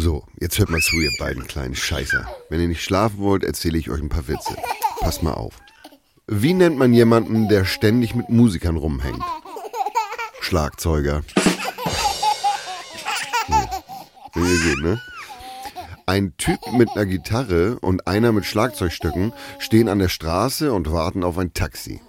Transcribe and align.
So, 0.00 0.22
jetzt 0.38 0.60
hört 0.60 0.70
mal 0.70 0.80
zu, 0.80 0.94
ihr 1.00 1.10
beiden 1.18 1.44
kleinen 1.48 1.74
Scheißer. 1.74 2.24
Wenn 2.50 2.60
ihr 2.60 2.68
nicht 2.68 2.84
schlafen 2.84 3.18
wollt, 3.18 3.42
erzähle 3.42 3.78
ich 3.78 3.90
euch 3.90 4.00
ein 4.00 4.08
paar 4.08 4.28
Witze. 4.28 4.54
Passt 5.00 5.24
mal 5.24 5.32
auf. 5.32 5.54
Wie 6.28 6.54
nennt 6.54 6.78
man 6.78 6.92
jemanden, 6.92 7.48
der 7.48 7.64
ständig 7.64 8.14
mit 8.14 8.28
Musikern 8.28 8.76
rumhängt? 8.76 9.24
Schlagzeuger. 10.40 11.24
Ja, 13.48 13.70
geht, 14.36 14.78
ne? 14.82 15.00
Ein 16.06 16.32
Typ 16.36 16.60
mit 16.74 16.90
einer 16.90 17.06
Gitarre 17.06 17.80
und 17.80 18.06
einer 18.06 18.30
mit 18.30 18.44
Schlagzeugstücken 18.44 19.32
stehen 19.58 19.88
an 19.88 19.98
der 19.98 20.10
Straße 20.10 20.72
und 20.72 20.92
warten 20.92 21.24
auf 21.24 21.38
ein 21.38 21.54
Taxi. 21.54 22.00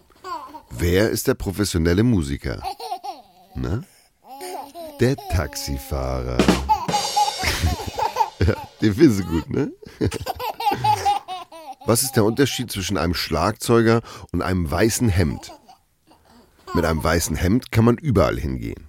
Wer 0.70 1.10
ist 1.10 1.26
der 1.26 1.34
professionelle 1.34 2.04
Musiker? 2.04 2.62
Na? 3.56 3.82
Der 5.00 5.16
Taxifahrer. 5.32 6.38
Ja, 8.40 8.56
den 8.82 8.94
finden 8.94 9.14
Sie 9.14 9.24
gut, 9.24 9.50
ne? 9.50 9.72
Was 11.86 12.04
ist 12.04 12.14
der 12.14 12.26
Unterschied 12.26 12.72
zwischen 12.72 12.98
einem 12.98 13.14
Schlagzeuger 13.14 14.02
und 14.32 14.42
einem 14.42 14.70
weißen 14.70 15.10
Hemd? 15.10 15.52
Mit 16.74 16.86
einem 16.86 17.04
weißen 17.04 17.36
Hemd 17.36 17.72
kann 17.72 17.86
man 17.86 17.98
überall 17.98 18.38
hingehen. 18.38 18.86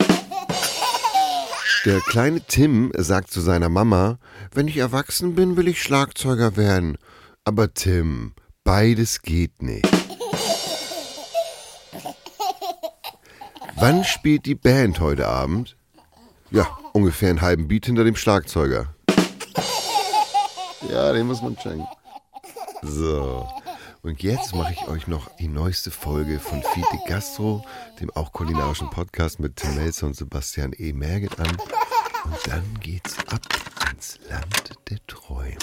Der 1.87 2.01
kleine 2.01 2.43
Tim 2.43 2.93
sagt 2.95 3.31
zu 3.31 3.41
seiner 3.41 3.71
Mama, 3.71 4.19
wenn 4.53 4.69
ich 4.69 4.77
erwachsen 4.77 5.35
bin, 5.35 5.57
will 5.57 5.67
ich 5.67 5.83
Schlagzeuger 5.83 6.59
werden. 6.59 6.99
Aber 7.45 7.73
Tim, 7.73 8.35
beides 8.65 9.23
geht 9.23 9.63
nicht. 9.63 9.89
Wann 13.77 14.05
spielt 14.05 14.45
die 14.45 14.55
Band 14.55 15.01
heute 15.01 15.27
Abend? 15.27 15.79
Ja, 16.51 16.67
ungefähr 16.93 17.31
einen 17.31 17.41
halben 17.41 17.69
Beat 17.69 17.87
hinter 17.87 18.05
dem 18.05 18.17
Schlagzeuger. 18.17 18.95
Ja, 20.91 21.13
den 21.13 21.27
muss 21.27 21.43
man 21.43 21.57
checken. 21.57 21.87
So. 22.83 23.47
Und 24.03 24.23
jetzt 24.23 24.55
mache 24.55 24.73
ich 24.73 24.89
euch 24.89 25.07
noch 25.07 25.29
die 25.37 25.49
neueste 25.49 25.91
Folge 25.91 26.39
von 26.41 26.63
Fiete 26.63 26.99
Gastro, 27.07 27.65
dem 28.01 28.11
auch 28.13 28.33
kulinarischen 28.33 28.89
Podcast 28.89 29.41
mit 29.41 29.57
Tim 29.57 29.75
Melzer 29.75 30.07
und 30.07 30.17
Sebastian 30.17 30.73
E. 30.79 30.93
Merget 30.93 31.39
an. 31.39 31.57
Und 32.25 32.37
dann 32.47 32.65
geht's 32.81 33.17
ab 33.29 33.41
ins 33.93 34.19
Land 34.31 34.73
der 34.89 34.99
Träume. 35.07 35.59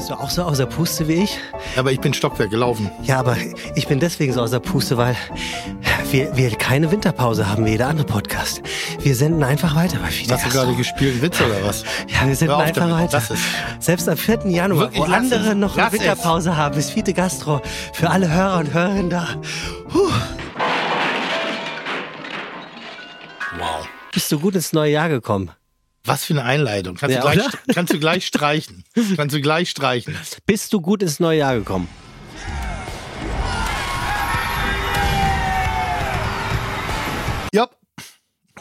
Bist 0.00 0.08
du 0.08 0.14
auch 0.14 0.30
so 0.30 0.44
außer 0.44 0.64
Puste 0.64 1.08
wie 1.08 1.24
ich? 1.24 1.38
Aber 1.76 1.92
ich 1.92 2.00
bin 2.00 2.14
Stockwerk 2.14 2.48
gelaufen. 2.48 2.90
Ja, 3.02 3.18
aber 3.18 3.36
ich 3.74 3.86
bin 3.86 4.00
deswegen 4.00 4.32
so 4.32 4.40
außer 4.40 4.58
Puste, 4.58 4.96
weil 4.96 5.14
wir, 6.10 6.34
wir 6.34 6.50
keine 6.52 6.90
Winterpause 6.90 7.46
haben 7.46 7.66
wie 7.66 7.72
jeder 7.72 7.88
andere 7.88 8.06
Podcast. 8.06 8.62
Wir 9.02 9.14
senden 9.14 9.44
einfach 9.44 9.76
weiter 9.76 9.98
bei 9.98 10.06
Fide 10.08 10.32
Hast 10.32 10.46
du 10.46 10.48
gerade 10.48 10.74
gespielt 10.74 11.20
Witz 11.20 11.38
oder 11.42 11.62
was? 11.66 11.84
Ja, 12.08 12.26
wir 12.26 12.34
senden 12.34 12.56
einfach 12.56 12.80
damit. 12.88 12.96
weiter. 12.96 13.18
Lass 13.18 13.28
es. 13.28 13.40
Selbst 13.78 14.08
am 14.08 14.16
4. 14.16 14.46
Januar, 14.46 14.84
Wirklich, 14.84 15.02
wo 15.02 15.04
lass 15.04 15.20
andere 15.20 15.50
es. 15.50 15.54
noch 15.56 15.74
eine 15.76 15.82
Lass 15.84 15.92
es. 15.92 16.00
Winterpause 16.00 16.56
haben, 16.56 16.78
ist 16.78 16.90
Fide 16.92 17.12
Gastro 17.12 17.60
für 17.92 18.08
alle 18.08 18.32
Hörer 18.32 18.58
und 18.60 18.72
Hörerinnen 18.72 19.10
da. 19.10 19.28
Puh. 19.90 20.08
Wow. 23.58 23.86
Bist 24.14 24.32
du 24.32 24.40
gut 24.40 24.54
ins 24.54 24.72
neue 24.72 24.92
Jahr 24.92 25.10
gekommen? 25.10 25.50
Was 26.04 26.24
für 26.24 26.32
eine 26.32 26.44
Einleitung. 26.44 26.96
Kannst, 26.96 27.14
Ja, 27.14 27.22
du, 27.22 27.30
gleich, 27.32 27.52
kannst 27.74 27.92
du 27.92 27.98
gleich 28.00 28.26
streichen. 28.26 28.84
Kannst 29.16 29.34
du 29.34 29.40
gleich 29.40 29.70
streichen. 29.70 30.16
Bist 30.46 30.72
du 30.72 30.80
gut 30.80 31.02
ins 31.02 31.20
neue 31.20 31.38
Jahr 31.38 31.56
gekommen? 31.56 31.88
Ja. 37.52 37.68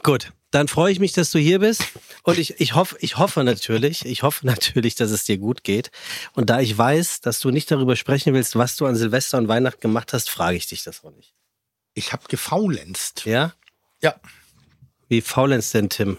Gut, 0.03 0.31
dann 0.51 0.67
freue 0.67 0.91
ich 0.91 0.99
mich, 0.99 1.13
dass 1.13 1.31
du 1.31 1.39
hier 1.39 1.59
bist. 1.59 1.83
Und 2.23 2.37
ich, 2.39 2.59
ich, 2.59 2.75
hoffe, 2.75 2.97
ich 2.99 3.17
hoffe 3.17 3.43
natürlich, 3.43 4.05
ich 4.05 4.23
hoffe 4.23 4.45
natürlich, 4.45 4.95
dass 4.95 5.11
es 5.11 5.23
dir 5.23 5.37
gut 5.37 5.63
geht. 5.63 5.91
Und 6.33 6.49
da 6.49 6.59
ich 6.59 6.77
weiß, 6.77 7.21
dass 7.21 7.39
du 7.39 7.51
nicht 7.51 7.69
darüber 7.71 7.95
sprechen 7.95 8.33
willst, 8.33 8.55
was 8.55 8.75
du 8.75 8.85
an 8.85 8.95
Silvester 8.95 9.37
und 9.37 9.47
Weihnachten 9.47 9.81
gemacht 9.81 10.13
hast, 10.13 10.29
frage 10.29 10.57
ich 10.57 10.67
dich 10.67 10.83
das 10.83 11.03
auch 11.03 11.11
nicht. 11.11 11.33
Ich 11.93 12.13
habe 12.13 12.23
gefaulenzt. 12.27 13.25
Ja? 13.25 13.53
Ja. 14.01 14.15
Wie 15.07 15.21
faulenzt 15.21 15.73
denn, 15.73 15.89
Tim? 15.89 16.17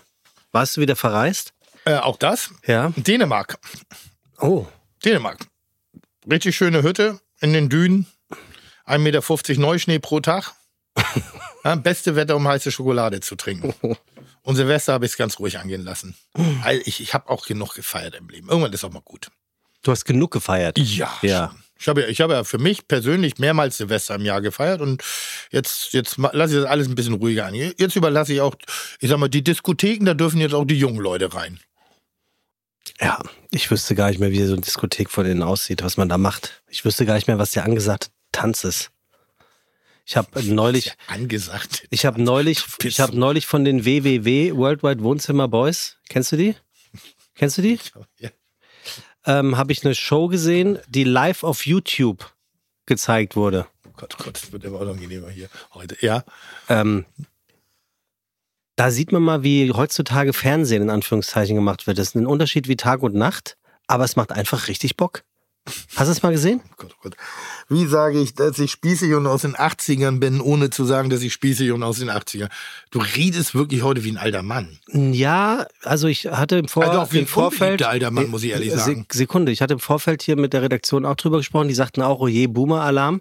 Warst 0.52 0.76
du 0.76 0.80
wieder 0.80 0.96
verreist? 0.96 1.52
Äh, 1.84 1.96
auch 1.96 2.16
das? 2.16 2.50
Ja. 2.66 2.92
Dänemark. 2.96 3.58
Oh, 4.38 4.66
Dänemark. 5.04 5.46
Richtig 6.30 6.56
schöne 6.56 6.82
Hütte 6.82 7.20
in 7.40 7.52
den 7.52 7.68
Dünen. 7.68 8.06
1,50 8.86 8.98
Meter 8.98 9.60
Neuschnee 9.60 9.98
pro 9.98 10.20
Tag. 10.20 10.52
Ja, 11.62 11.74
beste 11.74 12.16
Wetter, 12.16 12.36
um 12.36 12.48
heiße 12.48 12.72
Schokolade 12.72 13.20
zu 13.20 13.36
trinken. 13.36 13.74
Und 14.42 14.56
Silvester 14.56 14.94
habe 14.94 15.04
ich 15.04 15.12
es 15.12 15.18
ganz 15.18 15.38
ruhig 15.38 15.58
angehen 15.58 15.82
lassen. 15.82 16.16
Ich, 16.84 17.02
ich 17.02 17.12
habe 17.12 17.28
auch 17.28 17.44
genug 17.44 17.74
gefeiert 17.74 18.14
im 18.14 18.28
Leben. 18.30 18.48
Irgendwann 18.48 18.72
ist 18.72 18.82
auch 18.82 18.90
mal 18.92 19.02
gut. 19.02 19.30
du 19.82 19.92
hast 19.92 20.06
genug 20.06 20.30
gefeiert. 20.30 20.78
Ja. 20.78 21.12
Ja. 21.20 21.48
schon. 21.48 21.62
Ich 21.80 21.88
habe 21.88 22.02
ja, 22.02 22.08
ich 22.08 22.20
habe 22.20 22.34
ja 22.34 22.44
für 22.44 22.58
mich 22.58 22.86
persönlich 22.86 23.38
mehrmals 23.38 23.78
Silvester 23.78 24.14
im 24.14 24.24
Jahr 24.26 24.42
gefeiert 24.42 24.82
und 24.82 25.02
jetzt, 25.50 25.94
jetzt 25.94 26.18
lasse 26.18 26.54
ich 26.54 26.60
das 26.60 26.70
alles 26.70 26.88
ein 26.88 26.94
bisschen 26.94 27.14
ruhiger 27.14 27.46
an. 27.46 27.54
Jetzt 27.54 27.96
überlasse 27.96 28.34
ich 28.34 28.42
auch, 28.42 28.54
ich 29.00 29.08
sag 29.08 29.18
mal, 29.18 29.28
die 29.28 29.42
Diskotheken, 29.42 30.04
da 30.04 30.12
dürfen 30.12 30.40
jetzt 30.40 30.52
auch 30.52 30.66
die 30.66 30.78
jungen 30.78 31.00
Leute 31.00 31.32
rein. 31.32 31.58
Ja, 33.00 33.18
ich 33.50 33.70
wüsste 33.70 33.94
gar 33.94 34.10
nicht 34.10 34.20
mehr, 34.20 34.30
wie 34.30 34.44
so 34.44 34.52
eine 34.52 34.60
Diskothek 34.60 35.10
von 35.10 35.24
innen 35.24 35.42
aussieht, 35.42 35.82
was 35.82 35.96
man 35.96 36.10
da 36.10 36.18
macht. 36.18 36.62
Ich 36.68 36.84
wüsste 36.84 37.06
gar 37.06 37.14
nicht 37.14 37.28
mehr, 37.28 37.38
was 37.38 37.52
der 37.52 37.64
angesagte 37.64 38.08
Tanz 38.30 38.64
ist. 38.64 38.90
Ich 40.04 40.18
habe 40.18 40.42
neulich, 40.42 40.92
Angesagt. 41.06 41.86
ich 41.88 42.04
habe 42.04 42.20
neulich, 42.20 42.62
ich 42.82 43.00
habe 43.00 43.16
neulich 43.16 43.46
von 43.46 43.64
den 43.64 43.86
WWW 43.86 44.54
Worldwide 44.54 45.02
Wohnzimmer 45.02 45.48
Boys, 45.48 45.96
kennst 46.10 46.32
du 46.32 46.36
die? 46.36 46.56
Kennst 47.36 47.56
du 47.56 47.62
die? 47.62 47.78
Ja. 48.18 48.28
Ähm, 49.26 49.56
habe 49.56 49.72
ich 49.72 49.84
eine 49.84 49.94
Show 49.94 50.28
gesehen, 50.28 50.78
die 50.88 51.04
live 51.04 51.44
auf 51.44 51.66
YouTube 51.66 52.32
gezeigt 52.86 53.36
wurde. 53.36 53.66
Oh 53.86 53.92
Gott, 53.96 54.16
oh 54.18 54.24
Gott, 54.24 54.34
das 54.34 54.52
wird 54.52 54.64
immer 54.64 54.80
unangenehmer 54.80 55.28
hier 55.28 55.48
heute. 55.74 55.96
Ja. 56.00 56.24
Ähm, 56.68 57.04
da 58.76 58.90
sieht 58.90 59.12
man 59.12 59.22
mal, 59.22 59.42
wie 59.42 59.72
heutzutage 59.72 60.32
Fernsehen 60.32 60.82
in 60.82 60.90
Anführungszeichen 60.90 61.54
gemacht 61.54 61.86
wird. 61.86 61.98
Das 61.98 62.08
ist 62.08 62.14
ein 62.14 62.26
Unterschied 62.26 62.66
wie 62.66 62.76
Tag 62.76 63.02
und 63.02 63.14
Nacht, 63.14 63.58
aber 63.86 64.04
es 64.04 64.16
macht 64.16 64.32
einfach 64.32 64.68
richtig 64.68 64.96
Bock. 64.96 65.22
Hast 65.94 66.08
du 66.08 66.12
es 66.12 66.22
mal 66.22 66.32
gesehen? 66.32 66.60
Oh 66.64 66.74
Gott, 66.78 66.92
oh 66.96 67.00
Gott. 67.02 67.16
Wie 67.68 67.86
sage 67.86 68.18
ich, 68.20 68.34
dass 68.34 68.58
ich 68.58 68.70
spießig 68.72 69.12
und 69.14 69.26
aus 69.26 69.42
den 69.42 69.54
80ern 69.54 70.18
bin, 70.18 70.40
ohne 70.40 70.70
zu 70.70 70.84
sagen, 70.84 71.10
dass 71.10 71.20
ich 71.22 71.32
spießig 71.32 71.70
und 71.72 71.82
aus 71.82 71.98
den 71.98 72.10
80ern. 72.10 72.48
Du 72.90 72.98
redest 72.98 73.54
wirklich 73.54 73.82
heute 73.82 74.02
wie 74.02 74.10
ein 74.10 74.16
alter 74.16 74.42
Mann. 74.42 74.78
Ja, 74.92 75.66
also 75.82 76.08
ich 76.08 76.26
hatte 76.26 76.56
im, 76.56 76.66
Vor 76.68 76.84
Also 76.84 76.98
auch 77.00 77.12
wie 77.12 77.18
ein 77.20 77.26
Vorfeld. 77.26 77.82
alter 77.84 78.10
Mann, 78.10 78.28
muss 78.30 78.42
ich 78.42 78.50
ehrlich 78.50 78.72
sagen. 78.72 79.06
Se- 79.10 79.18
Sekunde, 79.18 79.52
ich 79.52 79.60
hatte 79.60 79.74
im 79.74 79.80
Vorfeld 79.80 80.22
hier 80.22 80.36
mit 80.36 80.54
der 80.54 80.62
Redaktion 80.62 81.04
auch 81.04 81.14
drüber 81.14 81.36
gesprochen. 81.36 81.68
Die 81.68 81.74
sagten 81.74 82.02
auch, 82.02 82.18
oh 82.20 82.26
je, 82.28 82.46
Boomer-Alarm. 82.46 83.20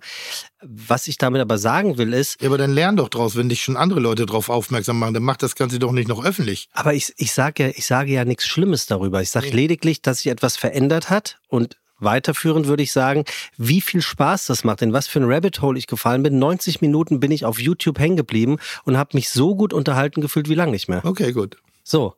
Was 0.62 1.08
ich 1.08 1.18
damit 1.18 1.42
aber 1.42 1.58
sagen 1.58 1.98
will, 1.98 2.14
ist, 2.14 2.42
Ja, 2.42 2.48
aber 2.48 2.58
dann 2.58 2.72
lern 2.72 2.96
doch 2.96 3.10
draus, 3.10 3.36
wenn 3.36 3.50
dich 3.50 3.62
schon 3.62 3.78
andere 3.78 4.00
Leute 4.00 4.26
drauf 4.26 4.50
aufmerksam 4.50 4.98
machen, 4.98 5.14
dann 5.14 5.24
mach 5.24 5.38
das 5.38 5.56
Ganze 5.56 5.78
doch 5.78 5.92
nicht 5.92 6.08
noch 6.08 6.24
öffentlich. 6.24 6.68
aber 6.74 6.94
ich, 6.94 7.14
ich 7.18 7.32
sage 7.34 7.64
ja, 7.68 7.70
ich 7.76 7.86
sage 7.86 8.12
ja 8.12 8.26
nichts 8.26 8.48
Schlimmes 8.48 8.86
darüber. 8.88 9.22
Ich 9.22 9.30
sage 9.30 9.50
lediglich, 9.50 10.02
dass 10.02 10.20
sich 10.20 10.28
etwas 10.32 10.58
verändert 10.58 11.10
hat 11.10 11.38
und 11.48 11.78
weiterführend 12.00 12.68
würde 12.68 12.84
ich 12.84 12.92
sagen, 12.92 13.26
wie 13.58 13.82
viel 13.82 14.02
Spaß 14.02 14.46
das 14.48 14.64
macht, 14.64 14.82
in 14.82 14.94
was 14.94 15.08
für 15.08 15.20
ein 15.20 15.32
Rabbit 15.32 15.62
Hole 15.62 15.78
ich 15.78 15.88
gefallen 15.88 16.24
bin. 16.24 16.40
90 16.40 16.82
Minuten 16.82 17.20
bin 17.20 17.32
ich 17.32 17.46
auf 17.46 17.60
YouTube 17.60 18.00
hängen 18.00 18.18
geblieben 18.18 18.58
und 18.86 18.98
habe 18.98 19.12
mich 19.18 19.30
so 19.30 19.56
gut 19.56 19.74
unterhalten 19.74 20.22
gefühlt 20.22 20.50
wie 20.50 20.56
lange 20.56 20.72
nicht 20.72 20.88
mehr. 20.90 21.04
Okay, 21.06 21.32
gut. 21.32 21.58
So. 21.84 22.16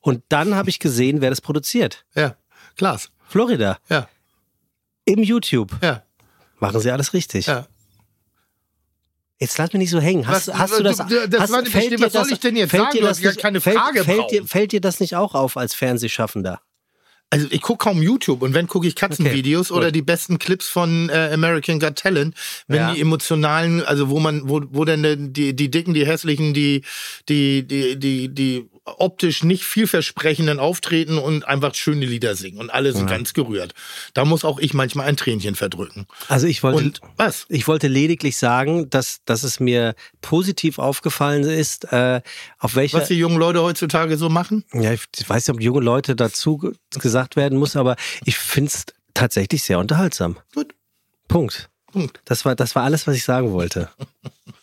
Und 0.00 0.22
dann 0.28 0.54
habe 0.54 0.70
ich 0.70 0.78
gesehen, 0.78 1.20
wer 1.20 1.30
das 1.30 1.40
produziert. 1.40 2.04
Ja, 2.14 2.36
Klaas. 2.76 3.10
Florida. 3.28 3.78
Ja, 3.88 4.08
Im 5.04 5.22
YouTube. 5.22 5.72
ja, 5.82 6.02
Machen 6.60 6.80
sie 6.80 6.90
alles 6.90 7.12
richtig. 7.12 7.46
ja. 7.46 7.66
Jetzt 9.40 9.58
lass 9.58 9.72
mich 9.72 9.80
nicht 9.80 9.90
so 9.90 10.00
hängen. 10.00 10.26
Hast, 10.28 10.48
Was- 10.48 10.58
hast 10.58 10.78
du 10.78 10.82
das? 10.84 10.96
du- 10.98 11.28
das 11.28 11.40
hast, 11.40 11.50
war 11.52 11.60
nicht 11.62 11.72
bestimmt, 11.72 12.00
was 12.00 12.12
soll 12.12 12.32
ich 12.32 12.38
denn 12.40 12.56
jetzt 12.56 12.70
fällt 12.70 12.84
sagen? 12.84 12.96
Dir 12.98 13.02
das 13.02 13.20
nicht, 13.20 13.38
keine 13.38 13.60
fällt, 13.60 13.76
Frage 13.78 14.04
fällt, 14.04 14.30
dir, 14.30 14.46
fällt 14.46 14.72
dir 14.72 14.80
das 14.80 15.00
nicht 15.00 15.16
auch 15.16 15.34
auf 15.34 15.56
als 15.56 15.74
Fernsehschaffender? 15.74 16.60
Also 17.34 17.48
ich 17.50 17.62
gucke 17.62 17.84
kaum 17.84 18.00
YouTube 18.02 18.42
und 18.42 18.54
wenn 18.54 18.66
gucke 18.68 18.86
ich 18.86 18.94
Katzenvideos 18.94 19.70
Okay, 19.70 19.78
oder 19.78 19.90
die 19.92 20.02
besten 20.02 20.38
Clips 20.38 20.68
von 20.68 21.08
äh, 21.10 21.30
American 21.32 21.80
Got 21.80 21.96
Talent, 21.96 22.34
wenn 22.68 22.76
Ja. 22.80 22.94
die 22.94 23.00
emotionalen, 23.00 23.82
also 23.82 24.08
wo 24.08 24.20
man, 24.20 24.48
wo, 24.48 24.62
wo 24.70 24.84
denn 24.84 25.32
die, 25.32 25.54
die 25.54 25.70
dicken, 25.70 25.94
die 25.94 26.06
hässlichen, 26.06 26.54
die, 26.54 26.82
die, 27.28 27.66
die, 27.66 27.98
die, 27.98 28.28
die 28.28 28.68
optisch 28.86 29.42
nicht 29.44 29.64
vielversprechenden 29.64 30.58
auftreten 30.58 31.18
und 31.18 31.46
einfach 31.48 31.74
schöne 31.74 32.04
Lieder 32.04 32.34
singen 32.34 32.58
und 32.58 32.70
alle 32.70 32.92
sind 32.92 33.08
ganz 33.08 33.32
gerührt. 33.32 33.72
Da 34.12 34.24
muss 34.24 34.44
auch 34.44 34.58
ich 34.58 34.74
manchmal 34.74 35.06
ein 35.08 35.16
Tränchen 35.16 35.54
verdrücken. 35.54 36.06
Also 36.28 36.46
ich 36.46 36.62
wollte, 36.62 36.78
Und 36.84 37.00
was? 37.16 37.46
ich 37.48 37.66
wollte 37.66 37.88
lediglich 37.88 38.36
sagen, 38.36 38.90
dass, 38.90 39.20
dass 39.24 39.42
es 39.42 39.58
mir 39.58 39.94
positiv 40.20 40.78
aufgefallen 40.78 41.44
ist, 41.44 41.90
äh, 41.92 42.20
auf 42.58 42.74
welcher. 42.76 42.98
Was 42.98 43.08
die 43.08 43.14
jungen 43.14 43.38
Leute 43.38 43.62
heutzutage 43.62 44.16
so 44.18 44.28
machen? 44.28 44.64
ja, 44.74 44.92
ich 44.92 45.02
weiß 45.26 45.48
nicht, 45.48 45.54
ob 45.56 45.62
junge 45.62 45.80
Leute 45.80 46.14
dazu 46.14 46.58
ge- 46.58 46.72
gesagt 46.98 47.36
werden 47.36 47.58
muss, 47.58 47.76
aber 47.76 47.96
ich 48.26 48.36
finde 48.36 48.68
es 48.74 48.84
tatsächlich 49.14 49.62
sehr 49.62 49.78
unterhaltsam. 49.78 50.36
Gut. 50.54 50.74
Punkt. 51.28 51.70
Punkt. 51.94 52.20
Das 52.26 52.44
war, 52.44 52.54
das 52.56 52.74
war 52.74 52.82
alles, 52.82 53.06
was 53.06 53.14
ich 53.16 53.24
sagen 53.24 53.52
wollte. 53.52 53.88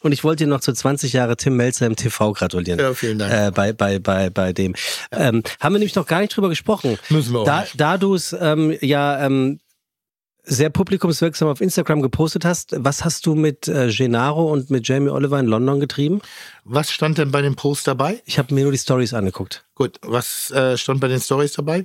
Und 0.01 0.11
ich 0.11 0.23
wollte 0.23 0.43
dir 0.43 0.49
noch 0.49 0.59
zu 0.61 0.73
20 0.73 1.13
Jahre 1.13 1.37
Tim 1.37 1.55
Melzer 1.55 1.85
im 1.85 1.95
TV 1.95 2.33
gratulieren. 2.33 2.79
Ja, 2.79 2.93
vielen 2.93 3.17
Dank. 3.19 3.31
Äh, 3.33 3.51
bei, 3.51 3.71
bei, 3.73 3.99
bei, 3.99 4.29
bei 4.29 4.51
dem. 4.53 4.75
Ähm, 5.11 5.41
haben 5.59 5.73
wir 5.73 5.79
nämlich 5.79 5.95
noch 5.95 6.07
gar 6.07 6.19
nicht 6.21 6.35
drüber 6.35 6.49
gesprochen. 6.49 6.97
Müssen 7.09 7.33
wir 7.33 7.39
auch 7.39 7.45
Da, 7.45 7.61
nicht. 7.61 7.79
da 7.79 7.97
du 7.97 8.13
es 8.15 8.35
ähm, 8.39 8.75
ja 8.81 9.25
ähm, 9.25 9.59
sehr 10.43 10.69
publikumswirksam 10.71 11.47
auf 11.47 11.61
Instagram 11.61 12.01
gepostet 12.01 12.45
hast, 12.45 12.73
was 12.77 13.05
hast 13.05 13.25
du 13.27 13.35
mit 13.35 13.67
äh, 13.67 13.89
Gennaro 13.95 14.51
und 14.51 14.69
mit 14.71 14.87
Jamie 14.87 15.09
Oliver 15.09 15.39
in 15.39 15.45
London 15.45 15.79
getrieben? 15.79 16.19
Was 16.65 16.91
stand 16.91 17.17
denn 17.19 17.31
bei 17.31 17.41
dem 17.41 17.55
Post 17.55 17.87
dabei? 17.87 18.21
Ich 18.25 18.39
habe 18.39 18.53
mir 18.53 18.63
nur 18.63 18.71
die 18.71 18.77
Stories 18.79 19.13
angeguckt. 19.13 19.63
Gut, 19.75 19.99
was 20.01 20.51
äh, 20.51 20.77
stand 20.77 20.99
bei 20.99 21.07
den 21.07 21.21
Stories 21.21 21.53
dabei? 21.53 21.83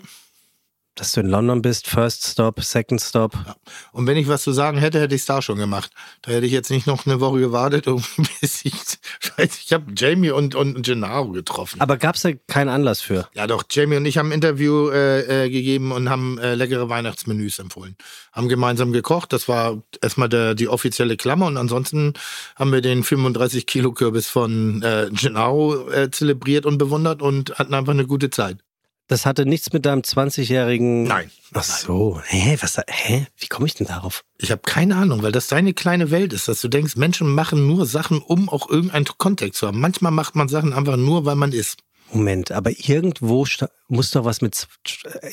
Dass 0.96 1.12
du 1.12 1.20
in 1.20 1.26
London 1.26 1.60
bist, 1.60 1.88
First 1.88 2.24
Stop, 2.24 2.62
Second 2.62 3.02
Stop. 3.02 3.36
Und 3.92 4.06
wenn 4.06 4.16
ich 4.16 4.28
was 4.28 4.42
zu 4.42 4.52
sagen 4.52 4.78
hätte, 4.78 4.98
hätte 4.98 5.14
ich 5.14 5.20
es 5.20 5.26
da 5.26 5.42
schon 5.42 5.58
gemacht. 5.58 5.90
Da 6.22 6.32
hätte 6.32 6.46
ich 6.46 6.52
jetzt 6.52 6.70
nicht 6.70 6.86
noch 6.86 7.04
eine 7.04 7.20
Woche 7.20 7.38
gewartet, 7.38 7.86
um, 7.86 8.02
bis 8.40 8.64
ich. 8.64 8.74
Ich 9.36 9.72
habe 9.74 9.92
Jamie 9.94 10.30
und, 10.30 10.54
und 10.54 10.82
Gennaro 10.82 11.28
getroffen. 11.32 11.82
Aber 11.82 11.98
gab 11.98 12.14
es 12.14 12.22
da 12.22 12.30
keinen 12.48 12.70
Anlass 12.70 13.02
für? 13.02 13.28
Ja, 13.34 13.46
doch, 13.46 13.64
Jamie 13.70 13.96
und 13.96 14.06
ich 14.06 14.16
haben 14.16 14.30
ein 14.30 14.32
Interview 14.32 14.88
äh, 14.88 15.44
äh, 15.44 15.50
gegeben 15.50 15.92
und 15.92 16.08
haben 16.08 16.38
äh, 16.38 16.54
leckere 16.54 16.88
Weihnachtsmenüs 16.88 17.58
empfohlen. 17.58 17.96
Haben 18.32 18.48
gemeinsam 18.48 18.92
gekocht. 18.92 19.34
Das 19.34 19.48
war 19.48 19.82
erstmal 20.00 20.30
der, 20.30 20.54
die 20.54 20.68
offizielle 20.68 21.18
Klammer. 21.18 21.46
Und 21.46 21.58
ansonsten 21.58 22.14
haben 22.56 22.72
wir 22.72 22.80
den 22.80 23.04
35 23.04 23.66
Kilo 23.66 23.92
Kürbis 23.92 24.28
von 24.28 24.82
äh, 24.82 25.10
Gennaro 25.12 25.90
äh, 25.90 26.10
zelebriert 26.10 26.64
und 26.64 26.78
bewundert 26.78 27.20
und 27.20 27.58
hatten 27.58 27.74
einfach 27.74 27.92
eine 27.92 28.06
gute 28.06 28.30
Zeit. 28.30 28.65
Das 29.08 29.24
hatte 29.24 29.46
nichts 29.46 29.72
mit 29.72 29.86
deinem 29.86 30.00
20-jährigen. 30.00 31.04
Nein. 31.04 31.30
Ach 31.54 31.62
so. 31.62 32.20
Hä? 32.26 32.56
Was? 32.60 32.76
Hä? 32.88 33.26
Wie 33.38 33.46
komme 33.46 33.66
ich 33.66 33.74
denn 33.74 33.86
darauf? 33.86 34.24
Ich 34.38 34.50
habe 34.50 34.62
keine 34.62 34.96
Ahnung, 34.96 35.22
weil 35.22 35.32
das 35.32 35.46
deine 35.46 35.74
kleine 35.74 36.10
Welt 36.10 36.32
ist, 36.32 36.48
dass 36.48 36.60
du 36.60 36.68
denkst, 36.68 36.96
Menschen 36.96 37.28
machen 37.28 37.66
nur 37.66 37.86
Sachen, 37.86 38.18
um 38.18 38.48
auch 38.48 38.68
irgendeinen 38.68 39.04
Kontext 39.04 39.60
zu 39.60 39.68
haben. 39.68 39.80
Manchmal 39.80 40.10
macht 40.12 40.34
man 40.34 40.48
Sachen 40.48 40.72
einfach 40.72 40.96
nur, 40.96 41.24
weil 41.24 41.36
man 41.36 41.52
ist. 41.52 41.78
Moment, 42.12 42.52
aber 42.52 42.70
irgendwo 42.70 43.44
muss 43.88 44.10
doch 44.12 44.24
was 44.24 44.40
mit. 44.40 44.66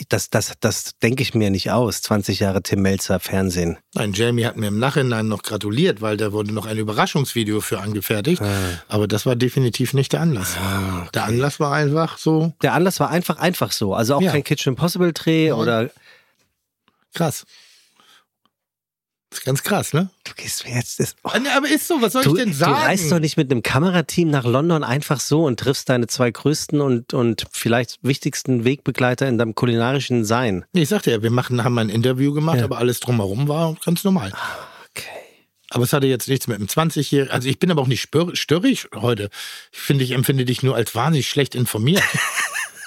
Das, 0.09 0.29
das, 0.29 0.53
das 0.59 0.97
denke 1.01 1.21
ich 1.21 1.33
mir 1.33 1.49
nicht 1.49 1.71
aus. 1.71 2.01
20 2.01 2.39
Jahre 2.39 2.61
Tim 2.63 2.81
Melzer 2.81 3.19
Fernsehen. 3.19 3.77
Nein, 3.93 4.13
Jamie 4.13 4.45
hat 4.45 4.57
mir 4.57 4.67
im 4.67 4.79
Nachhinein 4.79 5.27
noch 5.27 5.43
gratuliert, 5.43 6.01
weil 6.01 6.17
da 6.17 6.31
wurde 6.31 6.51
noch 6.53 6.65
ein 6.65 6.77
Überraschungsvideo 6.77 7.61
für 7.61 7.79
angefertigt. 7.79 8.41
Aber 8.87 9.07
das 9.07 9.25
war 9.25 9.35
definitiv 9.35 9.93
nicht 9.93 10.13
der 10.13 10.21
Anlass. 10.21 10.55
Der 11.13 11.25
Anlass 11.25 11.59
war 11.59 11.71
einfach 11.73 12.17
so 12.17 12.53
Der 12.63 12.73
Anlass 12.73 12.99
war 12.99 13.09
einfach, 13.09 13.37
einfach 13.37 13.71
so. 13.71 13.93
Also 13.93 14.15
auch 14.15 14.21
Ja. 14.21 14.31
kein 14.31 14.43
Kitchen 14.43 14.69
Impossible 14.73 15.13
Dreh 15.13 15.51
oder. 15.51 15.89
krass. 17.13 17.45
Das 19.33 19.39
ist 19.39 19.45
ganz 19.45 19.63
krass, 19.63 19.93
ne? 19.93 20.09
Du 20.25 20.33
gehst 20.35 20.63
mir 20.63 20.75
jetzt. 20.75 20.99
Das, 20.99 21.15
oh. 21.23 21.29
Aber 21.29 21.67
ist 21.67 21.87
so, 21.87 21.99
was 22.03 22.13
soll 22.13 22.23
Du, 22.23 22.35
ich 22.35 22.43
denn 22.43 22.51
du 22.51 22.55
sagen? 22.55 22.73
reist 22.73 23.11
doch 23.11 23.17
nicht 23.19 23.35
mit 23.35 23.49
einem 23.51 23.63
Kamerateam 23.63 24.29
nach 24.29 24.45
London 24.45 24.83
einfach 24.83 25.19
so 25.19 25.43
und 25.45 25.59
triffst 25.59 25.89
deine 25.89 26.05
zwei 26.05 26.29
größten 26.29 26.79
und, 26.81 27.15
und 27.15 27.45
vielleicht 27.51 27.97
wichtigsten 28.03 28.63
Wegbegleiter 28.63 29.27
in 29.27 29.39
deinem 29.39 29.55
kulinarischen 29.55 30.23
Sein. 30.23 30.65
Nee, 30.73 30.83
ich 30.83 30.89
sagte 30.89 31.09
ja, 31.09 31.23
wir 31.23 31.31
machen, 31.31 31.63
haben 31.63 31.77
ein 31.79 31.89
Interview 31.89 32.31
gemacht, 32.31 32.59
Ja. 32.59 32.65
aber 32.65 32.77
alles 32.77 32.99
drumherum 32.99 33.47
war 33.47 33.75
ganz 33.83 34.03
normal. 34.03 34.31
Okay. 34.91 35.07
Aber 35.71 35.83
es 35.83 35.93
hatte 35.93 36.05
jetzt 36.05 36.27
nichts 36.29 36.47
mit 36.47 36.57
einem 36.57 36.67
20-Jährigen. 36.67 37.33
Also 37.33 37.49
ich 37.49 37.57
bin 37.57 37.71
aber 37.71 37.81
auch 37.81 37.87
nicht 37.87 38.07
störrig 38.33 38.87
heute. 38.93 39.31
Ich 39.71 39.79
finde, 39.79 40.03
ich 40.03 40.11
empfinde 40.11 40.45
dich 40.45 40.61
nur 40.61 40.75
als 40.75 40.93
wahnsinnig 40.93 41.27
schlecht 41.27 41.55
informiert. 41.55 42.03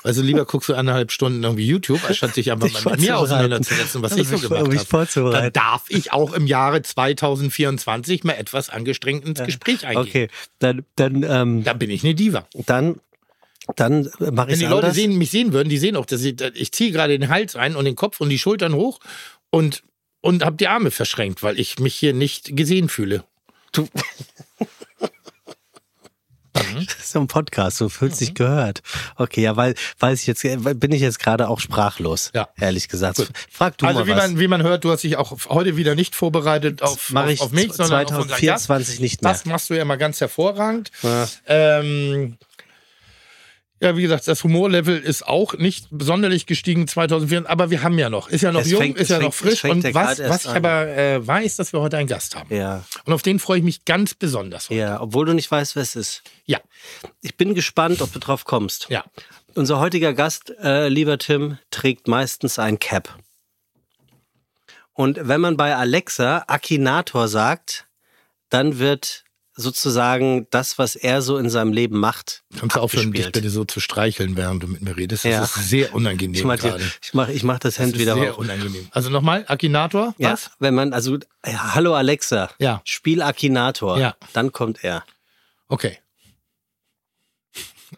Also 0.07 0.23
lieber 0.23 0.45
guckst 0.45 0.69
du 0.69 0.75
eineinhalb 0.75 1.11
Stunden 1.11 1.43
irgendwie 1.43 1.67
YouTube, 1.67 2.01
anstatt 2.07 2.37
dich 2.37 2.53
einfach 2.53 2.71
mal 2.85 2.93
mit 2.93 3.01
mir 3.01 3.19
auseinanderzusetzen, 3.19 4.03
was 4.03 4.13
Also 4.13 4.23
ich 4.35 4.41
so 4.41 4.49
gemacht 4.49 5.17
habe. 5.17 5.31
Dann 5.31 5.53
darf 5.53 5.85
ich 5.89 6.13
auch 6.13 6.33
im 6.33 6.47
Jahre 6.47 6.81
2024 6.83 8.25
mal 8.25 8.35
etwas 8.35 8.71
angestrengt 8.71 9.25
ins 9.27 9.43
Gespräch 9.43 9.85
eingehen. 9.87 10.07
Okay, 10.09 10.29
dann, 10.61 10.85
dann, 10.95 11.23
ähm, 11.25 11.65
Da 11.65 11.73
bin 11.73 11.91
ich 11.91 12.05
eine 12.05 12.15
Diva. 12.15 12.47
dann, 12.67 13.01
dann 13.75 14.09
mache 14.19 14.49
Wenn 14.49 14.55
ich 14.55 14.59
die 14.61 14.65
es 14.65 14.71
Leute 14.71 14.75
anders. 14.85 14.95
sehen, 14.95 15.19
mich 15.19 15.31
sehen 15.33 15.53
würden, 15.53 15.69
die 15.69 15.79
sehen 15.79 15.97
auch, 15.97 16.07
dass 16.07 16.23
ich, 16.23 16.41
ich 16.55 16.71
ziehe 16.73 16.93
gerade 16.93 17.19
den 17.19 17.29
Hals 17.29 17.57
ein 17.57 17.75
und 17.75 17.85
den 17.85 17.97
Kopf 17.97 18.21
und 18.21 18.29
die 18.29 18.39
Schultern 18.39 18.75
hoch 18.75 19.01
und, 19.51 19.83
und 20.21 20.45
habe 20.45 20.57
die 20.57 20.69
Arme 20.69 20.91
verschränkt, 20.93 21.43
weil 21.43 21.59
ich 21.59 21.79
mich 21.81 21.97
hier 21.97 22.13
nicht 22.15 22.57
gesehen 22.57 22.89
fühle. 22.89 23.25
Du. 23.73 23.89
Ist 26.81 27.11
so 27.13 27.21
ein 27.21 27.27
Podcast, 27.29 27.81
du 27.81 27.89
fühlst 27.89 28.21
Mhm. 28.21 28.25
dich 28.27 28.35
gehört. 28.35 28.83
Okay, 29.17 29.43
ja, 29.43 29.57
weil 29.57 29.75
weiß 29.99 30.21
ich 30.21 30.27
jetzt, 30.27 30.43
bin 30.43 30.93
ich 30.93 31.01
jetzt 31.01 31.19
gerade 31.19 31.49
auch 31.49 31.61
sprachlos, 31.61 32.31
Ja. 32.35 32.49
ehrlich 32.59 32.89
gesagt. 32.89 33.17
Gut. 33.19 33.31
Frag 33.51 33.79
du 33.79 33.87
also 33.87 34.01
mal 34.01 34.07
wie 34.07 34.11
was. 34.13 34.17
man, 34.29 34.39
wie 34.39 34.49
man 34.49 34.63
hört, 34.63 34.85
du 34.85 34.91
hast 34.91 35.03
dich 35.03 35.17
auch 35.17 35.37
heute 35.49 35.77
wieder 35.77 35.95
nicht 35.95 36.15
vorbereitet 36.15 36.83
auf, 36.83 37.11
Mache 37.11 37.25
auf, 37.27 37.31
ich 37.33 37.41
auf 37.41 37.51
mich, 37.53 37.73
sondern 37.73 38.05
auf 38.07 38.11
unseren 38.13 38.29
Gast. 38.41 38.65
2024 38.67 39.01
nicht 39.01 39.23
mehr. 39.23 39.33
Das 39.33 39.45
machst 39.45 39.71
du 39.71 39.75
ja 39.75 39.85
mal 39.85 39.97
ganz 39.97 40.21
hervorragend. 40.21 40.91
Ja. 41.03 41.27
Ähm, 41.47 42.37
ja, 43.81 43.97
wie 43.97 44.03
gesagt, 44.03 44.27
das 44.27 44.43
Humorlevel 44.43 44.99
ist 44.99 45.27
auch 45.27 45.55
nicht 45.55 45.89
sonderlich 45.91 46.47
gestiegen 46.47 46.89
2004, 46.89 47.49
aber 47.49 47.71
wir 47.71 47.83
haben 47.83 47.99
ja 47.99 48.09
noch, 48.09 48.29
ist 48.29 48.41
ja 48.43 48.51
noch 48.53 48.63
Es 48.63 48.71
jung, 48.71 48.81
fängt- 48.81 48.99
ist 48.99 49.11
ja 49.11 49.17
fängt- 49.17 49.27
noch 49.29 49.35
frisch. 49.35 49.65
Und 49.65 49.85
was, 49.95 50.19
was 50.19 50.45
ich 50.45 50.51
an. 50.51 50.57
aber 50.57 50.87
äh, 50.89 51.27
weiß, 51.27 51.57
dass 51.57 51.73
wir 51.75 51.81
heute 51.81 51.99
einen 51.99 52.09
Gast 52.09 52.37
haben. 52.37 52.55
Ja, 52.55 52.85
Und 53.05 53.13
auf 53.13 53.23
den 53.23 53.39
freue 53.39 53.59
ich 53.59 53.65
mich 53.65 53.85
ganz 53.85 54.15
besonders. 54.15 54.71
heute. 54.71 54.79
ja, 54.81 55.01
obwohl 55.01 55.27
du 55.27 55.35
nicht 55.35 55.51
weißt, 55.51 55.77
wer 55.77 55.83
es 55.83 55.95
ist. 55.95 56.23
Ja, 56.47 56.59
Ich 57.21 57.37
bin 57.37 57.55
gespannt, 57.55 58.01
ob 58.01 58.13
du 58.13 58.19
drauf 58.19 58.45
kommst. 58.45 58.87
ja. 58.89 59.05
Unser 59.55 59.79
heutiger 59.81 60.13
Gast, 60.13 60.53
äh, 60.63 60.89
lieber 60.89 61.17
Tim, 61.17 61.57
trägt 61.71 62.09
meistens 62.09 62.59
ein 62.59 62.79
Cap. 62.79 63.17
Und 64.93 65.19
wenn 65.23 65.41
man 65.41 65.57
bei 65.57 65.75
Alexa 65.77 66.45
Akinator 66.47 67.29
sagt, 67.29 67.87
dann 68.51 68.79
wird 68.79 69.25
sozusagen 69.59 70.47
das, 70.51 70.79
was 70.79 70.97
er 70.97 71.23
so 71.23 71.39
in 71.39 71.49
seinem 71.51 71.73
Leben 71.73 71.99
macht, 71.99 72.45
Kannst 72.59 72.77
du 72.77 72.81
aufhören, 72.81 73.11
dich 73.13 73.25
bitte 73.33 73.49
so 73.51 73.65
zu 73.65 73.81
streicheln, 73.81 74.37
während 74.37 74.63
du 74.63 74.67
mit 74.69 74.83
mir 74.83 74.97
redest? 74.97 75.25
Das 75.25 75.33
Ja. 75.33 75.43
ist 75.45 75.55
sehr 75.71 75.95
unangenehm 75.95 76.35
Ich 76.35 76.45
mach, 76.45 76.59
gerade. 76.59 76.85
ich 77.03 77.15
mach, 77.15 77.29
ich 77.29 77.43
mach 77.43 77.59
das 77.59 77.77
Das 77.77 77.85
Hemd 77.87 77.99
wieder 77.99 78.15
sehr 78.15 78.33
hoch. 78.35 78.39
unangenehm. 78.39 78.87
Also 78.91 79.09
nochmal, 79.11 79.45
Akinator, 79.49 80.15
Ja, 80.19 80.33
was? 80.35 80.51
wenn 80.59 80.75
man, 80.75 80.93
also, 80.93 81.17
ja, 81.47 81.75
hallo 81.75 81.95
Alexa, 81.95 82.51
Ja. 82.59 82.83
spiel 82.85 83.23
Akinator, 83.23 83.99
Ja. 83.99 84.15
dann 84.35 84.53
kommt 84.53 84.85
er. 84.85 85.05
Okay, 85.69 85.99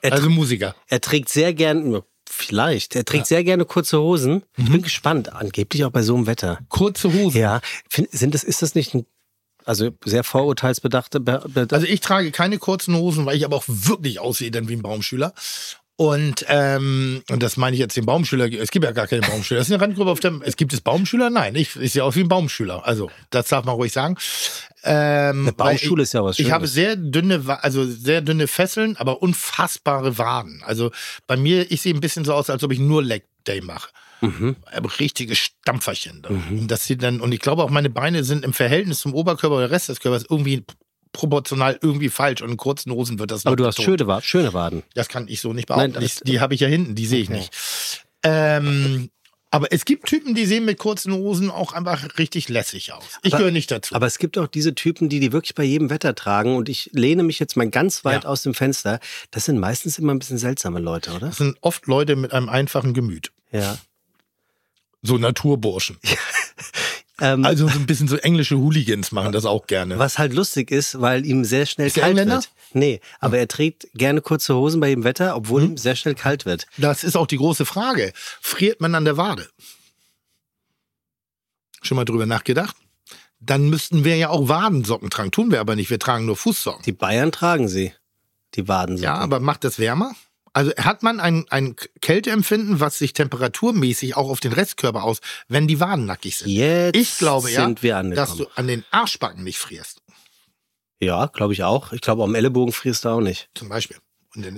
Er, 0.01 0.13
also 0.13 0.31
Musiker. 0.31 0.75
er 0.87 1.01
trägt 1.01 1.29
sehr 1.29 1.53
gern, 1.55 2.03
vielleicht, 2.31 2.95
er 2.95 3.05
trägt 3.05 3.27
sehr 3.27 3.43
gerne 3.43 3.65
kurze 3.65 3.99
Hosen. 4.01 4.43
Mhm. 4.57 4.65
Ich 4.65 4.71
bin 4.71 4.83
gespannt, 4.83 5.33
angeblich 5.33 5.85
auch 5.85 5.91
bei 5.91 6.03
so 6.03 6.15
einem 6.15 6.27
Wetter. 6.27 6.61
Kurze 6.69 7.13
Hose. 7.13 7.39
Ja, 7.39 7.61
find, 7.89 8.11
sind 8.13 8.35
das, 8.35 8.45
ist 8.45 8.63
das 8.63 8.75
nicht 8.75 8.95
ein, 8.95 9.07
also 9.69 9.91
sehr 10.05 10.25
vorurteilsbedachte, 10.25 11.21
be, 11.21 11.43
be, 11.47 11.69
Also 11.71 11.87
ich 11.87 12.01
trage 12.01 12.31
keine 12.31 12.59
kurzen 12.59 12.97
Hosen, 12.97 13.27
weil 13.27 13.37
ich 13.37 13.45
aber 13.45 13.57
auch 13.57 13.65
wirklich 13.67 14.19
aussehe 14.19 14.51
dann 14.51 14.69
wie 14.69 14.75
ein 14.75 14.83
Baumschüler. 14.83 15.35
Und, 15.97 16.47
ähm, 16.49 17.23
und 17.29 17.43
das 17.43 17.57
meine 17.57 17.75
ich 17.75 17.81
jetzt 17.81 17.97
den 17.97 18.07
Baumschüler. 18.07 18.53
Es 18.53 18.71
gibt 18.71 18.85
ja 18.85 18.93
gar 18.93 19.09
keine 19.09 19.23
Baumschüler. 19.27 19.59
Das 19.59 19.69
ist 19.69 19.73
eine 19.75 19.83
Randgruppe 19.83 20.11
auf 20.13 20.21
dem. 20.21 20.43
Es 20.43 20.57
gibt 20.57 20.73
es 20.73 20.81
Baumschüler? 20.81 21.29
Nein, 21.29 21.57
ich, 21.57 21.75
ich 21.75 21.93
sehe 21.93 22.05
aus 22.05 22.15
wie 22.15 22.21
ein 22.21 22.29
Baumschüler. 22.29 22.87
Also, 22.87 23.11
das 23.31 23.49
darf 23.49 23.65
man 23.65 23.75
ruhig 23.75 23.93
sagen. 23.93 24.17
Ähm, 24.85 25.43
Eine 25.43 25.53
Baumschule 25.53 25.99
weil 25.99 26.03
ist 26.05 26.15
ja 26.15 26.23
was 26.25 26.39
Ich 26.39 26.45
Schönes. 26.45 26.53
habe 26.53 26.67
sehr 26.69 26.95
dünne, 26.95 27.43
also 27.63 27.85
sehr 27.85 28.21
dünne 28.23 28.47
Fesseln, 28.47 28.97
aber 28.97 29.23
unfassbare 29.23 30.19
Waden. 30.19 30.63
Also 30.65 30.93
bei 31.27 31.37
mir, 31.37 31.69
ich 31.71 31.83
sehe 31.83 31.93
ein 31.93 32.01
bisschen 32.01 32.25
so 32.25 32.33
aus, 32.33 32.49
als 32.49 32.63
ob 32.63 32.71
ich 32.71 32.79
nur 32.79 33.03
Leg 33.03 33.25
Day 33.49 33.61
mache. 33.61 33.89
Mhm. 34.21 34.57
Aber 34.73 34.99
richtige 34.99 35.35
Stampferchen. 35.37 36.23
Da. 36.23 36.31
Und 36.31 36.69
das 36.69 36.87
sieht 36.87 37.03
dann, 37.03 37.21
und 37.21 37.33
ich 37.33 37.41
glaube 37.41 37.63
auch, 37.63 37.71
meine 37.71 37.91
Beine 37.91 38.25
sind 38.25 38.45
im 38.45 38.53
Verhältnis 38.53 39.01
zum 39.01 39.15
Oberkörper 39.15 39.57
oder 39.57 39.71
Rest 39.71 39.89
des 39.89 40.01
Körpers 40.01 40.25
irgendwie 40.29 40.65
proportional 41.13 41.79
irgendwie 41.83 42.09
falsch. 42.11 42.43
Und 42.43 42.51
in 42.51 42.57
kurzen 42.57 42.93
Hosen 42.93 43.19
wird 43.19 43.31
das 43.31 43.47
aber 43.47 43.57
du 43.57 43.65
hast 43.67 43.83
schöne, 43.83 44.07
Wa- 44.07 44.21
schöne 44.23 44.53
Waden. 44.53 44.83
Das 44.95 45.09
kann 45.09 45.27
ich 45.29 45.41
so 45.41 45.53
nicht 45.53 45.67
behaupten. 45.69 45.93
Nein, 45.93 46.03
ich, 46.03 46.17
die 46.21 46.41
habe 46.41 46.55
ich 46.55 46.61
ja 46.61 46.69
hinten, 46.69 46.95
die 46.95 47.07
sehe 47.07 47.21
ich 47.23 47.29
Okay. 47.29 47.39
nicht. 47.39 48.05
Ähm, 48.25 49.11
aber 49.51 49.73
es 49.73 49.87
gibt 49.87 50.05
Typen, 50.07 50.35
die 50.35 50.45
sehen 50.45 50.67
mit 50.67 50.79
kurzen 50.79 51.13
Hosen 51.15 51.51
auch 51.51 51.73
einfach 51.73 52.19
richtig 52.19 52.51
lässig 52.51 52.93
aus. 52.93 53.05
Ich 53.23 53.33
gehöre 53.33 53.51
nicht 53.51 53.71
dazu. 53.71 53.95
Aber 53.95 54.07
es 54.07 54.19
gibt 54.19 54.37
auch 54.37 54.47
diese 54.47 54.75
Typen, 54.75 55.09
die 55.09 55.21
die 55.21 55.33
wirklich 55.33 55.55
bei 55.55 55.65
jedem 55.65 55.89
Wetter 55.89 56.15
tragen 56.15 56.55
und 56.57 56.69
ich 56.69 56.91
lehne 56.93 57.23
mich 57.23 57.39
jetzt 57.39 57.57
mal 57.57 57.69
ganz 57.71 58.05
weit 58.05 58.25
Ja. 58.25 58.29
aus 58.29 58.43
dem 58.43 58.53
Fenster. 58.53 59.01
Das 59.31 59.47
sind 59.47 59.59
meistens 59.59 59.99
immer 59.99 60.13
ein 60.13 60.19
bisschen 60.19 60.37
seltsame 60.37 60.81
Leute, 60.81 61.13
oder? 61.13 61.29
das 61.29 61.39
sind 61.39 61.57
oft 61.63 61.87
Leute 61.87 62.15
mit 62.17 62.33
einem 62.35 62.51
einfachen 62.51 62.93
Gemüt. 62.93 63.33
Ja. 63.51 63.79
So 65.03 65.19
Naturburschen. 65.19 65.99
Ähm, 67.21 67.45
Also 67.45 67.67
so 67.67 67.77
ein 67.77 67.85
bisschen 67.87 68.07
so 68.07 68.15
englische 68.17 68.57
Hooligans 68.59 69.11
machen 69.11 69.33
das 69.33 69.45
auch 69.45 69.67
gerne. 69.67 69.99
was 69.99 70.19
halt 70.19 70.33
lustig 70.33 70.71
ist, 70.71 71.01
weil 71.01 71.27
ihm 71.27 71.43
sehr 71.45 71.67
schnell 71.67 71.89
Ist 71.89 71.97
kalt 71.97 72.17
wird. 72.17 72.51
Nee, 72.75 73.01
aber 73.19 73.39
er 73.39 73.49
trägt 73.49 73.89
gerne 73.93 74.21
kurze 74.21 74.55
Hosen 74.55 74.79
bei 74.81 74.91
jedem 74.91 75.03
Wetter, 75.03 75.35
obwohl 75.35 75.63
Hm? 75.63 75.71
ihm 75.71 75.77
sehr 75.79 75.97
schnell 75.97 76.15
kalt 76.15 76.47
wird. 76.47 76.69
Das 76.77 77.03
ist 77.03 77.17
auch 77.17 77.27
die 77.27 77.39
große 77.39 77.67
Frage. 77.67 78.13
Friert 78.41 78.81
man 78.81 78.95
an 78.95 79.05
der 79.05 79.17
Wade? 79.17 79.49
Schon 81.83 81.97
mal 81.97 82.05
drüber 82.05 82.27
nachgedacht? 82.27 82.77
Dann 83.41 83.69
müssten 83.69 84.05
wir 84.05 84.17
ja 84.17 84.29
auch 84.31 84.47
Wadensocken 84.49 85.11
tragen. 85.11 85.33
Tun 85.33 85.51
wir 85.51 85.59
aber 85.59 85.75
nicht. 85.75 85.91
Wir 85.91 85.99
tragen 85.99 86.25
nur 86.25 86.37
Fußsocken. 86.37 86.85
Die 86.85 86.93
Bayern 86.93 87.33
tragen 87.33 87.67
sie, 87.69 87.93
die 88.55 88.69
Wadensocken. 88.69 89.03
Ja, 89.05 89.15
aber 89.17 89.41
macht 89.41 89.65
das 89.65 89.81
wärmer? 89.81 90.13
Also 90.59 90.73
hat 90.77 91.05
man 91.05 91.21
ein, 91.21 91.45
ein 91.51 91.77
Kälteempfinden, 92.01 92.81
was 92.81 92.99
sich 92.99 93.13
temperaturmäßig 93.13 94.17
auch 94.17 94.29
auf 94.29 94.41
den 94.41 94.53
Restkörper 94.53 95.05
aus, 95.05 95.21
wenn 95.47 95.69
die 95.69 95.79
Waden 95.79 96.05
nackig 96.05 96.37
sind. 96.37 96.49
Jetzt 96.51 96.97
ich 96.97 97.17
glaube 97.19 97.49
ja, 97.51 97.69
dass 97.71 98.35
du 98.37 98.47
an 98.57 98.67
den 98.67 98.85
Arschbacken 98.91 99.45
nicht 99.45 99.59
frierst, 99.59 100.03
Ja, 100.99 101.27
glaube 101.27 101.53
ich 101.53 101.63
auch. 101.63 101.93
Ich 101.93 102.01
glaube, 102.01 102.25
am 102.25 102.35
Ellenbogen 102.35 102.73
frierst 102.73 103.05
du 103.05 103.11
auch 103.11 103.21
nicht. 103.21 103.49
zum 103.55 103.69
Beispiel. 103.69 103.99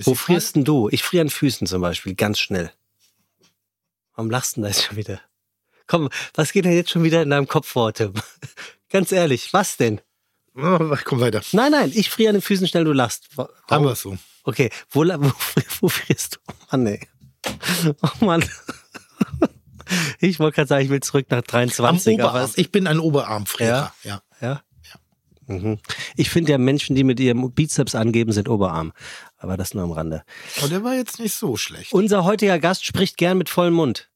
Wo 0.05 0.15
frierst 0.15 0.57
denn 0.57 0.65
du? 0.65 0.89
Ich 0.91 1.03
friere 1.03 1.21
an 1.23 1.29
Füßen 1.31 1.67
zum 1.67 1.83
Beispiel, 1.83 2.15
ganz 2.15 2.39
schnell. 2.39 2.73
Warum 4.15 4.31
lachst 4.31 4.53
du 4.57 4.63
denn 4.63 4.63
da 4.63 4.69
jetzt 4.71 4.85
schon 4.85 4.97
wieder? 4.97 5.21
Komm, 5.87 6.09
was 6.35 6.53
geht 6.53 6.65
denn 6.65 6.73
jetzt 6.73 6.91
schon 6.91 7.03
wieder 7.03 7.21
in 7.21 7.29
deinem 7.31 7.47
Kopf 7.49 7.69
vor, 7.69 7.93
Tim? 7.93 8.15
Ganz 8.91 9.13
ehrlich, 9.13 9.53
was 9.53 9.77
denn? 9.77 10.01
Oh, 10.57 10.97
komm 11.05 11.21
weiter. 11.21 11.43
Nein, 11.53 11.73
nein, 11.73 11.93
ich 11.95 12.09
friere 12.11 12.31
an 12.31 12.37
den 12.37 12.43
Füßen 12.43 12.67
schnell, 12.69 12.85
du 12.85 12.93
lachst. 12.93 13.37
Wa- 13.37 13.45
Haben 13.45 13.53
Warum? 13.69 13.85
wir 13.87 13.93
es 13.93 14.01
so. 14.03 14.17
Okay, 14.45 14.71
wo, 14.91 15.01
wo, 15.05 15.33
wo 15.81 15.89
frierst 15.89 16.37
du? 16.37 16.39
Oh 16.49 16.55
Mann, 16.73 16.87
ey. 16.87 17.01
Oh 18.03 18.25
Mann. 18.25 18.45
Ich 20.21 20.39
wollte 20.39 20.57
gerade 20.57 20.69
sagen, 20.69 20.85
ich 20.85 20.91
will 20.91 21.01
zurück 21.01 21.27
nach 21.31 21.39
Am 21.39 21.45
23, 21.45 22.21
aber 22.21 22.31
Oberarm. 22.31 22.51
Ich 22.57 22.71
bin 22.71 22.87
ein 22.87 23.01
Oberarmfrierer. 23.01 23.93
Ja. 24.05 24.23
ja. 24.41 24.63
Mhm. 25.51 25.79
Ich 26.17 26.31
finde 26.31 26.53
ja 26.53 26.59
Menschen, 26.59 26.95
die 26.95 27.05
mit 27.05 27.19
ihrem 27.19 27.53
Bizeps 27.53 27.95
angeben, 27.95 28.33
sind 28.33 28.49
Oberarm. 28.49 28.93
Aber 29.37 29.57
das 29.57 29.75
nur 29.75 29.83
am 29.83 29.91
Rande. 29.91 30.23
Und 30.63 30.71
der 30.71 30.85
war 30.85 30.95
jetzt 30.95 31.19
nicht 31.19 31.35
so 31.35 31.57
schlecht. 31.57 31.93
Unser 31.93 32.25
heutiger 32.25 32.59
Gast 32.59 32.85
spricht 32.85 33.17
gern 33.17 33.37
mit 33.37 33.49
vollem 33.49 33.75
Mund. 33.75 34.11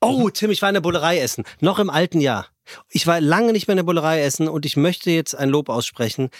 Oh, 0.00 0.28
Tim, 0.30 0.50
ich 0.50 0.60
war 0.60 0.68
in 0.68 0.74
der 0.74 0.80
Bullerei 0.80 1.20
essen. 1.20 1.44
Noch 1.60 1.78
im 1.78 1.88
alten 1.88 2.20
Jahr. 2.20 2.48
Ich 2.90 3.06
war 3.06 3.20
lange 3.20 3.52
nicht 3.52 3.68
mehr 3.68 3.74
in 3.74 3.78
der 3.78 3.84
Bullerei 3.84 4.22
essen 4.22 4.48
und 4.48 4.66
ich 4.66 4.76
möchte 4.76 5.12
jetzt 5.12 5.36
ein 5.36 5.48
Lob 5.48 5.68
aussprechen. 5.68 6.30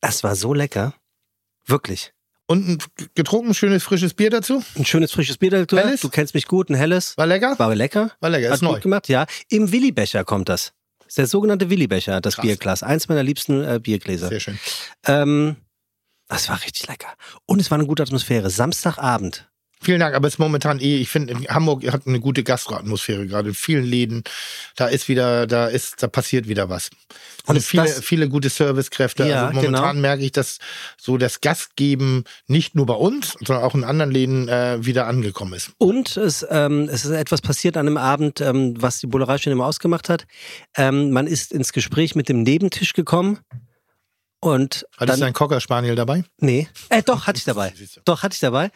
Das 0.00 0.22
war 0.22 0.36
so 0.36 0.54
lecker. 0.54 0.94
Wirklich. 1.70 2.12
Und 2.46 2.68
ein 2.68 2.78
getrunken 3.14 3.54
schönes 3.54 3.84
frisches 3.84 4.12
Bier 4.12 4.28
dazu? 4.30 4.62
Ein 4.76 4.84
schönes 4.84 5.12
frisches 5.12 5.38
Bier 5.38 5.50
dazu. 5.50 5.76
Helles? 5.78 6.00
Du 6.00 6.08
kennst 6.08 6.34
mich 6.34 6.46
gut, 6.46 6.68
ein 6.68 6.74
helles. 6.74 7.16
War 7.16 7.26
lecker? 7.26 7.56
War 7.58 7.72
lecker. 7.74 8.10
War 8.20 8.30
lecker, 8.30 8.48
Hat 8.48 8.56
ist 8.56 8.62
neu. 8.62 8.72
gut 8.74 8.82
gemacht, 8.82 9.08
ja. 9.08 9.26
Im 9.48 9.70
Willibecher 9.70 10.24
kommt 10.24 10.48
das. 10.48 10.72
Das 10.98 11.06
ist 11.08 11.18
der 11.18 11.26
sogenannte 11.28 11.70
Willibecher, 11.70 12.20
das 12.20 12.34
Krass. 12.34 12.44
Bierglas. 12.44 12.82
Eins 12.82 13.08
meiner 13.08 13.22
liebsten 13.22 13.62
äh, 13.62 13.78
Biergläser. 13.80 14.28
Sehr 14.28 14.40
schön. 14.40 14.58
Ähm, 15.06 15.56
das 16.28 16.48
war 16.48 16.62
richtig 16.62 16.88
lecker. 16.88 17.12
Und 17.46 17.60
es 17.60 17.70
war 17.70 17.78
eine 17.78 17.86
gute 17.86 18.02
Atmosphäre. 18.02 18.50
Samstagabend. 18.50 19.49
Vielen 19.82 20.00
Dank, 20.00 20.14
aber 20.14 20.28
es 20.28 20.34
ist 20.34 20.38
momentan 20.38 20.78
eh, 20.78 20.98
ich 20.98 21.08
finde, 21.08 21.34
Hamburg 21.48 21.90
hat 21.90 22.06
eine 22.06 22.20
gute 22.20 22.42
Gastroatmosphäre 22.44 23.26
gerade 23.26 23.48
in 23.48 23.54
vielen 23.54 23.84
Läden. 23.84 24.24
Da 24.76 24.88
ist 24.88 25.08
wieder, 25.08 25.46
da 25.46 25.68
ist, 25.68 26.02
da 26.02 26.06
passiert 26.06 26.48
wieder 26.48 26.68
was. 26.68 26.90
Und 27.46 27.56
ist 27.56 27.66
viele, 27.66 27.84
das- 27.84 28.00
viele 28.00 28.28
gute 28.28 28.50
Servicekräfte. 28.50 29.26
Ja, 29.26 29.46
also 29.46 29.54
momentan 29.56 29.90
genau. 29.96 30.00
merke 30.02 30.22
ich, 30.22 30.32
dass 30.32 30.58
so 30.98 31.16
das 31.16 31.40
Gastgeben 31.40 32.24
nicht 32.46 32.74
nur 32.74 32.84
bei 32.84 32.94
uns, 32.94 33.36
sondern 33.44 33.64
auch 33.64 33.74
in 33.74 33.84
anderen 33.84 34.10
Läden 34.10 34.48
äh, 34.48 34.84
wieder 34.84 35.06
angekommen 35.06 35.54
ist. 35.54 35.70
Und 35.78 36.14
es, 36.18 36.46
ähm, 36.50 36.88
es 36.92 37.06
ist 37.06 37.12
etwas 37.12 37.40
passiert 37.40 37.78
an 37.78 37.86
einem 37.86 37.96
Abend, 37.96 38.42
ähm, 38.42 38.74
was 38.78 39.00
die 39.00 39.06
Bullerei 39.06 39.38
schon 39.38 39.52
immer 39.54 39.64
ausgemacht 39.64 40.10
hat. 40.10 40.26
Ähm, 40.76 41.10
man 41.10 41.26
ist 41.26 41.52
ins 41.52 41.72
Gespräch 41.72 42.14
mit 42.14 42.28
dem 42.28 42.42
Nebentisch 42.42 42.92
gekommen 42.92 43.38
und 44.40 44.86
Hattest 44.96 45.00
du 45.00 45.06
dann, 45.06 45.22
einen 45.22 45.34
Cocker 45.34 45.60
Spaniel 45.60 45.94
dabei? 45.94 46.24
nee, 46.38 46.66
äh, 46.88 47.02
doch 47.02 47.26
hatte 47.26 47.38
ich 47.38 47.44
dabei, 47.44 47.72
du. 47.76 48.00
doch 48.04 48.22
hatte 48.22 48.34
ich 48.34 48.40
dabei. 48.40 48.70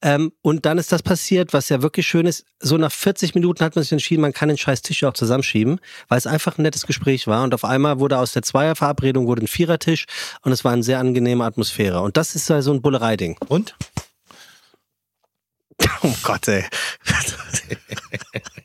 Ähm, 0.00 0.32
und 0.42 0.64
dann 0.64 0.78
ist 0.78 0.92
das 0.92 1.02
passiert, 1.02 1.52
was 1.52 1.68
ja 1.68 1.82
wirklich 1.82 2.06
schön 2.06 2.24
ist. 2.26 2.44
So 2.60 2.76
nach 2.78 2.92
40 2.92 3.34
Minuten 3.34 3.64
hat 3.64 3.74
man 3.74 3.82
sich 3.82 3.90
entschieden, 3.92 4.20
man 4.20 4.32
kann 4.32 4.48
den 4.48 4.58
scheiß 4.58 4.82
Tisch 4.82 5.02
auch 5.04 5.14
zusammenschieben, 5.14 5.80
weil 6.08 6.18
es 6.18 6.26
einfach 6.28 6.56
ein 6.58 6.62
nettes 6.62 6.86
Gespräch 6.86 7.26
war. 7.26 7.42
Und 7.42 7.52
auf 7.52 7.64
einmal 7.64 7.98
wurde 7.98 8.18
aus 8.18 8.32
der 8.32 8.42
Zweierverabredung 8.42 9.26
wurde 9.26 9.42
ein 9.42 9.48
Vierertisch 9.48 10.06
und 10.42 10.52
es 10.52 10.64
war 10.64 10.72
eine 10.72 10.84
sehr 10.84 11.00
angenehme 11.00 11.44
Atmosphäre. 11.44 12.00
Und 12.00 12.16
das 12.16 12.36
ist 12.36 12.48
ja 12.48 12.62
so 12.62 12.72
ein 12.72 12.80
Bullereiding. 12.80 13.36
Und? 13.48 13.74
Oh 16.02 16.14
Gott, 16.24 16.48
ey. 16.48 16.64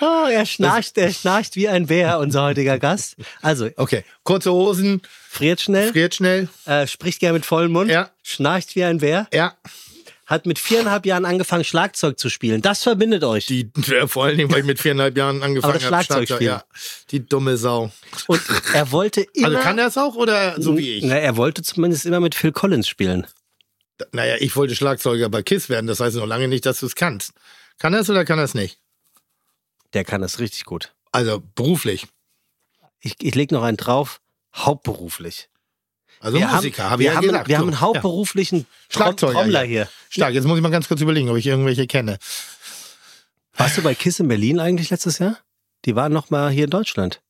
Oh, 0.00 0.26
er 0.30 0.46
schnarcht, 0.46 0.98
er 0.98 1.12
schnarcht 1.12 1.56
wie 1.56 1.68
ein 1.68 1.86
Bär, 1.86 2.18
unser 2.18 2.42
heutiger 2.44 2.78
Gast. 2.78 3.16
Also, 3.40 3.68
Okay. 3.76 4.04
Kurze 4.24 4.52
Hosen, 4.52 5.02
friert 5.28 5.60
schnell, 5.60 5.90
friert 5.92 6.14
schnell. 6.14 6.48
äh, 6.66 6.86
spricht 6.86 7.20
gerne 7.20 7.34
mit 7.34 7.46
vollem 7.46 7.72
Mund, 7.72 7.90
Ja. 7.90 8.10
schnarcht 8.22 8.74
wie 8.76 8.84
ein 8.84 8.98
Bär, 8.98 9.26
Ja. 9.32 9.54
hat 10.26 10.46
mit 10.46 10.58
viereinhalb 10.58 11.04
Jahren 11.04 11.24
angefangen, 11.24 11.64
Schlagzeug 11.64 12.18
zu 12.18 12.30
spielen. 12.30 12.62
Das 12.62 12.82
verbindet 12.82 13.22
euch. 13.24 13.46
Die, 13.46 13.70
ja, 13.86 14.06
vor 14.06 14.24
allen 14.24 14.38
Dingen, 14.38 14.50
weil 14.50 14.60
ich 14.60 14.64
mit 14.66 14.80
viereinhalb 14.80 15.16
Jahren 15.16 15.42
angefangen 15.42 15.74
habe. 15.74 15.84
Schlagzeug 15.84 16.28
spielen. 16.28 16.42
Ja. 16.42 16.64
Die 17.10 17.26
dumme 17.26 17.56
Sau. 17.56 17.90
Und 18.28 18.40
er 18.72 18.90
wollte 18.92 19.22
immer. 19.34 19.48
Also 19.48 19.58
kann 19.58 19.78
er 19.78 19.88
es 19.88 19.98
auch 19.98 20.14
oder 20.14 20.60
so 20.60 20.78
wie 20.78 20.92
ich? 20.98 21.04
Na, 21.04 21.16
er 21.16 21.36
wollte 21.36 21.62
zumindest 21.62 22.06
immer 22.06 22.20
mit 22.20 22.34
Phil 22.34 22.52
Collins 22.52 22.88
spielen. 22.88 23.26
Naja, 24.12 24.36
ich 24.40 24.56
wollte 24.56 24.74
Schlagzeuger 24.74 25.28
bei 25.28 25.42
KISS 25.42 25.68
werden, 25.68 25.86
das 25.86 26.00
heißt 26.00 26.16
noch 26.16 26.26
lange 26.26 26.48
nicht, 26.48 26.66
dass 26.66 26.80
du 26.80 26.86
es 26.86 26.94
kannst. 26.96 27.32
Kann 27.78 27.92
er 27.94 28.00
es 28.00 28.10
oder 28.10 28.24
kann 28.24 28.38
er 28.38 28.44
es 28.44 28.54
nicht? 28.54 28.78
Der 29.94 30.04
kann 30.04 30.20
das 30.22 30.38
richtig 30.38 30.64
gut. 30.64 30.94
Also 31.12 31.42
beruflich. 31.54 32.06
Ich, 33.00 33.16
ich 33.20 33.34
leg 33.34 33.50
noch 33.50 33.62
einen 33.62 33.76
drauf. 33.76 34.20
Hauptberuflich. 34.54 35.48
Also 36.20 36.38
wir 36.38 36.46
Musiker, 36.46 36.84
haben, 36.84 36.90
habe 36.92 37.02
ich 37.02 37.06
wir 37.06 37.12
ja 37.12 37.16
haben, 37.16 37.26
gesagt. 37.26 37.48
Wir 37.48 37.56
So, 37.56 37.60
haben 37.62 37.68
einen 37.68 37.80
hauptberuflichen 37.80 38.66
Schlagzeuger, 38.88 39.32
Trommler 39.34 39.62
ja. 39.62 39.66
hier. 39.68 39.80
Ja. 39.82 39.88
Stark, 40.08 40.34
jetzt 40.34 40.44
muss 40.44 40.56
ich 40.56 40.62
mal 40.62 40.70
ganz 40.70 40.86
kurz 40.88 41.00
überlegen, 41.00 41.28
ob 41.30 41.36
ich 41.36 41.46
irgendwelche 41.46 41.86
kenne. 41.86 42.18
Warst 43.54 43.76
du 43.76 43.82
bei 43.82 43.94
Kiss 43.94 44.20
in 44.20 44.28
Berlin 44.28 44.60
eigentlich 44.60 44.90
letztes 44.90 45.18
Jahr? 45.18 45.38
Die 45.84 45.96
waren 45.96 46.12
noch 46.12 46.30
mal 46.30 46.50
hier 46.50 46.64
in 46.64 46.70
Deutschland. 46.70 47.20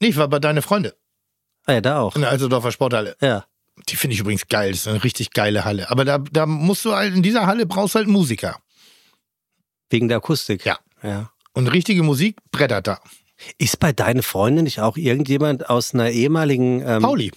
Nee, 0.00 0.08
ich 0.08 0.16
war 0.16 0.28
bei 0.28 0.38
deine 0.38 0.62
Freunde 0.62 0.96
Ah 1.64 1.74
ja, 1.74 1.80
da 1.80 2.00
auch. 2.00 2.16
in 2.16 2.22
der 2.22 2.30
Alserdorfer 2.30 2.72
Sporthalle. 2.72 3.16
Ja. 3.20 3.44
Die 3.88 3.96
finde 3.96 4.14
ich 4.14 4.20
übrigens 4.20 4.48
geil, 4.48 4.72
das 4.72 4.80
ist 4.80 4.88
eine 4.88 5.04
richtig 5.04 5.30
geile 5.30 5.64
Halle. 5.64 5.90
Aber 5.90 6.04
da, 6.04 6.18
da 6.18 6.46
musst 6.46 6.84
du 6.84 6.92
halt, 6.94 7.14
in 7.14 7.22
dieser 7.22 7.46
Halle 7.46 7.66
brauchst 7.66 7.94
du 7.94 7.98
halt 7.98 8.06
einen 8.06 8.12
Musiker. 8.14 8.60
Wegen 9.90 10.08
der 10.08 10.18
Akustik. 10.18 10.64
Ja. 10.64 10.78
ja. 11.02 11.30
Und 11.54 11.66
richtige 11.68 12.02
Musik 12.02 12.36
brettert 12.50 12.86
da. 12.86 13.00
Ist 13.58 13.78
bei 13.80 13.92
deinen 13.92 14.22
Freunden 14.22 14.64
nicht 14.64 14.80
auch 14.80 14.96
irgendjemand 14.96 15.68
aus 15.68 15.94
einer 15.94 16.10
ehemaligen 16.10 16.80
ähm, 16.86 17.02
Pauli. 17.02 17.32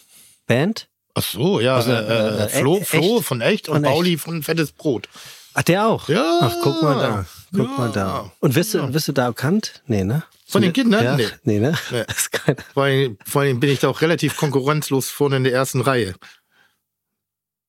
Band? 0.48 0.88
Ach 1.16 1.24
so, 1.24 1.60
ja. 1.60 1.76
Also, 1.78 1.92
äh, 1.92 2.44
äh, 2.46 2.50
Flo, 2.50 2.78
echt? 2.78 2.88
Flo 2.88 3.22
von 3.22 3.42
Echt 3.42 3.70
und 3.70 3.76
Von 3.76 3.84
Echt. 3.86 3.94
Pauli 3.94 4.18
von 4.18 4.44
Fettes 4.44 4.72
Brot. 4.72 5.10
Ach, 5.54 5.64
der 5.64 5.88
auch? 5.88 6.08
Ja. 6.10 6.40
Ach, 6.42 6.56
guck 6.62 6.82
mal 6.84 7.00
da. 7.00 7.26
Guck 7.54 7.70
Ja. 7.72 7.78
mal 7.78 7.92
da. 7.92 8.32
Und 8.40 8.56
wirst 8.56 8.74
du, 8.74 8.94
wirst 8.94 9.08
du 9.08 9.14
da 9.14 9.26
erkannt? 9.26 9.82
Nee, 9.88 10.04
ne? 10.04 10.24
Von 10.48 10.62
den 10.62 10.74
Kindern? 10.74 11.04
Ja? 11.04 11.16
Nee. 11.16 11.28
Nee, 11.44 11.60
ne? 11.60 11.74
Nee. 11.92 12.04
Das 12.06 12.18
ist 12.18 12.32
kein, 12.34 12.56
Vor 12.74 12.84
allem, 12.84 13.18
vor 13.26 13.42
allem 13.42 13.60
bin 13.60 13.70
ich 13.72 13.80
da 13.80 13.88
auch 13.90 14.02
relativ 14.02 14.36
konkurrenzlos 14.38 15.10
vorne 15.10 15.38
in 15.38 15.44
der 15.46 15.54
ersten 15.54 15.82
Reihe. 15.82 16.14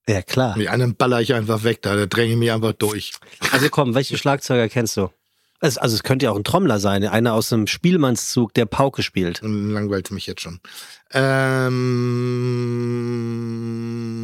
ja, 0.09 0.21
klar. 0.23 0.57
Mit 0.59 0.69
einem 0.69 0.95
baller 0.95 1.21
ich 1.21 1.33
einfach 1.33 1.63
weg 1.63 1.81
da, 1.83 1.97
da 1.97 2.07
dränge 2.07 2.33
ich 2.33 2.39
mich 2.39 2.51
einfach 2.53 2.73
durch. 2.75 3.13
Also 3.53 3.69
komm, 3.71 3.95
welche 3.95 4.19
Schlagzeuger 4.19 4.69
kennst 4.69 4.97
du? 4.97 5.09
Es, 5.61 5.79
also 5.79 5.95
es 5.97 6.03
könnte 6.03 6.27
ja 6.27 6.33
auch 6.33 6.37
ein 6.37 6.45
Trommler 6.45 6.79
sein, 6.79 7.03
einer 7.05 7.33
aus 7.35 7.53
einem 7.53 7.67
Spielmannszug, 7.67 8.53
der 8.55 8.67
Pauke 8.67 9.03
spielt. 9.03 9.43
Und 9.43 9.71
langweilt 9.73 10.11
mich 10.11 10.27
jetzt 10.27 10.43
schon. 10.43 10.61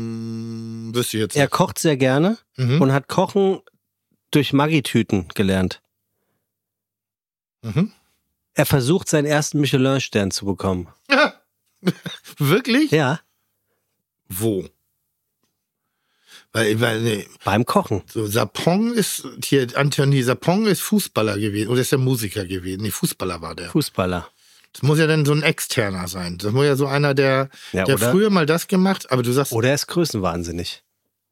Ähm, 0.03 0.91
wüsste 0.95 1.17
ich 1.17 1.23
jetzt 1.23 1.37
Er 1.37 1.45
nicht. 1.45 1.53
kocht 1.53 1.79
sehr 1.79 1.97
gerne 1.97 2.39
Mhm. 2.57 2.83
und 2.83 2.93
hat 2.93 3.09
Kochen 3.09 3.61
durch 4.31 4.53
Maggi-Tüten 4.53 5.29
gelernt. 5.35 5.81
Mhm. 7.62 7.93
Er 8.55 8.67
versucht, 8.67 9.09
seinen 9.09 9.25
ersten 9.27 9.61
Michelin-Stern 9.61 10.31
zu 10.31 10.45
bekommen. 10.45 10.89
Wirklich? 12.39 12.91
Ja, 12.91 13.21
Wo? 14.29 14.65
Weil, 16.52 16.80
weil 16.80 17.26
beim 17.44 17.64
Kochen. 17.64 18.02
so 18.06 18.26
Sapong 18.26 18.92
ist, 18.92 19.26
hier, 19.42 19.66
Anthony 19.75 20.23
Sapong 20.23 20.66
ist 20.66 20.82
Fußballer 20.82 21.38
gewesen, 21.38 21.68
oder 21.68 21.80
ist 21.80 21.92
der 21.92 21.99
Musiker 21.99 22.44
gewesen? 22.44 22.82
Nee, 22.82 22.90
Fußballer 22.90 23.40
war 23.40 23.54
der. 23.54 23.71
Fußballer. 23.71 24.28
Das 24.73 24.82
muss 24.82 24.99
ja 24.99 25.06
dann 25.06 25.25
so 25.25 25.32
ein 25.32 25.42
Externer 25.42 26.09
sein. 26.09 26.38
Das 26.38 26.52
muss 26.52 26.64
ja 26.64 26.76
so 26.76 26.87
einer, 26.87 27.14
der, 27.14 27.49
Ja, 27.73 27.85
der 27.85 27.97
oder, 27.97 28.11
früher 28.11 28.30
mal 28.30 28.47
das 28.47 28.68
gemacht, 28.68 29.11
aber 29.11 29.23
du 29.23 29.32
sagst, 29.32 29.52
oder 29.52 29.68
er 29.68 29.75
ist 29.75 29.87
größenwahnsinnig. 29.87 30.82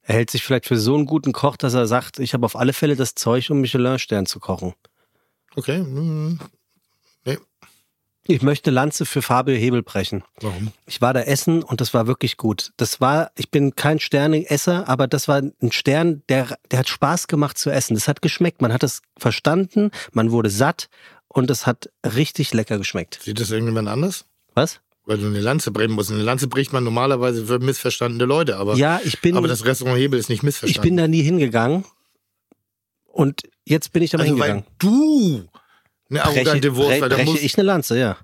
Er 0.02 0.14
hält 0.16 0.30
sich 0.30 0.42
vielleicht 0.42 0.66
für 0.66 0.78
so 0.78 0.94
einen 0.94 1.06
guten 1.06 1.32
Koch, 1.32 1.56
dass 1.56 1.74
er 1.74 1.86
sagt, 1.86 2.18
ich 2.18 2.34
habe 2.34 2.44
auf 2.46 2.56
alle 2.56 2.72
Fälle 2.72 2.96
das 2.96 3.14
Zeug, 3.14 3.50
um 3.50 3.60
Michelin-Stern 3.60 4.26
zu 4.26 4.40
kochen. 4.40 4.74
okay, 5.54 5.78
hm, 5.78 6.38
Ich 8.30 8.42
möchte 8.42 8.70
Lanze 8.70 9.06
für 9.06 9.22
Fabio 9.22 9.56
Hebel 9.56 9.82
brechen. 9.82 10.22
warum? 10.40 10.72
Ich 10.86 11.00
war 11.00 11.12
da 11.12 11.22
essen 11.22 11.64
und 11.64 11.80
das 11.80 11.92
war 11.94 12.06
wirklich 12.06 12.36
gut. 12.36 12.72
Das 12.76 13.00
war, 13.00 13.32
ich 13.36 13.50
bin 13.50 13.74
kein 13.74 13.98
Sterneesser, 13.98 14.88
aber 14.88 15.08
das 15.08 15.26
war 15.26 15.42
ein 15.42 15.72
Stern, 15.72 16.22
der, 16.28 16.56
der 16.70 16.78
hat 16.78 16.88
Spaß 16.88 17.26
gemacht 17.26 17.58
zu 17.58 17.70
essen. 17.70 17.94
Das 17.94 18.06
hat 18.06 18.22
geschmeckt. 18.22 18.62
Man 18.62 18.72
hat 18.72 18.84
es 18.84 19.02
verstanden, 19.18 19.90
man 20.12 20.30
wurde 20.30 20.48
satt 20.48 20.88
und 21.26 21.50
es 21.50 21.66
hat 21.66 21.90
richtig 22.04 22.54
lecker 22.54 22.78
geschmeckt. 22.78 23.18
Sieht 23.20 23.40
das 23.40 23.50
irgendjemand 23.50 23.88
anders? 23.88 24.26
Was? 24.54 24.80
Weil 25.06 25.18
du 25.18 25.26
eine 25.26 25.40
Lanze 25.40 25.72
brechen 25.72 25.92
musst. 25.92 26.12
Eine 26.12 26.22
Lanze 26.22 26.46
bricht 26.46 26.72
man 26.72 26.84
normalerweise 26.84 27.46
für 27.46 27.58
missverstandene 27.58 28.26
Leute, 28.26 28.58
aber, 28.58 28.76
Ja, 28.76 29.00
ich 29.04 29.20
bin, 29.20 29.36
aber 29.36 29.48
das 29.48 29.64
Restaurant 29.64 29.98
Hebel 29.98 30.20
ist 30.20 30.28
nicht 30.28 30.38
ich 30.38 30.42
bin 30.42 30.46
missverstanden. 30.46 30.96
da 30.98 31.08
nie 31.08 31.22
hingegangen 31.22 31.84
und 33.06 33.42
jetzt 33.64 33.92
bin 33.92 34.04
ich 34.04 34.14
aber 34.14 34.22
also, 34.22 34.34
hingegangen. 34.34 34.64
weil 34.64 34.72
du 34.78 35.48
eine 36.10 36.24
arrogante 36.24 36.76
Wurst, 36.76 37.00
bre 37.00 37.08
breche 37.08 37.24
muss, 37.30 37.40
ich 37.42 37.56
eine 37.56 37.66
Lanze, 37.66 37.98
ja. 37.98 38.16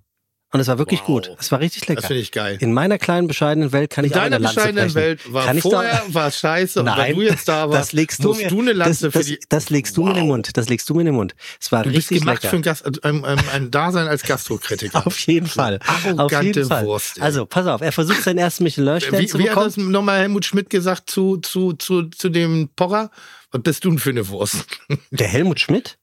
Und 0.52 0.60
es 0.60 0.68
war 0.68 0.78
wirklich 0.78 1.00
Wow. 1.00 1.06
gut. 1.06 1.30
Es 1.40 1.50
war 1.50 1.58
richtig 1.58 1.88
lecker. 1.88 2.00
Das 2.00 2.06
finde 2.06 2.22
ich 2.22 2.30
geil. 2.30 2.56
In 2.60 2.72
meiner 2.72 2.98
kleinen 2.98 3.26
bescheidenen 3.26 3.72
Welt 3.72 3.90
kann 3.90 4.04
In 4.04 4.10
ich 4.10 4.16
auch 4.16 4.20
deiner 4.22 4.36
eine 4.36 4.44
Lanze 4.44 4.54
bescheidenen 4.54 4.92
brechen. 4.92 4.94
Welt 4.94 5.32
war 5.32 5.44
kann 5.44 5.60
vorher 5.60 6.02
war 6.08 6.30
scheiße 6.30 6.80
und 6.80 6.86
wenn 6.86 6.94
Nein, 6.94 7.14
du 7.16 7.22
jetzt 7.22 7.48
da 7.48 7.68
warst, 7.68 7.80
das 7.80 7.92
legst 7.92 8.22
du 8.22 8.28
musst 8.28 8.42
mir, 8.42 8.48
du 8.48 8.60
eine 8.60 8.72
Lanze 8.72 9.06
das, 9.06 9.12
das, 9.12 9.26
für 9.26 9.32
die... 9.32 9.40
das 9.48 9.70
legst 9.70 9.96
du 9.96 10.04
mir 10.04 10.10
in 10.10 10.16
den 10.16 10.26
Mund. 10.28 10.56
Das 10.56 10.68
legst 10.68 10.88
du 10.88 10.94
mir 10.94 11.00
in 11.00 11.06
den 11.06 11.14
Mund. 11.16 11.34
Es 11.60 11.72
war 11.72 11.82
Du 11.82 11.90
bist 11.90 12.10
richtig 12.10 12.20
gemacht 12.20 12.44
lecker. 12.44 12.50
für 12.50 12.56
ein, 12.56 12.62
Gast, 12.62 13.04
ein, 13.04 13.24
ein, 13.24 13.40
ein 13.52 13.70
Dasein 13.72 14.06
als 14.06 14.22
Gastrokritiker. 14.22 15.04
Auf 15.06 15.18
jeden 15.20 15.48
Fall. 15.48 15.80
Auf 15.80 16.06
Arrogante 16.06 16.46
jeden 16.46 16.68
Fall. 16.68 16.86
Wurst, 16.86 17.16
ey. 17.18 17.24
also, 17.24 17.44
pass 17.44 17.66
auf, 17.66 17.80
er 17.80 17.92
versucht 17.92 18.22
seinen 18.22 18.38
ersten 18.38 18.62
Michelin-Stern 18.64 19.18
Wie, 19.20 19.26
zu 19.26 19.38
wie 19.38 19.42
hat 19.42 19.48
bekommen. 19.50 19.66
das 19.66 19.76
nochmal 19.78 20.20
Helmut 20.20 20.44
Schmidt 20.44 20.70
gesagt 20.70 21.10
zu, 21.10 21.38
zu, 21.38 21.72
zu, 21.72 22.04
zu 22.04 22.28
dem 22.28 22.70
Pocher? 22.76 23.10
Was 23.50 23.62
bist 23.62 23.84
du 23.84 23.90
denn 23.90 23.98
für 23.98 24.10
eine 24.10 24.26
Wurst? 24.28 24.64
Der 25.10 25.26
Helmut 25.26 25.58
Schmidt? 25.58 25.98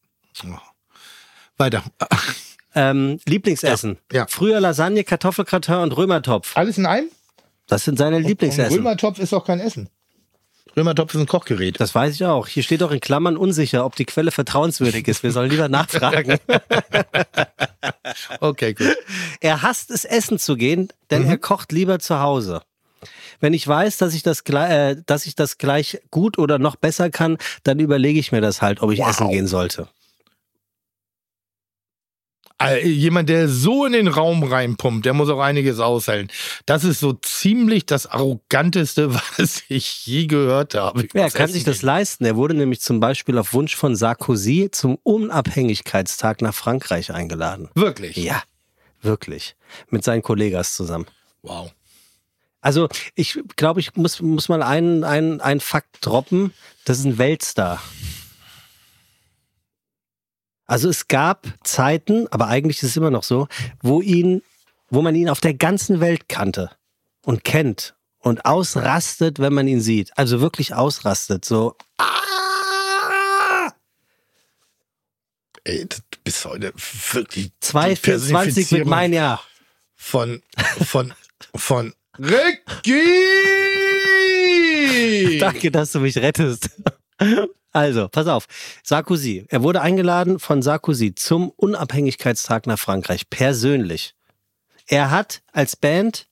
Weiter. 1.57 1.83
Ähm, 2.75 3.19
Lieblingsessen. 3.25 3.97
Ja, 4.11 4.19
ja. 4.21 4.25
Früher 4.27 4.59
Lasagne, 4.59 5.03
Kartoffelgratin 5.03 5.75
und 5.75 5.95
Römertopf. 5.95 6.57
Alles 6.57 6.77
in 6.77 6.85
einem? 6.85 7.09
Das 7.67 7.83
sind 7.85 7.97
seine 7.97 8.17
Ein 8.17 8.23
Lieblingsessen. 8.23 8.75
Römertopf 8.77 9.19
ist 9.19 9.31
doch 9.33 9.45
kein 9.45 9.59
Essen. 9.59 9.89
Römertopf 10.75 11.13
ist 11.13 11.19
ein 11.21 11.27
Kochgerät. 11.27 11.79
Das 11.79 11.93
weiß 11.93 12.15
ich 12.15 12.25
auch. 12.25 12.47
Hier 12.47 12.63
steht 12.63 12.81
auch 12.81 12.89
in 12.89 12.99
Klammern 12.99 13.37
unsicher, 13.37 13.85
ob 13.85 13.95
die 13.95 14.05
Quelle 14.05 14.31
vertrauenswürdig 14.31 15.07
ist. 15.07 15.21
Wir 15.21 15.31
sollen 15.31 15.51
lieber 15.51 15.69
nachfragen. 15.69 16.39
Okay, 18.39 18.73
gut. 18.73 18.95
er 19.41 19.61
hasst 19.61 19.89
es, 19.91 20.05
essen 20.05 20.37
zu 20.37 20.55
gehen, 20.55 20.89
denn 21.09 21.25
er 21.25 21.37
kocht 21.37 21.71
lieber 21.71 21.99
zu 21.99 22.19
Hause. 22.19 22.61
Wenn 23.39 23.53
ich 23.53 23.67
weiß, 23.67 23.97
dass 23.97 24.13
ich 24.13 24.23
das, 24.23 24.41
äh, 24.41 24.95
dass 25.05 25.25
ich 25.25 25.35
das 25.35 25.57
gleich 25.57 26.01
gut 26.11 26.37
oder 26.37 26.59
noch 26.59 26.75
besser 26.75 27.09
kann, 27.09 27.37
dann 27.63 27.79
überlege 27.79 28.19
ich 28.19 28.31
mir 28.31 28.41
das 28.41 28.61
halt, 28.61 28.81
ob 28.81 28.91
ich 28.91 28.99
Wow. 28.99 29.09
essen 29.09 29.29
gehen 29.29 29.47
sollte. 29.47 29.87
Äh, 32.61 32.87
Jemand, 32.87 33.29
der 33.29 33.49
so 33.49 33.85
in 33.85 33.93
den 33.93 34.07
Raum 34.07 34.43
reinpumpt, 34.43 35.05
der 35.05 35.13
muss 35.13 35.29
auch 35.29 35.39
einiges 35.39 35.79
aushalten. 35.79 36.29
Das 36.65 36.83
ist 36.83 36.99
so 36.99 37.13
ziemlich 37.13 37.85
das 37.85 38.05
Arroganteste, 38.07 39.13
was 39.37 39.63
ich 39.69 40.05
je 40.05 40.27
gehört 40.27 40.75
habe. 40.75 41.07
Ja, 41.13 41.23
er 41.23 41.31
kann 41.31 41.49
sich 41.49 41.63
das 41.63 41.81
leisten. 41.81 42.25
Er 42.25 42.35
wurde 42.35 42.53
nämlich 42.53 42.81
zum 42.81 42.99
Beispiel 42.99 43.37
auf 43.37 43.53
Wunsch 43.53 43.75
von 43.75 43.95
Sarkozy 43.95 44.69
zum 44.71 44.97
Unabhängigkeitstag 45.03 46.41
nach 46.41 46.53
Frankreich 46.53 47.11
eingeladen. 47.11 47.69
Wirklich? 47.75 48.17
Ja, 48.17 48.41
wirklich. 49.01 49.55
Mit 49.89 50.03
seinen 50.03 50.21
Kollegas 50.21 50.75
zusammen. 50.75 51.05
Wow. 51.41 51.71
Also 52.61 52.87
ich 53.15 53.37
glaube, 53.57 53.81
ich 53.81 53.95
muss, 53.95 54.21
muss 54.21 54.47
mal 54.47 54.63
einen, 54.63 55.03
einen, 55.03 55.41
einen 55.41 55.59
Fakt 55.59 55.97
droppen. 55.99 56.53
Das 56.85 56.97
ist 56.97 57.05
ein 57.05 57.17
Weltstar. 57.17 57.81
Also 60.65 60.89
es 60.89 61.07
gab 61.07 61.47
Zeiten, 61.63 62.27
aber 62.31 62.47
eigentlich 62.47 62.77
ist 62.77 62.89
es 62.89 62.97
immer 62.97 63.11
noch 63.11 63.23
so, 63.23 63.47
wo 63.81 64.01
ihn, 64.01 64.41
wo 64.89 65.01
man 65.01 65.15
ihn 65.15 65.29
auf 65.29 65.41
der 65.41 65.53
ganzen 65.53 65.99
Welt 65.99 66.29
kannte 66.29 66.71
und 67.25 67.43
kennt 67.43 67.95
und 68.19 68.45
ausrastet, 68.45 69.39
wenn 69.39 69.53
man 69.53 69.67
ihn 69.67 69.81
sieht. 69.81 70.11
Also 70.17 70.39
wirklich 70.41 70.73
ausrastet. 70.73 71.43
So, 71.45 71.75
Ey, 75.65 75.85
du 75.87 75.97
bist 76.23 76.43
heute 76.43 76.73
wirklich 77.11 77.51
die 77.61 77.65
2,24 77.65 78.77
mit 78.79 78.87
mein 78.87 79.13
Jahr. 79.13 79.41
von 79.95 80.41
von 80.85 81.13
von 81.55 81.93
Ricky. 82.19 83.01
Danke, 85.39 85.71
dass 85.71 85.93
du 85.93 86.01
mich 86.01 86.17
rettest. 86.17 86.69
Also, 87.71 88.07
pass 88.07 88.27
auf. 88.27 88.45
Sarkozy. 88.83 89.45
Er 89.49 89.63
wurde 89.63 89.81
eingeladen 89.81 90.37
von 90.37 90.61
Sarkozy 90.61 91.15
zum 91.15 91.49
Unabhängigkeitstag 91.49 92.67
nach 92.67 92.77
Frankreich. 92.77 93.29
Persönlich. 93.31 94.13
Er 94.87 95.09
hat 95.09 95.41
als 95.51 95.75
Band 95.75 96.27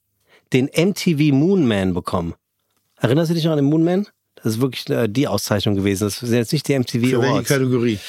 den 0.53 0.65
MTV 0.65 1.33
Moonman 1.33 1.93
bekommen. 1.93 2.35
Erinnerst 2.97 3.31
du 3.31 3.33
dich 3.33 3.43
noch 3.45 3.53
an 3.53 3.57
den 3.57 3.65
Moonman? 3.65 4.07
Das 4.35 4.53
ist 4.53 4.61
wirklich 4.61 4.87
äh, 4.89 5.07
die 5.07 5.27
Auszeichnung 5.27 5.75
gewesen. 5.75 6.03
Das 6.03 6.19
sind 6.19 6.33
jetzt 6.33 6.53
nicht 6.53 6.67
die 6.67 6.77
MTV 6.77 6.91
Für 6.91 7.01
welche 7.01 7.17
Awards. 7.17 7.47
Kategorie? 7.47 7.99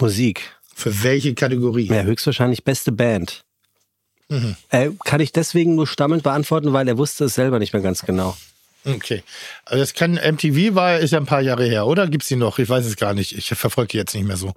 Musik. 0.00 0.42
Für 0.74 1.04
welche 1.04 1.34
Kategorie? 1.34 1.86
Ja, 1.86 2.02
höchstwahrscheinlich 2.02 2.64
beste 2.64 2.90
Band. 2.90 3.44
Mhm. 4.28 4.56
Äh, 4.70 4.90
kann 5.04 5.20
ich 5.20 5.32
deswegen 5.32 5.74
nur 5.74 5.86
stammelnd 5.86 6.22
beantworten, 6.22 6.72
weil 6.72 6.88
er 6.88 6.98
wusste 6.98 7.26
es 7.26 7.34
selber 7.34 7.58
nicht 7.58 7.72
mehr 7.72 7.82
ganz 7.82 8.02
genau. 8.02 8.36
Okay. 8.84 9.22
Also 9.64 9.82
das 9.82 9.94
kann 9.94 10.14
MTV 10.14 10.74
war 10.74 10.98
ist 10.98 11.12
ja 11.12 11.18
ein 11.18 11.26
paar 11.26 11.40
Jahre 11.40 11.64
her, 11.64 11.86
oder? 11.86 12.06
Gibt's 12.08 12.28
die 12.28 12.36
noch? 12.36 12.58
Ich 12.58 12.68
weiß 12.68 12.84
es 12.84 12.96
gar 12.96 13.14
nicht. 13.14 13.36
Ich 13.36 13.48
verfolge 13.48 13.92
die 13.92 13.96
jetzt 13.96 14.14
nicht 14.14 14.26
mehr 14.26 14.36
so. 14.36 14.54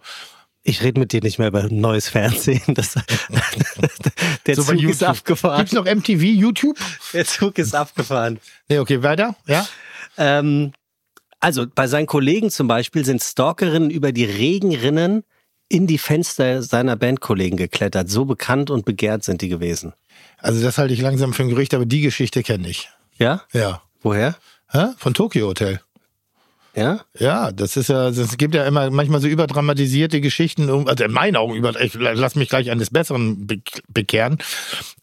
Ich 0.64 0.84
rede 0.84 1.00
mit 1.00 1.14
dir 1.14 1.22
nicht 1.22 1.40
mehr 1.40 1.48
über 1.48 1.63
neues 1.70 2.10
Fernsehen. 2.10 2.62
Das, 2.68 2.96
der 4.46 4.56
So 4.56 4.63
Zug 4.63 4.84
ist 4.84 5.04
abgefahren. 5.04 5.60
Gibt's 5.60 5.74
noch 5.74 5.86
MTV, 5.86 6.22
YouTube? 6.22 6.78
Der 7.13 7.26
Zug 7.26 7.58
ist 7.58 7.74
abgefahren. 7.74 8.40
Nee, 8.68 8.80
okay, 8.80 9.02
weiter. 9.02 9.36
Ja. 9.46 9.66
Ähm, 10.18 10.74
also 11.40 11.68
bei 11.74 11.88
seinen 11.88 12.08
Kollegen 12.08 12.50
zum 12.50 12.68
Beispiel 12.68 13.06
sind 13.06 13.24
Stalkerinnen 13.24 13.90
über 13.90 14.12
die 14.12 14.26
Regenrinnen 14.26 15.24
in 15.70 15.88
die 15.88 15.98
Fenster 15.98 16.62
seiner 16.62 16.96
Bandkollegen 16.96 17.58
geklettert. 17.58 18.10
So 18.10 18.26
bekannt 18.26 18.70
und 18.70 18.86
begehrt 18.86 19.24
sind 19.24 19.42
die 19.42 19.50
gewesen. 19.50 19.94
Also 20.38 20.62
das 20.62 20.78
halte 20.78 20.94
ich 20.94 21.02
langsam 21.02 21.34
für 21.34 21.44
ein 21.44 21.50
Gerücht, 21.50 21.74
aber 21.74 21.86
die 21.86 22.02
Geschichte 22.02 22.44
kenne 22.44 22.70
ich. 22.70 22.90
Ja? 23.18 23.44
Ja. 23.54 23.82
Woher? 24.02 24.36
Hä? 24.70 24.88
Von 24.98 25.14
Tokyo 25.14 25.48
Hotel. 25.48 25.80
Ja? 26.76 27.02
Ja, 27.18 27.52
das 27.52 27.76
ist 27.76 27.90
ja, 27.90 28.10
es 28.10 28.38
gibt 28.38 28.54
ja 28.54 28.64
immer 28.66 28.92
manchmal 28.92 29.20
so 29.20 29.28
überdramatisierte 29.28 30.22
Geschichten, 30.22 30.70
also 30.70 31.04
in 31.04 31.12
meinen 31.12 31.36
Augen 31.36 31.56
über, 31.56 31.80
ich 31.82 31.96
lass 31.96 32.36
mich 32.36 32.50
gleich 32.50 32.70
eines 32.70 32.92
Besseren 32.92 33.48
be 33.48 33.62
bekehren. 33.88 34.38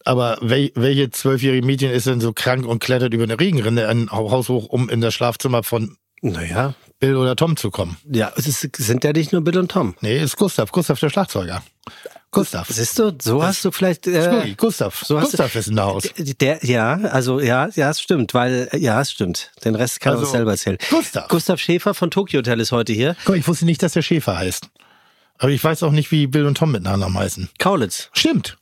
Aber 0.05 0.37
wel, 0.39 0.71
welche 0.75 1.09
zwölfjährige 1.09 1.65
Mädchen 1.65 1.91
ist 1.91 2.07
denn 2.07 2.21
so 2.21 2.31
krank 2.31 2.65
und 2.65 2.79
klettert 2.79 3.13
über 3.13 3.23
eine 3.23 3.37
Regenrinne 3.37 3.89
ein 3.89 4.09
Haus 4.09 4.47
hoch, 4.47 4.67
um 4.67 4.87
in 4.89 5.01
das 5.01 5.13
Schlafzimmer 5.13 5.63
von 5.63 5.97
Naja. 6.21 6.75
Bill 6.99 7.17
oder 7.17 7.35
Tom 7.35 7.57
zu 7.57 7.71
kommen? 7.71 7.97
Ja, 8.09 8.31
es 8.37 8.47
ist, 8.47 8.73
sind 8.77 9.03
ja 9.03 9.11
nicht 9.11 9.33
nur 9.33 9.41
Bill 9.41 9.57
und 9.57 9.69
Tom. 9.69 9.95
Nee, 9.99 10.17
ist 10.17 10.37
Gustav, 10.37 10.71
Gustav 10.71 10.97
der 11.01 11.09
Schlagzeuger. 11.09 11.61
Gustav. 12.35 12.67
Siehst 12.69 12.99
du, 12.99 13.15
so 13.21 13.41
hast 13.41 13.63
du 13.65 13.71
vielleicht. 13.71 14.05
Äh, 14.07 14.53
Gustav. 14.57 15.03
so 15.05 15.17
hast 15.19 15.33
du- 15.33 15.37
Gustav 15.37 15.55
ist 15.55 15.67
in 15.69 15.75
der 15.77 15.85
Haus. 15.85 16.03
der, 16.17 16.63
ja, 16.65 16.93
also 16.95 17.39
ja, 17.39 17.69
ja, 17.75 17.89
es 17.89 18.01
stimmt, 18.01 18.33
weil 18.33 18.69
ja, 18.73 19.01
es 19.01 19.11
stimmt. 19.11 19.51
Den 19.63 19.73
Rest 19.75 19.99
kann 20.01 20.11
er 20.13 20.15
Also, 20.17 20.25
uns 20.25 20.31
selber 20.33 20.51
erzählen. 20.51 20.77
Gustav. 20.89 21.27
Gustav 21.29 21.59
Schäfer 21.59 21.93
von 21.93 22.11
Tokyo 22.11 22.39
Hotel 22.39 22.59
ist 22.59 22.71
heute 22.71 22.93
hier. 22.93 23.15
Guck, 23.25 23.35
ich 23.37 23.47
wusste 23.47 23.65
nicht, 23.65 23.81
dass 23.81 23.93
der 23.93 24.01
Schäfer 24.01 24.37
heißt. 24.37 24.69
Aber 25.37 25.49
ich 25.49 25.63
weiß 25.63 25.83
auch 25.83 25.91
nicht, 25.91 26.11
wie 26.11 26.27
Bill 26.27 26.45
und 26.45 26.57
Tom 26.57 26.71
miteinander 26.71 27.13
heißen. 27.13 27.49
Kaulitz, 27.59 28.09
Stimmt. 28.13 28.57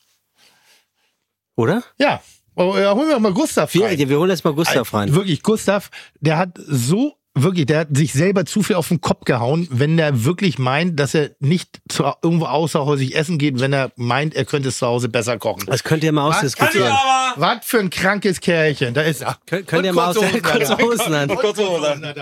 oder? 1.55 1.83
Ja. 1.97 2.21
Oh, 2.55 2.75
ja, 2.77 2.93
holen 2.93 3.09
wir 3.09 3.19
mal 3.19 3.33
Gustav 3.33 3.73
Wir, 3.73 3.85
rein. 3.85 3.97
wir 4.09 4.19
holen 4.19 4.29
jetzt 4.29 4.43
mal 4.45 4.53
Gustav 4.53 4.93
rein. 4.93 5.13
Wirklich, 5.15 5.41
Gustav, 5.41 5.89
der 6.19 6.37
hat 6.37 6.49
so, 6.67 7.15
wirklich, 7.35 7.65
der 7.65 7.79
hat 7.79 7.87
sich 7.91 8.13
selber 8.13 8.45
zu 8.45 8.61
viel 8.63 8.75
auf 8.75 8.87
den 8.89 9.01
Kopf 9.01 9.25
gehauen, 9.25 9.67
wenn 9.71 9.97
der 9.97 10.23
wirklich 10.25 10.59
meint, 10.59 10.99
dass 10.99 11.13
er 11.13 11.31
nicht 11.39 11.81
zu, 11.89 12.03
irgendwo 12.21 12.45
außerhäusig 12.45 13.15
essen 13.15 13.37
geht, 13.37 13.59
wenn 13.59 13.73
er 13.73 13.91
meint, 13.95 14.35
er 14.35 14.45
könnte 14.45 14.69
es 14.69 14.77
zu 14.77 14.85
Hause 14.87 15.09
besser 15.09 15.37
kochen. 15.37 15.65
Das 15.65 15.83
könnt 15.83 16.03
ihr 16.03 16.11
mal 16.11 16.29
Was? 16.29 16.37
ausdiskutieren. 16.37 16.95
Was 17.35 17.57
für 17.65 17.79
ein 17.79 17.89
krankes 17.89 18.39
Kerlchen, 18.39 18.93
da 18.93 19.01
ist 19.01 19.21
er. 19.21 19.37
Könnt, 19.47 19.67
könnt 19.67 19.85
ihr 19.85 19.93
mal 19.93 20.09
aus 20.09 20.15
kurze 20.17 20.41
kurze 20.41 20.77
Hosen 20.77 21.13
an. 21.13 21.29
Kurze 21.35 21.67
Hosen 21.67 22.05
an. 22.05 22.15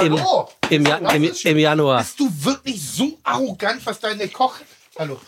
Im, 0.00 0.18
Hallo? 0.18 0.48
im, 0.70 0.86
Ja- 0.86 0.96
im, 1.10 1.24
im 1.24 1.58
Januar. 1.58 1.98
Bist 2.02 2.18
du 2.20 2.30
wirklich 2.44 2.80
so 2.82 3.18
arrogant, 3.24 3.84
was 3.84 4.00
deine 4.00 4.28
Koch... 4.28 4.54
Hallo. 4.98 5.18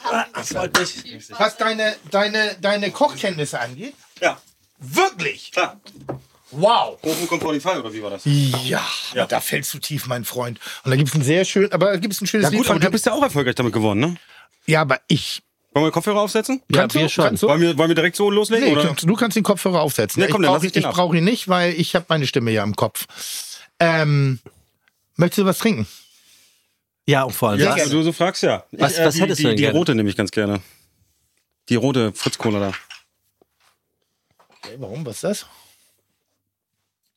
Was 1.39 1.57
deine, 1.57 1.95
deine, 2.11 2.57
deine 2.61 2.91
Kochkenntnisse 2.91 3.59
angeht? 3.61 3.95
Ja, 4.21 4.39
Wirklich? 4.79 5.53
klar. 5.53 5.81
Wow. 6.57 6.99
Ofen 7.03 7.27
kommt 7.29 7.43
vor 7.43 7.53
die 7.53 7.61
Fall, 7.61 7.81
oder 7.81 7.93
wie 7.93 8.03
war 8.03 8.11
das? 8.11 8.23
Ja, 8.25 8.83
da 9.27 9.41
fällst 9.41 9.73
du 9.75 9.79
tief, 9.79 10.07
mein 10.07 10.25
Freund. 10.25 10.61
Und 10.85 10.91
da 10.91 10.97
gibt 10.97 11.09
es 11.09 11.15
ein 11.15 11.23
sehr 11.23 11.45
schön, 11.45 11.71
aber 11.73 11.87
da 11.93 11.97
gibt 11.97 12.15
es 12.15 12.21
ein 12.21 12.27
schönes 12.27 12.45
Ja 12.45 12.51
Lied 12.51 12.59
gut, 12.59 12.67
von 12.67 12.77
aber 12.77 12.85
du 12.85 12.91
bist 12.91 13.07
ja 13.07 13.13
auch 13.13 13.23
erfolgreich 13.23 13.55
damit 13.55 13.73
geworden, 13.73 14.01
ne? 14.01 14.17
Ja, 14.67 14.81
aber 14.83 15.01
ich. 15.09 15.43
Wollen 15.73 15.87
wir 15.87 15.91
Kopfhörer 15.91 16.21
aufsetzen? 16.21 16.63
Ja, 16.71 16.83
Kannst 16.83 16.95
wir 16.95 17.03
du? 17.03 17.09
schon. 17.09 17.25
Kannst 17.25 17.43
du? 17.43 17.49
Wollen 17.49 17.61
wir, 17.61 17.77
wollen 17.77 17.89
wir 17.91 17.95
direkt 17.97 18.15
so 18.17 18.31
loslegen? 18.31 18.67
Nee, 18.69 18.73
oder? 18.77 18.95
du, 18.95 19.07
du 19.07 19.15
kannst 19.17 19.37
den 19.37 19.43
Kopfhörer 19.43 19.81
aufsetzen. 19.81 20.23
Ja, 20.23 20.29
komm, 20.31 20.43
ich 20.45 20.49
brauche 20.49 20.65
lass 20.67 20.77
ich 20.77 20.85
brauch 20.85 21.13
ihn 21.15 21.25
nicht, 21.25 21.49
weil 21.49 21.75
ich 21.75 21.95
habe 21.97 22.07
meine 22.09 22.27
Stimme 22.29 22.53
ja 22.53 22.63
im 22.63 22.77
Kopf. 22.77 23.07
Ähm, 23.81 24.39
möchtest 25.17 25.39
du 25.39 25.45
was 25.47 25.59
trinken? 25.59 25.89
Ja, 27.07 27.25
und 27.25 27.33
vor 27.33 27.51
allem 27.51 27.61
Ja, 27.61 27.75
das. 27.75 27.87
Wenn 27.91 27.91
du 27.99 28.03
so 28.05 28.13
fragst, 28.13 28.45
ja. 28.45 28.65
Was- 28.73 28.93
Ich, 28.93 28.99
äh, 29.01 29.05
was 29.07 29.15
die, 29.15 29.21
hättest 29.23 29.39
du 29.41 29.43
die, 29.43 29.49
denn 29.49 29.57
Die 29.57 29.63
gerne? 29.65 29.79
rote 29.79 29.95
nehme 29.97 30.09
ich 30.09 30.17
ganz 30.17 30.31
gerne. 30.31 30.61
Die 31.69 31.75
rote 31.75 32.13
Fritz-Cola 32.13 32.61
da. 32.61 32.73
Okay, 34.63 34.77
warum? 34.79 35.05
Was 35.05 35.17
ist 35.17 35.25
das? 35.25 35.47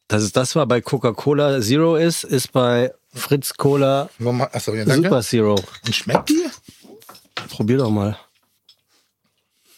Dass 0.08 0.24
es 0.24 0.32
das 0.32 0.56
war 0.56 0.66
bei 0.66 0.80
Coca-Cola 0.82 1.60
Zero 1.62 1.96
ist, 1.98 2.24
ist 2.24 2.52
bei 2.54 2.94
Fritz 3.14 3.54
Cola 3.56 4.10
Warum? 4.20 4.42
Achso, 4.42 4.74
ja, 4.74 4.86
danke. 4.86 5.08
Super 5.10 5.22
Zero. 5.22 5.56
Und 5.86 5.96
schmeckt 5.96 6.30
die? 6.30 6.46
Probier 7.50 7.78
doch 7.80 7.90
mal. 7.90 8.18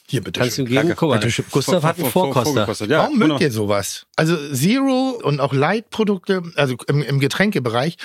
Hier, 0.07 0.21
bitte 0.23 0.39
Kannst 0.39 0.57
du 0.57 0.65
schön. 0.65 0.73
ihm 0.75 0.81
geben? 0.87 0.95
Guck 0.97 1.09
mal, 1.09 1.19
Bitte 1.19 1.31
schön. 1.31 1.45
Gustav 1.51 1.83
hat 1.83 1.97
einen 1.99 2.09
Vor- 2.09 2.33
vor- 2.33 2.43
Vorkoster. 2.45 2.85
Ja, 2.87 2.99
Warum 3.03 3.19
mögt 3.19 3.41
ihr 3.41 3.51
sowas? 3.51 4.05
Also 4.15 4.35
Zero 4.53 5.19
und 5.23 5.39
auch 5.39 5.53
Light-Produkte, 5.53 6.41
also 6.55 6.75
im, 6.87 7.01
im 7.03 7.19
Getränkebereich, 7.19 7.97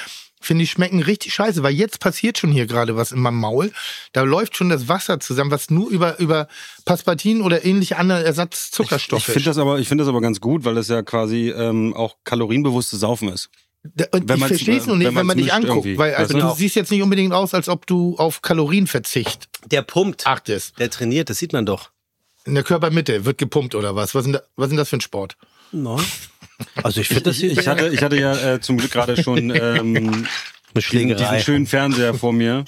finde 0.45 0.65
ich, 0.65 0.71
schmecken 0.71 1.03
richtig 1.03 1.35
scheiße, 1.35 1.63
weil 1.63 1.75
jetzt 1.75 2.01
passiert 2.01 2.39
schon 2.39 2.51
hier 2.53 2.67
gerade 2.67 2.97
was 2.97 3.13
in 3.13 3.21
meinem 3.21 3.39
Maul. 3.41 3.73
Da 4.13 4.23
läuft 4.23 4.57
schon 4.57 4.69
das 4.69 4.89
Wasser 4.89 5.21
zusammen, 5.21 5.51
was 5.51 5.71
nur 5.71 5.89
über, 5.91 6.19
über 6.19 6.49
Paspartin 6.85 7.43
oder 7.43 7.65
ähnliche 7.65 7.97
andere 7.99 8.25
Ersatzzuckerstoffe 8.25 9.27
Ich 9.29 9.33
finde 9.33 9.51
das 9.51 9.59
aber, 9.59 9.79
ich 9.79 9.89
finde 9.89 10.03
das 10.05 10.09
aber 10.09 10.21
ganz 10.21 10.41
gut, 10.41 10.65
weil 10.65 10.75
das 10.75 10.89
ja 10.89 11.03
quasi 11.03 11.51
ähm, 11.51 11.95
auch 11.95 12.17
kalorienbewusstes 12.25 13.01
Saufen 13.01 13.29
ist. 13.29 13.49
Da- 13.83 14.07
Und 14.13 14.29
Wenn 14.29 14.39
ich 14.39 14.47
verstehe 14.47 14.79
es 14.79 14.87
noch 14.87 14.97
nicht, 14.97 15.09
wenn 15.09 15.15
wenn, 15.17 15.27
man 15.27 15.37
dich 15.37 15.53
anguckt. 15.53 15.87
Weil 15.99 16.15
also 16.15 16.35
du? 16.35 16.41
du 16.41 16.55
siehst 16.55 16.75
jetzt 16.77 16.91
nicht 16.91 17.03
unbedingt 17.03 17.33
aus, 17.35 17.53
als 17.53 17.69
ob 17.69 17.87
du 17.87 18.17
auf 18.17 18.41
Kalorienverzicht 18.41 19.49
Der 19.71 19.83
pumpt. 19.83 20.27
achtest. 20.27 20.79
Der 20.79 20.91
trainiert, 20.91 21.29
das 21.31 21.39
sieht 21.39 21.53
man 21.53 21.67
doch. 21.67 21.91
In 22.47 22.55
der 22.55 22.65
Körpermitte 22.65 23.25
wird 23.25 23.39
gepumpt 23.39 23.75
oder 23.75 23.95
was? 23.97 24.15
Was 24.15 24.21
ist 24.21 24.27
denn, 24.27 24.33
da, 24.35 24.43
was 24.57 24.67
ist 24.67 24.71
denn 24.71 24.77
das 24.79 24.89
für 24.89 24.97
ein 24.97 25.01
Sport? 25.01 25.37
No. 25.73 25.99
Also 26.83 27.01
ich 27.01 27.09
finde 27.09 27.25
das 27.25 27.37
Ich, 27.37 27.53
hier 27.53 27.53
ich, 27.53 27.67
hatte, 27.67 27.89
ich 27.89 28.03
hatte 28.03 28.19
ja 28.19 28.55
äh, 28.55 28.61
zum 28.61 28.79
Glück 28.79 28.93
gerade 28.93 29.21
schon 29.23 29.51
ähm, 29.55 30.27
diesen 30.75 31.41
schönen 31.41 31.67
Fernseher 31.67 32.15
vor 32.15 32.33
mir, 32.33 32.65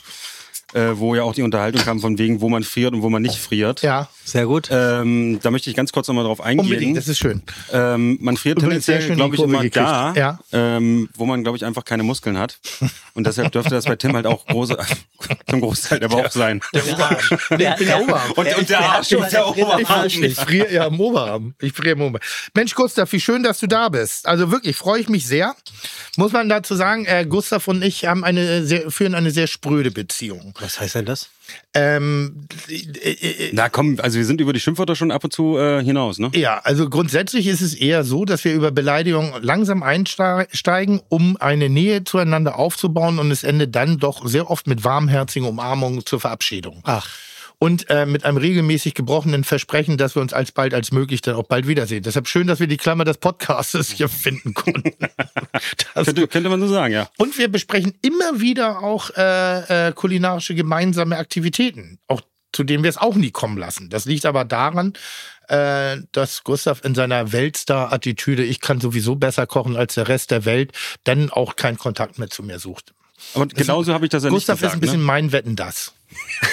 äh, 0.75 0.91
wo 0.95 1.15
ja 1.15 1.23
auch 1.23 1.35
die 1.35 1.43
Unterhaltung 1.43 1.83
kam 1.83 2.01
von 2.01 2.19
wegen, 2.19 2.41
wo 2.41 2.49
man 2.49 2.63
friert 2.65 2.93
und 2.93 3.03
wo 3.03 3.09
man 3.09 3.23
nicht 3.23 3.39
friert. 3.39 3.83
Ja, 3.83 4.09
Sehr 4.25 4.47
gut. 4.47 4.69
Ähm, 4.71 5.39
da 5.43 5.51
möchte 5.51 5.71
ich 5.71 5.77
ganz 5.77 5.93
kurz 5.93 6.09
nochmal 6.09 6.25
drauf 6.25 6.41
eingehen. 6.41 6.65
unbedingt, 6.67 6.97
das 6.97 7.07
ist 7.09 7.19
schön. 7.19 7.43
Ähm, 7.73 8.19
man 8.21 8.37
friert 8.37 8.59
Übrigens 8.59 8.85
sehr 8.87 8.99
tendenziell, 8.99 9.17
glaube 9.17 9.37
ich, 9.37 9.43
immer 9.43 9.59
gekriegt. 9.59 9.77
da, 9.77 10.13
Ja. 10.17 10.39
ähm, 10.53 11.09
wo 11.15 11.25
man, 11.25 11.43
glaube 11.45 11.57
ich, 11.57 11.65
einfach 11.65 11.85
keine 11.85 12.03
Muskeln 12.03 12.37
hat. 12.37 12.59
Und 13.15 13.27
deshalb 13.27 13.53
dürfte 13.53 13.71
das 13.75 13.85
bei 13.85 13.97
Tim 13.97 14.15
halt 14.15 14.27
auch 14.27 14.45
große, 14.47 14.77
zum 15.49 15.61
Großteil 15.61 16.01
der 16.01 16.09
Bauch 16.09 16.31
sein. 16.31 16.61
Nee, 16.73 16.81
ich 17.51 17.77
bin 17.77 17.87
der 17.87 18.03
Oberarm. 18.03 18.33
Und, 18.33 18.59
und 18.59 18.69
der 18.69 18.81
Arsch 18.81 19.13
und 19.13 19.31
der 19.33 19.47
Oberarm. 19.49 20.07
Ich, 20.07 20.21
ich 20.21 20.35
friere 20.35 20.73
ja 20.73 20.87
im 20.87 21.01
Oberarm. 21.01 21.55
Ich 21.61 21.73
friere 21.73 21.91
im 21.93 22.01
Oberarm. 22.03 22.23
Mensch, 22.55 22.75
Gustav, 22.75 23.11
wie 23.13 23.21
schön, 23.21 23.43
dass 23.43 23.61
du 23.61 23.67
da 23.69 23.89
bist. 23.89 24.27
Also 24.27 24.51
wirklich, 24.51 24.77
freue 24.77 25.01
ich 25.01 25.09
mich 25.09 25.27
sehr. 25.27 25.55
Muss 26.17 26.33
man 26.33 26.49
dazu 26.49 26.75
sagen, 26.75 27.05
äh, 27.07 27.25
Gustav 27.29 27.69
und 27.69 27.83
ich 27.83 28.05
haben 28.07 28.25
eine 28.25 28.65
sehr, 28.67 28.91
führen 28.91 29.15
eine 29.15 29.31
sehr 29.31 29.47
spröde 29.47 29.91
Beziehung. 29.91 30.55
Was 30.61 30.81
heißt 30.81 30.95
denn 30.95 31.05
das? 31.05 31.29
Ähm, 31.75 32.47
äh, 32.69 33.11
äh, 33.11 33.51
Na 33.53 33.69
komm, 33.69 33.99
also 34.01 34.19
wir 34.19 34.25
sind 34.25 34.41
über 34.41 34.53
die 34.53 34.61
Schimpfwörter 34.61 34.97
schon 34.97 35.11
ab 35.11 35.25
und 35.25 35.33
zu 35.33 35.59
äh, 35.59 35.83
hinaus, 35.83 36.19
ne? 36.19 36.31
ja, 36.35 36.61
also 36.65 36.89
grundsätzlich 36.89 37.47
ist 37.47 37.61
es 37.61 37.75
eher 37.75 38.05
so, 38.05 38.25
dass 38.25 38.45
wir 38.45 38.53
über 38.55 38.71
Beleidigung 38.71 39.35
langsam 39.41 39.83
einsteigen, 39.83 41.01
um 41.09 41.37
eine 41.37 41.69
Nähe 41.69 42.05
zueinander 42.05 42.59
aufzubauen 42.59 43.19
und 43.19 43.31
es 43.31 43.45
endet 43.45 43.75
dann 43.77 43.99
doch 43.99 44.27
sehr 44.27 44.51
oft 44.51 44.67
mit 44.67 44.85
warmherzigen 44.85 45.49
Umarmungen 45.49 46.05
zur 46.05 46.21
Verabschiedung. 46.21 46.81
Ach. 46.85 47.09
Und 47.59 47.89
äh, 47.89 48.05
mit 48.05 48.25
einem 48.25 48.37
regelmäßig 48.37 48.95
gebrochenen 48.95 49.43
Versprechen, 49.45 49.97
dass 49.97 50.15
wir 50.15 50.23
uns 50.23 50.33
alsbald 50.33 50.75
als 50.75 50.93
möglich 50.93 51.23
dann 51.23 51.37
auch 51.37 51.47
bald 51.47 51.67
wiedersehen. 51.67 52.03
Deshalb 52.03 52.29
schön, 52.29 52.47
dass 52.47 52.61
wir 52.61 52.67
die 52.67 52.77
Klammer 52.77 53.05
des 53.05 53.19
Podcastes 53.19 53.91
hier 53.91 54.09
finden 54.09 54.53
konnten. 54.55 54.93
Das- 55.95 56.05
Könnte, 56.07 56.29
könnte 56.29 56.49
man 56.51 56.61
so 56.61 56.69
sagen, 56.69 56.93
ja. 56.93 57.09
und 57.17 57.39
wir 57.39 57.49
besprechen 57.49 57.95
immer 58.03 58.41
wieder 58.41 58.83
auch 58.83 59.11
äh, 59.17 59.89
äh, 59.89 59.93
kulinarische 59.93 60.55
gemeinsame 60.55 61.17
Aktivitäten, 61.17 61.99
auch 62.09 62.21
zu 62.53 62.65
denen 62.65 62.83
wir 62.83 62.91
es 62.91 62.97
auch 62.97 63.15
nie 63.15 63.31
kommen 63.31 63.59
lassen. 63.59 63.91
Das 63.91 64.05
liegt 64.05 64.25
aber 64.27 64.45
daran, 64.45 64.93
äh, 65.49 65.99
dass 66.13 66.45
Gustav 66.45 66.85
in 66.85 66.95
seiner 66.95 67.33
Weltstar-Attitüde, 67.33 68.45
ich 68.45 68.61
kann 68.61 68.81
sowieso 68.81 69.17
besser 69.17 69.47
kochen 69.47 69.77
als 69.77 69.95
der 69.95 70.09
Rest 70.09 70.31
der 70.31 70.45
Welt, 70.45 70.73
dann 71.05 71.31
auch 71.31 71.57
keinen 71.57 71.79
Kontakt 71.79 72.19
mehr 72.19 72.29
zu 72.31 72.43
mir 72.43 72.59
sucht. 72.59 72.95
Aber 73.35 73.47
genauso 73.47 73.93
habe 73.95 74.07
ich 74.07 74.11
das 74.11 74.25
ja 74.25 74.31
Gustav 74.31 74.57
nicht 74.57 74.61
gesagt, 74.61 74.75
ist 74.75 74.77
ein 74.77 74.81
bisschen 74.81 75.01
ne? 75.01 75.07
mein 75.07 75.33
Wetten 75.33 75.57
das. 75.57 75.95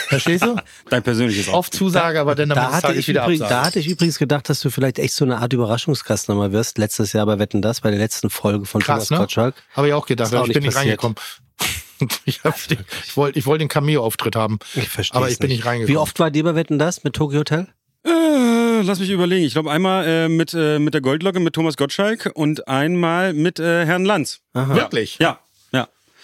Verstehst 0.08 0.44
du? 0.44 0.56
Dein 0.90 1.04
persönliches. 1.04 1.48
Oft 1.50 1.74
Zusage, 1.74 2.20
aber 2.20 2.36
dann 2.36 2.52
am 2.52 2.56
Da 2.56 2.72
hatte, 2.72 2.94
ich 2.94 3.08
wieder 3.08 3.24
übrigens, 3.24 3.48
da 3.48 3.66
hatte 3.66 3.80
ich 3.80 3.88
übrigens 3.88 4.18
gedacht, 4.20 4.50
dass 4.50 4.60
du 4.62 4.70
vielleicht 4.70 5.00
echt 5.00 5.14
so 5.14 5.26
eine 5.26 5.38
Art 5.38 5.54
Überraschungsgastnummer 5.54 6.52
wirst. 6.52 6.78
Letztes 6.78 7.14
Jahr 7.14 7.26
bei 7.26 7.40
Wetten 7.40 7.62
Das, 7.62 7.82
bei 7.82 7.90
der 7.90 8.00
letzten 8.00 8.30
Folge 8.30 8.66
von 8.66 8.82
Krass, 8.82 9.08
Thomas 9.08 9.10
ne? 9.12 9.18
Gottschalk. 9.18 9.56
Habe 9.74 9.88
ich 9.88 9.94
auch 9.94 10.06
gedacht, 10.06 10.34
aber 10.34 10.48
ich 10.48 10.54
bin 10.54 10.64
nicht 10.64 10.70
nicht 10.74 10.78
reingekommen. 10.78 11.16
ich 12.26 12.42
den- 12.42 12.80
ich 13.06 13.16
wollte 13.18 13.40
ich 13.40 13.46
wollte 13.46 13.60
den 13.64 13.70
Cameo-Auftritt 13.70 14.36
haben. 14.36 14.60
Ich 14.76 14.90
verstehe 14.90 15.18
Aber 15.18 15.30
ich 15.30 15.40
bin 15.40 15.50
nicht 15.50 15.66
reingekommen. 15.66 15.94
Wie 15.94 15.98
oft 15.98 16.20
war 16.20 16.32
dir 16.32 16.44
bei 16.44 16.56
Wetten 16.56 16.80
Das 16.80 17.04
mit 17.04 17.14
Tokyo 17.16 17.40
Hotel? 17.40 17.68
Äh, 18.06 18.82
lass 18.82 19.00
mich 19.00 19.10
überlegen. 19.10 19.46
Ich 19.46 19.54
glaube 19.54 19.72
einmal 19.72 20.06
äh, 20.06 20.28
mit, 20.30 20.54
äh, 20.54 20.80
mit 20.80 20.94
der 20.94 21.02
Goldlocke 21.02 21.40
mit 21.40 21.54
Thomas 21.54 21.78
Gottschalk 21.78 22.32
und 22.34 22.68
einmal 22.68 23.34
mit 23.34 23.60
äh, 23.60 23.86
Herrn 23.86 24.04
Lanz. 24.04 24.42
Aha. 24.54 24.76
Wirklich? 24.76 25.18
Ja, 25.20 25.40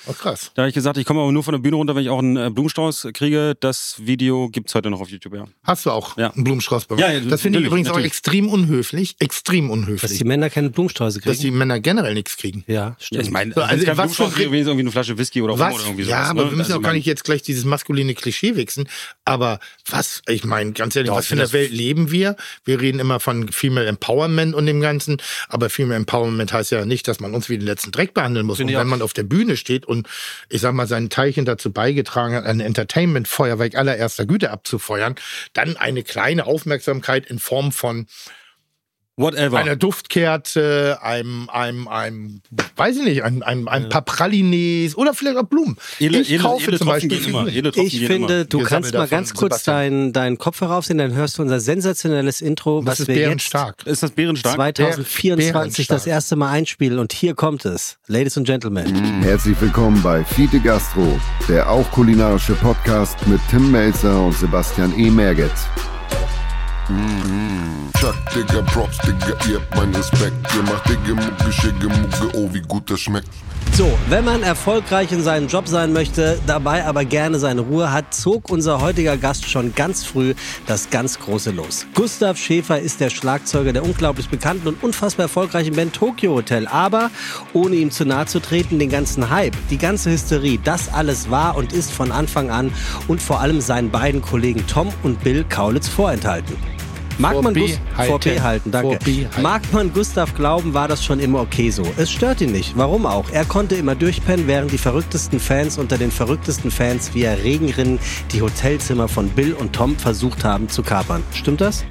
ja. 0.10 0.16
Oh, 0.18 0.22
krass. 0.22 0.52
Da 0.56 0.64
habe 0.64 0.70
ich 0.70 0.76
gesagt, 0.76 0.98
ich 0.98 1.06
komme 1.06 1.22
aber 1.22 1.32
nur 1.32 1.44
von 1.44 1.52
der 1.54 1.60
Bühne 1.60 1.76
runter, 1.76 1.96
wenn 1.96 2.04
ich 2.04 2.10
auch 2.10 2.20
einen 2.20 2.36
äh, 2.38 2.50
Blumenstrauß 2.50 3.10
kriege. 3.14 3.56
Das 3.60 3.96
Video 4.00 4.50
gibt's 4.50 4.74
heute 4.76 4.90
noch 4.90 5.02
auf 5.02 5.10
YouTube, 5.10 5.34
ja. 5.36 5.46
Hast 5.64 5.86
du 5.86 5.92
auch 5.92 6.18
Ja. 6.18 6.32
einen 6.32 6.44
Blumenstrauß 6.44 6.86
bekommen? 6.86 7.00
Ja, 7.08 7.12
ja, 7.14 7.20
das 7.22 7.42
finde 7.42 7.60
ich 7.60 7.66
übrigens 7.66 7.88
natürlich. 7.88 8.06
auch 8.06 8.08
extrem 8.08 8.50
unhöflich. 8.50 9.16
Extrem 9.20 9.68
Dass 9.68 9.74
unhöflich. 9.78 10.18
die 10.18 10.24
Männer 10.24 10.50
keine 10.50 10.70
Blumensträuße 10.70 11.20
kriegen? 11.20 11.32
dass 11.32 11.40
die 11.40 11.52
Männer 11.52 11.80
generell 11.80 12.14
nichts 12.14 12.38
kriegen. 12.38 12.64
ja, 12.68 12.96
stimmt. 13.00 13.24
ich 13.24 13.32
meine, 13.32 13.54
So, 13.54 13.62
also 13.62 13.72
also 13.74 13.86
kein 13.86 13.98
was 13.98 14.16
Blumenstrauß 14.16 14.30
für- 14.34 14.50
kriege, 14.50 14.58
irgendwie 14.58 14.80
eine 14.82 14.92
Flasche 14.92 15.18
Whisky 15.18 15.42
oder 15.42 15.52
Rum 15.54 15.60
Was? 15.62 15.76
oder 15.76 15.84
irgendwie 15.86 16.04
sowas. 16.04 16.12
ja, 16.12 16.24
aber 16.24 16.44
ne? 16.46 16.50
wir 16.52 16.58
müssen 16.58 16.72
Also 16.72 16.80
auch 16.80 16.84
gar 16.84 16.94
nicht 16.94 17.06
jetzt 17.06 17.24
gleich 17.24 17.42
dieses 17.42 17.66
maskuline 17.66 18.14
Klischee 18.16 18.56
wichsen. 18.56 18.88
Aber 19.26 19.60
was, 19.90 20.22
ich 20.28 20.44
meine, 20.44 20.72
ganz 20.72 20.96
ehrlich, 20.96 21.10
Doch, 21.10 21.18
was 21.18 21.28
für 21.28 21.34
eine 21.36 21.44
find 21.48 21.54
Welt 21.54 21.72
leben 21.72 22.12
wir? 22.12 22.36
Wir 22.66 22.80
reden 22.82 23.00
immer 23.00 23.20
von 23.20 23.50
Female 23.52 23.86
Empowerment 23.88 24.56
und 24.56 24.66
dem 24.66 24.82
Ganzen. 24.82 25.18
Aber 25.50 25.70
Female 25.70 25.98
Empowerment 25.98 26.52
heißt 26.54 26.72
ja 26.72 26.86
nicht, 26.86 27.08
dass 27.08 27.20
man 27.20 27.34
uns 27.36 27.50
wie 27.50 27.58
den 27.58 27.66
letzten 27.68 27.92
Dreck 27.92 28.14
behandeln 28.14 28.46
muss. 28.46 28.58
Finde 28.58 28.74
und 28.74 28.80
wenn 28.80 28.88
man 28.88 29.02
auf 29.02 29.14
der 29.14 29.24
Bühne 29.24 29.58
steht 29.58 29.86
und, 29.86 29.99
ich 30.50 30.62
sag 30.62 30.74
mal, 30.74 30.88
seinen 30.88 31.10
Teilchen 31.10 31.46
dazu 31.46 31.72
beigetragen 31.72 32.36
hat, 32.36 32.46
ein 32.46 32.60
Entertainment-Feuerwerk 32.60 33.76
allererster 33.76 34.26
Güte 34.26 34.52
abzufeuern, 34.52 35.16
dann 35.54 35.78
eine 35.78 36.04
kleine 36.04 36.46
Aufmerksamkeit 36.46 37.26
in 37.26 37.40
Form 37.40 37.72
von 37.72 38.08
Whatever. 39.20 39.58
einer 39.58 39.76
Duftkerze, 39.76 40.98
einem, 41.02 41.50
einem, 41.50 41.90
einem, 41.90 42.42
weiß 42.78 42.98
ich 42.98 43.04
nicht, 43.04 43.24
ein, 43.24 43.44
ein, 43.44 43.68
ein 43.68 43.90
paar 43.90 44.02
Pralines 44.02 44.96
oder 44.96 45.14
vielleicht 45.14 45.38
auch 45.38 45.44
Blumen. 45.44 45.76
Edle, 46.00 46.22
ich 46.22 46.32
edle, 46.32 46.44
kaufe 46.44 46.68
edle 46.68 46.78
zum 46.78 46.88
Beispiel 46.88 47.12
Ich 47.12 48.06
finde, 48.08 48.34
immer. 48.34 48.46
du 48.46 48.60
Wir 48.60 48.66
kannst 48.66 48.94
mal 48.94 49.08
ganz 49.10 49.34
kurz 49.34 49.64
deinen 49.64 50.14
deinen 50.14 50.38
Kopfhörer 50.38 50.78
aufsehen, 50.78 51.00
dann 51.00 51.14
hörst 51.14 51.38
du 51.38 51.42
unser 51.42 51.60
sensationelles 51.60 52.40
Intro, 52.40 52.82
Das 52.82 52.92
was 52.94 53.00
ist 53.02 53.08
wir 53.10 53.16
jetzt 53.16 53.26
bärenstark. 53.26 53.86
Ist 53.86 54.04
das 54.04 54.12
bärenstark? 54.12 54.56
2024 54.56 55.54
Bärenstark. 55.54 55.88
das 55.90 56.08
erste 56.08 56.38
Mal 56.38 56.52
einspielen 56.52 56.98
und 56.98 57.12
hier 57.12 57.36
kommt 57.36 57.66
es. 57.66 57.98
Ladies 58.08 58.38
and 58.38 58.48
Gentlemen. 58.48 59.22
Herzlich 59.22 59.60
willkommen 59.60 60.02
bei 60.02 60.24
Fiete 60.24 60.62
Gastro, 60.62 61.20
der 61.50 61.70
auch 61.70 61.92
kulinarische 61.92 62.54
Podcast 62.54 63.18
mit 63.28 63.42
Tim 63.50 63.70
Melzer 63.70 64.22
und 64.22 64.34
Sebastian 64.34 64.98
E. 64.98 65.10
Merget. 65.10 65.52
Chuck, 68.00 68.16
Digga, 68.34 68.64
Props, 68.64 68.98
Digga, 69.00 69.36
ihr 69.48 69.60
habt 69.60 69.76
meinen 69.76 69.94
Respekt. 69.94 70.34
Ihr 70.56 70.64
macht 70.64 70.90
Digga, 70.90 71.14
Mucke, 71.14 71.52
Schicke, 71.52 71.88
Mucke, 71.88 72.36
oh, 72.36 72.50
wie 72.52 72.62
gut 72.62 72.90
das 72.90 73.02
schmeckt. 73.02 73.28
So, 73.74 73.88
wenn 74.10 74.26
man 74.26 74.42
erfolgreich 74.42 75.12
in 75.12 75.22
seinem 75.22 75.48
Job 75.48 75.68
sein 75.68 75.94
möchte, 75.94 76.40
dabei 76.48 76.86
aber 76.86 77.06
gerne 77.06 77.38
seine 77.38 77.62
Ruhe 77.62 77.92
hat, 77.92 78.14
zog 78.14 78.50
unser 78.50 78.82
heutiger 78.82 79.18
Gast 79.18 79.48
schon 79.48 79.76
ganz 79.76 80.04
früh 80.04 80.34
das 80.66 80.90
ganz 80.90 81.20
große 81.20 81.52
Los. 81.52 81.86
Gustav 81.94 82.38
Schäfer 82.38 82.80
ist 82.80 83.00
der 83.00 83.10
Schlagzeuger 83.10 83.72
der 83.72 83.84
unglaublich 83.84 84.30
bekannten 84.30 84.68
und 84.68 84.84
unfassbar 84.84 85.26
erfolgreichen 85.26 85.76
Band 85.76 85.94
Tokyo 85.94 86.34
Hotel. 86.34 86.68
Aber 86.68 87.12
ohne 87.54 87.76
ihm 87.76 87.92
zu 87.92 88.04
nahe 88.04 88.26
zu 88.26 88.40
treten, 88.40 88.80
den 88.80 88.90
ganzen 88.90 89.30
Hype, 89.30 89.56
die 89.70 89.78
ganze 89.78 90.10
Hysterie, 90.10 90.60
das 90.64 90.92
alles 90.92 91.30
war 91.30 91.56
und 91.56 91.72
ist 91.72 91.92
von 91.92 92.12
Anfang 92.12 92.50
an 92.50 92.74
und 93.08 93.22
vor 93.22 93.40
allem 93.40 93.62
seinen 93.62 93.92
beiden 93.92 94.22
Kollegen 94.22 94.66
Tom 94.66 94.92
und 95.04 95.24
Bill 95.24 95.46
Kaulitz 95.48 95.88
vorenthalten. 95.88 96.58
Mag 97.20 97.42
man 97.42 97.54
halten. 97.98 98.72
Danke. 98.72 98.90
Halten. 98.92 99.42
Mag 99.42 99.62
man 99.74 99.94
Gustav 99.94 100.34
glauben, 100.36 100.74
war 100.74 100.88
das 100.88 101.04
schon 101.04 101.20
immer 101.20 101.42
okay 101.42 101.70
so. 101.70 101.84
Es 101.98 102.10
stört 102.10 102.40
ihn 102.40 102.52
nicht. 102.52 102.78
Warum 102.78 103.06
auch? 103.06 103.30
Er 103.32 103.46
konnte 103.46 103.76
immer 103.76 103.94
durchpennen, 103.94 104.48
während 104.48 104.72
die 104.72 104.78
verrücktesten 104.78 105.40
Fans 105.40 105.78
unter 105.78 105.98
den 105.98 106.12
verrücktesten 106.12 106.72
Fans 106.72 107.14
via 107.14 107.34
Regenrinnen 107.34 108.00
die 108.32 108.42
Hotelzimmer 108.42 109.10
von 109.10 109.30
Bill 109.30 109.54
und 109.54 109.74
Tom 109.74 109.98
versucht 109.98 110.46
haben 110.46 110.70
zu 110.70 110.82
kapern. 110.82 111.22
Stimmt 111.34 111.62
das? 111.62 111.84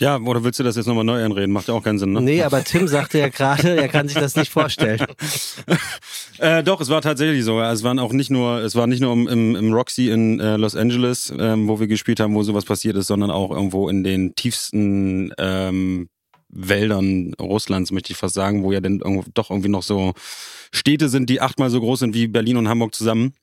Ja, 0.00 0.18
oder 0.18 0.42
willst 0.42 0.58
du 0.58 0.64
das 0.64 0.74
jetzt 0.74 0.86
nochmal 0.86 1.04
neu 1.04 1.24
einreden? 1.24 1.52
Macht 1.52 1.68
ja 1.68 1.74
auch 1.74 1.82
keinen 1.82 2.00
Sinn, 2.00 2.12
ne? 2.12 2.20
Nee, 2.20 2.42
aber 2.42 2.64
Tim 2.64 2.88
sagte 2.88 3.18
ja 3.18 3.28
gerade, 3.28 3.76
er 3.76 3.88
kann 3.88 4.08
sich 4.08 4.18
das 4.18 4.36
nicht 4.36 4.50
vorstellen. 4.50 5.04
Äh, 6.38 6.64
doch, 6.64 6.80
es 6.80 6.88
war 6.88 7.00
tatsächlich 7.00 7.44
so. 7.44 7.60
Es 7.60 7.84
waren 7.84 8.00
auch 8.00 8.12
nicht 8.12 8.28
nur, 8.28 8.58
es 8.58 8.74
war 8.74 8.88
nicht 8.88 9.00
nur 9.00 9.12
im, 9.12 9.54
im, 9.54 9.72
Roxy 9.72 10.10
in 10.10 10.40
äh, 10.40 10.56
Los 10.56 10.74
Angeles, 10.74 11.32
ähm, 11.38 11.68
wo 11.68 11.78
wir 11.78 11.86
gespielt 11.86 12.18
haben, 12.18 12.34
wo 12.34 12.42
sowas 12.42 12.64
passiert 12.64 12.96
ist, 12.96 13.06
sondern 13.06 13.30
auch 13.30 13.52
irgendwo 13.52 13.88
in 13.88 14.02
den 14.02 14.34
tiefsten 14.34 15.32
ähm, 15.38 16.08
Wäldern 16.48 17.34
Russlands, 17.40 17.92
möchte 17.92 18.12
ich 18.12 18.18
fast 18.18 18.34
sagen, 18.34 18.64
wo 18.64 18.72
ja 18.72 18.80
dann 18.80 18.98
doch 19.32 19.50
irgendwie 19.50 19.68
noch 19.68 19.84
so 19.84 20.12
Städte 20.72 21.08
sind, 21.08 21.30
die 21.30 21.40
achtmal 21.40 21.70
so 21.70 21.78
groß 21.78 22.00
sind 22.00 22.14
wie 22.14 22.26
Berlin 22.26 22.56
und 22.56 22.68
Hamburg 22.68 22.96
zusammen. 22.96 23.34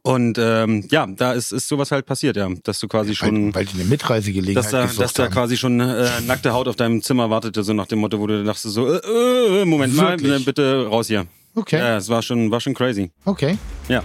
Und 0.00 0.38
ähm, 0.38 0.86
ja, 0.90 1.06
da 1.06 1.32
ist, 1.32 1.52
ist 1.52 1.68
sowas 1.68 1.90
halt 1.90 2.06
passiert, 2.06 2.36
ja, 2.36 2.48
dass 2.64 2.80
du 2.80 2.88
quasi 2.88 3.14
schon, 3.14 3.54
Weil, 3.54 3.54
weil 3.56 3.64
die 3.66 3.74
eine 3.74 3.84
Mitreisegelegenheit 3.84 4.64
dass 4.64 4.70
da, 4.72 4.86
dass 4.86 5.12
da 5.12 5.24
haben. 5.24 5.32
quasi 5.32 5.56
schon 5.58 5.78
äh, 5.80 6.08
nackte 6.26 6.52
Haut 6.52 6.66
auf 6.66 6.76
deinem 6.76 7.02
Zimmer 7.02 7.28
wartete, 7.28 7.62
so 7.62 7.74
nach 7.74 7.86
dem 7.86 7.98
Motto, 7.98 8.18
wo 8.18 8.26
du 8.26 8.42
dachtest 8.42 8.74
so, 8.74 8.90
äh, 8.92 8.98
äh, 9.60 9.64
Moment 9.66 9.94
mal, 9.94 10.18
Wirklich? 10.18 10.40
äh, 10.42 10.44
bitte 10.44 10.86
raus 10.86 11.08
hier. 11.08 11.26
Okay, 11.54 11.76
Ja, 11.78 11.98
es 11.98 12.08
war 12.08 12.22
schon, 12.22 12.50
war 12.50 12.60
schon 12.60 12.72
crazy. 12.74 13.10
okay. 13.24 13.58
Ja. 13.88 14.00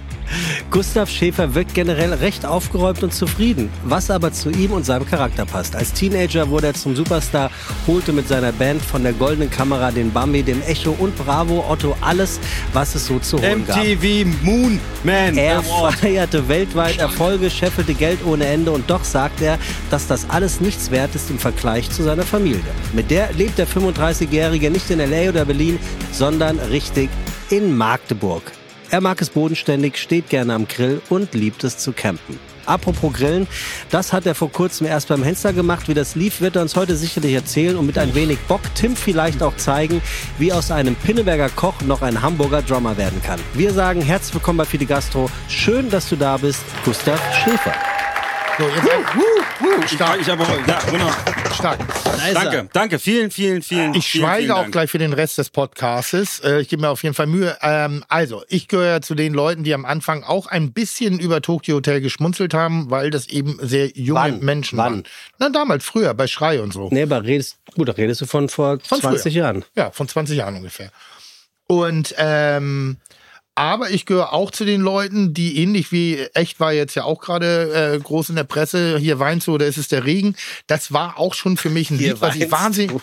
Gustav 0.71 1.07
Schäfer 1.07 1.53
wirkt 1.53 1.73
generell 1.75 2.11
recht 2.11 2.45
aufgeräumt 2.45 3.03
und 3.03 3.13
zufrieden, 3.13 3.69
was 3.85 4.09
aber 4.09 4.33
zu 4.33 4.49
ihm 4.49 4.71
und 4.71 4.85
seinem 4.87 5.05
Charakter 5.05 5.45
passt. 5.45 5.75
Als 5.75 5.93
Teenager 5.93 6.49
wurde 6.49 6.67
er 6.67 6.73
zum 6.73 6.95
Superstar, 6.95 7.51
holte 7.85 8.11
mit 8.11 8.27
seiner 8.27 8.51
Band 8.51 8.81
von 8.81 9.03
der 9.03 9.13
Goldenen 9.13 9.51
Kamera 9.51 9.91
den 9.91 10.11
Bambi, 10.11 10.41
dem 10.41 10.61
Echo 10.63 10.95
und 10.97 11.15
Bravo 11.15 11.63
Otto 11.69 11.95
alles, 12.01 12.39
was 12.73 12.95
es 12.95 13.05
so 13.05 13.19
zu 13.19 13.37
holen 13.39 13.65
gab. 13.67 13.77
MTV 13.77 14.25
Moon 14.41 14.79
Man 15.03 15.37
Er 15.37 15.59
Award. 15.59 15.93
feierte 15.93 16.47
weltweit 16.49 16.97
Erfolge, 16.97 17.49
scheffelte 17.51 17.93
Geld 17.93 18.19
ohne 18.25 18.45
Ende 18.47 18.71
und 18.71 18.89
doch 18.89 19.03
sagt 19.03 19.41
er, 19.41 19.59
dass 19.91 20.07
das 20.07 20.27
alles 20.29 20.59
nichts 20.59 20.89
wert 20.89 21.13
ist 21.13 21.29
im 21.29 21.37
Vergleich 21.37 21.89
zu 21.91 22.01
seiner 22.03 22.23
Familie. 22.23 22.59
Mit 22.93 23.11
der 23.11 23.31
lebt 23.33 23.59
der 23.59 23.67
35-Jährige 23.67 24.71
nicht 24.71 24.89
in 24.89 24.99
L.A. 24.99 25.29
oder 25.29 25.45
Berlin, 25.45 25.77
sondern 26.11 26.57
richtig 26.59 27.09
in 27.49 27.75
Magdeburg. 27.75 28.51
Er 28.89 29.01
mag 29.01 29.21
es 29.21 29.29
bodenständig, 29.29 29.97
steht 29.97 30.29
gerne 30.29 30.53
am 30.53 30.67
Grill 30.67 31.01
und 31.09 31.33
liebt 31.33 31.63
es 31.63 31.77
zu 31.77 31.91
campen. 31.91 32.39
Apropos 32.65 33.13
Grillen, 33.13 33.47
das 33.89 34.11
hat 34.11 34.25
er 34.25 34.35
vor 34.35 34.51
kurzem 34.51 34.87
erst 34.87 35.07
beim 35.07 35.23
Henster 35.23 35.53
gemacht. 35.53 35.87
Wie 35.87 35.93
das 35.93 36.15
lief, 36.15 36.41
wird 36.41 36.57
er 36.57 36.61
uns 36.61 36.75
heute 36.75 36.95
sicherlich 36.97 37.33
erzählen 37.33 37.77
und 37.77 37.85
mit 37.85 37.97
ein 37.97 38.13
wenig 38.13 38.39
Bock 38.47 38.61
Tim 38.75 38.95
vielleicht 38.95 39.41
auch 39.41 39.55
zeigen, 39.55 40.01
wie 40.37 40.51
aus 40.51 40.71
einem 40.71 40.95
Pinneberger 40.95 41.49
Koch 41.49 41.81
noch 41.85 42.01
ein 42.01 42.21
Hamburger 42.21 42.61
Drummer 42.61 42.97
werden 42.97 43.21
kann. 43.23 43.39
Wir 43.53 43.71
sagen 43.71 44.01
herzlich 44.01 44.35
willkommen 44.35 44.57
bei 44.57 44.65
Fide 44.65 44.85
Gastro. 44.85 45.29
Schön, 45.47 45.89
dass 45.89 46.09
du 46.09 46.17
da 46.17 46.37
bist, 46.37 46.63
Gustav 46.83 47.21
Schäfer. 47.33 47.96
So, 48.57 48.63
jetzt 48.63 48.87
uh, 49.15 49.87
stark, 49.87 50.19
Ich 50.19 50.27
habe 50.27 50.43
ja, 50.67 50.79
genau. 50.89 51.11
stark. 51.53 51.77
Danke, 52.33 52.67
danke, 52.73 52.97
vielen, 52.97 53.29
vielen, 53.29 53.61
vielen. 53.61 53.93
Ich 53.93 54.07
vielen, 54.07 54.25
schweige 54.25 54.45
vielen 54.45 54.51
auch 54.57 54.71
gleich 54.71 54.89
für 54.89 54.97
den 54.97 55.13
Rest 55.13 55.37
des 55.37 55.51
Podcastes. 55.51 56.39
Äh, 56.39 56.61
ich 56.61 56.69
gebe 56.69 56.81
mir 56.81 56.89
auf 56.89 57.03
jeden 57.03 57.13
Fall 57.13 57.27
Mühe. 57.27 57.55
Ähm, 57.61 58.03
also, 58.07 58.43
ich 58.47 58.67
gehöre 58.67 59.03
zu 59.03 59.13
den 59.13 59.35
Leuten, 59.35 59.63
die 59.63 59.75
am 59.75 59.85
Anfang 59.85 60.23
auch 60.23 60.47
ein 60.47 60.71
bisschen 60.73 61.19
über 61.19 61.43
Tokyo 61.43 61.75
Hotel 61.75 62.01
geschmunzelt 62.01 62.55
haben, 62.55 62.89
weil 62.89 63.11
das 63.11 63.27
eben 63.27 63.59
sehr 63.61 63.91
junge 63.91 64.21
Wann? 64.21 64.39
Menschen 64.39 64.79
Wann? 64.79 64.85
waren. 64.85 65.03
Na, 65.37 65.49
damals, 65.49 65.85
früher, 65.85 66.15
bei 66.15 66.25
Schrei 66.25 66.59
und 66.59 66.73
so. 66.73 66.89
Nee, 66.91 67.03
aber 67.03 67.23
redest, 67.23 67.57
gut, 67.75 67.89
da 67.89 67.91
redest 67.93 68.21
du 68.21 68.25
von 68.25 68.49
vor 68.49 68.79
Von 68.83 68.99
20 68.99 69.21
früher. 69.21 69.43
Jahren. 69.43 69.65
Ja, 69.75 69.91
von 69.91 70.07
20 70.07 70.35
Jahren 70.35 70.55
ungefähr. 70.55 70.89
Und 71.67 72.15
ähm, 72.17 72.97
aber 73.57 73.89
ich 73.89 74.05
gehöre 74.05 74.33
auch 74.33 74.51
zu 74.51 74.63
den 74.65 74.81
Leuten, 74.81 75.33
die 75.33 75.57
ähnlich 75.57 75.91
wie 75.91 76.17
echt 76.33 76.59
war 76.59 76.71
jetzt 76.73 76.95
ja 76.95 77.03
auch 77.03 77.19
gerade 77.19 77.93
äh, 77.95 77.99
groß 77.99 78.29
in 78.29 78.35
der 78.35 78.43
Presse, 78.43 78.97
hier 78.99 79.19
weinst 79.19 79.47
du 79.47 79.53
oder 79.55 79.65
ist 79.65 79.77
es 79.77 79.87
der 79.87 80.05
Regen. 80.05 80.35
Das 80.67 80.91
war 80.93 81.17
auch 81.19 81.33
schon 81.33 81.57
für 81.57 81.69
mich 81.69 81.89
ein 81.89 81.97
Hier 81.97 82.13
Lied, 82.13 82.21
was 82.21 82.35
ich 82.35 82.51
wahnsinnig. 82.51 82.91
du. 82.91 83.01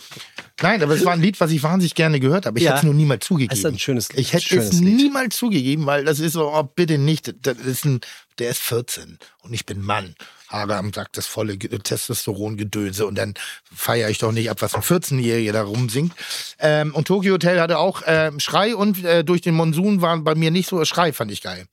Nein, 0.63 0.83
aber 0.83 0.95
es 0.95 1.05
war 1.05 1.13
ein 1.15 1.21
Lied, 1.21 1.41
was 1.41 1.51
ich 1.51 1.63
wahnsinnig 1.65 1.97
gerne 1.97 2.21
gehört 2.21 2.47
habe. 2.47 2.59
Ich 2.59 2.65
Ja. 2.65 2.71
hätte 2.71 2.79
es 2.79 2.85
nur 2.85 2.95
niemals 2.95 3.27
zugegeben. 3.27 3.53
Es 3.53 3.59
ist 3.59 3.67
ein 3.67 3.79
schönes 3.79 4.09
Lied, 4.11 4.21
Ich 4.21 4.33
hätte 4.33 4.45
schönes 4.47 4.67
es 4.75 4.81
Lied. 4.81 4.97
niemals 4.97 5.37
zugegeben, 5.37 5.87
weil 5.87 6.05
das 6.05 6.21
ist 6.21 6.35
so, 6.35 6.49
oh, 6.53 6.63
bitte 6.63 6.99
nicht. 6.99 7.35
Das 7.43 7.59
ist 7.59 7.85
ein, 7.85 8.01
der 8.39 8.51
ist 8.51 8.61
14 8.61 9.19
und 9.43 9.53
ich 9.53 9.67
bin 9.67 9.83
Mann. 9.83 10.15
Haare 10.55 10.77
am 10.77 10.93
Sack, 10.93 11.13
das 11.13 11.27
volle 11.27 11.57
Ge- 11.57 11.79
Testosterongedöse 11.79 13.07
und 13.07 13.17
dann 13.17 13.35
feiere 13.75 14.09
ich 14.11 14.19
doch 14.19 14.33
nicht 14.33 14.51
ab, 14.51 14.63
was 14.63 14.75
ein 14.75 14.83
14-Jähriger 14.83 15.53
da 15.53 15.63
rumsingt. 15.63 16.13
Ähm, 16.59 16.95
und 16.95 17.07
Tokyo 17.09 17.35
Hotel 17.35 17.61
hatte 17.61 17.79
auch 17.79 18.03
ähm, 18.07 18.41
Schrei 18.41 18.75
und 18.77 19.05
äh, 19.05 19.25
durch 19.25 19.41
den 19.41 19.55
Monsun 19.55 20.01
waren 20.01 20.25
bei 20.25 20.35
mir 20.35 20.51
nicht 20.51 20.69
so 20.69 20.85
Schrei, 20.85 21.13
fand 21.13 21.31
ich 21.33 21.43
geil. 21.43 21.67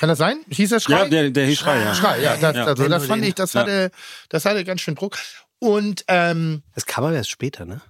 Kann 0.00 0.08
das 0.08 0.18
sein? 0.18 0.38
Hieß 0.50 0.70
das 0.70 0.84
Schrei? 0.84 0.98
Ja, 0.98 1.04
der, 1.06 1.30
der 1.30 1.46
hieß 1.46 1.58
Schrei, 1.58 1.80
ja. 1.80 1.94
Schrei, 1.94 2.20
ja. 2.22 2.36
Das, 2.36 2.56
Ja. 2.56 2.64
Also, 2.66 2.88
das 2.88 3.06
fand 3.06 3.22
den- 3.22 3.28
ich, 3.30 3.34
das 3.34 3.54
Ja. 3.54 3.62
hatte, 3.62 3.90
das 4.28 4.44
hatte 4.44 4.64
ganz 4.64 4.80
schön 4.80 4.94
Druck. 4.94 5.16
Und 5.58 6.04
ähm, 6.08 6.62
Das 6.74 6.84
kam 6.86 7.04
aber 7.04 7.14
erst 7.14 7.30
später, 7.30 7.64
ne? 7.64 7.80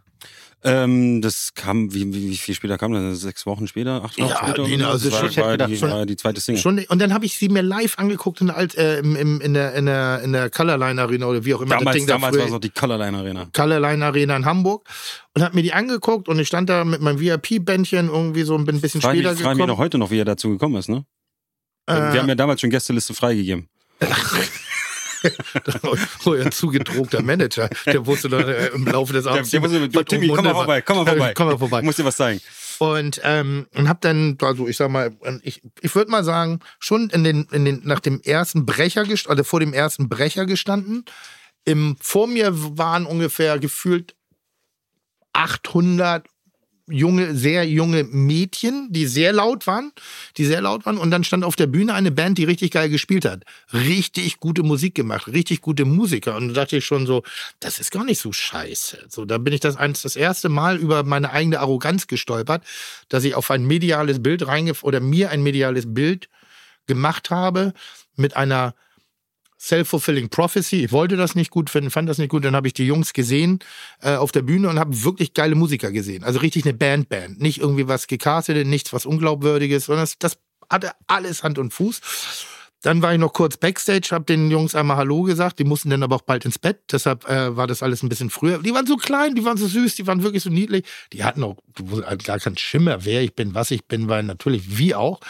Ähm, 0.68 1.22
das 1.22 1.50
kam, 1.54 1.94
wie, 1.94 2.12
wie, 2.12 2.30
wie 2.30 2.36
viel 2.36 2.54
später 2.54 2.76
kam 2.76 2.92
das? 2.92 3.20
Sechs 3.20 3.46
Wochen 3.46 3.68
später? 3.68 4.02
Acht 4.04 4.18
Wochen 4.18 4.28
Ja, 4.28 4.36
später? 4.36 4.66
nee, 4.66 4.82
also 4.82 5.08
das 5.08 5.16
schon- 5.18 5.22
war, 5.24 5.30
ich 5.30 5.36
war, 5.38 5.52
gedacht, 5.52 5.70
die, 5.70 5.76
schon- 5.76 5.90
war 5.90 6.06
die 6.06 6.16
zweite 6.16 6.40
Single. 6.40 6.60
Schon, 6.60 6.78
und 6.88 6.98
dann 7.00 7.14
habe 7.14 7.24
ich 7.24 7.38
sie 7.38 7.48
mir 7.48 7.62
live 7.62 7.96
angeguckt 7.98 8.40
in, 8.40 8.48
der 8.48 8.56
Alt, 8.56 8.74
äh, 8.74 8.98
im, 8.98 9.14
im, 9.14 9.40
in, 9.40 9.54
der, 9.54 9.74
in, 9.74 9.86
der, 9.86 10.22
in 10.22 10.32
der 10.32 10.50
Colorline 10.50 11.00
Arena 11.00 11.26
oder 11.26 11.44
wie 11.44 11.54
auch 11.54 11.60
immer 11.60 11.76
das 11.76 11.84
damals 11.84 12.04
da 12.06 12.12
damals 12.14 12.32
früher- 12.34 12.40
war 12.40 12.46
es 12.46 12.52
noch 12.52 12.60
die 12.60 12.70
Colorline 12.70 13.16
Arena. 13.16 13.48
Colorline 13.54 14.04
Arena 14.04 14.36
in 14.36 14.44
Hamburg 14.44 14.84
und 15.34 15.42
habe 15.42 15.54
mir 15.54 15.62
die 15.62 15.72
angeguckt 15.72 16.28
und 16.28 16.38
ich 16.40 16.48
stand 16.48 16.68
da 16.68 16.84
mit 16.84 17.00
meinem 17.00 17.20
VIP-Bändchen 17.20 18.08
irgendwie 18.08 18.42
so 18.42 18.54
und 18.56 18.64
bin 18.64 18.74
ein 18.76 18.80
bisschen 18.80 19.00
Frage 19.00 19.18
später 19.18 19.30
mich, 19.34 19.42
frage 19.42 19.54
mich 19.54 19.58
gekommen. 19.62 19.68
noch 19.68 19.78
heute 19.78 19.98
noch, 19.98 20.10
wie 20.10 20.18
er 20.18 20.24
dazu 20.24 20.50
gekommen 20.50 20.74
ist, 20.76 20.88
ne? 20.88 21.04
Äh, 21.86 21.94
Wir 22.12 22.20
haben 22.22 22.28
ja 22.28 22.34
damals 22.34 22.60
schon 22.60 22.70
Gästeliste 22.70 23.14
freigegeben. 23.14 23.68
euer 26.24 26.50
zugedruckter 26.50 27.22
Manager, 27.22 27.68
der 27.86 28.06
wusste 28.06 28.28
doch 28.28 28.40
äh, 28.40 28.68
im 28.68 28.84
Laufe 28.86 29.12
des 29.12 29.26
Abends. 29.26 29.50
Der 29.50 29.60
muss 29.60 29.70
mit, 29.70 29.94
du, 29.94 30.02
Timmy, 30.02 30.28
komm 30.28 30.44
mal 30.44 30.54
vorbei, 30.54 30.82
komm 30.82 30.96
mal 30.98 31.06
vorbei. 31.06 31.34
komm 31.34 31.46
mal 31.48 31.58
vorbei. 31.58 31.78
Ich 31.80 31.84
muss 31.84 31.96
dir 31.96 32.04
was 32.04 32.16
zeigen. 32.16 32.40
Und, 32.78 33.20
ähm, 33.24 33.66
und 33.74 33.88
hab 33.88 34.00
dann, 34.02 34.36
also 34.42 34.68
ich 34.68 34.76
sag 34.76 34.90
mal, 34.90 35.16
ich, 35.42 35.62
ich 35.80 35.94
würde 35.94 36.10
mal 36.10 36.24
sagen, 36.24 36.60
schon 36.78 37.08
in 37.10 37.24
den, 37.24 37.46
in 37.50 37.64
den, 37.64 37.80
nach 37.84 38.00
dem 38.00 38.20
ersten 38.22 38.66
Brecher, 38.66 39.02
gest- 39.02 39.28
also 39.28 39.44
vor 39.44 39.60
dem 39.60 39.72
ersten 39.72 40.08
Brecher 40.08 40.44
gestanden. 40.44 41.04
Im, 41.64 41.96
vor 42.00 42.26
mir 42.26 42.50
waren 42.52 43.06
ungefähr 43.06 43.58
gefühlt 43.58 44.14
800 45.32 46.26
junge, 46.88 47.34
sehr 47.34 47.66
junge 47.68 48.04
Mädchen, 48.04 48.88
die 48.90 49.06
sehr 49.06 49.32
laut 49.32 49.66
waren, 49.66 49.92
die 50.36 50.44
sehr 50.44 50.60
laut 50.60 50.86
waren. 50.86 50.98
Und 50.98 51.10
dann 51.10 51.24
stand 51.24 51.44
auf 51.44 51.56
der 51.56 51.66
Bühne 51.66 51.94
eine 51.94 52.10
Band, 52.10 52.38
die 52.38 52.44
richtig 52.44 52.70
geil 52.70 52.88
gespielt 52.88 53.24
hat. 53.24 53.42
Richtig 53.72 54.38
gute 54.38 54.62
Musik 54.62 54.94
gemacht, 54.94 55.26
richtig 55.28 55.60
gute 55.60 55.84
Musiker. 55.84 56.36
Und 56.36 56.48
da 56.48 56.54
dachte 56.62 56.76
ich 56.76 56.84
schon 56.84 57.06
so, 57.06 57.22
das 57.60 57.78
ist 57.78 57.90
gar 57.90 58.04
nicht 58.04 58.20
so 58.20 58.32
scheiße. 58.32 59.06
So, 59.08 59.24
da 59.24 59.38
bin 59.38 59.52
ich 59.52 59.60
das 59.60 59.76
eins, 59.76 60.02
das 60.02 60.16
erste 60.16 60.48
Mal 60.48 60.76
über 60.76 61.02
meine 61.02 61.30
eigene 61.30 61.60
Arroganz 61.60 62.06
gestolpert, 62.06 62.62
dass 63.08 63.24
ich 63.24 63.34
auf 63.34 63.50
ein 63.50 63.64
mediales 63.64 64.22
Bild 64.22 64.46
reingef 64.46 64.84
oder 64.84 65.00
mir 65.00 65.30
ein 65.30 65.42
mediales 65.42 65.92
Bild 65.92 66.28
gemacht 66.86 67.30
habe 67.30 67.72
mit 68.16 68.36
einer 68.36 68.74
Self-fulfilling 69.66 70.28
Prophecy. 70.28 70.84
Ich 70.84 70.92
wollte 70.92 71.16
das 71.16 71.34
nicht 71.34 71.50
gut 71.50 71.70
finden, 71.70 71.90
fand 71.90 72.08
das 72.08 72.18
nicht 72.18 72.30
gut. 72.30 72.44
Dann 72.44 72.54
habe 72.54 72.68
ich 72.68 72.74
die 72.74 72.86
Jungs 72.86 73.12
gesehen 73.12 73.58
äh, 74.00 74.14
auf 74.14 74.30
der 74.32 74.42
Bühne 74.42 74.68
und 74.68 74.78
habe 74.78 75.04
wirklich 75.04 75.34
geile 75.34 75.54
Musiker 75.54 75.90
gesehen. 75.90 76.22
Also 76.22 76.38
richtig 76.38 76.64
eine 76.64 76.74
Band-Band. 76.74 77.40
Nicht 77.40 77.58
irgendwie 77.58 77.88
was 77.88 78.06
gecastet, 78.06 78.66
nichts 78.66 78.92
was 78.92 79.06
Unglaubwürdiges, 79.06 79.86
sondern 79.86 80.04
das, 80.04 80.18
das 80.18 80.38
hatte 80.70 80.92
alles 81.06 81.42
Hand 81.42 81.58
und 81.58 81.72
Fuß. 81.72 82.00
Dann 82.82 83.02
war 83.02 83.12
ich 83.12 83.18
noch 83.18 83.32
kurz 83.32 83.56
Backstage, 83.56 84.10
habe 84.12 84.24
den 84.26 84.50
Jungs 84.50 84.76
einmal 84.76 84.96
Hallo 84.96 85.22
gesagt. 85.22 85.58
Die 85.58 85.64
mussten 85.64 85.90
dann 85.90 86.04
aber 86.04 86.16
auch 86.16 86.22
bald 86.22 86.44
ins 86.44 86.58
Bett. 86.58 86.82
Deshalb 86.92 87.28
äh, 87.28 87.56
war 87.56 87.66
das 87.66 87.82
alles 87.82 88.04
ein 88.04 88.08
bisschen 88.08 88.30
früher. 88.30 88.58
Die 88.58 88.72
waren 88.72 88.86
so 88.86 88.96
klein, 88.96 89.34
die 89.34 89.44
waren 89.44 89.56
so 89.56 89.66
süß, 89.66 89.96
die 89.96 90.06
waren 90.06 90.22
wirklich 90.22 90.44
so 90.44 90.50
niedlich. 90.50 90.84
Die 91.12 91.24
hatten 91.24 91.42
auch 91.42 91.56
gar 92.22 92.38
keinen 92.38 92.56
Schimmer, 92.56 93.04
wer 93.04 93.22
ich 93.22 93.34
bin, 93.34 93.54
was 93.54 93.72
ich 93.72 93.86
bin, 93.86 94.08
weil 94.08 94.22
natürlich 94.22 94.78
wie 94.78 94.94
auch. 94.94 95.20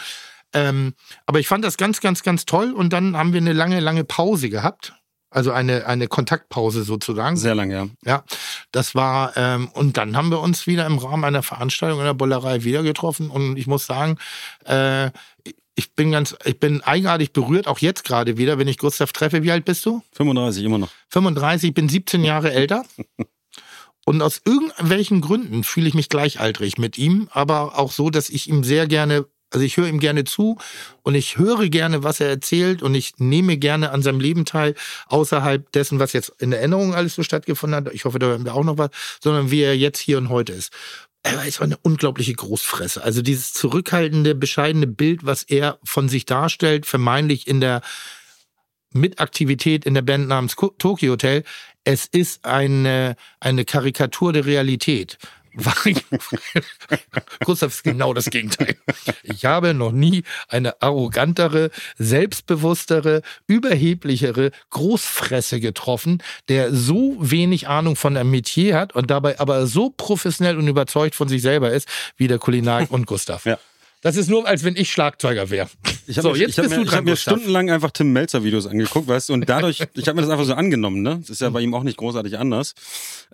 Ähm, 0.53 0.93
aber 1.25 1.39
ich 1.39 1.47
fand 1.47 1.63
das 1.63 1.77
ganz, 1.77 2.01
ganz, 2.01 2.23
ganz 2.23 2.45
toll. 2.45 2.73
Und 2.73 2.93
dann 2.93 3.17
haben 3.17 3.33
wir 3.33 3.41
eine 3.41 3.53
lange, 3.53 3.79
lange 3.79 4.03
Pause 4.03 4.49
gehabt. 4.49 4.93
Also 5.29 5.51
eine, 5.51 5.85
eine 5.85 6.07
Kontaktpause 6.07 6.83
sozusagen. 6.83 7.35
Sehr 7.35 7.53
lange, 7.53 7.73
ja. 7.73 7.87
Ja, 8.05 8.23
das 8.71 8.95
war, 8.95 9.35
ähm, 9.35 9.67
und 9.73 9.97
dann 9.97 10.15
haben 10.15 10.31
wir 10.31 10.39
uns 10.39 10.67
wieder 10.67 10.85
im 10.85 10.97
Rahmen 10.97 11.25
einer 11.25 11.43
Veranstaltung 11.43 11.99
in 11.99 12.05
der 12.05 12.13
Bollerei 12.13 12.63
wieder 12.63 12.81
getroffen. 12.81 13.29
Und 13.29 13.57
ich 13.57 13.67
muss 13.67 13.85
sagen, 13.85 14.17
äh, 14.63 15.11
ich 15.75 15.93
bin 15.93 16.11
ganz, 16.11 16.35
ich 16.45 16.59
bin 16.59 16.81
eigenartig 16.81 17.33
berührt, 17.33 17.67
auch 17.67 17.79
jetzt 17.79 18.03
gerade 18.03 18.37
wieder, 18.37 18.57
wenn 18.57 18.67
ich 18.67 18.77
Gustav 18.77 19.11
treffe. 19.11 19.43
Wie 19.43 19.51
alt 19.51 19.65
bist 19.65 19.85
du? 19.85 20.01
35 20.13 20.63
immer 20.63 20.79
noch. 20.79 20.89
35, 21.09 21.69
ich 21.69 21.73
bin 21.75 21.87
17 21.87 22.23
Jahre 22.23 22.51
älter. 22.51 22.83
Und 24.05 24.21
aus 24.21 24.41
irgendwelchen 24.45 25.19
Gründen 25.19 25.65
fühle 25.65 25.89
ich 25.89 25.93
mich 25.93 26.07
gleichaltrig 26.07 26.77
mit 26.77 26.97
ihm, 26.97 27.27
aber 27.31 27.77
auch 27.77 27.91
so, 27.91 28.09
dass 28.09 28.29
ich 28.29 28.47
ihm 28.47 28.63
sehr 28.63 28.87
gerne, 28.87 29.25
also 29.51 29.65
ich 29.65 29.77
höre 29.77 29.87
ihm 29.87 29.99
gerne 29.99 30.25
zu 30.25 30.57
und 31.03 31.15
ich 31.15 31.37
höre 31.37 31.69
gerne, 31.69 32.03
was 32.03 32.19
er 32.19 32.27
erzählt 32.27 32.83
und 32.83 32.95
ich 32.95 33.13
nehme 33.17 33.57
gerne 33.57 33.91
an 33.91 34.01
seinem 34.01 34.19
Leben 34.19 34.45
teil, 34.45 34.75
außerhalb 35.07 35.71
dessen, 35.71 35.99
was 35.99 36.13
jetzt 36.13 36.33
in 36.39 36.51
der 36.51 36.59
Erinnerung 36.59 36.93
alles 36.93 37.15
so 37.15 37.23
stattgefunden 37.23 37.85
hat. 37.85 37.93
Ich 37.93 38.05
hoffe, 38.05 38.19
da 38.19 38.27
hören 38.27 38.45
wir 38.45 38.55
auch 38.55 38.65
noch 38.65 38.77
was, 38.77 38.89
sondern 39.21 39.49
wie 39.49 39.61
er 39.61 39.77
jetzt 39.77 39.99
hier 39.99 40.17
und 40.17 40.29
heute 40.29 40.53
ist. 40.53 40.73
Er 41.23 41.45
ist 41.45 41.61
eine 41.61 41.77
unglaubliche 41.77 42.33
Großfresse. 42.33 43.03
Also 43.03 43.21
dieses 43.21 43.53
zurückhaltende, 43.53 44.35
bescheidene 44.35 44.87
Bild, 44.87 45.25
was 45.25 45.43
er 45.43 45.79
von 45.83 46.09
sich 46.09 46.25
darstellt, 46.25 46.85
vermeintlich 46.85 47.47
in 47.47 47.59
der 47.59 47.81
mit 48.93 49.19
Aktivität 49.19 49.85
in 49.85 49.93
der 49.93 50.01
Band 50.01 50.27
namens 50.27 50.55
Tokyo 50.55 51.11
Hotel. 51.11 51.43
Es 51.83 52.05
ist 52.05 52.45
eine, 52.45 53.15
eine 53.39 53.65
Karikatur 53.65 54.33
der 54.33 54.45
Realität. 54.45 55.17
Gustav 57.45 57.71
ist 57.71 57.83
genau 57.83 58.13
das 58.13 58.29
Gegenteil. 58.29 58.75
Ich 59.23 59.45
habe 59.45 59.73
noch 59.73 59.91
nie 59.91 60.23
eine 60.47 60.81
arrogantere, 60.81 61.71
selbstbewusstere, 61.97 63.21
überheblichere 63.47 64.51
Großfresse 64.69 65.59
getroffen, 65.59 66.21
der 66.47 66.73
so 66.73 67.17
wenig 67.19 67.67
Ahnung 67.67 67.95
von 67.95 68.15
einem 68.15 68.31
Metier 68.31 68.77
hat 68.77 68.93
und 68.95 69.09
dabei 69.09 69.39
aber 69.39 69.67
so 69.67 69.89
professionell 69.89 70.57
und 70.57 70.67
überzeugt 70.67 71.15
von 71.15 71.27
sich 71.27 71.41
selber 71.41 71.71
ist, 71.71 71.87
wie 72.17 72.27
der 72.27 72.39
Kulinar 72.39 72.87
und 72.89 73.07
Gustav. 73.07 73.45
Ja. 73.45 73.57
Das 74.01 74.15
ist 74.15 74.29
nur, 74.29 74.47
als 74.47 74.63
wenn 74.63 74.75
ich 74.75 74.91
Schlagzeuger 74.91 75.49
wäre. 75.49 75.67
Ich 76.05 76.17
habe 76.19 76.27
So, 76.27 76.33
mir, 76.33 76.39
jetzt 76.39 76.51
ich 76.51 76.57
hab 76.59 76.65
bist 76.65 76.77
mir, 76.77 76.83
ich 76.85 76.91
hab 76.93 77.03
mir 77.03 77.15
stundenlang 77.17 77.69
einfach 77.71 77.89
Tim 77.91 78.13
Melzer 78.13 78.43
Videos 78.43 78.67
angeguckt, 78.67 79.07
weißt 79.07 79.29
du, 79.29 79.33
und 79.33 79.49
dadurch, 79.49 79.79
ich 79.95 80.07
habe 80.07 80.15
mir 80.15 80.21
das 80.21 80.29
einfach 80.29 80.45
so 80.45 80.53
angenommen, 80.53 81.01
ne? 81.01 81.17
Das 81.19 81.31
ist 81.31 81.41
ja 81.41 81.49
bei 81.49 81.61
ihm 81.61 81.73
auch 81.73 81.81
nicht 81.83 81.97
großartig 81.97 82.37
anders. 82.37 82.73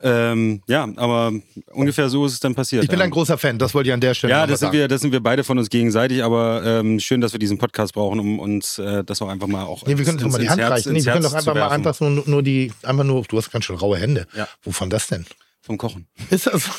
Ähm, 0.02 0.62
ja, 0.68 0.88
aber 0.96 1.34
ungefähr 1.74 2.08
so 2.10 2.26
ist 2.26 2.34
es 2.34 2.40
dann 2.40 2.56
passiert. 2.56 2.84
Ich 2.84 2.90
bin 2.90 2.98
ja. 3.00 3.06
ein 3.06 3.12
großer 3.12 3.38
Fan, 3.38 3.60
das 3.60 3.74
wollte 3.76 3.90
ich 3.90 3.94
an 3.94 4.00
der 4.02 4.14
Stelle 4.14 4.32
Ja, 4.32 4.48
das 4.48 4.60
sind 4.62 4.68
sagen. 4.68 4.78
wir, 4.78 4.88
das 4.88 5.02
sind 5.02 5.12
wir 5.12 5.20
beide 5.22 5.44
von 5.44 5.58
uns 5.58 5.70
gegenseitig, 5.70 6.24
aber 6.24 6.64
ähm, 6.66 7.00
schön, 7.00 7.20
dass 7.22 7.34
wir 7.34 7.40
diesen 7.40 7.58
Podcast 7.58 7.94
brauchen, 7.94 8.20
um 8.20 8.40
uns 8.40 8.80
äh, 8.80 9.04
das 9.04 9.22
auch 9.22 9.28
einfach 9.30 9.48
mal 9.48 9.64
auch 9.66 9.86
Nee, 9.86 9.98
wir 9.98 10.06
können 10.06 10.18
doch 10.18 10.30
mal 10.30 10.40
die 10.40 10.50
Hand 10.50 10.62
Herz- 10.62 10.72
reichen. 10.72 10.94
Nee, 10.94 11.04
wir 11.04 11.12
können 11.12 11.24
doch 11.24 11.34
einfach 11.34 11.54
mal 11.54 11.70
einfach 11.70 12.00
nur, 12.00 12.24
nur 12.26 12.42
die, 12.42 12.72
einfach 12.84 13.04
nur, 13.04 13.22
du 13.24 13.38
hast 13.38 13.52
ganz 13.52 13.66
schön 13.66 13.76
raue 13.76 13.98
Hände. 13.98 14.26
Ja. 14.36 14.48
Wovon 14.64 14.90
das 14.90 15.08
denn? 15.08 15.26
Vom 15.64 15.78
Kochen. 15.78 16.08
Ist 16.30 16.48
das? 16.48 16.70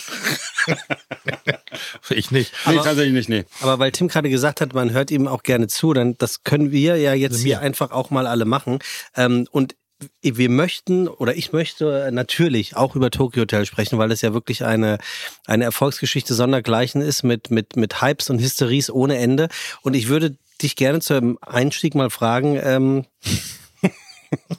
ich 2.11 2.31
nicht. 2.31 2.53
Nee, 2.67 2.77
tatsächlich 2.77 3.15
nicht, 3.15 3.29
nee. 3.29 3.45
Aber 3.61 3.79
weil 3.79 3.91
Tim 3.93 4.09
gerade 4.09 4.29
gesagt 4.29 4.61
hat, 4.61 4.75
man 4.75 4.93
hört 4.93 5.11
ihm 5.11 5.27
auch 5.27 5.43
gerne 5.43 5.69
zu, 5.69 5.95
dann 5.95 6.17
das 6.19 6.45
können 6.45 6.71
wir 6.71 6.97
ja 6.97 7.15
jetzt 7.15 7.33
Also 7.33 7.45
hier 7.45 7.61
einfach 7.61 7.91
auch 7.91 8.11
mal 8.11 8.27
alle 8.27 8.45
machen. 8.45 8.79
Ähm, 9.17 9.49
und 9.51 9.75
wir 10.21 10.51
möchten 10.51 11.09
oder 11.09 11.35
ich 11.35 11.53
möchte 11.53 12.11
natürlich 12.13 12.77
auch 12.77 12.95
über 12.95 13.11
Tokyo 13.11 13.43
Hotel 13.43 13.65
sprechen, 13.65 13.99
weil 13.99 14.13
es 14.13 14.21
ja 14.21 14.35
wirklich 14.35 14.65
eine, 14.65 14.99
eine 15.47 15.65
Erfolgsgeschichte 15.65 16.35
sondergleichen 16.35 17.01
ist 17.01 17.23
mit, 17.23 17.51
mit, 17.51 17.77
mit 17.77 18.03
Hypes 18.03 18.29
und 18.29 18.39
Hysteries 18.39 18.91
ohne 18.91 19.17
Ende. 19.17 19.49
Und 19.81 19.95
ich 19.95 20.09
würde 20.09 20.37
dich 20.61 20.77
gerne 20.77 21.01
zum 21.01 21.39
Einstieg 21.41 21.95
mal 21.95 22.11
fragen, 22.11 22.61
ähm, 22.63 23.07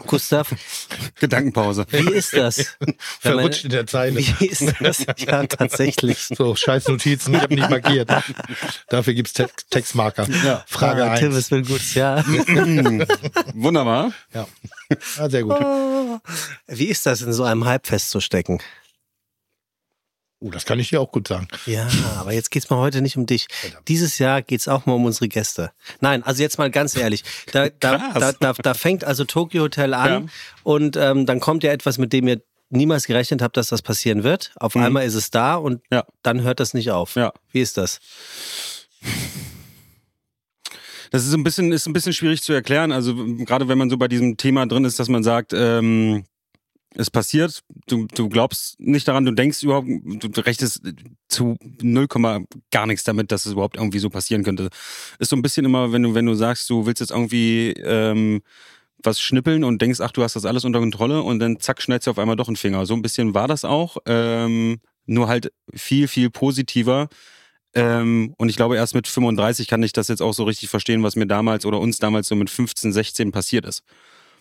Gustav, 0.08 0.54
Gedankenpause. 1.20 1.86
wie 1.90 2.14
ist 2.14 2.34
das? 2.34 2.78
Verrutscht 3.20 3.66
in 3.66 3.72
der 3.72 3.88
Zeile. 3.88 4.20
Wie 4.20 4.46
ist 4.48 4.74
das? 4.80 5.06
Ja, 5.18 5.46
tatsächlich. 5.46 6.28
So, 6.36 6.56
scheiß 6.56 6.88
Notizen, 6.88 7.36
ich 7.36 7.42
habe 7.42 7.56
nicht 7.56 7.70
markiert. 7.70 8.10
Dafür 8.90 9.14
gibt's 9.14 9.34
Te 9.34 9.50
Textmarker. 9.70 10.26
Frage 10.68 11.06
ah, 11.06 11.16
Tim 11.16 11.30
1. 11.30 11.38
ist 11.38 11.52
will 11.52 11.64
gut, 11.64 11.94
ja. 11.94 12.24
Wunderbar. 13.54 14.12
Ja. 14.34 14.48
ja, 15.18 15.30
sehr 15.30 15.44
gut. 15.44 15.56
Wie 16.68 16.86
ist 16.86 17.06
das, 17.06 17.22
in 17.22 17.32
so 17.32 17.44
einem 17.44 17.66
Hype 17.66 17.88
festzustecken? 17.88 18.60
Uh, 20.42 20.52
das 20.52 20.66
kann 20.66 20.80
ich 20.80 20.90
dir 20.90 21.00
auch 21.02 21.12
gut 21.12 21.28
sagen. 21.28 21.48
Ja, 21.66 21.88
aber 22.20 22.34
jetzt 22.34 22.52
geht's 22.52 22.70
mal 22.70 22.78
heute 22.78 23.02
nicht 23.02 23.16
um 23.18 23.26
dich. 23.26 23.48
Dieses 23.88 24.20
Jahr 24.20 24.42
geht's 24.42 24.68
auch 24.68 24.86
mal 24.86 24.94
um 24.94 25.06
unsere 25.06 25.28
Gäste. 25.28 25.72
Nein, 26.02 26.24
also 26.24 26.42
jetzt 26.44 26.58
mal 26.58 26.70
ganz 26.70 26.96
ehrlich. 26.96 27.24
Da, 27.52 27.70
da, 27.70 27.98
da, 28.20 28.32
da, 28.34 28.54
da 28.54 28.74
fängt 28.74 29.04
also 29.06 29.24
Tokyo 29.24 29.64
Hotel 29.64 29.94
an 29.94 30.10
Ja. 30.10 30.30
und 30.64 30.98
ähm, 30.98 31.26
dann 31.26 31.40
kommt 31.40 31.64
ja 31.64 31.72
etwas, 31.72 31.98
mit 31.98 32.12
dem 32.14 32.28
ihr 32.28 32.42
niemals 32.70 33.06
gerechnet 33.06 33.42
habt, 33.42 33.56
dass 33.58 33.68
das 33.68 33.82
passieren 33.82 34.24
wird. 34.24 34.52
Auf 34.60 34.76
einmal 34.76 35.06
ist 35.06 35.14
es 35.16 35.30
da 35.32 35.56
und 35.56 35.82
Ja. 35.92 36.04
dann 36.24 36.42
hört 36.42 36.60
das 36.60 36.74
nicht 36.74 36.92
auf. 36.92 37.16
Ja. 37.16 37.32
Wie 37.52 37.62
ist 37.62 37.78
das? 37.78 38.00
Das 41.12 41.26
ist 41.26 41.34
ein 41.34 41.44
bisschen, 41.44 41.72
ist 41.72 41.88
ein 41.88 41.94
bisschen 41.94 42.12
schwierig 42.14 42.42
zu 42.42 42.52
erklären. 42.52 42.92
Also 42.92 43.16
gerade 43.16 43.68
wenn 43.68 43.78
man 43.78 43.90
so 43.90 43.98
bei 43.98 44.08
diesem 44.08 44.36
Thema 44.38 44.66
drin 44.66 44.84
ist, 44.84 45.00
dass 45.00 45.08
man 45.08 45.24
sagt, 45.24 45.54
ähm, 45.54 46.26
es 46.98 47.12
passiert, 47.12 47.62
du, 47.88 48.08
du 48.08 48.30
glaubst 48.30 48.80
nicht 48.80 49.08
daran, 49.08 49.26
du 49.26 49.32
denkst 49.32 49.64
überhaupt, 49.64 49.88
du, 49.88 50.42
rechnest 50.42 50.82
zu 51.28 51.58
0, 51.82 52.08
gar 52.72 52.88
nichts 52.88 53.04
damit, 53.04 53.32
dass 53.32 53.46
es 53.46 53.54
überhaupt 53.54 53.78
irgendwie 53.78 54.00
so 54.00 54.10
passieren 54.10 54.44
könnte. 54.44 54.70
Ist 55.20 55.30
so 55.30 55.36
ein 55.36 55.42
bisschen 55.42 55.66
immer, 55.66 55.92
wenn 55.92 56.04
du, 56.04 56.14
wenn 56.16 56.26
du 56.26 56.36
sagst, 56.36 56.70
du 56.70 56.86
willst 56.86 57.02
jetzt 57.02 57.12
irgendwie 57.12 57.72
ähm, 57.72 58.42
was 59.04 59.20
schnippeln 59.20 59.64
und 59.64 59.82
denkst, 59.82 60.00
ach, 60.00 60.12
du 60.12 60.24
hast 60.24 60.36
das 60.36 60.46
alles 60.46 60.66
unter 60.66 60.80
Kontrolle 60.80 61.22
und 61.22 61.40
dann 61.40 61.60
zack, 61.60 61.82
schneidest 61.82 62.08
du 62.08 62.12
auf 62.12 62.20
einmal 62.20 62.36
doch 62.36 62.48
einen 62.48 62.56
Finger. 62.56 62.86
So 62.86 62.94
ein 62.94 63.02
bisschen 63.02 63.34
war 63.34 63.48
das 63.48 63.66
auch, 63.66 63.98
ähm, 64.06 64.80
nur 65.06 65.28
halt 65.28 65.52
viel, 65.74 66.08
viel 66.08 66.30
positiver. 66.30 67.10
Ähm, 67.74 68.34
und 68.38 68.50
ich 68.50 68.56
glaube, 68.56 68.78
erst 68.78 68.96
mit 68.96 69.08
35 69.08 69.68
kann 69.68 69.84
ich 69.84 69.92
das 69.92 70.08
jetzt 70.08 70.22
auch 70.22 70.34
so 70.34 70.46
richtig 70.46 70.70
verstehen, 70.70 71.04
was 71.04 71.18
mir 71.18 71.28
damals 71.28 71.66
oder 71.66 71.80
uns 71.80 72.00
damals 72.00 72.28
so 72.28 72.36
mit 72.36 72.50
15, 72.50 72.94
16 72.94 73.32
passiert 73.32 73.66
ist. 73.66 73.84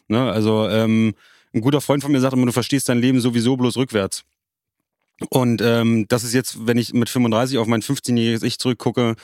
Ne? 0.08 0.30
Also 0.30 0.68
ähm, 0.68 1.14
ein 1.54 1.60
guter 1.60 1.80
Freund 1.80 2.02
von 2.02 2.12
mir 2.12 2.20
sagt 2.20 2.34
immer, 2.34 2.46
du 2.46 2.52
verstehst 2.52 2.88
dein 2.88 2.98
Leben 2.98 3.20
sowieso 3.20 3.56
bloß 3.56 3.76
rückwärts. 3.76 4.24
Und 5.30 5.62
ähm, 5.62 6.06
das 6.08 6.24
ist 6.24 6.34
jetzt, 6.34 6.66
wenn 6.66 6.76
ich 6.76 6.92
mit 6.92 7.08
35 7.08 7.58
auf 7.58 7.68
mein 7.68 7.82
15-jähriges 7.82 8.42
Ich 8.42 8.58
zurückgucke, 8.58 9.14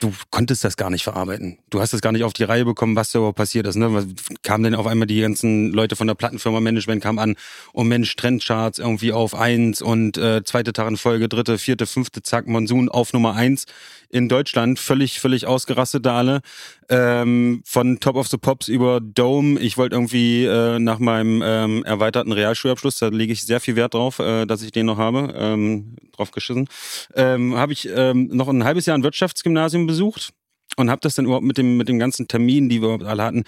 du 0.00 0.12
konntest 0.30 0.64
das 0.64 0.76
gar 0.76 0.90
nicht 0.90 1.04
verarbeiten. 1.04 1.58
Du 1.68 1.80
hast 1.80 1.92
das 1.92 2.00
gar 2.00 2.12
nicht 2.12 2.24
auf 2.24 2.32
die 2.32 2.44
Reihe 2.44 2.64
bekommen, 2.64 2.96
was 2.96 3.12
da 3.12 3.18
überhaupt 3.18 3.36
passiert 3.36 3.66
ist. 3.66 3.76
Ne? 3.76 4.06
Kamen 4.42 4.64
denn 4.64 4.74
auf 4.74 4.86
einmal 4.86 5.06
die 5.06 5.20
ganzen 5.20 5.70
Leute 5.72 5.94
von 5.94 6.06
der 6.06 6.14
Plattenfirma 6.14 6.60
Management 6.60 7.02
kamen 7.02 7.18
an, 7.18 7.36
oh 7.72 7.84
Mensch, 7.84 8.16
Trendcharts 8.16 8.78
irgendwie 8.78 9.12
auf 9.12 9.34
eins 9.34 9.82
und 9.82 10.16
äh, 10.16 10.42
zweite 10.42 10.72
Tag 10.72 10.88
in 10.88 10.96
Folge, 10.96 11.28
dritte, 11.28 11.58
vierte, 11.58 11.86
fünfte, 11.86 12.22
zack, 12.22 12.46
Monsun 12.46 12.88
auf 12.88 13.12
Nummer 13.12 13.34
eins 13.34 13.66
in 14.08 14.28
Deutschland. 14.28 14.78
Völlig, 14.78 15.20
völlig 15.20 15.46
ausgerastet 15.46 16.04
da 16.06 16.18
alle. 16.18 16.40
Ähm, 16.88 17.62
von 17.64 18.00
Top 18.00 18.16
of 18.16 18.26
the 18.28 18.38
Pops 18.38 18.66
über 18.66 19.00
Dome. 19.00 19.60
Ich 19.60 19.78
wollte 19.78 19.94
irgendwie 19.94 20.44
äh, 20.44 20.80
nach 20.80 20.98
meinem 20.98 21.40
ähm, 21.44 21.84
erweiterten 21.84 22.32
Realschulabschluss, 22.32 22.98
da 22.98 23.08
lege 23.08 23.32
ich 23.32 23.44
sehr 23.44 23.60
viel 23.60 23.76
Wert 23.76 23.94
drauf, 23.94 24.18
äh, 24.18 24.44
dass 24.46 24.62
ich 24.62 24.72
den 24.72 24.86
noch 24.86 24.98
habe, 24.98 25.32
ähm, 25.36 25.94
drauf 26.16 26.32
geschissen, 26.32 26.68
ähm, 27.14 27.56
habe 27.56 27.72
ich 27.72 27.88
ähm, 27.94 28.28
noch 28.32 28.48
ein 28.48 28.64
halbes 28.64 28.86
Jahr 28.86 28.98
ein 28.98 29.04
Wirtschaftsgymnasium 29.04 29.86
besucht 29.90 30.32
und 30.76 30.90
habe 30.90 31.00
das 31.00 31.14
dann 31.14 31.24
überhaupt 31.24 31.44
mit 31.44 31.58
dem 31.58 31.76
mit 31.76 31.88
dem 31.88 31.98
ganzen 31.98 32.28
Termin, 32.28 32.68
die 32.68 32.80
wir 32.80 32.86
überhaupt 32.86 33.04
alle 33.04 33.24
hatten, 33.24 33.44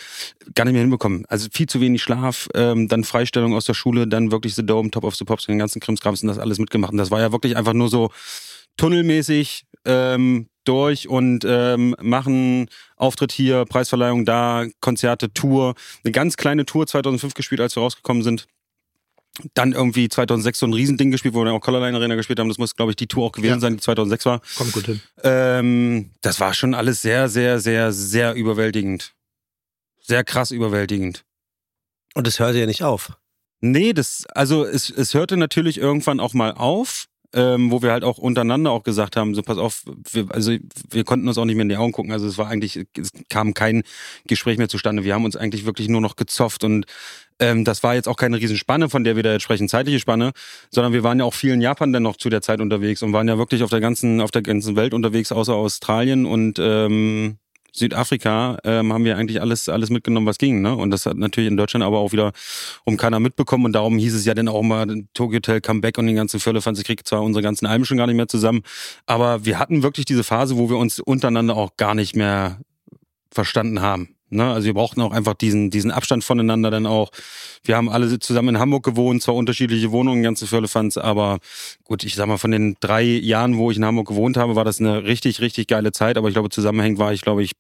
gar 0.55 0.65
nicht 0.65 0.73
mehr 0.73 0.83
hinbekommen. 0.83 1.25
Also 1.29 1.49
viel 1.53 1.69
zu 1.69 1.81
wenig 1.81 2.03
Schlaf, 2.03 2.49
ähm, 2.55 2.89
dann 2.89 3.05
Freistellung 3.05 3.55
aus 3.55 3.65
der 3.65 3.75
Schule, 3.75 4.07
dann 4.07 4.31
wirklich 4.31 4.55
The 4.55 4.67
Dome, 4.67 4.91
Top 4.91 5.05
of 5.05 5.15
the 5.15 5.25
Pops, 5.25 5.47
den 5.47 5.59
ganzen 5.59 5.81
Krimskrams 5.81 6.23
und 6.23 6.29
das 6.29 6.39
alles 6.39 6.59
mitgemacht. 6.59 6.93
Und 6.93 6.99
das 6.99 7.11
war 7.11 7.21
ja 7.21 7.33
wirklich 7.33 7.57
einfach 7.57 7.75
nur 7.75 7.89
so 7.89 8.11
tunnelmäßig 8.77 9.65
ähm, 9.85 10.49
durch 10.65 11.09
und 11.09 11.45
ähm, 11.47 11.95
machen 12.01 12.69
Auftritt 12.97 13.33
hier, 13.33 13.65
Preisverleihung 13.65 14.25
da, 14.25 14.67
Konzerte, 14.81 15.33
Tour. 15.33 15.75
Eine 16.05 16.13
ganz 16.13 16.37
kleine 16.37 16.67
Tour 16.67 16.87
2005 16.87 17.35
gespielt, 17.35 17.61
als 17.61 17.77
wir 17.77 17.83
rausgekommen 17.83 18.23
sind. 18.23 18.47
Dann 19.55 19.73
irgendwie 19.73 20.09
2006 20.11 20.59
so 20.59 20.67
ein 20.67 20.75
Riesending 20.75 21.11
gespielt, 21.11 21.33
wo 21.35 21.41
wir 21.41 21.47
dann 21.47 21.55
auch 21.55 21.61
Colorline 21.61 21.97
Arena 21.97 22.17
gespielt 22.17 22.39
haben. 22.39 22.49
Das 22.49 22.59
muss, 22.59 22.77
glaube 22.77 22.93
ich, 22.93 22.97
die 22.97 23.07
Tour 23.07 23.27
auch 23.27 23.33
gewesen 23.33 23.55
Ja. 23.55 23.61
sein, 23.61 23.77
die 23.77 23.81
2006 23.81 24.27
war. 24.27 24.43
Kommt 24.57 24.73
gut 24.73 24.87
hin. 24.87 25.01
Ähm, 25.23 26.11
das 26.21 26.39
war 26.39 26.53
schon 26.53 26.75
alles 26.75 27.01
sehr, 27.01 27.29
sehr, 27.31 27.59
sehr, 27.59 27.93
sehr 27.93 28.35
überwältigend. 28.35 29.15
Sehr 30.01 30.23
krass 30.25 30.51
überwältigend. 30.51 31.25
Und 32.15 32.27
es 32.27 32.41
hört 32.41 32.55
ja 32.57 32.67
nicht 32.67 32.83
auf. 32.83 33.13
Nee, 33.63 33.93
das, 33.95 34.27
also 34.35 34.65
es, 34.65 34.91
es 34.91 35.15
hörte 35.15 35.37
natürlich 35.37 35.79
irgendwann 35.79 36.21
auch 36.21 36.35
mal 36.35 36.53
auf, 36.53 37.07
ähm, 37.33 37.71
wo 37.71 37.81
wir 37.81 37.93
halt 37.93 38.05
auch 38.05 38.19
untereinander 38.19 38.71
auch 38.73 38.83
gesagt 38.83 39.17
haben, 39.17 39.35
so 39.35 39.41
pass 39.43 39.57
auf, 39.57 39.85
wir, 40.11 40.27
also 40.31 40.55
wir 40.91 41.05
konnten 41.05 41.27
uns 41.29 41.39
auch 41.39 41.47
nicht 41.47 41.55
mehr 41.55 41.63
in 41.63 41.69
die 41.71 41.77
Augen 41.77 41.93
gucken. 41.93 42.13
Also 42.13 42.27
es 42.27 42.37
war 42.37 42.49
eigentlich, 42.49 42.85
es 42.99 43.11
kam 43.31 43.55
kein 43.55 43.85
Gespräch 44.27 44.59
mehr 44.59 44.69
zustande. 44.69 45.05
Wir 45.05 45.15
haben 45.15 45.25
uns 45.25 45.37
eigentlich 45.37 45.65
wirklich 45.65 45.89
nur 45.89 46.03
noch 46.03 46.17
gezofft 46.17 46.65
und 46.65 46.85
ähm, 47.43 47.65
das 47.65 47.83
war 47.83 47.95
jetzt 47.95 48.09
auch 48.09 48.17
keine 48.17 48.39
Riesenspanne, 48.39 48.89
von 48.89 49.03
der 49.03 49.17
wir 49.17 49.23
da 49.25 49.33
jetzt 49.33 49.43
sprechen, 49.43 49.69
zeitliche 49.69 49.99
Spanne, 49.99 50.31
sondern 50.71 50.93
wir 50.93 51.03
waren 51.03 51.19
ja 51.19 51.25
auch 51.25 51.35
viel 51.35 51.53
in 51.53 51.61
Japan 51.61 51.93
dann 51.93 52.05
noch 52.05 52.17
zu 52.17 52.31
der 52.31 52.41
Zeit 52.41 52.61
unterwegs 52.61 53.03
und 53.03 53.13
waren 53.13 53.27
ja 53.27 53.37
wirklich 53.37 53.65
auf 53.65 53.71
der 53.71 53.81
ganzen, 53.81 54.21
auf 54.21 54.31
der 54.31 54.43
ganzen 54.43 54.77
Welt 54.77 54.95
unterwegs, 54.95 55.33
außer 55.33 55.55
Australien 55.55 56.25
und 56.25 56.59
ähm, 56.61 57.39
Südafrika 57.75 58.59
ähm, 58.65 58.93
haben 58.93 59.05
wir 59.05 59.17
eigentlich 59.17 59.41
alles, 59.41 59.69
alles 59.69 59.91
mitgenommen, 59.91 60.27
was 60.27 60.39
ging. 60.39 60.61
Ne? 60.61 60.77
Und 60.77 60.91
das 60.91 61.07
hat 61.07 61.17
natürlich 61.17 61.51
in 61.51 61.57
Deutschland 61.57 61.83
aber 61.83 61.99
auch 61.99 62.13
wieder 62.13 62.33
um 62.85 62.99
keiner 62.99 63.19
mitbekommen. 63.19 63.65
Und 63.65 63.73
darum 63.73 63.97
hieß 63.97 64.15
es 64.15 64.27
ja 64.27 64.35
dann 64.35 64.49
auch 64.49 64.63
mal 64.63 64.87
Tokyo 65.15 65.37
Hotel 65.37 65.63
Comeback 65.63 65.97
und 65.97 66.07
den 66.07 66.15
ganzen 66.15 66.39
kriege 66.39 67.03
zwar 67.03 67.23
unsere 67.23 67.43
ganzen 67.43 67.67
Alben 67.67 67.87
schon 67.87 67.97
gar 67.97 68.07
nicht 68.07 68.17
mehr 68.17 68.29
zusammen, 68.29 68.63
aber 69.07 69.47
wir 69.47 69.59
hatten 69.59 69.83
wirklich 69.83 70.05
diese 70.05 70.23
Phase, 70.23 70.59
wo 70.59 70.69
wir 70.69 70.77
uns 70.77 71.01
untereinander 71.01 71.57
auch 71.57 71.77
gar 71.77 71.95
nicht 71.95 72.15
mehr 72.15 72.61
verstanden 73.31 73.81
haben. 73.81 74.15
Ne? 74.33 74.53
Also 74.53 74.67
wir 74.67 74.75
brauchten 74.75 75.01
auch 75.01 75.13
einfach 75.13 75.35
diesen, 75.35 75.71
diesen 75.71 75.91
Abstand 75.91 76.25
voneinander 76.25 76.71
dann 76.71 76.87
auch. 76.87 77.11
Wir 77.65 77.77
haben 77.77 77.89
alle 77.89 78.19
zusammen 78.19 78.51
in 78.51 78.59
Hamburg 78.59 78.85
gewohnt, 78.85 79.23
zwar 79.23 79.35
unterschiedliche 79.35 79.93
Wohnungen, 79.93 80.23
ganze 80.23 80.47
Firlefanz, 80.47 80.97
aber 80.97 81.39
gut, 81.85 82.05
ich 82.05 82.15
sag 82.15 82.27
mal, 82.27 82.39
von 82.39 82.51
den 82.51 82.77
drei 82.81 83.03
Jahren, 83.03 83.57
wo 83.57 83.71
ich 83.71 83.77
in 83.77 83.85
Hamburg 83.85 84.09
gewohnt 84.09 84.37
habe, 84.37 84.57
war 84.57 84.65
das 84.65 84.81
eine 84.81 85.05
richtig, 85.05 85.41
richtig 85.41 85.69
geile 85.69 85.93
Zeit. 85.93 86.17
Aber 86.17 86.29
ich 86.29 86.35
glaube, 86.35 86.51
zusammenhängend 86.51 86.99
war 86.99 87.13
ich, 87.13 87.23
glaube 87.23 87.43
ich, 87.43 87.53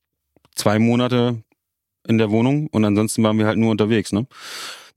zwei 0.55 0.79
Monate 0.79 1.43
in 2.09 2.19
der 2.19 2.31
Wohnung 2.31 2.67
und 2.69 2.85
ansonsten 2.85 3.23
waren 3.23 3.39
wir 3.39 3.47
halt 3.47 3.59
nur 3.59 3.71
unterwegs. 3.71 4.13
Ne? 4.13 4.27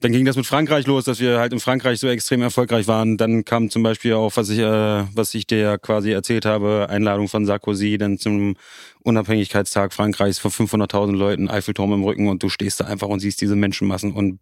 Dann 0.02 0.12
ging 0.12 0.26
das 0.26 0.36
mit 0.36 0.46
Frankreich 0.46 0.86
los, 0.88 1.06
dass 1.06 1.20
wir 1.20 1.40
halt 1.40 1.54
in 1.54 1.60
Frankreich 1.60 2.00
so 2.00 2.08
extrem 2.08 2.42
erfolgreich 2.42 2.88
waren. 2.88 3.18
Dann 3.18 3.46
kam 3.46 3.70
zum 3.70 3.82
Beispiel 3.82 4.14
auch, 4.14 4.36
was 4.36 4.50
ich, 4.50 4.60
äh, 4.60 5.04
was 5.14 5.34
ich 5.34 5.48
dir 5.48 5.78
quasi 5.78 6.12
erzählt 6.12 6.46
habe, 6.46 6.88
Einladung 6.90 7.28
von 7.28 7.46
Sarkozy, 7.46 7.98
dann 7.98 8.18
zum 8.18 8.56
Unabhängigkeitstag 9.04 9.94
Frankreichs 9.94 10.40
vor 10.40 10.52
500.000 10.52 11.16
Leuten, 11.16 11.50
Eiffelturm 11.50 11.94
im 11.94 12.04
Rücken 12.04 12.28
und 12.28 12.44
du 12.44 12.50
stehst 12.50 12.80
da 12.80 12.86
einfach 12.86 13.08
und 13.08 13.20
siehst 13.20 13.42
diese 13.42 13.56
Menschenmassen 13.56 14.12
und 14.12 14.40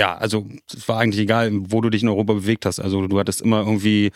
ja, 0.00 0.16
also 0.16 0.48
es 0.74 0.88
war 0.88 0.98
eigentlich 0.98 1.20
egal, 1.20 1.50
wo 1.52 1.82
du 1.82 1.90
dich 1.90 2.02
in 2.02 2.08
Europa 2.08 2.32
bewegt 2.32 2.64
hast. 2.64 2.80
Also 2.80 3.06
du 3.06 3.18
hattest 3.18 3.42
immer 3.42 3.58
irgendwie 3.58 4.12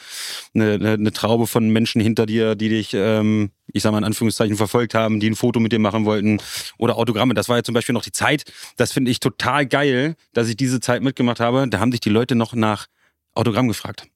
eine, 0.54 0.72
eine, 0.72 0.92
eine 0.92 1.12
Traube 1.12 1.46
von 1.46 1.68
Menschen 1.68 2.00
hinter 2.00 2.24
dir, 2.24 2.54
die 2.54 2.70
dich, 2.70 2.94
ähm, 2.94 3.50
ich 3.70 3.82
sag 3.82 3.92
mal 3.92 3.98
in 3.98 4.04
Anführungszeichen, 4.04 4.56
verfolgt 4.56 4.94
haben, 4.94 5.20
die 5.20 5.28
ein 5.28 5.34
Foto 5.34 5.60
mit 5.60 5.72
dir 5.72 5.78
machen 5.78 6.06
wollten 6.06 6.38
oder 6.78 6.96
Autogramme. 6.96 7.34
Das 7.34 7.50
war 7.50 7.58
ja 7.58 7.62
zum 7.62 7.74
Beispiel 7.74 7.92
noch 7.92 8.02
die 8.02 8.12
Zeit, 8.12 8.44
das 8.78 8.92
finde 8.92 9.10
ich 9.10 9.20
total 9.20 9.66
geil, 9.66 10.16
dass 10.32 10.48
ich 10.48 10.56
diese 10.56 10.80
Zeit 10.80 11.02
mitgemacht 11.02 11.40
habe. 11.40 11.68
Da 11.68 11.80
haben 11.80 11.92
sich 11.92 12.00
die 12.00 12.08
Leute 12.08 12.34
noch 12.34 12.54
nach 12.54 12.86
Autogramm 13.34 13.68
gefragt. 13.68 14.06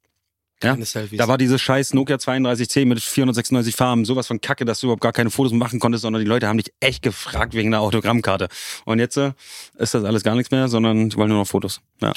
Ja? 0.62 0.76
Da 1.12 1.28
war 1.28 1.38
dieses 1.38 1.60
scheiß 1.60 1.94
Nokia 1.94 2.16
3210 2.16 2.88
mit 2.88 3.00
496 3.00 3.76
Farben, 3.76 4.04
sowas 4.04 4.26
von 4.26 4.40
Kacke, 4.40 4.64
dass 4.64 4.80
du 4.80 4.86
überhaupt 4.86 5.02
gar 5.02 5.12
keine 5.12 5.30
Fotos 5.30 5.52
machen 5.52 5.78
konntest, 5.78 6.02
sondern 6.02 6.20
die 6.22 6.28
Leute 6.28 6.48
haben 6.48 6.58
dich 6.58 6.72
echt 6.80 7.02
gefragt 7.02 7.54
wegen 7.54 7.68
einer 7.68 7.80
Autogrammkarte. 7.80 8.48
Und 8.84 8.98
jetzt 8.98 9.16
äh, 9.16 9.32
ist 9.78 9.94
das 9.94 10.04
alles 10.04 10.24
gar 10.24 10.34
nichts 10.34 10.50
mehr, 10.50 10.68
sondern 10.68 11.10
die 11.10 11.16
wollen 11.16 11.28
nur 11.28 11.38
noch 11.38 11.46
Fotos. 11.46 11.80
Ja. 12.00 12.12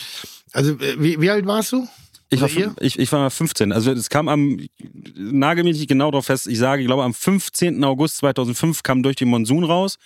Also, 0.53 0.73
äh, 0.79 0.95
wie, 0.97 1.21
wie 1.21 1.29
alt 1.29 1.45
warst 1.45 1.73
du? 1.73 1.87
Ich 2.33 2.41
war, 2.41 2.49
ich, 2.79 2.97
ich 2.97 3.11
war 3.11 3.29
15. 3.29 3.73
Also 3.73 3.91
es 3.91 4.09
kam 4.09 4.29
am, 4.29 4.57
nagel 5.15 5.65
mich 5.65 5.77
nicht 5.77 5.89
genau 5.89 6.11
drauf 6.11 6.27
fest, 6.27 6.47
ich 6.47 6.57
sage, 6.57 6.81
ich 6.81 6.87
glaube 6.87 7.03
am 7.03 7.13
15. 7.13 7.83
August 7.83 8.17
2005 8.17 8.83
kam 8.83 9.03
durch 9.03 9.17
die 9.17 9.25
Monsun 9.25 9.65
raus. 9.65 9.97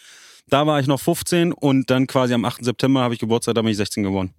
Da 0.47 0.65
war 0.65 0.79
ich 0.79 0.88
noch 0.88 0.99
15 0.99 1.53
und 1.53 1.89
dann 1.89 2.07
quasi 2.07 2.33
am 2.33 2.43
8. 2.43 2.65
September 2.65 3.01
habe 3.01 3.13
ich 3.13 3.19
Geburtstag, 3.19 3.55
da 3.55 3.61
bin 3.61 3.71
ich 3.71 3.77
16 3.77 4.03
geworden. 4.03 4.33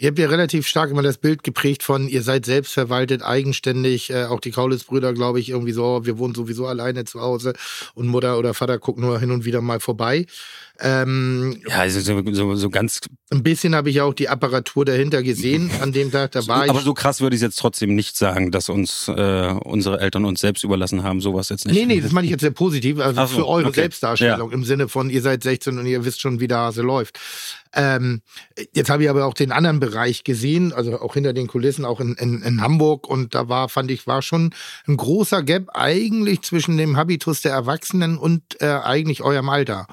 Ihr 0.00 0.08
habt 0.08 0.18
ja 0.18 0.28
relativ 0.28 0.66
stark 0.66 0.90
immer 0.90 1.02
das 1.02 1.18
Bild 1.18 1.44
geprägt 1.44 1.82
von, 1.82 2.08
ihr 2.08 2.22
seid 2.22 2.46
selbstverwaltet, 2.46 3.22
eigenständig, 3.22 4.08
äh, 4.08 4.24
auch 4.24 4.40
die 4.40 4.50
Kaulitz-Brüder, 4.50 5.12
glaube 5.12 5.40
ich, 5.40 5.50
irgendwie 5.50 5.72
so, 5.72 6.06
wir 6.06 6.16
wohnen 6.16 6.34
sowieso 6.34 6.66
alleine 6.66 7.04
zu 7.04 7.20
Hause 7.20 7.52
und 7.92 8.08
Mutter 8.08 8.38
oder 8.38 8.54
Vater 8.54 8.78
guckt 8.78 8.98
nur 8.98 9.20
hin 9.20 9.30
und 9.30 9.44
wieder 9.44 9.60
mal 9.60 9.78
vorbei. 9.78 10.24
Ähm, 10.82 11.60
Ja, 11.68 11.80
also 11.80 12.00
so, 12.00 12.22
so, 12.32 12.54
so 12.54 12.70
ganz, 12.70 13.00
ein 13.28 13.42
bisschen 13.42 13.74
habe 13.74 13.90
ich 13.90 14.00
auch 14.00 14.14
die 14.14 14.30
Apparatur 14.30 14.86
dahinter 14.86 15.22
gesehen 15.22 15.70
an 15.82 15.92
dem 15.92 16.10
Tag, 16.10 16.32
da 16.32 16.46
war 16.46 16.64
ich. 16.64 16.70
aber 16.70 16.80
so 16.80 16.94
krass 16.94 17.20
würde 17.20 17.36
ich 17.36 17.42
jetzt 17.42 17.58
trotzdem 17.58 17.94
nicht 17.94 18.16
sagen, 18.16 18.50
dass 18.50 18.70
uns 18.70 19.06
äh, 19.08 19.54
unsere 19.64 20.00
Eltern 20.00 20.24
uns 20.24 20.40
selbst 20.40 20.64
überlassen 20.64 21.02
haben, 21.02 21.20
sowas 21.20 21.50
jetzt 21.50 21.66
nicht. 21.66 21.74
Nee, 21.74 21.84
nee, 21.84 22.00
das 22.00 22.12
meine 22.12 22.24
ich 22.24 22.30
jetzt 22.30 22.40
sehr 22.40 22.52
positiv, 22.52 23.00
also 23.00 23.26
so, 23.26 23.36
für 23.36 23.46
eure 23.46 23.68
okay. 23.68 23.80
Selbstdarstellung 23.80 24.50
im 24.50 24.64
Sinne 24.64 24.88
von, 24.88 25.10
ihr 25.10 25.20
seid 25.20 25.42
16 25.42 25.78
und 25.78 25.84
ihr 25.84 26.06
wisst 26.06 26.22
schon, 26.22 26.40
wie 26.40 26.48
der 26.48 26.58
Hase 26.58 26.80
läuft. 26.80 27.18
Ähm, 27.72 28.22
jetzt 28.72 28.90
habe 28.90 29.04
ich 29.04 29.10
aber 29.10 29.26
auch 29.26 29.34
den 29.34 29.52
anderen 29.52 29.78
Bereich 29.78 29.89
gesehen, 30.24 30.72
also 30.72 31.00
auch 31.00 31.14
hinter 31.14 31.32
den 31.32 31.46
Kulissen, 31.46 31.84
auch 31.84 32.00
in, 32.00 32.14
in, 32.14 32.42
in 32.42 32.60
Hamburg 32.60 33.08
und 33.08 33.34
da 33.34 33.48
war, 33.48 33.68
fand 33.68 33.90
ich, 33.90 34.06
war 34.06 34.22
schon 34.22 34.54
ein 34.86 34.96
großer 34.96 35.42
Gap 35.42 35.68
eigentlich 35.74 36.42
zwischen 36.42 36.76
dem 36.76 36.96
Habitus 36.96 37.42
der 37.42 37.52
Erwachsenen 37.52 38.18
und 38.18 38.42
äh, 38.60 38.66
eigentlich 38.66 39.22
eurem 39.22 39.48
Alter. 39.48 39.86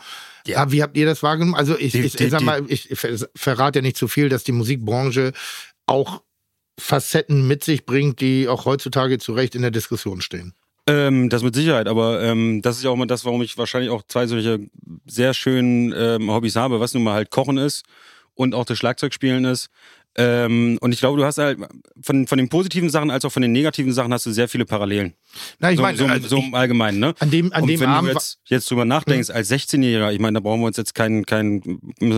Ja. 0.46 0.72
wie 0.72 0.82
habt 0.82 0.96
ihr 0.96 1.06
das 1.06 1.24
wahrgenommen? 1.24 1.56
Also 1.56 1.78
ich, 1.78 1.92
Die- 1.92 2.00
ich, 2.02 2.18
ich 2.20 2.30
sag 2.32 2.42
mal, 2.42 2.64
ich 2.68 2.88
ver- 2.94 3.28
verrate 3.36 3.80
ja 3.80 3.84
nicht 3.84 3.98
zu 3.98 4.08
viel, 4.08 4.30
dass 4.30 4.46
die 4.46 4.54
Musikbranche 4.54 5.34
auch 5.88 6.22
Facetten 6.80 7.48
mit 7.48 7.64
sich 7.64 7.86
bringt, 7.86 8.22
die 8.22 8.48
auch 8.48 8.66
heutzutage 8.66 9.18
zu 9.18 9.34
Recht 9.34 9.56
in 9.56 9.62
der 9.62 9.72
Diskussion 9.72 10.22
stehen. 10.22 10.54
Ähm, 10.90 11.30
das 11.30 11.44
mit 11.44 11.54
Sicherheit, 11.54 11.88
aber 11.88 12.22
ähm, 12.24 12.62
das 12.62 12.78
ist 12.78 12.84
ja 12.84 12.92
auch 12.92 12.96
mal 12.96 13.08
das, 13.08 13.26
warum 13.26 13.42
ich 13.42 13.58
wahrscheinlich 13.58 13.90
auch 13.92 14.04
zwei 14.08 14.26
solche 14.26 14.60
sehr 15.06 15.34
schönen 15.34 15.94
ähm, 15.94 16.32
Hobbys 16.32 16.56
habe, 16.56 16.80
was 16.80 16.94
nun 16.94 17.04
mal 17.04 17.14
halt 17.16 17.30
Kochen 17.30 17.58
ist 17.58 17.84
und 18.38 18.56
auch 18.56 18.66
das 18.66 18.78
Schlagzeugspielen 18.78 19.46
ist. 19.46 19.70
Ähm, 20.18 20.78
und 20.82 20.92
ich 20.94 21.00
glaube, 21.00 21.18
du 21.20 21.26
hast 21.26 21.38
halt 21.38 21.60
von, 22.02 22.26
von 22.28 22.38
den 22.40 22.50
positiven 22.50 22.90
Sachen 22.90 23.12
als 23.12 23.24
auch 23.24 23.32
von 23.32 23.42
den 23.44 23.52
negativen 23.52 23.94
Sachen 23.94 24.12
hast 24.14 24.26
du 24.26 24.32
sehr 24.32 24.48
viele 24.48 24.66
Parallelen. 24.66 25.14
Na, 25.60 25.70
ich 25.72 25.78
so, 25.78 25.84
meine, 25.84 25.98
so, 25.98 26.06
also 26.06 26.28
so 26.28 26.38
im 26.40 26.56
Allgemeinen, 26.56 27.00
ne? 27.00 27.14
An 27.20 27.30
dem, 27.30 27.54
an 27.54 27.62
und 27.64 27.68
dem 27.70 27.80
wenn 27.82 27.90
Abend. 27.90 28.10
du 28.10 28.14
jetzt, 28.16 28.40
jetzt 28.46 28.72
drüber 28.72 28.84
nachdenkst, 28.86 29.30
als 29.30 29.52
16-Jähriger, 29.52 30.12
ich 30.12 30.20
meine, 30.20 30.36
da 30.36 30.40
brauchen 30.40 30.62
wir 30.62 30.68
uns 30.68 30.78
jetzt 30.78 30.96
keinen 30.96 31.26
kein, 31.26 31.62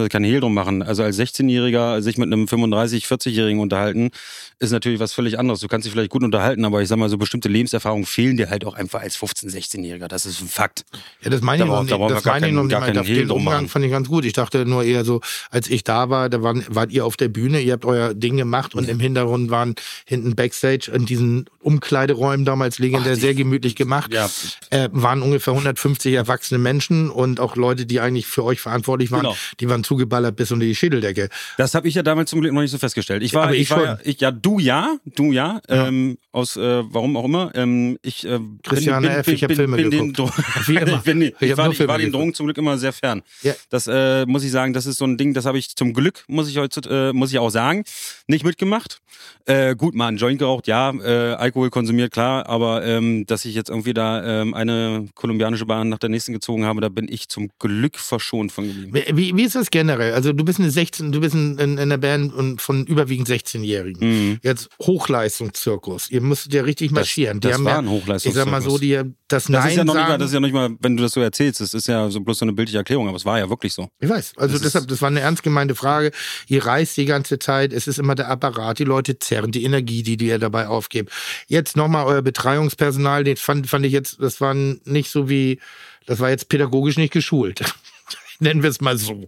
kein 0.10 0.24
Hehl 0.24 0.40
drum 0.40 0.54
machen. 0.54 0.82
Also 0.82 1.04
als 1.04 1.20
16-Jähriger 1.20 2.02
sich 2.02 2.18
mit 2.18 2.28
einem 2.28 2.46
35-, 2.46 3.06
40-Jährigen 3.06 3.60
unterhalten, 3.60 4.12
ist 4.60 4.72
natürlich 4.72 5.00
was 5.02 5.12
völlig 5.14 5.38
anderes. 5.38 5.60
Du 5.60 5.68
kannst 5.68 5.86
dich 5.86 5.92
vielleicht 5.92 6.12
gut 6.12 6.24
unterhalten, 6.24 6.64
aber 6.66 6.82
ich 6.82 6.88
sag 6.88 6.98
mal, 6.98 7.10
so 7.10 7.18
bestimmte 7.18 7.50
Lebenserfahrungen 7.50 8.06
fehlen 8.06 8.38
dir 8.38 8.50
halt 8.50 8.66
auch 8.66 8.76
einfach 8.76 9.02
als 9.02 9.18
15-, 9.18 9.52
16-Jähriger. 9.54 10.08
Das 10.08 10.26
ist 10.26 10.42
ein 10.42 10.48
Fakt. 10.48 10.86
Ja, 11.22 11.30
das 11.30 11.42
meine 11.42 11.60
Da 11.60 11.66
ich 11.66 11.72
noch 11.72 11.82
nicht. 11.84 11.92
da 11.92 12.08
Das 12.16 12.26
meine 12.26 12.48
ich 12.48 12.54
noch 12.54 12.64
nicht. 12.64 13.10
Den 13.10 13.32
Umgang 13.32 13.54
machen. 13.56 13.68
fand 13.68 13.84
ich 13.86 13.92
ganz 13.92 14.08
gut. 14.08 14.24
Ich 14.24 14.34
dachte 14.34 14.66
nur 14.66 14.84
eher 14.86 15.04
so, 15.04 15.20
als 15.52 15.70
ich 15.70 15.84
da 15.84 16.10
war, 16.10 16.30
da 16.30 16.42
waren, 16.44 16.64
wart 16.70 16.92
ihr 16.92 17.06
auf 17.06 17.18
der 17.18 17.28
Bühne, 17.28 17.60
ihr 17.60 17.74
habt 17.74 17.86
euer 17.90 18.14
Ding 18.14 18.38
gemacht 18.38 18.76
und 18.76 18.88
im 18.88 19.00
Hintergrund 19.00 19.50
waren 19.50 19.76
hinten 20.06 20.36
Backstage 20.36 20.92
in 20.94 21.06
diesen 21.06 21.50
Umkleideräumen 21.62 22.46
damals 22.46 22.80
legendär 22.80 23.16
sehr 23.16 23.34
gemütlich 23.34 23.76
gemacht. 23.76 24.14
Ja. 24.14 24.30
Äh, 24.70 24.90
waren 24.92 25.22
ungefähr 25.22 25.54
150 25.54 26.14
erwachsene 26.14 26.58
Menschen 26.60 27.10
und 27.10 27.40
auch 27.40 27.56
Leute, 27.56 27.86
die 27.86 28.00
eigentlich 28.00 28.28
für 28.28 28.44
euch 28.44 28.62
verantwortlich 28.62 29.12
waren, 29.12 29.22
Genau. 29.22 29.36
die 29.60 29.70
waren 29.70 29.84
zugeballert 29.84 30.36
bis 30.36 30.52
unter 30.52 30.66
die 30.66 30.76
Schädeldecke. 30.76 31.30
Das 31.58 31.76
habe 31.76 31.88
ich 31.88 31.96
ja 31.96 32.04
damals 32.04 32.30
zum 32.30 32.42
Glück 32.42 32.54
noch 32.54 32.62
nicht 32.62 32.72
so 32.72 32.78
festgestellt. 32.78 33.24
Ich 33.24 33.34
war, 33.34 33.44
Aber 33.44 33.54
ich, 33.56 33.62
ich 33.62 33.72
war 33.72 33.84
ja, 33.84 34.00
ich, 34.04 34.20
ja, 34.22 34.32
du 34.32 34.60
ja, 34.60 34.98
du 35.06 35.32
ja, 35.32 35.62
Ähm, 35.68 36.18
aus 36.32 36.58
äh, 36.58 36.84
warum 36.94 37.18
auch 37.18 37.26
immer. 37.26 37.52
Ähm, 37.56 37.98
ich 38.02 38.26
äh, 38.26 38.40
Christiane 38.64 39.08
bin, 39.08 39.18
F., 39.18 39.26
bin, 39.26 39.36
ich 39.36 39.44
hab 39.44 39.48
bin, 39.50 39.58
Filme 39.58 39.78
bin 39.78 39.92
den 39.92 40.14
geguckt. 40.14 40.34
Immer. 40.70 40.88
ich, 40.88 40.98
bin, 41.04 41.22
ich, 41.22 41.34
Ich 41.40 41.58
war, 41.58 41.72
ich 41.72 41.88
war 41.88 41.98
den. 41.98 42.12
Drogen 42.12 42.34
zum 42.34 42.46
Glück 42.46 42.58
immer 42.58 42.78
sehr 42.78 42.94
fern. 42.94 43.22
Ja. 43.42 43.54
Das 43.70 43.88
äh, 43.88 44.26
muss 44.26 44.44
ich 44.44 44.52
sagen, 44.52 44.74
das 44.74 44.86
ist 44.86 44.98
so 44.98 45.06
ein 45.06 45.18
Ding, 45.18 45.34
das 45.34 45.46
habe 45.46 45.58
ich 45.58 45.76
zum 45.76 45.94
Glück, 45.94 46.24
muss 46.28 46.50
ich 46.50 46.58
heute, 46.58 47.10
äh, 47.10 47.14
muss 47.14 47.32
ich 47.32 47.40
auch 47.40 47.50
sagen, 47.50 47.84
nicht 48.28 48.44
mitgemacht. 48.46 49.02
Äh, 49.46 49.76
gut, 49.76 49.96
mal 49.96 50.08
einen 50.08 50.18
Joint 50.18 50.40
geraucht, 50.40 50.68
ja, 50.68 50.92
äh, 50.92 51.34
Alkohol 51.50 51.72
konsumiert, 51.72 52.12
klar, 52.12 52.48
aber 52.48 52.86
ähm, 52.86 53.26
dass 53.26 53.44
ich 53.44 53.56
jetzt 53.56 53.72
irgendwie 53.72 53.96
da 53.96 54.42
ähm, 54.42 54.54
eine 54.54 55.08
kolumbianische 55.16 55.66
Bahn 55.66 55.90
nach 55.90 55.98
der 55.98 56.10
nächsten 56.10 56.32
gezogen 56.32 56.66
habe, 56.66 56.80
da 56.80 56.90
bin 56.90 57.08
ich 57.10 57.28
zum 57.28 57.50
Glück 57.58 57.98
verschont 57.98 58.52
von 58.52 58.68
geblieben. 58.68 59.18
Wie, 59.18 59.36
wie, 59.36 59.44
ist 59.44 59.56
das 59.56 59.72
generell? 59.72 60.14
Also 60.14 60.32
du 60.32 60.46
bist 60.46 60.60
eine 60.60 60.70
16, 60.70 61.12
du 61.12 61.20
bist 61.22 61.34
in, 61.34 61.58
in, 61.58 61.72
in 61.74 61.80
einer 61.80 61.98
Band 61.98 62.62
von 62.62 62.86
überwiegend 62.86 63.28
16-Jährigen. 63.28 64.08
Mhm. 64.08 64.40
Jetzt 64.44 64.70
Hochleistungszirkus. 64.80 66.12
Ihr 66.12 66.22
müsstet 66.22 66.54
ja 66.54 66.62
richtig 66.62 66.92
marschieren. 66.92 67.40
das 67.40 67.50
die 67.50 67.54
haben 67.56 67.66
war 67.66 67.72
ja, 67.72 67.80
ein 67.80 68.18
Ich 68.18 68.34
sag 68.34 68.46
mal 68.46 68.62
so, 68.62 68.72
Hochleistungszirkus. 68.74 68.80
die 68.80 69.12
das, 69.28 69.44
Das 69.46 69.50
Nein 69.50 69.70
ist 69.70 69.78
ja 69.78 69.84
noch 69.84 69.94
nicht 69.96 70.02
sagen. 70.02 70.12
mal, 70.12 70.18
das 70.20 70.28
ist 70.28 70.34
ja 70.34 70.40
noch 70.40 70.48
nicht 70.48 70.54
mal, 70.54 70.70
wenn 70.80 70.98
du 70.98 71.04
das 71.04 71.14
so 71.14 71.22
erzählst, 71.22 71.62
das 71.62 71.74
ist 71.74 71.88
ja 71.88 72.10
so 72.12 72.20
bloß 72.20 72.38
so 72.38 72.46
eine 72.46 72.54
bildliche 72.54 72.78
Erklärung, 72.78 73.08
aber 73.08 73.18
es 73.18 73.26
war 73.26 73.40
ja 73.40 73.50
wirklich 73.50 73.74
so. 73.74 73.90
ich 74.00 74.10
weiß. 74.10 74.34
Also 74.38 74.54
Das 74.54 74.62
deshalb, 74.62 74.88
das 74.88 75.02
war 75.02 75.08
eine 75.08 75.22
ernst 75.22 75.42
gemeinte 75.42 75.74
Frage. 75.74 76.12
Ihr 76.48 76.64
reist 76.64 76.96
die 76.98 77.06
ganze 77.06 77.40
Zeit. 77.40 77.74
Es 77.74 77.88
ist 77.88 77.98
immer 77.98 78.14
der 78.14 78.30
Apparat, 78.30 78.78
die 78.78 78.84
Leute 78.84 79.18
zerren, 79.18 79.52
die 79.52 79.64
Energie, 79.64 80.04
die, 80.04 80.18
die 80.18 80.28
ihr 80.28 80.40
dabei 80.40 80.68
aufgebt. 80.68 81.12
Jetzt 81.48 81.78
nochmal 81.78 82.06
euer 82.06 82.22
Betreuungspersonal, 82.22 83.24
den 83.24 83.38
fand, 83.38 83.68
fand 83.68 83.86
ich 83.86 83.94
jetzt, 83.94 84.22
das 84.22 84.42
war 84.42 84.54
nicht 84.54 85.12
so 85.12 85.30
wie, 85.30 85.60
das 86.06 86.20
war 86.20 86.30
jetzt 86.30 86.50
pädagogisch 86.50 86.98
nicht 86.98 87.14
geschult. 87.14 87.64
Nennen 88.40 88.64
wir 88.64 88.70
es 88.70 88.82
mal 88.82 88.98
so. 88.98 89.28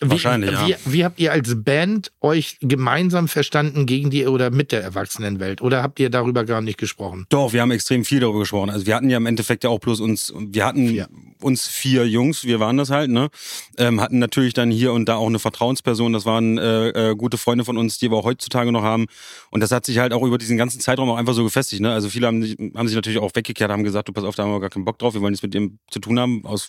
Wie, 0.00 0.10
Wahrscheinlich, 0.10 0.52
ja. 0.52 0.68
wie, 0.68 0.92
wie 0.92 1.04
habt 1.04 1.18
ihr 1.18 1.32
als 1.32 1.64
Band 1.64 2.12
euch 2.20 2.58
gemeinsam 2.60 3.26
verstanden 3.26 3.84
gegen 3.84 4.10
die 4.10 4.26
oder 4.26 4.50
mit 4.50 4.70
der 4.70 4.82
Erwachsenenwelt? 4.82 5.60
Oder 5.60 5.82
habt 5.82 5.98
ihr 5.98 6.08
darüber 6.08 6.44
gar 6.44 6.60
nicht 6.60 6.78
gesprochen? 6.78 7.26
Doch, 7.30 7.52
wir 7.52 7.62
haben 7.62 7.72
extrem 7.72 8.04
viel 8.04 8.20
darüber 8.20 8.40
gesprochen. 8.40 8.70
Also 8.70 8.86
wir 8.86 8.94
hatten 8.94 9.10
ja 9.10 9.16
im 9.16 9.26
Endeffekt 9.26 9.64
ja 9.64 9.70
auch 9.70 9.80
bloß 9.80 10.00
uns, 10.00 10.32
wir 10.36 10.64
hatten 10.64 10.88
Vier. 10.88 11.08
uns 11.42 11.66
vier 11.66 12.06
Jungs, 12.08 12.44
wir 12.44 12.60
waren 12.60 12.76
das 12.76 12.90
halt, 12.90 13.10
ne? 13.10 13.28
Ähm, 13.76 14.00
hatten 14.00 14.20
natürlich 14.20 14.54
dann 14.54 14.70
hier 14.70 14.92
und 14.92 15.08
da 15.08 15.16
auch 15.16 15.26
eine 15.26 15.40
Vertrauensperson, 15.40 16.12
das 16.12 16.24
waren 16.24 16.58
äh, 16.58 17.10
äh, 17.10 17.16
gute 17.16 17.36
Freunde 17.36 17.64
von 17.64 17.76
uns, 17.76 17.98
die 17.98 18.08
wir 18.08 18.18
auch 18.18 18.24
heutzutage 18.24 18.70
noch 18.70 18.82
haben. 18.82 19.06
Und 19.50 19.60
das 19.60 19.72
hat 19.72 19.84
sich 19.84 19.98
halt 19.98 20.12
auch 20.12 20.22
über 20.22 20.38
diesen 20.38 20.56
ganzen 20.56 20.80
Zeitraum 20.80 21.10
auch 21.10 21.16
einfach 21.16 21.34
so 21.34 21.42
gefestigt, 21.42 21.82
ne? 21.82 21.92
Also 21.92 22.08
viele 22.08 22.28
haben 22.28 22.42
sich, 22.42 22.56
haben 22.76 22.86
sich 22.86 22.94
natürlich 22.94 23.18
auch 23.18 23.34
weggekehrt, 23.34 23.72
haben 23.72 23.84
gesagt, 23.84 24.08
du 24.08 24.12
pass 24.12 24.22
auf, 24.22 24.36
da 24.36 24.44
haben 24.44 24.52
wir 24.52 24.60
gar 24.60 24.70
keinen 24.70 24.84
Bock 24.84 24.98
drauf, 24.98 25.14
wir 25.14 25.20
wollen 25.22 25.32
nichts 25.32 25.42
mit 25.42 25.54
dem 25.54 25.80
zu 25.90 25.98
tun 25.98 26.20
haben, 26.20 26.44
aus 26.44 26.68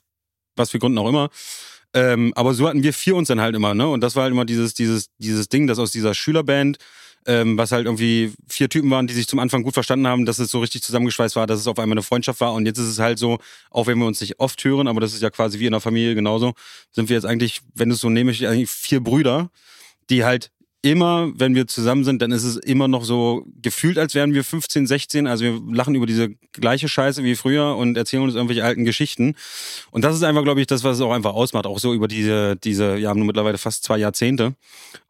was 0.55 0.71
für 0.71 0.79
Gründen 0.79 0.97
auch 0.97 1.07
immer. 1.07 1.29
Ähm, 1.93 2.33
aber 2.35 2.53
so 2.53 2.67
hatten 2.67 2.83
wir 2.83 2.93
vier 2.93 3.15
uns 3.15 3.29
dann 3.29 3.41
halt 3.41 3.55
immer, 3.55 3.73
ne? 3.73 3.87
Und 3.87 4.01
das 4.01 4.15
war 4.15 4.23
halt 4.23 4.31
immer 4.31 4.45
dieses, 4.45 4.73
dieses, 4.73 5.09
dieses 5.17 5.49
Ding, 5.49 5.67
dass 5.67 5.79
aus 5.79 5.91
dieser 5.91 6.13
Schülerband, 6.13 6.77
ähm, 7.25 7.57
was 7.57 7.71
halt 7.71 7.85
irgendwie 7.85 8.33
vier 8.47 8.69
Typen 8.69 8.91
waren, 8.91 9.07
die 9.07 9.13
sich 9.13 9.27
zum 9.27 9.39
Anfang 9.39 9.63
gut 9.63 9.73
verstanden 9.73 10.07
haben, 10.07 10.25
dass 10.25 10.39
es 10.39 10.51
so 10.51 10.59
richtig 10.59 10.83
zusammengeschweißt 10.83 11.35
war, 11.35 11.47
dass 11.47 11.59
es 11.59 11.67
auf 11.67 11.79
einmal 11.79 11.95
eine 11.95 12.03
Freundschaft 12.03 12.41
war. 12.41 12.53
Und 12.53 12.65
jetzt 12.65 12.77
ist 12.77 12.87
es 12.87 12.99
halt 12.99 13.19
so, 13.19 13.39
auch 13.71 13.87
wenn 13.87 13.97
wir 13.97 14.05
uns 14.05 14.21
nicht 14.21 14.39
oft 14.39 14.63
hören, 14.63 14.87
aber 14.87 15.01
das 15.01 15.13
ist 15.13 15.21
ja 15.21 15.29
quasi 15.29 15.59
wie 15.59 15.65
in 15.65 15.71
der 15.71 15.81
Familie 15.81 16.15
genauso, 16.15 16.53
sind 16.91 17.09
wir 17.09 17.15
jetzt 17.15 17.25
eigentlich, 17.25 17.61
wenn 17.73 17.89
du 17.89 17.95
es 17.95 18.01
so 18.01 18.09
nehme, 18.09 18.31
eigentlich 18.31 18.69
vier 18.69 19.01
Brüder, 19.01 19.49
die 20.09 20.23
halt 20.23 20.51
immer, 20.81 21.31
wenn 21.35 21.55
wir 21.55 21.67
zusammen 21.67 22.03
sind, 22.03 22.21
dann 22.21 22.31
ist 22.31 22.43
es 22.43 22.55
immer 22.55 22.87
noch 22.87 23.03
so 23.03 23.45
gefühlt, 23.61 23.97
als 23.97 24.15
wären 24.15 24.33
wir 24.33 24.43
15, 24.43 24.87
16. 24.87 25.27
Also 25.27 25.43
wir 25.43 25.61
lachen 25.73 25.95
über 25.95 26.05
diese 26.05 26.29
gleiche 26.53 26.87
Scheiße 26.87 27.23
wie 27.23 27.35
früher 27.35 27.75
und 27.75 27.97
erzählen 27.97 28.23
uns 28.23 28.35
irgendwelche 28.35 28.63
alten 28.63 28.85
Geschichten. 28.85 29.35
Und 29.91 30.03
das 30.03 30.15
ist 30.15 30.23
einfach, 30.23 30.43
glaube 30.43 30.61
ich, 30.61 30.67
das, 30.67 30.83
was 30.83 30.97
es 30.97 31.01
auch 31.01 31.11
einfach 31.11 31.33
ausmacht. 31.33 31.65
Auch 31.65 31.79
so 31.79 31.93
über 31.93 32.07
diese, 32.07 32.55
diese, 32.55 32.97
ja, 32.97 33.13
nun 33.13 33.27
mittlerweile 33.27 33.57
fast 33.57 33.83
zwei 33.83 33.97
Jahrzehnte. 33.97 34.55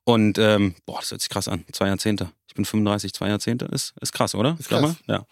Und 0.05 0.39
ähm, 0.39 0.73
boah, 0.85 0.99
das 1.01 1.11
hört 1.11 1.21
sich 1.21 1.29
krass 1.29 1.47
an. 1.47 1.65
Zwei 1.71 1.87
Jahrzehnte. 1.87 2.31
Ich 2.47 2.55
bin 2.55 2.65
35, 2.65 3.13
zwei 3.13 3.27
Jahrzehnte. 3.27 3.65
Ist, 3.65 3.93
ist 4.01 4.11
krass, 4.11 4.33
oder? 4.33 4.57
Ist 4.59 4.69
krass. 4.69 4.95
Ja. 5.07 5.25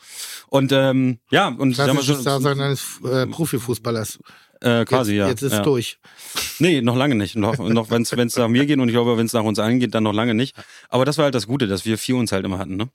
Und 0.50 0.72
ähm, 0.72 1.18
ja, 1.32 1.48
und 1.48 1.76
sag 1.76 1.88
mal 1.88 1.94
Klassisches 1.94 2.20
so, 2.20 2.24
Dasein 2.26 2.62
eines 2.62 3.02
äh, 3.04 3.26
Profifußballers. 3.26 4.20
Äh, 4.62 4.86
quasi, 4.86 5.14
jetzt, 5.14 5.20
ja. 5.20 5.28
Jetzt 5.30 5.42
ist 5.42 5.54
ja. 5.54 5.62
durch. 5.62 6.00
Nee, 6.60 6.82
noch 6.82 6.96
lange 6.96 7.16
nicht. 7.16 7.36
Noch, 7.36 7.58
noch 7.58 7.90
wenn 7.92 8.02
es 8.02 8.36
nach 8.36 8.48
mir 8.48 8.66
geht 8.66 8.80
und 8.80 8.88
ich 8.88 8.94
glaube, 8.94 9.18
wenn 9.18 9.26
es 9.26 9.34
nach 9.34 9.44
uns 9.44 9.60
allen 9.60 9.80
geht, 9.80 9.94
dann 9.96 10.04
noch 10.04 10.14
lange 10.14 10.34
nicht. 10.34 10.56
Aber 10.90 11.06
das 11.06 11.18
war 11.18 11.26
halt 11.26 11.36
das 11.36 11.48
Gute, 11.48 11.68
dass 11.68 11.86
wir 11.86 11.98
vier 11.98 12.16
uns 12.16 12.32
halt 12.32 12.46
immer 12.46 12.58
hatten, 12.58 12.78
ne? 12.78 12.90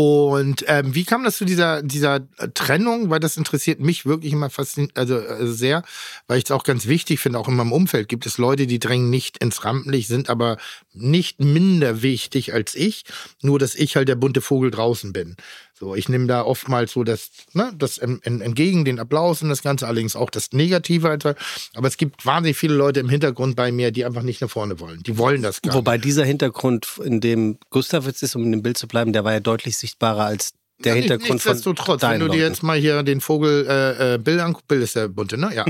Und 0.00 0.64
ähm, 0.68 0.94
wie 0.94 1.02
kam 1.02 1.24
das 1.24 1.38
zu 1.38 1.44
dieser, 1.44 1.82
dieser 1.82 2.20
Trennung? 2.54 3.10
Weil 3.10 3.18
das 3.18 3.36
interessiert 3.36 3.80
mich 3.80 4.06
wirklich 4.06 4.32
immer 4.32 4.48
faszin 4.48 4.92
also 4.94 5.18
äh, 5.18 5.44
sehr, 5.48 5.82
weil 6.28 6.38
ich 6.38 6.44
es 6.44 6.50
auch 6.52 6.62
ganz 6.62 6.86
wichtig 6.86 7.18
finde, 7.18 7.40
auch 7.40 7.48
in 7.48 7.56
meinem 7.56 7.72
Umfeld 7.72 8.08
gibt 8.08 8.24
es 8.24 8.38
Leute, 8.38 8.68
die 8.68 8.78
drängen 8.78 9.10
nicht 9.10 9.38
ins 9.38 9.64
Rampenlicht, 9.64 10.06
sind 10.06 10.30
aber 10.30 10.58
nicht 10.92 11.40
minder 11.40 12.00
wichtig 12.00 12.54
als 12.54 12.76
ich, 12.76 13.06
nur 13.42 13.58
dass 13.58 13.74
ich 13.74 13.96
halt 13.96 14.08
der 14.08 14.14
bunte 14.14 14.40
Vogel 14.40 14.70
draußen 14.70 15.12
bin. 15.12 15.34
So, 15.78 15.94
ich 15.94 16.08
nehme 16.08 16.26
da 16.26 16.42
oftmals 16.42 16.92
so 16.92 17.04
das, 17.04 17.30
ne, 17.52 17.72
das 17.76 17.98
en- 17.98 18.20
en- 18.24 18.40
entgegen 18.40 18.84
den 18.84 18.98
Applaus 18.98 19.42
und 19.42 19.48
das 19.48 19.62
Ganze, 19.62 19.86
allerdings 19.86 20.16
auch 20.16 20.28
das 20.30 20.50
Negative. 20.52 21.08
Aber 21.74 21.88
es 21.88 21.96
gibt 21.96 22.26
wahnsinnig 22.26 22.56
viele 22.56 22.74
Leute 22.74 22.98
im 22.98 23.08
Hintergrund 23.08 23.54
bei 23.54 23.70
mir, 23.70 23.92
die 23.92 24.04
einfach 24.04 24.22
nicht 24.22 24.40
nach 24.40 24.50
vorne 24.50 24.80
wollen. 24.80 25.02
Die 25.04 25.18
wollen 25.18 25.40
das 25.42 25.62
gar 25.62 25.70
nicht. 25.70 25.76
Wobei 25.78 25.96
dieser 25.98 26.24
Hintergrund, 26.24 26.88
in 27.04 27.20
dem 27.20 27.58
Gustav 27.70 28.06
jetzt 28.06 28.22
ist, 28.22 28.34
um 28.34 28.42
in 28.42 28.52
dem 28.52 28.62
Bild 28.62 28.76
zu 28.76 28.88
bleiben, 28.88 29.12
der 29.12 29.22
war 29.24 29.32
ja 29.32 29.40
deutlich 29.40 29.76
sichtbarer 29.78 30.24
als 30.24 30.52
der 30.84 30.94
Ja, 30.94 31.00
Hintergrund 31.00 31.26
von 31.26 31.34
Nichtsdestotrotz, 31.52 32.02
wenn 32.02 32.20
du 32.20 32.28
dir 32.28 32.38
jetzt 32.46 32.62
mal 32.62 32.78
hier 32.78 33.02
den 33.02 33.20
Vogel 33.20 33.66
äh, 33.68 34.14
äh, 34.14 34.18
Bill 34.18 34.38
anguckst, 34.40 34.68
Bill 34.68 34.82
ist 34.82 34.94
der 34.94 35.08
bunte, 35.08 35.36
ne? 35.36 35.50
Ja. 35.54 35.64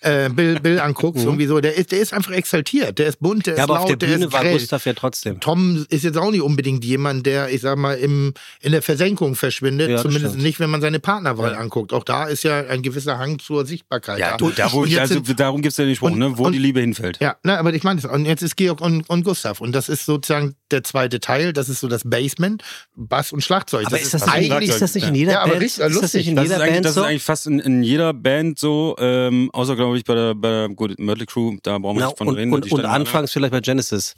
äh, 0.00 0.28
Bill, 0.30 0.58
Bill 0.60 0.80
anguckst, 0.80 1.24
irgendwie 1.24 1.46
so, 1.46 1.60
der 1.60 1.74
ist, 1.76 1.92
der 1.92 1.98
ist 2.00 2.12
einfach 2.14 2.32
exaltiert, 2.32 2.98
der 2.98 3.08
ist 3.08 3.20
bunt, 3.20 3.46
der 3.46 3.54
Mhm. 3.54 3.58
Ja, 3.58 3.64
ist 3.64 3.70
aber 3.70 3.80
auf 3.80 3.88
laut, 3.88 4.00
der 4.02 4.08
der 4.08 4.14
Bühne 4.14 4.26
ist 4.26 4.32
war 4.32 4.40
grell. 4.42 4.52
Gustav 4.54 4.86
ja 4.86 4.92
trotzdem. 4.94 5.40
Tom 5.40 5.84
ist 5.90 6.04
jetzt 6.04 6.16
auch 6.16 6.30
nicht 6.30 6.40
unbedingt 6.42 6.84
jemand, 6.84 7.26
der, 7.26 7.50
ich 7.50 7.60
sag 7.60 7.76
mal, 7.76 7.94
im, 7.98 8.32
in 8.60 8.72
der 8.72 8.82
Versenkung 8.82 9.34
verschwindet. 9.34 9.88
Ja, 9.88 9.94
das 9.96 10.02
Zumindest 10.02 10.32
stimmt. 10.34 10.44
nicht, 10.44 10.60
wenn 10.60 10.70
man 10.70 10.80
seine 10.80 10.98
Partnerwahl 11.00 11.54
anguckt. 11.54 11.92
Auch 11.92 12.04
da 12.04 12.24
ist 12.24 12.42
ja 12.44 12.60
ein 12.66 12.82
gewisser 12.82 13.18
Hang 13.18 13.38
zur 13.38 13.66
Sichtbarkeit. 13.66 14.18
Ja, 14.18 14.30
da. 14.32 14.36
du, 14.38 14.50
da, 14.50 14.72
wo 14.72 14.84
ich, 14.84 14.98
also, 14.98 15.14
sind- 15.22 15.38
darum 15.40 15.60
gibt 15.62 15.72
es 15.72 15.76
ja 15.78 15.84
den 15.84 15.94
Spruch, 15.96 16.10
und- 16.10 16.18
ne, 16.18 16.38
wo 16.38 16.44
und- 16.46 16.52
die 16.52 16.58
Liebe 16.58 16.80
hinfällt. 16.80 17.18
Ja, 17.20 17.36
na, 17.42 17.58
aber 17.58 17.74
ich 17.74 17.82
meine, 17.84 18.00
das- 18.00 18.10
und 18.10 18.24
jetzt 18.24 18.42
ist 18.42 18.56
Georg 18.56 18.80
und, 18.80 19.08
und 19.10 19.24
Gustav. 19.24 19.60
Und 19.60 19.72
das 19.72 19.88
ist 19.88 20.06
sozusagen 20.06 20.54
der 20.70 20.84
zweite 20.84 21.20
Teil. 21.20 21.52
Das 21.52 21.68
ist 21.68 21.80
so 21.80 21.88
das 21.88 22.02
Basement, 22.04 22.62
Bass 22.96 23.32
und 23.32 23.42
Schlagzeug. 23.42 23.86
Aber 23.86 23.98
ist 24.00 24.14
das, 24.14 24.22
nicht, 24.40 24.46
Schlagzeug, 24.48 24.68
ist 24.70 24.82
das 24.82 24.94
nicht 24.94 25.06
in 25.08 25.14
jeder 25.14 25.32
Ja, 25.32 25.46
Band? 25.46 25.60
richtig, 25.60 25.84
ist 25.84 26.02
das 26.02 26.14
nicht 26.14 26.28
in 26.28 26.36
Das, 26.36 26.44
jeder 26.44 26.56
ist 26.56 26.62
eigentlich, 26.62 26.72
Band 26.74 26.84
das 26.86 26.94
so? 26.94 27.00
ist 27.02 27.06
eigentlich 27.06 27.22
fast 27.22 27.46
in, 27.46 27.58
in 27.60 27.82
jeder 27.82 28.12
Band 28.14 28.58
so, 28.58 28.96
ähm, 28.98 29.50
außer 29.52 29.76
glaube 29.76 29.96
ich 29.98 30.04
bei 30.04 30.14
der, 30.14 30.34
bei 30.34 30.48
der 30.48 30.68
gut, 30.70 30.98
Mötley 30.98 31.26
Crew, 31.26 31.56
da 31.62 31.78
brauchen 31.78 31.98
wir 31.98 32.06
nicht 32.06 32.18
von 32.18 32.28
und, 32.28 32.34
reden. 32.36 32.52
und, 32.52 32.70
und 32.72 32.84
anfangs 32.84 33.32
vielleicht 33.32 33.52
bei 33.52 33.60
Genesis, 33.60 34.14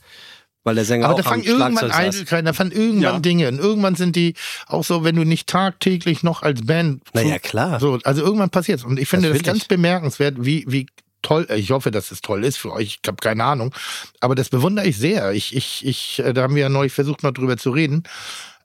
weil 0.65 0.75
der 0.75 0.85
Sänger 0.85 1.07
Aber 1.07 1.15
auch 1.15 1.19
da 1.23 1.29
fangen 1.29 1.43
irgendwann. 1.45 1.91
Eitelkeiten, 1.91 2.45
da 2.47 2.53
fangen 2.53 2.73
irgendwann 2.73 3.15
Ja. 3.15 3.19
Dinge. 3.21 3.49
Und 3.49 3.59
irgendwann 3.59 3.95
sind 3.95 4.15
die 4.17 4.35
auch 4.67 4.85
so, 4.85 5.05
wenn 5.05 5.17
du 5.17 5.25
nicht 5.25 5.49
tagtäglich 5.49 6.23
noch 6.23 6.43
als 6.43 6.67
Band. 6.67 7.03
Na 7.15 7.23
zu- 7.23 7.29
ja, 7.29 7.39
klar. 7.39 7.81
So, 7.81 7.99
also 8.05 8.23
irgendwann 8.23 8.51
passiert's. 8.51 8.85
Und 8.85 8.99
ich 8.99 9.09
finde 9.09 9.29
das, 9.29 9.39
Natürlich. 9.39 9.61
ganz 9.61 9.69
bemerkenswert, 9.69 10.35
wie, 10.39 10.65
wie 10.69 10.87
toll, 11.23 11.47
ich 11.55 11.71
hoffe, 11.71 11.91
dass 11.91 12.11
es 12.11 12.21
toll 12.21 12.45
ist 12.45 12.57
für 12.59 12.73
euch, 12.73 12.99
ich 13.03 13.09
habe 13.09 13.17
keine 13.17 13.45
Ahnung. 13.45 13.75
Aber 14.21 14.35
das 14.35 14.51
bewundere 14.51 14.87
ich 14.87 14.99
sehr. 14.99 15.33
Ich, 15.33 15.57
ich, 15.57 15.87
ich, 15.87 16.19
äh, 16.19 16.33
da 16.35 16.43
haben 16.43 16.55
wir 16.55 16.63
ja 16.63 16.69
neulich 16.69 16.93
versucht, 16.93 17.23
noch 17.23 17.33
drüber 17.33 17.57
zu 17.57 17.71
reden. 17.71 18.03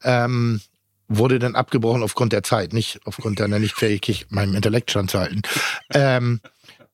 Ähm, 0.03 0.60
wurde 1.08 1.39
dann 1.39 1.56
abgebrochen 1.56 2.03
aufgrund 2.03 2.34
der 2.34 2.43
Zeit, 2.43 2.74
nicht 2.74 2.99
aufgrund 3.06 3.39
deiner 3.39 3.60
Nichtfähigkeit, 3.60 4.26
meinem 4.30 4.56
Intellekt 4.56 4.91
standzuhalten. 4.91 5.41
ähm, 5.93 6.41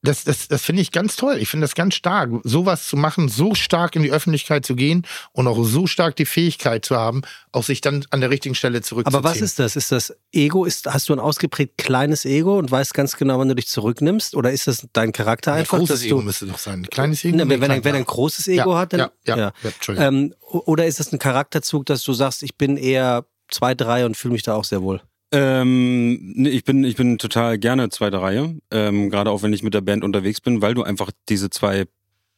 das, 0.04 0.24
das, 0.24 0.48
das 0.48 0.64
finde 0.64 0.82
ich 0.82 0.92
ganz 0.92 1.16
toll. 1.16 1.38
Ich 1.40 1.48
finde 1.48 1.66
das 1.66 1.76
ganz 1.76 1.94
stark, 1.94 2.32
sowas 2.44 2.88
zu 2.88 2.98
machen, 2.98 3.30
so 3.30 3.54
stark 3.54 3.96
in 3.96 4.02
die 4.02 4.12
Öffentlichkeit 4.12 4.66
zu 4.66 4.76
gehen 4.76 5.06
und 5.32 5.48
auch 5.48 5.64
so 5.64 5.86
stark 5.86 6.16
die 6.16 6.26
Fähigkeit 6.26 6.84
zu 6.84 6.96
haben, 6.96 7.22
auch 7.52 7.64
sich 7.64 7.82
dann 7.82 8.04
an 8.10 8.20
der 8.20 8.32
richtigen 8.32 8.56
Stelle 8.56 8.82
zurückzuziehen. 8.82 9.20
Aber 9.20 9.30
was 9.30 9.42
ist 9.42 9.60
das? 9.60 9.76
Ist 9.76 9.92
das 9.92 10.16
Ego? 10.32 10.66
Ist, 10.66 10.88
hast 10.88 11.10
du 11.10 11.14
ein 11.14 11.20
ausgeprägt 11.20 11.78
kleines 11.78 12.26
Ego 12.26 12.58
und 12.58 12.72
weißt 12.72 12.96
ganz 12.96 13.16
genau, 13.16 13.38
wann 13.38 13.50
du 13.50 13.56
dich 13.56 13.68
zurücknimmst? 13.68 14.36
Oder 14.36 14.52
ist 14.52 14.66
das 14.66 14.88
dein 14.92 15.12
Charakter 15.12 15.54
ein 15.54 15.60
einfach? 15.60 15.78
großes 15.78 16.00
dass 16.00 16.08
Ego 16.08 16.22
müsste 16.24 16.48
doch 16.48 16.58
sein. 16.58 16.88
Kleines 16.90 17.24
Ego? 17.24 17.38
Ne, 17.38 17.48
wenn, 17.48 17.62
wenn, 17.62 17.70
er, 17.72 17.84
wenn 17.84 17.96
ein 17.96 18.06
großes 18.06 18.48
Ego 18.48 18.72
Ja, 18.74 18.80
hat, 18.80 18.94
dann. 18.94 19.00
ja, 19.00 19.12
ja, 19.26 19.38
ja, 19.38 19.54
Entschuldigung. 19.64 20.08
Ähm, 20.08 20.34
oder 20.50 20.88
ist 20.88 21.00
das 21.00 21.14
ein 21.14 21.20
Charakterzug, 21.20 21.86
dass 21.86 22.04
du 22.04 22.14
sagst, 22.14 22.42
ich 22.42 22.58
bin 22.58 22.76
eher 22.76 23.26
zwei, 23.52 23.76
drei 23.76 24.06
und 24.06 24.18
fühle 24.18 24.34
mich 24.34 24.44
da 24.44 24.56
auch 24.56 24.64
sehr 24.64 24.82
wohl? 24.82 25.02
Ähm, 25.34 26.34
nee, 26.36 26.50
ich 26.50 26.66
bin, 26.66 26.84
ich 26.84 26.96
bin 26.96 27.18
total 27.18 27.58
gerne 27.58 27.90
zweite 27.90 28.22
Reihe, 28.22 28.58
ähm, 28.70 29.10
gerade 29.10 29.32
auch 29.32 29.44
wenn 29.44 29.54
ich 29.54 29.64
mit 29.64 29.74
der 29.74 29.82
Band 29.82 30.04
unterwegs 30.04 30.42
bin, 30.42 30.62
weil 30.62 30.74
du 30.74 30.84
einfach 30.84 31.12
diese 31.30 31.50
zwei 31.50 31.86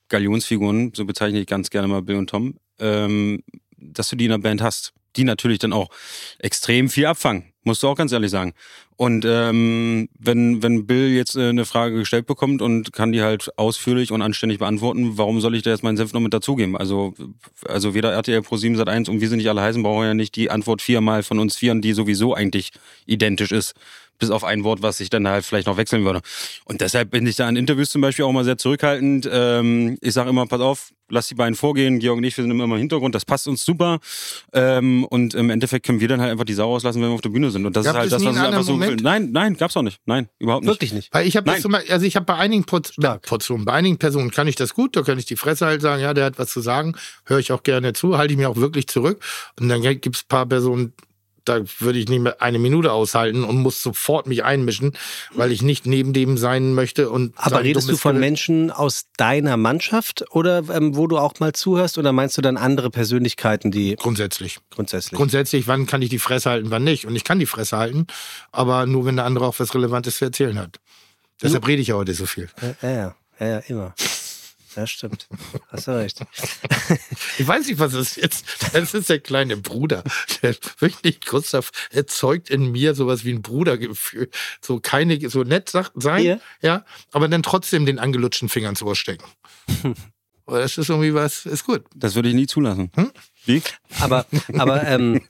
Galionsfiguren, 0.09 0.91
so 0.93 1.05
bezeichne 1.05 1.39
ich 1.39 1.47
ganz 1.47 1.71
gerne 1.71 1.87
mal 1.87 2.03
Bill 2.03 2.17
und 2.17 2.29
Tom, 2.29 2.55
ähm, 2.79 3.41
dass 3.77 4.09
du 4.09 4.15
die 4.15 4.25
in 4.25 4.31
der 4.31 4.37
Band 4.37 4.61
hast, 4.61 4.93
die 5.15 5.23
natürlich 5.23 5.59
dann 5.59 5.73
auch 5.73 5.89
extrem 6.37 6.89
viel 6.89 7.07
abfangen, 7.07 7.53
musst 7.63 7.81
du 7.81 7.87
auch 7.87 7.95
ganz 7.95 8.11
ehrlich 8.11 8.31
sagen. 8.31 8.53
Und 8.95 9.25
ähm, 9.27 10.09
wenn, 10.19 10.61
wenn 10.61 10.85
Bill 10.85 11.09
jetzt 11.09 11.35
äh, 11.35 11.49
eine 11.49 11.65
Frage 11.65 11.95
gestellt 11.95 12.27
bekommt 12.27 12.61
und 12.61 12.93
kann 12.93 13.11
die 13.11 13.21
halt 13.21 13.49
ausführlich 13.57 14.11
und 14.11 14.21
anständig 14.21 14.59
beantworten, 14.59 15.17
warum 15.17 15.41
soll 15.41 15.55
ich 15.55 15.63
da 15.63 15.71
jetzt 15.71 15.83
meinen 15.83 15.97
Senf 15.97 16.13
noch 16.13 16.21
mit 16.21 16.33
dazugeben? 16.33 16.77
Also, 16.77 17.13
also 17.67 17.93
weder 17.93 18.11
RTL 18.11 18.41
Pro 18.41 18.57
7 18.57 18.75
Sat 18.75 18.89
1 18.89 19.09
und 19.09 19.21
wir 19.21 19.29
sind 19.29 19.37
nicht 19.37 19.49
alle 19.49 19.61
heißen, 19.61 19.81
brauchen 19.81 20.05
ja 20.05 20.13
nicht 20.13 20.35
die 20.35 20.51
Antwort 20.51 20.81
viermal 20.81 21.23
von 21.23 21.39
uns 21.39 21.55
Vieren, 21.55 21.81
die 21.81 21.93
sowieso 21.93 22.33
eigentlich 22.33 22.71
identisch 23.05 23.51
ist. 23.51 23.73
Bis 24.19 24.29
auf 24.29 24.43
ein 24.43 24.63
Wort, 24.63 24.83
was 24.83 24.99
ich 24.99 25.09
dann 25.09 25.27
halt 25.27 25.43
vielleicht 25.43 25.65
noch 25.65 25.77
wechseln 25.77 26.05
würde. 26.05 26.21
Und 26.65 26.81
deshalb 26.81 27.09
bin 27.09 27.25
ich 27.25 27.35
da 27.35 27.49
in 27.49 27.55
Interviews 27.55 27.89
zum 27.89 28.01
Beispiel 28.01 28.25
auch 28.25 28.31
mal 28.31 28.43
sehr 28.43 28.59
zurückhaltend. 28.59 29.27
Ähm, 29.31 29.97
ich 30.01 30.13
sage 30.13 30.29
immer, 30.29 30.45
pass 30.45 30.61
auf, 30.61 30.93
lass 31.13 31.27
die 31.27 31.35
beiden 31.35 31.55
vorgehen. 31.55 31.99
Georg 31.99 32.17
und 32.17 32.23
ich, 32.23 32.35
wir 32.35 32.43
sind 32.43 32.51
immer 32.51 32.65
im 32.65 32.75
Hintergrund, 32.75 33.15
das 33.15 33.25
passt 33.25 33.47
uns 33.47 33.63
super. 33.63 33.99
Ähm, 34.51 35.05
und 35.05 35.33
im 35.35 35.49
Endeffekt 35.49 35.85
können 35.85 35.99
wir 35.99 36.07
dann 36.07 36.19
halt 36.19 36.31
einfach 36.31 36.45
die 36.45 36.53
Sau 36.53 36.73
auslassen, 36.73 37.01
wenn 37.01 37.09
wir 37.09 37.15
auf 37.15 37.21
der 37.21 37.29
Bühne 37.29 37.51
sind. 37.51 37.65
Und 37.65 37.75
das 37.75 37.85
Gab 37.85 37.93
ist 37.93 37.99
halt 37.99 38.05
es 38.07 38.11
das, 38.11 38.25
was 38.25 38.35
ich 38.35 38.41
einen 38.41 38.53
einfach 38.53 38.63
so 38.63 38.73
anderen 38.73 38.97
will. 38.97 39.03
Nein, 39.03 39.29
nein, 39.31 39.55
gab's 39.55 39.77
auch 39.77 39.81
nicht. 39.81 39.99
Nein, 40.05 40.27
überhaupt 40.39 40.65
nicht. 40.65 40.73
Wirklich 40.73 40.93
nicht. 40.93 41.13
Weil 41.13 41.27
ich 41.27 41.37
habe 41.37 41.45
Nein. 41.45 41.55
das 41.55 41.61
zum 41.61 41.71
Beispiel, 41.71 41.93
also 41.93 42.05
ich 42.05 42.15
habe 42.15 42.25
bei 42.25 42.35
einigen 42.35 42.65
Porz 42.65 42.93
Stark. 42.93 43.23
Portionen, 43.23 43.65
bei 43.65 43.73
einigen 43.73 43.97
Personen 43.97 44.31
kann 44.31 44.47
ich 44.47 44.55
das 44.55 44.73
gut, 44.73 44.95
da 44.95 45.03
kann 45.03 45.17
ich 45.17 45.25
die 45.25 45.35
Fresse 45.35 45.65
halt 45.65 45.81
sagen, 45.81 46.01
ja, 46.01 46.13
der 46.13 46.25
hat 46.25 46.39
was 46.39 46.49
zu 46.49 46.61
sagen, 46.61 46.95
höre 47.25 47.39
ich 47.39 47.51
auch 47.51 47.63
gerne 47.63 47.93
zu, 47.93 48.17
halte 48.17 48.33
ich 48.33 48.37
mir 48.37 48.49
auch 48.49 48.57
wirklich 48.57 48.87
zurück. 48.87 49.23
Und 49.59 49.69
dann 49.69 49.81
gibt 49.81 50.15
es 50.15 50.23
ein 50.23 50.27
paar 50.27 50.45
Personen, 50.45 50.93
da 51.45 51.61
würde 51.79 51.99
ich 51.99 52.07
nicht 52.07 52.21
mehr 52.21 52.41
eine 52.41 52.59
Minute 52.59 52.91
aushalten 52.91 53.43
und 53.43 53.57
muss 53.57 53.81
sofort 53.81 54.27
mich 54.27 54.43
einmischen, 54.43 54.93
weil 55.33 55.51
ich 55.51 55.61
nicht 55.61 55.85
neben 55.85 56.13
dem 56.13 56.37
sein 56.37 56.73
möchte. 56.73 57.09
Und 57.09 57.33
Aber 57.35 57.63
redest 57.63 57.89
du 57.89 57.97
von 57.97 58.19
Menschen 58.19 58.71
aus 58.71 59.05
deiner 59.17 59.57
Mannschaft 59.57 60.25
oder 60.31 60.63
ähm, 60.69 60.95
wo 60.95 61.07
du 61.07 61.17
auch 61.17 61.39
mal 61.39 61.53
zuhörst 61.53 61.97
oder 61.97 62.11
meinst 62.11 62.37
du 62.37 62.41
dann 62.41 62.57
andere 62.57 62.89
Persönlichkeiten, 62.89 63.71
die 63.71 63.95
Grundsätzlich. 63.95 64.59
grundsätzlich? 64.69 65.17
Grundsätzlich, 65.17 65.67
wann 65.67 65.85
kann 65.85 66.01
ich 66.01 66.09
die 66.09 66.19
Fresse 66.19 66.49
halten, 66.49 66.71
wann 66.71 66.83
nicht? 66.83 67.05
Und 67.05 67.15
ich 67.15 67.23
kann 67.23 67.39
die 67.39 67.45
Fresse 67.45 67.77
halten, 67.77 68.07
aber 68.51 68.85
nur 68.85 69.05
wenn 69.05 69.15
der 69.15 69.25
andere 69.25 69.47
auch 69.47 69.59
was 69.59 69.73
Relevantes 69.73 70.17
zu 70.17 70.25
erzählen 70.25 70.57
hat. 70.57 70.79
Deshalb 71.41 71.67
rede 71.67 71.81
ich 71.81 71.89
ja 71.89 71.95
heute 71.95 72.13
so 72.13 72.25
viel. 72.25 72.49
ja, 72.81 72.89
ja, 72.89 73.15
ja, 73.39 73.47
ja, 73.47 73.57
immer. 73.67 73.93
Ja, 74.75 74.87
stimmt. 74.87 75.27
Hast 75.69 75.87
du 75.87 75.91
recht. 75.97 76.19
Ich 77.37 77.47
weiß 77.47 77.67
nicht, 77.67 77.79
was 77.79 77.93
es 77.93 78.17
ist. 78.17 78.45
Das 78.73 78.93
ist 78.93 79.09
der 79.09 79.19
kleine 79.19 79.57
Bruder. 79.57 80.03
Der 80.41 80.55
wirklich, 80.79 81.21
Gustav, 81.21 81.71
erzeugt 81.91 82.49
in 82.49 82.71
mir 82.71 82.93
sowas 82.95 83.25
wie 83.25 83.33
ein 83.33 83.41
Brudergefühl. 83.41 84.29
So 84.61 84.79
keine, 84.79 85.29
so 85.29 85.43
nett 85.43 85.71
sein, 85.95 86.21
Hier? 86.21 86.41
ja, 86.61 86.85
aber 87.11 87.27
dann 87.27 87.43
trotzdem 87.43 87.85
den 87.85 87.99
angelutschten 87.99 88.49
Finger 88.49 88.69
ins 88.69 88.83
Ohr 88.83 88.95
stecken. 88.95 89.25
Aber 90.45 90.59
das 90.59 90.77
ist 90.77 90.89
irgendwie 90.89 91.13
was, 91.13 91.45
ist 91.45 91.63
gut. 91.63 91.85
Das 91.95 92.15
würde 92.15 92.27
ich 92.27 92.35
nie 92.35 92.47
zulassen. 92.47 92.91
Hm? 92.95 93.11
Wie? 93.45 93.61
Aber, 94.01 94.25
aber 94.57 94.85
ähm, 94.85 95.21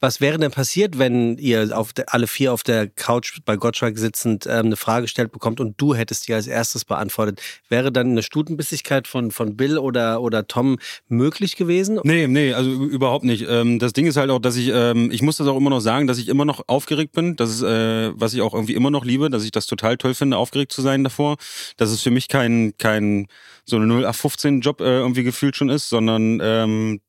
was 0.00 0.20
wäre 0.20 0.38
denn 0.38 0.50
passiert, 0.50 0.98
wenn 0.98 1.38
ihr 1.38 1.76
auf 1.76 1.92
der, 1.92 2.14
alle 2.14 2.26
vier 2.28 2.52
auf 2.52 2.62
der 2.62 2.86
Couch 2.88 3.40
bei 3.44 3.56
Gottschalk 3.56 3.98
sitzend 3.98 4.46
ähm, 4.46 4.66
eine 4.66 4.76
Frage 4.76 5.02
gestellt 5.02 5.32
bekommt 5.32 5.58
und 5.58 5.80
du 5.80 5.94
hättest 5.94 6.28
die 6.28 6.34
als 6.34 6.46
erstes 6.46 6.84
beantwortet? 6.84 7.40
Wäre 7.68 7.90
dann 7.90 8.10
eine 8.10 8.22
Stutenbissigkeit 8.22 9.08
von, 9.08 9.32
von 9.32 9.56
Bill 9.56 9.76
oder, 9.76 10.20
oder 10.22 10.46
Tom 10.46 10.78
möglich 11.08 11.56
gewesen? 11.56 11.98
Nee, 12.04 12.28
nee, 12.28 12.52
also 12.52 12.70
überhaupt 12.70 13.24
nicht. 13.24 13.46
Ähm, 13.48 13.80
das 13.80 13.92
Ding 13.92 14.06
ist 14.06 14.16
halt 14.16 14.30
auch, 14.30 14.38
dass 14.38 14.56
ich, 14.56 14.70
ähm, 14.72 15.10
ich 15.10 15.22
muss 15.22 15.38
das 15.38 15.48
auch 15.48 15.56
immer 15.56 15.70
noch 15.70 15.80
sagen, 15.80 16.06
dass 16.06 16.18
ich 16.18 16.28
immer 16.28 16.44
noch 16.44 16.68
aufgeregt 16.68 17.12
bin. 17.12 17.34
Das 17.34 17.50
ist, 17.50 17.62
äh, 17.62 18.12
was 18.14 18.34
ich 18.34 18.42
auch 18.42 18.54
irgendwie 18.54 18.74
immer 18.74 18.90
noch 18.90 19.04
liebe, 19.04 19.30
dass 19.30 19.44
ich 19.44 19.50
das 19.50 19.66
total 19.66 19.96
toll 19.96 20.14
finde, 20.14 20.36
aufgeregt 20.36 20.72
zu 20.72 20.82
sein 20.82 21.02
davor. 21.02 21.36
Dass 21.76 21.90
es 21.90 22.02
für 22.02 22.12
mich 22.12 22.28
kein, 22.28 22.74
kein 22.78 23.26
so 23.64 23.76
eine 23.76 23.92
0815-Job 23.92 24.80
äh, 24.80 24.84
irgendwie 24.84 25.24
gefühlt 25.24 25.56
schon 25.56 25.70
ist, 25.70 25.88
sondern 25.88 26.38
ähm, 26.40 27.00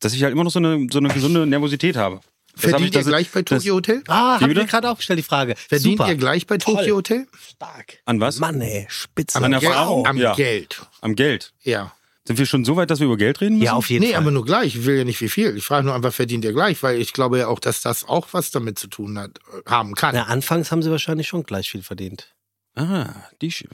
dass 0.00 0.12
ich 0.12 0.22
halt 0.22 0.32
immer 0.32 0.44
noch 0.44 0.50
so 0.50 0.58
eine, 0.58 0.86
so 0.92 0.98
eine 0.98 1.08
gesunde 1.08 1.46
Nervosität 1.46 1.96
habe. 1.96 2.20
Verdient 2.56 2.94
ihr 2.94 3.02
gleich 3.02 3.30
bei 3.30 3.42
Tokyo 3.42 3.74
Hotel? 3.74 4.02
Ah, 4.08 4.38
Wie 4.40 4.44
hab 4.44 4.50
ich 4.50 4.68
gerade 4.70 4.90
aufgestellt, 4.90 5.18
die 5.18 5.22
Frage. 5.24 5.54
Verdient 5.56 5.98
Super. 5.98 6.10
ihr 6.10 6.16
gleich 6.16 6.46
bei 6.46 6.58
Tokyo 6.58 6.96
Hotel? 6.96 7.26
Stark. 7.50 7.98
An 8.04 8.20
was? 8.20 8.38
Mann, 8.38 8.60
ey, 8.60 8.86
spitze. 8.88 9.36
An 9.42 9.50
der 9.50 9.60
Geld- 9.60 9.72
Erfahrung? 9.72 10.06
Am 10.06 10.16
Ja. 10.16 10.34
Geld. 10.34 10.82
Am 11.00 11.14
Geld. 11.14 11.52
Ja. 11.62 11.92
Sind 12.26 12.38
wir 12.38 12.46
schon 12.46 12.64
so 12.64 12.76
weit, 12.76 12.90
dass 12.90 13.00
wir 13.00 13.06
über 13.06 13.18
Geld 13.18 13.40
reden 13.42 13.54
müssen? 13.56 13.66
Ja, 13.66 13.74
auf 13.74 13.90
jeden 13.90 14.02
Nee, 14.04 14.12
Fall. 14.12 14.22
aber 14.22 14.30
nur 14.30 14.46
gleich. 14.46 14.76
Ich 14.76 14.86
will 14.86 14.96
ja 14.96 15.04
nicht 15.04 15.20
wie 15.20 15.28
viel. 15.28 15.56
Ich 15.58 15.64
frage 15.64 15.84
nur 15.84 15.94
einfach, 15.94 16.12
verdient 16.12 16.42
ihr 16.44 16.52
gleich? 16.54 16.82
Weil 16.82 16.98
ich 16.98 17.12
glaube 17.12 17.38
ja 17.38 17.48
auch, 17.48 17.58
dass 17.58 17.82
das 17.82 18.08
auch 18.08 18.28
was 18.32 18.50
damit 18.50 18.78
zu 18.78 18.86
tun 18.86 19.18
hat, 19.18 19.38
äh, 19.66 19.68
haben 19.70 19.94
kann. 19.94 20.14
Na, 20.14 20.24
anfangs 20.24 20.70
haben 20.72 20.82
sie 20.82 20.90
wahrscheinlich 20.90 21.28
schon 21.28 21.42
gleich 21.42 21.70
viel 21.70 21.82
verdient. 21.82 22.28
Ah, 22.76 23.14
die, 23.40 23.52
Sch- 23.52 23.66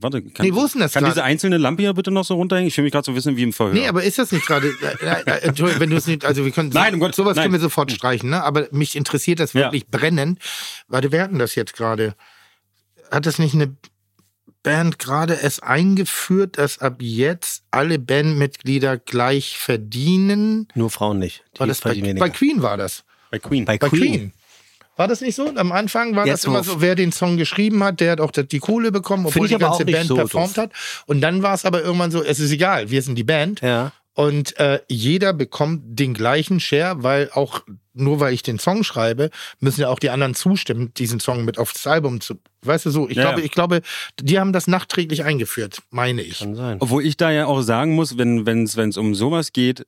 warte, 0.00 0.22
kann, 0.22 0.46
Nee, 0.46 0.54
wo 0.54 0.64
ist 0.64 0.72
denn 0.74 0.80
das 0.80 0.94
kann 0.94 1.04
diese 1.04 1.22
einzelne 1.22 1.58
Lampe 1.58 1.82
hier 1.82 1.92
bitte 1.92 2.10
noch 2.10 2.24
so 2.24 2.34
runterhängen? 2.36 2.68
Ich 2.68 2.76
will 2.78 2.84
mich 2.84 2.92
gerade 2.92 3.04
so 3.04 3.14
wissen 3.14 3.36
wie 3.36 3.42
im 3.42 3.52
Verhör. 3.52 3.74
Nee, 3.74 3.86
aber 3.86 4.02
ist 4.02 4.18
das 4.18 4.32
nicht 4.32 4.46
gerade. 4.46 4.68
Äh, 5.02 5.04
äh, 5.30 5.40
Entschuldigung, 5.42 5.80
wenn 5.82 5.90
du 5.90 5.96
es 5.96 6.06
nicht. 6.06 6.24
Also, 6.24 6.42
wir 6.44 6.52
können. 6.52 6.70
Nein, 6.72 6.94
um 6.94 7.00
Gottes- 7.00 7.16
sowas 7.16 7.36
nein. 7.36 7.44
können 7.44 7.54
wir 7.54 7.60
sofort 7.60 7.92
streichen, 7.92 8.30
ne? 8.30 8.42
Aber 8.42 8.66
mich 8.70 8.96
interessiert 8.96 9.40
das 9.40 9.52
Ja. 9.52 9.66
wirklich 9.66 9.86
brennend. 9.88 10.38
Warte, 10.88 11.12
wer 11.12 11.24
hat 11.24 11.32
denn 11.32 11.38
das 11.38 11.54
jetzt 11.54 11.74
gerade? 11.74 12.14
Hat 13.10 13.26
das 13.26 13.38
nicht 13.38 13.54
eine 13.54 13.76
Band 14.62 14.98
gerade 14.98 15.38
es 15.38 15.60
eingeführt, 15.60 16.56
dass 16.58 16.78
ab 16.78 16.96
jetzt 17.00 17.62
alle 17.70 17.98
Bandmitglieder 17.98 18.96
gleich 18.96 19.58
verdienen? 19.58 20.66
Nur 20.74 20.90
Frauen 20.90 21.18
nicht. 21.18 21.44
Die 21.54 21.60
War 21.60 21.66
das 21.66 21.82
bei, 21.82 21.94
bei. 22.18 22.30
Queen 22.30 22.62
war 22.62 22.76
das. 22.78 23.04
bei 23.30 23.38
Queen. 23.38 23.64
Bei 23.66 23.76
Bei 23.78 23.88
Queen. 23.90 24.32
War 24.96 25.08
das 25.08 25.20
nicht 25.20 25.34
so? 25.34 25.52
Am 25.54 25.72
Anfang 25.72 26.16
war 26.16 26.26
Jetzt 26.26 26.44
das 26.44 26.44
immer 26.46 26.64
so, 26.64 26.80
wer 26.80 26.94
den 26.94 27.12
Song 27.12 27.36
geschrieben 27.36 27.84
hat, 27.84 28.00
der 28.00 28.12
hat 28.12 28.20
auch 28.20 28.30
die 28.30 28.58
Kohle 28.58 28.90
bekommen, 28.90 29.26
obwohl 29.26 29.46
die 29.48 29.56
ganze 29.56 29.82
auch 29.82 29.84
nicht 29.84 29.94
Band 29.94 30.08
so 30.08 30.16
performt 30.16 30.56
doof. 30.56 30.64
hat. 30.64 30.72
Und 31.06 31.20
dann 31.20 31.42
war 31.42 31.54
es 31.54 31.64
aber 31.64 31.82
irgendwann 31.82 32.10
so, 32.10 32.22
es 32.22 32.40
ist 32.40 32.50
egal, 32.50 32.90
wir 32.90 33.02
sind 33.02 33.16
die 33.16 33.24
Band. 33.24 33.60
Ja. 33.60 33.92
Und 34.14 34.58
äh, 34.58 34.80
jeder 34.88 35.34
bekommt 35.34 35.82
den 35.84 36.14
gleichen 36.14 36.58
Share, 36.58 37.02
weil 37.02 37.28
auch 37.34 37.60
nur 37.92 38.18
weil 38.20 38.32
ich 38.32 38.42
den 38.42 38.58
Song 38.58 38.82
schreibe, 38.82 39.30
müssen 39.60 39.82
ja 39.82 39.88
auch 39.88 39.98
die 39.98 40.08
anderen 40.08 40.34
zustimmen, 40.34 40.92
diesen 40.94 41.20
Song 41.20 41.44
mit 41.44 41.58
aufs 41.58 41.86
Album 41.86 42.22
zu. 42.22 42.36
Weißt 42.62 42.86
du 42.86 42.90
so? 42.90 43.08
Ich 43.08 43.16
Ja, 43.16 43.24
glaube, 43.24 43.40
ja. 43.40 43.44
ich 43.46 43.52
glaube, 43.52 43.82
die 44.20 44.38
haben 44.38 44.54
das 44.54 44.66
nachträglich 44.66 45.24
eingeführt, 45.24 45.82
meine 45.90 46.22
ich. 46.22 46.38
Kann 46.38 46.54
sein. 46.54 46.78
Obwohl 46.80 47.04
ich 47.04 47.18
da 47.18 47.30
ja 47.30 47.46
auch 47.46 47.60
sagen 47.60 47.94
muss, 47.94 48.16
wenn 48.16 48.46
es 48.64 48.76
wenn's 48.76 48.96
um 48.96 49.14
sowas 49.14 49.52
geht, 49.52 49.86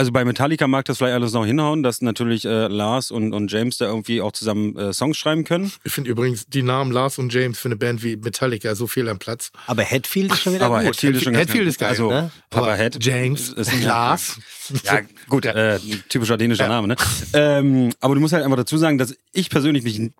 also 0.00 0.12
bei 0.12 0.24
Metallica 0.24 0.66
mag 0.66 0.86
das 0.86 0.96
vielleicht 0.96 1.12
alles 1.12 1.34
noch 1.34 1.44
hinhauen, 1.44 1.82
dass 1.82 2.00
natürlich 2.00 2.46
äh, 2.46 2.68
Lars 2.68 3.10
und, 3.10 3.34
und 3.34 3.52
James 3.52 3.76
da 3.76 3.84
irgendwie 3.84 4.22
auch 4.22 4.32
zusammen 4.32 4.74
äh, 4.74 4.94
Songs 4.94 5.18
schreiben 5.18 5.44
können. 5.44 5.70
Ich 5.84 5.92
finde 5.92 6.08
übrigens 6.08 6.46
die 6.46 6.62
Namen 6.62 6.90
Lars 6.90 7.18
und 7.18 7.34
James 7.34 7.58
für 7.58 7.68
eine 7.68 7.76
Band 7.76 8.02
wie 8.02 8.16
Metallica 8.16 8.74
so 8.74 8.86
viel 8.86 9.10
am 9.10 9.18
Platz. 9.18 9.52
Aber 9.66 9.82
Headfield 9.82 10.32
ist 10.32 10.40
schon 10.40 10.54
wieder 10.54 10.64
Aber 10.64 10.78
gut. 10.78 10.86
Hetfield 10.88 11.16
ist 11.16 11.24
schon 11.24 11.34
ganz 11.34 11.48
Hetfield 11.50 11.68
ist 11.68 11.78
geil, 11.78 11.90
Also, 11.90 12.08
ne? 12.08 12.30
Aber 12.48 12.76
Head. 12.76 12.96
James, 13.04 13.50
ist 13.50 13.70
ein 13.70 13.82
Lars. 13.82 14.40
Ja, 14.84 15.00
gut, 15.28 15.46
äh, 15.46 15.80
typischer 16.08 16.36
dänischer 16.36 16.68
Name, 16.68 16.86
ne? 16.86 16.96
Ähm, 17.32 17.92
aber 17.98 18.14
du 18.14 18.20
musst 18.20 18.32
halt 18.32 18.44
einfach 18.44 18.56
dazu 18.56 18.78
sagen, 18.78 18.98
dass 18.98 19.16
ich 19.32 19.50
persönlich 19.50 19.82
mich 19.82 20.12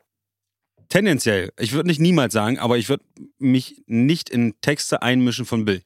tendenziell, 0.89 1.53
ich 1.57 1.71
würde 1.71 1.87
nicht 1.87 2.01
niemals 2.01 2.33
sagen, 2.33 2.59
aber 2.59 2.77
ich 2.77 2.89
würde 2.89 3.05
mich 3.39 3.85
nicht 3.87 4.29
in 4.29 4.55
Texte 4.61 5.03
einmischen 5.03 5.47
von 5.47 5.65
Bill. 5.65 5.83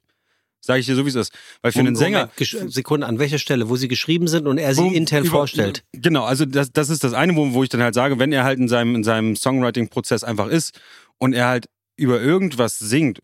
Sage 0.64 0.80
ich 0.80 0.86
dir 0.86 0.96
so, 0.96 1.04
wie 1.04 1.08
es 1.10 1.14
ist. 1.14 1.32
Weil 1.62 1.72
für 1.72 1.78
einen 1.80 1.94
Sänger. 1.96 2.18
Moment, 2.20 2.36
gesch- 2.38 2.70
Sekunde, 2.70 3.06
an 3.06 3.18
welcher 3.18 3.38
Stelle, 3.38 3.68
wo 3.68 3.76
sie 3.76 3.88
geschrieben 3.88 4.26
sind 4.28 4.46
und 4.46 4.58
er 4.58 4.74
sie 4.74 4.82
Wo- 4.82 4.90
intern 4.90 5.24
über- 5.24 5.30
vorstellt. 5.38 5.84
Genau, 5.92 6.24
also 6.24 6.44
das, 6.44 6.72
das 6.72 6.90
ist 6.90 7.04
das 7.04 7.12
eine, 7.12 7.36
wo, 7.36 7.52
wo 7.52 7.62
ich 7.62 7.68
dann 7.68 7.82
halt 7.82 7.94
sage, 7.94 8.18
wenn 8.18 8.32
er 8.32 8.44
halt 8.44 8.58
in 8.58 8.68
seinem, 8.68 8.94
in 8.96 9.04
seinem 9.04 9.36
Songwriting-Prozess 9.36 10.24
einfach 10.24 10.48
ist 10.48 10.78
und 11.18 11.32
er 11.32 11.46
halt 11.48 11.66
über 11.96 12.20
irgendwas 12.20 12.78
singt, 12.78 13.20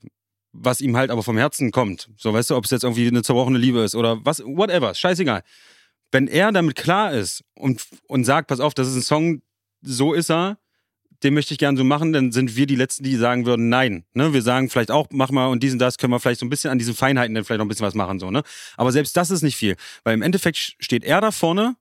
was 0.53 0.81
ihm 0.81 0.97
halt 0.97 1.11
aber 1.11 1.23
vom 1.23 1.37
Herzen 1.39 1.71
kommt. 1.71 2.09
So, 2.17 2.33
weißt 2.33 2.51
du, 2.51 2.57
ob 2.57 2.65
es 2.65 2.71
jetzt 2.71 2.85
irgendwie 2.85 3.07
eine 3.07 3.23
zerbrochene 3.23 3.59
Liebe 3.59 3.81
ist 3.81 3.95
oder 3.95 4.19
was, 4.25 4.41
whatever, 4.45 4.95
scheißegal. 4.95 5.43
Wenn 6.13 6.27
er 6.27 6.51
damit 6.53 6.75
klar 6.75 7.13
ist 7.13 7.45
und, 7.55 7.83
und 8.09 8.25
sagt, 8.25 8.49
pass 8.49 8.59
auf, 8.61 8.75
das 8.75 8.89
ist 8.89 8.97
ein 8.97 9.03
Song, 9.03 9.43
so 9.83 10.13
ist 10.13 10.31
er, 10.31 10.59
den 11.23 11.35
möchte 11.35 11.55
ich 11.55 11.59
gern 11.59 11.77
so 11.77 11.85
machen, 11.85 12.13
dann 12.13 12.33
sind 12.33 12.57
wir 12.57 12.67
die 12.67 12.77
Letzten, 12.77 13.05
die 13.05 13.17
sagen 13.17 13.47
würden, 13.47 13.69
nein. 13.69 14.05
Ne? 14.15 14.33
Wir 14.33 14.43
sagen 14.43 14.71
vielleicht 14.71 14.91
auch, 14.91 15.09
mach 15.11 15.31
mal 15.31 15.47
und 15.47 15.63
diesen, 15.63 15.79
das 15.79 15.99
können 15.99 16.13
wir 16.13 16.21
vielleicht 16.21 16.41
so 16.41 16.47
ein 16.47 16.51
bisschen 16.51 16.71
an 16.71 16.79
diesen 16.79 16.95
Feinheiten 16.95 17.35
dann 17.35 17.45
vielleicht 17.45 17.59
noch 17.59 17.67
ein 17.67 17.69
bisschen 17.69 17.87
was 17.87 17.95
machen, 17.95 18.19
so, 18.19 18.31
ne? 18.31 18.43
Aber 18.77 18.93
selbst 18.93 19.17
das 19.17 19.31
ist 19.31 19.43
nicht 19.43 19.57
viel. 19.57 19.77
Weil 20.05 20.15
im 20.15 20.23
Endeffekt 20.23 20.57
steht 20.57 21.05
er 21.05 21.21
da 21.21 21.31
vorne 21.31 21.77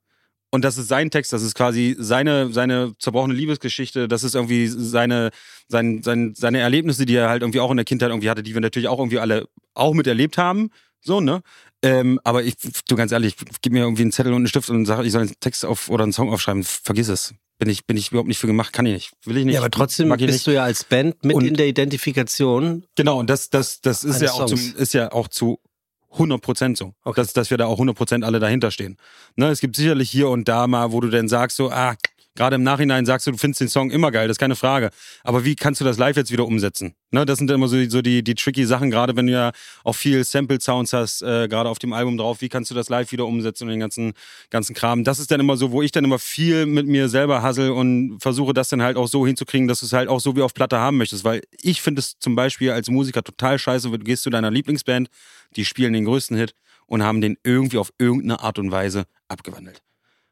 und 0.51 0.65
das 0.65 0.77
ist 0.77 0.87
sein 0.87 1.11
Text, 1.11 1.31
das 1.31 1.43
ist 1.43 1.55
quasi 1.55 1.95
seine, 1.99 2.51
seine 2.51 2.93
zerbrochene 2.97 3.33
Liebesgeschichte, 3.33 4.07
das 4.07 4.23
ist 4.23 4.35
irgendwie 4.35 4.67
seine, 4.67 5.29
sein, 5.67 6.01
sein, 6.01 6.33
seine 6.35 6.59
Erlebnisse, 6.59 7.05
die 7.05 7.15
er 7.15 7.29
halt 7.29 7.43
irgendwie 7.43 7.59
auch 7.59 7.71
in 7.71 7.77
der 7.77 7.85
Kindheit 7.85 8.09
irgendwie 8.09 8.29
hatte, 8.29 8.43
die 8.43 8.53
wir 8.53 8.61
natürlich 8.61 8.89
auch 8.89 8.99
irgendwie 8.99 9.19
alle 9.19 9.47
auch 9.73 9.93
miterlebt 9.93 10.37
haben. 10.37 10.71
So, 11.01 11.21
ne? 11.21 11.41
Ähm, 11.81 12.19
aber 12.23 12.43
ich, 12.43 12.55
du 12.87 12.95
ganz 12.95 13.11
ehrlich, 13.11 13.35
gib 13.61 13.71
mir 13.73 13.79
irgendwie 13.79 14.01
einen 14.01 14.11
Zettel 14.11 14.33
und 14.33 14.39
einen 14.39 14.47
Stift 14.47 14.69
und 14.69 14.85
sag, 14.85 15.05
ich 15.05 15.11
soll 15.11 15.21
einen 15.21 15.33
Text 15.39 15.65
auf 15.65 15.89
oder 15.89 16.03
einen 16.03 16.13
Song 16.13 16.29
aufschreiben. 16.31 16.63
Vergiss 16.63 17.07
es. 17.07 17.33
Bin 17.57 17.69
ich, 17.69 17.85
bin 17.85 17.97
ich 17.97 18.11
überhaupt 18.11 18.27
nicht 18.27 18.37
für 18.37 18.47
gemacht, 18.47 18.71
kann 18.71 18.85
ich 18.85 18.93
nicht. 18.93 19.11
Will 19.25 19.37
ich 19.37 19.45
nicht. 19.45 19.55
Ja, 19.55 19.59
aber 19.61 19.71
trotzdem 19.71 20.09
bist 20.09 20.21
nicht. 20.21 20.47
du 20.47 20.53
ja 20.53 20.63
als 20.63 20.83
Band 20.83 21.23
mit 21.23 21.35
Und- 21.35 21.45
in 21.45 21.55
der 21.55 21.67
Identifikation. 21.67 22.85
Genau, 22.95 23.19
und 23.19 23.29
das, 23.29 23.49
das, 23.49 23.81
das 23.81 24.03
ist 24.03 24.21
ja, 24.21 24.31
auch 24.31 24.45
zum, 24.45 24.59
ist 24.77 24.93
ja 24.93 25.11
auch 25.11 25.27
zu 25.27 25.59
100 26.11 26.41
Prozent 26.41 26.77
so. 26.77 26.93
Okay. 27.03 27.19
Dass, 27.21 27.33
dass 27.33 27.49
wir 27.49 27.57
da 27.57 27.65
auch 27.65 27.73
100 27.73 27.95
Prozent 27.95 28.23
alle 28.23 28.39
dahinter 28.39 28.71
stehen. 28.71 28.97
Ne, 29.35 29.49
es 29.49 29.59
gibt 29.59 29.75
sicherlich 29.75 30.09
hier 30.09 30.29
und 30.29 30.47
da 30.47 30.67
mal, 30.67 30.91
wo 30.91 31.01
du 31.01 31.09
dann 31.09 31.27
sagst 31.27 31.57
so, 31.57 31.69
ah, 31.69 31.95
gerade 32.39 32.55
im 32.55 32.63
Nachhinein 32.63 33.05
sagst 33.05 33.27
du, 33.27 33.31
du 33.31 33.37
findest 33.37 33.59
den 33.59 33.67
Song 33.67 33.91
immer 33.91 34.11
geil, 34.11 34.27
das 34.29 34.35
ist 34.35 34.39
keine 34.39 34.55
Frage. 34.55 34.91
Aber 35.23 35.43
wie 35.43 35.55
kannst 35.55 35.81
du 35.81 35.85
das 35.85 35.97
live 35.97 36.15
jetzt 36.15 36.31
wieder 36.31 36.45
umsetzen? 36.47 36.95
Ne, 37.11 37.25
das 37.25 37.37
sind 37.39 37.51
immer 37.51 37.67
so, 37.67 37.75
die- 37.75 37.89
so 37.89 38.01
die, 38.01 38.23
die 38.23 38.33
tricky 38.35 38.65
Sachen, 38.65 38.89
gerade 38.91 39.15
wenn 39.17 39.27
du 39.27 39.33
ja 39.33 39.51
auch 39.83 39.93
viel 39.93 40.23
Sample-Sounds 40.23 40.93
hast, 40.93 41.21
äh, 41.21 41.47
gerade 41.49 41.69
auf 41.69 41.79
dem 41.79 41.91
Album 41.91 42.17
drauf, 42.17 42.39
wie 42.39 42.47
kannst 42.47 42.71
du 42.71 42.75
das 42.75 42.87
live 42.87 43.11
wieder 43.11 43.25
umsetzen 43.25 43.65
und 43.65 43.71
den 43.71 43.79
ganzen, 43.81 44.13
ganzen 44.49 44.73
Kram. 44.73 45.03
Das 45.03 45.19
ist 45.19 45.29
dann 45.31 45.39
immer 45.41 45.57
so, 45.57 45.71
wo 45.71 45.81
ich 45.81 45.91
dann 45.91 46.05
immer 46.05 46.17
viel 46.19 46.65
mit 46.65 46.87
mir 46.87 47.09
selber 47.09 47.41
hassel 47.41 47.71
und 47.71 48.19
versuche 48.21 48.53
das 48.53 48.69
dann 48.69 48.81
halt 48.81 48.95
auch 48.95 49.07
so 49.09 49.27
hinzukriegen, 49.27 49.67
dass 49.67 49.81
du 49.81 49.85
es 49.87 49.91
halt 49.93 50.07
auch 50.07 50.21
so 50.21 50.35
wie 50.37 50.41
auf 50.41 50.53
Platte 50.53 50.77
haben 50.79 50.95
möchtest. 50.97 51.25
Weil 51.25 51.41
ich 51.61 51.81
finde 51.81 51.99
es 51.99 52.17
zum 52.19 52.35
Beispiel 52.35 52.71
als 52.71 52.89
Musiker 52.89 53.21
total 53.21 53.59
scheiße, 53.59 53.89
du 53.89 53.97
gehst 53.99 54.23
zu 54.23 54.29
deiner 54.29 54.49
Lieblingsband, 54.49 55.09
die 55.57 55.65
spielen 55.65 55.91
den 55.93 56.05
größten 56.05 56.37
Hit 56.37 56.53
und 56.85 57.03
haben 57.03 57.19
den 57.21 57.37
irgendwie 57.43 57.79
auf 57.79 57.91
irgendeine 57.97 58.39
Art 58.39 58.57
und 58.59 58.71
Weise 58.71 59.03
abgewandelt. 59.27 59.81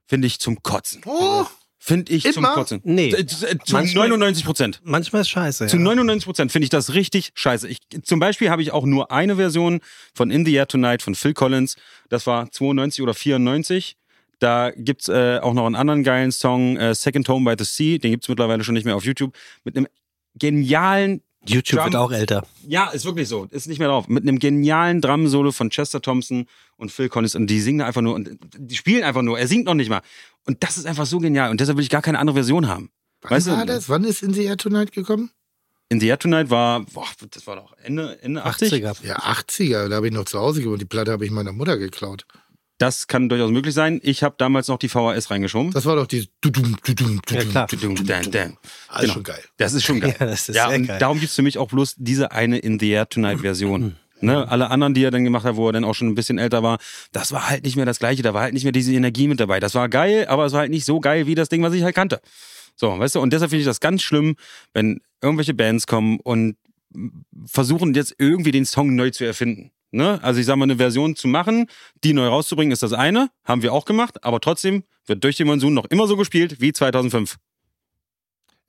Finde 0.06 0.28
ich 0.28 0.40
zum 0.40 0.64
Kotzen. 0.64 1.02
Oh, 1.06 1.46
Finde 1.88 2.12
ich 2.12 2.24
zum 2.24 2.44
Immer? 2.44 2.54
Kotzen. 2.54 2.82
Nee. 2.84 3.12
Äh, 3.12 3.26
Zu 3.26 3.46
Manchmal- 3.72 4.10
99 4.10 4.44
Prozent. 4.44 4.82
Manchmal 4.84 5.22
ist 5.22 5.30
scheiße. 5.30 5.68
Zu 5.68 5.78
ja. 5.78 5.84
99 5.84 6.26
Prozent 6.26 6.52
finde 6.52 6.66
ich 6.66 6.70
das 6.70 6.94
richtig 6.94 7.32
scheiße. 7.34 7.70
Ich, 7.70 7.80
zum 8.04 8.20
Beispiel 8.20 8.50
habe 8.50 8.62
ich 8.62 8.72
auch 8.74 8.86
nur 8.86 9.10
eine 9.10 9.38
Version 9.38 9.80
von 10.14 10.30
In 10.30 10.46
the 10.46 10.54
Air 10.54 10.68
Tonight 10.68 11.02
von 11.02 11.16
Phil 11.16 11.34
Collins. 11.34 11.78
Das 12.10 12.28
war 12.28 12.52
92 12.52 13.02
oder 13.02 13.14
94. 13.14 13.96
Da 14.40 14.72
gibt's 14.76 15.08
äh, 15.08 15.40
auch 15.42 15.54
noch 15.54 15.66
einen 15.66 15.76
anderen 15.76 16.04
geilen 16.04 16.34
Song, 16.34 16.76
äh, 16.76 16.94
Second 16.94 17.30
Home 17.30 17.50
by 17.50 17.56
the 17.58 17.70
Sea. 17.70 17.98
Den 18.00 18.12
gibt's 18.12 18.28
mittlerweile 18.28 18.66
schon 18.66 18.74
nicht 18.76 18.84
mehr 18.84 18.98
auf 18.98 19.06
YouTube. 19.06 19.34
Mit 19.64 19.78
einem 19.78 19.88
genialen 20.36 21.22
YouTube 21.50 21.80
Drum- 21.80 21.86
wird 21.94 21.96
auch 21.96 22.12
älter. 22.12 22.46
ja, 22.68 22.88
ist 22.90 23.06
wirklich 23.06 23.28
so. 23.28 23.46
Ist 23.52 23.68
nicht 23.68 23.80
mehr 23.80 23.88
drauf. 23.88 24.08
Mit 24.08 24.24
einem 24.24 24.40
genialen 24.40 25.02
Drum-Solo 25.02 25.52
von 25.52 25.70
Chester 25.70 26.02
Thompson 26.02 26.46
und 26.78 26.92
Phil 26.92 27.10
Collins. 27.10 27.36
Und 27.36 27.48
die 27.48 27.60
singen 27.62 27.82
einfach 27.82 28.02
nur 28.02 28.16
und 28.16 28.38
die 28.58 28.76
spielen 28.76 29.04
einfach 29.04 29.22
nur. 29.22 29.40
Er 29.40 29.48
singt 29.48 29.66
noch 29.66 29.74
nicht 29.74 29.90
mal. 29.90 30.02
Und 30.46 30.64
das 30.64 30.78
ist 30.78 30.86
einfach 30.86 31.06
so 31.06 31.20
genial. 31.20 31.50
Und 31.52 31.60
deshalb 31.60 31.78
will 31.78 31.84
ich 31.84 31.90
gar 31.90 32.02
keine 32.02 32.20
andere 32.20 32.36
Version 32.36 32.68
haben. 32.68 32.90
wann 33.22 33.32
Weißt 33.32 33.48
war 33.48 33.66
du? 33.66 33.74
das? 33.74 33.90
Wann 33.90 34.04
ist 34.04 34.24
In 34.24 34.34
the 34.34 34.44
Air 34.46 34.58
Tonight 34.58 34.92
gekommen? 34.92 35.32
In 35.90 36.00
the 36.02 36.08
Air 36.08 36.20
Tonight 36.20 36.50
war, 36.50 36.82
boah, 36.94 37.06
das 37.32 37.48
war 37.48 37.56
doch 37.56 37.74
Ende, 37.82 38.18
Ende 38.22 38.44
80. 38.44 38.74
80er. 38.74 39.06
Ja, 39.08 39.20
80er. 39.20 39.88
Da 39.88 39.96
habe 39.96 40.08
ich 40.08 40.14
noch 40.14 40.26
zu 40.26 40.38
Hause 40.38 40.62
gewohnt. 40.62 40.82
Die 40.82 40.86
Platte 40.86 41.12
habe 41.14 41.24
ich 41.26 41.32
meiner 41.32 41.54
Mutter 41.54 41.78
geklaut. 41.78 42.26
Das 42.80 43.08
kann 43.08 43.28
durchaus 43.28 43.50
möglich 43.52 43.74
sein. 43.74 44.00
Ich 44.04 44.22
habe 44.22 44.36
damals 44.38 44.68
noch 44.68 44.78
die 44.78 44.88
VHS 44.90 45.32
reingeschoben. 45.32 45.72
Das 45.72 45.86
war 45.86 45.96
doch 45.96 46.06
Dudum, 46.06 46.78
Ja, 47.30 47.44
klar. 47.44 47.68
Dam. 47.68 48.58
Alles 48.88 49.02
Genau. 49.02 49.14
schon 49.14 49.24
geil. 49.24 49.44
Das 49.58 49.74
ist 49.74 49.84
schon 49.84 50.00
geil. 50.02 50.16
Ja, 50.20 50.26
das 50.28 50.48
ist 50.50 50.56
ja, 50.56 50.68
sehr 50.70 50.78
und 50.80 50.88
geil. 50.88 51.00
darum 51.00 51.20
gibt's 51.20 51.36
für 51.36 51.42
mich 51.42 51.58
auch 51.58 51.70
bloß 51.70 51.96
diese 51.98 52.32
eine 52.32 52.60
In 52.60 52.80
the 52.80 52.90
Air 52.92 53.10
Tonight 53.10 53.40
Version. 53.42 53.96
Ne, 54.20 54.48
alle 54.50 54.72
anderen, 54.72 54.96
die 54.96 55.04
er 55.04 55.12
dann 55.12 55.24
gemacht 55.24 55.46
hat, 55.46 55.56
wo 55.58 55.70
er 55.70 55.74
dann 55.74 55.84
auch 55.84 55.94
schon 55.94 56.08
ein 56.08 56.16
bisschen 56.16 56.40
älter 56.40 56.64
war, 56.64 56.80
das 57.12 57.32
war 57.32 57.50
halt 57.52 57.64
nicht 57.64 57.76
mehr 57.76 57.86
das 57.86 58.00
Gleiche. 58.00 58.24
Da 58.24 58.34
war 58.34 58.42
halt 58.42 58.54
nicht 58.56 58.64
mehr 58.64 58.72
diese 58.72 58.92
Energie 58.94 59.28
mit 59.28 59.40
dabei. 59.40 59.60
Das 59.60 59.76
war 59.76 59.90
geil, 59.90 60.26
aber 60.28 60.46
es 60.46 60.54
war 60.54 60.62
halt 60.62 60.72
nicht 60.72 60.86
so 60.86 61.00
geil 61.00 61.28
wie 61.28 61.36
das 61.36 61.50
Ding, 61.50 61.62
was 61.62 61.74
ich 61.74 61.84
halt 61.84 61.94
kannte. 61.94 62.20
So, 62.76 62.98
weißt 62.98 63.14
du, 63.16 63.20
und 63.22 63.32
deshalb 63.32 63.52
finde 63.52 63.62
ich 63.62 63.68
das 63.68 63.80
ganz 63.80 64.02
schlimm, 64.02 64.36
wenn 64.74 65.02
irgendwelche 65.22 65.54
Bands 65.54 65.86
kommen 65.86 66.20
und 66.20 66.58
versuchen 67.46 67.94
jetzt 67.94 68.16
irgendwie 68.18 68.52
den 68.52 68.66
Song 68.66 68.96
neu 68.96 69.10
zu 69.12 69.24
erfinden. 69.24 69.72
Ne? 69.92 70.22
Also 70.24 70.40
ich 70.40 70.46
sag 70.46 70.58
mal, 70.58 70.64
eine 70.64 70.78
Version 70.78 71.16
zu 71.16 71.28
machen, 71.28 71.68
die 72.04 72.14
neu 72.14 72.28
rauszubringen, 72.28 72.72
ist 72.72 72.84
das 72.84 72.94
eine. 72.94 73.30
Haben 73.44 73.62
wir 73.62 73.74
auch 73.74 73.86
gemacht, 73.86 74.24
aber 74.24 74.40
trotzdem 74.40 74.84
wird 75.06 75.24
durch 75.24 75.38
den 75.38 75.48
Monsun 75.48 75.74
noch 75.74 75.86
immer 75.86 76.08
so 76.08 76.18
gespielt 76.18 76.60
wie 76.60 76.74
2005. 76.74 77.38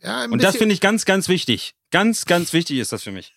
Ja, 0.01 0.25
Und 0.25 0.43
das 0.43 0.57
finde 0.57 0.75
ich 0.75 0.81
ganz, 0.81 1.05
ganz 1.05 1.29
wichtig. 1.29 1.75
Ganz, 1.91 2.27
ganz 2.27 2.53
wichtig 2.53 2.79
ist 2.79 2.93
das 2.93 3.03
für 3.03 3.13
mich. 3.13 3.33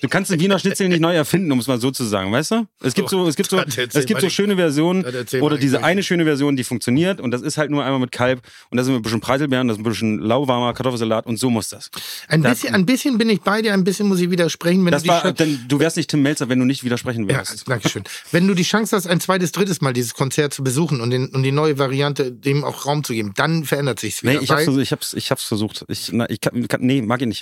Du 0.00 0.08
kannst 0.08 0.30
den 0.30 0.40
Wiener 0.40 0.58
Schnitzel 0.58 0.88
nicht 0.88 1.00
neu 1.00 1.14
erfinden, 1.14 1.52
um 1.52 1.58
es 1.58 1.66
mal 1.66 1.78
so 1.78 1.90
zu 1.90 2.04
sagen, 2.04 2.32
weißt 2.32 2.50
du? 2.52 2.66
Es 2.82 2.94
gibt 2.94 3.10
so, 3.10 3.26
es 3.28 3.36
gibt 3.36 3.50
so, 3.50 3.58
es 3.92 4.06
gibt 4.06 4.20
so 4.22 4.30
schöne 4.30 4.56
Versionen 4.56 5.04
oder 5.40 5.58
diese 5.58 5.84
eine 5.84 6.02
schöne 6.02 6.24
Version, 6.24 6.56
die 6.56 6.64
funktioniert 6.64 7.20
und 7.20 7.32
das 7.32 7.42
ist 7.42 7.58
halt 7.58 7.70
nur 7.70 7.84
einmal 7.84 8.00
mit 8.00 8.12
Kalb 8.12 8.40
und 8.70 8.78
das 8.78 8.86
ist 8.86 8.94
ein 8.94 9.02
bisschen 9.02 9.20
Preiselbeeren, 9.20 9.68
das 9.68 9.76
ist 9.76 9.80
ein 9.80 9.84
bisschen 9.84 10.18
lauwarmer 10.20 10.72
Kartoffelsalat 10.72 11.26
und 11.26 11.38
so 11.38 11.50
muss 11.50 11.68
das. 11.68 11.90
Ein 12.28 12.42
bisschen, 12.42 12.74
ein 12.74 12.86
bisschen 12.86 13.18
bin 13.18 13.28
ich 13.28 13.42
bei 13.42 13.60
dir, 13.60 13.74
ein 13.74 13.84
bisschen 13.84 14.08
muss 14.08 14.20
ich 14.20 14.30
widersprechen. 14.30 14.82
Wenn 14.84 14.92
Das 14.92 15.02
du 15.02 15.08
war, 15.10 15.32
denn 15.32 15.66
du 15.68 15.78
wärst 15.78 15.98
nicht 15.98 16.08
Tim 16.08 16.22
Melzer, 16.22 16.48
wenn 16.48 16.58
du 16.58 16.64
nicht 16.64 16.82
widersprechen 16.82 17.28
ja, 17.28 17.36
würdest. 17.36 17.68
danke 17.68 17.90
schön. 17.90 18.04
Wenn 18.32 18.48
du 18.48 18.54
die 18.54 18.62
Chance 18.62 18.96
hast, 18.96 19.06
ein 19.06 19.20
zweites, 19.20 19.52
drittes 19.52 19.82
Mal 19.82 19.92
dieses 19.92 20.14
Konzert 20.14 20.54
zu 20.54 20.64
besuchen 20.64 21.02
und, 21.02 21.10
den, 21.10 21.28
und 21.28 21.42
die 21.42 21.52
neue 21.52 21.78
Variante 21.78 22.32
dem 22.32 22.64
auch 22.64 22.86
Raum 22.86 23.04
zu 23.04 23.12
geben, 23.12 23.32
dann 23.36 23.64
verändert 23.64 24.00
sich's 24.00 24.22
wieder. 24.22 24.34
Nee, 24.34 24.38
ich 24.42 24.50
hab's, 24.50 24.66
ich 24.66 24.92
hab's, 24.92 25.12
ich 25.12 25.30
hab's 25.30 25.44
versucht. 25.44 25.84
Ich, 25.88 26.10
na, 26.10 26.28
ich 26.30 26.40
kann, 26.40 26.66
nee, 26.80 27.02
mag 27.02 27.20
ich 27.20 27.26
nicht. 27.26 27.33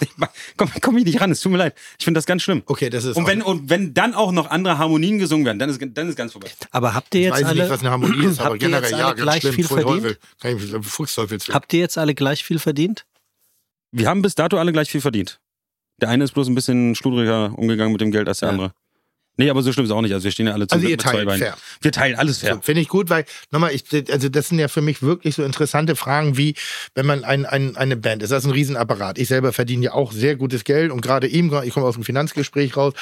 Ich 0.00 0.08
komm, 0.56 0.70
komm 0.80 0.96
ich 0.98 1.04
nicht 1.04 1.20
ran, 1.20 1.30
es 1.30 1.40
tut 1.40 1.52
mir 1.52 1.58
leid. 1.58 1.74
Ich 1.98 2.04
finde 2.04 2.18
das 2.18 2.26
ganz 2.26 2.42
schlimm. 2.42 2.62
okay, 2.66 2.90
das 2.90 3.04
ist 3.04 3.16
Und 3.16 3.26
wenn, 3.26 3.42
und 3.42 3.68
wenn 3.68 3.92
dann 3.94 4.14
auch 4.14 4.32
noch 4.32 4.48
andere 4.50 4.78
Harmonien 4.78 5.18
gesungen 5.18 5.44
werden, 5.44 5.58
dann 5.58 5.68
ist, 5.68 5.80
dann 5.80 6.08
ist 6.08 6.16
ganz 6.16 6.32
vorbei. 6.32 6.48
Aber 6.70 6.94
habt 6.94 7.14
ihr 7.14 7.20
ich 7.20 7.26
jetzt 7.26 7.34
weiß 7.34 7.44
alle, 7.44 7.62
nicht, 7.62 7.70
was 7.70 7.80
eine 7.80 7.90
Harmonie 7.90 8.24
ist, 8.26 8.40
aber 8.40 8.50
habt 8.50 8.62
ihr 8.62 8.68
generell 8.68 8.90
jetzt 8.90 8.98
ja, 8.98 9.06
alle 9.06 9.14
ganz 9.16 9.22
gleich 9.22 9.40
schlimm. 9.42 9.54
viel 9.54 9.64
verdient? 9.66 10.02
Teufel. 10.02 10.18
Kann 10.40 11.36
ich. 11.48 11.54
Habt 11.54 11.72
ihr 11.72 11.80
jetzt 11.80 11.98
alle 11.98 12.14
gleich 12.14 12.44
viel 12.44 12.58
verdient? 12.58 13.04
Wir 13.90 14.08
haben 14.08 14.22
bis 14.22 14.34
dato 14.34 14.58
alle 14.58 14.72
gleich 14.72 14.90
viel 14.90 15.00
verdient. 15.00 15.40
Der 16.00 16.08
eine 16.08 16.24
ist 16.24 16.32
bloß 16.32 16.48
ein 16.48 16.54
bisschen 16.54 16.94
schludriger 16.94 17.58
umgegangen 17.58 17.92
mit 17.92 18.00
dem 18.00 18.10
Geld 18.10 18.28
als 18.28 18.38
der 18.40 18.48
Ja. 18.48 18.52
andere. 18.52 18.72
Nee, 19.38 19.48
aber 19.50 19.62
so 19.62 19.72
schlimm 19.72 19.86
ist 19.86 19.90
auch 19.92 20.02
nicht. 20.02 20.12
Also 20.12 20.24
wir 20.24 20.30
stehen 20.32 20.46
ja 20.48 20.52
alle 20.52 20.64
Also 20.64 20.74
zusammen 20.76 20.84
ihr 20.88 20.90
mit 20.96 21.00
zwei 21.02 21.12
teilt 21.12 21.26
Beinen. 21.26 21.38
fair. 21.42 21.56
Wir 21.80 21.92
teilen 21.92 22.16
alles 22.16 22.38
fair. 22.38 22.54
So, 22.56 22.60
Finde 22.60 22.82
ich 22.82 22.88
gut, 22.88 23.08
weil, 23.08 23.24
nochmal, 23.50 23.72
ich, 23.72 23.84
also 24.10 24.28
das 24.28 24.48
sind 24.48 24.58
ja 24.58 24.68
für 24.68 24.82
mich 24.82 25.00
wirklich 25.02 25.36
so 25.36 25.44
interessante 25.44 25.96
Fragen, 25.96 26.36
wie 26.36 26.54
wenn 26.94 27.06
man 27.06 27.24
ein, 27.24 27.46
ein, 27.46 27.76
eine 27.76 27.96
Band 27.96 28.22
ist. 28.22 28.30
Das 28.30 28.42
ist 28.44 28.48
ein 28.48 28.52
Riesenapparat. 28.52 29.16
Ich 29.18 29.28
selber 29.28 29.52
verdiene 29.52 29.84
ja 29.86 29.92
auch 29.94 30.12
sehr 30.12 30.36
gutes 30.36 30.64
Geld 30.64 30.90
und 30.92 31.00
gerade 31.00 31.28
eben, 31.28 31.50
ich 31.62 31.72
komme 31.72 31.86
aus 31.86 31.94
dem 31.94 32.04
Finanzgespräch 32.04 32.76
raus 32.76 32.92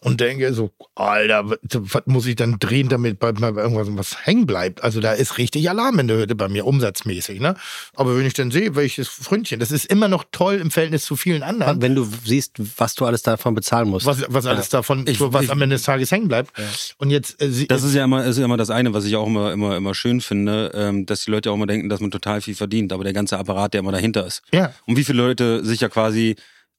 und 0.00 0.20
denke 0.20 0.52
so, 0.52 0.70
Alter, 0.94 1.44
was, 1.72 2.02
muss 2.06 2.26
ich 2.26 2.36
dann 2.36 2.58
drehen, 2.58 2.88
damit 2.88 3.18
bei, 3.18 3.32
bei 3.32 3.48
irgendwas 3.48 3.88
was 3.90 4.26
hängen 4.26 4.46
bleibt? 4.46 4.84
Also 4.84 5.00
da 5.00 5.12
ist 5.12 5.38
richtig 5.38 5.68
Alarm 5.70 5.98
in 5.98 6.08
der 6.08 6.18
Hütte 6.18 6.34
bei 6.34 6.48
mir, 6.48 6.66
umsatzmäßig. 6.66 7.40
Ne? 7.40 7.54
Aber 7.94 8.16
wenn 8.18 8.26
ich 8.26 8.34
dann 8.34 8.50
sehe, 8.50 8.74
welches 8.76 9.08
Fründchen, 9.08 9.60
das 9.60 9.70
ist 9.70 9.86
immer 9.86 10.08
noch 10.08 10.24
toll 10.30 10.56
im 10.56 10.70
Verhältnis 10.70 11.04
zu 11.06 11.16
vielen 11.16 11.42
anderen. 11.42 11.80
Wenn 11.80 11.94
du 11.94 12.06
siehst, 12.24 12.52
was 12.76 12.94
du 12.94 13.06
alles 13.06 13.22
davon 13.22 13.54
bezahlen 13.54 13.88
musst. 13.88 14.04
Was, 14.04 14.24
was 14.28 14.44
alles 14.44 14.68
davon, 14.68 15.06
Ich- 15.06 15.20
was 15.20 15.44
ich- 15.44 15.50
am 15.50 15.62
Ende 15.62 15.78
Tages 15.86 16.10
hängen 16.12 16.28
bleibt. 16.28 16.52
Und 16.98 17.10
jetzt, 17.10 17.40
äh, 17.42 17.50
sie, 17.50 17.66
Das 17.66 17.82
ist 17.82 17.94
ja 17.94 18.04
immer, 18.04 18.24
ist 18.24 18.38
ja 18.38 18.44
immer 18.44 18.56
das 18.56 18.70
eine, 18.70 18.92
was 18.92 19.04
ich 19.04 19.16
auch 19.16 19.26
immer, 19.26 19.52
immer, 19.52 19.76
immer 19.76 19.94
schön 19.94 20.20
finde, 20.20 20.70
ähm, 20.74 21.06
dass 21.06 21.24
die 21.24 21.30
Leute 21.30 21.50
auch 21.50 21.54
immer 21.54 21.66
denken, 21.66 21.88
dass 21.88 22.00
man 22.00 22.10
total 22.10 22.40
viel 22.40 22.54
verdient, 22.54 22.92
aber 22.92 23.04
der 23.04 23.12
ganze 23.12 23.38
Apparat, 23.38 23.72
der 23.74 23.80
immer 23.80 23.92
dahinter 23.92 24.26
ist. 24.26 24.42
ja. 24.52 24.72
Und 24.86 24.96
wie 24.96 25.04
viele 25.04 25.22
Leute 25.22 25.64
sich 25.64 25.80
ja 25.80 25.88
quasi 25.88 26.36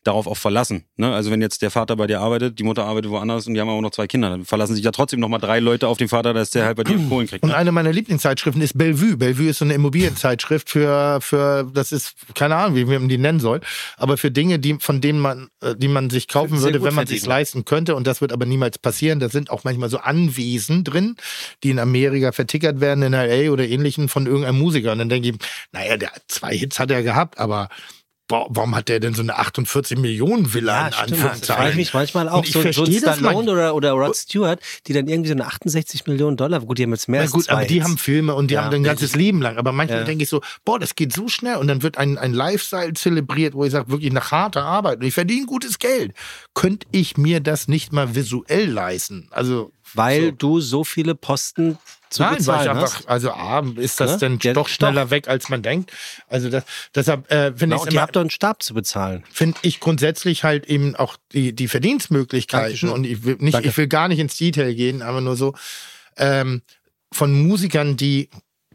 darauf 0.08 0.26
auch 0.28 0.38
verlassen. 0.38 0.86
Ne? 0.96 1.14
Also 1.14 1.30
wenn 1.32 1.42
jetzt 1.42 1.62
der 1.62 1.70
Vater 1.72 1.96
bei 1.96 2.08
dir 2.08 2.20
arbeitet, 2.22 2.58
die 2.58 2.64
Mutter 2.64 2.86
arbeitet 2.86 3.12
woanders 3.12 3.46
und 3.48 3.54
die 3.54 3.62
haben 3.62 3.70
auch 3.70 3.82
noch 3.82 3.92
zwei 3.92 4.08
Kinder, 4.08 4.30
dann 4.30 4.46
verlassen 4.46 4.76
sich 4.76 4.84
ja 4.84 4.92
trotzdem 4.92 5.20
nochmal 5.20 5.40
drei 5.40 5.60
Leute 5.60 5.88
auf 5.88 5.98
den 5.98 6.08
Vater, 6.08 6.34
dass 6.34 6.50
der 6.52 6.66
halt 6.66 6.78
bei 6.78 6.84
dir 6.84 6.98
Kohlen 7.10 7.28
kriegt. 7.28 7.44
Und 7.44 7.50
Ne? 7.50 7.56
eine 7.56 7.72
meiner 7.72 7.92
Lieblingszeitschriften 7.92 8.62
ist 8.62 8.78
Bellevue. 8.78 9.18
Bellevue 9.18 9.50
ist 9.50 9.60
so 9.60 9.66
eine 9.66 9.74
Immobilienzeitschrift 9.74 10.70
für, 10.70 11.20
für, 11.22 11.70
das 11.74 11.92
ist, 11.92 12.16
keine 12.34 12.56
Ahnung, 12.56 12.76
wie 12.76 12.86
man 12.86 13.10
die 13.10 13.18
nennen 13.18 13.40
soll, 13.40 13.62
aber 13.98 14.18
für 14.18 14.32
Dinge, 14.32 14.60
die, 14.60 14.78
von 14.80 15.02
denen 15.02 15.20
man, 15.20 15.50
äh, 15.62 15.76
die 15.76 15.88
man 15.88 16.10
sich 16.10 16.28
kaufen 16.28 16.62
würde, 16.62 16.82
wenn 16.84 16.94
man 16.94 17.08
sich 17.08 17.20
verdienen. 17.20 17.38
leisten 17.38 17.66
könnte. 17.66 17.96
Und 17.96 18.08
das 18.08 18.22
wird 18.22 18.32
aber 18.32 18.46
niemals 18.46 18.78
passieren. 18.80 19.20
Da 19.20 19.30
sind 19.30 19.50
auch 19.50 19.64
manchmal 19.64 19.90
so 19.90 19.98
Anwesen 19.98 20.84
drin, 20.84 21.16
die 21.64 21.70
in 21.72 21.80
Amerika 21.80 22.32
vertickert 22.32 22.80
werden, 22.80 23.04
in 23.04 23.14
L.A. 23.14 23.52
oder 23.52 23.68
ähnlichen 23.68 24.08
von 24.10 24.26
irgendeinem 24.26 24.60
Musiker. 24.60 24.92
Und 24.94 25.00
dann 25.00 25.10
denke 25.10 25.30
ich, 25.30 25.36
naja, 25.72 25.98
der 25.98 26.12
zwei 26.28 26.56
Hits 26.56 26.80
hat 26.80 26.92
er 26.92 27.04
gehabt, 27.04 27.38
aber 27.38 27.70
warum 28.30 28.76
hat 28.76 28.90
der 28.90 29.00
denn 29.00 29.14
so 29.14 29.22
eine 29.22 29.36
48 29.38 29.98
Millionen 29.98 30.54
Villa 30.54 30.74
in 30.80 30.84
Ja. 30.86 30.90
Das 30.90 31.00
Anführungszeichen? 31.00 31.56
frage 31.56 31.70
ich 31.72 31.76
mich 31.78 31.94
manchmal 31.94 32.30
auch. 32.30 32.38
Und 32.40 32.48
So, 32.48 32.62
so 32.72 32.86
Stallone 32.86 33.52
oder, 33.52 33.76
oder 33.76 33.92
Rod 33.92 34.16
Stewart, 34.16 34.60
die 34.88 34.94
dann 34.94 35.08
irgendwie 35.08 35.30
so 35.30 35.34
eine 35.36 35.46
68 35.46 36.06
Millionen 36.08 36.38
Dollar, 36.38 36.60
gut, 36.62 36.78
die 36.78 36.84
haben 36.84 36.92
jetzt 36.92 37.08
mehr 37.08 37.20
Na 37.22 37.24
als 37.26 37.32
gut, 37.32 37.46
zwei 37.46 37.54
aber 37.54 37.66
die 37.66 37.76
Hits. 37.76 37.86
haben 37.86 37.98
Filme 37.98 38.36
und 38.36 38.50
die 38.50 38.56
Ja. 38.56 38.64
haben 38.66 38.74
ein 38.74 38.84
ganzes 38.84 39.16
Leben 39.16 39.42
lang. 39.42 39.58
Aber 39.58 39.72
manchmal 39.72 40.00
Ja. 40.00 40.06
denke 40.06 40.24
ich 40.24 40.30
so, 40.30 40.42
boah, 40.66 40.78
das 40.80 40.96
geht 40.96 41.14
so 41.14 41.28
schnell 41.28 41.56
und 41.58 41.68
dann 41.68 41.84
wird 41.84 41.98
ein, 41.98 42.18
ein 42.18 42.34
Lifestyle 42.34 42.94
zelebriert, 42.94 43.54
wo 43.54 43.64
ich 43.66 43.72
sage, 43.72 43.90
wirklich 43.90 44.12
nach 44.12 44.32
harter 44.32 44.64
Arbeit 44.64 45.00
und 45.00 45.06
ich 45.06 45.14
verdiene 45.14 45.46
gutes 45.46 45.80
Geld. 45.80 46.14
Könnte 46.54 46.86
ich 46.92 47.18
mir 47.18 47.40
das 47.40 47.68
nicht 47.68 47.94
mal 47.94 48.16
visuell 48.16 48.70
leisten? 48.70 49.28
Also 49.32 49.72
Weil 49.94 50.26
so. 50.26 50.32
du 50.32 50.60
so 50.60 50.84
viele 50.84 51.16
Posten 51.16 51.78
zu 52.10 52.22
Nein, 52.24 52.38
bezahlen 52.38 52.70
einfach, 52.70 52.96
hast. 53.00 53.08
also 53.10 53.32
A, 53.32 53.60
ist 53.76 54.00
das 54.00 54.14
Ne? 54.14 54.18
denn 54.20 54.40
Ja, 54.42 54.54
doch 54.54 54.68
schneller 54.70 55.06
doch. 55.06 55.12
weg, 55.12 55.28
als 55.28 55.50
man 55.50 55.62
denkt. 55.62 55.92
Also 56.28 56.50
das, 56.50 56.64
deshalb 56.96 57.30
äh, 57.32 57.54
finde 57.56 57.76
ich 57.76 57.82
und 57.82 57.94
ihr 57.94 58.02
habt 58.02 58.16
doch 58.16 58.22
einen 58.22 58.30
Stab 58.30 58.64
zu 58.64 58.74
bezahlen. 58.74 59.24
finde 59.32 59.58
ich 59.64 59.80
grundsätzlich 59.80 60.44
halt 60.44 60.66
eben 60.68 60.96
auch 60.96 61.18
die, 61.34 61.54
die 61.54 61.68
Verdienstmöglichkeiten 61.68 62.90
und 62.90 63.04
ich 63.06 63.24
will, 63.26 63.36
nicht, 63.40 63.56
Danke. 63.56 63.70
ich 63.70 63.78
will 63.78 63.88
gar 63.88 64.08
nicht 64.08 64.20
ins 64.20 64.38
Detail 64.38 64.74
gehen, 64.74 65.02
aber 65.02 65.20
nur 65.22 65.36
so 65.36 65.54
ähm, 66.16 66.62
von 67.12 67.34
Musikern, 67.48 67.98
die 67.98 68.30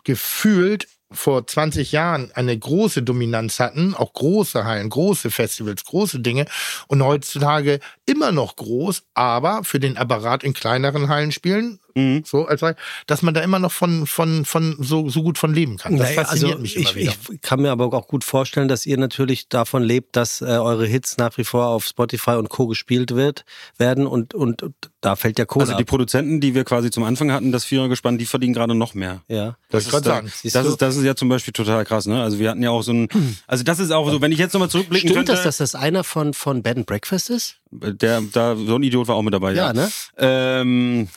gefühlt 0.04 0.88
vor 1.14 1.46
20 1.46 1.92
Jahren 1.92 2.30
eine 2.34 2.58
große 2.58 3.02
Dominanz 3.02 3.60
hatten, 3.60 3.94
auch 3.94 4.12
große 4.12 4.64
Hallen, 4.64 4.88
große 4.88 5.30
Festivals, 5.30 5.84
große 5.84 6.20
Dinge 6.20 6.46
und 6.88 7.02
heutzutage 7.02 7.80
immer 8.06 8.32
noch 8.32 8.56
groß, 8.56 9.04
aber 9.14 9.64
für 9.64 9.80
den 9.80 9.96
Apparat 9.96 10.44
in 10.44 10.54
kleineren 10.54 11.08
Hallen 11.08 11.32
spielen, 11.32 11.78
Mhm. 11.94 12.22
so 12.26 12.46
als 12.46 12.62
dass 13.06 13.22
man 13.22 13.34
da 13.34 13.40
immer 13.40 13.58
noch 13.58 13.72
von 13.72 14.06
von 14.06 14.44
von 14.44 14.76
so 14.80 15.08
so 15.08 15.22
gut 15.22 15.36
von 15.38 15.52
leben 15.52 15.76
kann. 15.76 15.96
Das 15.96 16.08
Naja, 16.10 16.22
fasziniert 16.24 16.52
also 16.52 16.62
mich 16.62 16.76
immer 16.76 16.88
ich, 16.90 16.94
wieder. 16.96 17.12
ich 17.32 17.40
kann 17.42 17.60
mir 17.60 17.70
aber 17.70 17.92
auch 17.92 18.08
gut 18.08 18.24
vorstellen, 18.24 18.68
dass 18.68 18.86
ihr 18.86 18.96
natürlich 18.98 19.48
davon 19.48 19.82
lebt, 19.82 20.16
dass 20.16 20.40
äh, 20.40 20.44
eure 20.44 20.86
Hits 20.86 21.16
nach 21.18 21.36
wie 21.38 21.44
vor 21.44 21.66
auf 21.66 21.84
Spotify 21.84 22.32
und 22.32 22.48
Co. 22.48 22.66
gespielt 22.66 23.14
wird, 23.14 23.44
werden 23.78 24.06
und, 24.06 24.32
und, 24.34 24.62
und 24.62 24.74
da 25.00 25.16
fällt 25.16 25.38
der 25.38 25.46
Kohle 25.46 25.64
Also 25.64 25.76
die 25.76 25.82
ab. 25.82 25.88
Produzenten, 25.88 26.40
die 26.40 26.54
wir 26.54 26.64
quasi 26.64 26.90
zum 26.90 27.02
Anfang 27.04 27.32
hatten, 27.32 27.50
das 27.52 27.64
Vierergespann, 27.64 28.18
die 28.18 28.26
verdienen 28.26 28.54
gerade 28.54 28.74
noch 28.74 28.94
mehr. 28.94 29.22
Ja. 29.28 29.56
Wollte 29.70 29.86
ich 29.86 29.90
grad 29.92 30.06
da- 30.06 30.22
Das 30.22 30.44
ist, 30.44 30.80
das 30.82 30.96
ist 30.96 31.04
ja 31.04 31.14
zum 31.16 31.28
Beispiel 31.28 31.52
total 31.52 31.84
krass, 31.84 32.06
ne? 32.06 32.22
Also 32.22 32.38
wir 32.38 32.48
hatten 32.50 32.62
ja 32.62 32.70
auch 32.70 32.82
so 32.82 32.92
ein, 32.92 33.08
also 33.46 33.64
das 33.64 33.78
ist 33.80 33.90
auch 33.90 34.08
so, 34.10 34.20
wenn 34.20 34.32
ich 34.32 34.38
jetzt 34.38 34.52
nochmal 34.52 34.70
zurückblicken 34.70 35.10
Stimmt 35.10 35.26
könnte, 35.26 35.32
das, 35.32 35.42
dass 35.42 35.56
das 35.58 35.74
einer 35.74 36.04
von, 36.04 36.32
von 36.34 36.62
Bed 36.62 36.76
and 36.76 36.86
Breakfast 36.86 37.30
ist? 37.30 37.56
der, 37.74 38.20
da, 38.20 38.54
so 38.54 38.74
ein 38.76 38.82
Idiot 38.82 39.08
war 39.08 39.16
auch 39.16 39.22
mit 39.22 39.32
dabei, 39.32 39.52
ja. 39.54 39.68
Ja, 39.68 39.72
ne? 39.72 39.90
Ähm, 40.18 41.08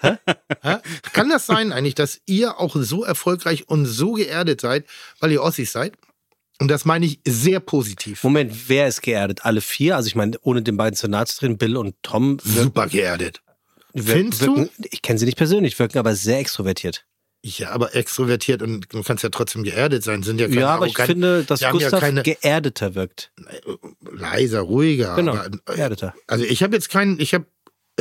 Hä? 0.00 0.16
Kann 1.12 1.28
das 1.28 1.46
sein 1.46 1.72
eigentlich, 1.72 1.94
dass 1.94 2.20
ihr 2.26 2.60
auch 2.60 2.76
so 2.76 3.04
erfolgreich 3.04 3.68
und 3.68 3.86
so 3.86 4.12
geerdet 4.12 4.60
seid, 4.60 4.84
weil 5.20 5.32
ihr 5.32 5.42
Ossis 5.42 5.72
seid? 5.72 5.94
Und 6.60 6.68
das 6.68 6.84
meine 6.84 7.06
ich 7.06 7.20
sehr 7.26 7.60
positiv. 7.60 8.24
Moment, 8.24 8.68
wer 8.68 8.88
ist 8.88 9.02
geerdet? 9.02 9.44
Alle 9.44 9.60
vier? 9.60 9.96
Also 9.96 10.08
ich 10.08 10.16
meine, 10.16 10.36
ohne 10.42 10.62
den 10.62 10.76
beiden 10.76 10.96
zu 10.96 11.08
nahe 11.08 11.26
zu 11.26 11.38
treten, 11.38 11.56
Bill 11.58 11.76
und 11.76 11.94
Tom 12.02 12.38
Super 12.42 12.88
geerdet. 12.88 13.42
Findest 13.94 14.42
du? 14.42 14.56
wirken, 14.56 14.70
ich 14.90 15.02
kenne 15.02 15.18
sie 15.18 15.24
nicht 15.24 15.38
persönlich, 15.38 15.78
wirken 15.78 15.98
aber 15.98 16.14
sehr 16.14 16.38
extrovertiert. 16.38 17.04
Ja, 17.44 17.70
aber 17.70 17.94
extrovertiert 17.94 18.62
und 18.62 18.92
du 18.92 19.02
kannst 19.04 19.22
ja 19.22 19.28
trotzdem 19.30 19.62
geerdet 19.62 20.02
sein. 20.02 20.24
Sind 20.24 20.40
ja 20.40 20.48
keine 20.48 20.60
Ja, 20.60 20.74
aber 20.74 20.86
ich 20.88 20.96
finde, 20.98 21.44
dass 21.44 21.62
haben 21.62 21.78
ja 21.78 21.84
Gustav 21.84 22.00
keine 22.00 22.24
geerdeter 22.24 22.96
wirkt. 22.96 23.30
leiser, 24.10 24.60
ruhiger. 24.60 25.14
Genau, 25.14 25.36
Aber, 25.36 25.46
äh, 25.46 25.76
geerdeter. 25.76 26.14
also 26.26 26.44
ich 26.44 26.64
habe 26.64 26.74
jetzt 26.74 26.90
keinen, 26.90 27.20
ich 27.20 27.34
habe 27.34 27.46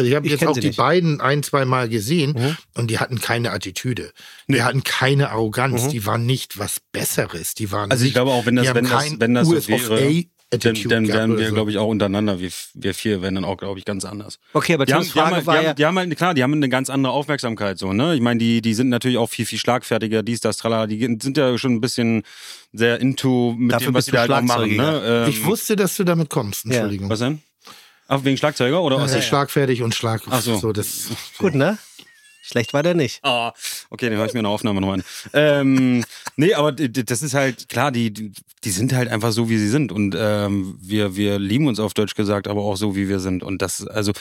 ich 0.06 0.16
habe 0.16 0.28
jetzt 0.28 0.46
auch 0.46 0.54
die 0.58 0.68
nicht. 0.68 0.78
beiden 0.78 1.20
ein, 1.22 1.44
zwei 1.44 1.66
Mal 1.66 1.90
gesehen 1.90 2.34
Mhm. 2.38 2.58
und 2.76 2.90
die 2.92 3.00
hatten 3.00 3.20
keine 3.20 3.52
Attitüde. 3.52 4.12
Die 4.48 4.62
hatten 4.64 4.84
keine 4.84 5.30
Arroganz. 5.32 5.88
Die 5.90 6.06
waren 6.06 6.26
nicht 6.26 6.58
was 6.60 6.80
Besseres. 6.92 7.54
Die 7.56 7.72
waren 7.72 7.92
Also 7.92 8.04
ich 8.04 8.10
nicht, 8.10 8.14
glaube 8.16 8.32
auch, 8.32 8.46
wenn 8.46 8.56
das- 8.56 8.74
wenn 8.74 8.86
das- 8.86 9.20
wenn 9.20 9.34
das 9.34 9.48
so 9.48 9.56
US 9.56 9.68
wäre, 9.68 9.96
A 10.00 10.24
dann, 10.60 10.76
dann 10.88 11.08
wären 11.10 11.38
wir, 11.38 11.50
so. 11.50 11.54
glaube 11.56 11.72
ich, 11.72 11.78
auch 11.78 11.88
untereinander. 11.90 12.40
Wir, 12.40 12.50
wir 12.74 12.94
vier 12.94 13.22
wären 13.22 13.36
dann 13.36 13.44
auch, 13.44 13.58
glaube 13.58 13.80
ich, 13.80 13.86
ganz 13.86 14.06
anders. 14.06 14.40
Okay, 14.54 14.76
aber 14.76 14.86
Die 14.86 14.94
haben, 14.94 15.04
die, 15.04 15.12
haben, 15.20 15.34
halt- 15.36 15.44
die, 15.46 15.50
haben, 15.52 15.64
ja, 15.66 15.74
die 15.74 15.86
haben 15.86 15.98
halt, 15.98 16.16
klar, 16.16 16.34
die 16.36 16.42
haben 16.44 16.54
eine 16.54 16.70
ganz 16.70 16.90
andere 16.90 17.12
Aufmerksamkeit, 17.12 17.78
so, 17.78 17.92
ne? 17.92 18.16
Ich 18.16 18.22
meine, 18.22 18.40
die, 18.40 18.62
die 18.62 18.74
sind 18.74 18.88
natürlich 18.88 19.18
auch 19.18 19.30
viel, 19.30 19.46
viel 19.46 19.60
schlagfertiger, 19.60 20.24
dies, 20.24 20.40
das, 20.40 20.56
tralala. 20.56 20.88
Die 20.88 21.02
sind 21.22 21.36
ja 21.36 21.58
schon 21.58 21.74
ein 21.74 21.82
bisschen 21.82 22.24
sehr 22.72 23.02
into 23.02 23.56
mit 23.58 23.74
Dafür 23.74 23.88
dem, 23.92 23.96
was 23.96 24.06
sie 24.06 24.12
da 24.12 24.20
halt 24.26 24.46
machen, 24.46 24.74
ne? 24.78 25.02
Ähm, 25.26 25.30
Ich 25.30 25.44
wusste, 25.44 25.76
dass 25.76 25.98
du 25.98 26.06
damit 26.06 26.30
kommst. 26.30 26.64
Entschuldigung. 26.64 27.10
Was 27.10 27.20
denn? 27.20 27.42
Ach, 28.08 28.24
wegen 28.24 28.38
Schlagzeuger 28.38 28.82
oder 28.82 28.98
was? 28.98 29.14
Also 29.14 29.22
schlagfertig 29.22 29.82
und 29.82 29.96
Schlag. 29.96 30.22
Ach 30.30 30.42
so. 30.42 30.72
das, 30.72 31.10
gut, 31.38 31.56
ne? 31.56 31.78
Schlecht 32.42 32.74
war 32.74 32.82
der 32.82 32.94
nicht. 32.94 33.20
Ah, 33.24 33.54
okay, 33.90 34.10
dann 34.10 34.18
höre 34.18 34.26
ich 34.26 34.34
mir 34.34 34.40
eine 34.40 34.48
Aufnahme 34.48 34.80
nochmal 34.80 35.00
an. 35.00 35.04
Ähm, 35.34 36.06
nee, 36.38 36.54
aber 36.54 36.72
das 36.72 37.22
ist 37.22 37.34
halt, 37.34 37.68
klar, 37.68 37.92
die, 37.92 38.14
die 38.14 38.32
die 38.64 38.72
sind 38.72 38.94
halt 38.94 39.10
einfach 39.10 39.32
so, 39.32 39.50
wie 39.50 39.58
sie 39.58 39.70
sind. 39.70 39.92
Und 39.92 40.16
ähm, 40.18 40.78
wir, 40.82 41.16
wir 41.16 41.40
lieben 41.40 41.68
uns 41.68 41.80
auf 41.80 41.94
Deutsch 41.94 42.16
gesagt, 42.16 42.48
aber 42.48 42.62
auch 42.62 42.76
so, 42.76 42.96
wie 42.96 43.08
wir 43.08 43.20
sind. 43.20 43.44
Und 43.44 43.62
das, 43.62 43.86
also, 43.86 44.12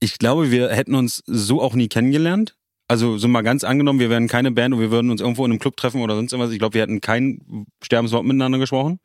ich 0.00 0.18
glaube, 0.18 0.50
wir 0.50 0.68
hätten 0.68 0.94
uns 0.94 1.22
so 1.26 1.60
auch 1.62 1.74
nie 1.74 1.88
kennengelernt. 1.88 2.54
Also, 2.88 3.18
so 3.18 3.26
mal 3.26 3.42
ganz 3.42 3.64
angenommen, 3.64 3.98
wir 3.98 4.10
wären 4.10 4.28
keine 4.28 4.52
Band 4.52 4.74
und 4.74 4.80
wir 4.80 4.90
würden 4.90 5.10
uns 5.10 5.20
irgendwo 5.20 5.44
in 5.44 5.50
einem 5.50 5.58
Club 5.58 5.76
treffen 5.76 6.02
oder 6.02 6.14
sonst 6.14 6.32
irgendwas. 6.32 6.52
Ich 6.52 6.58
glaube, 6.58 6.74
wir 6.74 6.82
hätten 6.82 7.00
kein 7.00 7.66
Sterbenswort 7.82 8.24
miteinander 8.24 8.58
gesprochen. 8.58 9.00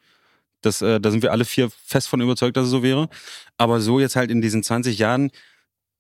Das, 0.61 0.81
äh, 0.81 0.99
da 0.99 1.11
sind 1.11 1.23
wir 1.23 1.31
alle 1.31 1.45
vier 1.45 1.69
fest 1.85 2.07
von 2.07 2.21
überzeugt, 2.21 2.57
dass 2.57 2.65
es 2.65 2.71
so 2.71 2.83
wäre. 2.83 3.09
Aber 3.57 3.81
so 3.81 3.99
jetzt 3.99 4.15
halt 4.15 4.31
in 4.31 4.41
diesen 4.41 4.63
20 4.63 4.97
Jahren, 4.99 5.31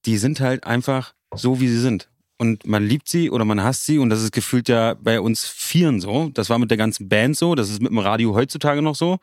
die 0.05 0.17
sind 0.17 0.39
halt 0.39 0.65
einfach 0.65 1.13
so, 1.33 1.59
wie 1.59 1.67
sie 1.67 1.79
sind. 1.79 2.09
Und 2.37 2.65
man 2.65 2.83
liebt 2.83 3.07
sie 3.07 3.29
oder 3.29 3.45
man 3.45 3.63
hasst 3.63 3.85
sie 3.85 3.99
und 3.99 4.09
das 4.09 4.23
ist 4.23 4.31
gefühlt 4.31 4.67
ja 4.67 4.95
bei 4.95 5.21
uns 5.21 5.47
Vieren 5.47 6.01
so. 6.01 6.29
Das 6.33 6.49
war 6.49 6.57
mit 6.57 6.71
der 6.71 6.77
ganzen 6.77 7.07
Band 7.07 7.37
so, 7.37 7.53
das 7.53 7.69
ist 7.69 7.81
mit 7.81 7.91
dem 7.91 7.99
Radio 7.99 8.33
heutzutage 8.33 8.81
noch 8.81 8.95
so. 8.95 9.19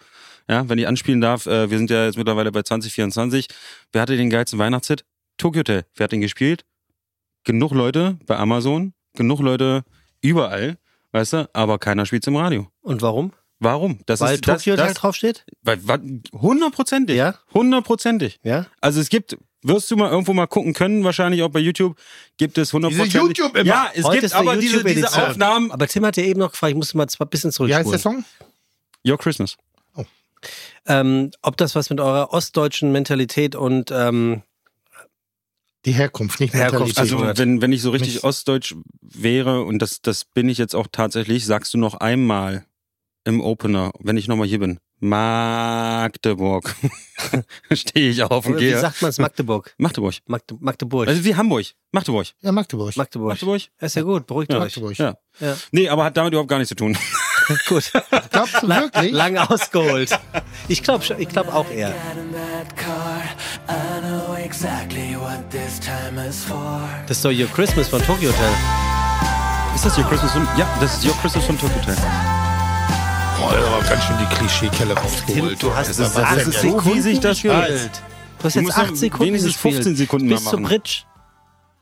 Ja, 0.48 0.68
wenn 0.68 0.78
ich 0.78 0.86
anspielen 0.86 1.20
darf, 1.20 1.46
äh, 1.46 1.68
wir 1.68 1.78
sind 1.78 1.90
ja 1.90 2.06
jetzt 2.06 2.16
mittlerweile 2.16 2.52
bei 2.52 2.62
2024. 2.62 3.48
Wer 3.92 4.02
hatte 4.02 4.16
den 4.16 4.30
geilsten 4.30 4.58
Weihnachtshit? 4.58 5.04
Tokyo 5.36 5.60
Hotel. 5.60 5.84
Wer 5.96 6.04
hat 6.04 6.12
den 6.12 6.20
gespielt? 6.20 6.64
Genug 7.44 7.72
Leute 7.72 8.18
bei 8.26 8.36
Amazon, 8.36 8.92
genug 9.14 9.40
Leute 9.40 9.82
überall, 10.20 10.78
weißt 11.12 11.32
du, 11.32 11.50
aber 11.52 11.78
keiner 11.78 12.06
spielt's 12.06 12.26
im 12.26 12.36
Radio. 12.36 12.68
Und 12.82 13.02
warum? 13.02 13.32
Warum? 13.60 13.98
Das 14.06 14.20
Weil 14.20 14.34
ist 14.36 14.46
das, 14.46 14.58
Tokyo 14.58 14.74
Hotel 14.74 14.86
das, 14.88 14.94
draufsteht? 14.96 15.44
weil, 15.62 15.80
hundertprozentig. 16.32 17.16
Ja? 17.16 17.34
Hundertprozentig. 17.52 18.38
Ja? 18.44 18.66
Also 18.80 19.00
es 19.00 19.08
gibt, 19.08 19.36
wirst 19.62 19.90
du 19.90 19.96
mal 19.96 20.10
irgendwo 20.10 20.32
mal 20.32 20.46
gucken 20.46 20.74
können, 20.74 21.02
wahrscheinlich 21.02 21.42
auch 21.42 21.48
bei 21.50 21.58
YouTube, 21.58 21.96
gibt 22.36 22.56
es 22.58 22.72
hundertprozentig. 22.72 23.14
YouTube 23.14 23.56
immer. 23.56 23.68
Ja, 23.68 23.90
es 23.94 24.04
Heute 24.04 24.20
gibt 24.20 24.34
aber 24.34 24.56
diese, 24.56 24.84
diese. 24.84 25.08
Aufnahmen. 25.12 25.72
Aber 25.72 25.88
Tim 25.88 26.06
hat 26.06 26.16
ja 26.16 26.22
eben 26.22 26.38
noch 26.38 26.52
gefragt, 26.52 26.70
ich 26.70 26.76
musste 26.76 26.96
mal 26.96 27.06
ein 27.06 27.28
bisschen 27.28 27.50
Wie 27.66 27.74
heißt 27.74 27.90
der 27.90 27.98
zurückspulen. 27.98 28.24
Song? 28.24 28.46
Your 29.06 29.18
Christmas. 29.18 29.56
Ähm, 30.86 31.32
ob 31.42 31.56
das 31.56 31.74
was 31.74 31.90
mit 31.90 31.98
eurer 32.00 32.32
ostdeutschen 32.32 32.92
Mentalität 32.92 33.56
und 33.56 33.90
ähm, 33.90 34.42
Die 35.84 35.92
Herkunft, 35.92 36.38
nicht 36.40 36.54
Herkunft, 36.54 36.96
Mentalität. 36.96 37.26
Also 37.28 37.38
wenn, 37.38 37.60
wenn 37.60 37.72
ich 37.72 37.82
so 37.82 37.90
richtig 37.90 38.14
Nicht- 38.14 38.24
ostdeutsch 38.24 38.74
wäre, 39.02 39.64
und 39.64 39.80
das, 39.80 40.00
das 40.00 40.24
bin 40.24 40.48
ich 40.48 40.56
jetzt 40.58 40.74
auch 40.76 40.86
tatsächlich, 40.90 41.44
sagst 41.44 41.74
du 41.74 41.78
noch 41.78 41.94
einmal 41.94 42.64
im 43.28 43.40
Opener, 43.40 43.92
wenn 44.00 44.16
ich 44.16 44.26
nochmal 44.28 44.46
hier 44.48 44.58
bin, 44.58 44.78
Magdeburg. 45.00 46.74
Stehe 47.72 48.10
ich 48.10 48.22
auf 48.22 48.46
und 48.46 48.56
wie 48.56 48.60
gehe. 48.60 48.78
sagt 48.80 49.02
man 49.02 49.10
es 49.10 49.18
Magdeburg? 49.18 49.74
Magdeburg. 49.78 50.14
Magde 50.26 50.56
Magdeburg. 50.60 51.08
Also 51.08 51.24
wie 51.24 51.34
Hamburg. 51.36 51.66
Magdeburg. 51.92 52.26
ja, 52.40 52.52
Magdeburg. 52.52 52.96
Magdeburg. 52.96 53.28
Magdeburg? 53.30 53.62
Ist 53.80 53.96
ja 53.96 54.02
gut, 54.02 54.26
beruhigt 54.26 54.52
Ja, 54.52 54.58
euch. 54.58 54.76
Magdeburg. 54.76 54.98
Ja. 54.98 55.16
Ja. 55.40 55.56
Nee, 55.70 55.88
aber 55.88 56.04
hat 56.04 56.16
damit 56.16 56.32
überhaupt 56.32 56.50
gar 56.50 56.58
nichts 56.58 56.70
zu 56.70 56.74
tun. 56.74 56.96
Gut. 57.66 57.90
Glaubst 58.30 58.62
du 58.62 58.68
wirklich? 58.68 59.12
lang 59.12 59.38
ausgeholt. 59.38 60.10
Ich 60.68 60.82
glaube 60.82 61.02
ich 61.18 61.28
glaub 61.30 61.54
auch 61.54 61.70
eher. 61.70 61.94
Das 67.06 67.16
ist 67.16 67.24
doch 67.24 67.30
Your 67.32 67.48
Christmas 67.54 67.88
von 67.88 68.02
Tokyo 68.02 68.30
Hotel. 68.30 68.52
Ist 69.74 69.84
das 69.86 69.96
Your 69.96 70.04
Christmas 70.04 70.32
von, 70.32 70.46
ja, 70.58 70.68
das 70.80 70.98
ist 70.98 71.06
Your 71.06 71.16
Christmas 71.22 71.44
von 71.46 71.58
Tokyo 71.58 71.76
Hotel. 71.80 72.37
Boah, 73.38 73.52
aber 73.54 73.88
ganz 73.88 74.04
schön 74.04 74.16
die 74.18 74.34
Klischeekelle 74.36 74.94
rausgeholt. 74.94 75.62
Du 75.62 75.74
hast 75.74 75.88
Das 75.90 75.98
ist- 75.98 76.16
das 76.16 76.46
ist 76.46 76.60
so 76.60 76.84
wie 76.84 77.00
sich 77.00 77.20
das 77.20 77.40
gespielt. 77.42 77.90
Du 78.38 78.44
hast 78.44 78.54
jetzt 78.54 78.64
musst 78.64 78.78
acht 78.78 78.90
doch 78.90 78.96
Sekunden 78.96 79.24
wenigstens 79.26 79.52
gespielt. 79.54 79.74
15 79.74 79.96
Sekunden 79.96 80.28
Bis 80.28 80.44
machen. 80.44 80.62
Bridge. 80.64 81.02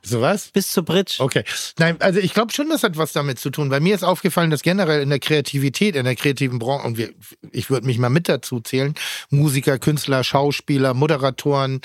So 0.06 0.20
was? 0.20 0.48
Bis 0.48 0.70
zur 0.70 0.84
Bridge. 0.84 1.16
Okay. 1.18 1.42
Nein, 1.78 1.96
also 2.00 2.20
ich 2.20 2.32
glaube 2.32 2.52
schon, 2.52 2.68
das 2.68 2.84
hat 2.84 2.96
was 2.96 3.12
damit 3.12 3.40
zu 3.40 3.50
tun, 3.50 3.70
weil 3.70 3.80
mir 3.80 3.94
ist 3.94 4.04
aufgefallen, 4.04 4.50
dass 4.50 4.62
generell 4.62 5.02
in 5.02 5.08
der 5.08 5.18
Kreativität, 5.18 5.96
in 5.96 6.04
der 6.04 6.14
kreativen 6.14 6.60
Branche, 6.60 6.86
und 6.86 6.96
wir, 6.96 7.10
ich 7.50 7.70
würde 7.70 7.86
mich 7.86 7.98
mal 7.98 8.08
mit 8.08 8.28
dazu 8.28 8.60
zählen, 8.60 8.94
Musiker, 9.30 9.78
Künstler, 9.78 10.22
Schauspieler, 10.22 10.94
Moderatoren, 10.94 11.80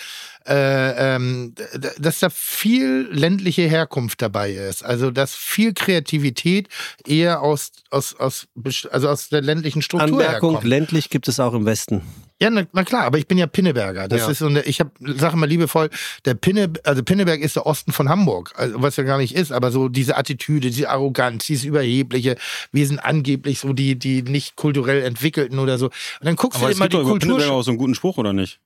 äh, 0.47 1.15
ähm, 1.15 1.55
dass 1.97 2.19
da 2.19 2.29
viel 2.29 3.07
ländliche 3.11 3.63
Herkunft 3.63 4.21
dabei 4.21 4.51
ist. 4.51 4.85
Also 4.85 5.09
dass 5.09 5.33
viel 5.35 5.73
Kreativität 5.73 6.67
eher 7.07 7.41
aus, 7.41 7.71
aus, 7.89 8.15
aus, 8.19 8.47
also 8.91 9.09
aus 9.09 9.29
der 9.29 9.41
ländlichen 9.41 9.81
Struktur 9.81 10.19
Anmerkung, 10.19 10.51
herkommt. 10.51 10.69
ländlich 10.69 11.09
gibt 11.09 11.27
es 11.27 11.39
auch 11.39 11.55
im 11.55 11.65
Westen. 11.65 12.03
Ja, 12.41 12.49
na, 12.49 12.63
na 12.73 12.83
klar, 12.83 13.03
aber 13.03 13.19
ich 13.19 13.27
bin 13.27 13.37
ja 13.37 13.45
Pinneberger. 13.45 14.07
Das 14.07 14.21
Ja. 14.21 14.29
ist 14.31 14.39
so 14.39 14.47
eine, 14.47 14.63
ich 14.63 14.79
habe, 14.79 14.89
sage 14.99 15.37
mal 15.37 15.45
liebevoll, 15.47 15.91
der 16.25 16.33
Pinne, 16.33 16.73
also 16.83 17.03
Pinneberg 17.03 17.39
ist 17.39 17.55
der 17.55 17.67
Osten 17.67 17.91
von 17.91 18.09
Hamburg, 18.09 18.51
also 18.55 18.81
was 18.81 18.95
ja 18.95 19.03
gar 19.03 19.19
nicht 19.19 19.35
ist, 19.35 19.51
aber 19.51 19.69
so 19.71 19.89
diese 19.89 20.17
Attitüde, 20.17 20.71
diese 20.71 20.89
Arroganz, 20.89 21.45
dieses 21.45 21.65
Überhebliche, 21.65 22.35
wir 22.71 22.87
sind 22.87 22.97
angeblich 22.97 23.59
so 23.59 23.73
die, 23.73 23.97
die 23.97 24.23
nicht 24.23 24.55
kulturell 24.55 25.03
entwickelten 25.03 25.59
oder 25.59 25.77
so. 25.77 25.85
Und 25.85 25.93
dann 26.23 26.35
guckst 26.35 26.57
Aber 26.59 26.69
du 26.69 26.73
dir 26.73 26.79
mal 26.79 26.89
die 26.89 26.97
Kultur. 26.97 27.19
Pinneberger 27.19 27.51
auch 27.53 27.61
so 27.61 27.69
einen 27.71 27.77
guten 27.77 27.93
Spruch, 27.93 28.17
oder 28.17 28.33
nicht? 28.33 28.59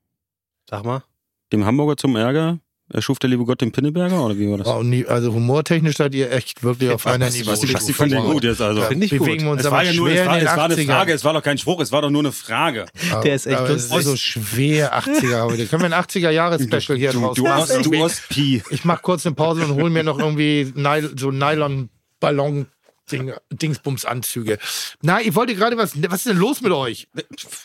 Sag 0.70 0.86
mal. 0.86 1.04
Dem 1.52 1.66
Hamburger 1.66 1.98
zum 1.98 2.16
Ärger 2.16 2.60
erschuf 2.90 3.20
der 3.20 3.30
liebe 3.30 3.46
Gott 3.46 3.62
den 3.62 3.72
Pinneberger, 3.72 4.24
oder 4.26 4.38
wie 4.38 4.50
war 4.50 4.58
das? 4.58 4.68
Wow, 4.68 4.84
nie, 4.84 5.06
also 5.06 5.34
humortechnisch 5.34 5.98
seid 5.98 6.14
ihr 6.14 6.32
echt 6.32 6.64
wirklich 6.64 6.92
auf 6.92 7.06
einer 7.08 7.30
Niveau. 7.30 7.52
was, 7.52 7.74
was, 7.74 7.90
ich 7.90 7.96
finde 7.96 8.18
den 8.18 8.26
gut 8.26 8.44
jetzt 8.44 8.62
also. 8.62 8.82
Ja, 8.82 8.88
Finde 8.88 9.06
ich 9.06 9.12
bewegen 9.12 9.44
wir 9.44 9.50
gut. 9.50 9.52
uns 9.54 9.62
Es 9.62 9.66
aber 9.68 9.76
war 9.78 9.84
ja 9.84 9.94
nur, 9.94 10.10
schwer 10.10 10.22
es 10.22 10.28
war, 10.28 10.38
es 10.38 10.46
war 10.46 10.66
eine 10.66 10.76
80ern. 10.76 10.86
Frage, 10.86 11.14
es 11.14 11.24
war 11.24 11.34
doch 11.34 11.44
kein 11.44 11.58
Spruch, 11.58 11.80
es 11.82 11.92
war 11.92 12.02
doch 12.02 12.10
nur 12.10 12.22
eine 12.22 12.32
Frage. 12.32 12.86
Der 13.24 13.36
ist 13.36 13.48
echt 13.48 13.68
lustig. 13.68 13.98
ist 13.98 14.06
so 14.06 14.16
schwer 14.16 14.98
80er 15.00 15.44
heute. 15.44 15.66
Können 15.66 15.82
wir 15.84 15.98
ein 15.98 16.04
80er 16.04 16.30
Jahres 16.30 16.64
Special 16.64 16.98
hier 16.98 17.12
draus 17.12 17.36
Du 17.36 17.44
machen? 17.44 17.62
Ost, 17.62 17.86
du 17.86 17.94
Ostpi. 18.04 18.62
Ich 18.70 18.86
mach 18.86 19.02
kurz 19.02 19.26
eine 19.26 19.36
Pause 19.36 19.66
und 19.66 19.76
hol 19.76 19.90
mir 19.90 20.04
noch 20.04 20.20
irgendwie 20.20 20.72
so 21.16 21.32
Nylon-Ballon. 21.32 22.68
Ding, 23.12 23.34
Dingsbums-Anzüge. 23.52 24.58
Na, 25.02 25.22
ich 25.22 25.36
wollte 25.36 25.56
gerade 25.56 25.78
was. 25.78 25.94
Was 26.10 26.20
ist 26.20 26.28
denn 26.28 26.38
los 26.38 26.62
mit 26.62 26.72
euch? 26.72 27.08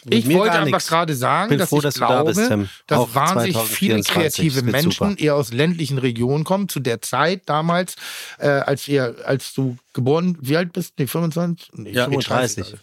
Ich 0.08 0.26
mir 0.26 0.38
wollte 0.38 0.58
einfach 0.58 0.84
gerade 0.86 1.14
sagen, 1.14 1.50
Bin 1.50 1.58
dass 1.58 1.70
froh, 1.70 1.78
ich 1.78 1.82
dass 1.84 1.94
du 1.94 2.00
da 2.00 2.06
glaube, 2.22 2.34
bist, 2.34 2.50
dass 2.86 2.98
Auch 2.98 3.14
wahnsinnig 3.14 3.56
viele 3.56 4.02
2024. 4.02 4.12
kreative 4.12 4.62
Menschen 4.62 4.92
super. 5.10 5.18
eher 5.18 5.34
aus 5.36 5.52
ländlichen 5.52 5.98
Regionen 5.98 6.44
kommen. 6.44 6.68
Zu 6.68 6.80
der 6.80 7.00
Zeit 7.00 7.42
damals, 7.48 7.96
äh, 8.38 8.48
als 8.48 8.86
ihr, 8.88 9.16
als 9.24 9.54
du 9.54 9.76
geboren, 9.94 10.36
wie 10.40 10.56
alt 10.56 10.72
bist? 10.72 10.94
Nee, 10.98 11.06
25? 11.06 11.70
Nee, 11.72 11.92
Ja, 11.92 12.04
35. 12.04 12.76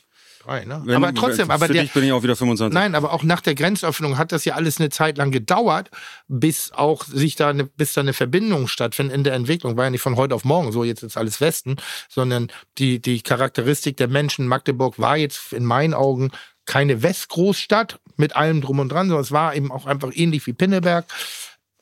Drei, 0.48 0.64
ne? 0.64 0.82
Wenn- 0.86 0.95
aber 0.95 1.14
trotzdem, 1.14 1.52
aber 1.52 1.68
der, 1.68 1.84
bin 1.84 2.04
ich 2.06 2.12
auch 2.14 2.24
wieder 2.24 2.38
25. 2.38 2.74
Nein, 2.74 2.95
aber 2.95 3.12
auch 3.12 3.24
nach 3.24 3.41
der 3.41 3.54
Grenzöffnung 3.54 4.18
hat 4.18 4.32
das 4.32 4.45
ja 4.45 4.54
alles 4.54 4.80
eine 4.80 4.89
Zeit 4.89 5.18
lang 5.18 5.30
gedauert, 5.32 5.89
bis 6.30 6.72
auch 6.72 7.04
sich 7.04 7.36
da 7.36 7.50
eine, 7.50 7.66
bis 7.66 7.91
da 7.91 8.00
eine 8.00 8.14
Verbindung 8.14 8.70
stattfindet 8.70 9.14
in 9.14 9.26
der 9.26 9.34
Entwicklung. 9.34 9.76
War 9.76 9.84
ja 9.84 9.89
nicht 9.89 10.02
von 10.02 10.16
heute 10.16 10.34
auf 10.34 10.45
morgen 10.45 10.72
so, 10.72 10.86
jetzt 10.86 11.04
ist 11.04 11.18
alles 11.18 11.41
Westen, 11.41 11.76
sondern 12.08 12.48
die, 12.78 13.02
die 13.02 13.22
Charakteristik 13.22 13.98
der 13.98 14.08
Menschen, 14.08 14.48
Magdeburg 14.48 14.98
war 15.00 15.18
jetzt 15.18 15.52
in 15.52 15.66
meinen 15.66 15.93
Augen 15.93 16.32
keine 16.66 17.04
Westgroßstadt 17.04 18.00
mit 18.16 18.38
allem 18.38 18.62
drum 18.62 18.80
und 18.80 18.89
dran, 18.89 19.08
sondern 19.08 19.24
es 19.24 19.34
war 19.34 19.54
eben 19.54 19.70
auch 19.70 19.86
einfach 19.86 20.12
ähnlich 20.14 20.48
wie 20.48 20.54
Pinneberg. 20.54 21.04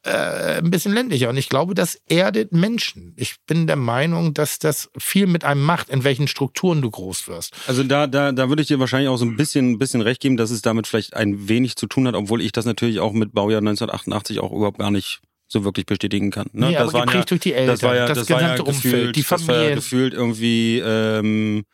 Äh, 0.06 0.60
ein 0.60 0.70
bisschen 0.70 0.94
ländlicher. 0.94 1.30
Und 1.30 1.38
ich 1.38 1.50
glaube, 1.50 1.74
das 1.74 2.00
erdet 2.08 2.52
Menschen. 2.52 3.14
Ich 3.18 3.38
bin 3.48 3.66
der 3.66 3.76
Meinung, 3.76 4.36
dass 4.36 4.60
das 4.60 4.92
viel 5.00 5.26
mit 5.26 5.44
einem 5.44 5.64
macht, 5.64 5.90
in 5.90 6.04
welchen 6.04 6.28
Strukturen 6.28 6.80
du 6.84 6.92
groß 6.92 7.28
wirst. 7.28 7.56
Also 7.66 7.84
da, 7.84 8.06
da, 8.06 8.32
da 8.32 8.50
würde 8.50 8.62
ich 8.62 8.68
dir 8.68 8.80
wahrscheinlich 8.80 9.10
auch 9.10 9.18
so 9.18 9.26
ein 9.26 9.36
bisschen, 9.36 9.72
ein 9.72 9.78
bisschen 9.80 10.02
recht 10.02 10.22
geben, 10.22 10.38
dass 10.38 10.52
es 10.52 10.62
damit 10.62 10.86
vielleicht 10.86 11.16
ein 11.16 11.50
wenig 11.50 11.76
zu 11.76 11.88
tun 11.88 12.08
hat, 12.08 12.14
obwohl 12.14 12.42
ich 12.44 12.52
das 12.52 12.66
natürlich 12.66 13.00
auch 13.00 13.14
mit 13.14 13.34
Baujahr 13.34 13.62
1988 13.62 14.42
auch 14.42 14.52
überhaupt 14.52 14.78
gar 14.78 14.92
nicht 14.92 15.22
so 15.48 15.64
wirklich 15.64 15.88
bestätigen 15.88 16.30
kann. 16.30 16.50
Ne? 16.54 16.68
Nee, 16.68 16.74
das 16.74 16.84
aber 16.84 16.94
waren 16.94 17.08
geprägt 17.08 17.32
durch 17.32 17.42
die 17.42 17.54
Eltern, 17.54 17.74
das 17.74 17.82
war 17.82 17.96
ja, 17.96 18.08
das 18.08 18.18
das 18.20 18.30
war 18.30 18.42
ja 18.42 18.52
gesamte 18.54 18.64
Umfeld, 18.72 18.94
gefühlt, 18.94 19.16
die 19.16 19.22
Das 19.24 19.32
war 19.32 19.40
ja 19.40 19.46
Familie. 19.62 19.76
gefühlt 19.76 20.14
irgendwie 20.14 20.80
ähm, 20.86 21.66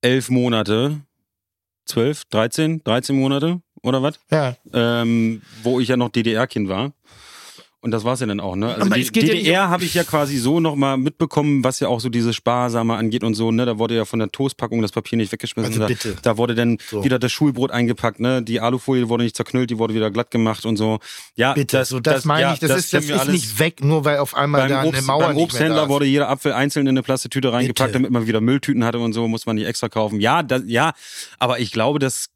elf 0.00 0.30
Monate, 0.30 1.00
zwölf, 1.86 2.22
dreizehn, 2.30 2.82
dreizehn 2.84 3.16
Monate 3.16 3.60
oder 3.82 4.00
was? 4.00 4.20
Ja, 4.30 4.56
ähm, 4.72 5.42
wo 5.64 5.80
ich 5.80 5.88
ja 5.88 5.96
noch 5.96 6.10
DDR-Kind 6.10 6.68
war. 6.68 6.92
Und 7.84 7.90
das 7.90 8.04
war's 8.04 8.20
ja 8.20 8.26
dann 8.26 8.38
auch, 8.38 8.54
ne? 8.54 8.68
Also 8.68 8.82
Aber 8.82 8.94
die 8.94 9.10
DDR 9.10 9.68
habe 9.68 9.82
ich 9.84 9.92
ja 9.94 10.04
quasi 10.04 10.36
so 10.38 10.60
nochmal 10.60 10.96
mitbekommen, 10.98 11.64
was 11.64 11.80
ja 11.80 11.88
auch 11.88 11.98
so 11.98 12.10
diese 12.10 12.32
Sparsame 12.32 12.94
angeht 12.94 13.24
und 13.24 13.34
so, 13.34 13.50
ne? 13.50 13.66
Da 13.66 13.76
wurde 13.76 13.96
ja 13.96 14.04
von 14.04 14.20
der 14.20 14.30
Toastpackung 14.30 14.80
das 14.82 14.92
Papier 14.92 15.16
nicht 15.18 15.32
weggeschmissen. 15.32 15.72
Also 15.72 15.80
da, 15.80 15.86
bitte. 15.88 16.16
da 16.22 16.36
wurde 16.36 16.54
dann 16.54 16.78
So. 16.88 17.02
wieder 17.02 17.18
das 17.18 17.32
Schulbrot 17.32 17.72
eingepackt, 17.72 18.20
ne? 18.20 18.40
Die 18.40 18.60
Alufolie 18.60 19.08
wurde 19.08 19.24
nicht 19.24 19.34
zerknüllt, 19.34 19.68
die 19.68 19.78
wurde 19.78 19.94
wieder 19.94 20.12
glatt 20.12 20.30
gemacht 20.30 20.64
und 20.64 20.76
so. 20.76 21.00
Ja, 21.34 21.54
bitte. 21.54 21.78
Das, 21.78 21.88
so, 21.88 21.98
das, 21.98 22.24
meine 22.24 22.42
ja, 22.42 22.52
ich, 22.54 22.60
das, 22.60 22.70
ist, 22.70 22.92
das 22.94 23.04
kennen 23.04 23.18
wir 23.18 23.22
ist 23.22 23.32
nicht 23.32 23.58
weg, 23.58 23.82
nur 23.82 24.04
weil 24.04 24.18
auf 24.18 24.36
einmal 24.36 24.68
da 24.68 24.78
eine 24.78 24.88
Obst, 24.88 25.04
Mauer 25.04 25.26
beim 25.26 25.36
Obsthändler 25.38 25.74
da 25.74 25.82
ist. 25.82 25.88
wurde 25.88 26.06
jeder 26.06 26.28
Apfel 26.28 26.52
einzeln 26.52 26.86
in 26.86 26.90
eine 26.90 27.02
Plastiktüte 27.02 27.52
reingepackt, 27.52 27.88
Bitte. 27.88 27.98
damit 27.98 28.12
man 28.12 28.28
wieder 28.28 28.40
Mülltüten 28.40 28.84
hatte 28.84 29.00
und 29.00 29.12
so, 29.12 29.26
muss 29.26 29.44
man 29.44 29.56
nicht 29.56 29.66
extra 29.66 29.88
kaufen. 29.88 30.20
Ja, 30.20 30.44
das, 30.44 30.62
ja, 30.66 30.92
aber 31.40 31.58
ich 31.58 31.72
glaube, 31.72 31.98
das 31.98 32.28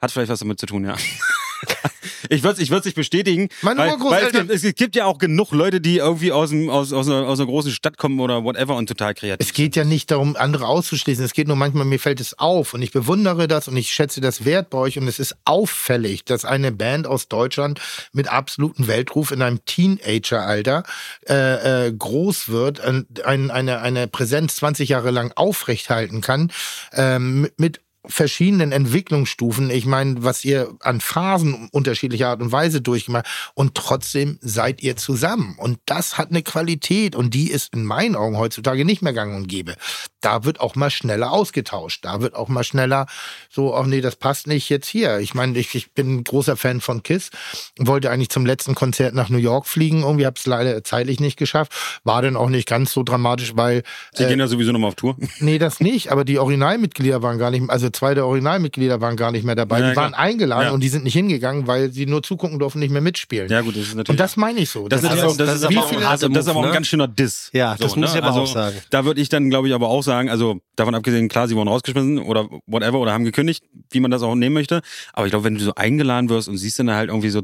hat 0.00 0.12
vielleicht 0.12 0.30
was 0.30 0.38
damit 0.38 0.60
zu 0.60 0.66
tun, 0.66 0.84
ja. 0.84 0.94
Ich 2.30 2.42
würde 2.42 2.54
es 2.56 2.58
ich 2.60 2.70
würd's 2.70 2.84
nicht 2.86 2.94
bestätigen, 2.94 3.48
Meine 3.62 3.80
weil, 3.80 3.88
weil 4.00 4.24
es, 4.26 4.32
gibt, 4.32 4.50
es 4.50 4.74
gibt 4.74 4.96
ja 4.96 5.04
auch 5.06 5.18
genug 5.18 5.52
Leute, 5.52 5.80
die 5.80 5.98
irgendwie 5.98 6.32
aus, 6.32 6.50
dem, 6.50 6.68
aus, 6.70 6.92
aus, 6.92 7.06
einer, 7.08 7.26
aus 7.26 7.38
einer 7.38 7.46
großen 7.48 7.70
Stadt 7.72 7.96
kommen 7.98 8.20
oder 8.20 8.44
whatever 8.44 8.76
und 8.76 8.86
total 8.88 9.14
kreativ 9.14 9.46
Es 9.46 9.54
geht 9.54 9.76
ja 9.76 9.84
nicht 9.84 10.10
darum, 10.10 10.36
andere 10.36 10.66
auszuschließen. 10.66 11.24
Es 11.24 11.32
geht 11.32 11.46
nur 11.48 11.56
manchmal, 11.56 11.84
mir 11.84 11.98
fällt 11.98 12.20
es 12.20 12.38
auf 12.38 12.74
und 12.74 12.82
ich 12.82 12.92
bewundere 12.92 13.48
das 13.48 13.68
und 13.68 13.76
ich 13.76 13.90
schätze 13.90 14.20
das 14.20 14.44
Wert 14.44 14.70
bei 14.70 14.78
euch 14.78 14.98
und 14.98 15.06
es 15.08 15.18
ist 15.18 15.36
auffällig, 15.44 16.24
dass 16.24 16.44
eine 16.44 16.72
Band 16.72 17.06
aus 17.06 17.28
Deutschland 17.28 17.80
mit 18.12 18.28
absolutem 18.28 18.86
Weltruf 18.88 19.30
in 19.30 19.42
einem 19.42 19.64
Teenageralter 19.64 20.82
äh, 21.28 21.86
äh, 21.88 21.92
groß 21.92 22.48
wird, 22.48 22.80
und 22.84 23.24
ein, 23.24 23.50
eine, 23.50 23.80
eine 23.80 24.08
Präsenz 24.08 24.56
20 24.56 24.88
Jahre 24.88 25.10
lang 25.10 25.32
aufrechthalten 25.36 26.20
kann, 26.20 26.50
ähm, 26.92 27.42
mit- 27.42 27.58
mit 27.58 27.80
verschiedenen 28.06 28.72
Entwicklungsstufen. 28.72 29.70
Ich 29.70 29.84
meine, 29.84 30.22
was 30.22 30.44
ihr 30.44 30.74
an 30.80 31.00
Phasen 31.00 31.68
unterschiedlicher 31.72 32.28
Art 32.28 32.40
und 32.40 32.52
Weise 32.52 32.80
durchgemacht 32.80 33.26
und 33.54 33.74
trotzdem 33.74 34.38
seid 34.40 34.82
ihr 34.82 34.96
zusammen. 34.96 35.56
Und 35.58 35.78
das 35.86 36.16
hat 36.16 36.30
eine 36.30 36.42
Qualität 36.42 37.16
und 37.16 37.34
die 37.34 37.50
ist 37.50 37.74
in 37.74 37.84
meinen 37.84 38.16
Augen 38.16 38.38
heutzutage 38.38 38.84
nicht 38.84 39.02
mehr 39.02 39.12
gang 39.12 39.36
und 39.36 39.48
gäbe. 39.48 39.74
Da 40.20 40.44
wird 40.44 40.60
auch 40.60 40.74
mal 40.74 40.90
schneller 40.90 41.32
ausgetauscht. 41.32 42.04
Da 42.04 42.20
wird 42.20 42.34
auch 42.34 42.48
mal 42.48 42.64
schneller 42.64 43.06
so, 43.50 43.74
ach 43.74 43.86
nee, 43.86 44.00
das 44.00 44.16
passt 44.16 44.46
nicht 44.46 44.68
jetzt 44.68 44.88
hier. 44.88 45.18
Ich 45.18 45.34
meine, 45.34 45.58
ich, 45.58 45.74
ich 45.74 45.92
bin 45.92 46.16
ein 46.16 46.24
großer 46.24 46.56
Fan 46.56 46.80
von 46.80 47.02
Kiss, 47.02 47.30
wollte 47.78 48.10
eigentlich 48.10 48.30
zum 48.30 48.46
letzten 48.46 48.74
Konzert 48.74 49.14
nach 49.14 49.28
New 49.28 49.38
York 49.38 49.66
fliegen. 49.66 50.02
Irgendwie 50.02 50.26
habe 50.26 50.36
es 50.38 50.46
leider 50.46 50.82
zeitlich 50.84 51.20
nicht 51.20 51.36
geschafft. 51.36 51.72
War 52.04 52.22
dann 52.22 52.36
auch 52.36 52.48
nicht 52.48 52.68
ganz 52.68 52.92
so 52.92 53.02
dramatisch, 53.02 53.56
weil 53.56 53.82
Sie 54.14 54.26
gehen 54.26 54.40
ja 54.40 54.46
sowieso 54.46 54.72
nochmal 54.72 54.88
auf 54.88 54.94
Tour. 54.94 55.16
Nee, 55.40 55.58
das 55.58 55.80
nicht, 55.80 56.10
aber 56.10 56.24
die 56.24 56.38
Originalmitglieder 56.38 57.22
waren 57.22 57.38
gar 57.38 57.50
nicht, 57.50 57.68
also 57.68 57.87
zwei 57.92 58.14
der 58.14 58.26
Originalmitglieder 58.26 59.00
waren 59.00 59.16
gar 59.16 59.32
nicht 59.32 59.44
mehr 59.44 59.54
dabei. 59.54 59.80
Ja, 59.80 59.90
die 59.90 59.96
waren 59.96 60.12
klar. 60.12 60.24
eingeladen 60.24 60.66
Ja. 60.66 60.72
und 60.72 60.80
die 60.80 60.88
sind 60.88 61.04
nicht 61.04 61.14
hingegangen, 61.14 61.66
weil 61.66 61.90
sie 61.92 62.06
nur 62.06 62.22
zugucken 62.22 62.58
durften, 62.58 62.78
nicht 62.78 62.90
mehr 62.90 63.00
mitspielen. 63.00 63.48
Ja 63.48 63.60
gut, 63.60 63.76
das 63.76 63.82
ist 63.82 63.94
natürlich... 63.94 64.10
Und 64.10 64.20
das 64.20 64.36
meine 64.36 64.60
ich 64.60 64.70
so. 64.70 64.88
das, 64.88 65.02
ist, 65.02 65.12
ist 65.12 65.22
auch, 65.22 65.36
das, 65.36 65.54
ist 65.54 65.64
aber 65.64 65.80
auch, 65.80 66.10
also, 66.10 66.28
das 66.28 66.44
ist 66.44 66.50
aber 66.50 66.60
auch 66.60 66.62
ein 66.64 66.68
ne? 66.68 66.74
ganz 66.74 66.86
schöner 66.86 67.08
Diss. 67.08 67.50
Ja, 67.52 67.76
das 67.76 67.96
muss 67.96 68.12
ich 68.12 68.18
aber 68.18 68.28
also, 68.28 68.40
auch 68.40 68.46
sagen. 68.46 68.76
Da 68.90 69.04
würde 69.04 69.20
ich 69.20 69.28
dann, 69.28 69.50
glaube 69.50 69.68
ich, 69.68 69.74
aber 69.74 69.88
auch 69.88 70.02
sagen, 70.02 70.28
also 70.28 70.60
davon 70.76 70.94
abgesehen, 70.94 71.28
klar, 71.28 71.48
sie 71.48 71.56
wurden 71.56 71.68
rausgeschmissen 71.68 72.18
oder 72.18 72.48
whatever 72.66 72.98
oder 72.98 73.12
haben 73.12 73.24
gekündigt, 73.24 73.64
wie 73.90 74.00
man 74.00 74.10
das 74.10 74.22
auch 74.22 74.34
nehmen 74.34 74.54
möchte. 74.54 74.82
Aber 75.12 75.26
ich 75.26 75.30
glaube, 75.30 75.44
wenn 75.44 75.54
du 75.54 75.60
so 75.60 75.74
eingeladen 75.74 76.28
wirst 76.28 76.48
und 76.48 76.58
siehst 76.58 76.78
dann 76.78 76.90
halt 76.90 77.08
irgendwie 77.08 77.30
so 77.30 77.42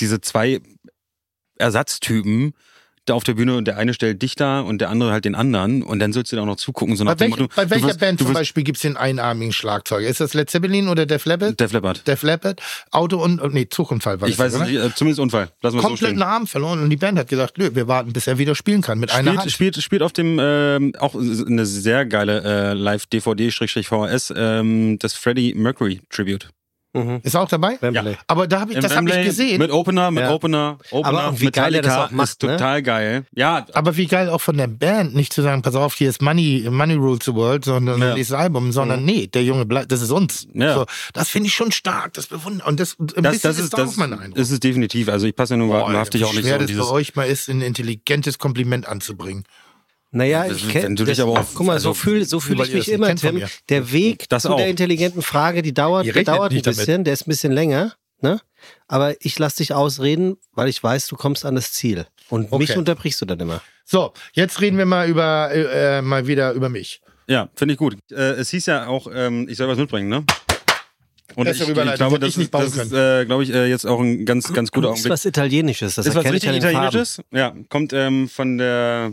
diese 0.00 0.20
zwei 0.20 0.60
Ersatztypen 1.56 2.54
da 3.08 3.14
auf 3.14 3.24
der 3.24 3.34
Bühne 3.34 3.56
und 3.56 3.66
der 3.66 3.76
eine 3.78 3.94
stellt 3.94 4.22
dich 4.22 4.34
da 4.34 4.60
und 4.60 4.80
der 4.80 4.90
andere 4.90 5.12
halt 5.12 5.24
den 5.24 5.34
anderen 5.34 5.82
und 5.82 5.98
dann 5.98 6.12
sollst 6.12 6.32
du 6.32 6.36
da 6.36 6.42
auch 6.42 6.46
noch 6.46 6.56
zugucken. 6.56 6.96
So 6.96 7.04
bei, 7.04 7.18
welch, 7.18 7.30
Motto, 7.30 7.48
bei 7.56 7.68
welcher 7.70 7.88
wirst- 7.88 8.00
Band 8.00 8.20
zum 8.20 8.32
Beispiel 8.32 8.62
gibt's 8.64 8.82
den 8.82 8.96
einarmigen 8.96 9.52
Schlagzeuger? 9.52 10.06
Ist 10.08 10.20
das 10.20 10.34
Led 10.34 10.50
Zeppelin 10.50 10.88
oder 10.88 11.06
Def 11.06 11.24
Leppard? 11.24 11.58
Def 11.58 11.72
Leppard. 11.72 12.06
Def 12.06 12.22
Leppard? 12.22 12.60
Auto 12.90 13.22
und, 13.22 13.40
und 13.40 13.54
nee, 13.54 13.68
Zugunfall 13.68 14.20
war 14.20 14.28
Ich 14.28 14.36
das, 14.36 14.52
weiß 14.52 14.60
es 14.60 14.68
nicht, 14.68 14.78
äh, 14.80 14.94
zumindest 14.94 15.20
Unfall. 15.20 15.48
Lassen 15.62 15.76
wir 15.76 15.78
es 15.78 15.82
so 15.82 15.88
Komplett 15.88 15.98
stehen. 16.10 16.22
einen 16.22 16.30
Arm 16.30 16.46
verloren 16.46 16.82
und 16.82 16.90
die 16.90 16.96
Band 16.96 17.18
hat 17.18 17.28
gesagt, 17.28 17.58
nö, 17.58 17.70
wir 17.74 17.88
warten, 17.88 18.12
bis 18.12 18.26
er 18.26 18.38
wieder 18.38 18.54
spielen 18.54 18.82
kann 18.82 18.98
mit 18.98 19.10
einer 19.12 19.30
Spielt, 19.30 19.40
Hand. 19.40 19.52
spielt, 19.52 19.76
spielt 19.82 20.02
auf 20.02 20.12
dem, 20.12 20.38
ähm, 20.40 20.92
auch 20.98 21.14
eine 21.14 21.66
sehr 21.66 22.06
geile 22.06 22.42
äh, 22.44 22.72
Live-DVD-VHS, 22.74 24.32
ähm, 24.36 24.98
das 24.98 25.14
Freddie 25.14 25.54
Mercury 25.54 26.00
Tribute. 26.10 26.48
Mhm. 27.04 27.20
Ist 27.22 27.36
auch 27.36 27.48
dabei? 27.48 27.78
Wembley. 27.80 28.16
Aber 28.26 28.46
da 28.46 28.60
habe 28.60 28.72
ich, 28.72 28.78
das 28.78 28.94
habe 28.96 29.08
ich 29.10 29.24
gesehen. 29.24 29.58
Mit 29.58 29.70
Opener, 29.70 30.10
mit 30.10 30.24
Ja. 30.24 30.30
Opener, 30.32 30.78
Opener, 30.90 31.18
Aber 31.20 31.40
wie 31.40 31.50
geil 31.50 31.74
er 31.74 31.82
das 31.82 31.96
auch 31.96 32.10
macht, 32.10 32.28
ist 32.30 32.40
total 32.40 32.82
geil. 32.82 33.24
Ja, 33.34 33.66
Aber 33.74 33.96
wie 33.96 34.06
geil 34.06 34.28
auch 34.28 34.40
von 34.40 34.56
der 34.56 34.66
Band, 34.66 35.14
nicht 35.14 35.32
zu 35.32 35.42
sagen, 35.42 35.62
pass 35.62 35.74
auf, 35.74 35.94
hier 35.94 36.08
ist 36.08 36.22
Money, 36.22 36.66
Money 36.70 36.94
Rules 36.94 37.24
the 37.24 37.34
World, 37.34 37.64
sondern 37.64 38.00
Ja. 38.00 38.14
dieses 38.14 38.32
Album, 38.32 38.72
sondern 38.72 39.04
nee, 39.04 39.26
der 39.26 39.44
Junge 39.44 39.64
bleibt, 39.66 39.92
das 39.92 40.02
ist 40.02 40.10
uns. 40.10 40.46
Ja. 40.54 40.74
So, 40.74 40.86
das 41.12 41.28
finde 41.28 41.48
ich 41.48 41.54
schon 41.54 41.72
stark, 41.72 42.14
das 42.14 42.26
bewundert. 42.26 42.66
Und 42.66 42.80
das, 42.80 42.96
ein 42.98 43.06
das, 43.06 43.32
bisschen 43.32 43.50
das 43.50 43.58
ist 43.58 43.64
ist, 43.64 43.72
da 43.74 43.78
das 43.78 43.90
auch 43.92 43.96
mein 43.96 44.12
Eindruck. 44.12 44.38
ist 44.38 44.50
es 44.50 44.60
definitiv. 44.60 45.08
Also 45.08 45.26
ich 45.26 45.36
passe 45.36 45.54
ja 45.54 45.58
nun 45.58 45.70
wahrhaftig 45.70 46.24
auch 46.24 46.32
nicht 46.32 46.42
so 46.42 46.48
schwer 46.48 46.58
das 46.58 46.66
dieses... 46.66 46.86
bei 46.86 46.92
euch 46.92 47.14
mal 47.16 47.24
ist, 47.24 47.48
ein 47.48 47.60
intelligentes 47.62 48.38
Kompliment 48.38 48.86
anzubringen. 48.88 49.44
Naja, 50.10 50.48
Das- 50.48 50.56
ich 50.58 50.68
kenn, 50.70 50.82
wenn 50.84 50.96
du 50.96 51.04
dich 51.04 51.18
das, 51.18 51.26
aber 51.26 51.40
auch- 51.40 51.44
guck 51.54 51.66
mal, 51.66 51.78
so 51.80 51.90
also, 51.90 51.94
fühle 51.94 52.24
so 52.24 52.40
fühl 52.40 52.60
ich 52.62 52.72
mich 52.72 52.88
immer, 52.90 53.14
Tim. 53.14 53.42
Der 53.68 53.92
Weg 53.92 54.28
Das 54.28 54.44
zu 54.44 54.50
auch. 54.50 54.56
der 54.56 54.68
intelligenten 54.68 55.20
Frage, 55.22 55.60
die 55.62 55.74
dauert, 55.74 56.06
der 56.06 56.24
dauert 56.24 56.50
ein 56.50 56.54
nicht 56.54 56.66
damit. 56.66 56.78
bisschen, 56.78 57.04
der 57.04 57.12
ist 57.12 57.26
ein 57.26 57.30
bisschen 57.30 57.52
länger. 57.52 57.94
ne? 58.20 58.40
Aber 58.88 59.14
ich 59.20 59.38
lass 59.38 59.54
dich 59.54 59.72
ausreden, 59.74 60.38
weil 60.52 60.68
ich 60.68 60.82
weiß, 60.82 61.06
du 61.06 61.14
kommst 61.14 61.44
an 61.44 61.54
das 61.54 61.72
Ziel. 61.72 62.04
Und 62.30 62.50
mich 62.50 62.70
Okay. 62.70 62.78
unterbrichst 62.78 63.20
du 63.20 63.26
dann 63.26 63.38
immer. 63.38 63.60
So, 63.84 64.12
jetzt 64.32 64.60
reden 64.60 64.76
wir 64.76 64.86
mal 64.86 65.08
über 65.08 65.50
äh, 65.52 66.02
mal 66.02 66.26
wieder 66.26 66.50
über 66.52 66.68
mich. 66.68 67.00
Ja, 67.28 67.48
finde 67.54 67.74
ich 67.74 67.78
gut. 67.78 67.96
Äh, 68.10 68.32
es 68.32 68.50
hieß 68.50 68.66
ja 68.66 68.88
auch, 68.88 69.06
ähm, 69.14 69.46
ich 69.48 69.56
soll 69.56 69.68
was 69.68 69.78
mitbringen, 69.78 70.08
ne? 70.08 70.24
Und 71.36 71.46
ich, 71.48 71.60
ich 71.60 71.66
glaube, 71.72 72.18
das 72.18 72.30
ich 72.30 72.38
ist, 72.38 72.54
das 72.54 72.74
ist 72.76 72.92
äh, 72.92 73.24
glaube 73.26 73.44
ich, 73.44 73.52
äh, 73.54 73.66
jetzt 73.66 73.86
auch 73.86 74.00
ein 74.00 74.24
ganz, 74.24 74.52
ganz 74.52 74.72
guter 74.72 74.88
Das 74.88 74.98
ist 74.98 75.04
Augenblick. 75.04 75.12
was 75.12 75.24
Italienisches, 75.26 75.94
das 75.94 76.06
ist 76.06 76.14
was 76.16 76.24
richtig. 76.24 76.56
Italienisches? 76.56 77.20
Ja, 77.30 77.54
kommt 77.68 77.92
ähm, 77.92 78.28
von 78.28 78.58
der 78.58 79.12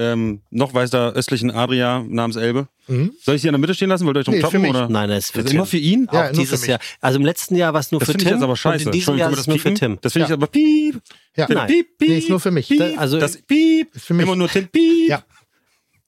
ähm, 0.00 0.40
noch 0.50 0.72
weiter 0.74 1.12
östlichen 1.12 1.50
Adria 1.50 2.02
namens 2.08 2.36
Elbe. 2.36 2.68
Soll 2.88 3.36
ich 3.36 3.42
sie 3.42 3.48
in 3.48 3.52
der 3.52 3.58
Mitte 3.60 3.74
stehen 3.74 3.88
lassen? 3.90 4.04
Wollt 4.06 4.16
ihr 4.16 4.20
euch 4.20 4.24
drum 4.24 4.34
Nee, 4.34 4.40
toppen? 4.40 4.66
Oder? 4.66 4.88
Nein, 4.88 5.10
das 5.10 5.26
ist 5.26 5.30
für 5.30 5.38
Das 5.38 5.46
ist 5.46 5.52
immer 5.52 5.62
Tim. 5.64 5.70
für 5.70 5.76
ihn? 5.76 6.08
Ja, 6.12 6.18
Auch 6.20 6.24
nur 6.24 6.34
für 6.34 6.40
dieses 6.40 6.60
mich. 6.62 6.70
Jahr. 6.70 6.80
Also 7.00 7.18
im 7.20 7.24
letzten 7.24 7.54
Jahr 7.54 7.72
war 7.72 7.80
es 7.80 7.92
nur 7.92 8.00
Das 8.00 8.06
für 8.06 8.12
finde 8.12 8.24
Tim. 8.24 8.28
ich 8.28 8.34
jetzt 8.36 8.42
aber 8.42 8.52
Und 8.52 8.56
scheiße. 8.56 8.84
in 8.86 8.90
diesem 8.92 9.16
Jahr 9.18 9.30
ist 9.32 9.38
es 9.38 9.46
nur 9.46 9.58
für 9.58 9.62
Piepen? 9.70 9.78
Tim. 9.78 9.98
Das 10.00 10.12
finde 10.14 10.24
ich 10.24 10.30
Ja. 10.30 10.34
aber 10.36 10.46
piep. 10.48 11.00
Ja, 11.36 11.46
Nein. 11.48 11.66
piep, 11.68 11.98
piep. 11.98 12.08
Nee, 12.08 12.18
ist 12.18 12.28
nur 12.28 12.40
für 12.40 12.50
mich. 12.50 12.66
Piep. 12.68 12.98
Also- 12.98 13.20
das 13.20 13.36
piep. 13.42 13.94
Ist 13.94 14.06
für 14.06 14.14
mich. 14.14 14.26
Immer 14.26 14.34
nur 14.36 14.48
Tim 14.48 14.66
piep. 14.68 15.08
Ja. 15.10 15.22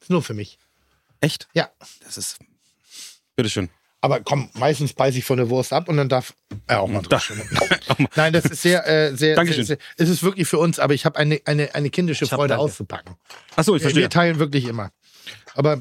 ist 0.01 0.11
nur 0.11 0.23
für 0.23 0.35
mich. 0.35 0.59
Echt? 1.21 1.47
Ja. 1.55 1.71
Das 2.05 2.17
ist. 2.19 2.39
Bitteschön. 3.37 3.69
Aber 4.05 4.19
komm, 4.21 4.51
meistens 4.55 4.93
beiße 4.93 5.19
ich 5.19 5.25
von 5.25 5.37
der 5.39 5.49
Wurst 5.49 5.73
ab 5.73 5.89
und 5.89 5.97
dann 5.97 6.09
darf 6.09 6.35
er 6.67 6.81
auch 6.81 6.89
mal 6.89 7.03
schwimmen. 7.21 7.49
Nein, 8.17 8.33
das 8.33 8.45
ist 8.47 8.61
sehr, 8.61 8.85
äh, 8.87 9.17
sehr, 9.17 9.37
Dankeschön. 9.37 9.65
sehr, 9.65 9.77
sehr, 9.77 9.87
es 9.97 10.09
ist 10.09 10.23
wirklich 10.25 10.49
für 10.49 10.59
uns, 10.59 10.81
aber 10.81 10.93
ich 10.93 11.05
habe 11.05 11.17
eine, 11.19 11.41
eine, 11.45 11.73
eine 11.77 11.89
kindische 11.89 12.25
hab 12.27 12.33
Freude 12.35 12.49
danke. 12.51 12.65
auszupacken. 12.65 13.15
Achso, 13.55 13.77
ich 13.77 13.83
verstehe. 13.83 14.03
wir 14.03 14.11
teilen 14.11 14.41
wirklich 14.41 14.65
immer. 14.67 14.91
Aber 15.55 15.81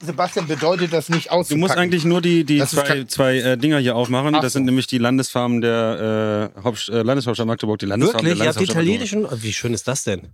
Sebastian 0.00 0.46
bedeutet 0.46 0.92
das 0.92 1.08
nicht 1.08 1.26
Du 1.26 1.30
auszupacken. 1.32 1.60
musst 1.60 1.76
eigentlich 1.76 2.04
nur 2.04 2.20
die, 2.20 2.44
die 2.44 2.58
Das 2.58 2.70
zwei, 2.70 3.04
zwei 3.04 3.36
äh, 3.38 3.56
Dinger 3.58 3.78
hier 3.78 3.96
aufmachen. 3.96 4.34
Ach 4.36 4.40
Das 4.40 4.52
so. 4.52 4.58
sind 4.58 4.66
nämlich 4.66 4.86
die 4.86 4.98
Landesfarben 4.98 5.60
der 5.60 6.52
äh, 6.56 6.62
Haupt, 6.62 6.88
äh, 6.88 7.02
Landeshauptstadt 7.02 7.46
Magdeburg. 7.48 7.78
Die 7.80 7.86
Landesfarben 7.86 8.26
Wirklich? 8.26 8.38
der 8.38 8.46
Ihr 8.46 8.48
habt 8.48 8.60
die 8.60 8.64
Landeshauptstadt 8.64 9.10
italienischen? 9.10 9.26
Oh, 9.26 9.42
Wie 9.42 9.52
schön 9.52 9.74
ist 9.74 9.86
das 9.88 10.04
denn? 10.04 10.28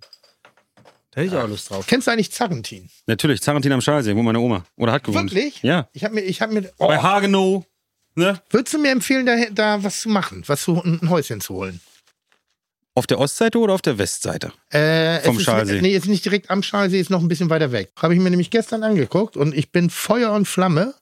Da 1.10 1.22
hätte 1.22 1.34
ich 1.34 1.40
auch 1.40 1.48
Lust 1.48 1.70
drauf. 1.70 1.86
Kennst 1.86 2.06
du 2.06 2.10
eigentlich 2.10 2.30
Zarrentin? 2.32 2.90
Natürlich, 3.06 3.40
Zarentin 3.40 3.72
am 3.72 3.80
Schalsee, 3.80 4.14
wo 4.14 4.22
meine 4.22 4.40
Oma. 4.40 4.64
Oder 4.76 4.92
hat 4.92 5.04
gewohnt. 5.04 5.32
Wirklich? 5.32 5.62
Ja. 5.62 5.88
Ich 5.92 6.04
habe 6.04 6.14
mir, 6.14 6.20
ich 6.20 6.42
habe 6.42 6.52
mir, 6.52 6.70
oh, 6.78 6.88
Bei 6.88 6.98
Hagenow. 6.98 7.64
Ne? 8.14 8.40
würdest 8.50 8.74
du 8.74 8.78
mir 8.78 8.90
empfehlen, 8.90 9.26
da, 9.26 9.36
da 9.52 9.84
was 9.84 10.00
zu 10.00 10.08
machen, 10.08 10.42
was 10.46 10.62
zu, 10.62 10.82
ein 10.82 11.08
Häuschen 11.08 11.40
zu 11.40 11.54
holen? 11.54 11.80
Auf 12.96 13.06
der 13.06 13.20
Ostseite 13.20 13.58
oder 13.58 13.74
auf 13.74 13.82
der 13.82 13.96
Westseite? 13.96 14.52
Äh, 14.70 15.20
Vom 15.20 15.36
es 15.36 15.42
ist, 15.42 15.44
Schalsee. 15.44 15.80
Nee, 15.80 15.94
ist 15.94 16.06
nicht 16.06 16.24
direkt 16.24 16.50
am 16.50 16.64
Schalsee, 16.64 16.98
ist 16.98 17.10
noch 17.10 17.20
ein 17.20 17.28
bisschen 17.28 17.48
weiter 17.48 17.70
weg. 17.70 17.92
Habe 17.96 18.14
ich 18.14 18.20
mir 18.20 18.30
nämlich 18.30 18.50
gestern 18.50 18.82
angeguckt 18.82 19.36
und 19.36 19.54
ich 19.54 19.70
bin 19.70 19.88
Feuer 19.88 20.32
und 20.32 20.48
Flamme 20.48 20.94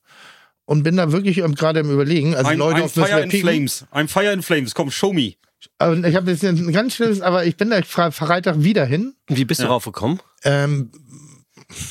und 0.66 0.82
bin 0.82 0.98
da 0.98 1.10
wirklich 1.10 1.36
gerade 1.36 1.80
im 1.80 1.90
Überlegen. 1.90 2.34
Also 2.34 2.50
I'm, 2.50 2.56
Leute 2.56 2.80
I'm 2.80 2.84
auf 2.84 2.92
Fire 2.92 3.22
in. 3.22 3.30
Flames. 3.30 3.86
I'm 3.94 4.08
Fire 4.08 4.32
in 4.32 4.42
Flames. 4.42 4.74
Komm, 4.74 4.90
show 4.90 5.14
me. 5.14 5.36
Und 5.80 6.04
ich 6.06 6.14
habe 6.16 6.30
jetzt 6.30 6.44
ein 6.44 6.72
ganz 6.72 6.94
schlimmes, 6.94 7.20
aber 7.20 7.44
ich 7.44 7.56
bin 7.56 7.70
da 7.70 7.76
Fre- 7.78 8.10
Freitag 8.12 8.62
wieder 8.62 8.84
hin. 8.84 9.14
Wie 9.28 9.44
bist 9.44 9.60
du 9.62 9.66
raufgekommen? 9.66 10.20
Ähm, 10.44 10.90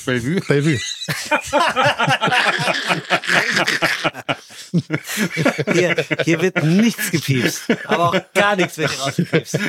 Bellevue. 0.05 0.39
Bellevue. 0.47 0.79
Hier, 5.73 5.95
hier 6.23 6.41
wird 6.41 6.63
nichts 6.63 7.11
gepiepst. 7.11 7.63
Aber 7.85 8.09
auch 8.09 8.15
gar 8.33 8.55
nichts 8.55 8.77
wird 8.77 8.91
hier 8.91 8.99
rausgepiepst. 8.99 9.59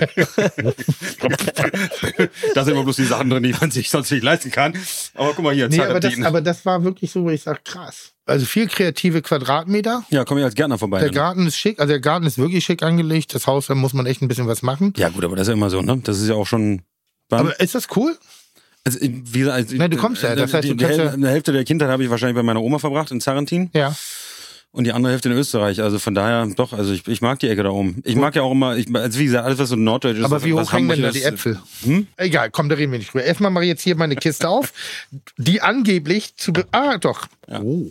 da 2.55 2.65
sind 2.65 2.75
immer 2.75 2.85
bloß 2.85 2.97
die 2.97 3.05
Sachen 3.05 3.31
drin, 3.31 3.43
die 3.43 3.53
man 3.53 3.71
sich 3.71 3.91
sonst 3.91 4.11
nicht 4.11 4.23
leisten 4.23 4.51
kann. 4.51 4.75
Aber 5.15 5.33
guck 5.35 5.45
mal 5.45 5.55
hier, 5.55 5.69
Nee, 5.69 5.81
aber 5.81 6.01
das, 6.01 6.21
aber 6.23 6.41
das 6.41 6.65
war 6.67 6.85
wirklich 6.85 7.11
so, 7.11 7.25
wo 7.25 7.31
ich 7.31 7.43
sage, 7.43 7.61
krass. 7.65 8.13
Also 8.27 8.45
viel 8.47 8.67
kreative 8.69 9.23
Quadratmeter. 9.23 10.05
ja, 10.11 10.25
komm 10.25 10.39
ich 10.39 10.45
als 10.45 10.55
Gärtner 10.55 10.79
vorbei. 10.79 10.99
Der 10.99 11.09
dann. 11.09 11.15
Garten 11.15 11.47
ist 11.47 11.57
schick, 11.57 11.79
also 11.79 11.91
der 11.93 12.01
Garten 12.01 12.27
ist 12.27 12.39
wirklich 12.39 12.65
schick 12.65 12.83
angelegt. 12.83 13.35
Das 13.35 13.47
Haus, 13.47 13.67
da 13.67 13.75
muss 13.75 13.93
man 13.93 14.07
echt 14.07 14.23
ein 14.23 14.29
bisschen 14.29 14.49
was 14.49 14.63
machen. 14.63 14.93
ja, 14.97 15.09
gut, 15.11 15.25
aber 15.25 15.37
das 15.37 15.43
ist 15.47 15.49
ja 15.49 15.55
immer 15.55 15.71
so, 15.71 15.83
ne? 15.83 16.01
Das 16.03 16.21
ist 16.21 16.29
ja 16.29 16.35
auch 16.35 16.47
schon. 16.47 16.83
Wann? 17.29 17.41
Aber 17.41 17.61
ist 17.61 17.75
das 17.75 17.87
cool? 17.97 18.17
Also, 18.87 18.99
wie 19.03 19.45
also, 19.51 19.77
Nein, 19.77 19.91
du 19.91 19.97
kommst 19.97 20.23
ja, 20.23 20.35
das 20.35 20.55
heißt, 20.55 20.65
die, 20.65 20.69
du 20.71 20.75
die, 20.77 20.85
kannst 20.85 20.99
ja- 20.99 21.11
eine 21.11 21.29
Hälfte 21.29 21.53
der 21.53 21.65
Kindheit 21.65 21.89
habe 21.91 22.05
ich 22.05 22.09
wahrscheinlich 22.11 22.37
bei 22.37 22.43
meiner 22.45 22.63
Oma 22.63 22.79
verbracht 22.79 23.11
in 23.11 23.21
Zarentin 23.21 23.69
Ja. 23.75 23.95
und 24.71 24.85
die 24.85 24.93
andere 24.93 25.13
Hälfte 25.13 25.29
in 25.29 25.35
Österreich. 25.37 25.83
Also 25.83 25.99
von 25.99 26.15
daher, 26.15 26.47
doch, 26.55 26.73
also 26.73 26.93
ich, 26.93 27.07
ich 27.09 27.21
mag 27.21 27.39
die 27.41 27.49
Ecke 27.49 27.65
da 27.65 27.71
oben. 27.71 28.01
Ich 28.05 28.15
mag 28.17 28.35
ja 28.37 28.43
auch 28.43 28.53
immer, 28.53 28.77
ich, 28.77 28.87
also 28.95 29.19
wie 29.19 29.25
gesagt, 29.25 29.45
alles 29.45 29.59
was 29.59 29.69
so 29.71 29.77
norddeutsch 29.77 30.19
ist. 30.19 30.25
Aber 30.25 30.43
wie 30.45 30.53
hoch 30.53 30.73
hängen 30.73 30.89
denn 30.89 31.03
da 31.03 31.11
die 31.11 31.25
Äpfel? 31.25 31.59
Hm? 31.83 32.07
Egal, 32.17 32.51
komm, 32.51 32.69
da 32.69 32.77
reden 32.77 32.93
wir 32.93 32.99
nicht 33.01 33.13
drüber. 33.13 33.25
Erstmal 33.25 33.51
mache 33.51 33.65
ich 33.65 33.69
jetzt 33.71 33.83
hier 33.83 33.97
meine 33.97 34.15
Kiste 34.17 34.49
auf, 34.49 34.73
die 35.37 35.61
angeblich 35.63 36.37
zu. 36.37 36.53
Ah, 36.73 36.97
doch. 36.99 37.27
Oh. 37.51 37.91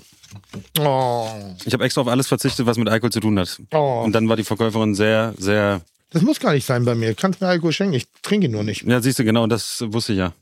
Oh. 0.79 1.27
Ich 1.65 1.73
habe 1.73 1.83
extra 1.85 2.01
auf 2.01 2.07
alles 2.07 2.27
verzichtet, 2.27 2.65
was 2.65 2.77
mit 2.77 2.89
Alkohol 2.89 3.11
zu 3.11 3.19
tun 3.19 3.39
hat. 3.39 3.59
Oh. 3.73 4.01
Und 4.05 4.13
dann 4.13 4.27
war 4.29 4.35
die 4.35 4.43
Verkäuferin 4.43 4.95
sehr, 4.95 5.33
sehr, 5.37 5.81
Das 6.11 6.21
muss 6.21 6.39
gar 6.39 6.53
nicht 6.53 6.65
sein 6.65 6.85
bei 6.85 6.95
mir. 6.95 7.13
Kannst 7.15 7.41
mir 7.41 7.47
Alkohol 7.47 7.71
schenken, 7.73 7.93
ich 7.95 8.05
trinke 8.21 8.45
ihn 8.47 8.51
nur 8.51 8.63
nicht. 8.63 8.83
ja, 8.83 9.01
siehst 9.01 9.19
du, 9.19 9.23
genau, 9.23 9.47
das 9.47 9.83
wusste 9.87 10.13
ich 10.13 10.19
ja. 10.19 10.33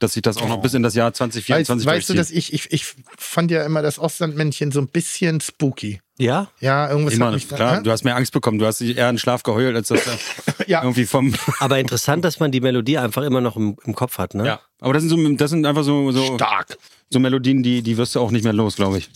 Dass 0.00 0.12
sich 0.12 0.22
das 0.22 0.36
auch 0.36 0.46
noch 0.48 0.62
bis 0.62 0.74
in 0.74 0.82
das 0.84 0.94
Jahr 0.94 1.08
Weißt, 1.08 1.16
2024 1.16 1.86
weißt 1.86 2.08
du, 2.08 2.14
durchzieht. 2.14 2.36
dass 2.36 2.52
ich, 2.52 2.52
ich, 2.52 2.72
ich 2.72 2.94
fand 3.18 3.50
ja 3.50 3.64
immer 3.64 3.82
das 3.82 3.98
Ostlandmännchen 3.98 4.70
so 4.70 4.80
ein 4.80 4.86
bisschen 4.86 5.40
spooky. 5.40 6.00
Ja? 6.18 6.50
Ja, 6.60 6.88
irgendwas 6.88 7.14
Immer, 7.14 7.26
hat 7.26 7.34
mich 7.34 7.48
da- 7.48 7.56
klar, 7.56 7.76
Hä? 7.78 7.82
du 7.82 7.90
hast 7.90 8.04
mehr 8.04 8.14
Angst 8.14 8.32
bekommen. 8.32 8.58
Du 8.60 8.66
hast 8.66 8.78
dich 8.80 8.96
eher 8.96 9.08
in 9.08 9.14
den 9.16 9.18
Schlaf 9.18 9.42
geheult, 9.42 9.74
als 9.74 9.88
dass 9.88 10.04
da 10.04 10.16
Ja. 10.68 10.82
irgendwie 10.82 11.04
vom. 11.06 11.34
Aber 11.58 11.78
interessant, 11.80 12.24
dass 12.24 12.38
man 12.38 12.52
die 12.52 12.60
Melodie 12.60 12.98
einfach 12.98 13.22
immer 13.24 13.40
noch 13.40 13.56
im, 13.56 13.76
im 13.84 13.94
Kopf 13.96 14.18
hat, 14.18 14.34
ne? 14.34 14.46
Ja. 14.46 14.60
Aber 14.80 14.92
das 14.94 15.02
sind, 15.02 15.10
so, 15.10 15.32
das 15.34 15.50
sind 15.50 15.66
einfach 15.66 15.82
so, 15.82 16.12
so, 16.12 16.34
Stark. 16.36 16.78
so 17.10 17.18
Melodien, 17.18 17.62
die, 17.64 17.82
die 17.82 17.96
wirst 17.96 18.14
du 18.14 18.20
auch 18.20 18.30
nicht 18.30 18.44
mehr 18.44 18.52
los, 18.52 18.76
glaube 18.76 18.98
ich. 18.98 19.10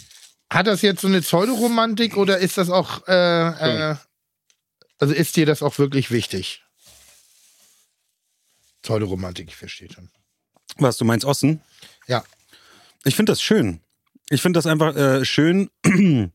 Hat 0.52 0.66
das 0.66 0.82
jetzt 0.82 1.00
so 1.00 1.06
eine 1.08 1.20
Pseudoromantik 1.22 2.16
oder 2.16 2.38
ist 2.38 2.58
das 2.58 2.70
auch, 2.70 3.06
äh, 3.06 3.92
äh, 3.92 3.96
also 4.98 5.14
ist 5.14 5.36
dir 5.36 5.46
das 5.46 5.62
auch 5.62 5.78
wirklich 5.78 6.10
wichtig? 6.10 6.62
Pseudoromantik, 8.82 9.48
ich 9.48 9.56
verstehe 9.56 9.88
schon. 9.92 10.10
Was, 10.82 10.98
du 10.98 11.04
meinst 11.04 11.24
Osten? 11.24 11.60
Ja. 12.06 12.24
Ich 13.04 13.16
finde 13.16 13.32
das 13.32 13.42
schön. 13.42 13.80
Ich 14.30 14.42
finde 14.42 14.58
das 14.58 14.66
einfach 14.66 14.96
äh, 14.96 15.24
schön. 15.24 15.70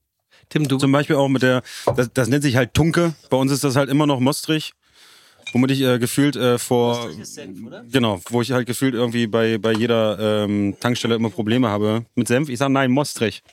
Tim, 0.49 0.67
du, 0.67 0.77
Zum 0.77 0.91
Beispiel 0.91 1.15
auch 1.17 1.27
mit 1.27 1.41
der, 1.41 1.61
das, 1.95 2.11
das 2.13 2.27
nennt 2.29 2.43
sich 2.43 2.55
halt 2.55 2.73
Tunke. 2.73 3.13
Bei 3.29 3.37
uns 3.37 3.51
ist 3.51 3.63
das 3.63 3.75
halt 3.75 3.89
immer 3.89 4.05
noch 4.05 4.19
Mostrich. 4.19 4.73
Womit 5.53 5.71
ich 5.71 5.81
äh, 5.81 5.97
gefühlt 5.97 6.35
äh, 6.35 6.57
vor. 6.57 7.09
Genau, 7.89 8.21
wo 8.29 8.41
ich 8.41 8.51
halt 8.51 8.67
gefühlt 8.67 8.93
irgendwie 8.93 9.27
bei, 9.27 9.57
bei 9.57 9.71
jeder 9.71 10.43
ähm, 10.43 10.75
Tankstelle 10.79 11.15
immer 11.15 11.29
Probleme 11.29 11.69
habe 11.69 12.05
mit 12.15 12.27
Senf. 12.27 12.49
Ich 12.49 12.59
sage 12.59 12.73
nein, 12.73 12.91
Mostrich. 12.91 13.43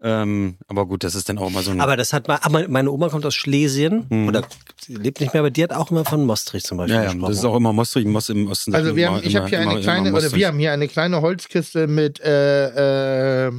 Ähm, 0.00 0.56
aber 0.68 0.86
gut, 0.86 1.02
das 1.02 1.16
ist 1.16 1.28
dann 1.28 1.38
auch 1.38 1.48
immer 1.48 1.62
so 1.62 1.72
ein. 1.72 1.80
aber 1.80 1.96
das 1.96 2.12
hat 2.12 2.28
mal, 2.28 2.38
aber 2.42 2.68
meine 2.68 2.90
Oma 2.92 3.08
kommt 3.08 3.26
aus 3.26 3.34
Schlesien 3.34 4.06
oder 4.28 4.44
sie 4.80 4.94
lebt 4.94 5.20
nicht 5.20 5.32
mehr, 5.34 5.40
aber 5.40 5.50
die 5.50 5.62
hat 5.64 5.72
auch 5.72 5.90
immer 5.90 6.04
von 6.04 6.24
Mostrich 6.24 6.62
zum 6.62 6.78
Beispiel 6.78 6.94
ja, 6.94 7.02
ja, 7.02 7.08
gesprochen. 7.12 7.30
das 7.30 7.38
ist 7.38 7.44
auch 7.44 7.56
immer 7.56 7.72
Mostrich. 7.72 8.06
Most 8.06 8.30
im 8.30 8.48
Osten 8.48 8.74
Also 8.76 8.94
wir 8.94 9.08
immer, 9.08 9.16
haben, 9.16 9.26
ich 9.26 9.34
habe 9.34 9.48
immer- 9.48 9.48
hier 9.48 9.58
eine 9.60 9.72
immer- 9.72 9.80
kleine, 9.82 10.08
immer 10.10 10.18
oder 10.18 10.32
wir 10.32 10.46
haben 10.46 10.58
hier 10.60 10.72
eine 10.72 10.86
kleine 10.86 11.20
Holzkiste 11.20 11.88
mit, 11.88 12.20
äh, 12.20 13.46
äh, 13.48 13.52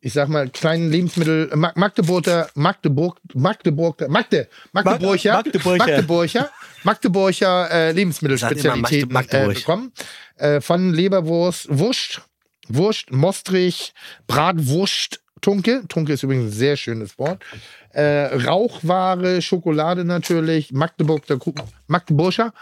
ich 0.00 0.14
sag 0.14 0.30
mal, 0.30 0.48
kleinen 0.48 0.90
Lebensmittel, 0.90 1.50
Mag- 1.54 1.76
Magdeburger, 1.76 2.48
Magdeburg, 2.54 3.20
Magdeburg, 3.34 4.08
Magde, 4.08 4.48
Magdeburger, 4.72 5.34
Magdeburger. 5.34 5.76
Magdeburger, 5.86 6.50
Magdeburger 6.84 7.70
äh, 7.70 7.92
Lebensmittelspezialitäten 7.92 9.10
äh, 9.10 9.12
Magdeburg. 9.12 9.54
bekommen. 9.56 9.92
Äh, 10.36 10.62
von 10.62 10.94
Leberwurst, 10.94 11.66
Wurst, 11.70 12.22
Wurst, 12.68 13.12
Mostrich, 13.12 13.92
Bratwurst, 14.26 15.20
Tunke. 15.40 15.82
Tunke 15.88 16.12
ist 16.12 16.22
übrigens 16.22 16.46
ein 16.46 16.52
sehr 16.52 16.76
schönes 16.76 17.18
Wort. 17.18 17.42
Äh, 17.92 18.26
Rauchware, 18.46 19.42
Schokolade 19.42 20.04
natürlich, 20.04 20.72
Magdeburg, 20.72 21.26
der 21.26 21.38
Kuchen, 21.38 21.62
Magdeburger, 21.88 22.52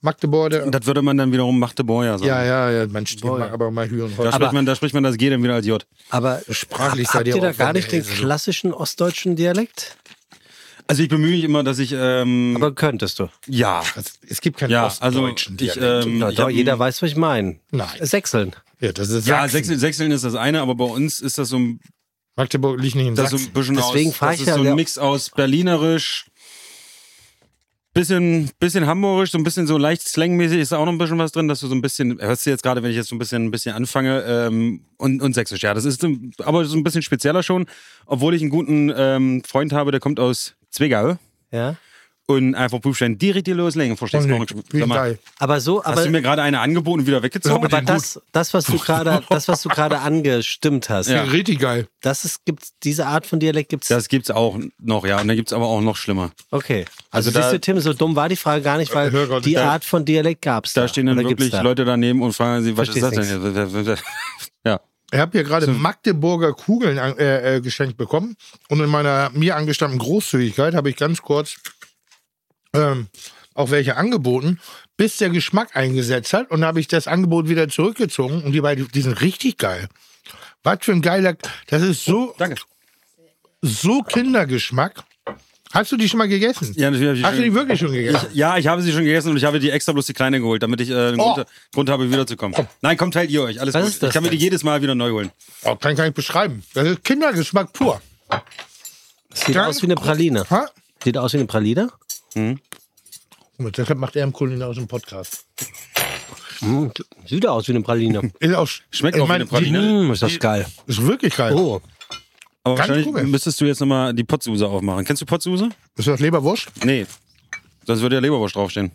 Magdeburger. 0.00 0.70
Das 0.70 0.86
würde 0.86 1.02
man 1.02 1.16
dann 1.16 1.32
wiederum 1.32 1.58
Magdeburger 1.58 2.18
sagen. 2.18 2.28
Ja, 2.28 2.44
ja, 2.44 2.70
ja, 2.70 2.86
man 2.86 3.06
stimmt 3.06 3.42
aber 3.42 3.70
mal 3.70 3.88
Hü 3.90 4.02
und 4.04 4.18
Da, 4.18 4.32
spricht 4.32 4.52
man, 4.52 4.64
da 4.64 4.74
spricht 4.76 4.94
man 4.94 5.02
das 5.02 5.16
G 5.16 5.28
dann 5.30 5.42
wieder 5.42 5.54
als 5.54 5.66
J. 5.66 5.84
aber 6.10 6.40
Sprachlich 6.50 7.08
habt 7.12 7.26
ihr 7.26 7.40
da 7.40 7.52
gar 7.52 7.72
nicht 7.72 7.90
den 7.92 8.02
klassischen 8.04 8.72
ostdeutschen 8.72 9.36
Dialekt? 9.36 9.96
Also 10.86 11.02
ich 11.02 11.10
bemühe 11.10 11.32
mich 11.32 11.44
immer, 11.44 11.62
dass 11.64 11.78
ich. 11.80 11.92
Ähm, 11.94 12.54
Aber 12.56 12.74
könntest 12.74 13.18
du. 13.18 13.28
ja. 13.46 13.82
Also, 13.94 14.10
es 14.26 14.40
gibt 14.40 14.56
keinen 14.56 14.70
Ja, 14.70 14.84
also 15.00 15.20
ostdeutschen 15.22 15.58
ich, 15.60 15.72
Dialekt. 15.74 16.06
ähm, 16.06 16.18
Na, 16.18 16.30
ich 16.30 16.36
doch, 16.36 16.48
jeder 16.48 16.78
weiß, 16.78 17.02
was 17.02 17.10
ich 17.10 17.16
meine. 17.16 17.58
Nein. 17.70 17.88
Sechseln. 18.00 18.56
ja, 18.80 18.92
das 18.92 19.10
ist 19.10 19.26
Ja, 19.28 19.46
Sechseln 19.48 20.12
ist 20.12 20.24
das 20.24 20.34
eine, 20.34 20.62
aber 20.62 20.74
bei 20.76 20.86
uns 20.86 21.20
ist 21.20 21.36
das 21.36 21.50
so 21.50 21.58
ein, 21.58 21.80
Magdeburg 22.38 22.80
liegt 22.80 22.94
nicht 22.94 23.08
in 23.08 23.14
das 23.16 23.30
so 23.30 23.36
Sachsen. 23.36 23.50
ein 23.50 23.52
bisschen 23.52 23.76
Deswegen 23.76 24.10
aus. 24.10 24.18
Das 24.20 24.40
ist 24.40 24.46
ja 24.46 24.54
so 24.54 24.62
ein 24.62 24.74
Mix 24.76 24.96
aus 24.96 25.30
Berlinerisch, 25.30 26.26
bisschen, 27.92 28.48
bisschen 28.60 28.86
Hamburgisch, 28.86 29.32
so 29.32 29.38
ein 29.38 29.42
bisschen 29.42 29.66
so 29.66 29.76
leicht 29.76 30.06
slangmäßig 30.06 30.60
ist 30.60 30.70
da 30.70 30.78
auch 30.78 30.84
noch 30.84 30.92
ein 30.92 30.98
bisschen 30.98 31.18
was 31.18 31.32
drin, 31.32 31.48
dass 31.48 31.58
du 31.58 31.66
so 31.66 31.74
ein 31.74 31.82
bisschen, 31.82 32.20
hörst 32.20 32.46
du 32.46 32.50
jetzt 32.50 32.62
gerade, 32.62 32.80
wenn 32.84 32.90
ich 32.90 32.96
jetzt 32.96 33.08
so 33.08 33.16
ein 33.16 33.18
bisschen, 33.18 33.46
ein 33.46 33.50
bisschen 33.50 33.74
anfange, 33.74 34.22
ähm, 34.22 34.84
und, 34.98 35.20
und 35.20 35.34
Sächsisch, 35.34 35.62
ja, 35.62 35.74
das 35.74 35.84
ist 35.84 36.06
aber 36.38 36.64
so 36.64 36.76
ein 36.76 36.84
bisschen 36.84 37.02
spezieller 37.02 37.42
schon, 37.42 37.66
obwohl 38.06 38.34
ich 38.34 38.40
einen 38.40 38.50
guten 38.50 38.92
ähm, 38.96 39.42
Freund 39.44 39.72
habe, 39.72 39.90
der 39.90 39.98
kommt 39.98 40.20
aus 40.20 40.54
Zwickau. 40.70 41.18
Ja? 41.50 41.74
Und 42.30 42.54
einfach 42.54 42.78
Prüfstein 42.80 43.16
direkt 43.16 43.46
hier 43.48 43.54
loslegen. 43.54 43.96
Verstehst 43.96 44.26
du 44.26 44.28
gar 44.28 44.38
nicht? 44.38 44.54
Wie 44.70 44.80
Sag 44.80 44.86
mal, 44.86 44.94
geil. 44.96 45.18
Aber 45.38 45.60
so, 45.60 45.82
hast 45.82 45.92
aber, 45.92 46.04
du 46.04 46.10
mir 46.10 46.20
gerade 46.20 46.42
eine 46.42 46.60
angeboten 46.60 47.00
und 47.00 47.06
wieder 47.06 47.22
weggezogen? 47.22 47.64
aber 47.64 47.80
das, 47.80 48.20
das, 48.32 48.52
was 48.52 48.66
du 48.66 48.76
gerade, 48.78 49.22
das, 49.30 49.48
was 49.48 49.62
du 49.62 49.70
gerade 49.70 49.98
angestimmt 50.00 50.90
hast, 50.90 51.08
Ja. 51.08 51.22
Richtig 51.22 51.58
geil. 51.58 51.88
das 52.02 52.26
ist, 52.26 52.44
gibt's, 52.44 52.74
diese 52.82 53.06
Art 53.06 53.24
von 53.26 53.40
Dialekt 53.40 53.70
gibt's. 53.70 53.88
Das 53.88 54.08
gibt's 54.08 54.30
auch 54.30 54.58
noch, 54.78 55.06
ja. 55.06 55.20
Und 55.22 55.28
dann 55.28 55.36
gibt's 55.38 55.54
aber 55.54 55.66
auch 55.66 55.80
noch 55.80 55.96
schlimmer. 55.96 56.30
Okay. 56.50 56.84
Also, 57.10 57.28
Also 57.28 57.30
da- 57.30 57.42
siehst 57.50 57.54
du, 57.54 57.60
Tim, 57.60 57.80
so 57.80 57.94
dumm 57.94 58.14
war 58.14 58.28
die 58.28 58.36
Frage 58.36 58.62
gar 58.62 58.76
nicht, 58.76 58.94
weil 58.94 59.10
Gott, 59.10 59.46
die 59.46 59.54
da- 59.54 59.70
Art 59.72 59.84
von 59.86 60.04
Dialekt 60.04 60.42
gab's 60.42 60.74
da. 60.74 60.82
Da 60.82 60.88
stehen 60.88 61.06
dann 61.06 61.16
wirklich 61.16 61.50
da? 61.50 61.62
Leute 61.62 61.86
daneben 61.86 62.20
und 62.20 62.34
fragen 62.34 62.62
sie, 62.62 62.76
was 62.76 62.88
Verstehst 62.90 63.10
ist 63.10 63.32
das 63.32 63.82
denn? 63.86 63.96
Ja. 64.66 64.80
Ich 65.10 65.18
habe 65.18 65.32
hier 65.32 65.44
gerade 65.44 65.66
Magdeburger 65.68 66.52
Kugeln 66.52 66.98
äh, 66.98 67.56
äh, 67.56 67.60
geschenkt 67.62 67.96
bekommen 67.96 68.36
und 68.68 68.80
in 68.80 68.90
meiner 68.90 69.30
mir 69.32 69.56
angestammten 69.56 69.98
Großzügigkeit 69.98 70.74
habe 70.74 70.90
ich 70.90 70.96
ganz 70.96 71.22
kurz 71.22 71.56
ähm, 72.74 73.08
auch 73.54 73.70
welche 73.70 73.96
angeboten, 73.96 74.60
bis 74.96 75.16
der 75.16 75.30
Geschmack 75.30 75.76
eingesetzt 75.76 76.32
hat 76.32 76.50
und 76.50 76.64
habe 76.64 76.80
ich 76.80 76.88
das 76.88 77.06
Angebot 77.08 77.48
wieder 77.48 77.68
zurückgezogen 77.68 78.42
und 78.42 78.52
die 78.52 78.60
beiden, 78.60 78.88
die 78.88 79.02
sind 79.02 79.20
richtig 79.20 79.58
geil. 79.58 79.88
Was 80.62 80.78
für 80.82 80.92
ein 80.92 81.02
geiler, 81.02 81.36
das 81.68 81.82
ist 81.82 82.04
so, 82.04 82.34
Danke. 82.38 82.56
so 83.62 84.02
Kindergeschmack. 84.02 85.04
Hast 85.72 85.92
du 85.92 85.98
die 85.98 86.08
schon 86.08 86.16
mal 86.18 86.28
gegessen? 86.28 86.72
Ja, 86.78 86.90
natürlich 86.90 87.22
Hast 87.22 87.34
du 87.34 87.38
ich 87.42 87.44
die 87.50 87.54
wirklich 87.54 87.78
schon 87.78 87.92
gegessen? 87.92 88.28
Ja, 88.32 88.56
ich 88.56 88.66
habe 88.66 88.80
sie 88.80 88.90
schon 88.90 89.04
gegessen 89.04 89.30
und 89.32 89.36
ich 89.36 89.44
habe 89.44 89.60
die 89.60 89.70
extra 89.70 89.92
bloß 89.92 90.06
die 90.06 90.14
kleine 90.14 90.40
geholt, 90.40 90.62
damit 90.62 90.80
ich 90.80 90.88
äh, 90.88 90.94
einen 91.08 91.20
Oh. 91.20 91.34
Grund, 91.34 91.46
Grund 91.74 91.90
habe, 91.90 92.10
wiederzukommen. 92.10 92.56
Nein, 92.80 92.96
kommt, 92.96 93.12
teilt 93.12 93.30
ihr 93.30 93.42
euch. 93.42 93.60
Alles 93.60 93.74
Was 93.74 93.82
gut. 93.82 93.90
ist 93.92 94.02
das 94.02 94.08
ich 94.08 94.14
kann 94.14 94.22
mir 94.22 94.30
die 94.30 94.38
jedes 94.38 94.64
Mal 94.64 94.80
wieder 94.80 94.94
neu 94.94 95.10
holen. 95.10 95.30
Oh, 95.64 95.76
kann 95.76 95.92
ich 95.92 95.98
gar 95.98 96.04
nicht 96.04 96.14
beschreiben. 96.14 96.62
Das 96.72 96.86
ist 96.88 97.04
Kindergeschmack 97.04 97.72
pur. 97.74 98.00
Sieht 99.34 99.54
Ganz 99.54 99.76
aus 99.76 99.82
wie 99.82 99.86
eine 99.86 99.96
Praline. 99.96 100.44
Ha? 100.48 100.70
Sieht 101.04 101.18
aus 101.18 101.34
wie 101.34 101.36
eine 101.36 101.46
Praline? 101.46 101.90
Und 102.34 103.76
deshalb 103.76 103.98
macht 103.98 104.16
er 104.16 104.24
im 104.24 104.32
kulinarischen 104.32 104.86
Podcast. 104.86 105.44
Hm, 106.60 106.92
sieht 107.26 107.46
aus 107.46 107.66
wie 107.68 107.72
eine 107.72 107.82
Praline. 107.82 108.32
Ist 108.40 108.54
auch, 108.54 108.68
Schmeckt 108.90 109.18
auch 109.20 109.28
wie 109.28 109.32
eine 109.32 109.46
Praline. 109.46 109.78
Hm, 110.04 110.10
ist 110.12 110.22
das 110.22 110.38
geil. 110.38 110.66
Ist 110.86 111.00
wirklich 111.02 111.36
geil. 111.36 111.52
Oh, 111.54 111.80
Aber 112.64 112.74
Ganz 112.74 112.78
wahrscheinlich 112.88 113.06
Kugel. 113.06 113.24
müsstest 113.26 113.60
du 113.60 113.64
jetzt 113.66 113.80
nochmal 113.80 114.12
die 114.12 114.24
Potsuse 114.24 114.66
aufmachen. 114.66 115.04
Kennst 115.04 115.22
du 115.22 115.26
Potsuse? 115.26 115.68
Ist 115.96 116.08
das 116.08 116.18
Leberwurst? 116.20 116.68
Nee. 116.84 117.06
Sonst 117.86 118.00
würde 118.00 118.16
ja 118.16 118.20
Leberwurst 118.20 118.56
draufstehen. 118.56 118.90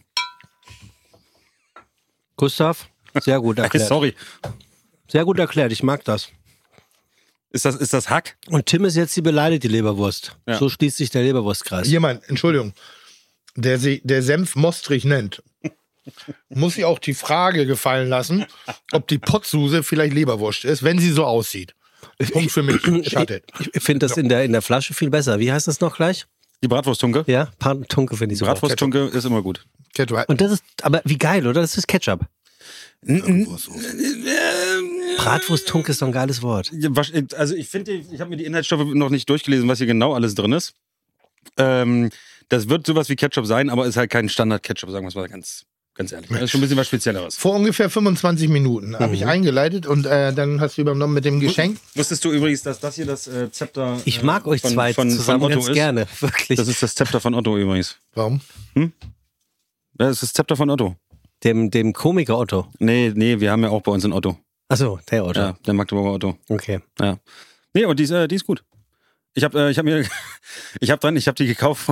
Gustav, 2.35 2.89
sehr 3.21 3.39
gut 3.39 3.57
Okay, 3.57 3.61
erklärt. 3.63 3.87
sorry. 3.87 4.13
Sehr 5.07 5.23
gut 5.25 5.39
erklärt, 5.39 5.71
ich 5.71 5.83
mag 5.83 6.03
das. 6.03 6.29
Ist 7.51 7.65
das, 7.65 7.75
ist 7.75 7.93
das 7.93 8.09
Hack? 8.09 8.35
Und 8.49 8.65
Tim 8.65 8.83
ist 8.83 8.95
jetzt 8.95 9.15
die 9.15 9.21
beleidigte 9.21 9.67
Leberwurst. 9.67 10.35
Ja. 10.47 10.57
So 10.57 10.69
schließt 10.69 10.97
sich 10.97 11.11
der 11.11 11.21
Leberwurstkreis. 11.23 11.87
Jemand, 11.87 12.27
Entschuldigung, 12.27 12.73
der, 13.55 13.79
sie, 13.79 14.01
der 14.03 14.21
Senf 14.23 14.55
Mostrich 14.55 15.05
nennt, 15.05 15.43
muss 16.49 16.75
sich 16.75 16.85
auch 16.85 16.99
die 16.99 17.13
Frage 17.13 17.65
gefallen 17.65 18.09
lassen, 18.09 18.45
ob 18.91 19.07
die 19.07 19.17
Potsuse 19.17 19.83
vielleicht 19.83 20.13
Leberwurst 20.13 20.65
ist, 20.65 20.83
wenn 20.83 20.99
sie 20.99 21.11
so 21.11 21.25
aussieht. 21.25 21.75
Punkt 22.31 22.51
für 22.51 22.63
mich. 22.63 22.81
Schattet. 23.09 23.45
Ich 23.73 23.81
finde 23.81 24.05
das 24.07 24.17
in 24.17 24.27
der, 24.29 24.43
in 24.43 24.51
der 24.51 24.61
Flasche 24.61 24.93
viel 24.93 25.09
besser. 25.09 25.39
Wie 25.39 25.51
heißt 25.51 25.67
das 25.67 25.79
noch 25.79 25.95
gleich? 25.95 26.25
Die 26.61 26.67
Bratwursttunke? 26.67 27.23
Ja, 27.27 27.49
Tunke 27.87 28.17
finde 28.17 28.33
ich 28.33 28.39
so. 28.39 28.45
Bratwursttunke 28.45 29.05
ist 29.05 29.25
immer 29.25 29.41
gut. 29.41 29.65
Ketchup. 29.93 30.25
Und 30.27 30.41
das 30.41 30.51
ist, 30.53 30.63
aber 30.81 31.01
wie 31.05 31.17
geil, 31.17 31.47
oder? 31.47 31.61
Das 31.61 31.77
ist 31.77 31.87
Ketchup. 31.87 32.27
Bratwurst-Tunke 35.17 35.91
ist 35.91 36.01
doch 36.01 36.07
ein 36.07 36.13
geiles 36.13 36.41
Wort. 36.41 36.71
Also 37.35 37.55
ich 37.55 37.67
finde, 37.67 37.91
ich 37.91 38.19
habe 38.21 38.29
mir 38.29 38.37
die 38.37 38.45
Inhaltsstoffe 38.45 38.85
noch 38.93 39.09
nicht 39.09 39.29
durchgelesen, 39.29 39.67
was 39.67 39.79
hier 39.79 39.87
genau 39.87 40.13
alles 40.13 40.35
drin 40.35 40.53
ist. 40.53 40.73
Ähm, 41.57 42.09
das 42.49 42.69
wird 42.69 42.85
sowas 42.85 43.09
wie 43.09 43.15
Ketchup 43.15 43.45
sein, 43.45 43.69
aber 43.69 43.85
ist 43.85 43.97
halt 43.97 44.09
kein 44.09 44.29
Standard-Ketchup, 44.29 44.89
sagen 44.89 45.05
wir 45.05 45.09
es 45.09 45.15
mal 45.15 45.27
ganz, 45.27 45.65
ganz 45.95 46.11
ehrlich. 46.11 46.29
Das 46.29 46.41
ist 46.43 46.51
schon 46.51 46.59
ein 46.59 46.61
bisschen 46.61 46.77
was 46.77 46.87
Spezielleres. 46.87 47.35
Vor 47.35 47.55
ungefähr 47.55 47.89
25 47.89 48.49
Minuten 48.49 48.97
habe 48.97 49.13
ich 49.15 49.25
eingeleitet 49.25 49.85
und 49.85 50.05
äh, 50.05 50.33
dann 50.33 50.59
hast 50.61 50.77
du 50.77 50.81
übernommen 50.81 51.13
mit 51.13 51.25
dem 51.25 51.39
Geschenk. 51.39 51.77
Wusstest 51.95 52.23
du 52.25 52.31
übrigens, 52.31 52.63
dass 52.63 52.79
das 52.79 52.95
hier 52.95 53.05
das 53.05 53.27
äh, 53.27 53.51
Zepter 53.51 53.99
Ich 54.05 54.21
äh, 54.21 54.25
mag 54.25 54.45
euch 54.47 54.61
von, 54.61 54.71
zwei 54.71 54.93
von, 54.93 55.09
zusammen 55.09 55.41
von 55.41 55.51
Otto 55.51 55.59
ganz 55.59 55.69
ist? 55.69 55.73
gerne. 55.73 56.07
Wirklich. 56.19 56.57
Das 56.57 56.67
ist 56.67 56.81
das 56.83 56.95
Zepter 56.95 57.19
von 57.19 57.33
Otto 57.33 57.57
übrigens. 57.57 57.97
Warum? 58.13 58.41
Das 59.95 60.11
ist 60.11 60.23
das 60.23 60.33
Zepter 60.33 60.55
von 60.55 60.69
Otto. 60.69 60.95
dem, 61.43 61.69
dem 61.71 61.93
Komiker 61.93 62.37
Otto. 62.37 62.67
Nee, 62.79 63.11
nee, 63.15 63.39
wir 63.39 63.51
haben 63.51 63.63
ja 63.63 63.69
auch 63.69 63.81
bei 63.81 63.91
uns 63.91 64.03
einen 64.03 64.13
Otto. 64.13 64.37
Achso, 64.69 64.99
der 65.11 65.25
Otto. 65.25 65.39
Ja, 65.39 65.57
der 65.65 65.73
Magdeburger 65.73 66.13
Otto. 66.13 66.37
Okay. 66.49 66.79
Ja. 66.99 67.17
Nee, 67.73 67.83
aber 67.85 67.93
die 67.95 68.03
ist, 68.03 68.11
äh, 68.11 68.27
die 68.27 68.35
ist 68.35 68.45
gut. 68.45 68.63
Ich 69.35 69.43
habe 69.43 69.59
äh, 69.59 69.71
ich 69.71 69.77
hab 69.77 69.85
mir, 69.85 70.05
ich 70.79 70.91
habe 70.91 70.99
dran, 70.99 71.15
ich 71.15 71.27
habe 71.27 71.35
die 71.35 71.47
gekauft, 71.47 71.87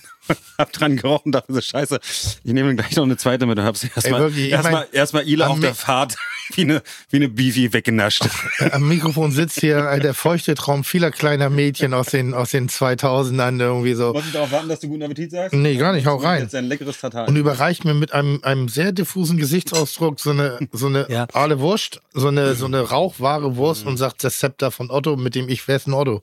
hab 0.58 0.72
dran 0.72 0.96
gerochen, 0.96 1.32
dachte 1.32 1.52
so, 1.52 1.60
scheiße, 1.60 1.98
ich 2.44 2.52
nehme 2.52 2.74
gleich 2.74 2.96
noch 2.96 3.04
eine 3.04 3.16
zweite 3.16 3.46
mit 3.46 3.58
und 3.58 3.64
hab's 3.64 3.84
erstmal 3.84 4.36
erstmal 4.36 4.88
erstmal 4.92 5.28
Ile 5.28 5.44
am 5.44 5.52
auf 5.52 5.60
der 5.60 5.74
Fahrt 5.74 6.16
wie 6.54 6.62
eine, 6.62 6.82
wie 7.10 7.16
eine 7.16 7.28
Beefy 7.28 7.72
weggenascht. 7.72 8.24
Äh, 8.58 8.70
Am 8.70 8.86
Mikrofon 8.86 9.32
sitzt 9.32 9.58
hier 9.60 9.78
äh, 9.90 9.98
der 9.98 10.14
feuchte 10.14 10.54
Traum 10.54 10.84
vieler 10.84 11.10
kleiner 11.10 11.50
Mädchen 11.50 11.92
aus 11.92 12.06
den, 12.08 12.34
aus 12.34 12.52
den 12.52 12.68
2000ern 12.68 13.58
irgendwie 13.60 13.94
so. 13.94 14.12
Muss 14.12 14.26
ich 14.26 14.32
darauf 14.32 14.52
warten, 14.52 14.68
dass 14.68 14.78
du 14.78 14.86
guten 14.88 15.02
Appetit 15.02 15.32
sagst? 15.32 15.54
Nee, 15.54 15.74
gar 15.76 15.92
nicht, 15.92 16.06
hau 16.06 16.16
rein. 16.16 16.42
Jetzt 16.42 16.54
ein 16.54 16.66
leckeres 16.66 17.00
Tatar. 17.00 17.26
Und 17.26 17.34
überreicht 17.34 17.84
mir 17.84 17.94
mit 17.94 18.12
einem, 18.12 18.38
einem 18.44 18.68
sehr 18.68 18.92
diffusen 18.92 19.38
Gesichtsausdruck 19.38 20.20
so 20.20 20.30
eine, 20.30 20.60
so 20.70 20.86
eine 20.86 21.06
Ja. 21.10 21.26
aale 21.32 21.58
Wurst, 21.58 22.00
so 22.14 22.28
eine, 22.28 22.54
so 22.54 22.66
eine 22.66 22.80
rauchwahre 22.80 23.56
Wurst 23.56 23.84
und 23.84 23.96
sagt 23.96 24.22
das 24.22 24.38
Zepter 24.38 24.70
von 24.70 24.90
Otto, 24.92 25.16
mit 25.16 25.34
dem 25.34 25.48
ich 25.48 25.66
wer 25.66 25.74
ist 25.76 25.88
ein 25.88 25.94
Otto? 25.94 26.22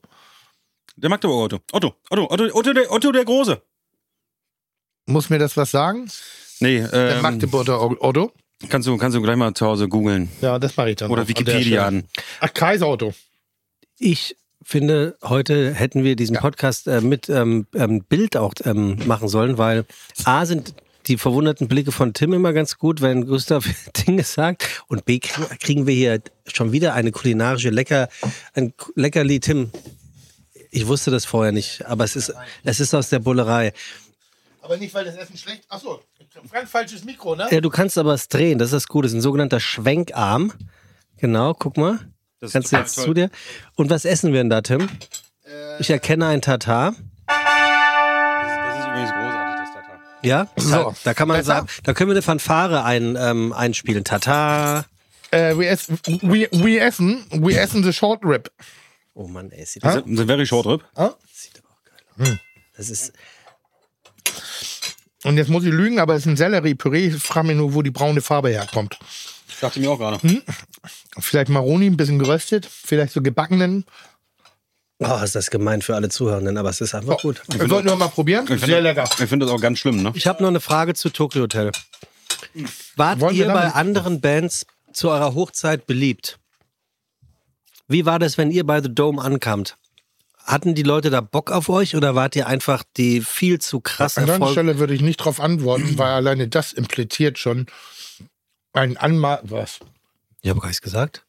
Der 0.95 1.09
Magdeburger 1.09 1.43
Otto. 1.55 1.59
Otto, 1.71 1.95
Otto, 2.09 2.27
Otto, 2.29 2.49
Otto, 2.53 2.73
der, 2.73 2.91
Otto 2.91 3.11
der 3.11 3.25
Große. 3.25 3.61
Muss 5.05 5.29
mir 5.29 5.39
das 5.39 5.57
was 5.57 5.71
sagen? 5.71 6.09
Nee, 6.59 6.79
Der 6.81 7.15
ähm, 7.17 7.21
Magdeburger 7.21 7.81
Otto? 8.01 8.31
kannst 8.69 8.87
du, 8.87 8.95
kannst 8.97 9.17
du 9.17 9.21
gleich 9.21 9.35
mal 9.35 9.53
zu 9.53 9.65
Hause 9.65 9.89
googeln. 9.89 10.29
Ja, 10.41 10.59
das 10.59 10.77
mache 10.77 10.91
ich 10.91 10.95
dann. 10.95 11.11
Oder 11.11 11.23
noch 11.23 11.27
der 11.27 11.37
Wikipedia 11.37 11.85
an. 11.87 12.05
Ach, 12.39 12.53
Kaiser 12.53 12.87
Otto. 12.87 13.13
Ich 13.99 14.37
finde, 14.63 15.17
heute 15.23 15.73
hätten 15.73 16.03
wir 16.03 16.15
diesen 16.15 16.35
Ja. 16.35 16.41
Podcast 16.41 16.87
äh, 16.87 17.01
mit 17.01 17.27
ähm, 17.27 17.67
ähm, 17.75 18.03
Bild 18.07 18.37
auch 18.37 18.53
ähm, 18.63 18.97
machen 19.05 19.27
sollen, 19.27 19.57
weil 19.57 19.85
A 20.23 20.45
sind 20.45 20.73
die 21.07 21.17
verwunderten 21.17 21.67
Blicke 21.67 21.91
von 21.91 22.13
Tim 22.13 22.31
immer 22.31 22.53
ganz 22.53 22.77
gut, 22.77 23.01
wenn 23.01 23.25
Gustav 23.25 23.65
Dinge 24.07 24.23
sagt. 24.23 24.83
Und 24.87 25.03
B 25.03 25.17
krie- 25.17 25.57
kriegen 25.59 25.85
wir 25.85 25.93
hier 25.93 26.21
schon 26.47 26.71
wieder 26.71 26.93
eine 26.93 27.11
kulinarische 27.11 27.71
Lecker, 27.71 28.07
ein 28.53 28.73
Leckerli. 28.95 29.41
Tim, 29.41 29.69
ich 30.73 30.87
wusste 30.87 31.11
das 31.11 31.25
vorher 31.25 31.51
nicht, 31.51 31.85
aber 31.85 32.03
es 32.03 32.15
ist, 32.15 32.33
es 32.63 32.79
ist 32.79 32.93
aus 32.93 33.09
der 33.09 33.19
Bullerei. 33.19 33.73
Aber 34.61 34.77
nicht, 34.77 34.93
weil 34.93 35.05
das 35.05 35.15
Essen 35.15 35.37
schlecht. 35.37 35.63
Achso, 35.69 36.01
ganz 36.51 36.69
falsches 36.69 37.03
Mikro, 37.03 37.35
ne? 37.35 37.47
Ja, 37.51 37.61
du 37.61 37.69
kannst 37.69 37.97
aber 37.97 38.13
es 38.13 38.27
drehen, 38.29 38.59
das 38.59 38.67
ist 38.69 38.73
das 38.73 38.87
Gute. 38.87 39.05
Das 39.07 39.11
ist 39.11 39.17
ein 39.17 39.21
sogenannter 39.21 39.59
Schwenkarm. 39.59 40.53
Genau, 41.17 41.53
guck 41.53 41.77
mal. 41.77 41.99
Das 42.39 42.53
Kannst 42.53 42.71
du 42.71 42.77
jetzt 42.77 42.95
toll. 42.95 43.05
zu 43.05 43.13
dir. 43.13 43.29
Und 43.75 43.89
was 43.89 44.03
essen 44.05 44.33
wir 44.33 44.39
denn 44.39 44.49
da, 44.49 44.61
Tim? 44.61 44.89
Ich 45.79 45.89
erkenne 45.89 46.27
ein 46.27 46.41
Tatar. 46.41 46.93
Das 47.27 48.79
ist, 48.79 48.87
übrigens 48.87 49.11
großartig, 49.11 49.55
das 49.59 49.73
Tatar. 49.73 49.99
Ja, 50.23 50.47
So. 50.57 50.93
da, 51.03 51.13
kann 51.13 51.27
man 51.27 51.43
sagen, 51.43 51.67
da 51.83 51.93
können 51.93 52.09
wir 52.09 52.15
eine 52.15 52.21
Fanfare 52.21 52.83
ein, 52.83 53.15
ähm, 53.19 53.53
einspielen. 53.53 54.03
Tata. 54.03 54.85
Äh, 55.31 55.57
we, 55.57 55.67
essen, 55.67 55.99
we, 56.21 56.47
we 56.51 56.79
essen, 56.79 57.25
we 57.31 57.55
essen 57.57 57.83
the 57.83 57.91
short 57.93 58.21
rib. 58.23 58.49
Oh 59.13 59.27
Mann, 59.27 59.51
ey, 59.51 59.65
sieht 59.65 59.83
Das 59.83 59.95
das, 59.95 60.03
ist 60.05 60.19
ein 60.19 60.27
very 60.27 60.45
short 60.45 60.65
rib. 60.65 60.83
sieht 61.31 61.59
aber 61.59 61.69
auch 61.69 61.83
geil 61.83 62.29
aus. 62.31 62.37
Das 62.75 62.89
ist, 62.89 63.13
Und 65.23 65.37
jetzt 65.37 65.49
muss 65.49 65.63
ich 65.63 65.71
lügen, 65.71 65.99
aber 65.99 66.15
es 66.15 66.23
ist 66.23 66.27
ein 66.27 66.37
Sellerie-Püree. 66.37 67.07
Ich 67.07 67.21
frage 67.23 67.47
mich 67.47 67.55
nur, 67.55 67.73
wo 67.73 67.81
die 67.81 67.91
braune 67.91 68.21
Farbe 68.21 68.49
herkommt. 68.49 68.97
Dachte 69.61 69.79
mir 69.79 69.91
auch 69.91 69.97
gerade. 69.99 70.19
Vielleicht 71.19 71.49
Maroni, 71.49 71.85
ein 71.85 71.95
bisschen 71.95 72.19
geröstet, 72.19 72.65
vielleicht 72.65 73.13
so 73.13 73.21
gebackenen. 73.21 73.85
oh, 74.99 75.19
ist 75.23 75.35
das 75.35 75.49
gemein 75.51 75.81
für 75.81 75.95
alle 75.95 76.09
Zuhörenden, 76.09 76.57
aber 76.57 76.69
es 76.71 76.81
ist 76.81 76.93
einfach 76.95 77.19
gut. 77.21 77.41
Wir 77.49 77.67
sollten 77.69 77.87
wir 77.87 77.95
mal 77.95 78.09
probieren. 78.09 78.43
Ich 78.45 78.49
Sehr 78.49 78.59
finde- 78.59 78.79
lecker. 78.81 79.03
Ich 79.03 79.29
finde 79.29 79.45
das 79.45 79.53
auch 79.55 79.61
ganz 79.61 79.79
schlimm, 79.79 80.01
ne? 80.03 80.11
Ich 80.15 80.27
habe 80.27 80.41
noch 80.41 80.49
eine 80.49 80.59
Frage 80.59 80.95
zu 80.95 81.09
Tokyo 81.11 81.43
Hotel. 81.43 81.71
Wart 82.97 83.19
Wollen 83.21 83.35
ihr 83.35 83.47
bei 83.47 83.71
anderen 83.71 84.19
Bands 84.19 84.65
zu 84.91 85.09
eurer 85.09 85.33
Hochzeit 85.33 85.87
beliebt? 85.87 86.39
Wie 87.87 88.05
war 88.05 88.19
das, 88.19 88.37
wenn 88.37 88.51
ihr 88.51 88.65
bei 88.65 88.81
The 88.81 88.93
Dome 88.93 89.21
ankamt? 89.21 89.77
Hatten 90.45 90.75
die 90.75 90.83
Leute 90.83 91.09
da 91.09 91.21
Bock 91.21 91.51
auf 91.51 91.69
euch 91.69 91.95
oder 91.95 92.15
wart 92.15 92.35
ihr 92.35 92.47
einfach 92.47 92.83
die 92.97 93.21
viel 93.21 93.59
zu 93.59 93.79
krass 93.79 94.17
An 94.17 94.25
deiner 94.25 94.33
Erfolg? 94.33 94.51
Stelle 94.51 94.77
würde 94.79 94.93
ich 94.93 95.01
nicht 95.01 95.19
darauf 95.21 95.39
antworten, 95.39 95.97
weil 95.97 96.11
alleine 96.11 96.47
das 96.49 96.73
impliziert 96.73 97.39
schon 97.39 97.67
ein 98.73 98.97
Anmal. 98.97 99.39
Was? 99.43 99.79
Ich 100.41 100.49
habe 100.49 100.59
gar 100.59 100.67
nichts 100.67 100.81
gesagt. 100.81 101.23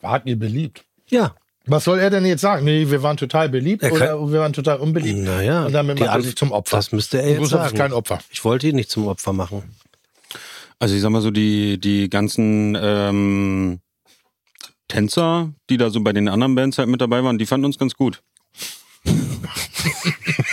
Wart 0.00 0.24
ihr 0.26 0.38
beliebt? 0.38 0.84
Ja. 1.08 1.34
Was 1.66 1.84
soll 1.84 1.98
er 1.98 2.10
denn 2.10 2.24
jetzt 2.24 2.40
sagen? 2.42 2.64
Nee, 2.64 2.88
wir 2.90 3.02
waren 3.02 3.16
total 3.16 3.48
beliebt 3.48 3.82
kann- 3.82 3.92
oder 3.92 4.32
wir 4.32 4.40
waren 4.40 4.52
total 4.52 4.78
unbeliebt. 4.78 5.18
Naja, 5.18 5.66
Und 5.66 5.72
damit 5.72 5.98
die 5.98 6.04
macht 6.04 6.14
er 6.16 6.22
sich 6.22 6.36
zum 6.36 6.52
Opfer. 6.52 6.76
Das 6.76 6.92
müsste 6.92 7.20
er 7.20 7.28
jetzt 7.38 7.50
sagen. 7.50 7.76
kein 7.76 7.92
Opfer. 7.92 8.20
Ich 8.30 8.44
wollte 8.44 8.68
ihn 8.68 8.76
nicht 8.76 8.90
zum 8.90 9.06
Opfer 9.08 9.32
machen. 9.32 9.64
Also 10.78 10.94
ich 10.94 11.02
sag 11.02 11.10
mal 11.10 11.22
so, 11.22 11.30
die, 11.30 11.78
die 11.80 12.08
ganzen 12.08 12.76
ähm, 12.80 13.80
Tänzer, 14.88 15.52
die 15.68 15.76
da 15.76 15.90
so 15.90 16.00
bei 16.00 16.12
den 16.12 16.28
anderen 16.28 16.54
Bands 16.54 16.78
halt 16.78 16.88
mit 16.88 17.00
dabei 17.00 17.22
waren, 17.24 17.38
die 17.38 17.46
fanden 17.46 17.66
uns 17.66 17.78
ganz 17.78 17.94
gut. 17.94 18.22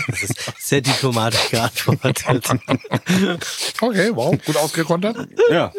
Das 0.07 0.23
ist 0.23 0.35
sehr 0.59 0.81
diplomatisch 0.81 1.49
geantwortet. 1.49 2.23
Okay, 3.81 4.11
wow, 4.13 4.35
gut 4.45 4.55
ausgekontert. 4.57 5.27
Ja. 5.49 5.73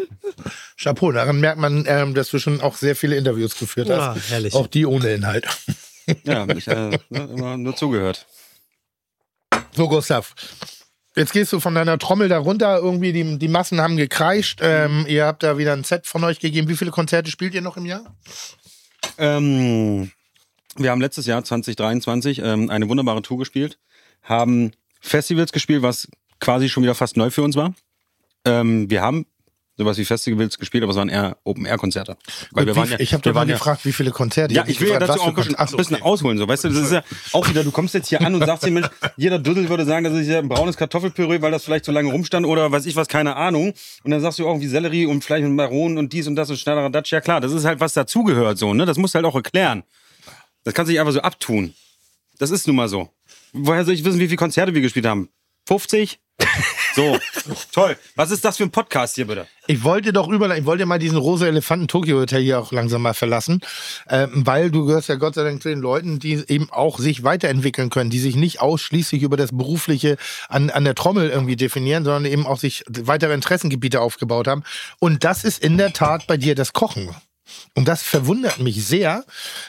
Chapeau, 0.77 1.13
daran 1.13 1.41
merkt 1.41 1.59
man, 1.59 1.85
ähm, 1.87 2.15
dass 2.15 2.31
du 2.31 2.39
schon 2.39 2.61
auch 2.61 2.77
sehr 2.77 2.97
viele 2.97 3.17
Interviews 3.17 3.59
geführt 3.59 3.89
hast. 3.91 3.99
Ah, 3.99 4.17
herrlich. 4.29 4.55
Auch 4.55 4.67
die 4.67 4.85
ohne 4.87 5.13
Inhalt. 5.13 5.47
Ja, 6.25 6.47
ich 6.49 6.69
äh, 6.69 6.99
ne, 7.09 7.29
immer 7.33 7.57
nur 7.57 7.77
zugehört. 7.77 8.27
So, 9.73 9.89
Gustav. 9.89 10.35
Jetzt 11.17 11.33
gehst 11.33 11.53
du 11.53 11.61
von 11.61 11.75
deiner 11.75 11.99
Trommel 11.99 12.29
da 12.29 12.39
runter, 12.39 12.79
irgendwie 12.79 13.13
die, 13.13 13.39
die 13.39 13.49
Massen 13.49 13.81
haben 13.81 13.97
gekreischt. 13.97 14.59
Ähm, 14.63 15.07
ihr 15.09 15.27
habt 15.27 15.45
da 15.45 15.59
wieder 15.59 15.73
ein 15.73 15.85
Set 15.85 16.07
von 16.07 16.25
euch 16.25 16.41
gegeben. 16.41 16.69
Wie 16.69 16.77
viele 16.77 16.91
Konzerte 16.91 17.31
spielt 17.31 17.55
ihr 17.55 17.63
noch 17.63 17.77
im 17.77 17.87
Jahr? 17.87 18.17
Ähm, 19.19 20.11
wir 20.77 20.91
haben 20.91 21.01
letztes 21.01 21.27
Jahr 21.27 21.45
2023 21.45 22.41
ähm, 22.41 22.69
eine 22.69 22.89
wunderbare 22.89 23.23
Tour 23.23 23.39
gespielt, 23.39 23.79
haben 24.23 24.73
Festivals 25.01 25.53
gespielt, 25.53 25.83
was 25.83 26.09
quasi 26.41 26.69
schon 26.69 26.83
wieder 26.83 26.97
fast 26.97 27.17
neu 27.17 27.31
für 27.31 27.43
uns 27.43 27.55
war. 27.55 27.75
Ähm, 28.45 28.91
wir 28.91 29.01
haben 29.01 29.27
sowas 29.77 29.99
wie 29.99 30.05
Festivals 30.05 30.59
gespielt, 30.59 30.85
aber 30.85 30.93
es 30.93 30.97
waren 30.97 31.09
eher 31.09 31.37
Open-Air-Konzerte. 31.45 32.17
Weil 32.53 32.67
wir 32.67 32.77
waren 32.77 32.91
ja, 32.91 33.01
ich 33.01 33.13
habe 33.13 33.23
doch 33.23 33.35
mal 33.35 33.49
ja, 33.49 33.55
gefragt, 33.57 33.85
wie 33.85 33.93
viele 33.93 34.11
Konzerte. 34.13 34.55
Ja, 34.55 34.65
ich 34.67 34.81
will 34.81 34.89
ja 34.89 34.99
dazu 34.99 35.21
auch 35.21 35.29
ein 35.29 35.35
bisschen, 35.35 35.55
Kon- 35.57 35.65
Ach 35.65 35.69
so, 35.69 35.77
ein 35.77 35.79
bisschen 35.79 35.97
okay. 35.97 36.05
ausholen. 36.05 36.39
So, 36.39 36.47
weißt 36.47 36.65
du, 36.65 36.69
das 36.69 36.79
ist 36.79 36.93
ja 36.93 37.03
auch 37.33 37.49
wieder, 37.49 37.65
du 37.65 37.71
kommst 37.73 37.95
jetzt 37.95 38.09
hier 38.09 38.21
an 38.21 38.35
und 38.35 38.45
sagst 38.47 38.65
dir, 38.65 38.71
Mensch, 38.71 38.87
jeder 39.17 39.39
Düssel 39.39 39.69
würde 39.69 39.85
sagen, 39.85 40.05
das 40.05 40.15
ist 40.15 40.29
ja 40.29 40.39
ein 40.39 40.49
braunes 40.49 40.77
Kartoffelpüree, 40.77 41.43
weil 41.43 41.51
das 41.51 41.65
vielleicht 41.65 41.85
so 41.85 41.93
lange 41.93 42.11
rumstand 42.11 42.47
oder 42.47 42.71
weiß 42.71 42.87
ich 42.87 42.95
was, 42.97 43.09
keine 43.09 43.37
Ahnung. 43.37 43.73
Und 44.05 44.11
dann 44.11 44.21
sagst 44.21 44.39
du 44.39 44.45
irgendwie 44.45 44.69
Sellerie 44.69 45.07
und 45.07 45.25
vielleicht 45.25 45.45
mit 45.45 45.53
Maronen 45.53 45.99
und 45.99 46.13
dies 46.13 46.27
und 46.27 46.37
das 46.37 46.51
und 46.51 46.59
schneller 46.59 46.89
Datsch. 46.91 47.13
Ja 47.13 47.21
klar, 47.21 47.41
das 47.41 47.53
ist 47.53 47.65
halt 47.65 47.81
was 47.81 47.95
dazugehört 47.95 48.59
so, 48.59 48.75
ne? 48.75 48.87
Das 48.87 48.97
musst 48.99 49.15
du 49.15 49.17
halt 49.17 49.27
auch 49.27 49.35
erklären. 49.35 49.83
Das 50.63 50.73
kannst 50.73 50.89
du 50.89 50.93
nicht 50.93 51.01
einfach 51.01 51.13
so 51.13 51.21
abtun. 51.21 51.75
Das 52.39 52.51
ist 52.51 52.67
nun 52.67 52.77
mal 52.77 52.89
so. 52.89 53.11
Woher 53.53 53.85
soll 53.85 53.95
ich 53.95 54.05
wissen, 54.05 54.19
wie 54.19 54.27
viele 54.27 54.37
Konzerte 54.37 54.75
wir 54.75 54.81
gespielt 54.81 55.07
haben? 55.07 55.29
50? 55.69 56.19
So, 56.95 57.19
toll. 57.73 57.97
Was 58.15 58.31
ist 58.31 58.45
das 58.45 58.57
für 58.57 58.63
ein 58.63 58.71
Podcast 58.71 59.17
hier 59.17 59.27
bitte? 59.27 59.49
Ich 59.67 59.83
wollte 59.83 60.13
doch 60.13 60.29
über, 60.29 60.57
ich 60.57 60.65
wollte 60.65 60.87
mal 60.87 60.99
diesen 60.99 61.19
rosa 61.19 61.47
Elefanten 61.47 61.89
Tokyo 61.89 62.19
Hotel 62.19 62.43
hier 62.43 62.61
auch 62.61 62.71
langsam 62.71 63.03
mal 63.03 63.15
verlassen, 63.15 63.61
ähm, 64.09 64.47
weil 64.47 64.71
du 64.71 64.85
gehörst 64.87 65.09
ja 65.09 65.17
Gott 65.17 65.35
sei 65.35 65.43
Dank 65.43 65.61
zu 65.61 65.71
den 65.71 65.81
Leuten, 65.81 66.21
die 66.21 66.45
eben 66.47 66.71
auch 66.71 66.99
sich 67.01 67.25
weiterentwickeln 67.25 67.91
können, 67.91 68.11
die 68.11 68.21
sich 68.21 68.37
nicht 68.37 68.61
ausschließlich 68.61 69.23
über 69.23 69.37
das 69.37 69.51
Berufliche 69.51 70.17
an, 70.49 70.71
an 70.71 70.85
der 70.85 70.95
Trommel 70.95 71.31
irgendwie 71.31 71.57
definieren, 71.57 72.05
sondern 72.05 72.27
eben 72.27 72.47
auch 72.47 72.59
sich 72.59 72.85
weitere 72.89 73.35
Interessengebiete 73.35 74.01
aufgebaut 74.01 74.47
haben. 74.47 74.63
Und 75.01 75.25
das 75.25 75.43
ist 75.43 75.65
in 75.65 75.79
der 75.79 75.93
Tat 75.93 76.27
bei 76.29 76.37
dir 76.37 76.55
das 76.55 76.73
Kochen. 76.73 77.11
Und 77.77 77.89
das 77.89 78.03
verwundert 78.03 78.61
mich 78.61 78.87
sehr, 78.87 79.25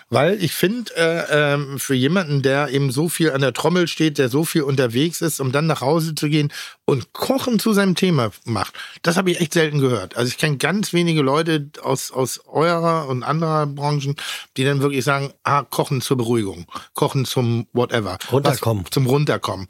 weil 0.10 0.42
ich 0.44 0.54
finde, 0.54 0.96
äh, 0.96 1.54
ähm, 1.54 1.80
für 1.80 1.96
jemanden, 1.96 2.44
der 2.44 2.70
eben 2.70 2.92
so 2.92 3.10
viel 3.10 3.32
an 3.32 3.42
der 3.42 3.54
Trommel 3.54 3.88
steht, 3.88 4.20
der 4.20 4.30
so 4.30 4.46
viel 4.46 4.62
unterwegs 4.62 5.22
ist, 5.22 5.40
um 5.40 5.52
dann 5.52 5.66
nach 5.66 5.82
Hause 5.82 6.14
zu 6.14 6.30
gehen 6.30 6.54
und 6.86 7.14
Kochen 7.14 7.58
zu 7.58 7.74
seinem 7.74 7.96
Thema 7.96 8.30
macht, 8.44 8.76
das 9.02 9.18
habe 9.18 9.32
ich 9.32 9.42
echt 9.42 9.54
selten 9.54 9.80
gehört. 9.80 10.16
Also 10.18 10.30
ich 10.30 10.38
kenne 10.38 10.58
ganz 10.58 10.94
wenige 10.94 11.24
Leute 11.24 11.70
aus, 11.82 12.12
aus 12.12 12.42
eurer 12.46 13.08
und 13.08 13.24
anderer 13.24 13.66
Branchen, 13.66 14.16
die 14.56 14.64
dann 14.64 14.82
wirklich 14.82 15.04
sagen, 15.04 15.34
ah, 15.44 15.64
Kochen 15.64 16.02
zur 16.02 16.18
Beruhigung, 16.18 16.68
Kochen 16.94 17.26
zum 17.26 17.66
whatever. 17.74 18.20
Runterkommen. 18.32 18.84
Was, 18.86 18.92
zum 18.92 19.08
Runterkommen. 19.08 19.66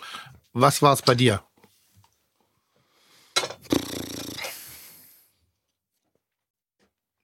Was 0.51 0.81
war 0.81 0.93
es 0.93 1.01
bei 1.01 1.15
dir? 1.15 1.44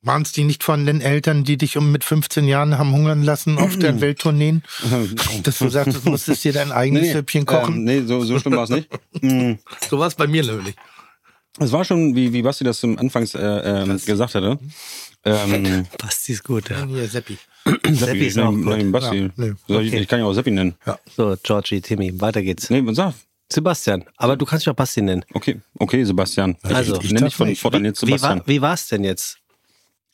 Waren 0.03 0.23
es 0.23 0.31
die 0.31 0.43
nicht 0.45 0.63
von 0.63 0.87
den 0.87 0.99
Eltern, 0.99 1.43
die 1.43 1.57
dich 1.57 1.77
um 1.77 1.91
mit 1.91 2.03
15 2.03 2.47
Jahren 2.47 2.79
haben 2.79 2.91
hungern 2.91 3.21
lassen 3.21 3.59
auf 3.59 3.77
der 3.77 4.01
Welttourneen? 4.01 4.63
Dass 5.43 5.59
du 5.59 5.69
sagst, 5.69 6.03
du 6.03 6.09
musstest 6.09 6.43
dir 6.43 6.53
dein 6.53 6.71
eigenes 6.71 7.11
Süppchen 7.11 7.45
kochen? 7.45 7.75
Ähm, 7.75 7.83
nee, 7.83 8.01
so, 8.01 8.23
so 8.23 8.39
schlimm 8.39 8.55
war 8.55 8.63
es 8.63 8.69
nicht. 8.69 8.89
Mm. 9.21 9.59
So 9.87 9.99
war 9.99 10.07
es 10.07 10.15
bei 10.15 10.25
mir 10.25 10.43
nämlich. 10.43 10.73
Es 11.59 11.71
war 11.71 11.85
schon, 11.85 12.15
wie, 12.15 12.33
wie 12.33 12.41
Basti 12.41 12.63
das 12.63 12.79
zum 12.79 12.97
Anfangs 12.97 13.35
äh, 13.35 13.39
ähm, 13.41 13.99
gesagt 14.03 14.33
hatte. 14.33 14.57
Ähm, 15.23 15.85
Basti 15.99 16.31
ist 16.31 16.43
gut, 16.43 16.69
ja. 16.71 16.83
Hier, 16.85 17.07
Seppi. 17.07 17.37
Seppi 17.87 18.25
ist 18.27 18.39
auch 18.39 18.51
nein, 18.51 18.63
gut. 18.63 18.65
nein, 18.65 18.91
Basti. 18.91 19.17
Ja, 19.17 19.29
nee. 19.35 19.53
Ich, 19.67 19.75
Okay. 19.75 19.99
ich 19.99 20.07
kann 20.07 20.19
ja 20.19 20.25
auch 20.25 20.33
Seppi 20.33 20.49
nennen. 20.49 20.73
So, 21.15 21.35
Georgie, 21.43 21.81
Timmy, 21.81 22.19
weiter 22.19 22.41
geht's. 22.41 22.69
Nee, 22.71 22.81
sag. 22.93 23.13
Sebastian, 23.51 24.05
aber 24.15 24.37
du 24.37 24.45
kannst 24.45 24.65
dich 24.65 24.71
auch 24.71 24.75
Basti 24.75 25.01
nennen. 25.01 25.25
Okay, 25.33 25.59
okay, 25.77 26.03
Sebastian. 26.05 26.55
Also, 26.63 26.95
ich, 26.99 27.05
ich 27.07 27.11
nenne 27.11 27.25
dich 27.27 27.35
von 27.35 27.53
fortan 27.55 27.83
jetzt 27.85 28.01
Wie, 28.01 28.05
Sebastian. 28.07 28.39
war, 28.39 28.47
wie 28.47 28.61
war's 28.61 28.87
denn 28.87 29.03
jetzt? 29.03 29.37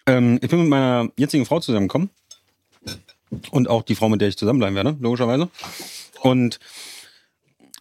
Ähm, 0.07 0.39
ich 0.41 0.49
bin 0.49 0.61
mit 0.61 0.69
meiner 0.69 1.09
jetzigen 1.17 1.45
Frau 1.45 1.59
zusammengekommen. 1.59 2.09
Und 3.51 3.69
auch 3.69 3.83
die 3.83 3.95
Frau, 3.95 4.07
mit 4.07 4.21
der 4.21 4.29
ich 4.29 4.37
zusammenbleiben 4.37 4.75
werde, 4.75 4.97
logischerweise. 5.01 5.49
Und 6.21 6.59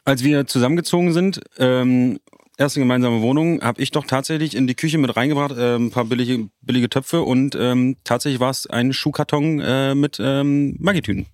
als 0.05 0.25
wir 0.25 0.47
zusammengezogen 0.47 1.13
sind, 1.13 1.41
ähm, 1.59 2.19
erste 2.59 2.81
gemeinsame 2.81 3.21
Wohnung, 3.21 3.63
habe 3.63 3.81
ich 3.81 3.93
doch 3.93 4.07
tatsächlich 4.07 4.57
in 4.57 4.67
die 4.67 4.75
Küche 4.75 4.99
mit 4.99 5.17
reingebracht, 5.17 5.57
äh, 5.57 5.77
ein 5.77 5.91
paar 5.91 6.05
billige, 6.05 6.49
billige 6.63 6.89
Töpfe 6.89 7.23
und 7.23 7.55
ähm, 7.55 7.97
tatsächlich 8.03 8.41
war 8.41 8.51
es 8.51 8.67
ein 8.67 8.93
Schuhkarton 8.93 9.61
äh, 9.61 9.95
mit 9.95 10.19
ähm, 10.21 10.77
Maggi-Tüten. 10.81 11.27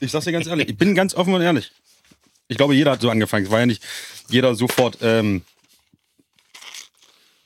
Ich 0.00 0.10
sag's 0.12 0.26
dir 0.26 0.32
ganz 0.32 0.46
ehrlich, 0.46 0.68
ich 0.68 0.76
bin 0.76 0.94
ganz 0.94 1.14
offen 1.14 1.34
und 1.34 1.42
ehrlich. 1.42 1.72
Ich 2.48 2.56
glaube, 2.56 2.74
jeder 2.74 2.92
hat 2.92 3.00
so 3.00 3.10
angefangen. 3.10 3.46
Es 3.46 3.50
war 3.50 3.60
ja 3.60 3.66
nicht 3.66 3.82
jeder 4.28 4.54
sofort. 4.54 4.98
Ähm, 5.00 5.42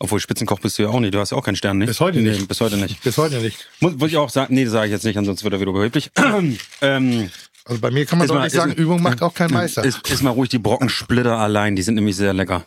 obwohl 0.00 0.18
Spitzenkoch 0.18 0.58
bist 0.60 0.78
du 0.78 0.82
ja 0.82 0.88
auch 0.88 0.98
nicht. 0.98 1.14
Du 1.14 1.20
hast 1.20 1.30
ja 1.30 1.36
auch 1.36 1.44
keinen 1.44 1.56
Stern, 1.56 1.78
nicht? 1.78 1.86
Bis 1.88 2.00
heute 2.00 2.18
nee, 2.20 2.30
nicht. 2.30 2.48
Bis 2.48 2.60
heute 2.60 2.76
nicht. 2.78 3.00
Bis 3.02 3.16
heute 3.18 3.36
nicht. 3.38 3.68
Muss, 3.80 3.94
muss 3.96 4.08
ich 4.10 4.16
auch 4.16 4.30
sagen, 4.30 4.54
nee, 4.54 4.64
das 4.64 4.72
sage 4.72 4.86
ich 4.86 4.92
jetzt 4.92 5.04
nicht, 5.04 5.16
ansonsten 5.18 5.44
wird 5.44 5.54
er 5.54 5.60
wieder 5.60 5.70
überheblich. 5.70 6.10
ähm, 6.80 7.30
Also 7.66 7.80
bei 7.82 7.90
mir 7.90 8.06
kann 8.06 8.18
man 8.18 8.26
mal- 8.26 8.34
deutlich 8.34 8.54
sagen, 8.54 8.72
ist- 8.72 8.78
Übung 8.78 9.02
macht 9.02 9.20
auch 9.22 9.34
kein 9.34 9.50
Meister. 9.52 9.84
ist, 9.84 10.08
ist 10.10 10.22
mal 10.22 10.30
ruhig 10.30 10.48
die 10.48 10.58
Brockensplitter 10.58 11.36
allein, 11.36 11.76
die 11.76 11.82
sind 11.82 11.94
nämlich 11.96 12.16
sehr 12.16 12.32
lecker. 12.32 12.64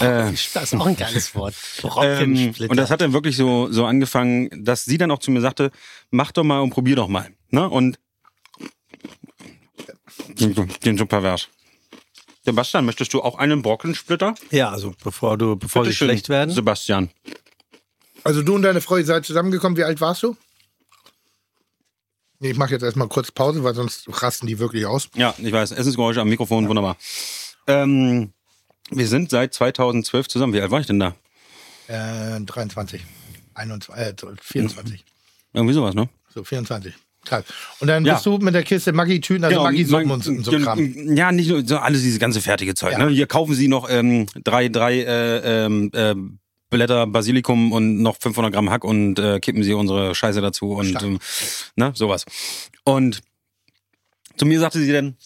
Äh, 0.00 0.32
Das 0.54 0.72
ist 0.72 0.74
auch 0.76 0.86
ein 0.86 0.96
geiles 0.96 1.34
Wort. 1.34 1.54
ähm, 1.82 1.90
Brockensplitter. 1.90 2.70
und 2.70 2.76
das 2.76 2.90
hat 2.90 3.00
dann 3.00 3.12
wirklich 3.12 3.36
so, 3.36 3.70
so 3.72 3.84
angefangen, 3.84 4.48
dass 4.64 4.84
sie 4.84 4.96
dann 4.96 5.10
auch 5.10 5.18
zu 5.18 5.32
mir 5.32 5.40
sagte, 5.40 5.72
mach 6.10 6.30
doch 6.32 6.44
mal 6.44 6.60
und 6.60 6.70
probier 6.70 6.94
doch 6.96 7.08
mal. 7.08 7.28
Ne? 7.50 7.68
Und 7.68 7.98
den 10.84 10.96
so 10.98 11.06
pervers. 11.06 11.48
Sebastian, 12.44 12.84
möchtest 12.84 13.12
du 13.14 13.22
auch 13.22 13.36
einen 13.38 13.62
Brockensplitter? 13.62 14.34
ja, 14.50 14.70
also 14.70 14.94
bevor 15.02 15.38
du, 15.38 15.56
bevor 15.56 15.84
sie 15.84 15.88
Bitteschön, 15.88 16.08
schlecht 16.08 16.28
werden. 16.28 16.54
Sebastian. 16.54 17.10
Also 18.22 18.42
du 18.42 18.54
und 18.54 18.62
deine 18.62 18.80
Frau, 18.80 18.96
ihr 18.96 19.04
seid 19.04 19.24
zusammengekommen. 19.24 19.76
Wie 19.76 19.84
alt 19.84 20.00
warst 20.00 20.22
du? 20.22 20.36
Nee, 22.40 22.50
Ich 22.50 22.56
mache 22.56 22.72
jetzt 22.72 22.82
erstmal 22.82 23.08
kurz 23.08 23.30
Pause, 23.30 23.64
weil 23.64 23.74
sonst 23.74 24.06
rasten 24.22 24.46
die 24.46 24.58
wirklich 24.58 24.84
aus. 24.86 25.08
Ja, 25.14 25.34
ich 25.38 25.52
weiß, 25.52 25.72
Essensgeräusche 25.72 26.20
am 26.20 26.28
Mikrofon, 26.28 26.68
wunderbar. 26.68 26.96
Ähm, 27.66 28.32
wir 28.90 29.08
sind 29.08 29.30
seit 29.30 29.54
2012 29.54 30.28
zusammen. 30.28 30.52
Wie 30.52 30.60
alt 30.60 30.70
war 30.70 30.80
ich 30.80 30.86
denn 30.86 31.00
da? 31.00 31.14
Äh, 31.86 32.40
23, 32.40 33.02
21, 33.54 33.94
äh, 33.94 34.14
24. 34.40 35.04
Irgendwie 35.52 35.74
sowas, 35.74 35.94
ne? 35.94 36.08
So, 36.34 36.44
24. 36.44 36.92
Krass. 37.24 37.44
Und 37.80 37.88
dann 37.88 38.04
Ja. 38.04 38.14
bist 38.14 38.26
du 38.26 38.38
mit 38.38 38.54
der 38.54 38.62
Kiste 38.62 38.92
Maggi-Tüten, 38.92 39.44
also 39.44 39.54
Genau, 39.56 39.64
Maggi-Suppen 39.64 40.06
Mag- 40.08 40.14
und, 40.16 40.24
so- 40.24 40.30
und 40.32 40.44
so 40.44 40.50
gen- 40.50 40.62
Kram. 40.64 41.16
Ja, 41.16 41.32
nicht 41.32 41.48
nur 41.48 41.66
so 41.66 41.78
alles 41.78 42.02
dieses 42.02 42.18
ganze 42.18 42.40
fertige 42.40 42.74
Zeug. 42.74 42.92
Ja. 42.92 42.98
Ne? 43.06 43.08
Hier 43.10 43.26
kaufen 43.26 43.54
Sie 43.54 43.68
noch 43.68 43.88
ähm, 43.90 44.26
drei, 44.44 44.68
drei 44.68 45.00
äh, 45.00 45.64
ähm, 45.66 45.90
äh, 45.94 46.14
Blätter 46.70 47.06
Basilikum 47.06 47.72
und 47.72 48.02
noch 48.02 48.16
500 48.20 48.52
Gramm 48.52 48.68
Hack 48.70 48.84
und 48.84 49.18
äh, 49.18 49.38
kippen 49.40 49.62
Sie 49.62 49.72
unsere 49.74 50.14
Scheiße 50.14 50.40
dazu 50.40 50.72
und 50.72 51.00
ähm, 51.02 51.18
ne, 51.76 51.92
sowas. 51.94 52.24
Und 52.84 53.20
zu 54.36 54.44
mir 54.46 54.58
sagte 54.58 54.80
sie 54.80 54.92
dann, 54.92 55.16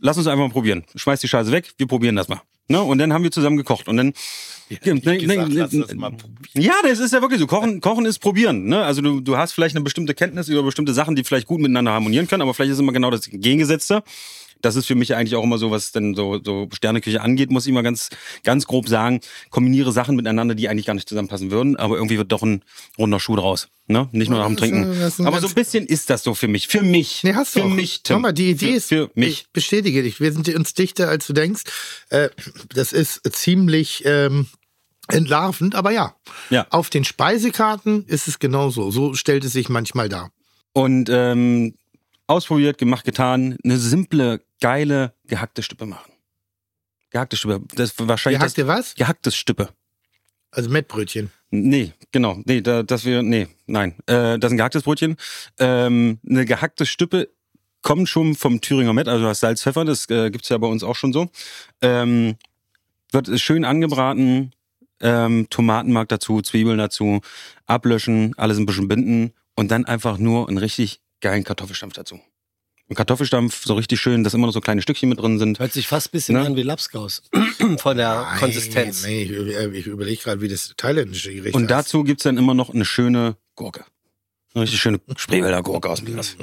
lass 0.00 0.16
uns 0.18 0.26
einfach 0.26 0.44
mal 0.46 0.50
probieren. 0.52 0.84
Schmeiß 0.96 1.20
die 1.20 1.28
Scheiße 1.28 1.52
weg, 1.52 1.72
wir 1.78 1.86
probieren 1.86 2.16
das 2.16 2.28
mal. 2.28 2.40
Ne? 2.68 2.82
Und 2.82 2.98
dann 2.98 3.12
haben 3.12 3.22
wir 3.22 3.30
zusammen 3.30 3.56
gekocht 3.56 3.86
und 3.86 3.96
dann 3.96 4.12
ja, 4.84 4.94
gesagt, 4.94 5.52
lass 5.52 5.70
das 5.70 5.94
mal 5.94 6.12
ja, 6.54 6.74
das 6.82 6.98
ist 6.98 7.12
ja 7.12 7.20
wirklich 7.20 7.38
so. 7.38 7.46
Kochen, 7.46 7.80
Kochen 7.80 8.06
ist 8.06 8.18
probieren. 8.18 8.64
Ne? 8.64 8.82
Also 8.82 9.02
du, 9.02 9.20
du 9.20 9.36
hast 9.36 9.52
vielleicht 9.52 9.76
eine 9.76 9.84
bestimmte 9.84 10.14
Kenntnis 10.14 10.48
über 10.48 10.62
bestimmte 10.62 10.94
Sachen, 10.94 11.14
die 11.14 11.24
vielleicht 11.24 11.46
gut 11.46 11.60
miteinander 11.60 11.92
harmonieren 11.92 12.26
können, 12.26 12.42
aber 12.42 12.54
vielleicht 12.54 12.72
ist 12.72 12.78
immer 12.78 12.92
genau 12.92 13.10
das 13.10 13.28
Gegengesetzte. 13.30 14.02
Das 14.62 14.76
ist 14.76 14.86
für 14.86 14.94
mich 14.94 15.14
eigentlich 15.14 15.36
auch 15.36 15.44
immer 15.44 15.58
so, 15.58 15.70
was 15.70 15.92
denn 15.92 16.14
so, 16.14 16.40
so 16.42 16.68
Sterneküche 16.72 17.20
angeht, 17.20 17.50
muss 17.50 17.66
ich 17.66 17.72
mal 17.72 17.82
ganz, 17.82 18.10
ganz 18.42 18.66
grob 18.66 18.88
sagen. 18.88 19.20
Kombiniere 19.50 19.92
Sachen 19.92 20.16
miteinander, 20.16 20.54
die 20.54 20.68
eigentlich 20.68 20.86
gar 20.86 20.94
nicht 20.94 21.08
zusammenpassen 21.08 21.50
würden, 21.50 21.76
aber 21.76 21.96
irgendwie 21.96 22.18
wird 22.18 22.32
doch 22.32 22.42
ein 22.42 22.62
runder 22.98 23.20
Schuh 23.20 23.36
draus. 23.36 23.68
Ne? 23.88 24.08
Nicht 24.12 24.30
nur 24.30 24.40
nach 24.40 24.46
dem 24.46 24.56
Trinken. 24.56 24.84
ein 24.90 25.26
Aber 25.26 25.40
so 25.40 25.46
ein 25.46 25.54
bisschen 25.54 25.86
ist 25.86 26.10
das 26.10 26.24
so 26.24 26.34
für 26.34 26.48
mich. 26.48 26.66
Für 26.66 26.82
mich. 26.82 27.22
Nee, 27.22 27.34
hast 27.34 27.54
du 27.54 27.60
für 27.60 27.66
auch. 27.66 27.70
mich, 27.70 28.02
Tim. 28.02 28.14
Schau 28.16 28.20
mal, 28.20 28.32
die 28.32 28.50
Idee 28.50 28.72
für, 28.72 28.76
ist, 28.76 28.88
Für 28.88 29.10
mich. 29.14 29.28
ich 29.28 29.52
bestätige 29.52 30.02
dich, 30.02 30.20
wir 30.20 30.32
sind 30.32 30.48
uns 30.48 30.74
dichter, 30.74 31.08
als 31.08 31.26
du 31.26 31.32
denkst. 31.32 31.62
Äh, 32.08 32.30
das 32.74 32.92
ist 32.92 33.20
ziemlich 33.32 34.02
ähm, 34.04 34.46
entlarvend, 35.08 35.74
aber 35.76 35.92
ja. 35.92 36.16
Ja. 36.50 36.66
Auf 36.70 36.90
den 36.90 37.04
Speisekarten 37.04 38.04
ist 38.06 38.26
es 38.26 38.38
genauso. 38.38 38.90
So 38.90 39.14
stellt 39.14 39.44
es 39.44 39.52
sich 39.52 39.68
manchmal 39.68 40.08
dar. 40.08 40.30
Und 40.72 41.08
ähm, 41.10 41.74
ausprobiert, 42.26 42.78
gemacht, 42.78 43.04
getan, 43.04 43.56
eine 43.64 43.78
simple, 43.78 44.42
geile, 44.60 45.12
gehackte 45.26 45.62
Stippe 45.62 45.86
machen. 45.86 46.12
Gehackte 47.10 47.36
Stippe. 47.36 47.60
Das 47.74 47.94
wahrscheinlich 47.98 48.40
Ihr 48.40 48.44
hackt 48.44 48.58
das, 48.58 48.66
was? 48.66 48.94
gehacktes 48.94 49.36
Stippe. 49.36 49.68
Also 50.50 50.70
Mettbrötchen. 50.70 51.30
Nee, 51.50 51.92
genau. 52.12 52.40
Nee, 52.44 52.60
da, 52.60 52.82
dass 52.82 53.04
wir, 53.04 53.22
nee, 53.22 53.48
nein. 53.66 53.94
Äh, 54.06 54.38
das 54.38 54.48
ist 54.48 54.54
ein 54.54 54.56
gehacktes 54.56 54.82
Brötchen. 54.82 55.16
Ähm, 55.58 56.18
eine 56.28 56.44
gehackte 56.44 56.86
Stippe 56.86 57.28
kommt 57.82 58.08
schon 58.08 58.34
vom 58.34 58.60
Thüringer 58.60 58.92
Met, 58.92 59.06
also 59.06 59.24
das 59.24 59.40
Salz, 59.40 59.62
Pfeffer, 59.62 59.84
das 59.84 60.08
äh, 60.10 60.30
gibt's 60.30 60.48
ja 60.48 60.58
bei 60.58 60.66
uns 60.66 60.82
auch 60.82 60.96
schon 60.96 61.12
so. 61.12 61.30
Ähm, 61.82 62.36
wird 63.12 63.38
schön 63.40 63.64
angebraten, 63.64 64.52
ähm, 65.00 65.46
Tomatenmark 65.50 66.08
dazu, 66.08 66.42
Zwiebeln 66.42 66.78
dazu, 66.78 67.20
ablöschen, 67.66 68.34
alles 68.36 68.58
ein 68.58 68.66
bisschen 68.66 68.88
binden 68.88 69.32
und 69.54 69.70
dann 69.70 69.84
einfach 69.84 70.18
nur 70.18 70.48
einen 70.48 70.58
richtig 70.58 71.00
geilen 71.20 71.44
Kartoffelstampf 71.44 71.94
dazu. 71.94 72.20
Ein 72.88 72.94
Kartoffelstampf, 72.94 73.64
so 73.64 73.74
richtig 73.74 74.00
schön, 74.00 74.22
dass 74.22 74.32
immer 74.34 74.46
noch 74.46 74.52
so 74.52 74.60
kleine 74.60 74.80
Stückchen 74.80 75.08
mit 75.08 75.18
drin 75.20 75.40
sind. 75.40 75.58
Hört 75.58 75.72
sich 75.72 75.88
fast 75.88 76.08
ein 76.08 76.10
bisschen 76.12 76.36
Ne? 76.36 76.46
an 76.46 76.54
wie 76.56 76.62
Lapskaus. 76.62 77.22
Von 77.78 77.96
der 77.96 78.36
Konsistenz. 78.38 79.04
Nee, 79.04 79.22
ich, 79.24 79.30
über- 79.30 79.72
ich 79.74 79.86
überlege 79.86 80.22
gerade, 80.22 80.40
wie 80.40 80.46
das 80.48 80.72
thailändische 80.76 81.34
Gericht 81.34 81.54
Und 81.56 81.62
heißt. 81.62 81.70
dazu 81.70 82.04
gibt's 82.04 82.22
dann 82.22 82.36
immer 82.38 82.54
noch 82.54 82.72
eine 82.72 82.84
schöne 82.84 83.36
Gurke. 83.56 83.84
Eine 84.54 84.62
richtig 84.62 84.80
schöne 84.80 85.00
Spreewälder 85.16 85.62
Gurke 85.62 85.90
aus 85.90 85.98
dem 86.04 86.14
Glas. 86.14 86.36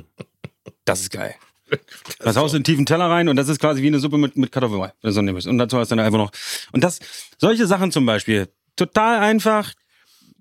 Das 0.86 1.00
ist 1.02 1.12
geil. 1.12 1.36
Das 2.20 2.36
haust 2.38 2.54
du 2.54 2.58
in 2.58 2.60
einen 2.60 2.64
tiefen 2.66 2.86
Teller 2.86 3.10
rein 3.10 3.28
und 3.30 3.36
das 3.36 3.48
ist 3.50 3.60
quasi 3.60 3.82
wie 3.82 3.88
eine 3.88 3.98
Suppe 4.00 4.18
mit, 4.20 4.38
mit 4.38 4.52
Kartoffelbrei, 4.52 4.94
wenn 5.02 5.10
du 5.10 5.12
so 5.14 5.22
nehmen 5.24 5.36
willst. 5.36 5.48
Und 5.48 5.58
dazu 5.58 5.80
hast 5.80 5.90
du 5.92 5.96
dann 5.96 6.06
einfach 6.06 6.20
noch. 6.20 6.32
Und 6.72 6.84
das, 6.84 7.00
solche 7.40 7.66
Sachen 7.66 7.92
zum 7.92 8.06
Beispiel, 8.06 8.48
total 8.76 9.20
einfach. 9.20 9.74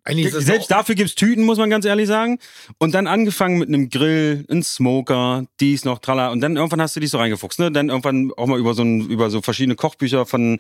Eigentlich 0.05 0.33
Selbst 0.33 0.71
dafür 0.71 0.97
gibt's 0.97 1.15
Tüten, 1.15 1.45
muss 1.45 1.59
man 1.59 1.71
ganz 1.71 1.85
ehrlich 1.85 2.09
sagen. 2.09 2.39
Und 2.79 2.93
dann 2.93 3.07
angefangen 3.07 3.59
mit 3.59 3.69
einem 3.69 3.89
Grill, 3.89 4.45
einem 4.49 4.63
Smoker, 4.65 5.45
dies 5.61 5.85
noch, 5.85 6.01
tralla. 6.01 6.31
Und 6.31 6.41
dann 6.41 6.57
irgendwann 6.57 6.83
hast 6.83 6.97
du 6.97 7.01
dich 7.01 7.11
so 7.11 7.19
reingefuchst, 7.19 7.61
ne? 7.61 7.71
Dann 7.71 7.89
irgendwann 7.89 8.33
auch 8.37 8.47
mal 8.47 8.59
über 8.59 8.75
so, 8.75 8.83
ein, 8.83 9.03
über 9.03 9.31
so 9.31 9.43
verschiedene 9.43 9.77
Kochbücher 9.77 10.27
von 10.27 10.59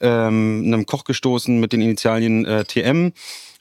ähm, 0.00 0.62
einem 0.66 0.86
Koch 0.86 1.04
gestoßen 1.04 1.60
mit 1.60 1.72
den 1.72 1.82
Initialien 1.82 2.46
äh, 2.46 2.64
TM, 2.64 3.12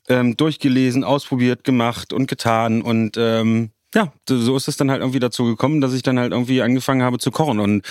ähm, 0.08 0.38
durchgelesen, 0.38 1.04
ausprobiert, 1.04 1.66
gemacht 1.66 2.14
und 2.14 2.28
getan. 2.28 2.82
Und 2.82 3.18
ähm, 3.18 3.72
ja, 3.94 4.14
so 4.30 4.56
ist 4.56 4.70
es 4.70 4.78
dann 4.78 4.90
halt 4.90 5.02
irgendwie 5.02 5.20
dazu 5.20 5.44
gekommen, 5.44 5.82
dass 5.82 5.94
ich 5.94 6.04
dann 6.04 6.20
halt 6.20 6.32
irgendwie 6.32 6.62
angefangen 6.62 7.04
habe 7.04 7.20
zu 7.20 7.32
kochen 7.32 7.60
und 7.60 7.86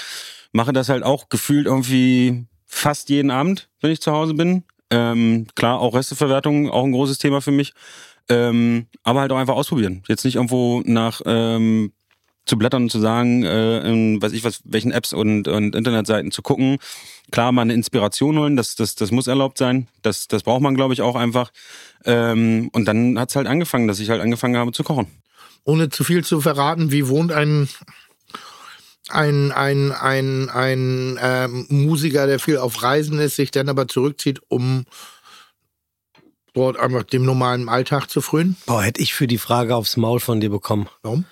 mache 0.53 0.73
das 0.73 0.89
halt 0.89 1.03
auch 1.03 1.29
gefühlt 1.29 1.67
irgendwie 1.67 2.47
fast 2.65 3.11
jeden 3.11 3.31
Abend, 3.31 3.69
wenn 3.81 3.91
ich 3.91 4.01
zu 4.01 4.13
Hause 4.13 4.33
bin. 4.33 4.65
Ähm, 4.91 5.47
klar, 5.55 5.81
auch 5.81 5.95
Resteverwertung, 5.95 6.71
auch 6.71 6.85
ein 6.85 6.93
großes 6.93 7.19
Thema 7.19 7.41
für 7.41 7.51
mich. 7.53 7.73
Ähm, 8.29 8.87
aber 9.03 9.21
halt 9.21 9.33
auch 9.33 9.37
einfach 9.37 9.55
ausprobieren. 9.55 10.03
Jetzt 10.09 10.25
nicht 10.25 10.37
irgendwo 10.37 10.83
nach 10.85 11.21
ähm, 11.27 11.93
zu 12.45 12.57
blättern 12.57 12.85
und 12.85 12.91
zu 12.91 13.01
sagen, 13.01 13.43
äh, 13.45 13.81
in, 13.89 14.23
weiß 14.23 14.33
ich 14.33 14.45
was, 14.45 14.61
welchen 14.65 14.93
Apps 14.93 15.13
und, 15.13 15.49
und 15.49 15.75
Internetseiten 15.75 16.31
zu 16.31 16.43
gucken. 16.43 16.79
Klar, 17.33 17.51
mal 17.53 17.63
eine 17.63 17.75
Inspiration 17.75 18.39
holen, 18.39 18.57
das, 18.57 18.77
das, 18.77 18.95
das 18.95 19.11
muss 19.11 19.27
erlaubt 19.27 19.59
sein. 19.59 19.89
Das, 20.03 20.29
das 20.29 20.45
braucht 20.45 20.63
man, 20.63 20.77
glaube 20.77 20.95
ich, 20.95 21.03
auch 21.03 21.17
einfach. 21.17 21.51
Ähm, 22.05 22.71
und 22.73 22.87
dann 22.87 23.19
hat's 23.19 23.35
halt 23.35 23.49
angefangen, 23.49 23.89
dass 23.89 23.99
ich 23.99 24.11
halt 24.11 24.21
angefangen 24.21 24.57
habe 24.57 24.71
zu 24.73 24.85
kochen. 24.85 25.09
ohne 25.65 25.89
zu 25.89 26.05
viel 26.05 26.25
zu 26.25 26.41
verraten, 26.41 26.93
wie 26.93 27.09
wohnt 27.09 27.33
ein 27.33 27.69
ein, 29.09 29.53
ein, 29.53 29.93
ein, 29.93 30.49
ein 30.49 31.19
ähm, 31.21 31.67
Musiker, 31.69 32.27
der 32.27 32.39
viel 32.39 32.59
auf 32.59 32.83
Reisen 32.83 33.19
ist, 33.19 33.37
sich 33.37 33.51
dann 33.51 33.69
aber 33.69 33.87
zurückzieht, 33.89 34.41
um 34.49 34.85
dort 36.55 36.79
einfach 36.79 37.03
dem 37.05 37.25
normalen 37.25 37.69
Alltag 37.69 38.09
zu 38.09 38.21
frönen? 38.21 38.57
Boah, 38.67 38.83
hätte 38.83 39.01
ich 39.01 39.15
für 39.15 39.27
die 39.27 39.39
Frage 39.39 39.75
aufs 39.77 39.97
Maul 39.97 40.21
von 40.21 40.41
dir 40.41 40.51
bekommen. 40.51 40.89
Warum? 41.03 41.25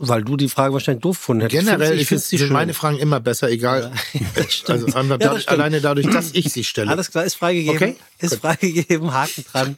Weil 0.00 0.22
du 0.22 0.36
die 0.36 0.48
Frage 0.48 0.72
wahrscheinlich 0.74 1.02
doof 1.02 1.16
gefunden 1.18 1.42
hättest. 1.42 1.64
Generell 1.64 1.94
ich 1.94 2.02
ist 2.02 2.08
finde 2.08 2.20
es, 2.20 2.28
sie 2.28 2.36
sind 2.38 2.52
meine 2.52 2.72
Fragen 2.72 2.98
immer 2.98 3.18
besser, 3.18 3.50
egal. 3.50 3.90
also 4.68 4.86
einfach 4.86 5.02
Ja, 5.02 5.16
dadurch, 5.18 5.42
stimmt. 5.42 5.58
alleine 5.58 5.80
dadurch, 5.80 6.06
dass 6.08 6.30
ich 6.34 6.52
sie 6.52 6.62
stelle. 6.62 6.88
Alles 6.90 7.10
klar, 7.10 7.24
ist 7.24 7.34
freigegeben. 7.34 7.74
Okay, 7.76 7.96
Ist 8.20 8.36
freigegeben, 8.36 9.12
Haken 9.12 9.44
dran. 9.50 9.76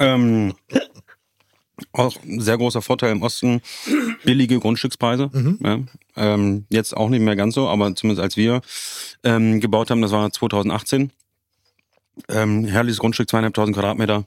Ähm, 0.00 0.54
auch 1.92 2.16
ein 2.24 2.40
sehr 2.40 2.56
großer 2.56 2.82
Vorteil 2.82 3.12
im 3.12 3.22
Osten, 3.22 3.60
billige 4.24 4.58
Grundstückspreise. 4.58 5.30
Ja, 5.62 5.80
ähm, 6.16 6.66
jetzt 6.70 6.96
auch 6.96 7.08
nicht 7.08 7.22
mehr 7.22 7.36
ganz 7.36 7.54
so, 7.54 7.68
aber 7.68 7.94
zumindest 7.94 8.22
als 8.22 8.36
wir 8.36 8.60
ähm, 9.24 9.60
gebaut 9.60 9.90
haben, 9.90 10.02
das 10.02 10.12
war 10.12 10.30
2018. 10.30 11.10
Ähm, 12.28 12.64
herrliches 12.64 13.00
Grundstück, 13.00 13.28
zweieinhalbtausend 13.28 13.76
Quadratmeter, 13.76 14.24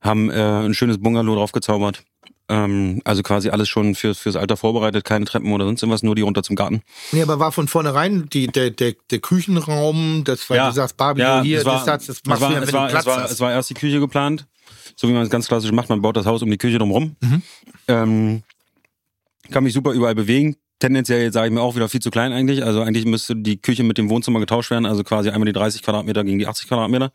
haben 0.00 0.28
äh, 0.30 0.34
ein 0.34 0.74
schönes 0.74 0.98
Bungalow 0.98 1.36
draufgezaubert. 1.36 2.02
Ähm, 2.48 3.00
also 3.04 3.22
quasi 3.22 3.50
alles 3.50 3.68
schon 3.68 3.94
für, 3.94 4.14
fürs 4.16 4.34
Alter 4.34 4.56
vorbereitet, 4.56 5.04
keine 5.04 5.24
Treppen 5.24 5.52
oder 5.52 5.64
sonst 5.64 5.82
irgendwas, 5.82 6.02
nur 6.02 6.16
die 6.16 6.22
runter 6.22 6.42
zum 6.42 6.56
Garten. 6.56 6.82
Nee, 7.12 7.22
aber 7.22 7.38
war 7.38 7.52
von 7.52 7.68
vornherein 7.68 8.28
die, 8.30 8.48
der, 8.48 8.70
der, 8.70 8.94
der 9.10 9.20
Küchenraum, 9.20 10.22
das, 10.24 10.50
weil 10.50 10.58
du 10.58 10.72
sagst, 10.72 10.96
Barbecue 10.96 11.42
hier, 11.42 11.60
es 11.60 11.64
war, 11.64 11.84
das, 11.84 11.84
das, 11.84 12.06
das 12.06 12.16
es 12.16 12.26
machst 12.26 12.42
war, 12.42 12.48
du 12.48 12.54
ja, 12.56 12.60
es 12.62 12.66
wenn 12.66 12.74
war, 12.74 12.86
du 12.88 12.92
Platz 12.92 13.06
es 13.06 13.06
war, 13.06 13.24
es 13.30 13.40
war 13.40 13.52
erst 13.52 13.70
die 13.70 13.74
Küche 13.74 14.00
geplant, 14.00 14.46
so 14.96 15.08
wie 15.08 15.12
man 15.12 15.22
es 15.22 15.30
ganz 15.30 15.48
klassisch 15.48 15.72
macht. 15.72 15.88
Man 15.88 16.02
baut 16.02 16.16
das 16.16 16.26
Haus 16.26 16.42
um 16.42 16.50
die 16.50 16.58
Küche 16.58 16.78
drumherum. 16.78 17.16
Mhm. 17.20 17.42
Ähm, 17.88 18.42
kann 19.50 19.64
mich 19.64 19.72
super 19.72 19.92
überall 19.92 20.14
bewegen. 20.14 20.56
Tendenziell 20.78 21.32
sage 21.32 21.48
ich 21.48 21.52
mir 21.52 21.60
auch 21.60 21.76
wieder 21.76 21.88
viel 21.88 22.00
zu 22.00 22.10
klein 22.10 22.32
eigentlich. 22.32 22.64
Also 22.64 22.82
eigentlich 22.82 23.04
müsste 23.04 23.36
die 23.36 23.60
Küche 23.60 23.84
mit 23.84 23.98
dem 23.98 24.08
Wohnzimmer 24.08 24.40
getauscht 24.40 24.70
werden. 24.70 24.86
Also 24.86 25.04
quasi 25.04 25.30
einmal 25.30 25.46
die 25.46 25.52
30 25.52 25.82
Quadratmeter 25.82 26.24
gegen 26.24 26.38
die 26.38 26.46
80 26.46 26.68
Quadratmeter. 26.68 27.12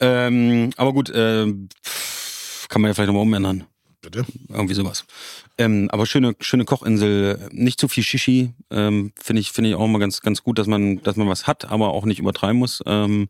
Ähm, 0.00 0.70
aber 0.76 0.92
gut, 0.92 1.08
pff, 1.08 2.68
kann 2.68 2.82
man 2.82 2.88
ja 2.88 2.94
vielleicht 2.94 3.08
nochmal 3.08 3.22
umändern. 3.22 3.64
Bitte? 4.02 4.24
Irgendwie 4.48 4.74
sowas. 4.74 5.04
Ähm, 5.58 5.88
aber 5.92 6.06
schöne, 6.06 6.34
schöne 6.40 6.64
Kochinsel, 6.64 7.50
nicht 7.52 7.78
zu 7.78 7.86
viel 7.86 8.02
Shishi. 8.02 8.54
Ähm, 8.70 9.12
Finde 9.20 9.40
ich, 9.40 9.52
finde 9.52 9.70
ich 9.70 9.76
auch 9.76 9.86
mal 9.86 9.98
ganz, 9.98 10.22
ganz 10.22 10.42
gut, 10.42 10.58
dass 10.58 10.66
man, 10.66 11.02
dass 11.02 11.16
man 11.16 11.28
was 11.28 11.46
hat, 11.46 11.66
aber 11.66 11.90
auch 11.90 12.06
nicht 12.06 12.18
übertreiben 12.18 12.56
muss. 12.56 12.82
Ähm, 12.86 13.28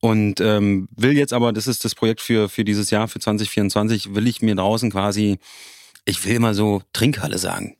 und 0.00 0.40
ähm, 0.40 0.88
will 0.96 1.12
jetzt 1.12 1.32
aber, 1.32 1.52
das 1.52 1.66
ist 1.66 1.84
das 1.84 1.94
Projekt 1.94 2.20
für, 2.20 2.48
für 2.48 2.64
dieses 2.64 2.90
Jahr, 2.90 3.06
für 3.08 3.18
2024, 3.20 4.14
will 4.14 4.26
ich 4.26 4.40
mir 4.42 4.54
draußen 4.54 4.90
quasi, 4.90 5.38
ich 6.04 6.24
will 6.24 6.34
immer 6.36 6.54
so 6.54 6.82
Trinkhalle 6.92 7.38
sagen. 7.38 7.76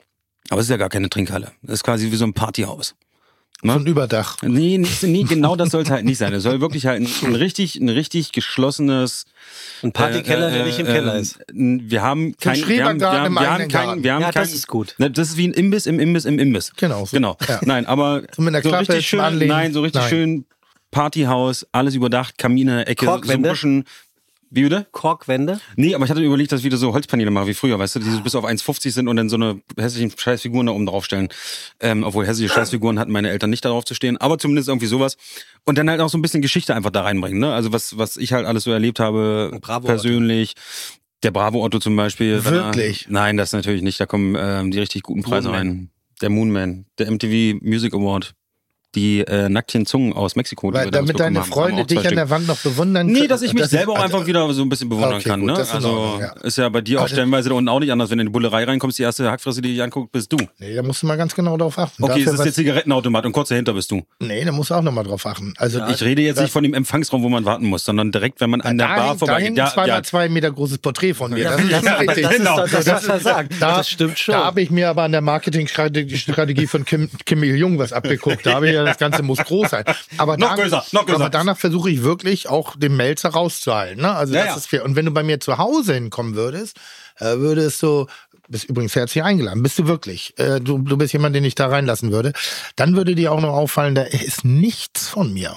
Aber 0.49 0.59
es 0.61 0.67
ist 0.67 0.71
ja 0.71 0.77
gar 0.77 0.89
keine 0.89 1.09
Trinkhalle. 1.09 1.51
Es 1.63 1.73
ist 1.75 1.83
quasi 1.83 2.11
wie 2.11 2.15
so 2.15 2.25
ein 2.25 2.33
Partyhaus. 2.33 2.95
So 3.63 3.69
ein 3.73 3.85
Überdach. 3.85 4.37
Nee, 4.41 4.79
nicht, 4.79 5.03
nee 5.03 5.21
genau 5.21 5.55
das 5.55 5.69
soll 5.69 5.83
es 5.83 5.89
halt 5.91 6.03
nicht 6.03 6.17
sein. 6.17 6.33
Es 6.33 6.41
soll 6.41 6.61
wirklich 6.61 6.87
halt 6.87 7.01
ein, 7.03 7.07
ein 7.27 7.35
richtig, 7.35 7.75
ein 7.75 7.89
richtig 7.89 8.31
geschlossenes 8.31 9.25
Ein 9.83 9.91
Partykeller, 9.91 10.49
der 10.49 10.65
nicht 10.65 10.79
im 10.79 10.87
Keller 10.87 11.15
ist. 11.15 11.37
äh, 11.41 11.43
Wir 11.53 12.01
haben 12.01 12.35
kein, 12.37 12.55
wir 12.67 12.83
haben, 12.85 12.99
wir 12.99 13.07
haben, 13.11 13.25
im 13.27 13.33
wir 13.35 13.41
haben 13.41 13.47
eigenen 13.53 13.69
kein, 13.69 13.85
Garten. 13.87 14.03
wir 14.03 14.13
haben 14.15 14.21
Ja, 14.23 14.31
kein, 14.31 14.43
das 14.43 14.53
ist 14.53 14.67
gut. 14.67 14.95
Ne, 14.97 15.11
Das 15.11 15.29
ist 15.29 15.37
wie 15.37 15.47
ein 15.47 15.53
Imbiss 15.53 15.85
im 15.85 15.99
Imbiss 15.99 16.25
im 16.25 16.39
Imbiss. 16.39 16.71
Genau, 16.75 17.05
so. 17.05 17.15
Genau. 17.15 17.37
Ja. 17.47 17.59
Nein, 17.63 17.85
aber 17.85 18.23
So 18.35 18.41
mit 18.41 18.53
einer 18.55 18.61
Klappe 18.61 18.79
richtig 18.89 19.07
schön, 19.07 19.19
Anlehnen. 19.19 19.49
nein, 19.49 19.73
so 19.73 19.81
richtig 19.81 20.01
Nein. 20.01 20.09
schön 20.09 20.45
Partyhaus, 20.91 21.65
alles 21.71 21.95
überdacht, 21.95 22.37
Kamine, 22.37 22.85
Ecke, 22.85 23.05
so 23.05 23.11
Korkwände? 23.11 23.49
bisschen. 23.49 23.85
Wie 24.53 24.63
bitte? 24.63 24.85
Korkwände. 24.91 25.61
Nee, 25.77 25.95
aber 25.95 26.03
ich 26.03 26.11
hatte 26.11 26.19
überlegt, 26.21 26.51
dass 26.51 26.59
ich 26.59 26.65
wieder 26.65 26.75
so 26.75 26.91
Holzpaneele 26.93 27.31
mache 27.31 27.47
wie 27.47 27.53
früher, 27.53 27.79
weißt 27.79 27.95
du, 27.95 27.99
die 27.99 28.09
so 28.09 28.19
bis 28.19 28.35
auf 28.35 28.43
1,50 28.43 28.91
sind 28.91 29.07
und 29.07 29.15
dann 29.15 29.29
so 29.29 29.37
eine 29.37 29.61
hässlichen 29.77 30.11
Scheißfiguren 30.17 30.67
da 30.67 30.73
oben 30.73 30.85
draufstellen. 30.85 31.29
Ähm, 31.79 32.03
obwohl 32.03 32.27
hässliche 32.27 32.53
Scheißfiguren 32.53 32.99
hatten 32.99 33.13
meine 33.13 33.29
Eltern 33.29 33.49
nicht 33.49 33.63
darauf 33.63 33.85
zu 33.85 33.93
stehen, 33.93 34.17
aber 34.17 34.37
zumindest 34.37 34.67
irgendwie 34.67 34.87
sowas. 34.87 35.15
Und 35.63 35.77
dann 35.77 35.89
halt 35.89 36.01
auch 36.01 36.09
so 36.09 36.17
ein 36.17 36.21
bisschen 36.21 36.41
Geschichte 36.41 36.75
einfach 36.75 36.89
da 36.89 37.03
reinbringen, 37.03 37.39
ne? 37.39 37.53
Also 37.53 37.71
was, 37.71 37.97
was 37.97 38.17
ich 38.17 38.33
halt 38.33 38.45
alles 38.45 38.65
so 38.65 38.71
erlebt 38.73 38.99
habe, 38.99 39.57
Bravo-Otto. 39.61 39.87
persönlich. 39.87 40.55
Der 41.23 41.31
Bravo 41.31 41.63
Otto 41.63 41.79
zum 41.79 41.95
Beispiel. 41.95 42.43
wenn 42.43 42.53
er- 42.53 42.65
Wirklich? 42.65 43.05
Nein, 43.07 43.37
das 43.37 43.53
natürlich 43.53 43.83
nicht. 43.83 44.01
Da 44.01 44.05
kommen 44.05 44.35
ähm, 44.37 44.71
die 44.71 44.79
richtig 44.79 45.03
guten 45.03 45.21
Preise 45.21 45.47
Moonman. 45.47 45.67
rein. 45.67 45.89
Der 46.21 46.29
Moonman, 46.29 46.85
der 46.99 47.09
MTV 47.09 47.59
Music 47.63 47.93
Award. 47.93 48.33
Die 48.93 49.21
äh, 49.21 49.47
nackten 49.47 49.85
Zungen 49.85 50.11
aus 50.11 50.35
Mexiko. 50.35 50.73
Weil, 50.73 50.91
damit 50.91 51.17
deine 51.17 51.39
haben, 51.39 51.47
Freunde 51.49 51.85
dich 51.85 52.05
an 52.05 52.15
der 52.15 52.29
Wand 52.29 52.45
noch 52.47 52.57
bewundern 52.57 53.07
Nee, 53.07 53.13
können. 53.19 53.29
dass 53.29 53.41
ich 53.41 53.53
mich 53.53 53.61
Das 53.61 53.71
selber 53.71 53.93
auch 53.93 53.97
ist- 53.99 54.03
einfach 54.03 54.25
wieder 54.27 54.53
so 54.53 54.61
ein 54.63 54.67
bisschen 54.67 54.89
bewundern 54.89 55.13
Okay, 55.13 55.29
kann. 55.29 55.39
gut, 55.39 55.47
Ne? 55.51 55.55
Also 55.57 55.89
Ordnung, 55.89 56.19
ja. 56.19 56.31
ist 56.43 56.57
ja 56.57 56.67
bei 56.67 56.81
dir 56.81 56.97
auch 56.97 57.03
Aber- 57.03 57.09
stellenweise 57.09 57.47
da 57.49 57.55
unten 57.55 57.69
auch 57.69 57.79
nicht 57.79 57.89
anders. 57.91 58.09
Wenn 58.09 58.17
du 58.17 58.23
in 58.23 58.27
die 58.27 58.31
Bullerei 58.33 58.65
reinkommst, 58.65 58.99
die 58.99 59.03
erste 59.03 59.31
Hackfresse, 59.31 59.61
die 59.61 59.69
dich 59.69 59.81
anguckt, 59.81 60.11
bist 60.11 60.33
du. 60.33 60.37
Nee, 60.59 60.75
da 60.75 60.83
musst 60.83 61.03
du 61.03 61.07
mal 61.07 61.15
ganz 61.15 61.33
genau 61.33 61.55
drauf 61.55 61.77
achten. 61.79 62.03
Okay, 62.03 62.15
Dafür 62.19 62.33
es 62.33 62.39
ist 62.39 62.45
der 62.45 62.53
Zigarettenautomat 62.53 63.25
und 63.25 63.31
kurz 63.31 63.47
dahinter 63.47 63.73
bist 63.73 63.89
du. 63.91 64.01
Nee, 64.19 64.43
da 64.43 64.51
musst 64.51 64.71
du 64.71 64.73
auch 64.75 64.81
nochmal 64.81 65.05
drauf 65.05 65.25
achten. 65.25 65.53
Also 65.57 65.79
Ich 65.87 66.01
rede 66.03 66.21
jetzt 66.21 66.41
nicht 66.41 66.51
von 66.51 66.63
dem 66.63 66.73
Empfangsraum, 66.73 67.23
wo 67.23 67.29
man 67.29 67.45
warten 67.45 67.67
muss, 67.67 67.85
sondern 67.85 68.11
direkt, 68.11 68.41
wenn 68.41 68.49
man 68.49 68.59
an 68.59 68.77
der 68.77 68.87
Bar 68.87 69.17
hängt, 69.39 69.57
da 69.57 69.67
zwei 69.67 69.87
mal 69.87 70.03
zwei 70.03 70.27
Meter 70.27 70.51
großes 70.51 70.79
Porträt 70.79 71.13
von 71.13 71.31
mir. 71.31 71.45
Das, 71.45 71.61
ist- 71.61 71.71
richtig. 71.99 72.29
Genau. 72.29 72.65
das, 73.59 73.89
stimmt 73.89 74.19
schon. 74.19 74.33
Da 74.33 74.43
habe 74.43 74.61
ich 74.61 74.69
mir 74.69 74.89
aber 74.89 75.03
an 75.03 75.13
der 75.13 75.21
Marketingstrategie 75.21 76.67
von 76.67 76.83
Kim, 76.83 77.09
Kim 77.25 77.43
Il-jung 77.43 77.77
was 77.79 77.93
abgeguckt. 77.93 78.45
Da 78.45 78.55
habe 78.55 78.69
ich 78.69 78.80
ja, 78.85 78.89
das 78.89 78.97
Ganze 78.97 79.23
muss 79.23 79.39
groß 79.39 79.69
sein. 79.69 79.85
Aber 80.17 80.37
Noch 80.37 80.55
größer, 80.55 80.85
noch 80.91 81.05
größer. 81.05 81.19
Aber 81.21 81.29
danach 81.29 81.57
versuche 81.57 81.89
ich 81.89 82.03
wirklich 82.03 82.49
auch 82.49 82.75
den 82.75 82.95
Melzer 82.95 83.29
rauszuhalten. 83.29 84.01
Ne? 84.01 84.13
Also 84.13 84.33
Ja, 84.33 84.41
das 84.41 84.49
ja. 84.51 84.57
ist 84.57 84.67
fair. 84.67 84.85
Und 84.85 84.95
wenn 84.95 85.05
du 85.05 85.11
bei 85.11 85.23
mir 85.23 85.39
zu 85.39 85.57
Hause 85.57 85.93
hinkommen 85.93 86.35
würdest, 86.35 86.77
äh, 87.19 87.37
würdest 87.37 87.81
du 87.83 88.07
bist 88.51 88.65
übrigens 88.65 88.95
herzlich 88.95 89.23
eingeladen. 89.23 89.63
Bist 89.63 89.79
du 89.79 89.87
wirklich? 89.87 90.37
Äh, 90.37 90.59
du, 90.59 90.79
du 90.79 90.97
bist 90.97 91.13
jemand, 91.13 91.35
den 91.35 91.45
ich 91.45 91.55
da 91.55 91.67
reinlassen 91.67 92.11
würde. 92.11 92.33
Dann 92.75 92.95
würde 92.97 93.15
dir 93.15 93.31
auch 93.31 93.39
noch 93.39 93.53
auffallen, 93.53 93.95
da 93.95 94.03
ist 94.03 94.43
nichts 94.43 95.07
von 95.07 95.33
mir. 95.33 95.55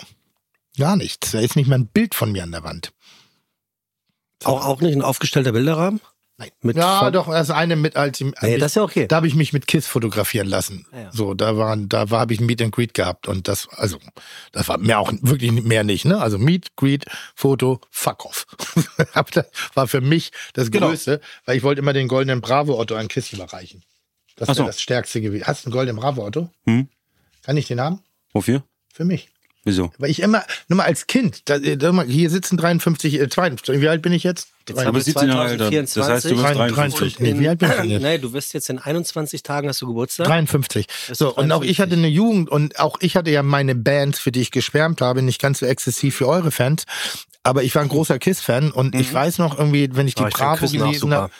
Gar 0.79 0.97
nichts. 0.97 1.33
Da 1.33 1.41
ist 1.41 1.57
nicht 1.57 1.67
mal 1.67 1.77
ein 1.77 1.87
Bild 1.89 2.15
von 2.15 2.31
mir 2.33 2.45
an 2.45 2.53
der 2.53 2.63
Wand. 2.63 2.93
auch, 4.45 4.65
auch 4.65 4.81
nicht 4.81 4.95
ein 4.95 5.03
aufgestellter 5.03 5.53
Bilderrahmen? 5.53 6.01
Nein. 6.37 6.51
Mit 6.63 6.77
ja, 6.77 6.99
von- 6.99 7.13
doch, 7.13 7.29
das 7.31 7.51
eine 7.51 7.77
mit 7.77 7.95
als 7.97 8.21
Nee, 8.21 8.59
das 8.59 8.73
ist 8.73 8.75
ja 8.77 8.83
okay. 8.83 9.07
Da 9.07 9.17
habe 9.17 9.29
ich 9.29 9.37
mich 9.37 9.53
mit 9.53 9.69
Kiss 9.69 9.87
fotografieren 9.87 10.49
lassen. 10.49 10.85
Ja, 10.93 11.01
ja. 11.03 11.13
So, 11.13 11.35
da 11.35 11.57
waren, 11.57 11.89
da 11.89 12.11
war, 12.11 12.21
habe 12.21 12.35
ich 12.35 12.41
ein 12.41 12.47
Meet 12.47 12.61
and 12.63 12.73
Greet 12.75 12.93
gehabt 12.93 13.29
und 13.29 13.47
das, 13.47 13.69
also, 13.71 13.99
das 14.51 14.67
war 14.67 14.79
mir 14.79 14.99
auch 14.99 15.13
wirklich 15.23 15.53
mehr 15.53 15.85
nicht, 15.85 16.05
ne? 16.07 16.21
Also 16.21 16.39
Meet, 16.39 16.75
Greet, 16.77 17.05
Foto, 17.37 17.81
fuck 17.91 18.25
off. 18.27 18.47
Das 19.33 19.47
war 19.75 19.87
für 19.87 20.01
mich 20.01 20.33
das 20.55 20.71
Genau. 20.73 20.89
Größte, 20.89 21.21
weil 21.45 21.57
ich 21.57 21.63
wollte 21.63 21.81
immer 21.81 21.93
den 21.93 22.09
goldenen 22.09 22.41
Bravo 22.41 22.79
Otto 22.81 22.97
an 22.97 23.07
Kiss 23.09 23.33
überreichen. 23.33 23.85
Das 24.37 24.49
so. 24.49 24.57
wäre 24.57 24.67
das 24.67 24.81
stärkste 24.81 25.21
gewesen. 25.21 25.47
Hast 25.47 25.65
du 25.65 25.69
einen 25.69 25.73
goldenen 25.75 26.01
Bravo-Auto? 26.01 26.51
Hm. 26.67 26.89
Kann 27.43 27.57
ich 27.57 27.69
den 27.69 27.81
haben? 27.81 28.01
Wofür? 28.33 28.65
Für 28.93 29.05
mich. 29.05 29.29
Wieso? 29.65 29.91
Weil 29.99 30.11
ich 30.11 30.21
immer, 30.21 30.45
nur 30.69 30.77
mal 30.77 30.85
als 30.85 31.07
Kind, 31.07 31.49
da, 31.49 31.59
da, 31.59 31.93
mal, 31.93 32.07
hier 32.07 32.29
sitzen 32.29 32.59
53, 32.59 33.19
äh, 33.19 33.29
52, 33.31 33.81
wie 33.81 33.89
alt 33.89 34.03
bin 34.03 34.13
ich 34.13 34.23
jetzt? 34.23 34.49
Jetzt 34.69 34.87
Aber 34.87 35.01
17 35.01 35.29
Jahre 35.29 35.51
älter. 35.51 35.71
Das 35.71 35.97
heißt, 35.97 36.25
du 36.27 36.31
bist 36.31 36.43
23. 36.43 37.17
53. 37.17 37.21
Nee, 37.21 37.39
wie 37.39 37.49
alt 37.49 37.59
bin 37.59 37.71
ich 37.71 37.77
denn 37.77 37.91
jetzt? 37.91 38.03
Nee, 38.03 38.19
du 38.19 38.33
wirst 38.33 38.53
jetzt 38.55 38.69
in 38.71 38.79
21 38.79 39.43
Tagen 39.43 39.69
hast 39.69 39.81
du 39.81 39.87
Geburtstag. 39.87 40.27
53. 40.27 40.87
Bist 41.09 41.19
So, 41.19 41.31
du 41.31 41.41
und 41.41 41.53
auch 41.53 41.63
ich 41.63 41.77
53? 41.77 41.81
hatte 41.81 41.93
eine 41.95 42.09
Jugend 42.09 42.51
und 42.51 42.79
auch 42.79 42.97
ich 43.01 43.17
hatte 43.17 43.31
ja 43.31 43.43
meine 43.43 43.75
Bands, 43.75 44.19
für 44.19 44.33
die 44.33 44.41
ich 44.41 44.51
geschwärmt 44.51 45.01
habe, 45.01 45.23
nicht 45.23 45.41
ganz 45.41 45.59
so 45.61 45.67
exzessiv 45.67 46.17
für 46.17 46.29
eure 46.29 46.51
Fans. 46.51 46.85
Aber 47.47 47.63
ich 47.63 47.75
war 47.75 47.83
ein 47.83 47.89
großer 47.89 48.19
Kiss-Fan 48.19 48.71
und 48.73 48.95
ich 48.95 49.13
weiß 49.13 49.37
noch 49.37 49.59
irgendwie, 49.59 49.91
wenn 49.93 50.09
ich 50.09 50.15
die 50.15 50.23
Oh, 50.23 50.29
ich 50.29 50.35
Bravo 50.35 50.67
gelesen 50.67 51.13
habe, 51.13 51.31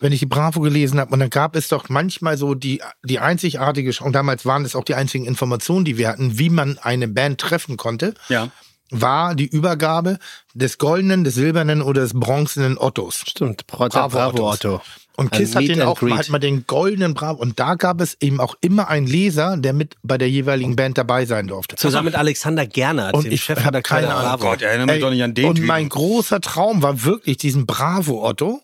wenn 0.00 0.12
ich 0.12 0.18
die 0.18 0.26
Bravo 0.26 0.60
gelesen 0.60 0.98
habe, 0.98 1.12
und 1.12 1.20
dann 1.20 1.30
gab 1.30 1.54
es 1.54 1.68
doch 1.68 1.88
manchmal 1.88 2.36
so 2.36 2.54
die, 2.54 2.82
die 3.04 3.20
einzigartige, 3.20 3.92
und 4.02 4.12
damals 4.12 4.44
waren 4.44 4.64
es 4.64 4.74
auch 4.74 4.82
die 4.82 4.96
einzigen 4.96 5.24
Informationen, 5.24 5.84
die 5.84 5.96
wir 5.98 6.08
hatten, 6.08 6.36
wie 6.36 6.50
man 6.50 6.78
eine 6.78 7.06
Band 7.06 7.40
treffen 7.40 7.76
konnte, 7.76 8.14
Ja. 8.28 8.48
war 8.90 9.36
die 9.36 9.46
Übergabe 9.46 10.18
des 10.52 10.78
goldenen, 10.78 11.22
des 11.22 11.34
silbernen 11.36 11.80
oder 11.80 12.02
des 12.02 12.12
bronzenen 12.18 12.76
Ottos. 12.76 13.22
Stimmt, 13.24 13.64
Bravo, 13.68 14.08
Bravo. 14.08 14.50
Otto. 14.50 14.80
Und 15.16 15.30
Kiss 15.30 15.54
hat 15.54 15.62
den 15.68 15.82
auch 15.82 16.00
hat 16.00 16.28
mal 16.30 16.38
den 16.38 16.66
goldenen 16.66 17.14
Bravo. 17.14 17.40
Und 17.40 17.60
da 17.60 17.74
gab 17.74 18.00
es 18.00 18.16
eben 18.20 18.40
auch 18.40 18.56
immer 18.60 18.88
einen 18.88 19.06
Leser, 19.06 19.56
der 19.58 19.72
mit 19.72 19.96
bei 20.02 20.16
der 20.16 20.30
jeweiligen 20.30 20.74
Band 20.74 20.96
dabei 20.96 21.26
sein 21.26 21.48
durfte. 21.48 21.76
Zusammen 21.76 22.06
mit 22.06 22.14
Alexander 22.14 22.66
Gernert, 22.66 23.14
Und 23.14 23.24
dem 23.24 23.32
ich 23.32 23.42
hab 23.42 23.58
Chefredakteur 23.58 23.96
keine 23.98 24.06
der 24.08 24.16
Ahnung. 24.16 24.30
Bravo. 24.40 24.44
Gott, 24.50 24.62
erinnere 24.62 24.86
mich 24.86 24.94
Ey, 24.96 25.00
doch 25.00 25.10
nicht 25.10 25.22
an 25.22 25.34
den 25.34 25.44
und 25.44 25.54
Typen. 25.56 25.66
mein 25.66 25.88
großer 25.88 26.40
Traum 26.40 26.82
war 26.82 27.04
wirklich, 27.04 27.36
diesen 27.36 27.66
Bravo 27.66 28.26
Otto 28.26 28.62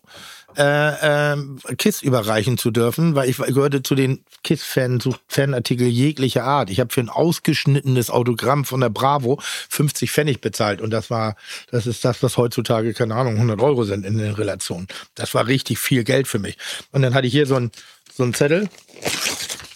äh, 0.59 1.31
ähm, 1.31 1.57
Kiss 1.77 2.01
überreichen 2.01 2.57
zu 2.57 2.69
dürfen, 2.69 3.15
weil 3.15 3.29
ich 3.29 3.37
gehörte 3.37 3.81
zu 3.81 3.95
den 3.95 4.25
Kiss-Fan, 4.43 4.99
so 4.99 5.15
Fanartikel 5.27 5.87
jeglicher 5.87 6.43
Art. 6.43 6.69
Ich 6.69 6.81
habe 6.81 6.93
für 6.93 6.99
ein 6.99 7.09
ausgeschnittenes 7.09 8.09
Autogramm 8.09 8.65
von 8.65 8.81
der 8.81 8.89
Bravo 8.89 9.39
50 9.41 10.11
Pfennig 10.11 10.41
bezahlt 10.41 10.81
und 10.81 10.91
das 10.91 11.09
war, 11.09 11.37
das 11.71 11.87
ist 11.87 12.03
das, 12.03 12.21
was 12.21 12.35
heutzutage, 12.35 12.93
keine 12.93 13.15
Ahnung, 13.15 13.35
100 13.35 13.61
Euro 13.61 13.85
sind 13.85 14.05
in 14.05 14.17
den 14.17 14.33
Relationen. 14.33 14.87
Das 15.15 15.33
war 15.33 15.47
richtig 15.47 15.79
viel 15.79 16.03
Geld 16.03 16.27
für 16.27 16.39
mich. 16.39 16.57
Und 16.91 17.03
dann 17.03 17.13
hatte 17.13 17.27
ich 17.27 17.33
hier 17.33 17.45
so 17.45 17.55
ein 17.55 17.71
so 18.13 18.29
Zettel, 18.31 18.67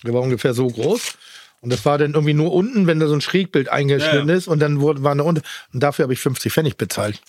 der 0.03 0.13
war 0.13 0.21
ungefähr 0.21 0.53
so 0.53 0.67
groß. 0.67 1.15
Und 1.61 1.71
das 1.71 1.85
war 1.85 1.97
dann 1.97 2.11
irgendwie 2.11 2.33
nur 2.33 2.51
unten, 2.51 2.87
wenn 2.87 2.99
da 2.99 3.07
so 3.07 3.13
ein 3.13 3.21
Schrägbild 3.21 3.69
eingeschnitten 3.69 4.27
ist 4.27 4.49
und 4.49 4.59
dann 4.59 4.81
wurde, 4.81 5.01
war 5.01 5.13
eine 5.13 5.23
unten. 5.23 5.43
Und 5.71 5.81
dafür 5.81 6.03
habe 6.03 6.13
ich 6.13 6.19
50 6.19 6.51
Pfennig 6.51 6.75
bezahlt. 6.75 7.21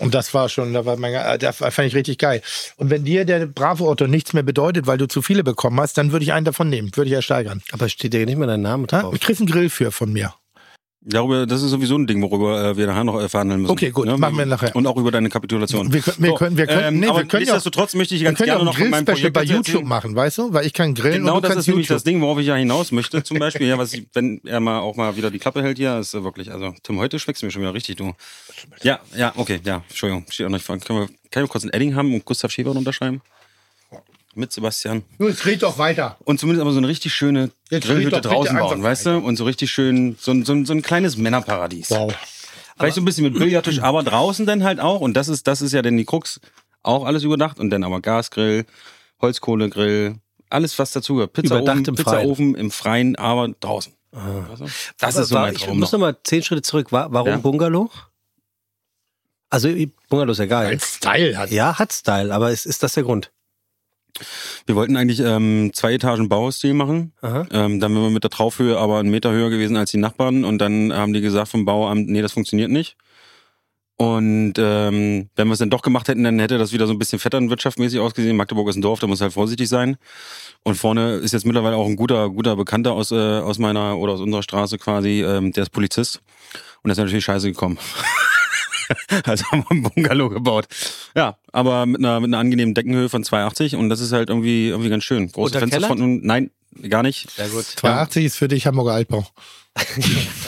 Und 0.00 0.14
das 0.14 0.34
war 0.34 0.48
schon, 0.48 0.72
da 0.72 0.84
war 0.84 0.96
mein, 0.96 1.14
äh, 1.14 1.38
das 1.38 1.56
fand 1.56 1.78
ich 1.80 1.94
richtig 1.94 2.18
geil. 2.18 2.42
Und 2.76 2.90
wenn 2.90 3.04
dir 3.04 3.24
der 3.24 3.46
Bravo-Auto 3.46 4.06
nichts 4.06 4.32
mehr 4.32 4.42
bedeutet, 4.42 4.86
weil 4.86 4.98
du 4.98 5.06
zu 5.06 5.22
viele 5.22 5.44
bekommen 5.44 5.80
hast, 5.80 5.96
dann 5.98 6.12
würde 6.12 6.24
ich 6.24 6.32
einen 6.32 6.44
davon 6.44 6.68
nehmen, 6.68 6.90
würde 6.94 7.08
ich 7.08 7.14
ersteigern. 7.14 7.62
Aber 7.72 7.88
steht 7.88 8.12
ja 8.14 8.24
nicht 8.24 8.36
mehr 8.36 8.48
dein 8.48 8.62
Name 8.62 8.86
drauf. 8.86 9.14
Ich 9.14 9.20
krieg 9.20 9.38
einen 9.38 9.48
Grill 9.48 9.70
für 9.70 9.92
von 9.92 10.12
mir. 10.12 10.34
Darüber, 11.06 11.44
das 11.44 11.62
ist 11.62 11.70
sowieso 11.70 11.96
ein 11.98 12.06
Ding, 12.06 12.22
worüber 12.22 12.70
äh, 12.70 12.76
wir 12.78 12.86
nachher 12.86 13.04
noch 13.04 13.20
äh, 13.20 13.28
verhandeln 13.28 13.60
müssen. 13.60 13.72
Okay, 13.72 13.90
gut, 13.90 14.06
machen 14.18 14.38
wir 14.38 14.46
nachher. 14.46 14.74
Und 14.74 14.86
auch 14.86 14.96
über 14.96 15.10
deine 15.10 15.28
Kapitulation. 15.28 15.92
Wir 15.92 16.00
können- 16.00 16.16
wir 16.18 16.34
können- 16.34 16.56
wir 16.56 16.66
können- 16.66 16.82
ähm, 16.82 16.94
nee, 16.94 17.02
wir 17.06 17.10
aber 17.10 17.18
können 17.24 17.44
ja 17.44 17.52
auch- 17.52 17.56
nichtsdestotrotz 17.56 17.94
möchte 17.94 18.14
ich 18.14 18.22
Wir 18.22 18.26
ganz 18.28 18.38
können 18.38 18.48
ja 18.48 18.54
gerne 18.56 18.70
auch 18.70 18.78
noch 18.78 18.88
meinem 18.88 19.04
Projekt 19.04 19.34
bei 19.34 19.40
erzählen. 19.42 19.62
YouTube 19.62 19.84
machen, 19.84 20.16
weißt 20.16 20.38
du? 20.38 20.52
Weil 20.54 20.64
ich 20.64 20.72
kann 20.72 20.94
grillen 20.94 21.18
Genau, 21.20 21.32
und 21.36 21.36
du 21.36 21.40
das 21.42 21.50
kannst 21.56 21.68
ist 21.68 21.72
nämlich 21.72 21.86
YouTube. 21.88 21.96
das 21.96 22.04
Ding, 22.04 22.20
worauf 22.22 22.38
ich 22.38 22.46
ja 22.46 22.54
hinaus 22.54 22.90
möchte. 22.90 23.22
Zum 23.22 23.38
Beispiel, 23.38 23.66
ja, 23.66 23.76
was 23.76 23.92
ich, 23.92 24.06
wenn 24.14 24.40
er 24.46 24.60
mal 24.60 24.78
auch 24.80 24.96
mal 24.96 25.14
wieder 25.16 25.30
die 25.30 25.38
Klappe 25.38 25.62
hält 25.62 25.76
hier, 25.76 25.98
ist 25.98 26.14
äh, 26.14 26.24
wirklich, 26.24 26.50
also 26.50 26.72
Tim, 26.82 26.98
heute 26.98 27.18
schmeckst 27.18 27.42
du 27.42 27.46
mir 27.46 27.52
schon 27.52 27.60
wieder 27.60 27.74
richtig, 27.74 27.96
du. 27.96 28.14
Ja, 28.82 29.00
ja, 29.14 29.32
okay, 29.36 29.60
ja, 29.62 29.82
Entschuldigung, 29.88 30.24
steht 30.30 30.46
auch 30.46 30.50
nicht. 30.50 30.66
Können 30.66 30.80
wir, 31.00 31.06
können 31.30 31.44
wir 31.44 31.48
kurz 31.48 31.64
ein 31.64 31.70
Edding 31.74 31.94
haben 31.96 32.14
und 32.14 32.24
Gustav 32.24 32.50
Schäfer 32.50 32.70
unterschreiben? 32.70 33.20
Mit 34.34 34.52
Sebastian. 34.52 35.02
Du, 35.18 35.28
jetzt 35.28 35.46
red 35.46 35.62
doch 35.62 35.78
weiter. 35.78 36.16
Und 36.24 36.40
zumindest 36.40 36.62
aber 36.62 36.72
so 36.72 36.78
eine 36.78 36.88
richtig 36.88 37.14
schöne 37.14 37.50
Jetzt 37.70 37.86
Grillhütte 37.86 38.20
draußen 38.20 38.56
bauen, 38.58 38.82
weißt 38.82 39.06
du? 39.06 39.18
Und 39.18 39.36
so 39.36 39.44
richtig 39.44 39.70
schön, 39.70 40.16
so, 40.20 40.32
ein- 40.32 40.44
so, 40.44 40.52
ein- 40.52 40.66
so 40.66 40.72
ein 40.72 40.82
kleines 40.82 41.16
Männerparadies. 41.16 41.90
Wow. 41.90 42.12
Vielleicht 42.76 42.96
so 42.96 43.00
ein 43.00 43.04
bisschen 43.04 43.24
mit 43.24 43.38
Billardtisch, 43.38 43.80
aber 43.80 44.02
draußen 44.02 44.46
dann 44.46 44.64
halt 44.64 44.80
auch. 44.80 45.00
Und 45.00 45.14
das 45.14 45.28
ist, 45.28 45.46
das 45.46 45.62
ist 45.62 45.72
ja 45.72 45.82
dann 45.82 45.96
die 45.96 46.04
Krux. 46.04 46.40
Auch 46.82 47.04
alles 47.04 47.22
überdacht. 47.22 47.60
Und 47.60 47.70
dann 47.70 47.84
aber 47.84 48.00
Gasgrill, 48.00 48.66
Holzkohlegrill, 49.22 50.16
alles 50.50 50.76
was 50.78 50.90
dazugehört. 50.92 51.32
Pizzaofen, 51.32 51.62
Überdacht 51.64 51.88
im 51.88 51.94
Pizzaofen 51.94 52.54
im 52.56 52.70
Freien, 52.72 53.14
aber 53.16 53.48
draußen. 53.60 53.92
Du? 54.12 54.18
Das 54.98 55.16
ist 55.16 55.28
so 55.28 55.34
War- 55.36 55.42
mein 55.42 55.54
ich 55.54 55.62
Traum 55.62 55.78
muss 55.78 55.92
noch. 55.92 55.98
mal 56.00 56.16
zehn 56.24 56.42
Schritte 56.42 56.62
zurück. 56.62 56.90
Wa- 56.92 57.06
Warum 57.10 57.28
Ja. 57.28 57.36
Bungalow? 57.38 57.90
Also 59.50 59.68
Bungalow 60.08 60.32
ist 60.32 60.38
ja 60.38 60.46
geil. 60.46 60.72
Ein 60.72 60.80
Style 60.80 61.38
hat. 61.38 61.50
Ja, 61.50 61.78
hat 61.78 61.92
Style, 61.92 62.34
aber 62.34 62.50
ist, 62.50 62.66
ist 62.66 62.82
das 62.82 62.94
der 62.94 63.04
Grund? 63.04 63.30
Wir 64.66 64.76
wollten 64.76 64.96
eigentlich 64.96 65.20
ähm, 65.20 65.70
zwei 65.74 65.94
Etagen 65.94 66.28
Baustil 66.28 66.74
machen. 66.74 67.12
Aha. 67.20 67.46
Ähm, 67.50 67.80
dann 67.80 67.94
wären 67.94 68.04
wir 68.04 68.10
mit 68.10 68.24
der 68.24 68.30
Traufhöhe 68.30 68.78
aber 68.78 68.98
einen 68.98 69.10
Meter 69.10 69.32
höher 69.32 69.50
gewesen 69.50 69.76
als 69.76 69.90
die 69.90 69.98
Nachbarn. 69.98 70.44
Und 70.44 70.58
dann 70.58 70.92
haben 70.92 71.12
die 71.12 71.20
gesagt 71.20 71.48
vom 71.48 71.64
Bauamt, 71.64 72.08
nee, 72.08 72.22
das 72.22 72.32
funktioniert 72.32 72.70
nicht. 72.70 72.96
Und 73.96 74.54
ähm, 74.58 75.30
wenn 75.36 75.46
wir 75.46 75.52
es 75.52 75.60
dann 75.60 75.70
doch 75.70 75.82
gemacht 75.82 76.08
hätten, 76.08 76.24
dann 76.24 76.40
hätte 76.40 76.58
das 76.58 76.72
wieder 76.72 76.86
so 76.86 76.92
ein 76.92 76.98
bisschen 76.98 77.20
vetternwirtschaftmäßig 77.20 78.00
ausgesehen. 78.00 78.36
Magdeburg 78.36 78.68
ist 78.68 78.76
ein 78.76 78.82
Dorf, 78.82 78.98
da 78.98 79.06
muss 79.06 79.20
halt 79.20 79.32
vorsichtig 79.32 79.68
sein. 79.68 79.96
Und 80.64 80.74
vorne 80.74 81.14
ist 81.16 81.32
jetzt 81.32 81.46
mittlerweile 81.46 81.76
auch 81.76 81.86
ein 81.86 81.94
guter, 81.94 82.28
guter 82.30 82.56
Bekannter 82.56 82.92
aus, 82.92 83.12
äh, 83.12 83.14
aus 83.14 83.58
meiner 83.58 83.96
oder 83.98 84.14
aus 84.14 84.20
unserer 84.20 84.42
Straße 84.42 84.78
quasi, 84.78 85.22
ähm, 85.22 85.52
der 85.52 85.62
ist 85.62 85.70
Polizist. 85.70 86.22
Und 86.82 86.88
das 86.88 86.98
ist 86.98 87.04
natürlich 87.04 87.24
scheiße 87.24 87.52
gekommen. 87.52 87.78
also 89.24 89.44
haben 89.46 89.62
wir 89.62 89.70
einen 89.70 89.82
Bungalow 89.82 90.28
gebaut. 90.28 90.66
Ja, 91.16 91.36
aber 91.52 91.86
mit 91.86 92.00
einer, 92.00 92.20
mit 92.20 92.28
einer 92.28 92.38
angenehmen 92.38 92.74
Deckenhöhe 92.74 93.08
von 93.08 93.24
2,80 93.24 93.76
und 93.76 93.88
das 93.88 94.00
ist 94.00 94.12
halt 94.12 94.28
irgendwie, 94.28 94.68
irgendwie 94.68 94.90
ganz 94.90 95.04
schön. 95.04 95.30
Große 95.30 95.56
Unterkellert? 95.56 95.88
Fensterfronten, 95.88 96.26
nein, 96.26 96.50
gar 96.88 97.02
nicht. 97.02 97.30
Sehr 97.30 97.48
gut. 97.48 97.64
280 97.64 98.24
ist 98.24 98.36
für 98.36 98.48
dich 98.48 98.66
Hamburger 98.66 98.92
Altbau. 98.92 99.26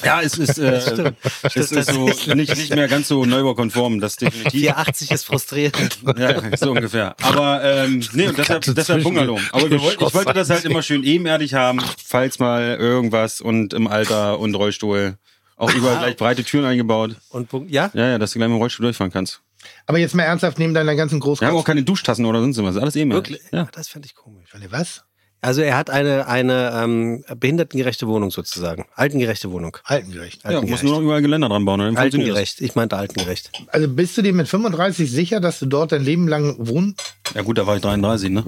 Ja, 0.05 0.23
es 0.23 0.39
ist, 0.39 0.59
äh, 0.59 1.13
es 1.43 1.73
ist 1.73 1.93
so 1.93 2.07
nicht, 2.35 2.57
nicht 2.57 2.75
mehr 2.75 2.87
ganz 2.87 3.09
so 3.09 3.25
neubaukonform, 3.25 3.99
das 4.01 4.17
definitiv. 4.17 4.61
480 4.61 5.11
ist 5.11 5.25
frustrierend. 5.25 5.99
Ja, 6.17 6.57
so 6.57 6.71
ungefähr. 6.71 7.17
Aber 7.23 7.61
ähm, 7.65 8.05
nee, 8.13 8.29
und 8.29 8.39
deshalb, 8.39 8.63
deshalb 8.63 9.03
Bungalow. 9.03 9.41
Aber 9.51 9.69
wir 9.69 9.81
wollten, 9.81 10.05
ich 10.05 10.15
wollte 10.15 10.33
das 10.33 10.49
halt 10.51 10.65
immer 10.65 10.83
schön 10.83 11.03
ebenerdig 11.03 11.55
haben, 11.55 11.81
falls 12.05 12.39
mal 12.39 12.77
irgendwas 12.79 13.41
und 13.41 13.75
im 13.75 13.89
Alter 13.89 14.39
und 14.39 14.55
Rollstuhl. 14.55 15.19
Auch 15.57 15.73
überall 15.75 15.99
gleich 15.99 16.17
breite 16.17 16.45
Türen 16.45 16.65
eingebaut. 16.65 17.17
Und 17.31 17.51
ja? 17.69 17.91
Ja, 17.95 18.09
ja, 18.09 18.19
dass 18.19 18.33
du 18.33 18.39
gleich 18.39 18.49
mit 18.49 18.57
dem 18.57 18.61
Rollstuhl 18.61 18.85
durchfahren 18.85 19.13
kannst. 19.13 19.41
Aber 19.87 19.99
jetzt 19.99 20.15
mal 20.15 20.23
ernsthaft, 20.23 20.59
neben 20.59 20.75
deiner 20.75 20.95
ganzen 20.95 21.21
Wir 21.21 21.25
haben 21.25 21.33
auch 21.33 21.41
Großkopf. 21.41 21.65
keine 21.65 21.83
Duschtassen 21.83 22.25
oder 22.25 22.41
sonst 22.41 22.63
was. 22.63 22.77
Alles 22.77 22.95
ebenerdig. 22.97 23.33
Wirklich? 23.35 23.53
Ja. 23.53 23.69
Das 23.73 23.89
fände 23.89 24.07
ich 24.07 24.15
komisch. 24.15 24.51
Was? 24.71 25.03
Also 25.41 25.61
er 25.61 25.77
hat 25.77 25.91
eine, 25.91 26.27
eine 26.27 26.73
ähm, 26.75 27.25
behindertengerechte 27.39 28.09
Wohnung 28.09 28.31
sozusagen. 28.31 28.87
Altengerechte 28.95 29.51
Wohnung. 29.51 29.77
Altengerecht. 29.85 30.43
Ja, 30.45 30.61
muss 30.61 30.83
nur 30.83 30.95
noch 30.95 31.03
überall 31.03 31.23
Geländer 31.23 31.49
dran 31.49 31.65
bauen. 31.65 31.81
Dann. 31.81 31.97
Altengerecht. 31.97 32.61
Ich 32.61 32.75
meinte 32.75 32.97
altengerecht. 32.97 33.53
Also 33.69 33.89
bist 33.89 34.17
du 34.17 34.23
dir 34.23 34.33
mit 34.33 34.49
35 34.49 35.11
sicher, 35.11 35.41
dass 35.41 35.59
du 35.59 35.67
dort 35.67 35.93
dein 35.93 36.03
Leben 36.03 36.27
lang 36.27 36.57
wohnen? 36.59 36.97
Ja 37.35 37.43
gut, 37.43 37.59
da 37.59 37.67
war 37.67 37.77
ich 37.77 37.83
33, 37.83 38.31
ne? 38.31 38.45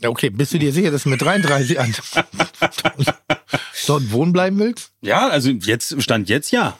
Ja, 0.00 0.10
okay. 0.10 0.30
Bist 0.30 0.52
du 0.52 0.58
dir 0.58 0.72
sicher, 0.72 0.90
dass 0.90 1.04
du 1.04 1.08
mit 1.08 1.22
33 1.22 1.80
an 1.80 1.94
dort 3.86 4.12
wohnen 4.12 4.32
bleiben 4.32 4.58
willst? 4.58 4.92
Ja, 5.00 5.28
also 5.28 5.50
jetzt, 5.50 6.00
Stand 6.02 6.28
jetzt 6.28 6.50
ja. 6.50 6.78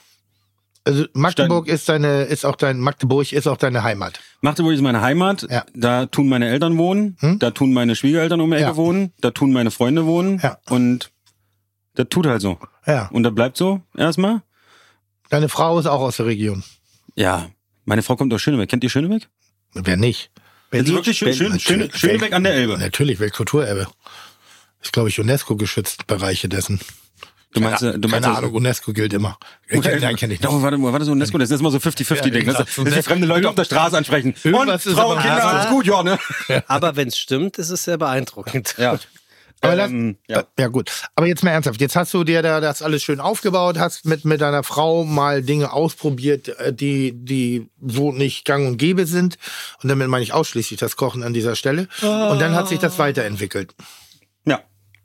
Also 0.83 1.05
Magdeburg 1.13 1.67
ist 1.67 1.89
deine, 1.89 2.23
ist 2.23 2.45
auch 2.45 2.55
dein, 2.55 2.79
Magdeburg 2.79 3.31
ist 3.33 3.47
auch 3.47 3.57
deine 3.57 3.81
Heimat. 3.83 4.19
Magdeburg 4.41 4.73
ist 4.73 4.81
meine 4.81 5.01
Heimat. 5.01 5.47
Ja. 5.49 5.65
Da 5.73 6.05
tun 6.05 6.29
meine 6.29 6.47
Eltern 6.47 6.77
wohnen. 6.77 7.17
Hm? 7.21 7.39
Da 7.39 7.49
tun 7.51 7.73
meine 7.73 7.95
Schwiegereltern 7.95 8.39
um 8.39 8.51
die 8.51 8.57
Ecke 8.57 8.65
Ja. 8.67 8.75
wohnen. 8.75 9.11
Da 9.19 9.31
tun 9.31 9.51
meine 9.51 9.71
Freunde 9.71 10.05
wohnen. 10.05 10.39
Ja. 10.43 10.59
Und 10.69 11.11
das 11.95 12.07
tut 12.09 12.27
halt 12.27 12.41
so. 12.41 12.59
Ja. 12.85 13.07
Und 13.11 13.23
das 13.23 13.33
bleibt 13.33 13.57
so 13.57 13.81
erstmal. 13.97 14.43
Deine 15.29 15.49
Frau 15.49 15.79
ist 15.79 15.87
auch 15.87 16.01
aus 16.01 16.17
der 16.17 16.27
Region. 16.27 16.63
Ja. 17.15 17.49
Meine 17.85 18.03
Frau 18.03 18.15
kommt 18.15 18.31
aus 18.33 18.41
Schönebeck. 18.43 18.69
Kennt 18.69 18.83
ihr 18.83 18.89
Schönebeck? 18.91 19.27
Wer 19.73 19.97
nicht? 19.97 20.29
Das 20.71 20.81
ist 20.81 20.93
wirklich 20.93 21.17
schön, 21.17 21.33
schön, 21.33 21.59
schön, 21.59 21.89
Schönebeck 21.93 22.33
an 22.33 22.43
der 22.43 22.53
Elbe. 22.53 22.77
Natürlich, 22.77 23.19
Weltkulturerbe. 23.19 23.87
Ist, 24.85 24.93
glaube 24.93 25.09
ich, 25.09 25.19
UNESCO 25.19 25.55
geschützt 25.55 26.07
Bereiche 26.07 26.47
dessen. 26.47 26.79
Du 27.53 27.61
meinst, 27.61 27.79
keine 27.79 27.93
äh, 27.93 27.99
du 27.99 28.07
meinst 28.09 28.23
keine 28.25 28.35
das- 28.35 28.37
Ahnung, 28.43 28.53
UNESCO 28.53 28.93
gilt 28.93 29.13
immer. 29.13 29.37
Okay. 29.73 29.97
Nein, 29.99 30.15
kenne 30.15 30.33
ich 30.35 30.41
Doch, 30.41 30.51
nicht. 30.53 30.61
warte 30.61 30.77
mal, 30.77 30.91
warte 30.93 31.05
so 31.05 31.11
UNESCO, 31.13 31.37
das 31.37 31.49
ist 31.49 31.59
immer 31.61 31.71
so 31.71 31.77
50-50-Ding. 31.77 32.45
Ja, 32.45 32.51
das, 32.53 32.61
exakt. 32.67 32.87
das 32.87 32.97
ist 32.97 33.07
fremde 33.07 33.25
Leute 33.27 33.49
auf 33.49 33.55
der 33.55 33.63
Straße 33.63 33.97
ansprechen. 33.97 34.35
Und 34.43 34.51
Irgendwas 34.51 34.83
Frau, 34.83 35.13
aber- 35.13 35.21
Kinder, 35.21 35.43
Ah. 35.43 35.51
alles 35.59 35.69
gut, 35.69 35.87
ja, 35.87 36.03
ne? 36.03 36.19
Aber 36.67 36.95
wenn 36.97 37.07
es 37.07 37.17
stimmt, 37.17 37.57
ist 37.57 37.69
es 37.69 37.83
sehr 37.85 37.97
beeindruckend. 37.97 38.75
Ja. 38.77 38.99
Aber 39.61 39.75
das, 39.77 39.89
Ähm, 39.89 40.17
ja. 40.27 40.43
ja. 40.59 40.67
gut. 40.67 40.91
Aber 41.15 41.25
jetzt 41.27 41.43
mal 41.43 41.51
ernsthaft. 41.51 41.79
Jetzt 41.79 41.95
hast 41.95 42.13
du 42.13 42.23
dir 42.25 42.41
da 42.43 42.59
das 42.59 42.81
alles 42.81 43.01
schön 43.03 43.21
aufgebaut, 43.21 43.79
hast 43.79 44.05
mit, 44.05 44.25
mit 44.25 44.41
deiner 44.41 44.63
Frau 44.63 45.05
mal 45.05 45.41
Dinge 45.41 45.71
ausprobiert, 45.71 46.49
äh, 46.59 46.73
die, 46.73 47.13
die 47.13 47.69
so 47.81 48.11
nicht 48.11 48.43
gang 48.45 48.67
und 48.67 48.77
gäbe 48.77 49.05
sind. 49.07 49.37
Und 49.81 49.87
damit 49.89 50.09
meine 50.09 50.23
ich 50.23 50.33
ausschließlich 50.33 50.77
das 50.79 50.97
Kochen 50.97 51.23
an 51.23 51.33
dieser 51.33 51.55
Stelle. 51.55 51.87
Und 52.01 52.39
dann 52.39 52.53
hat 52.53 52.67
sich 52.67 52.79
das 52.79 52.99
weiterentwickelt. 52.99 53.73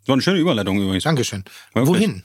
So 0.07 0.13
eine 0.13 0.23
schöne 0.23 0.39
Überleitung 0.39 0.81
übrigens. 0.81 1.05
Dankeschön. 1.05 1.45
Wirklich? 1.75 1.89
Wohin? 1.89 2.23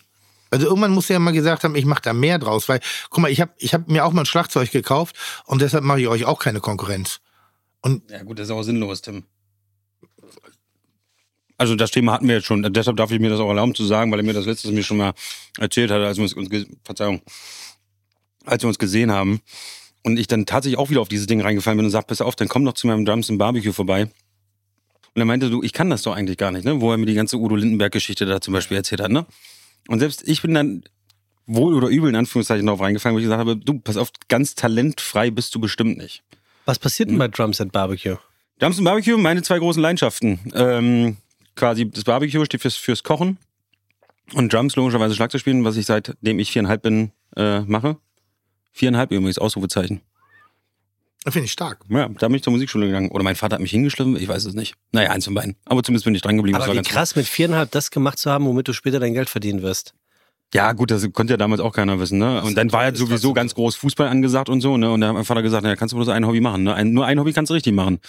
Also 0.51 0.67
irgendwann 0.67 0.91
musst 0.91 1.09
du 1.09 1.13
ja 1.13 1.19
mal 1.19 1.31
gesagt 1.31 1.63
haben, 1.63 1.75
ich 1.75 1.85
mache 1.85 2.01
da 2.01 2.13
mehr 2.13 2.39
draus, 2.39 2.69
weil 2.69 2.79
guck 3.09 3.21
mal, 3.21 3.31
ich 3.31 3.41
habe 3.41 3.51
ich 3.57 3.73
hab 3.73 3.87
mir 3.89 4.05
auch 4.05 4.13
mal 4.13 4.21
ein 4.21 4.25
Schlagzeug 4.25 4.71
gekauft 4.71 5.15
und 5.45 5.61
deshalb 5.61 5.83
mache 5.83 6.01
ich 6.01 6.07
euch 6.07 6.25
auch 6.25 6.39
keine 6.39 6.61
Konkurrenz. 6.61 7.19
Ja 8.09 8.23
gut, 8.23 8.39
das 8.39 8.47
ist 8.47 8.51
auch 8.51 8.63
sinnlos, 8.63 9.01
Tim. 9.01 9.25
Also 11.57 11.75
das 11.75 11.91
Thema 11.91 12.13
hatten 12.13 12.27
wir 12.27 12.35
jetzt 12.35 12.45
schon. 12.45 12.63
Deshalb 12.73 12.97
darf 12.97 13.11
ich 13.11 13.19
mir 13.19 13.29
das 13.29 13.39
auch 13.39 13.47
erlauben 13.47 13.75
zu 13.75 13.85
sagen, 13.85 14.11
weil 14.11 14.19
er 14.19 14.25
mir 14.25 14.33
das 14.33 14.45
letztes 14.45 14.71
mir 14.71 14.83
schon 14.83 14.97
mal 14.97 15.13
erzählt 15.57 15.91
hat, 15.91 16.01
als 16.01 16.17
wir 16.17 16.23
uns, 16.23 16.33
uns 16.33 16.49
Verzeihung, 16.83 17.21
als 18.45 18.63
wir 18.63 18.67
uns 18.67 18.79
gesehen 18.79 19.11
haben. 19.11 19.41
Und 20.03 20.17
ich 20.17 20.27
dann 20.27 20.45
tatsächlich 20.45 20.77
auch 20.77 20.89
wieder 20.89 21.01
auf 21.01 21.07
dieses 21.07 21.27
Ding 21.27 21.41
reingefallen 21.41 21.77
bin 21.77 21.85
und 21.85 21.91
sag, 21.91 22.07
pass 22.07 22.21
auf, 22.21 22.35
dann 22.35 22.47
komm 22.47 22.65
doch 22.65 22.73
zu 22.73 22.87
meinem 22.87 23.05
Drums 23.05 23.29
and 23.29 23.39
Barbecue 23.39 23.73
vorbei. 23.73 24.09
Und 25.15 25.21
er 25.21 25.25
meinte, 25.25 25.49
du, 25.49 25.63
ich 25.63 25.71
kann 25.71 25.89
das 25.89 26.03
doch 26.03 26.13
eigentlich 26.13 26.37
gar 26.37 26.51
nicht, 26.51 26.65
ne? 26.65 26.81
Wo 26.81 26.91
er 26.91 26.97
mir 26.97 27.05
die 27.05 27.13
ganze 27.13 27.37
Udo 27.37 27.55
Lindenberg-Geschichte 27.55 28.25
da 28.25 28.41
zum 28.41 28.53
Beispiel 28.53 28.75
erzählt 28.75 29.01
hat, 29.01 29.11
ne? 29.11 29.25
Und 29.87 29.99
selbst 29.99 30.27
ich 30.27 30.41
bin 30.41 30.53
dann 30.53 30.83
wohl 31.47 31.73
oder 31.73 31.87
übel 31.87 32.09
in 32.09 32.15
Anführungszeichen 32.15 32.65
darauf 32.65 32.81
reingefallen, 32.81 33.15
wo 33.15 33.19
ich 33.19 33.25
gesagt 33.25 33.39
habe, 33.39 33.55
du, 33.55 33.79
pass 33.79 33.97
auf, 33.97 34.09
ganz 34.27 34.55
talentfrei 34.55 35.31
bist 35.31 35.55
du 35.55 35.59
bestimmt 35.61 35.97
nicht. 35.97 36.23
Was 36.65 36.79
passiert 36.79 37.09
denn 37.09 37.17
bei 37.17 37.27
Drums 37.27 37.61
and 37.61 37.71
Barbecue? 37.71 38.17
Drums 38.59 38.77
and 38.77 38.85
Barbecue, 38.85 39.17
meine 39.17 39.41
zwei 39.41 39.59
großen 39.59 39.81
Leidenschaften. 39.81 40.39
Ähm, 40.53 41.17
quasi 41.55 41.89
das 41.89 42.03
Barbecue 42.03 42.43
steht 42.45 42.61
fürs, 42.61 42.75
fürs 42.75 43.03
Kochen 43.03 43.37
und 44.33 44.51
Drums 44.51 44.75
logischerweise 44.75 45.15
Schlagzeug 45.15 45.41
spielen, 45.41 45.63
was 45.63 45.77
ich 45.77 45.85
seitdem 45.85 46.39
ich 46.39 46.51
viereinhalb 46.51 46.81
bin 46.81 47.11
äh, 47.37 47.61
mache. 47.61 47.97
Viereinhalb 48.73 49.11
übrigens, 49.11 49.37
Ausrufezeichen. 49.37 50.01
Finde 51.27 51.45
ich 51.45 51.51
stark. 51.51 51.79
Ja, 51.89 52.07
da 52.07 52.27
bin 52.27 52.35
ich 52.35 52.43
zur 52.43 52.53
Musikschule 52.53 52.85
gegangen. 52.85 53.09
Oder 53.09 53.23
mein 53.23 53.35
Vater 53.35 53.55
hat 53.55 53.61
mich 53.61 53.71
hingeschliffen, 53.71 54.15
ich 54.15 54.27
weiß 54.27 54.45
es 54.45 54.53
nicht. 54.53 54.75
Naja, 54.91 55.09
eins 55.09 55.25
von 55.25 55.33
beiden. 55.33 55.55
Aber 55.65 55.81
zumindest 55.81 56.05
bin 56.05 56.13
ich 56.13 56.21
dran 56.21 56.37
geblieben. 56.37 56.55
das 56.55 56.63
Aber 56.63 56.69
war 56.69 56.73
wie 56.73 56.77
ganz 56.77 56.89
krass, 56.89 57.15
mit 57.15 57.25
viereinhalb 57.25 57.71
das 57.71 57.89
gemacht 57.89 58.19
zu 58.19 58.29
haben, 58.29 58.45
womit 58.45 58.67
du 58.67 58.73
später 58.73 58.99
dein 58.99 59.13
Geld 59.13 59.29
verdienen 59.29 59.63
wirst. 59.63 59.95
Ja, 60.53 60.71
gut, 60.73 60.91
das 60.91 61.11
konnte 61.11 61.33
ja 61.33 61.37
damals 61.37 61.59
auch 61.59 61.73
keiner 61.73 61.99
wissen, 61.99 62.19
ne? 62.19 62.41
Und 62.43 62.55
dann 62.55 62.71
war 62.71 62.83
ja 62.83 62.95
sowieso 62.95 63.33
ganz 63.33 63.55
groß 63.55 63.75
Fußball 63.75 64.07
angesagt 64.07 64.47
und 64.47 64.61
so, 64.61 64.77
ne? 64.77 64.91
Und 64.91 65.01
da 65.01 65.07
hat 65.07 65.15
mein 65.15 65.25
Vater 65.25 65.41
gesagt, 65.41 65.63
naja, 65.63 65.75
kannst 65.75 65.93
du 65.93 65.97
bloß 65.97 66.09
ein 66.09 66.25
Hobby 66.25 66.39
machen, 66.39 66.63
ne? 66.63 66.73
Ein, 66.75 66.93
nur 66.93 67.05
ein 67.05 67.19
Hobby 67.19 67.33
kannst 67.33 67.49
du 67.49 67.55
richtig 67.55 67.73
machen. 67.73 67.99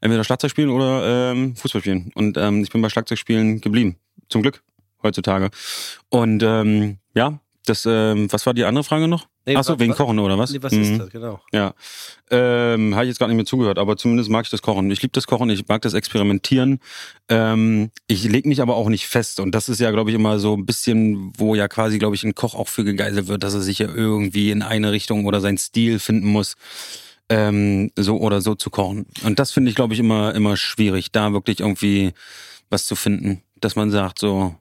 Entweder 0.00 0.24
Schlagzeug 0.24 0.50
spielen 0.50 0.68
oder 0.68 1.32
ähm, 1.32 1.56
Fußball 1.56 1.80
spielen. 1.80 2.10
Und 2.14 2.36
ähm, 2.36 2.62
ich 2.62 2.70
bin 2.70 2.82
bei 2.82 2.88
Schlagzeugspielen 2.88 3.60
geblieben. 3.60 3.96
Zum 4.28 4.42
Glück, 4.42 4.62
heutzutage. 5.02 5.50
Und 6.10 6.42
ähm, 6.42 6.98
ja, 7.14 7.38
das, 7.68 7.86
ähm, 7.86 8.32
was 8.32 8.46
war 8.46 8.54
die 8.54 8.64
andere 8.64 8.82
Frage 8.84 9.08
noch? 9.08 9.26
Nee, 9.44 9.54
Ach 9.56 9.62
so, 9.64 9.74
wa- 9.74 9.78
wegen 9.78 9.92
Kochen 9.94 10.18
oder 10.18 10.38
was? 10.38 10.50
Nee, 10.50 10.58
was 10.62 10.72
Mhm. 10.72 10.82
ist 10.82 10.98
das, 10.98 11.10
genau. 11.10 11.40
Ja, 11.52 11.74
ähm, 12.30 12.94
habe 12.94 13.04
ich 13.04 13.08
jetzt 13.10 13.18
gar 13.18 13.26
nicht 13.28 13.36
mehr 13.36 13.44
zugehört, 13.46 13.78
aber 13.78 13.96
zumindest 13.96 14.28
mag 14.30 14.44
ich 14.44 14.50
das 14.50 14.62
Kochen. 14.62 14.90
Ich 14.90 15.02
liebe 15.02 15.12
das 15.12 15.26
Kochen, 15.26 15.50
ich 15.50 15.66
mag 15.68 15.82
das 15.82 15.94
Experimentieren. 15.94 16.80
Ähm, 17.28 17.90
ich 18.08 18.24
lege 18.24 18.48
mich 18.48 18.60
aber 18.62 18.74
auch 18.76 18.88
nicht 18.88 19.06
fest 19.06 19.38
und 19.40 19.54
das 19.54 19.68
ist 19.68 19.78
ja, 19.80 19.90
glaube 19.90 20.10
ich, 20.10 20.16
immer 20.16 20.38
so 20.38 20.54
ein 20.56 20.66
bisschen, 20.66 21.32
wo 21.36 21.54
ja 21.54 21.68
quasi, 21.68 21.98
glaube 21.98 22.14
ich, 22.16 22.24
ein 22.24 22.34
Koch 22.34 22.54
auch 22.54 22.68
für 22.68 22.82
gegeißelt 22.84 23.28
wird, 23.28 23.42
dass 23.44 23.54
er 23.54 23.60
sich 23.60 23.78
ja 23.78 23.88
irgendwie 23.88 24.50
in 24.50 24.62
eine 24.62 24.90
Richtung 24.92 25.24
oder 25.26 25.40
seinen 25.40 25.58
Stil 25.58 25.98
finden 25.98 26.28
muss, 26.28 26.56
ähm, 27.28 27.90
so 27.96 28.18
oder 28.18 28.40
so 28.40 28.54
zu 28.54 28.70
kochen. 28.70 29.06
Und 29.24 29.38
das 29.38 29.50
finde 29.52 29.70
ich, 29.70 29.76
glaube 29.76 29.94
ich, 29.94 30.00
immer 30.00 30.34
immer 30.34 30.56
schwierig, 30.56 31.12
da 31.12 31.32
wirklich 31.32 31.60
irgendwie 31.60 32.12
was 32.70 32.86
zu 32.86 32.96
finden, 32.96 33.42
dass 33.60 33.76
man 33.76 33.90
sagt 33.90 34.18
so, 34.18 34.54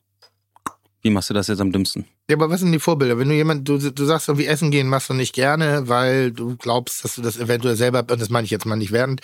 wie 1.01 1.09
machst 1.11 1.29
du 1.29 1.33
das 1.33 1.47
jetzt 1.47 1.61
am 1.61 1.71
dümmsten? 1.71 2.05
Ja, 2.27 2.35
aber 2.37 2.49
was 2.49 2.61
sind 2.61 2.71
die 2.71 2.79
Vorbilder? 2.79 3.19
Wenn 3.19 3.29
du 3.29 3.35
jemand, 3.35 3.69
du, 3.69 3.77
du 3.77 4.05
sagst 4.05 4.27
irgendwie 4.29 4.47
essen 4.47 4.71
gehen 4.71 4.87
machst 4.87 5.09
du 5.09 5.13
nicht 5.13 5.33
gerne, 5.33 5.87
weil 5.87 6.31
du 6.31 6.55
glaubst, 6.57 7.03
dass 7.03 7.13
du 7.13 7.21
das 7.21 7.37
eventuell 7.37 7.75
selber, 7.75 7.99
und 7.99 8.19
das 8.19 8.29
meine 8.31 8.45
ich 8.45 8.49
jetzt 8.51 8.65
mal 8.65 8.75
nicht 8.75 8.91
während, 8.91 9.21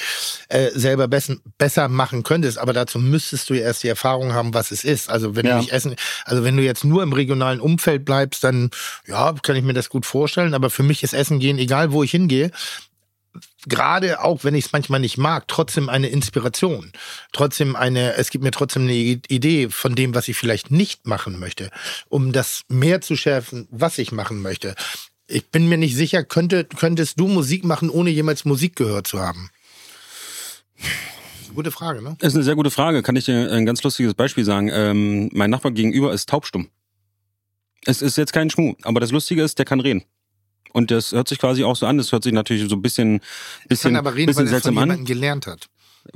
äh, 0.50 0.70
selber 0.70 1.08
bessen, 1.08 1.42
besser 1.58 1.88
machen 1.90 2.22
könntest, 2.22 2.60
aber 2.60 2.74
dazu 2.74 3.00
müsstest 3.00 3.50
du 3.50 3.56
ja 3.56 3.62
erst 3.62 3.82
die 3.82 3.88
Erfahrung 3.88 4.34
haben, 4.34 4.54
was 4.54 4.70
es 4.70 4.84
ist. 4.84 5.10
Also 5.10 5.36
wenn 5.36 5.48
Ja. 5.48 5.54
du 5.54 5.62
nicht 5.62 5.72
essen, 5.74 5.96
also 6.26 6.44
wenn 6.44 6.56
du 6.56 6.62
jetzt 6.62 6.84
nur 6.84 7.02
im 7.02 7.12
regionalen 7.14 7.60
Umfeld 7.60 8.06
bleibst, 8.06 8.44
dann 8.44 8.70
ja, 9.08 9.34
kann 9.42 9.56
ich 9.56 9.64
mir 9.64 9.74
das 9.74 9.90
gut 9.90 10.06
vorstellen, 10.06 10.54
aber 10.54 10.70
für 10.70 10.84
mich 10.84 11.02
ist 11.02 11.14
Essen 11.16 11.40
gehen, 11.40 11.58
egal 11.58 11.92
wo 11.94 12.04
ich 12.04 12.12
hingehe, 12.12 12.52
gerade 13.68 14.24
auch 14.24 14.44
wenn 14.44 14.56
ich 14.56 14.66
es 14.66 14.72
manchmal 14.72 15.00
nicht 15.00 15.18
mag, 15.18 15.48
trotzdem 15.48 15.90
eine 15.90 16.10
Inspiration. 16.10 16.92
Trotzdem 17.32 17.76
eine, 17.76 18.16
es 18.16 18.30
gibt 18.30 18.44
mir 18.44 18.52
trotzdem 18.52 18.84
eine 18.84 18.94
Idee 18.94 19.70
von 19.70 19.96
dem, 19.96 20.16
was 20.16 20.28
ich 20.28 20.38
vielleicht 20.38 20.72
nicht 20.72 21.08
machen 21.08 21.40
möchte, 21.40 21.70
um 22.10 22.32
das 22.32 22.64
mehr 22.68 23.02
zu 23.02 23.16
schärfen, 23.16 23.68
was 23.72 23.98
ich 23.98 24.12
machen 24.12 24.42
möchte. 24.42 24.76
Ich 25.28 25.50
bin 25.50 25.70
mir 25.70 25.78
nicht 25.78 25.96
sicher, 25.96 26.24
könnte, 26.24 26.66
könntest 26.66 27.20
du 27.20 27.28
Musik 27.28 27.64
machen, 27.64 27.90
ohne 27.90 28.10
jemals 28.10 28.46
Musik 28.46 28.76
gehört 28.76 29.08
zu 29.08 29.20
haben? 29.20 29.50
Gute 31.54 31.72
Frage, 31.72 32.02
ne? 32.02 32.18
Ist 32.22 32.36
eine 32.36 32.44
sehr 32.44 32.56
gute 32.56 32.72
Frage. 32.72 33.02
Kann 33.04 33.16
ich 33.16 33.26
dir 33.26 33.52
ein 33.52 33.66
ganz 33.66 33.84
lustiges 33.84 34.14
Beispiel 34.14 34.46
sagen? 34.46 34.70
Ähm, 34.72 35.30
mein 35.34 35.50
Nachbar 35.50 35.72
gegenüber 35.72 36.14
ist 36.14 36.30
taubstumm. 36.30 36.70
Es 37.86 38.02
ist 38.02 38.18
jetzt 38.18 38.32
kein 38.32 38.50
Schmuh, 38.50 38.76
aber 38.84 39.00
das 39.00 39.12
Lustige 39.12 39.44
ist, 39.44 39.58
der 39.58 39.66
kann 39.66 39.80
reden. 39.80 40.04
Und 40.74 40.92
das 40.92 41.12
hört 41.12 41.28
sich 41.28 41.38
quasi 41.40 41.64
auch 41.64 41.76
so 41.76 41.86
an. 41.86 41.98
Das 41.98 42.12
hört 42.12 42.24
sich 42.24 42.34
natürlich 42.34 42.68
so 42.70 42.76
ein 42.76 42.82
bisschen, 42.82 43.20
bisschen, 43.68 43.92
Kann 43.94 43.98
aber 44.00 44.16
reden, 44.16 44.28
bisschen 44.28 44.48
weil 44.50 44.54
es 44.56 44.64
von 44.64 44.74
seltsam 44.76 44.78
an. 44.90 45.06
gelernt 45.06 45.48
hat, 45.48 45.68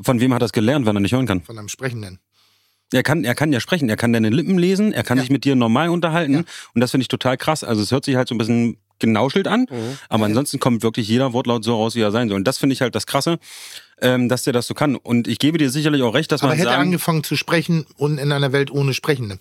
Von 0.02 0.19
wem 0.19 0.34
hat 0.34 0.38
er 0.41 0.45
das 0.45 0.53
gelernt, 0.53 0.86
wenn 0.86 0.95
er 0.95 1.02
nicht 1.02 1.14
hören 1.14 1.27
kann? 1.27 1.41
von 1.44 1.57
einem 1.57 1.69
Sprechenden. 1.69 2.19
Er 2.94 3.02
kann, 3.03 3.23
er 3.26 3.34
kann 3.36 3.52
ja 3.52 3.60
sprechen, 3.60 3.90
er 3.90 3.98
kann 3.98 4.14
deine 4.14 4.30
Lippen 4.30 4.57
lesen, 4.60 4.94
er 4.94 5.03
kann 5.03 5.18
Ja. 5.18 5.23
sich 5.23 5.32
mit 5.32 5.44
dir 5.44 5.56
normal 5.56 5.90
unterhalten. 5.90 6.34
Ja. 6.34 6.44
Und 6.76 6.82
das 6.82 6.91
finde 6.91 7.02
ich 7.02 7.07
total 7.07 7.36
krass. 7.36 7.64
Also 7.64 7.82
es 7.82 7.91
hört 7.91 8.06
sich 8.06 8.15
halt 8.15 8.27
so 8.27 8.36
ein 8.36 8.38
bisschen 8.38 8.77
genauschelt 8.99 9.48
an, 9.48 9.61
Mhm. 9.69 9.98
aber 10.07 10.26
ansonsten 10.26 10.60
kommt 10.60 10.84
wirklich 10.84 11.07
jeder 11.07 11.34
Wortlaut 11.34 11.64
so 11.65 11.76
raus, 11.76 11.95
wie 11.95 12.02
er 12.02 12.11
sein 12.11 12.30
soll. 12.30 12.38
Und 12.38 12.45
das 12.48 12.60
finde 12.60 12.73
ich 12.73 12.82
halt 12.82 12.95
das 12.95 13.06
Krasse, 13.07 13.40
ähm, 14.02 14.30
dass 14.30 14.44
der 14.44 14.53
das 14.53 14.68
so 14.68 14.73
kann. 14.76 14.95
Und 14.95 15.27
ich 15.27 15.40
gebe 15.40 15.57
dir 15.57 15.69
sicherlich 15.69 16.02
auch 16.03 16.14
recht, 16.14 16.32
dass 16.32 16.41
Aber 16.44 16.49
man 16.52 16.57
hätte 16.57 16.69
er 16.69 16.73
sagen, 16.76 16.84
angefangen 16.90 17.23
zu 17.23 17.36
sprechen 17.36 17.86
und 17.98 18.19
in 18.19 18.32
einer 18.32 18.52
Welt 18.53 18.72
ohne 18.72 18.94
Sprechende. 18.94 19.40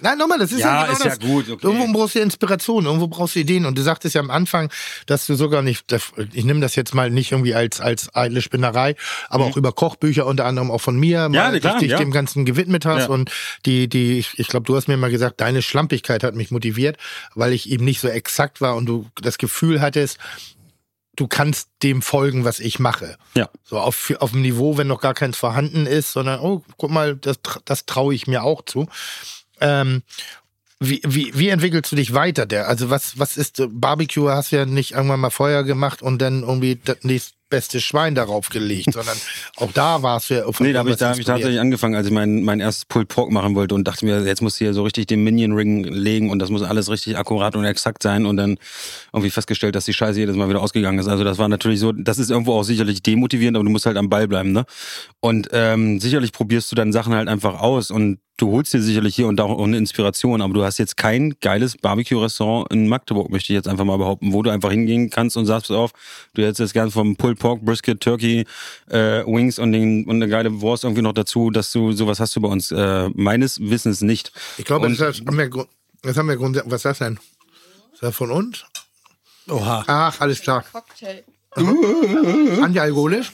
Nein, 0.00 0.18
nochmal, 0.18 0.38
das 0.38 0.52
ist 0.52 0.60
ja, 0.60 0.66
Ja, 0.66 0.82
genau 0.82 0.92
ist 0.92 1.04
ja 1.04 1.10
das. 1.10 1.18
gut, 1.20 1.48
okay. 1.50 1.66
Irgendwo 1.66 1.92
brauchst 1.98 2.14
du 2.14 2.20
Inspiration, 2.20 2.84
irgendwo 2.86 3.06
brauchst 3.08 3.34
du 3.34 3.40
Ideen. 3.40 3.64
Und 3.66 3.76
du 3.78 3.82
sagtest 3.82 4.14
ja 4.14 4.20
am 4.20 4.30
Anfang, 4.30 4.70
dass 5.06 5.26
du 5.26 5.34
sogar 5.34 5.62
nicht, 5.62 5.84
ich 6.32 6.44
nehme 6.44 6.60
das 6.60 6.74
jetzt 6.76 6.94
mal 6.94 7.10
nicht 7.10 7.32
irgendwie 7.32 7.54
als, 7.54 7.80
als 7.80 8.14
eitle 8.14 8.42
Spinnerei, 8.42 8.94
aber 9.28 9.44
auch 9.46 9.56
über 9.56 9.72
Kochbücher, 9.72 10.26
unter 10.26 10.44
anderem 10.44 10.70
auch 10.70 10.80
von 10.80 10.96
mir, 10.98 11.28
mal 11.28 11.52
Mhm. 11.52 11.60
klar, 11.60 11.78
dich 11.78 11.90
ja. 11.90 11.98
dem 11.98 12.10
Ganzen 12.10 12.44
gewidmet 12.44 12.84
hast. 12.84 13.04
Ja. 13.04 13.08
Und 13.08 13.30
die, 13.64 13.88
die, 13.88 14.18
ich, 14.18 14.38
ich 14.38 14.48
glaube, 14.48 14.64
du 14.66 14.76
hast 14.76 14.88
mir 14.88 14.96
mal 14.96 15.10
gesagt, 15.10 15.40
deine 15.40 15.62
Schlampigkeit 15.62 16.22
hat 16.24 16.34
mich 16.34 16.50
motiviert, 16.50 16.96
weil 17.34 17.52
ich 17.52 17.70
eben 17.70 17.84
nicht 17.84 18.00
so 18.00 18.08
exakt 18.08 18.60
war 18.60 18.76
und 18.76 18.86
du 18.86 19.06
das 19.22 19.38
Gefühl 19.38 19.80
hattest, 19.80 20.18
du 21.16 21.26
kannst 21.28 21.70
dem 21.82 22.02
folgen, 22.02 22.44
was 22.44 22.60
ich 22.60 22.78
mache. 22.78 23.16
Ja. 23.34 23.48
So 23.64 23.78
auf, 23.78 24.12
auf 24.18 24.32
dem 24.32 24.42
Niveau, 24.42 24.76
wenn 24.76 24.86
noch 24.86 25.00
gar 25.00 25.14
keins 25.14 25.38
vorhanden 25.38 25.86
ist, 25.86 26.12
sondern, 26.12 26.40
oh, 26.40 26.62
guck 26.76 26.90
mal, 26.90 27.16
das, 27.16 27.38
das 27.64 27.86
traue 27.86 28.14
ich 28.14 28.26
mir 28.26 28.42
auch 28.42 28.62
zu. 28.66 28.86
Ähm, 29.60 30.02
wie, 30.78 31.00
wie, 31.06 31.32
wie 31.34 31.48
entwickelst 31.48 31.90
du 31.90 31.96
dich 31.96 32.12
weiter? 32.12 32.44
Der, 32.44 32.68
also 32.68 32.90
was, 32.90 33.18
was 33.18 33.38
ist, 33.38 33.60
äh, 33.60 33.66
Barbecue 33.70 34.28
hast 34.28 34.52
du 34.52 34.56
ja 34.56 34.66
nicht 34.66 34.92
irgendwann 34.92 35.20
mal 35.20 35.30
Feuer 35.30 35.64
gemacht 35.64 36.02
und 36.02 36.20
dann 36.20 36.42
irgendwie 36.42 36.78
das 36.84 36.98
nächstbeste 37.02 37.80
Schwein 37.80 38.14
darauf 38.14 38.50
gelegt, 38.50 38.92
sondern 38.92 39.16
auch 39.56 39.72
da 39.72 40.02
warst 40.02 40.28
du 40.28 40.34
ja 40.34 40.44
Nee, 40.60 40.74
da 40.74 40.80
habe 40.80 40.90
ich, 40.90 40.96
da 40.96 41.08
hab 41.08 41.18
ich 41.18 41.24
tatsächlich 41.24 41.60
angefangen, 41.60 41.94
als 41.94 42.06
ich 42.06 42.12
mein, 42.12 42.42
mein 42.42 42.60
erstes 42.60 42.84
Pulled 42.84 43.08
Pork 43.08 43.30
machen 43.30 43.54
wollte 43.54 43.74
und 43.74 43.88
dachte 43.88 44.04
mir, 44.04 44.22
jetzt 44.26 44.42
muss 44.42 44.58
hier 44.58 44.74
so 44.74 44.82
richtig 44.82 45.06
den 45.06 45.24
Minion 45.24 45.52
Ring 45.52 45.82
legen 45.84 46.28
und 46.28 46.40
das 46.40 46.50
muss 46.50 46.62
alles 46.62 46.90
richtig 46.90 47.16
akkurat 47.16 47.56
und 47.56 47.64
exakt 47.64 48.02
sein 48.02 48.26
und 48.26 48.36
dann 48.36 48.58
irgendwie 49.14 49.30
festgestellt, 49.30 49.76
dass 49.76 49.86
die 49.86 49.94
Scheiße 49.94 50.18
jedes 50.18 50.36
Mal 50.36 50.50
wieder 50.50 50.60
ausgegangen 50.60 50.98
ist. 50.98 51.08
Also 51.08 51.24
das 51.24 51.38
war 51.38 51.48
natürlich 51.48 51.80
so, 51.80 51.92
das 51.92 52.18
ist 52.18 52.30
irgendwo 52.30 52.52
auch 52.52 52.64
sicherlich 52.64 53.02
demotivierend, 53.02 53.56
aber 53.56 53.64
du 53.64 53.70
musst 53.70 53.86
halt 53.86 53.96
am 53.96 54.10
Ball 54.10 54.28
bleiben, 54.28 54.52
ne? 54.52 54.66
Und 55.20 55.48
ähm, 55.52 56.00
sicherlich 56.00 56.32
probierst 56.32 56.70
du 56.70 56.76
dann 56.76 56.92
Sachen 56.92 57.14
halt 57.14 57.28
einfach 57.28 57.62
aus 57.62 57.90
und 57.90 58.18
du 58.38 58.50
holst 58.52 58.74
dir 58.74 58.82
sicherlich 58.82 59.14
hier 59.16 59.26
und 59.28 59.36
da 59.36 59.44
auch 59.44 59.62
eine 59.64 59.78
Inspiration, 59.78 60.42
aber 60.42 60.54
du 60.54 60.64
hast 60.64 60.78
jetzt 60.78 60.96
kein 60.96 61.34
geiles 61.40 61.76
Barbecue-Restaurant 61.78 62.70
in 62.72 62.86
Magdeburg, 62.88 63.30
möchte 63.30 63.52
ich 63.52 63.56
jetzt 63.56 63.68
einfach 63.68 63.84
mal 63.84 63.96
behaupten, 63.96 64.32
wo 64.32 64.42
du 64.42 64.50
einfach 64.50 64.70
hingehen 64.70 65.08
kannst 65.10 65.36
und 65.36 65.46
sagst, 65.46 65.70
auf, 65.70 65.92
du 66.34 66.42
hättest 66.42 66.60
jetzt 66.60 66.72
gern 66.74 66.90
vom 66.90 67.16
Pulled 67.16 67.38
Pork, 67.38 67.62
Brisket, 67.62 68.00
Turkey, 68.00 68.44
äh, 68.90 69.24
Wings 69.26 69.58
und, 69.58 69.72
den, 69.72 70.04
und 70.04 70.16
eine 70.16 70.28
geile 70.28 70.60
Wurst 70.60 70.84
irgendwie 70.84 71.02
noch 71.02 71.12
dazu, 71.14 71.50
dass 71.50 71.72
du 71.72 71.92
sowas 71.92 72.20
hast 72.20 72.36
du 72.36 72.40
bei 72.40 72.48
uns. 72.48 72.70
Äh, 72.70 73.08
meines 73.14 73.58
Wissens 73.60 74.00
nicht. 74.02 74.32
Ich 74.58 74.64
glaube, 74.64 74.88
das 74.94 75.00
haben 75.20 75.38
wir, 75.38 75.48
Grund- 75.48 75.68
das 76.02 76.16
haben 76.16 76.28
wir 76.28 76.36
Grund, 76.36 76.60
was 76.66 76.76
ist 76.80 76.84
das 76.84 76.98
denn? 76.98 77.18
Ist 77.94 78.02
das 78.02 78.14
von 78.14 78.30
uns? 78.30 78.64
Oha. 79.48 79.84
Ach, 79.86 80.20
alles 80.20 80.40
klar. 80.40 80.64
Cocktail. 80.72 81.24
Antialkoholisch? 82.62 83.32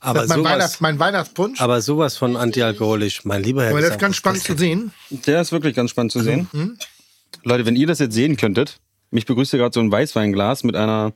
Aber 0.00 0.20
mein, 0.26 0.38
sowas, 0.38 0.52
Weihnachts-, 0.52 0.80
mein 0.80 0.98
Weihnachtspunsch. 0.98 1.60
aber 1.60 1.80
sowas 1.82 2.16
von 2.16 2.36
antialkoholisch, 2.36 3.24
mein 3.24 3.42
lieber 3.42 3.62
Herr. 3.62 3.70
Aber 3.70 3.80
das 3.80 3.90
ist 3.90 3.98
ganz 3.98 4.16
spannend 4.16 4.42
zu 4.42 4.56
sehen. 4.56 4.92
Der 5.10 5.40
ist 5.40 5.52
wirklich 5.52 5.74
ganz 5.76 5.90
spannend 5.90 6.12
zu 6.12 6.20
sehen. 6.20 6.48
Leute, 7.44 7.66
wenn 7.66 7.76
ihr 7.76 7.86
das 7.86 7.98
jetzt 7.98 8.14
sehen 8.14 8.36
könntet, 8.36 8.80
mich 9.10 9.26
begrüßt 9.26 9.50
hier 9.50 9.58
gerade 9.60 9.72
so 9.74 9.80
ein 9.80 9.90
Weißweinglas 9.92 10.64
mit 10.64 10.74
einer, 10.76 11.12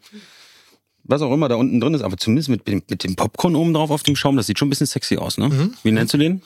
was 1.02 1.20
auch 1.22 1.32
immer 1.32 1.48
da 1.48 1.56
unten 1.56 1.80
drin 1.80 1.94
ist, 1.94 2.02
aber 2.02 2.16
zumindest 2.16 2.48
mit, 2.48 2.66
dem- 2.68 2.82
mit 2.88 3.04
dem 3.04 3.16
Popcorn 3.16 3.56
oben 3.56 3.74
drauf 3.74 3.90
auf 3.90 4.02
dem 4.02 4.16
Schaum, 4.16 4.36
das 4.36 4.46
sieht 4.46 4.58
schon 4.58 4.68
ein 4.68 4.70
bisschen 4.70 4.86
sexy 4.86 5.16
aus, 5.16 5.38
ne? 5.38 5.70
Wie 5.82 5.90
nennst 5.90 6.14
du 6.14 6.18
den? 6.18 6.42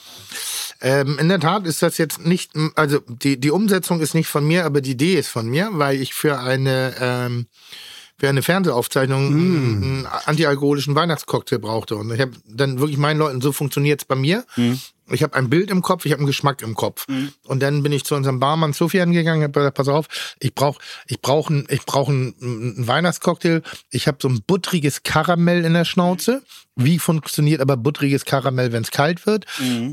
Ähm, 0.81 1.19
in 1.19 1.29
der 1.29 1.41
Tat 1.41 1.67
ist 1.67 1.83
das 1.83 1.99
jetzt 1.99 2.25
nicht, 2.25 2.53
also 2.77 3.01
die, 3.09 3.39
die 3.39 3.51
Umsetzung 3.51 4.01
ist 4.01 4.15
nicht 4.15 4.29
von 4.29 4.47
mir, 4.47 4.65
aber 4.65 4.81
die 4.81 4.93
Idee 4.93 5.15
ist 5.15 5.29
von 5.29 5.47
mir, 5.49 5.71
weil 5.73 6.01
ich 6.01 6.15
für 6.15 6.39
eine, 6.39 6.95
ähm, 7.01 7.47
für 8.19 8.29
eine 8.29 8.43
Fernsehaufzeichnung 8.43 9.27
einen 9.33 10.07
antialkoholischen 10.27 10.95
Weihnachtscocktail 10.95 11.59
brauchte. 11.59 11.97
Und 11.97 12.13
ich 12.13 12.21
habe 12.21 12.33
dann 12.47 12.81
wirklich 12.81 12.99
meinen 12.99 13.19
Leuten, 13.19 13.41
so 13.41 13.53
funktioniert's 13.53 14.05
bei 14.05 14.17
mir. 14.17 14.45
Ich 15.11 15.23
habe 15.23 15.35
ein 15.35 15.51
Bild 15.51 15.71
im 15.71 15.83
Kopf, 15.83 16.05
ich 16.05 16.13
habe 16.13 16.21
einen 16.21 16.27
Geschmack 16.27 16.63
im 16.63 16.75
Kopf. 16.75 17.07
Und 17.45 17.63
dann 17.63 17.83
bin 17.83 17.93
ich 17.93 18.05
zu 18.05 18.15
unserem 18.15 18.41
Barmann 18.41 18.73
Sofian 18.73 19.13
gegangen, 19.13 19.43
hab 19.43 19.53
gesagt, 19.53 19.77
pass 19.77 19.89
auf, 19.89 20.07
ich 20.41 20.55
brauche 20.55 20.81
ich 21.07 21.21
brauch 21.21 21.51
ein, 21.51 21.67
ich 21.71 21.85
brauch 21.85 22.09
ein, 22.09 22.35
ein 22.41 22.87
Weihnachtscocktail. 22.87 23.63
Ich 23.91 24.07
habe 24.07 24.19
so 24.21 24.29
ein 24.29 24.43
buttriges 24.47 25.03
Karamell 25.03 25.65
in 25.65 25.75
der 25.75 25.85
Schnauze. 25.85 26.43
Wie 26.81 27.01
funktioniert 27.01 27.61
aber 27.61 27.77
buttriges 27.77 28.25
Karamell, 28.25 28.73
wenn 28.73 28.85
es 28.85 28.93
kalt 28.93 29.27
wird? 29.27 29.47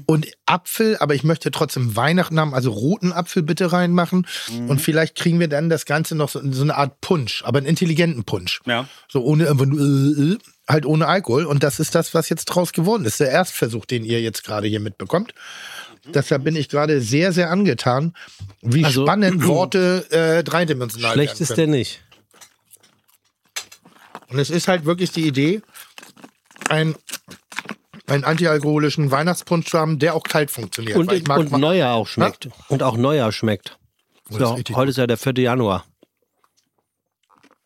Und 0.06 0.28
Apfel, 0.46 0.98
aber 1.00 1.16
ich 1.16 1.24
möchte 1.24 1.50
trotzdem 1.50 1.96
Weihnachten 1.96 2.40
haben, 2.40 2.54
also 2.54 2.70
roten 2.72 3.12
Apfel 3.12 3.42
bitte 3.42 3.72
reinmachen. 3.72 4.28
Und 4.68 4.82
vielleicht 4.82 5.16
kriegen 5.16 5.40
wir 5.40 5.48
dann 5.48 5.70
das 5.70 5.86
Ganze 5.86 6.14
noch 6.16 6.30
so, 6.30 6.40
so 6.52 6.62
eine 6.62 6.76
Art 6.76 7.02
Punsch, 7.02 7.44
aber 7.44 7.58
einen 7.58 7.68
intelligenten 7.68 8.24
Punsch. 8.24 8.62
Ja. 8.66 8.88
So 9.08 9.24
ohne 9.24 9.46
nur, 9.56 9.80
äh, 9.80 10.34
äh, 10.34 10.38
halt 10.68 10.86
ohne 10.86 11.08
Alkohol. 11.08 11.46
Und 11.46 11.64
das 11.64 11.80
ist 11.80 11.96
das, 11.96 12.14
was 12.14 12.30
jetzt 12.30 12.46
draus 12.46 12.72
geworden 12.74 13.06
ist. 13.06 13.20
Der 13.20 13.30
Erstversuch, 13.32 13.86
den 13.86 14.04
ihr 14.04 14.22
jetzt 14.22 14.44
gerade 14.44 14.68
hier 14.68 14.80
mitbekommt. 14.80 15.34
Deshalb 16.14 16.44
bin 16.44 16.56
ich 16.56 16.70
gerade 16.70 17.02
sehr, 17.02 17.32
sehr 17.34 17.50
angetan, 17.50 18.14
wie 18.62 18.86
Also- 18.86 19.04
spannend 19.04 19.44
Worte 19.48 20.06
äh, 20.12 20.44
dreidimensional 20.44 21.14
Schlecht 21.14 21.34
werden 21.34 21.44
ist 21.44 21.58
der 21.58 21.68
nicht. 21.68 22.02
Und 24.30 24.40
es 24.40 24.50
ist 24.50 24.68
halt 24.68 24.86
wirklich 24.86 25.12
die 25.12 25.28
Idee, 25.28 25.62
ein, 26.70 26.96
einen 28.08 28.24
antialkoholischen 28.24 29.12
Weihnachtspunsch 29.12 29.68
zu 29.68 29.78
haben, 29.78 30.00
der 30.00 30.16
auch 30.16 30.24
kalt 30.24 30.52
funktioniert. 30.52 30.98
Und, 30.98 31.12
ich 31.12 31.28
mag 31.28 31.40
und 31.40 31.52
Neujahr 31.52 31.94
auch 31.96 32.08
schmeckt. 32.08 32.50
Und 32.70 32.84
auch 32.84 32.98
Neujahr 32.98 33.32
schmeckt. 33.32 33.78
Oh, 34.32 34.38
Ja, 34.38 34.54
richtig 34.54 34.76
heute 34.76 34.90
ist 34.92 34.98
ja 34.98 35.06
der 35.08 35.18
4. 35.18 35.34
Januar. 35.38 35.86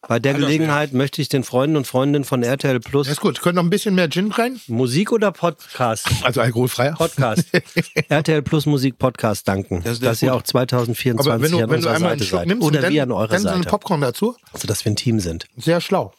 Bei 0.09 0.17
der 0.17 0.33
Gelegenheit 0.33 0.91
möchte 0.91 1.21
ich 1.21 1.29
den 1.29 1.43
Freunden 1.43 1.77
und 1.77 1.85
Freundinnen 1.85 2.23
von 2.25 2.41
RTL 2.41 2.79
Plus 2.79 3.05
Das 3.05 3.13
ist 3.17 3.21
gut. 3.21 3.39
Können 3.43 3.57
noch 3.57 3.63
ein 3.63 3.69
bisschen 3.69 3.93
mehr 3.93 4.09
Gin 4.09 4.31
rein? 4.31 4.59
Musik 4.65 5.11
oder 5.11 5.31
Podcast? 5.31 6.07
Also 6.23 6.41
alkoholfreier. 6.41 6.93
Podcast. 6.95 7.45
RTL 8.09 8.41
Plus 8.41 8.65
Musik 8.65 8.97
Podcast 8.97 9.47
danken, 9.47 9.83
Das 9.83 9.99
dass 9.99 10.23
ihr 10.23 10.33
auch 10.33 10.41
2024 10.41 11.31
Aber 11.31 11.43
wenn 11.43 11.51
du, 11.51 11.57
an 11.57 11.61
wenn 11.61 11.69
du 11.69 11.75
unserer 11.75 11.93
einmal 11.95 12.11
einen 12.13 12.19
Seite 12.21 12.27
Schluck 12.27 12.39
seid. 12.39 12.47
nimmst 12.47 12.63
Oder 12.67 12.77
und 12.79 12.83
dann, 12.85 12.93
wir 12.93 13.03
an 13.03 13.11
eurer 13.11 13.27
dann 13.27 13.41
so 13.43 13.47
einen 13.49 13.57
Seite. 13.59 13.69
Popcorn 13.69 14.01
dazu, 14.01 14.35
Also, 14.51 14.67
dass 14.67 14.83
wir 14.83 14.91
ein 14.91 14.95
Team 14.95 15.19
sind. 15.19 15.45
sehr 15.57 15.79
schlau. 15.79 16.11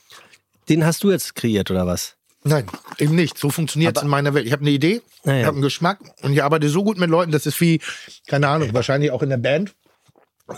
Den 0.68 0.84
hast 0.86 1.02
du 1.02 1.10
jetzt 1.10 1.34
kreiert, 1.34 1.68
oder 1.72 1.84
was? 1.84 2.14
Nein, 2.44 2.66
eben 2.98 3.16
nicht. 3.16 3.38
So 3.38 3.50
funktioniert 3.50 3.96
es 3.96 4.04
in 4.04 4.08
meiner 4.08 4.34
Welt. 4.34 4.46
Ich 4.46 4.52
habe 4.52 4.62
eine 4.62 4.70
Idee, 4.70 5.02
Ja, 5.24 5.32
ja. 5.32 5.40
ich 5.40 5.46
habe 5.46 5.56
einen 5.56 5.62
Geschmack 5.62 5.98
und 6.22 6.32
ich 6.32 6.44
arbeite 6.44 6.68
so 6.68 6.84
gut 6.84 6.96
mit 6.96 7.10
Leuten, 7.10 7.32
das 7.32 7.44
ist 7.44 7.60
wie, 7.60 7.80
keine 8.28 8.46
Ahnung, 8.46 8.72
wahrscheinlich 8.72 9.10
auch 9.10 9.22
in 9.22 9.30
der 9.30 9.36
Band. 9.38 9.74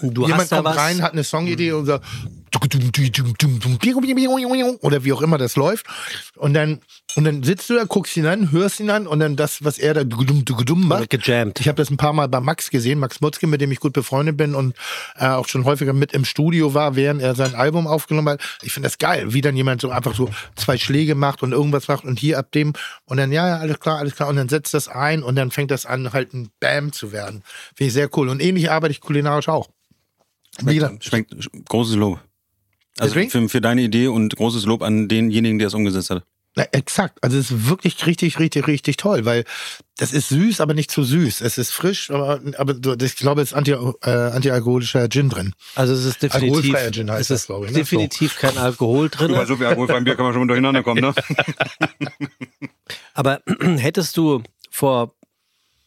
Du 0.02 0.22
Jemand 0.26 0.42
hast 0.42 0.52
da 0.52 0.56
kommt 0.56 0.68
was. 0.68 0.76
rein, 0.76 1.00
hat 1.02 1.12
eine 1.12 1.24
Songidee 1.24 1.72
und 1.72 1.86
sagt, 1.86 2.04
oder 4.80 5.04
wie 5.04 5.12
auch 5.12 5.22
immer 5.22 5.38
das 5.38 5.56
läuft. 5.56 5.86
Und 6.36 6.54
dann, 6.54 6.80
und 7.16 7.24
dann 7.24 7.42
sitzt 7.42 7.70
du 7.70 7.74
da, 7.74 7.84
guckst 7.84 8.16
ihn 8.16 8.26
an, 8.26 8.52
hörst 8.52 8.80
ihn 8.80 8.90
an 8.90 9.06
und 9.06 9.20
dann 9.20 9.36
das, 9.36 9.64
was 9.64 9.78
er 9.78 9.94
da 9.94 10.04
macht. 10.74 11.10
gejammt. 11.10 11.60
Ich 11.60 11.68
habe 11.68 11.76
das 11.76 11.90
ein 11.90 11.96
paar 11.96 12.12
Mal 12.12 12.28
bei 12.28 12.40
Max 12.40 12.70
gesehen, 12.70 12.98
Max 12.98 13.20
Mutzke, 13.20 13.46
mit 13.46 13.60
dem 13.60 13.72
ich 13.72 13.80
gut 13.80 13.92
befreundet 13.92 14.36
bin 14.36 14.54
und 14.54 14.74
äh, 15.16 15.26
auch 15.26 15.48
schon 15.48 15.64
häufiger 15.64 15.92
mit 15.92 16.12
im 16.12 16.24
Studio 16.24 16.74
war, 16.74 16.96
während 16.96 17.22
er 17.22 17.34
sein 17.34 17.54
Album 17.54 17.86
aufgenommen 17.86 18.28
hat. 18.28 18.42
Ich 18.62 18.72
finde 18.72 18.88
das 18.88 18.98
geil, 18.98 19.32
wie 19.32 19.40
dann 19.40 19.56
jemand 19.56 19.80
so 19.80 19.90
einfach 19.90 20.14
so 20.14 20.28
zwei 20.56 20.78
Schläge 20.78 21.14
macht 21.14 21.42
und 21.42 21.52
irgendwas 21.52 21.88
macht 21.88 22.04
und 22.04 22.18
hier 22.18 22.38
ab 22.38 22.52
dem 22.52 22.72
und 23.04 23.16
dann, 23.16 23.32
ja, 23.32 23.48
ja, 23.48 23.56
alles 23.58 23.80
klar, 23.80 23.98
alles 23.98 24.14
klar 24.14 24.28
und 24.28 24.36
dann 24.36 24.48
setzt 24.48 24.74
das 24.74 24.88
ein 24.88 25.22
und 25.22 25.36
dann 25.36 25.50
fängt 25.50 25.70
das 25.70 25.86
an, 25.86 26.12
halt 26.12 26.34
ein 26.34 26.50
Bam 26.60 26.92
zu 26.92 27.12
werden. 27.12 27.42
Finde 27.74 27.88
ich 27.88 27.92
sehr 27.92 28.08
cool. 28.16 28.28
Und 28.28 28.40
ähnlich 28.40 28.70
arbeite 28.70 28.92
ich 28.92 29.00
kulinarisch 29.00 29.48
auch. 29.48 29.68
Gesagt, 30.58 31.04
Schmeckt 31.04 31.34
großes 31.68 31.96
Lob. 31.96 32.20
Also 32.98 33.14
für, 33.14 33.48
für 33.48 33.60
deine 33.60 33.82
Idee 33.82 34.08
und 34.08 34.36
großes 34.36 34.66
Lob 34.66 34.82
an 34.82 35.08
denjenigen, 35.08 35.58
der 35.58 35.68
es 35.68 35.74
umgesetzt 35.74 36.10
hat. 36.10 36.24
Na, 36.54 36.64
exakt. 36.72 37.18
Also 37.22 37.38
es 37.38 37.50
ist 37.50 37.68
wirklich 37.68 38.04
richtig, 38.04 38.38
richtig, 38.38 38.66
richtig 38.66 38.98
toll, 38.98 39.24
weil 39.24 39.44
das 39.96 40.12
ist 40.12 40.28
süß, 40.28 40.60
aber 40.60 40.74
nicht 40.74 40.90
zu 40.90 41.02
süß. 41.02 41.40
Es 41.40 41.56
ist 41.56 41.72
frisch, 41.72 42.10
aber, 42.10 42.40
aber 42.58 42.74
so, 42.82 42.94
ich 42.94 43.16
glaube, 43.16 43.40
es 43.40 43.52
ist 43.52 43.54
anti, 43.54 43.72
äh, 43.72 44.10
antialkoholischer 44.10 45.08
Gin 45.08 45.30
drin. 45.30 45.54
Also 45.74 45.94
es 45.94 46.04
ist 46.04 46.22
definitiv, 46.22 46.56
Alkoholfreier 46.56 46.92
Gin 46.92 47.10
heißt 47.10 47.22
es 47.22 47.28
das, 47.28 47.40
ist 47.40 47.46
glaube 47.46 47.66
ich, 47.66 47.72
ne? 47.72 47.78
definitiv 47.78 48.36
kein 48.36 48.58
Alkohol 48.58 49.08
drin. 49.08 49.34
so 49.46 49.56
viel 49.56 49.66
alkoholfreiem 49.66 50.04
Bier 50.04 50.14
kann 50.14 50.26
man 50.26 50.34
schon 50.34 50.46
durcheinander 50.46 50.82
kommen, 50.82 51.00
ne? 51.00 51.14
Aber 53.14 53.40
hättest 53.60 54.18
du 54.18 54.42
vor 54.70 55.14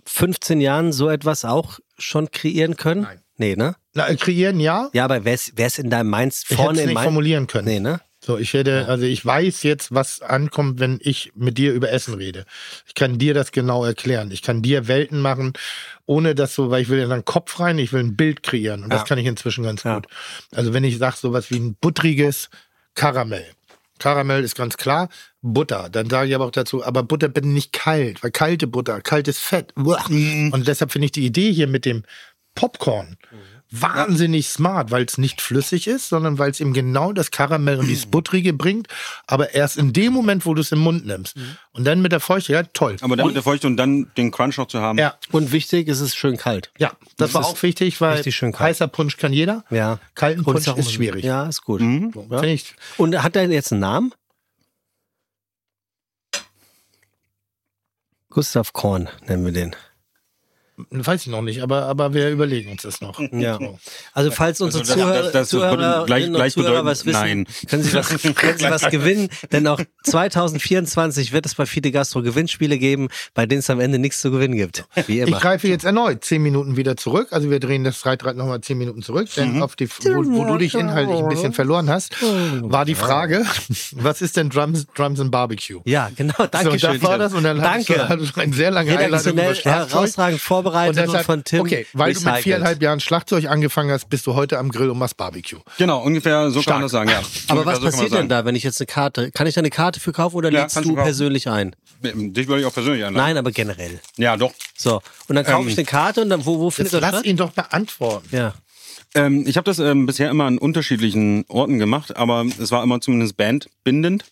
15 0.05 0.61
Jahren 0.61 0.91
so 0.91 1.09
etwas 1.09 1.45
auch 1.45 1.79
schon 1.99 2.31
kreieren 2.31 2.75
können? 2.75 3.01
Nein. 3.01 3.21
Nee, 3.37 3.55
ne? 3.55 3.75
Na, 3.93 4.13
kreieren 4.15 4.59
ja. 4.59 4.89
Ja, 4.93 5.05
aber 5.05 5.25
wär's, 5.25 5.51
wär's 5.55 5.77
in 5.79 5.89
deinem 5.89 6.09
Mainz 6.09 6.43
Ich 6.43 6.51
hätte 6.51 6.61
vorne 6.61 6.77
es 6.77 6.81
in 6.83 6.87
nicht 6.87 6.93
Mainz? 6.95 7.03
formulieren 7.05 7.47
können. 7.47 7.67
Nee, 7.67 7.79
ne? 7.79 7.99
So, 8.23 8.37
ich 8.39 8.53
hätte, 8.53 8.87
also 8.87 9.05
ich 9.05 9.23
weiß 9.23 9.61
jetzt, 9.63 9.93
was 9.93 10.21
ankommt, 10.21 10.79
wenn 10.79 10.97
ich 11.01 11.31
mit 11.35 11.59
dir 11.59 11.73
über 11.73 11.91
Essen 11.91 12.15
rede. 12.15 12.45
Ich 12.87 12.95
kann 12.95 13.19
dir 13.19 13.35
das 13.35 13.51
genau 13.51 13.85
erklären. 13.85 14.31
Ich 14.31 14.41
kann 14.41 14.63
dir 14.63 14.87
Welten 14.87 15.19
machen, 15.19 15.53
ohne 16.07 16.33
dass 16.33 16.55
so, 16.55 16.71
weil 16.71 16.81
ich 16.81 16.89
will 16.89 16.99
in 16.99 17.09
deinen 17.09 17.25
Kopf 17.25 17.59
rein, 17.59 17.77
ich 17.77 17.93
will 17.93 17.99
ein 17.99 18.15
Bild 18.15 18.41
kreieren. 18.41 18.83
Und 18.83 18.89
das 18.91 19.05
kann 19.05 19.19
ich 19.19 19.27
inzwischen 19.27 19.63
ganz 19.63 19.83
Ja. 19.83 19.95
gut. 19.95 20.07
Also 20.55 20.73
wenn 20.73 20.83
ich 20.83 20.97
sage, 20.97 21.17
sowas 21.17 21.51
wie 21.51 21.57
ein 21.59 21.75
buttriges 21.79 22.49
Karamell. 22.95 23.45
Karamell 23.99 24.43
ist 24.43 24.55
ganz 24.55 24.75
klar. 24.77 25.09
Butter. 25.43 25.89
Dann 25.91 26.09
sage 26.09 26.27
ich 26.29 26.33
aber 26.35 26.45
auch 26.45 26.51
dazu, 26.51 26.83
aber 26.83 27.03
Butter 27.03 27.27
bitte 27.29 27.47
nicht 27.47 27.73
kalt, 27.73 28.23
weil 28.23 28.31
kalte 28.31 28.65
Butter, 28.65 29.01
kaltes 29.01 29.37
Fett. 29.37 29.71
Und 29.75 30.67
deshalb 30.67 30.91
finde 30.91 31.05
ich 31.05 31.11
die 31.11 31.25
Idee 31.27 31.51
hier 31.53 31.67
mit 31.67 31.85
dem 31.85 32.03
Popcorn 32.55 33.17
wahnsinnig 33.71 34.47
smart, 34.47 34.91
weil 34.91 35.03
es 35.03 35.17
nicht 35.17 35.41
flüssig 35.41 35.87
ist, 35.87 36.07
sondern 36.07 36.37
weil 36.37 36.49
es 36.51 36.61
eben 36.61 36.71
genau 36.71 37.11
das 37.11 37.31
Karamell 37.31 37.79
und 37.79 37.87
dieses 37.87 38.05
Buttrige 38.11 38.53
bringt, 38.53 38.87
aber 39.27 39.53
erst 39.53 39.75
in 39.77 39.91
dem 39.91 40.13
Moment, 40.13 40.45
wo 40.45 40.53
du 40.53 40.61
es 40.61 40.71
im 40.71 40.79
Mund 40.79 41.05
nimmst. 41.05 41.35
Und 41.73 41.83
dann 41.83 42.01
mit 42.01 42.11
der 42.13 42.19
Feuchtigkeit, 42.21 42.73
toll. 42.73 42.95
Aber 43.01 43.17
dann 43.17 43.25
mit 43.27 43.35
der 43.35 43.43
Feuchte 43.43 43.67
und 43.67 43.75
dann 43.75 44.09
den 44.15 44.31
Crunch 44.31 44.57
noch 44.57 44.67
zu 44.67 44.79
haben. 44.79 44.97
ja, 44.97 45.15
Und 45.31 45.51
wichtig, 45.51 45.89
es 45.89 45.99
ist 45.99 46.15
schön 46.15 46.37
kalt. 46.37 46.71
ja, 46.77 46.93
das, 47.17 47.33
war 47.33 47.41
ist 47.41 47.47
auch 47.47 47.63
wichtig, 47.63 47.99
weil 47.99 48.15
richtig 48.15 48.35
schön 48.35 48.51
kalt. 48.53 48.69
heißer 48.69 48.87
Punsch 48.87 49.17
kann 49.17 49.33
jeder. 49.33 49.65
Ja. 49.69 49.99
Kalten 50.13 50.43
Punsch 50.43 50.59
ist 50.61 50.67
immer- 50.67 50.83
schwierig. 50.83 51.25
Ja, 51.25 51.47
ist 51.47 51.63
gut. 51.63 51.81
Ja. 51.81 52.11
Ja. 52.29 52.43
Ich, 52.43 52.75
Und 52.97 53.21
hat 53.23 53.35
er 53.35 53.49
jetzt 53.49 53.71
einen 53.73 53.81
Namen? 53.81 54.13
Gustav 58.29 58.73
Korn 58.73 59.09
nennen 59.27 59.45
wir 59.45 59.51
den. 59.53 59.75
Weiß 60.89 61.21
ich 61.21 61.27
noch 61.27 61.41
nicht, 61.41 61.61
aber, 61.63 61.83
aber 61.83 62.13
wir 62.13 62.29
überlegen 62.29 62.69
uns 62.71 62.81
das 62.83 62.99
noch. 63.01 63.19
Ja. 63.31 63.57
So. 63.57 63.79
Also 64.13 64.31
falls 64.31 64.59
unsere 64.61 64.81
Also 64.83 64.93
das- 64.93 65.01
Zuhörer, 65.03 65.23
das- 65.23 65.31
das 65.31 65.49
Zuhörer, 65.49 65.77
würde 65.77 66.05
gleich- 66.05 66.31
gleich 66.31 66.53
Zuhörer 66.53 66.69
bedeuten, 66.71 66.85
was 66.87 67.05
wissen, 67.05 67.19
nein. 67.21 67.47
können 67.69 67.83
Sie 67.83 67.93
was, 67.93 68.09
können 68.35 68.57
Sie 68.57 68.65
was 68.65 68.89
gewinnen, 68.89 69.29
denn 69.51 69.67
auch 69.67 69.79
2024 70.03 71.31
wird 71.33 71.45
es 71.45 71.55
bei 71.55 71.65
Fide 71.65 71.91
Gastro 71.91 72.21
Gewinnspiele 72.21 72.77
geben, 72.77 73.07
bei 73.33 73.45
denen 73.45 73.59
es 73.59 73.69
am 73.69 73.79
Ende 73.79 73.99
nichts 73.99 74.21
zu 74.21 74.31
gewinnen 74.31 74.55
gibt. 74.55 74.85
Wie 75.07 75.21
Ich 75.21 75.27
immer. 75.27 75.39
greife 75.39 75.67
jetzt 75.67 75.85
erneut 75.85 76.23
zehn 76.23 76.41
Minuten 76.41 76.77
wieder 76.77 76.97
zurück. 76.97 77.29
Also 77.31 77.49
wir 77.49 77.59
drehen 77.59 77.83
das 77.83 78.05
Reitrad 78.05 78.35
nochmal 78.35 78.61
zehn 78.61 78.77
Minuten 78.77 79.01
zurück. 79.01 79.29
Denn 79.35 79.61
auf 79.61 79.75
die, 79.75 79.89
wo, 79.89 80.25
wo 80.25 80.45
du 80.45 80.57
dich 80.57 80.75
inhaltlich 80.75 81.19
ein 81.19 81.29
bisschen 81.29 81.53
verloren 81.53 81.89
hast, 81.89 82.15
war 82.61 82.85
die 82.85 82.95
Frage, 82.95 83.45
was 83.93 84.21
ist 84.21 84.37
denn 84.37 84.49
Drums, 84.49 84.87
Drums 84.95 85.19
and 85.19 85.31
Barbecue? 85.31 85.81
Ja, 85.85 86.09
genau, 86.15 86.33
danke 86.51 86.71
so, 86.71 86.77
schön. 86.79 86.93
das 86.99 87.01
war 87.03 87.17
das 87.17 87.33
und 87.33 87.43
dann 87.43 87.59
danke. 87.61 87.93
du, 87.93 88.09
hattest 88.09 88.35
du 88.35 88.41
eine 88.41 88.53
sehr 88.53 88.71
lange 88.71 88.91
Einleitung 88.91 89.33
über 89.33 89.41
Redaktionell 89.43 89.55
Schlagzeug. 89.55 89.91
Vorbereitet 90.65 90.97
und, 90.97 91.05
deshalb- 91.07 91.25
von 91.25 91.43
Tim 91.43 91.61
Okay, 91.61 91.85
weil 91.93 92.13
du 92.13 92.19
mit 92.19 92.25
recycelt. 92.27 92.43
viereinhalb 92.43 92.81
Jahren 92.81 92.99
Schlagzeug 92.99 93.45
angefangen 93.45 93.91
hast, 93.91 94.09
bist 94.09 94.25
du 94.27 94.33
heute 94.35 94.57
am 94.59 94.69
Grill 94.71 94.89
und 94.89 94.97
machst 94.97 95.17
Barbecue. 95.17 95.59
Genau, 95.77 96.01
ungefähr 96.03 96.49
so 96.51 96.61
kann 96.61 96.73
man 96.75 96.81
das 96.83 96.91
sagen, 96.91 97.09
ja. 97.09 97.19
Aber 97.47 97.61
Ungefähr 97.61 97.65
was 97.65 97.79
so 97.79 97.85
passiert 97.85 98.11
das 98.11 98.19
denn 98.19 98.29
da, 98.29 98.45
wenn 98.45 98.55
ich 98.55 98.63
jetzt 98.63 98.79
eine 98.81 98.87
Karte, 98.87 99.31
kann 99.31 99.47
ich 99.47 99.55
da 99.55 99.59
eine 99.61 99.69
Karte 99.69 99.99
für 99.99 100.11
kaufen 100.11 100.35
oder 100.37 100.51
Ja, 100.51 100.61
lädst 100.63 100.75
du 100.77 100.81
du 100.81 100.95
persönlich 100.95 101.49
ein? 101.49 101.75
Dich 102.03 102.47
würde 102.47 102.61
ich 102.61 102.65
auch 102.67 102.73
persönlich 102.73 103.03
einladen. 103.05 103.25
Nein, 103.25 103.37
aber 103.37 103.51
generell. 103.51 103.99
Ja, 104.17 104.37
doch. 104.37 104.51
So, 104.77 105.01
und 105.27 105.35
dann 105.35 105.45
kaufe 105.45 105.63
Ähm, 105.63 105.69
ich 105.69 105.77
eine 105.77 105.85
Karte 105.85 106.21
und 106.21 106.29
dann, 106.29 106.45
wo, 106.45 106.59
wo 106.59 106.69
findet 106.69 106.93
das 106.93 107.01
lass 107.01 107.09
statt? 107.11 107.25
ihn 107.25 107.37
doch 107.37 107.51
beantworten. 107.51 108.27
Ja. 108.31 108.53
Ähm, 109.15 109.45
ich 109.47 109.55
habe 109.57 109.63
das 109.65 109.79
ähm, 109.79 110.05
bisher 110.05 110.29
immer 110.29 110.43
an 110.45 110.57
unterschiedlichen 110.57 111.45
Orten 111.47 111.79
gemacht, 111.79 112.15
aber 112.17 112.45
es 112.59 112.69
war 112.71 112.83
immer 112.83 112.99
zumindest 113.01 113.37
bandbindend. 113.37 114.25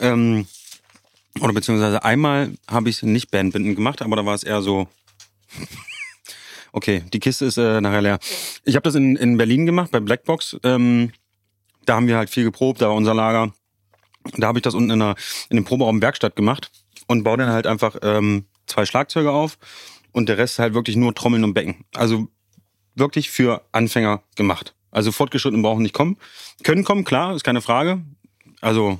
Ähm, 0.00 0.46
oder 1.40 1.52
beziehungsweise 1.52 2.04
einmal 2.04 2.50
habe 2.68 2.88
ich 2.88 2.96
es 2.96 3.02
nicht 3.02 3.30
bandbindend 3.30 3.74
gemacht, 3.76 4.00
aber 4.02 4.16
da 4.16 4.24
war 4.26 4.34
es 4.34 4.42
eher 4.44 4.62
so. 4.62 4.86
Okay, 6.74 7.04
die 7.12 7.20
Kiste 7.20 7.44
ist 7.44 7.58
äh, 7.58 7.82
nachher 7.82 8.00
leer. 8.00 8.18
Ich 8.64 8.76
habe 8.76 8.84
das 8.84 8.94
in, 8.94 9.16
in 9.16 9.36
Berlin 9.36 9.66
gemacht, 9.66 9.90
bei 9.90 10.00
Blackbox. 10.00 10.56
Ähm, 10.64 11.12
da 11.84 11.96
haben 11.96 12.06
wir 12.06 12.16
halt 12.16 12.30
viel 12.30 12.44
geprobt, 12.44 12.80
da 12.80 12.88
war 12.88 12.94
unser 12.94 13.12
Lager. 13.12 13.52
Da 14.38 14.46
habe 14.46 14.58
ich 14.58 14.62
das 14.62 14.74
unten 14.74 14.90
in, 14.90 15.02
einer, 15.02 15.14
in 15.50 15.56
dem 15.56 15.64
Proberaum 15.64 16.00
Werkstatt 16.00 16.34
gemacht 16.34 16.70
und 17.08 17.24
baue 17.24 17.36
dann 17.36 17.50
halt 17.50 17.66
einfach 17.66 17.96
ähm, 18.02 18.46
zwei 18.66 18.86
Schlagzeuge 18.86 19.32
auf 19.32 19.58
und 20.12 20.30
der 20.30 20.38
Rest 20.38 20.58
halt 20.58 20.72
wirklich 20.72 20.96
nur 20.96 21.14
Trommeln 21.14 21.44
und 21.44 21.52
Becken. 21.52 21.84
Also 21.92 22.28
wirklich 22.94 23.30
für 23.30 23.62
Anfänger 23.72 24.22
gemacht. 24.36 24.74
Also 24.90 25.12
Fortgeschrittene 25.12 25.62
brauchen 25.62 25.82
nicht 25.82 25.94
kommen. 25.94 26.16
Können 26.62 26.84
kommen, 26.84 27.04
klar, 27.04 27.34
ist 27.34 27.44
keine 27.44 27.60
Frage. 27.60 28.02
Also 28.60 28.98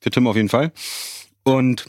für 0.00 0.10
Tim 0.10 0.26
auf 0.26 0.36
jeden 0.36 0.48
Fall. 0.48 0.72
Und 1.42 1.86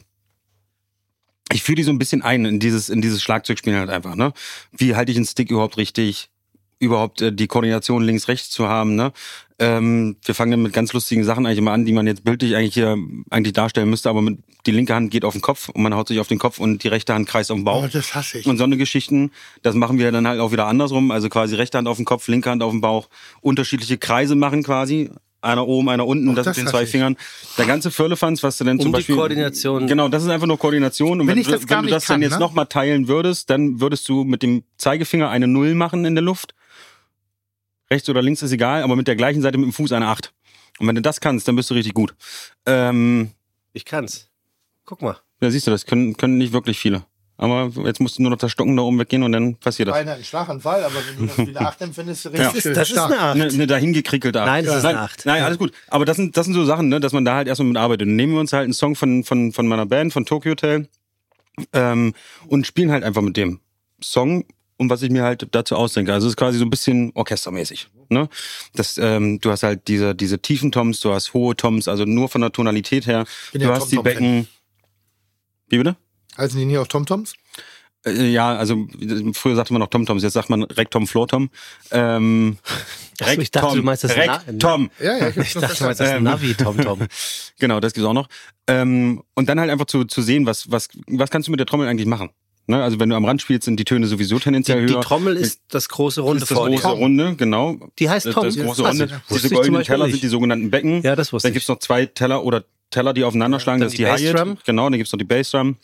ich 1.52 1.64
führe 1.64 1.76
die 1.76 1.84
so 1.84 1.92
ein 1.92 2.00
bisschen 2.00 2.22
ein 2.22 2.46
in 2.46 2.60
dieses, 2.60 2.90
in 2.90 3.02
dieses 3.02 3.22
Schlagzeugspielen 3.22 3.80
halt 3.80 3.90
einfach, 3.90 4.16
ne? 4.16 4.34
Wie 4.72 4.96
halte 4.96 5.12
ich 5.12 5.18
einen 5.18 5.26
Stick 5.26 5.52
überhaupt 5.52 5.78
richtig? 5.78 6.30
überhaupt 6.82 7.22
äh, 7.22 7.32
die 7.32 7.48
Koordination 7.48 8.04
links-rechts 8.04 8.50
zu 8.50 8.68
haben. 8.68 8.96
Ne? 8.96 9.14
Ähm, 9.60 10.18
wir 10.26 10.36
fangen 10.36 10.52
dann 10.52 10.64
mit 10.64 10.74
ganz 10.74 10.92
lustigen 10.92 11.24
Sachen 11.24 11.46
eigentlich 11.46 11.60
immer 11.60 11.72
an, 11.72 11.86
die 11.86 11.94
man 11.94 12.08
jetzt 12.08 12.24
bildlich 12.24 12.56
eigentlich 12.56 12.74
hier 12.74 12.98
eigentlich 13.30 13.54
darstellen 13.54 13.90
müsste, 13.90 14.10
aber 14.10 14.22
mit, 14.22 14.40
die 14.66 14.72
linke 14.72 14.96
Hand 14.96 15.12
geht 15.12 15.24
auf 15.24 15.34
den 15.34 15.42
Kopf 15.42 15.70
und 15.70 15.84
man 15.84 15.94
haut 15.94 16.08
sich 16.08 16.20
auf 16.20 16.28
den 16.28 16.40
Kopf 16.40 16.60
und 16.60 16.84
die 16.84 16.88
rechte 16.88 17.14
Hand 17.14 17.28
kreist 17.28 17.52
auf 17.52 17.58
den 17.58 17.64
Bauch. 17.64 17.84
Oh, 17.84 17.88
das 17.92 18.16
hasse 18.16 18.40
ich. 18.40 18.48
Und 18.48 18.58
so 18.58 18.64
eine 18.64 18.78
Geschichten, 18.78 19.32
das 19.62 19.76
machen 19.76 20.00
wir 20.00 20.12
dann 20.12 20.28
halt 20.28 20.40
auch 20.40 20.52
wieder 20.52 20.66
andersrum, 20.66 21.12
also 21.12 21.30
quasi 21.30 21.56
rechte 21.56 21.78
Hand 21.78 21.88
auf 21.88 21.98
den 21.98 22.06
Kopf, 22.06 22.28
linke 22.28 22.50
Hand 22.50 22.64
auf 22.64 22.72
den 22.72 22.82
Bauch, 22.82 23.08
unterschiedliche 23.42 24.00
Kreise 24.00 24.36
machen 24.36 24.64
quasi. 24.64 25.12
Einer 25.42 25.68
oben, 25.68 25.90
einer 25.90 26.06
unten, 26.06 26.36
das, 26.36 26.46
das 26.46 26.58
mit 26.58 26.68
den 26.68 26.70
zwei 26.72 26.84
ich. 26.84 26.90
Fingern. 26.90 27.18
Der 27.58 27.66
ganze 27.66 27.90
Firlefanz, 27.90 28.44
was 28.44 28.58
du 28.60 28.64
denn 28.64 28.78
Um 28.78 28.84
zum 28.84 28.92
die 28.92 28.98
Beispiel. 28.98 29.16
Koordination- 29.16 29.88
Genau, 29.88 30.08
das 30.08 30.22
ist 30.24 30.30
einfach 30.30 30.46
nur 30.48 30.60
Koordination. 30.60 31.20
Und 31.20 31.28
Wenn 31.28 31.36
wenn, 31.36 31.42
ich 31.42 31.48
das 31.48 31.66
gar 31.66 31.78
wenn 31.80 31.84
du 31.84 31.86
nicht 31.88 31.96
das 31.96 32.06
dann 32.06 32.16
kann, 32.16 32.22
jetzt 32.22 32.34
ne? 32.34 32.40
nochmal 32.40 32.68
teilen 32.68 33.08
würdest, 33.08 33.50
dann 33.50 33.80
würdest 33.82 34.08
du 34.08 34.24
mit 34.24 34.44
dem 34.44 34.64
Zeigefinger 34.78 35.30
eine 35.30 35.48
Null 35.48 35.74
machen 35.74 36.06
in 36.06 36.14
der 36.14 36.24
Luft. 36.24 36.54
Rechts 37.90 38.08
oder 38.08 38.22
links 38.22 38.42
ist 38.42 38.52
egal, 38.52 38.84
aber 38.84 38.96
mit 38.96 39.08
der 39.08 39.16
gleichen 39.16 39.42
Seite 39.42 39.58
mit 39.58 39.66
dem 39.66 39.74
Fuß 39.74 39.92
eine 39.92 40.08
Acht. 40.08 40.34
Und 40.80 40.88
wenn 40.88 40.96
du 40.96 41.02
das 41.02 41.20
kannst, 41.20 41.48
dann 41.48 41.56
bist 41.56 41.70
du 41.70 41.74
richtig 41.74 41.94
gut. 41.94 42.14
Ähm, 42.66 43.32
Ich 43.74 43.84
kann's. 43.86 44.30
Guck 44.86 45.02
mal. 45.02 45.18
ja, 45.42 45.50
siehst 45.52 45.68
du, 45.68 45.72
das 45.72 45.86
können, 45.86 46.18
können 46.18 46.38
nicht 46.38 46.54
wirklich 46.54 46.78
viele. 46.80 47.04
Aber 47.42 47.72
jetzt 47.86 48.00
musst 48.00 48.20
du 48.20 48.22
nur 48.22 48.30
noch 48.30 48.38
das 48.38 48.52
Stocken 48.52 48.78
da 48.78 48.84
oben 48.84 49.00
weggehen 49.00 49.24
und 49.24 49.32
dann 49.32 49.56
passiert 49.56 49.88
das. 49.90 49.96
Beinahe 49.96 50.16
ein 50.16 50.24
Schlaganfall, 50.24 50.84
aber 50.84 50.94
wenn 50.96 51.18
du 51.18 51.26
das 51.36 51.48
wieder 51.48 51.62
acht 51.62 51.82
empfindest, 51.82 52.28
richtig 52.28 52.40
Ja. 52.40 52.62
schön 52.62 52.74
Das 52.76 52.88
ist 52.88 52.92
stark. 52.94 53.12
eine 53.12 53.20
Acht. 53.20 53.36
Eine, 53.36 53.46
eine 53.48 53.68
dahin 53.68 53.94
gekrickelte 53.94 54.42
Acht. 54.42 54.48
Nein, 54.48 54.64
das 54.66 54.78
ist 54.78 54.86
eine 54.86 55.00
Acht. 55.00 55.26
Nein, 55.26 55.42
alles 55.42 55.58
gut. 55.58 55.72
Aber 55.88 56.06
das 56.06 56.18
sind, 56.18 56.38
das 56.38 56.46
sind 56.46 56.54
so 56.54 56.64
Sachen, 56.66 56.88
ne, 56.90 57.00
dass 57.00 57.14
man 57.14 57.26
da 57.26 57.36
halt 57.36 57.48
erstmal 57.48 57.68
mit 57.68 57.78
arbeitet. 57.78 58.08
Dann 58.08 58.16
nehmen 58.16 58.34
wir 58.34 58.40
uns 58.40 58.54
halt 58.54 58.66
einen 58.66 58.74
Song 58.74 58.96
von, 58.96 59.24
von, 59.24 59.52
von 59.54 59.68
meiner 59.68 59.88
Band, 59.88 60.14
von 60.14 60.24
Tokyo 60.26 60.52
Hotel, 60.52 60.88
ähm, 61.74 62.14
und 62.48 62.68
spielen 62.68 62.92
halt 62.92 63.04
einfach 63.04 63.24
mit 63.24 63.36
dem 63.38 63.60
Song 64.04 64.46
und 64.78 64.90
was 64.92 65.02
ich 65.02 65.10
mir 65.10 65.24
halt 65.24 65.48
dazu 65.52 65.76
ausdenke. 65.76 66.14
Also 66.14 66.28
es 66.28 66.34
ist 66.34 66.38
quasi 66.38 66.60
so 66.60 66.66
ein 66.66 66.70
bisschen 66.70 67.12
orchestermäßig. 67.16 67.88
Ne? 68.10 68.30
Das, 68.76 69.00
ähm, 69.00 69.40
du 69.40 69.50
hast 69.50 69.64
halt 69.64 69.88
diese, 69.88 70.14
diese 70.14 70.40
tiefen 70.40 70.72
Toms, 70.72 71.00
du 71.00 71.12
hast 71.12 71.34
hohe 71.34 71.56
Toms, 71.56 71.88
also 71.88 72.06
nur 72.06 72.30
von 72.30 72.42
der 72.42 72.52
Tonalität 72.52 73.08
her. 73.08 73.26
Du 73.54 73.66
hast 73.68 73.92
die 73.92 73.96
Tom-Tom-Fan. 73.96 74.04
Becken. 74.04 74.48
Wie 75.70 75.78
bitte? 75.80 75.96
Heißen 76.38 76.60
die 76.60 76.66
hier 76.68 76.82
auch 76.82 76.88
TomToms? 76.88 77.34
Äh, 78.06 78.32
Ja, 78.32 78.56
also 78.56 78.88
früher 79.34 79.56
sagte 79.56 79.74
man 79.74 79.80
noch 79.82 79.90
Tom-Toms, 79.90 80.24
jetzt 80.24 80.34
sagt 80.34 80.50
man 80.50 80.64
Rektom, 80.64 81.06
Flortom. 81.08 81.50
Ähm, 81.92 82.58
so, 83.20 83.26
ich 83.40 83.52
dachte, 83.52 83.78
du 83.78 83.84
meinst 83.84 84.04
das 84.04 84.16
Rektom. 84.16 84.90
Ja, 85.00 85.18
ja, 85.18 85.28
ich, 85.30 85.38
Ich 85.38 85.54
dachte, 85.54 85.76
du 85.78 85.84
meinst 85.84 86.00
das 86.00 86.10
Ähm. 86.10 86.24
Navi, 86.24 86.54
Tom 86.56 86.78
Tom. 86.78 87.00
Genau, 87.60 87.80
das 87.80 87.94
gibt's 87.94 88.08
auch 88.08 88.14
noch. 88.14 88.28
Ähm, 88.68 89.22
und 89.36 89.50
dann 89.50 89.60
halt 89.60 89.70
einfach 89.70 89.86
zu, 89.86 90.06
zu 90.06 90.22
sehen, 90.24 90.46
was, 90.48 90.72
was, 90.72 90.88
was 91.08 91.30
kannst 91.30 91.48
du 91.48 91.52
mit 91.52 91.60
der 91.60 91.68
Trommel 91.68 91.88
eigentlich 91.88 92.08
machen? 92.08 92.30
Ne? 92.66 92.82
Also 92.82 93.00
wenn 93.00 93.10
du 93.10 93.16
am 93.16 93.26
Rand 93.26 93.42
spielst, 93.42 93.66
sind 93.66 93.80
die 93.80 93.84
Töne 93.86 94.08
sowieso 94.08 94.40
tendenziell 94.40 94.82
Die, 94.82 94.88
die 94.88 94.94
höher. 94.94 95.02
Trommel 95.02 95.36
ist 95.38 95.62
das 95.70 95.90
große 95.90 96.22
Runde 96.22 96.40
das 96.40 96.50
große 96.50 96.88
Runde, 96.88 97.36
genau. 97.36 97.78
Die 98.00 98.10
heißt 98.10 98.32
Tom. 98.32 98.44
das 98.46 98.56
große 98.58 98.82
Runde. 98.84 99.22
wusste 99.28 99.48
Diese 99.50 99.56
goldenen 99.56 99.84
Teller 99.84 100.06
nicht. 100.06 100.14
sind 100.14 100.24
die 100.24 100.28
sogenannten 100.28 100.72
Becken. 100.72 101.04
Ja, 101.04 101.16
das 101.16 101.32
wusste 101.34 101.48
Dann 101.48 101.52
ich. 101.52 101.56
gibt's 101.56 101.68
noch 101.68 101.80
zwei 101.80 102.06
Teller 102.08 102.44
oder 102.44 102.64
Teller, 102.90 103.14
die 103.14 103.24
aufeinander 103.24 103.60
schlagen. 103.60 103.80
Dann 103.80 103.88
das 103.88 103.94
ist 103.94 104.00
die 104.00 104.04
die 104.06 104.10
Hi-Hat. 104.10 104.66
Genau, 104.66 104.90
dann 104.90 104.98
gibt's 104.98 105.12
noch 105.14 105.18
die 105.20 105.24
Bassdrum. 105.26 105.78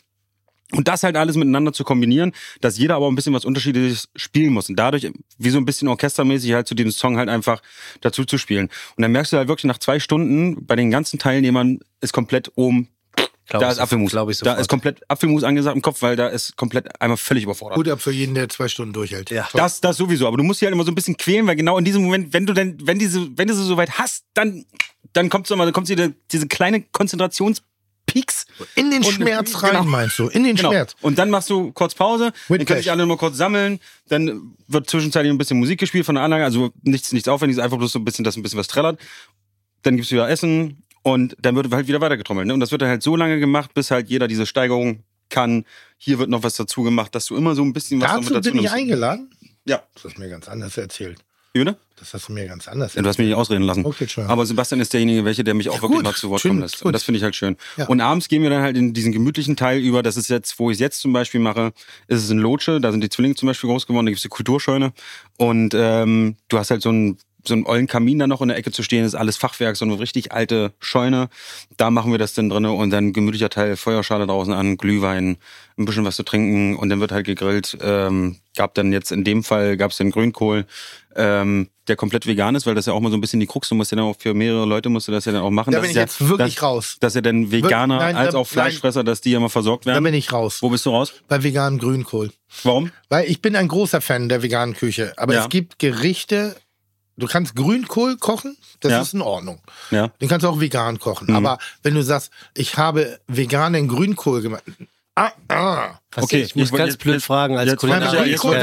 Und 0.72 0.86
das 0.86 1.02
halt 1.02 1.16
alles 1.16 1.36
miteinander 1.36 1.72
zu 1.72 1.82
kombinieren, 1.82 2.32
dass 2.60 2.76
jeder 2.76 2.96
aber 2.96 3.08
ein 3.08 3.14
bisschen 3.14 3.32
was 3.32 3.46
Unterschiedliches 3.46 4.08
spielen 4.16 4.52
muss. 4.52 4.68
Und 4.68 4.76
dadurch, 4.76 5.10
wie 5.38 5.50
so 5.50 5.58
ein 5.58 5.64
bisschen 5.64 5.88
orchestermäßig 5.88 6.52
halt 6.52 6.68
zu 6.68 6.74
diesem 6.74 6.92
Song 6.92 7.16
halt 7.16 7.30
einfach 7.30 7.62
dazu 8.02 8.24
zu 8.24 8.36
spielen. 8.36 8.68
Und 8.96 9.02
dann 9.02 9.12
merkst 9.12 9.32
du 9.32 9.38
halt 9.38 9.48
wirklich 9.48 9.64
nach 9.64 9.78
zwei 9.78 9.98
Stunden, 9.98 10.66
bei 10.66 10.76
den 10.76 10.90
ganzen 10.90 11.18
Teilnehmern 11.18 11.78
ist 12.02 12.12
komplett 12.12 12.52
oben, 12.54 12.88
Glaub 13.48 13.62
da 13.62 13.68
ich 13.68 13.72
ist 13.72 13.78
Apfelmus. 13.78 14.10
glaub 14.10 14.28
ich 14.28 14.38
da 14.38 14.44
sofort. 14.44 14.60
ist 14.60 14.68
komplett 14.68 15.10
Apfelmus 15.10 15.42
angesagt 15.42 15.74
im 15.74 15.80
Kopf, 15.80 16.02
weil 16.02 16.16
da 16.16 16.28
ist 16.28 16.56
komplett 16.56 17.00
einmal 17.00 17.16
völlig 17.16 17.44
überfordert. 17.44 17.76
Gut 17.76 17.88
ab 17.88 18.00
für 18.00 18.12
jeden, 18.12 18.34
der 18.34 18.50
zwei 18.50 18.68
Stunden 18.68 18.92
durchhält. 18.92 19.30
Ja. 19.30 19.44
Toll. 19.44 19.58
Das, 19.58 19.80
das 19.80 19.96
sowieso, 19.96 20.26
aber 20.26 20.36
du 20.36 20.42
musst 20.42 20.60
dich 20.60 20.66
halt 20.66 20.74
immer 20.74 20.84
so 20.84 20.92
ein 20.92 20.94
bisschen 20.94 21.16
quälen, 21.16 21.46
weil 21.46 21.56
genau 21.56 21.78
in 21.78 21.84
diesem 21.84 22.02
Moment, 22.02 22.34
wenn 22.34 22.44
du 22.44 22.52
denn, 22.52 22.76
wenn 22.82 22.98
diese, 22.98 23.26
wenn 23.38 23.48
du 23.48 23.54
sie 23.54 23.64
so 23.64 23.78
weit 23.78 23.92
hast, 23.98 24.26
dann, 24.34 24.66
dann 25.14 25.30
kommt 25.30 25.46
so 25.46 25.56
mal, 25.56 25.64
dann 25.64 25.72
kommt 25.72 25.88
diese, 25.88 26.12
diese 26.30 26.46
kleine 26.46 26.82
Konzentrationspeaks. 28.12 28.46
In 28.74 28.90
den 28.90 29.04
Schmerz 29.04 29.62
rein, 29.62 29.70
genau. 29.72 29.84
meinst 29.84 30.18
du? 30.18 30.28
In 30.28 30.44
den 30.44 30.56
Genau. 30.56 30.70
Schmerz. 30.70 30.94
Und 31.00 31.18
dann 31.18 31.30
machst 31.30 31.50
du 31.50 31.72
kurz 31.72 31.94
Pause, 31.94 32.32
dann 32.48 32.64
können 32.64 32.78
sich 32.80 32.90
alle 32.90 33.06
nur 33.06 33.18
kurz 33.18 33.36
sammeln, 33.36 33.80
dann 34.08 34.54
wird 34.66 34.88
zwischenzeitlich 34.90 35.30
ein 35.32 35.38
bisschen 35.38 35.58
Musik 35.58 35.78
gespielt 35.80 36.06
von 36.06 36.14
der 36.14 36.24
Anlage, 36.24 36.44
also 36.44 36.72
nichts, 36.82 37.12
nichts 37.12 37.28
Aufwendiges, 37.28 37.62
einfach 37.62 37.78
bloß 37.78 37.92
so 37.92 37.98
ein 37.98 38.04
bisschen, 38.04 38.24
dass 38.24 38.36
ein 38.36 38.42
bisschen 38.42 38.58
was 38.58 38.66
trällert. 38.68 39.00
Dann 39.82 39.96
gibt's 39.96 40.10
wieder 40.10 40.28
Essen 40.28 40.82
und 41.02 41.36
dann 41.40 41.54
wird 41.56 41.72
halt 41.72 41.86
wieder 41.88 42.00
weitergetrommelt. 42.00 42.46
Ne? 42.48 42.54
Und 42.54 42.60
das 42.60 42.72
wird 42.72 42.82
dann 42.82 42.88
halt 42.88 43.02
so 43.02 43.14
lange 43.16 43.38
gemacht, 43.38 43.74
bis 43.74 43.90
halt 43.90 44.08
jeder 44.08 44.26
diese 44.28 44.46
Steigerung 44.46 45.04
kann. 45.30 45.64
Hier 45.98 46.18
wird 46.18 46.30
noch 46.30 46.42
was 46.42 46.56
dazu 46.56 46.82
gemacht, 46.82 47.14
dass 47.14 47.26
du 47.26 47.36
immer 47.36 47.54
so 47.54 47.62
ein 47.62 47.72
bisschen 47.72 48.00
was 48.00 48.10
Dazu 48.10 48.20
mit 48.24 48.30
dazu 48.34 48.50
bin 48.50 48.56
ich 48.56 48.62
nimmst. 48.62 48.74
eingeladen. 48.74 49.30
Ja. 49.66 49.82
Das 49.94 50.04
hast 50.04 50.16
du 50.16 50.20
mir 50.22 50.28
ganz 50.30 50.48
anders 50.48 50.76
erzählt. 50.76 51.18
Bitte? 51.52 51.76
Das 52.00 52.14
hast 52.14 52.28
du 52.28 52.32
mir 52.32 52.46
ganz 52.46 52.68
anders 52.68 52.94
Ja, 52.94 53.02
du 53.02 53.08
hast 53.08 53.18
mich 53.18 53.26
nicht 53.28 53.36
ausreden 53.36 53.62
lassen. 53.64 53.84
Okay, 53.84 54.06
schon. 54.08 54.26
Aber 54.26 54.46
Sebastian 54.46 54.80
ist 54.80 54.92
derjenige, 54.92 55.24
welche, 55.24 55.44
der 55.44 55.54
mich 55.54 55.68
auch 55.68 55.76
Ja, 55.76 55.82
wirklich 55.82 55.98
gut. 55.98 56.04
mal 56.04 56.14
zu 56.14 56.30
Wort 56.30 56.40
Schön, 56.40 56.50
kommen 56.52 56.60
lässt. 56.62 56.76
gut. 56.78 56.86
Und 56.86 56.92
das 56.92 57.02
finde 57.02 57.18
ich 57.18 57.24
halt 57.24 57.34
schön. 57.36 57.56
Ja. 57.76 57.86
Und 57.86 58.00
abends 58.00 58.28
gehen 58.28 58.42
wir 58.42 58.50
dann 58.50 58.62
halt 58.62 58.76
in 58.76 58.92
diesen 58.94 59.12
gemütlichen 59.12 59.56
Teil 59.56 59.80
über. 59.80 60.02
Das 60.02 60.16
ist 60.16 60.28
jetzt, 60.28 60.58
wo 60.58 60.70
ich 60.70 60.76
es 60.76 60.80
jetzt 60.80 61.00
zum 61.00 61.12
Beispiel 61.12 61.40
mache, 61.40 61.72
ist 62.06 62.22
es 62.24 62.30
in 62.30 62.38
Lotsche. 62.38 62.80
Da 62.80 62.90
sind 62.92 63.02
die 63.02 63.08
Zwillinge 63.08 63.34
zum 63.34 63.46
Beispiel 63.48 63.68
groß 63.70 63.86
geworden. 63.86 64.06
Da 64.06 64.10
gibt's 64.10 64.22
die 64.22 64.28
Kulturscheune. 64.28 64.92
Und 65.36 65.74
ähm, 65.74 66.36
du 66.48 66.58
hast 66.58 66.70
halt 66.70 66.82
so 66.82 66.88
einen 66.90 67.18
so 67.48 67.54
einen 67.54 67.66
ollen 67.66 67.86
Kamin 67.86 68.18
da 68.18 68.26
noch 68.26 68.40
in 68.42 68.48
der 68.48 68.56
Ecke 68.56 68.70
zu 68.70 68.82
stehen, 68.82 69.04
ist 69.04 69.14
alles 69.14 69.36
Fachwerk, 69.36 69.76
so 69.76 69.84
eine 69.84 69.98
richtig 69.98 70.32
alte 70.32 70.72
Scheune. 70.78 71.28
Da 71.76 71.90
machen 71.90 72.12
wir 72.12 72.18
das 72.18 72.34
dann 72.34 72.48
drinne 72.48 72.72
und 72.72 72.90
dann 72.90 73.12
gemütlicher 73.12 73.50
Teil, 73.50 73.76
Feuerschale 73.76 74.26
draußen 74.26 74.52
an, 74.52 74.76
Glühwein, 74.76 75.36
ein 75.76 75.84
bisschen 75.84 76.04
was 76.04 76.16
zu 76.16 76.22
trinken 76.22 76.76
und 76.76 76.88
dann 76.88 77.00
wird 77.00 77.12
halt 77.12 77.26
gegrillt. 77.26 77.76
Ähm, 77.80 78.36
gab 78.56 78.74
dann 78.74 78.92
jetzt 78.92 79.10
in 79.12 79.24
dem 79.24 79.42
Fall 79.44 79.76
gab's 79.76 79.96
den 79.96 80.10
Grünkohl, 80.10 80.66
ähm, 81.16 81.68
der 81.86 81.96
komplett 81.96 82.26
vegan 82.26 82.54
ist, 82.54 82.66
weil 82.66 82.74
das 82.74 82.86
ja 82.86 82.92
auch 82.92 83.00
mal 83.00 83.10
so 83.10 83.16
ein 83.16 83.20
bisschen 83.20 83.40
die 83.40 83.46
Krux, 83.46 83.68
du 83.68 83.74
musst 83.74 83.90
ja 83.92 83.96
dann 83.96 84.04
auch 84.04 84.16
für 84.18 84.34
mehrere 84.34 84.66
Leute 84.66 84.88
musst 84.88 85.08
du 85.08 85.12
das 85.12 85.24
ja 85.24 85.32
dann 85.32 85.40
auch 85.42 85.50
machen. 85.50 85.70
Da 85.72 85.80
bin 85.80 85.88
ich 85.90 85.96
ja, 85.96 86.02
jetzt 86.02 86.20
wirklich 86.28 86.56
dass, 86.56 86.62
raus. 86.62 86.96
Dass 87.00 87.14
ja 87.14 87.20
dann 87.22 87.50
Veganer 87.50 87.98
nein, 87.98 88.16
als 88.16 88.32
da- 88.32 88.38
auch 88.38 88.46
Fleischfresser, 88.46 89.04
dass 89.04 89.20
die 89.20 89.30
ja 89.30 89.40
mal 89.40 89.48
versorgt 89.48 89.86
Da 89.86 89.92
werden. 89.92 90.04
bin 90.04 90.14
ich 90.14 90.32
raus. 90.32 90.58
Wo 90.60 90.68
bist 90.68 90.84
du 90.84 90.90
raus? 90.90 91.14
Bei 91.28 91.42
veganem 91.42 91.78
Grünkohl. 91.78 92.30
Warum? 92.62 92.90
Weil 93.08 93.28
ich 93.30 93.40
bin 93.40 93.56
ein 93.56 93.68
großer 93.68 94.00
Fan 94.00 94.28
der 94.28 94.42
veganen 94.42 94.74
Küche. 94.76 95.12
Aber 95.16 95.34
Ja. 95.34 95.42
es 95.44 95.48
gibt 95.48 95.78
Gerichte, 95.78 96.56
du 97.18 97.26
kannst 97.26 97.54
Grünkohl 97.54 98.16
kochen, 98.16 98.56
das 98.80 98.92
Ja. 98.92 99.00
ist 99.02 99.14
in 99.14 99.22
Ordnung. 99.22 99.60
Ja. 99.90 100.08
Den 100.20 100.28
kannst 100.28 100.44
du 100.44 100.48
auch 100.48 100.60
vegan 100.60 100.98
kochen. 100.98 101.26
Mhm. 101.28 101.36
Aber 101.36 101.58
wenn 101.82 101.94
du 101.94 102.02
sagst, 102.02 102.30
ich 102.54 102.76
habe 102.76 103.18
veganen 103.26 103.88
Grünkohl 103.88 104.40
gemacht. 104.42 104.62
Ah, 105.14 105.32
ah. 105.48 105.98
Was, 106.12 106.24
Okay, 106.24 106.42
ich 106.42 106.54
muss 106.54 106.70
ich- 106.70 106.76
ganz 106.76 106.96
blöd 106.96 107.20
fragen 107.22 107.58
als 107.58 107.68
jetzt- 107.70 107.82
wenn 107.82 108.00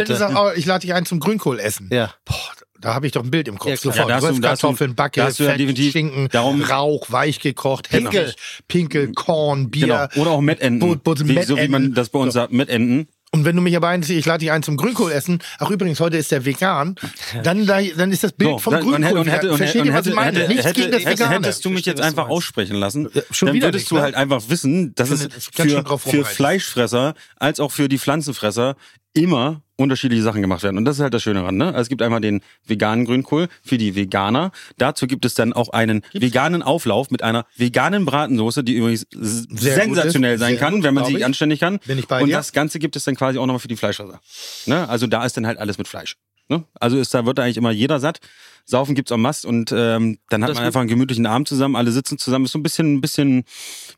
du 0.06 0.15
sagst, 0.15 0.36
oh, 0.38 0.49
ich 0.56 0.65
lade 0.65 0.82
dich 0.82 0.94
ein 0.94 1.06
zum 1.06 1.19
Grünkohl 1.19 1.60
essen. 1.60 1.90
Ja. 1.91 2.14
Boah, 2.23 2.36
da 2.80 2.94
habe 2.94 3.07
ich 3.07 3.11
doch 3.11 3.23
ein 3.23 3.30
Bild 3.32 3.49
im 3.49 3.57
Kopf. 3.60 3.72
Ja. 3.72 3.76
Sofort. 3.77 3.98
Ja, 3.98 4.06
da 4.07 4.15
hast 4.15 4.23
du- 4.23 4.27
Röstkartoffeln, 4.30 4.95
Backe, 4.95 5.22
Fett, 5.32 5.60
definitiv- 5.60 5.91
Schinken, 5.91 6.30
darum- 6.30 6.61
Rauch, 6.61 7.07
weich 7.11 7.40
gekocht, 7.41 7.90
Genau. 7.90 8.10
Pinkel, 8.10 8.34
Pinkel, 8.69 9.11
Korn, 9.14 9.69
Bier. 9.69 10.07
Genau. 10.15 10.22
Oder 10.22 10.32
auch 10.32 10.41
bu- 10.41 11.15
wie, 11.27 11.44
so 11.44 11.57
wie 11.57 11.68
man 11.68 11.94
das 11.94 12.07
bei 12.10 12.19
uns 12.19 12.34
So. 12.34 12.40
sagt, 12.40 12.53
Mettenten. 12.53 13.10
Und 13.36 13.44
wenn 13.44 13.53
du 13.57 13.62
mich 13.62 13.76
aber 13.76 13.90
einziehst, 13.90 14.18
ich 14.18 14.26
lade 14.26 14.40
dich 14.40 14.52
ein 14.52 14.64
zum 14.64 14.78
Grünkohl 14.78 15.12
essen, 15.12 15.40
ach 15.60 15.70
übrigens, 15.70 15.99
heute 15.99 16.16
ist 16.16 16.32
der 16.32 16.45
vegan, 16.45 16.95
dann, 17.44 17.66
da, 17.66 17.82
dann 17.82 18.10
ist 18.14 18.24
das 18.24 18.32
Bild 18.32 18.52
So, 18.52 18.57
vom 18.60 18.74
dann- 18.76 18.84
Grünkohl. 18.84 19.18
und 19.20 19.28
hätte, 19.28 19.52
und 19.52 19.60
hätte, 19.60 19.82
und 19.82 19.91
hätte, 19.91 20.10
ich 20.10 20.16
meine? 20.16 20.40
hätte, 20.40 20.48
Nichts 20.48 20.64
hätte, 20.66 20.80
gegen 20.80 20.91
das 20.94 21.02
hätte, 21.03 21.20
Vegane. 21.20 21.36
hättest 21.36 21.66
du 21.66 21.70
mich 21.70 21.86
jetzt 21.86 21.99
einfach 21.99 22.30
aussprechen 22.30 22.78
lassen, 22.78 23.10
schon 23.32 23.48
dann 23.48 23.56
würdest 23.62 23.74
nicht, 23.74 23.91
du 23.91 23.99
halt 23.99 24.16
einfach 24.16 24.44
wissen, 24.48 24.95
dass 24.95 25.10
es 25.10 25.28
für, 25.53 25.84
für. 25.98 26.24
Fleischfresser 26.24 27.14
als 27.38 27.60
auch 27.60 27.74
für 27.74 27.90
die 27.90 27.99
Pflanzenfresser 27.99 28.78
immer 29.14 29.62
unterschiedliche 29.77 30.23
Sachen 30.23 30.41
gemacht 30.41 30.64
werden. 30.64 30.77
Und 30.77 30.85
das 30.85 30.97
ist 30.97 31.02
halt 31.02 31.14
das 31.14 31.23
Schöne 31.23 31.39
daran. 31.39 31.57
Ne? 31.57 31.68
Also 31.68 31.81
es 31.81 31.89
gibt 31.89 32.02
einmal 32.02 32.22
den 32.22 32.41
veganen 32.65 33.06
Grünkohl 33.06 33.47
für 33.64 33.77
die 33.77 33.95
Veganer. 33.95 34.52
Dazu 34.77 35.07
gibt 35.07 35.26
es 35.26 35.34
dann 35.34 35.53
auch 35.53 35.69
einen 35.69 36.02
veganen 36.14 36.64
Auflauf 36.64 37.11
mit 37.11 37.23
einer 37.23 37.45
veganen 37.57 38.06
Bratensoße, 38.06 38.64
die 38.64 38.73
übrigens 38.76 39.06
Sehr 39.11 39.76
sensationell 39.76 40.38
sein 40.38 40.57
kann, 40.57 40.76
gut, 40.76 40.84
wenn 40.84 40.93
man 40.93 41.06
sie 41.06 41.18
ich. 41.18 41.26
anständig 41.26 41.60
kann. 41.60 41.80
Bin 41.85 41.99
ich 41.99 42.07
bei 42.07 42.22
Und 42.22 42.30
dir? 42.30 42.38
das 42.38 42.53
Ganze 42.53 42.80
gibt 42.80 42.95
es 42.95 43.03
dann 43.03 43.15
quasi 43.15 43.38
auch 43.38 43.45
nochmal 43.45 43.60
für 43.60 43.68
die 43.68 43.76
Fleischfresser. 43.76 44.19
Ne? 44.65 44.88
Also 44.88 45.07
da 45.07 45.26
ist 45.26 45.35
dann 45.38 45.45
halt 45.45 45.57
alles 45.60 45.77
mit 45.77 45.88
Fleisch. 45.88 46.15
Ne? 46.47 46.64
Also 46.80 46.97
ist, 46.97 47.14
da 47.14 47.26
wird 47.26 47.39
eigentlich 47.39 47.57
immer 47.57 47.72
jeder 47.72 47.99
satt. 47.99 48.19
Saufen 48.68 48.96
gibt's 48.96 49.12
am 49.12 49.22
Mast 49.22 49.46
und 49.46 49.72
ähm, 49.72 50.18
dann 50.30 50.44
hat 50.44 50.50
Das 50.50 50.58
man 50.58 50.66
einfach 50.66 50.80
einen 50.80 50.90
gemütlichen 50.90 51.28
Abend 51.28 51.48
zusammen, 51.48 51.76
alle 51.76 51.92
sitzen 51.92 52.18
zusammen. 52.18 52.46
Ist 52.46 52.52
so 52.52 52.60
ein 52.60 52.64
bisschen, 52.64 52.96
ein 52.96 53.02
bisschen 53.02 53.44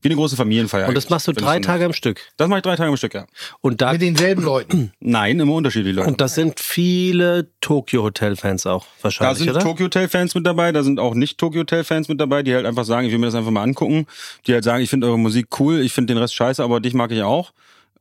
wie 0.02 0.10
eine 0.10 0.16
große 0.16 0.36
Familienfeier. 0.36 0.90
Und 0.90 0.96
das 0.96 1.10
machst 1.10 1.28
du 1.28 1.32
drei 1.32 1.60
Tage 1.60 1.86
am 1.86 1.94
Stück. 1.94 2.20
Das 2.36 2.50
mache 2.50 2.60
ich 2.60 2.64
drei 2.64 2.76
Tage 2.76 2.90
am 2.90 2.98
Stück, 2.98 3.14
ja. 3.14 3.28
Und 3.62 3.82
da 3.82 3.94
Mit 3.94 4.02
denselben 4.02 4.44
Leuten. 4.44 4.92
Nein, 5.00 5.40
immer 5.40 5.54
unterschiedliche 5.54 5.96
Leute. 5.96 6.10
und 6.10 6.20
das 6.20 6.36
sind 6.36 6.60
viele 6.60 7.50
Tokyo 7.62 8.04
Hotel 8.04 8.36
Fans 8.36 8.66
auch 8.66 8.86
da 8.86 9.04
wahrscheinlich, 9.04 9.38
sind 9.40 9.50
oder? 9.52 9.60
Tokyo 9.62 9.86
Hotel 9.86 10.10
Fans 10.10 10.36
mit 10.36 10.46
dabei, 10.46 10.74
da 10.74 10.84
sind 10.84 11.00
auch 11.00 11.16
nicht 11.16 11.38
Tokyo 11.38 11.62
Hotel 11.62 11.86
Fans 11.86 12.10
mit 12.10 12.20
dabei, 12.20 12.44
die 12.44 12.54
halt 12.54 12.66
einfach 12.66 12.84
sagen, 12.86 13.08
ich 13.08 13.14
will 13.14 13.20
mir 13.20 13.28
das 13.28 13.36
einfach 13.36 13.52
mal 13.52 13.64
angucken, 13.64 14.06
die 14.46 14.54
halt 14.54 14.66
sagen, 14.66 14.84
ich 14.84 14.90
finde 14.90 15.08
eure 15.08 15.18
Musik 15.18 15.60
cool, 15.62 15.80
ich 15.80 15.94
finde 15.94 16.14
den 16.14 16.18
Rest 16.18 16.36
scheiße, 16.36 16.62
aber 16.62 16.82
dich 16.82 16.94
mag 16.94 17.12
ich 17.12 17.24
auch. 17.24 17.54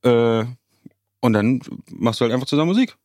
Äh, 0.02 0.44
und 1.20 1.32
dann 1.32 1.60
machst 1.90 2.20
du 2.20 2.24
halt 2.24 2.34
einfach 2.34 2.46
zusammen 2.46 2.68
Musik. 2.68 2.96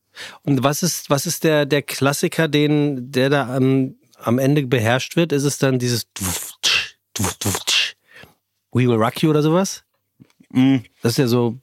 Und 0.42 0.62
was 0.62 0.82
ist 0.82 1.10
was 1.10 1.26
ist 1.26 1.44
der 1.44 1.66
der 1.66 1.82
Klassiker, 1.82 2.48
den 2.48 3.10
der 3.12 3.30
da 3.30 3.54
am 3.54 3.96
am 4.16 4.38
Ende 4.38 4.66
beherrscht 4.66 5.16
wird? 5.16 5.32
Ist 5.32 5.44
es 5.44 5.58
dann 5.58 5.78
dieses 5.78 6.06
We 8.72 8.86
Will 8.88 8.96
Rock 8.96 9.22
You 9.22 9.30
oder 9.30 9.42
sowas? 9.42 9.84
Mhm. 10.50 10.84
Das 11.02 11.12
ist 11.12 11.18
ja 11.18 11.26
so 11.26 11.58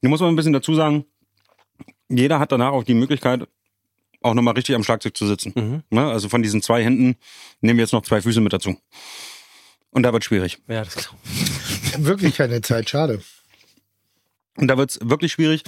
Hier 0.00 0.10
muss 0.10 0.20
man 0.20 0.30
ein 0.30 0.36
bisschen 0.36 0.52
dazu 0.52 0.74
sagen, 0.74 1.04
jeder 2.08 2.38
hat 2.38 2.52
danach 2.52 2.72
auch 2.72 2.84
die 2.84 2.94
Möglichkeit, 2.94 3.48
auch 4.22 4.34
nochmal 4.34 4.54
richtig 4.54 4.74
am 4.74 4.84
Schlagzeug 4.84 5.16
zu 5.16 5.26
sitzen. 5.26 5.52
Mhm. 5.54 5.82
Ne? 5.90 6.06
Also 6.06 6.28
von 6.28 6.42
diesen 6.42 6.62
zwei 6.62 6.82
Händen 6.82 7.16
nehmen 7.60 7.78
wir 7.78 7.84
jetzt 7.84 7.92
noch 7.92 8.02
zwei 8.02 8.20
Füße 8.20 8.40
mit 8.40 8.52
dazu. 8.52 8.76
Und 9.90 10.02
da 10.02 10.12
wird 10.12 10.24
schwierig. 10.24 10.58
Ja, 10.68 10.84
das 10.84 10.94
glaub 10.94 11.16
Wirklich 11.98 12.36
keine 12.36 12.60
Zeit, 12.60 12.90
schade. 12.90 13.22
Und 14.56 14.68
da 14.68 14.76
wird's 14.78 14.98
wirklich 15.02 15.32
schwierig. 15.32 15.62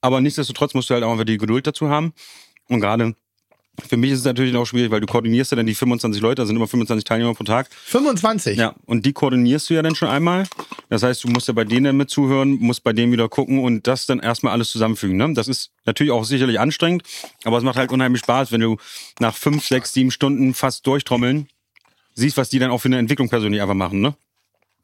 Aber 0.00 0.20
nichtsdestotrotz 0.20 0.74
musst 0.74 0.90
du 0.90 0.94
halt 0.94 1.04
auch 1.04 1.12
einfach 1.12 1.24
die 1.24 1.38
Geduld 1.38 1.66
dazu 1.66 1.88
haben. 1.88 2.12
Und 2.68 2.80
gerade 2.80 3.14
für 3.88 3.96
mich 3.96 4.10
ist 4.10 4.20
es 4.20 4.24
natürlich 4.24 4.54
auch 4.54 4.66
schwierig, 4.66 4.90
weil 4.90 5.00
du 5.00 5.06
koordinierst 5.06 5.50
ja 5.50 5.56
dann 5.56 5.66
die 5.66 5.74
25 5.74 6.20
Leute, 6.20 6.42
da 6.42 6.46
sind 6.46 6.56
immer 6.56 6.68
25 6.68 7.04
Teilnehmer 7.04 7.34
pro 7.34 7.44
Tag. 7.44 7.70
25. 7.86 8.58
Ja, 8.58 8.74
und 8.84 9.06
die 9.06 9.12
koordinierst 9.12 9.70
du 9.70 9.74
ja 9.74 9.82
dann 9.82 9.94
schon 9.94 10.08
einmal. 10.08 10.46
Das 10.90 11.02
heißt, 11.02 11.24
du 11.24 11.28
musst 11.28 11.48
ja 11.48 11.54
bei 11.54 11.64
denen 11.64 11.84
dann 11.84 11.96
mit 11.96 12.10
zuhören, 12.10 12.58
musst 12.60 12.84
bei 12.84 12.92
denen 12.92 13.12
wieder 13.12 13.28
gucken 13.28 13.64
und 13.64 13.86
das 13.86 14.04
dann 14.06 14.20
erstmal 14.20 14.52
alles 14.52 14.70
zusammenfügen. 14.70 15.16
Ne? 15.16 15.32
Das 15.32 15.48
ist 15.48 15.70
natürlich 15.86 16.12
auch 16.12 16.24
sicherlich 16.24 16.60
anstrengend, 16.60 17.02
aber 17.44 17.56
es 17.56 17.64
macht 17.64 17.76
halt 17.76 17.92
unheimlich 17.92 18.20
Spaß, 18.20 18.52
wenn 18.52 18.60
du 18.60 18.76
nach 19.20 19.34
fünf, 19.34 19.66
sechs, 19.66 19.94
sieben 19.94 20.10
Stunden 20.10 20.52
fast 20.52 20.86
durchtrommeln 20.86 21.48
siehst, 22.14 22.36
was 22.36 22.50
die 22.50 22.58
dann 22.58 22.70
auch 22.70 22.78
für 22.78 22.88
eine 22.88 22.98
Entwicklung 22.98 23.30
persönlich 23.30 23.62
einfach 23.62 23.74
machen, 23.74 24.00
ne? 24.00 24.14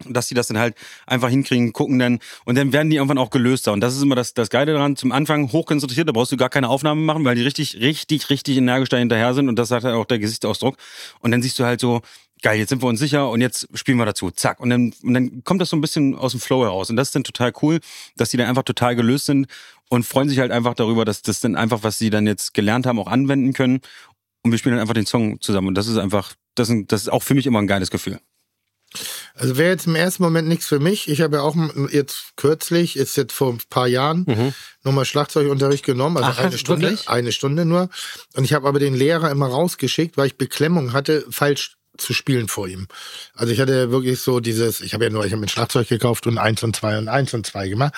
Dass 0.04 0.28
die 0.28 0.34
das 0.34 0.48
dann 0.48 0.58
halt 0.58 0.74
einfach 1.06 1.28
hinkriegen, 1.28 1.72
gucken 1.72 1.98
dann 1.98 2.18
und 2.44 2.56
dann 2.56 2.72
werden 2.72 2.90
die 2.90 2.96
irgendwann 2.96 3.18
auch 3.18 3.30
gelöster. 3.30 3.72
Und 3.72 3.80
das 3.80 3.96
ist 3.96 4.02
immer 4.02 4.14
das, 4.14 4.34
das 4.34 4.50
Geile 4.50 4.72
daran. 4.72 4.96
Zum 4.96 5.12
Anfang 5.12 5.50
hochkonzentriert, 5.52 6.08
da 6.08 6.12
brauchst 6.12 6.32
du 6.32 6.36
gar 6.36 6.50
keine 6.50 6.68
Aufnahmen 6.68 7.04
machen, 7.04 7.24
weil 7.24 7.34
die 7.34 7.42
richtig, 7.42 7.80
richtig, 7.80 8.30
richtig 8.30 8.56
energisch 8.56 8.88
da 8.88 8.96
hinterher 8.96 9.34
sind 9.34 9.48
und 9.48 9.56
das 9.56 9.68
sagt 9.68 9.84
halt 9.84 9.94
auch 9.94 10.04
der 10.04 10.18
Gesichtsausdruck. 10.18 10.76
Und 11.20 11.30
dann 11.30 11.42
siehst 11.42 11.58
du 11.58 11.64
halt 11.64 11.80
so, 11.80 12.02
geil, 12.42 12.58
jetzt 12.58 12.68
sind 12.68 12.82
wir 12.82 12.88
uns 12.88 13.00
sicher 13.00 13.28
und 13.30 13.40
jetzt 13.40 13.68
spielen 13.74 13.98
wir 13.98 14.06
dazu. 14.06 14.30
Zack. 14.30 14.60
Und 14.60 14.70
dann, 14.70 14.92
und 15.02 15.14
dann 15.14 15.44
kommt 15.44 15.60
das 15.60 15.70
so 15.70 15.76
ein 15.76 15.80
bisschen 15.80 16.14
aus 16.14 16.32
dem 16.32 16.40
Flow 16.40 16.62
heraus. 16.62 16.90
Und 16.90 16.96
das 16.96 17.08
ist 17.08 17.14
dann 17.14 17.24
total 17.24 17.52
cool, 17.62 17.80
dass 18.16 18.30
die 18.30 18.36
dann 18.36 18.46
einfach 18.46 18.62
total 18.62 18.96
gelöst 18.96 19.26
sind 19.26 19.46
und 19.88 20.04
freuen 20.04 20.28
sich 20.28 20.38
halt 20.38 20.52
einfach 20.52 20.74
darüber, 20.74 21.04
dass 21.04 21.22
das 21.22 21.40
dann 21.40 21.56
einfach, 21.56 21.82
was 21.82 21.98
sie 21.98 22.10
dann 22.10 22.26
jetzt 22.26 22.54
gelernt 22.54 22.86
haben, 22.86 22.98
auch 22.98 23.08
anwenden 23.08 23.52
können. 23.52 23.80
Und 24.42 24.52
wir 24.52 24.58
spielen 24.58 24.74
dann 24.74 24.82
einfach 24.82 24.94
den 24.94 25.06
Song 25.06 25.40
zusammen. 25.40 25.68
Und 25.68 25.74
das 25.74 25.88
ist 25.88 25.98
einfach, 25.98 26.34
das 26.54 26.68
ist, 26.68 26.92
das 26.92 27.02
ist 27.02 27.08
auch 27.08 27.22
für 27.22 27.34
mich 27.34 27.46
immer 27.46 27.58
ein 27.58 27.66
geiles 27.66 27.90
Gefühl. 27.90 28.20
Also 29.34 29.56
wäre 29.56 29.70
jetzt 29.70 29.86
im 29.86 29.94
ersten 29.94 30.22
Moment 30.22 30.48
nichts 30.48 30.66
für 30.66 30.80
mich. 30.80 31.08
Ich 31.08 31.20
habe 31.20 31.36
ja 31.36 31.42
auch 31.42 31.54
jetzt 31.90 32.36
kürzlich, 32.36 32.96
ist 32.96 33.16
jetzt 33.16 33.32
vor 33.32 33.52
ein 33.52 33.60
paar 33.70 33.86
Jahren, 33.86 34.54
nochmal 34.82 35.04
Schlagzeugunterricht 35.04 35.84
genommen, 35.84 36.16
also 36.16 36.30
Ach, 36.30 36.38
eine 36.38 36.58
Stunde, 36.58 36.90
wirklich? 36.90 37.08
eine 37.08 37.32
Stunde 37.32 37.64
nur. 37.64 37.90
Und 38.34 38.44
ich 38.44 38.54
habe 38.54 38.66
aber 38.66 38.78
den 38.78 38.94
Lehrer 38.94 39.30
immer 39.30 39.48
rausgeschickt, 39.48 40.16
weil 40.16 40.28
ich 40.28 40.38
Beklemmung 40.38 40.92
hatte, 40.92 41.24
falsch 41.30 41.76
zu 41.98 42.14
spielen 42.14 42.48
vor 42.48 42.68
ihm. 42.68 42.86
Also 43.34 43.52
ich 43.52 43.60
hatte 43.60 43.90
wirklich 43.90 44.20
so 44.20 44.40
dieses, 44.40 44.80
ich 44.80 44.94
habe 44.94 45.04
ja 45.04 45.10
nur, 45.10 45.24
ich 45.24 45.32
habe 45.32 45.40
mit 45.40 45.50
Schlagzeug 45.50 45.88
gekauft 45.88 46.26
und 46.26 46.38
eins 46.38 46.62
und 46.62 46.74
zwei 46.74 46.96
und 46.96 47.08
eins 47.08 47.34
und 47.34 47.46
zwei 47.46 47.68
gemacht. 47.68 47.94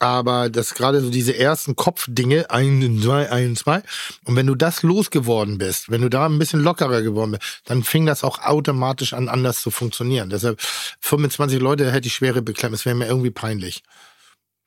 Aber 0.00 0.48
das 0.48 0.74
gerade 0.74 1.00
so 1.00 1.10
diese 1.10 1.36
ersten 1.36 1.74
Kopfdinge, 1.74 2.50
ein, 2.50 3.00
zwei, 3.02 3.30
ein, 3.30 3.56
zwei. 3.56 3.82
Und 4.24 4.36
wenn 4.36 4.46
du 4.46 4.54
das 4.54 4.82
losgeworden 4.82 5.58
bist, 5.58 5.90
wenn 5.90 6.02
du 6.02 6.08
da 6.08 6.26
ein 6.26 6.38
bisschen 6.38 6.62
lockerer 6.62 7.02
geworden 7.02 7.32
bist, 7.32 7.62
dann 7.64 7.82
fing 7.82 8.06
das 8.06 8.22
auch 8.22 8.38
automatisch 8.38 9.12
an, 9.12 9.28
anders 9.28 9.60
zu 9.60 9.70
funktionieren. 9.70 10.30
Deshalb 10.30 10.60
25 11.00 11.60
Leute 11.60 11.90
hätte 11.90 12.06
ich 12.06 12.14
schwere 12.14 12.42
Beklemmung. 12.42 12.74
Es 12.74 12.84
wäre 12.84 12.94
mir 12.94 13.06
irgendwie 13.06 13.30
peinlich. 13.30 13.82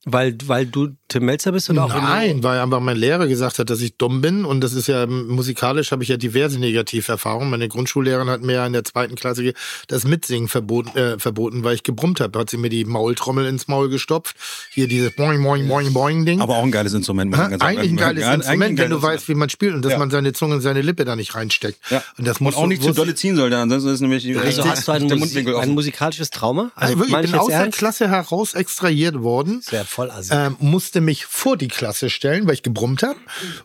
Weil, 0.06 0.36
weil 0.45 0.65
du 0.65 0.90
Tim 1.10 1.26
Melzer 1.26 1.52
bist 1.52 1.69
oder 1.69 1.84
auch 1.86 1.94
Nein, 1.94 2.41
weil 2.41 2.60
einfach 2.60 2.80
mein 2.80 2.98
Lehrer 2.98 3.28
gesagt 3.28 3.60
hat, 3.60 3.69
dass 3.69 3.82
ich 3.82 3.98
dumm 3.98 4.22
bin. 4.22 4.45
Und 4.45 4.61
das 4.61 4.73
ist 4.73 4.88
ja 4.88 5.06
musikalisch 5.06 5.91
habe 5.91 6.02
ich 6.02 6.10
ja 6.10 6.18
diverse 6.18 6.57
Negativerfahrungen. 6.57 7.49
Meine 7.52 7.68
Grundschullehrerin 7.68 8.30
hat 8.30 8.41
mir 8.41 8.53
ja 8.53 8.65
in 8.65 8.73
der 8.73 8.84
zweiten 8.84 9.14
Klasse 9.15 9.53
das 9.88 10.03
Mitsingen 10.06 10.48
verboten, 10.48 10.98
äh, 10.98 11.19
verboten 11.19 11.64
weil 11.64 11.76
ich 11.76 11.84
gebrummt 11.84 12.19
habe. 12.19 12.40
Hat 12.40 12.49
sie 12.49 12.57
mir 12.57 12.69
die 12.69 12.86
Maultrommel 12.86 13.45
ins 13.45 13.68
Maul 13.68 13.90
gestopft. 13.90 14.36
Hier 14.72 14.88
dieses 14.88 15.15
Boing, 15.15 15.44
Boing, 15.44 15.68
Boing, 15.68 15.94
Boing 15.94 16.26
Ding. 16.26 16.41
Aber 16.41 16.57
auch 16.57 16.64
ein 16.64 16.72
geiles 16.72 16.94
Instrument. 16.94 17.30
muss 17.30 17.38
Ha, 17.40 17.44
man 17.44 17.52
ganz 17.52 17.61
eigentlich 17.64 17.91
ein 17.91 17.98
geiles 17.98 18.23
eigentlich 18.23 18.28
ein 18.28 18.40
Instrument, 18.40 18.80
wenn 18.80 18.90
du 18.90 19.02
geiles 19.02 19.03
weißt, 19.03 19.30
wie 19.30 19.36
man 19.36 19.49
spielt 19.49 19.76
und 19.76 19.84
dass 19.86 19.91
Ja. 19.91 19.99
man 19.99 20.10
seine 20.10 20.34
Zunge 20.34 20.56
in 20.56 20.61
seine 20.61 20.82
Lippe 20.82 21.06
da 21.06 21.15
nicht 21.15 21.36
reinsteckt. 21.36 21.78
Ja. 21.91 22.02
Und 22.18 22.26
das 22.26 22.38
Und 22.40 22.45
muss 22.45 22.56
auch 22.56 22.65
nicht 22.65 22.82
zu 22.82 22.94
dolle 22.94 23.14
ziehen 23.14 23.36
sollte, 23.36 23.57
ansonsten 23.57 23.90
ist 23.90 24.02
nämlich 24.02 24.26
Also 24.36 24.65
hast 24.65 24.88
du 24.88 24.94
ein, 24.94 25.07
der 25.07 25.18
Musi 25.18 25.36
Mundwinkel 25.36 25.57
ein 25.57 25.69
musikalisches 25.72 26.32
Trauma? 26.32 26.72
Also 26.76 26.95
wirklich, 26.95 27.11
meine 27.11 27.26
ich 27.26 27.32
bin 27.32 27.40
aus 27.40 27.49
der? 27.49 27.69
Klasse 27.69 28.10
heraus 28.10 28.53
extrahiert 28.56 29.22
worden. 29.22 29.61
Wäre 29.69 29.86
voll 29.91 30.09
assi. 30.09 30.34
ähm, 30.34 30.55
musste 30.59 31.01
mich 31.01 31.26
vor 31.26 31.57
die 31.57 31.68
Klasse 31.68 32.09
stellen, 32.09 32.47
weil 32.47 32.53
ich 32.53 32.63
gebrummt 32.63 33.03
habe. 33.03 33.18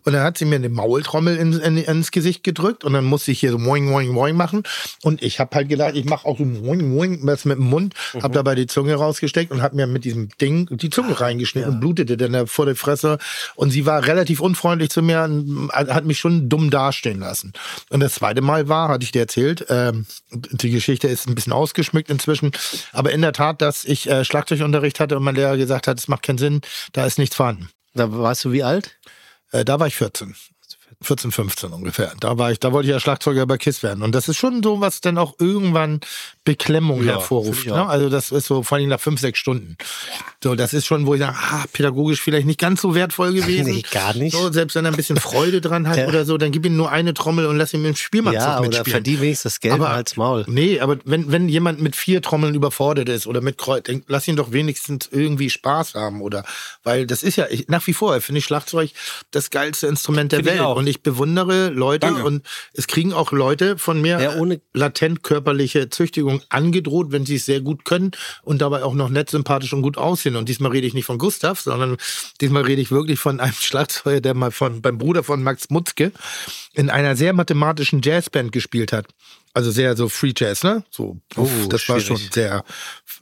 Und 0.04 0.12
dann 0.12 0.22
hat 0.22 0.38
sie 0.38 0.44
mir 0.44 0.56
eine 0.56 0.68
Maultrommel 0.68 1.36
in, 1.36 1.52
in, 1.54 1.76
ins 1.76 2.10
Gesicht 2.10 2.42
gedrückt 2.42 2.84
und 2.84 2.92
dann 2.94 3.04
musste 3.04 3.30
ich 3.30 3.40
hier 3.40 3.52
so 3.52 3.58
moing, 3.58 3.86
moing, 3.86 4.10
moing 4.10 4.36
machen. 4.36 4.64
Und 5.02 5.22
ich 5.22 5.38
habe 5.38 5.54
halt 5.54 5.68
gedacht, 5.68 5.94
ich 5.94 6.04
mache 6.04 6.26
auch 6.26 6.38
so 6.38 6.44
moing, 6.44 6.92
moing 6.92 7.20
was 7.22 7.44
mit 7.44 7.58
dem 7.58 7.70
Mund, 7.70 7.94
habe 8.20 8.34
dabei 8.34 8.56
die 8.56 8.66
Zunge 8.66 8.94
rausgesteckt 8.94 9.52
und 9.52 9.62
habe 9.62 9.76
mir 9.76 9.86
mit 9.86 10.04
diesem 10.04 10.28
Ding 10.40 10.66
die 10.70 10.90
Zunge 10.90 11.20
reingeschnitten 11.20 11.74
und 11.74 11.80
blutete 11.80 12.16
dann 12.16 12.32
da 12.32 12.46
vor 12.46 12.66
der 12.66 12.76
Fresse. 12.76 13.18
Und 13.54 13.70
sie 13.70 13.86
war 13.86 14.06
relativ 14.06 14.40
unfreundlich 14.40 14.90
zu 14.90 15.02
mir 15.02 15.22
und 15.22 15.70
hat 15.72 16.04
mich 16.04 16.18
schon 16.18 16.48
dumm 16.48 16.70
dastehen 16.70 17.20
lassen. 17.20 17.52
Und 17.90 18.00
das 18.00 18.14
zweite 18.14 18.40
Mal 18.40 18.68
war, 18.68 18.88
hatte 18.88 19.04
ich 19.04 19.12
dir 19.12 19.20
erzählt, 19.20 19.66
ähm, 19.68 20.06
die 20.32 20.70
Geschichte 20.70 21.06
ist 21.06 21.28
ein 21.28 21.34
bisschen 21.36 21.52
ausgeschmückt 21.52 22.10
inzwischen, 22.10 22.50
aber 22.92 23.12
in 23.12 23.22
der 23.22 23.32
Tat, 23.32 23.62
dass 23.62 23.84
ich 23.84 24.10
äh, 24.10 24.24
Schlagzeugunterricht 24.24 24.98
hatte 24.98 25.16
und 25.16 25.22
mein 25.22 25.36
Lehrer 25.36 25.56
gesagt 25.56 25.86
hat, 25.86 25.98
es 25.98 26.08
macht 26.08 26.15
keinen 26.22 26.38
Sinn, 26.38 26.60
da 26.92 27.06
ist 27.06 27.18
nichts 27.18 27.36
vorhanden. 27.36 27.70
Da 27.94 28.12
warst 28.12 28.44
du 28.44 28.52
wie 28.52 28.62
alt? 28.62 28.98
Äh, 29.52 29.64
da 29.64 29.80
war 29.80 29.86
ich 29.86 29.96
14. 29.96 30.34
14, 31.02 31.30
15 31.30 31.72
ungefähr. 31.72 32.12
Da 32.20 32.38
war 32.38 32.50
ich, 32.52 32.58
da 32.58 32.72
wollte 32.72 32.88
ich 32.88 32.92
ja 32.92 33.00
Schlagzeuger 33.00 33.46
bei 33.46 33.58
KISS 33.58 33.82
werden. 33.82 34.02
Und 34.02 34.14
das 34.14 34.28
ist 34.28 34.36
schon 34.38 34.62
so, 34.62 34.80
was 34.80 35.00
dann 35.00 35.18
auch 35.18 35.34
irgendwann 35.38 36.00
Beklemmung 36.44 37.04
Ja, 37.04 37.14
hervorruft. 37.14 37.66
Ne? 37.66 37.86
Also 37.86 38.08
das 38.08 38.30
ist 38.32 38.46
so 38.46 38.62
vor 38.62 38.78
allem 38.78 38.88
nach 38.88 39.00
fünf, 39.00 39.20
sechs 39.20 39.38
Stunden. 39.38 39.76
So, 40.42 40.54
das 40.54 40.72
ist 40.72 40.86
schon, 40.86 41.06
wo 41.06 41.14
ich 41.14 41.20
sage, 41.20 41.36
ah, 41.36 41.64
pädagogisch 41.72 42.20
vielleicht 42.22 42.46
nicht 42.46 42.58
ganz 42.60 42.80
so 42.80 42.94
wertvoll 42.94 43.32
gewesen. 43.34 43.74
Nee, 43.74 43.82
gar 43.90 44.14
nicht. 44.14 44.34
So, 44.34 44.50
selbst 44.52 44.74
wenn 44.74 44.84
er 44.84 44.92
ein 44.92 44.96
bisschen 44.96 45.18
Freude 45.18 45.60
dran 45.60 45.88
hat 45.88 45.98
oder 46.08 46.24
so, 46.24 46.38
dann 46.38 46.52
gib 46.52 46.64
ihm 46.64 46.76
nur 46.76 46.90
eine 46.90 47.14
Trommel 47.14 47.46
und 47.46 47.56
lass 47.56 47.74
ihn 47.74 47.84
im 47.84 47.94
Spielmannzug 47.96 48.40
Ja, 48.42 48.58
oder 48.58 48.68
mitspielen. 48.68 48.90
verdien 48.90 49.20
wenigstens 49.20 49.54
das 49.54 49.60
Geld 49.60 49.74
Aber- 49.74 49.90
als 49.90 50.16
Maul. 50.16 50.44
Nee, 50.48 50.80
aber 50.80 50.98
wenn, 51.04 51.30
wenn 51.30 51.48
jemand 51.48 51.80
mit 51.80 51.96
vier 51.96 52.22
Trommeln 52.22 52.54
überfordert 52.54 53.08
ist 53.08 53.26
oder 53.26 53.40
mit 53.40 53.58
Kreuz, 53.58 53.84
dann 53.84 54.02
lass 54.06 54.26
ihn 54.28 54.36
doch 54.36 54.52
wenigstens 54.52 55.08
irgendwie 55.10 55.50
Spaß 55.50 55.94
haben 55.94 56.22
oder, 56.22 56.44
weil 56.84 57.06
das 57.06 57.22
ist 57.22 57.36
ja, 57.36 57.46
ich, 57.50 57.68
nach 57.68 57.86
wie 57.86 57.92
vor 57.92 58.18
finde 58.20 58.38
ich 58.38 58.44
Schlagzeug 58.44 58.90
das 59.32 59.50
geilste 59.50 59.88
Instrument 59.88 60.32
der 60.32 60.44
Welt. 60.44 60.60
auch. 60.60 60.76
Und 60.76 60.85
ich 60.86 61.02
bewundere 61.02 61.68
Leute 61.70 62.06
Danke. 62.06 62.24
und 62.24 62.44
es 62.72 62.86
kriegen 62.86 63.12
auch 63.12 63.32
Leute 63.32 63.78
von 63.78 64.00
mir 64.00 64.20
Ja, 64.20 64.36
ohne- 64.36 64.60
latent 64.74 65.22
körperliche 65.22 65.88
Züchtigung 65.90 66.42
angedroht, 66.48 67.12
wenn 67.12 67.26
sie 67.26 67.36
es 67.36 67.44
sehr 67.46 67.60
gut 67.60 67.84
können 67.84 68.10
und 68.42 68.60
dabei 68.60 68.82
auch 68.82 68.94
noch 68.94 69.08
nett, 69.08 69.30
sympathisch 69.30 69.72
und 69.72 69.82
gut 69.82 69.98
aussehen. 69.98 70.36
Und 70.36 70.48
diesmal 70.48 70.70
rede 70.72 70.86
ich 70.86 70.94
nicht 70.94 71.06
von 71.06 71.18
Gustav, 71.18 71.60
sondern 71.60 71.96
diesmal 72.40 72.62
rede 72.62 72.80
ich 72.82 72.90
wirklich 72.90 73.18
von 73.18 73.40
einem 73.40 73.52
Schlagzeuger, 73.60 74.20
der 74.20 74.34
mal 74.34 74.50
von, 74.50 74.82
beim 74.82 74.98
Bruder 74.98 75.22
von 75.22 75.42
Max 75.42 75.70
Mutzke 75.70 76.12
in 76.74 76.90
einer 76.90 77.16
sehr 77.16 77.32
mathematischen 77.32 78.00
Jazzband 78.02 78.52
gespielt 78.52 78.92
hat. 78.92 79.06
Also 79.54 79.70
sehr 79.70 79.96
so 79.96 80.10
Free 80.10 80.34
Jazz, 80.36 80.62
ne? 80.64 80.84
So, 80.90 81.16
uff, 81.34 81.50
Oh, 81.64 81.66
das 81.68 81.88
war 81.88 81.98
schwierig. 81.98 82.06
schon 82.24 82.30
sehr 82.32 82.62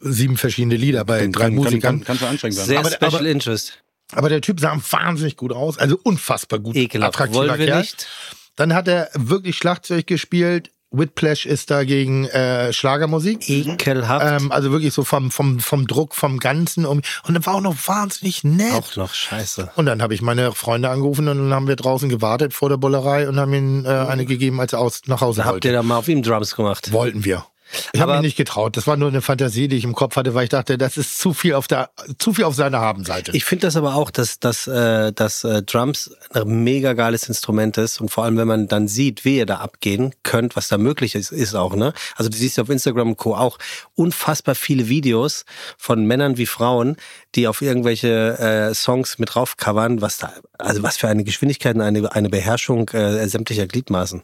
sieben 0.01 0.35
verschiedene 0.35 0.75
Lieder 0.75 1.05
bei 1.05 1.19
Kann, 1.21 1.31
drei 1.31 1.39
kann, 1.43 1.47
kann, 1.51 1.55
Musikern. 1.63 1.81
kann, 1.99 2.03
kann 2.03 2.17
für 2.17 2.27
anstrengend 2.27 2.57
sein. 2.57 2.65
Sehr 2.67 2.79
Aber- 2.79 2.91
Special 2.91 3.15
aber- 3.15 3.25
Interest. 3.29 3.79
Aber 4.15 4.29
der 4.29 4.41
Typ 4.41 4.59
sah 4.59 4.75
wahnsinnig 4.91 5.37
gut 5.37 5.51
aus, 5.53 5.77
also 5.77 5.97
unfassbar 6.03 6.59
gut. 6.59 6.75
Ekelhaft. 6.75 7.15
Attraktiver 7.15 7.39
Wollen 7.47 7.59
wir 7.59 7.65
Kerl. 7.67 7.79
nicht? 7.81 8.07
Dann 8.55 8.73
hat 8.73 8.87
er 8.87 9.09
wirklich 9.13 9.57
Schlagzeug 9.57 10.07
gespielt. 10.07 10.71
Whiplash 10.91 11.45
ist 11.45 11.71
dagegen 11.71 12.23
äh, 12.27 12.71
Schlagermusik. 12.71 13.49
Ekelhaft. 13.49 14.41
Ähm, 14.41 14.51
also 14.51 14.71
wirklich 14.71 14.93
so 14.93 15.03
vom, 15.03 15.29
vom, 15.29 15.59
vom 15.59 15.87
Druck, 15.87 16.15
vom 16.15 16.39
Ganzen. 16.39 16.85
Um, 16.85 17.01
und 17.27 17.35
er 17.35 17.45
war 17.45 17.55
auch 17.55 17.61
noch 17.61 17.75
wahnsinnig 17.87 18.45
nett. 18.45 18.71
auch 18.71 18.95
noch 18.95 19.13
scheiße. 19.13 19.71
Und 19.75 19.87
dann 19.87 20.01
habe 20.01 20.13
ich 20.13 20.21
meine 20.21 20.53
Freunde 20.53 20.89
angerufen 20.89 21.27
und 21.27 21.37
dann 21.37 21.53
haben 21.53 21.67
wir 21.67 21.75
draußen 21.75 22.07
gewartet 22.07 22.53
vor 22.53 22.69
der 22.69 22.77
Bullerei 22.77 23.27
und 23.27 23.37
haben 23.37 23.53
ihm 23.53 23.83
äh, 23.85 23.89
eine 23.89 24.25
gegeben, 24.25 24.61
als 24.61 24.71
er 24.71 24.79
aus, 24.79 25.01
nach 25.07 25.19
Hause 25.19 25.39
Da 25.41 25.45
habt 25.45 25.53
wollte. 25.55 25.67
ihr 25.67 25.73
da 25.73 25.83
mal 25.83 25.97
auf 25.97 26.07
ihm 26.07 26.23
Drums 26.23 26.55
gemacht. 26.55 26.93
Wollten 26.93 27.25
wir. 27.25 27.45
Ich 27.93 28.01
habe 28.01 28.13
mich 28.13 28.21
nicht 28.21 28.37
getraut. 28.37 28.77
Das 28.77 28.87
war 28.87 28.95
nur 28.97 29.09
eine 29.09 29.21
Fantasie, 29.21 29.67
die 29.67 29.77
ich 29.77 29.83
im 29.83 29.93
Kopf 29.93 30.15
hatte, 30.15 30.33
weil 30.33 30.43
ich 30.43 30.49
dachte, 30.49 30.77
das 30.77 30.97
ist 30.97 31.17
zu 31.17 31.33
viel 31.33 31.53
auf 31.53 31.67
der, 31.67 31.89
zu 32.19 32.33
viel 32.33 32.43
auf 32.43 32.55
seiner 32.55 32.79
Habenseite. 32.79 33.31
Ich 33.35 33.45
finde 33.45 33.67
das 33.67 33.75
aber 33.75 33.95
auch, 33.95 34.11
dass, 34.11 34.39
dass, 34.39 34.67
äh, 34.67 35.11
dass 35.11 35.43
äh, 35.43 35.63
Drums 35.63 36.15
ein 36.31 36.63
mega 36.63 36.93
geiles 36.93 37.27
Instrument 37.27 37.77
ist 37.77 37.99
und 37.99 38.09
vor 38.09 38.23
allem, 38.23 38.37
wenn 38.37 38.47
man 38.47 38.67
dann 38.67 38.87
sieht, 38.87 39.25
wie 39.25 39.37
ihr 39.37 39.45
da 39.45 39.57
abgehen 39.57 40.13
könnt, 40.23 40.55
was 40.55 40.67
da 40.67 40.77
möglich 40.77 41.15
ist, 41.15 41.31
ist 41.31 41.55
auch, 41.55 41.75
ne? 41.75 41.93
Also 42.15 42.29
du 42.29 42.37
siehst 42.37 42.57
ja 42.57 42.63
auf 42.63 42.69
Instagram 42.69 43.09
und 43.09 43.17
Co. 43.17 43.35
auch 43.35 43.57
unfassbar 43.95 44.55
viele 44.55 44.87
Videos 44.87 45.45
von 45.77 46.05
Männern 46.05 46.37
wie 46.37 46.45
Frauen, 46.45 46.97
die 47.33 47.47
auf 47.47 47.61
irgendwelche 47.61 48.37
äh, 48.39 48.73
Songs 48.73 49.17
mit 49.17 49.33
draufcovern, 49.33 50.01
was 50.01 50.17
da, 50.17 50.33
also 50.57 50.83
was 50.83 50.97
für 50.97 51.07
eine 51.07 51.23
Geschwindigkeit 51.23 51.75
und 51.75 51.81
eine, 51.81 52.11
eine 52.11 52.29
Beherrschung 52.29 52.89
äh, 52.89 53.27
sämtlicher 53.27 53.67
Gliedmaßen. 53.67 54.23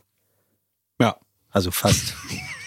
Ja. 0.99 1.17
Also 1.51 1.71
fast. 1.71 2.13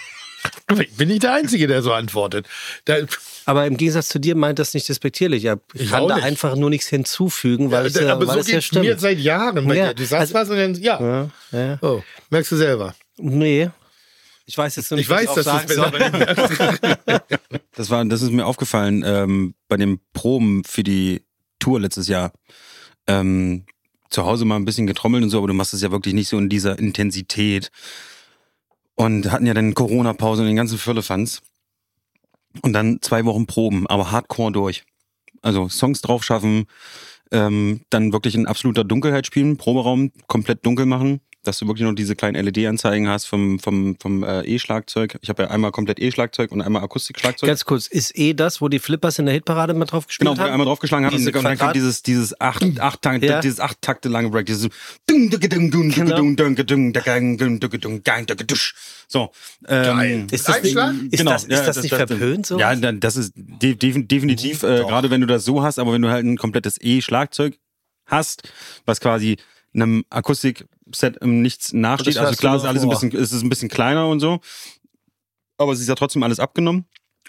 Ich 0.81 0.97
bin 0.97 1.09
nicht 1.09 1.23
der 1.23 1.35
Einzige, 1.35 1.67
der 1.67 1.83
so 1.83 1.93
antwortet. 1.93 2.47
Da, 2.87 2.97
Aber 3.45 3.67
im 3.67 3.77
Gegensatz 3.77 4.09
zu 4.09 4.19
dir 4.19 4.35
meint 4.35 4.59
das 4.59 4.73
nicht 4.73 4.89
despektierlich. 4.89 5.45
Er 5.45 5.61
Ich 5.75 5.91
kann 5.91 6.09
da 6.09 6.17
nicht. 6.17 6.25
einfach 6.25 6.57
nur 6.57 6.71
nichts 6.71 6.89
hinzufügen, 6.89 7.71
weil 7.71 7.87
es, 7.87 7.95
ja, 7.95 8.13
aber 8.15 8.27
weil 8.27 8.35
so 8.37 8.41
es 8.41 8.49
ja 8.51 8.61
stimmt. 8.63 8.87
mir 8.87 8.99
seit 8.99 9.19
Jahren. 9.19 9.69
Ja. 9.75 9.93
Du 9.93 10.05
sagst 10.05 10.35
also- 10.35 10.35
was 10.35 10.49
und 10.51 10.57
dann, 10.57 10.75
ja. 10.83 11.31
ja, 11.53 11.59
ja. 11.59 11.79
Oh, 11.83 12.03
merkst 12.31 12.53
du 12.53 12.57
selber. 12.57 12.95
Nee. 13.19 13.69
Ich 14.47 14.57
weiß 14.59 14.77
jetzt 14.77 14.91
nur 14.91 14.97
nicht, 14.99 15.07
Ich 15.07 15.15
weiß, 15.15 15.29
was 15.37 15.45
dass 15.45 15.63
ich 15.65 15.77
du 15.77 15.83
auch 15.83 15.93
es 15.93 16.57
sagen. 16.59 17.21
Das 17.77 17.91
war, 17.91 18.05
das 18.05 18.23
ist 18.23 18.31
mir 18.31 18.47
aufgefallen 18.47 19.03
ähm, 19.05 19.55
bei 19.69 19.77
den 19.77 19.99
Proben 20.13 20.65
für 20.65 20.83
die 20.85 21.23
Tour 21.59 21.81
letztes 21.81 22.09
Jahr. 22.09 22.33
Ähm, 23.07 23.65
zu 24.11 24.25
Hause 24.25 24.45
mal 24.45 24.57
ein 24.57 24.65
bisschen 24.65 24.87
getrommelt 24.87 25.25
und 25.25 25.31
so, 25.31 25.39
aber 25.39 25.49
du 25.49 25.55
machst 25.55 25.75
es 25.75 25.83
ja 25.83 25.91
wirklich 25.91 26.15
nicht 26.15 26.29
so 26.29 26.39
in 26.39 26.49
dieser 26.49 26.79
Intensität. 26.79 27.71
Und 28.97 29.31
hatten 29.31 29.47
ja 29.47 29.55
dann 29.55 29.75
Corona-Pause 29.75 30.43
und 30.43 30.49
den 30.49 30.57
ganzen 30.57 30.79
Firlefanz. 30.79 31.43
Und 32.63 32.73
dann 32.73 32.99
zwei 33.03 33.25
Wochen 33.25 33.47
Proben, 33.47 33.87
aber 33.89 34.13
hardcore 34.13 34.53
durch. 34.53 34.85
Also 35.43 35.69
Songs 35.69 36.01
drauf 36.01 36.25
schaffen, 36.25 36.67
ähm, 37.33 37.83
dann 37.91 38.13
wirklich 38.13 38.35
in 38.35 38.47
absoluter 38.47 38.85
Dunkelheit 38.85 39.27
spielen, 39.27 39.57
Proberaum 39.57 40.13
komplett 40.29 40.65
dunkel 40.65 40.87
machen, 40.87 41.21
dass 41.45 41.59
du 41.59 41.67
wirklich 41.67 41.85
nur 41.85 41.95
diese 41.95 42.17
kleinen 42.17 42.43
LED-Anzeigen 42.45 43.09
hast 43.09 43.27
vom, 43.27 43.59
vom, 43.59 43.97
vom 44.01 44.25
äh, 44.25 44.43
E-Schlagzeug. 44.43 45.19
Ich 45.23 45.29
habe 45.29 45.45
ja 45.45 45.51
einmal 45.51 45.71
komplett 45.71 46.01
E-Schlagzeug 46.01 46.51
und 46.53 46.63
einmal 46.63 46.83
Akustik-Schlagzeug. 46.83 47.47
Ganz 47.47 47.65
kurz, 47.65 47.87
ist 47.87 48.17
E 48.19 48.35
das, 48.35 48.61
wo 48.61 48.69
die 48.69 48.79
Flippers 48.79 49.19
in 49.19 49.27
der 49.27 49.35
Hitparade 49.35 49.75
mal 49.75 49.85
drauf 49.85 50.07
gespielt 50.07 50.29
haben? 50.29 50.37
Genau, 50.37 50.49
wo 50.49 50.53
einmal 50.53 50.67
draufgeschlagen 50.67 51.07
haben. 51.07 51.15
Und 51.15 51.45
dann 51.45 51.59
kommt 51.59 51.77
dieses, 51.77 52.03
dieses 52.03 52.41
acht, 52.41 52.63
acht, 52.81 53.03
Tag, 53.03 53.23
ja. 53.23 53.41
dieses 53.41 53.61
acht 53.61 53.81
Takte 53.83 54.09
lange 54.09 54.31
Break. 54.31 54.47
Dieses 54.47 54.69
genau. 55.07 56.15
So. 59.07 59.31
Ähm, 59.67 60.27
ist 60.31 60.49
das, 60.49 60.63
nicht, 60.63 60.77
ist, 60.77 61.19
genau, 61.19 61.33
das, 61.33 61.45
ist 61.45 61.51
ja, 61.51 61.65
das, 61.65 61.83
nicht 61.83 61.93
das, 61.93 61.99
verpönt 61.99 62.47
so? 62.47 62.59
Ja, 62.59 62.75
dann, 62.75 63.01
das 63.01 63.17
ist 63.17 63.33
de 63.37 63.75
definitiv, 63.75 64.63
äh, 64.63 64.79
gerade 64.79 65.11
wenn 65.11 65.21
du 65.21 65.27
das 65.27 65.45
so 65.45 65.63
hast, 65.63 65.79
aber 65.79 65.93
wenn 65.93 66.03
du 66.03 66.11
halt 66.11 66.25
ein 66.25 66.37
komplettes 66.37 66.79
E-Schlagzeug 66.81 67.59
hast, 68.07 68.49
was 68.85 69.01
quasi 69.01 69.37
einem 69.75 70.05
Akustikset 70.11 71.17
im 71.21 71.43
Nichts 71.43 71.73
nachsteht. 71.73 72.19
Also 72.19 72.37
klar, 72.37 72.57
ist 72.57 72.65
alles 72.65 72.83
ein 72.83 72.89
bisschen, 72.89 73.11
ist 73.13 73.33
es 73.33 73.43
ein 73.43 73.49
bisschen 73.49 73.69
kleiner 73.69 74.09
und 74.09 74.21
so. 74.21 74.41
Aber 75.59 75.73
es 75.73 75.81
ist 75.81 75.89
ja 75.89 75.95
trotzdem 75.95 76.23
alles 76.23 76.41
abgenommen. 76.41 76.87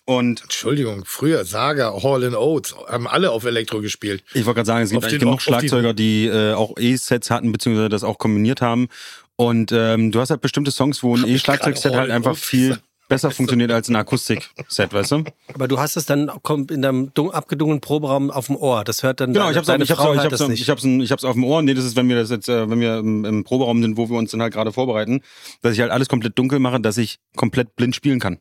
Und 0.07 0.43
Entschuldigung, 0.43 1.03
früher 1.05 1.45
Saga, 1.45 1.91
Hall 2.03 2.35
Oates 2.35 2.76
haben 2.88 3.07
alle 3.07 3.31
auf 3.31 3.43
Elektro 3.43 3.81
gespielt. 3.81 4.23
Ich 4.35 4.45
wollte 4.45 4.57
gerade 4.57 4.67
sagen, 4.67 4.84
es 4.84 4.91
gibt 4.91 5.11
den- 5.11 5.19
genug 5.19 5.34
auf 5.35 5.39
die- 5.39 5.43
Schlagzeuger, 5.45 5.93
die 5.95 6.26
äh, 6.27 6.53
auch 6.53 6.76
E-Sets 6.77 7.31
hatten, 7.31 7.51
beziehungsweise 7.51 7.89
das 7.89 8.03
auch 8.03 8.19
kombiniert 8.19 8.61
haben. 8.61 8.88
Und 9.35 9.72
ähm, 9.72 10.11
du 10.11 10.19
hast 10.19 10.30
halt 10.30 10.41
bestimmte 10.41 10.69
Songs, 10.72 11.01
wo 11.01 11.15
ein 11.17 11.27
E-Schlagzeugset 11.27 11.95
halt 11.95 12.11
einfach 12.11 12.38
viel? 12.38 12.77
Besser 13.07 13.32
funktioniert 13.32 13.72
als 13.72 13.88
ein 13.90 13.95
Akustik-Set, 13.95 14.94
weißt 14.94 15.11
du? 15.11 15.23
Aber 15.53 15.68
du 15.68 15.80
hast 15.80 15.95
es 15.98 16.06
dann 16.06 16.32
kommt 16.44 16.72
in 16.72 16.82
deinem 16.82 17.14
dun- 17.14 17.32
abgedungenen 17.32 17.82
Proberaum 17.82 18.32
auf 18.32 18.48
dem 18.48 18.56
Ohr. 18.56 18.84
Das 18.84 19.03
hört 19.03 19.19
dann 19.19 19.34
Genau, 19.34 19.45
deine, 19.45 19.52
ich 19.52 19.57
hab's, 19.57 19.68
deine 19.68 19.84
ich 19.84 19.91
hab's, 19.91 20.02
Frau 20.02 20.14
ich 20.14 20.19
hab's, 20.19 20.30
das 20.32 20.41
ich 20.41 20.48
nicht. 20.49 20.69
hab's, 20.69 20.84
ich 20.84 21.11
hab's 21.11 21.23
auf 21.23 21.34
dem 21.34 21.44
Ohr. 21.44 21.61
Nee, 21.61 21.73
das 21.73 21.86
ist, 21.86 21.95
wenn 21.95 22.10
wir 22.10 22.15
das 22.15 22.30
jetzt, 22.30 22.49
äh, 22.49 22.69
wenn 22.69 22.80
wir 22.80 22.98
im, 22.99 23.26
im 23.26 23.44
Proberaum 23.44 23.82
sind, 23.82 23.98
wo 23.98 24.10
wir 24.10 24.18
uns 24.18 24.32
dann 24.32 24.41
halt 24.41 24.53
gerade 24.53 24.72
vorbereiten, 24.72 25.22
dass 25.61 25.73
ich 25.73 25.80
halt 25.82 25.91
alles 25.91 26.07
komplett 26.10 26.38
dunkel 26.38 26.60
mache, 26.60 26.80
dass 26.80 26.98
ich 26.98 27.19
komplett 27.36 27.76
blind 27.76 27.95
spielen 27.95 28.19
kann. 28.19 28.40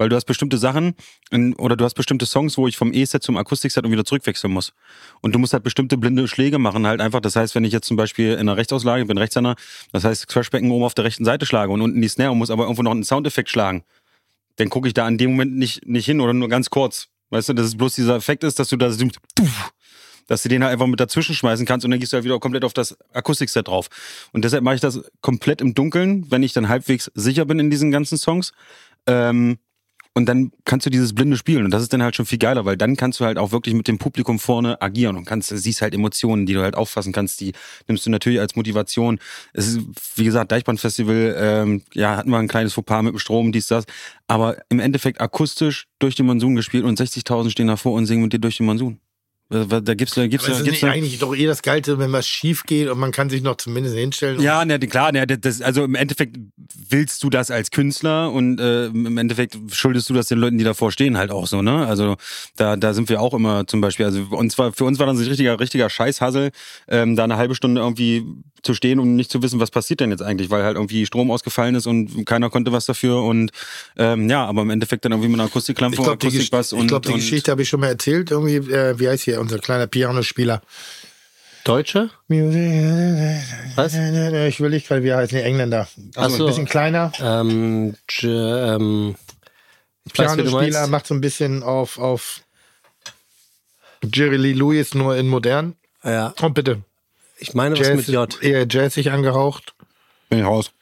Weil 0.00 0.08
du 0.08 0.16
hast 0.16 0.24
bestimmte 0.24 0.56
Sachen 0.56 0.94
oder 1.58 1.76
du 1.76 1.84
hast 1.84 1.92
bestimmte 1.92 2.24
Songs, 2.24 2.56
wo 2.56 2.66
ich 2.66 2.78
vom 2.78 2.90
E-Set 2.94 3.22
zum 3.22 3.36
Akustikset 3.36 3.84
und 3.84 3.92
wieder 3.92 4.06
zurückwechseln 4.06 4.50
muss. 4.50 4.72
Und 5.20 5.34
du 5.34 5.38
musst 5.38 5.52
halt 5.52 5.62
bestimmte 5.62 5.98
blinde 5.98 6.26
Schläge 6.26 6.58
machen, 6.58 6.86
halt 6.86 7.02
einfach. 7.02 7.20
Das 7.20 7.36
heißt, 7.36 7.54
wenn 7.54 7.64
ich 7.64 7.72
jetzt 7.74 7.86
zum 7.86 7.98
Beispiel 7.98 8.32
in 8.32 8.38
einer 8.38 8.56
Rechtsauslage, 8.56 9.04
bin 9.04 9.18
Rechtshänder, 9.18 9.56
das 9.92 10.04
heißt 10.04 10.26
Crashbecken 10.26 10.70
oben 10.70 10.84
auf 10.84 10.94
der 10.94 11.04
rechten 11.04 11.26
Seite 11.26 11.44
schlage 11.44 11.70
und 11.70 11.82
unten 11.82 12.00
die 12.00 12.08
Snare 12.08 12.30
und 12.30 12.38
muss 12.38 12.48
aber 12.48 12.62
irgendwo 12.62 12.82
noch 12.82 12.92
einen 12.92 13.04
Soundeffekt 13.04 13.50
schlagen, 13.50 13.84
dann 14.56 14.70
gucke 14.70 14.88
ich 14.88 14.94
da 14.94 15.06
in 15.06 15.18
dem 15.18 15.32
Moment 15.32 15.58
nicht, 15.58 15.86
nicht 15.86 16.06
hin 16.06 16.22
oder 16.22 16.32
nur 16.32 16.48
ganz 16.48 16.70
kurz. 16.70 17.08
Weißt 17.28 17.50
du, 17.50 17.52
dass 17.52 17.66
es 17.66 17.76
bloß 17.76 17.94
dieser 17.94 18.16
Effekt 18.16 18.42
ist, 18.42 18.58
dass 18.58 18.68
du 18.68 18.78
da 18.78 18.90
so- 18.90 19.06
dass 20.28 20.42
du 20.42 20.48
den 20.48 20.64
halt 20.64 20.72
einfach 20.72 20.86
mit 20.86 20.98
dazwischen 20.98 21.34
schmeißen 21.34 21.66
kannst 21.66 21.84
und 21.84 21.90
dann 21.90 22.00
gehst 22.00 22.14
du 22.14 22.16
halt 22.16 22.24
wieder 22.24 22.40
komplett 22.40 22.64
auf 22.64 22.72
das 22.72 22.96
Akustikset 23.12 23.68
drauf. 23.68 23.90
Und 24.32 24.46
deshalb 24.46 24.64
mache 24.64 24.76
ich 24.76 24.80
das 24.80 25.02
komplett 25.20 25.60
im 25.60 25.74
Dunkeln, 25.74 26.24
wenn 26.30 26.42
ich 26.42 26.54
dann 26.54 26.70
halbwegs 26.70 27.10
sicher 27.14 27.44
bin 27.44 27.58
in 27.58 27.68
diesen 27.68 27.90
ganzen 27.90 28.16
Songs. 28.16 28.52
Ähm, 29.06 29.58
und 30.14 30.26
dann 30.26 30.50
kannst 30.64 30.86
du 30.86 30.90
dieses 30.90 31.14
blinde 31.14 31.36
spielen 31.36 31.64
und 31.64 31.70
das 31.70 31.82
ist 31.82 31.92
dann 31.92 32.02
halt 32.02 32.16
schon 32.16 32.26
viel 32.26 32.38
geiler, 32.38 32.64
weil 32.64 32.76
dann 32.76 32.96
kannst 32.96 33.20
du 33.20 33.24
halt 33.24 33.38
auch 33.38 33.52
wirklich 33.52 33.74
mit 33.74 33.86
dem 33.86 33.98
Publikum 33.98 34.38
vorne 34.38 34.80
agieren 34.82 35.16
und 35.16 35.24
kannst, 35.24 35.50
siehst 35.50 35.82
halt 35.82 35.94
Emotionen, 35.94 36.46
die 36.46 36.54
du 36.54 36.62
halt 36.62 36.74
auffassen 36.74 37.12
kannst, 37.12 37.40
die 37.40 37.52
nimmst 37.86 38.06
du 38.06 38.10
natürlich 38.10 38.40
als 38.40 38.56
Motivation. 38.56 39.20
Es 39.52 39.68
ist, 39.68 39.80
wie 40.16 40.24
gesagt, 40.24 40.50
Deichbrandfestival, 40.50 41.36
ähm, 41.38 41.82
ja, 41.94 42.16
hatten 42.16 42.30
wir 42.30 42.38
ein 42.38 42.48
kleines 42.48 42.74
Fauxpas 42.74 43.02
mit 43.02 43.12
dem 43.12 43.18
Strom, 43.18 43.52
dies, 43.52 43.68
das, 43.68 43.84
aber 44.26 44.56
im 44.68 44.80
Endeffekt 44.80 45.20
akustisch 45.20 45.86
durch 46.00 46.16
den 46.16 46.26
Monsun 46.26 46.56
gespielt 46.56 46.84
und 46.84 47.00
60.000 47.00 47.50
stehen 47.50 47.68
davor 47.68 47.92
und 47.92 48.06
singen 48.06 48.22
mit 48.22 48.32
dir 48.32 48.40
durch 48.40 48.56
den 48.56 48.66
Monsun. 48.66 49.00
Da 49.50 49.94
gibt's 49.94 50.14
da, 50.14 50.28
gibt's 50.28 50.46
Aber 50.46 50.58
da, 50.58 50.62
gibt's 50.62 50.80
nicht 50.82 50.84
eigentlich 50.84 51.18
doch 51.18 51.34
eh 51.34 51.44
das 51.44 51.62
Geilste, 51.62 51.98
wenn 51.98 52.12
was 52.12 52.28
schief 52.28 52.62
geht 52.66 52.88
und 52.88 53.00
man 53.00 53.10
kann 53.10 53.28
sich 53.30 53.42
noch 53.42 53.56
zumindest 53.56 53.96
hinstellen. 53.96 54.38
und- 54.38 54.44
Ja, 54.44 54.64
ne, 54.64 54.78
klar, 54.78 55.10
ne, 55.10 55.26
das, 55.26 55.60
also 55.60 55.82
im 55.82 55.96
Endeffekt 55.96 56.36
willst 56.88 57.24
du 57.24 57.30
das 57.30 57.50
als 57.50 57.72
Künstler 57.72 58.30
und 58.30 58.60
äh, 58.60 58.86
im 58.86 59.18
Endeffekt 59.18 59.56
schuldest 59.72 60.08
du 60.08 60.14
das 60.14 60.28
den 60.28 60.38
Leuten, 60.38 60.56
die 60.56 60.62
davor 60.64 60.92
stehen, 60.92 61.18
halt 61.18 61.32
auch 61.32 61.48
so, 61.48 61.62
ne? 61.62 61.84
Also 61.84 62.16
da, 62.56 62.76
da 62.76 62.94
sind 62.94 63.08
wir 63.08 63.20
auch 63.20 63.34
immer 63.34 63.66
zum 63.66 63.80
Beispiel, 63.80 64.06
also 64.06 64.22
uns 64.30 64.56
war, 64.56 64.72
für 64.72 64.84
uns 64.84 65.00
war 65.00 65.06
das 65.06 65.18
ein 65.18 65.26
richtiger, 65.26 65.58
richtiger 65.58 65.90
Scheißhassel, 65.90 66.50
ähm, 66.86 67.16
da 67.16 67.24
eine 67.24 67.36
halbe 67.36 67.56
Stunde 67.56 67.80
irgendwie 67.80 68.24
zu 68.62 68.74
stehen 68.74 68.98
und 69.00 69.16
nicht 69.16 69.30
zu 69.32 69.42
wissen, 69.42 69.58
was 69.58 69.70
passiert 69.70 70.00
denn 70.00 70.10
jetzt 70.10 70.22
eigentlich, 70.22 70.50
weil 70.50 70.62
halt 70.62 70.76
irgendwie 70.76 71.06
Strom 71.06 71.30
ausgefallen 71.30 71.74
ist 71.74 71.86
und 71.86 72.24
keiner 72.26 72.50
konnte 72.50 72.72
was 72.72 72.84
dafür 72.86 73.22
und 73.22 73.50
ähm, 73.96 74.28
ja, 74.28 74.44
aber 74.44 74.62
im 74.62 74.70
Endeffekt 74.70 75.04
dann 75.06 75.12
irgendwie 75.12 75.30
mit 75.30 75.40
einer 75.40 75.48
Akustiklampe 75.48 75.94
Ich 75.94 75.98
und 75.98 76.04
glaube, 76.04 76.18
die, 76.18 76.26
Akustikbass 76.26 76.72
ich 76.72 76.78
und, 76.78 76.86
glaub, 76.88 77.02
die 77.02 77.08
und 77.12 77.20
Geschichte 77.20 77.50
habe 77.50 77.62
ich 77.62 77.68
schon 77.70 77.80
mal 77.80 77.86
erzählt. 77.88 78.30
Irgendwie, 78.30 78.56
äh, 78.56 78.98
wie 79.00 79.08
heißt 79.08 79.24
hier 79.24 79.39
unser 79.40 79.58
kleiner 79.58 79.86
Pianospieler? 79.86 80.62
Deutsche? 81.64 82.10
Was? 82.28 83.94
Ich 83.94 84.60
will 84.60 84.70
nicht 84.70 84.88
gerade, 84.88 85.02
wie 85.02 85.12
heißt, 85.12 85.32
nee, 85.32 85.42
Engländer. 85.42 85.88
Also 86.16 86.36
so. 86.36 86.44
ein 86.44 86.48
bisschen 86.48 86.66
kleiner. 86.66 87.12
Ähm, 87.20 87.96
ähm, 88.22 89.16
Pianospieler 90.12 90.86
macht 90.86 91.06
so 91.06 91.14
ein 91.14 91.20
bisschen 91.20 91.62
auf, 91.62 91.98
auf 91.98 92.42
Jerry 94.02 94.36
Lee 94.36 94.52
Lewis 94.52 94.94
nur 94.94 95.16
in 95.16 95.28
modern. 95.28 95.76
Ja, 96.02 96.32
Und 96.40 96.54
bitte. 96.54 96.82
ich 97.38 97.52
meine 97.52 97.78
was 97.78 97.86
Jazz, 97.86 97.96
mit 97.96 98.08
J. 98.08 98.42
eher 98.42 98.66
jazzig 98.68 99.10
angehaucht. 99.10 99.74
bin 100.30 100.38
ich 100.38 100.44
raus. 100.44 100.72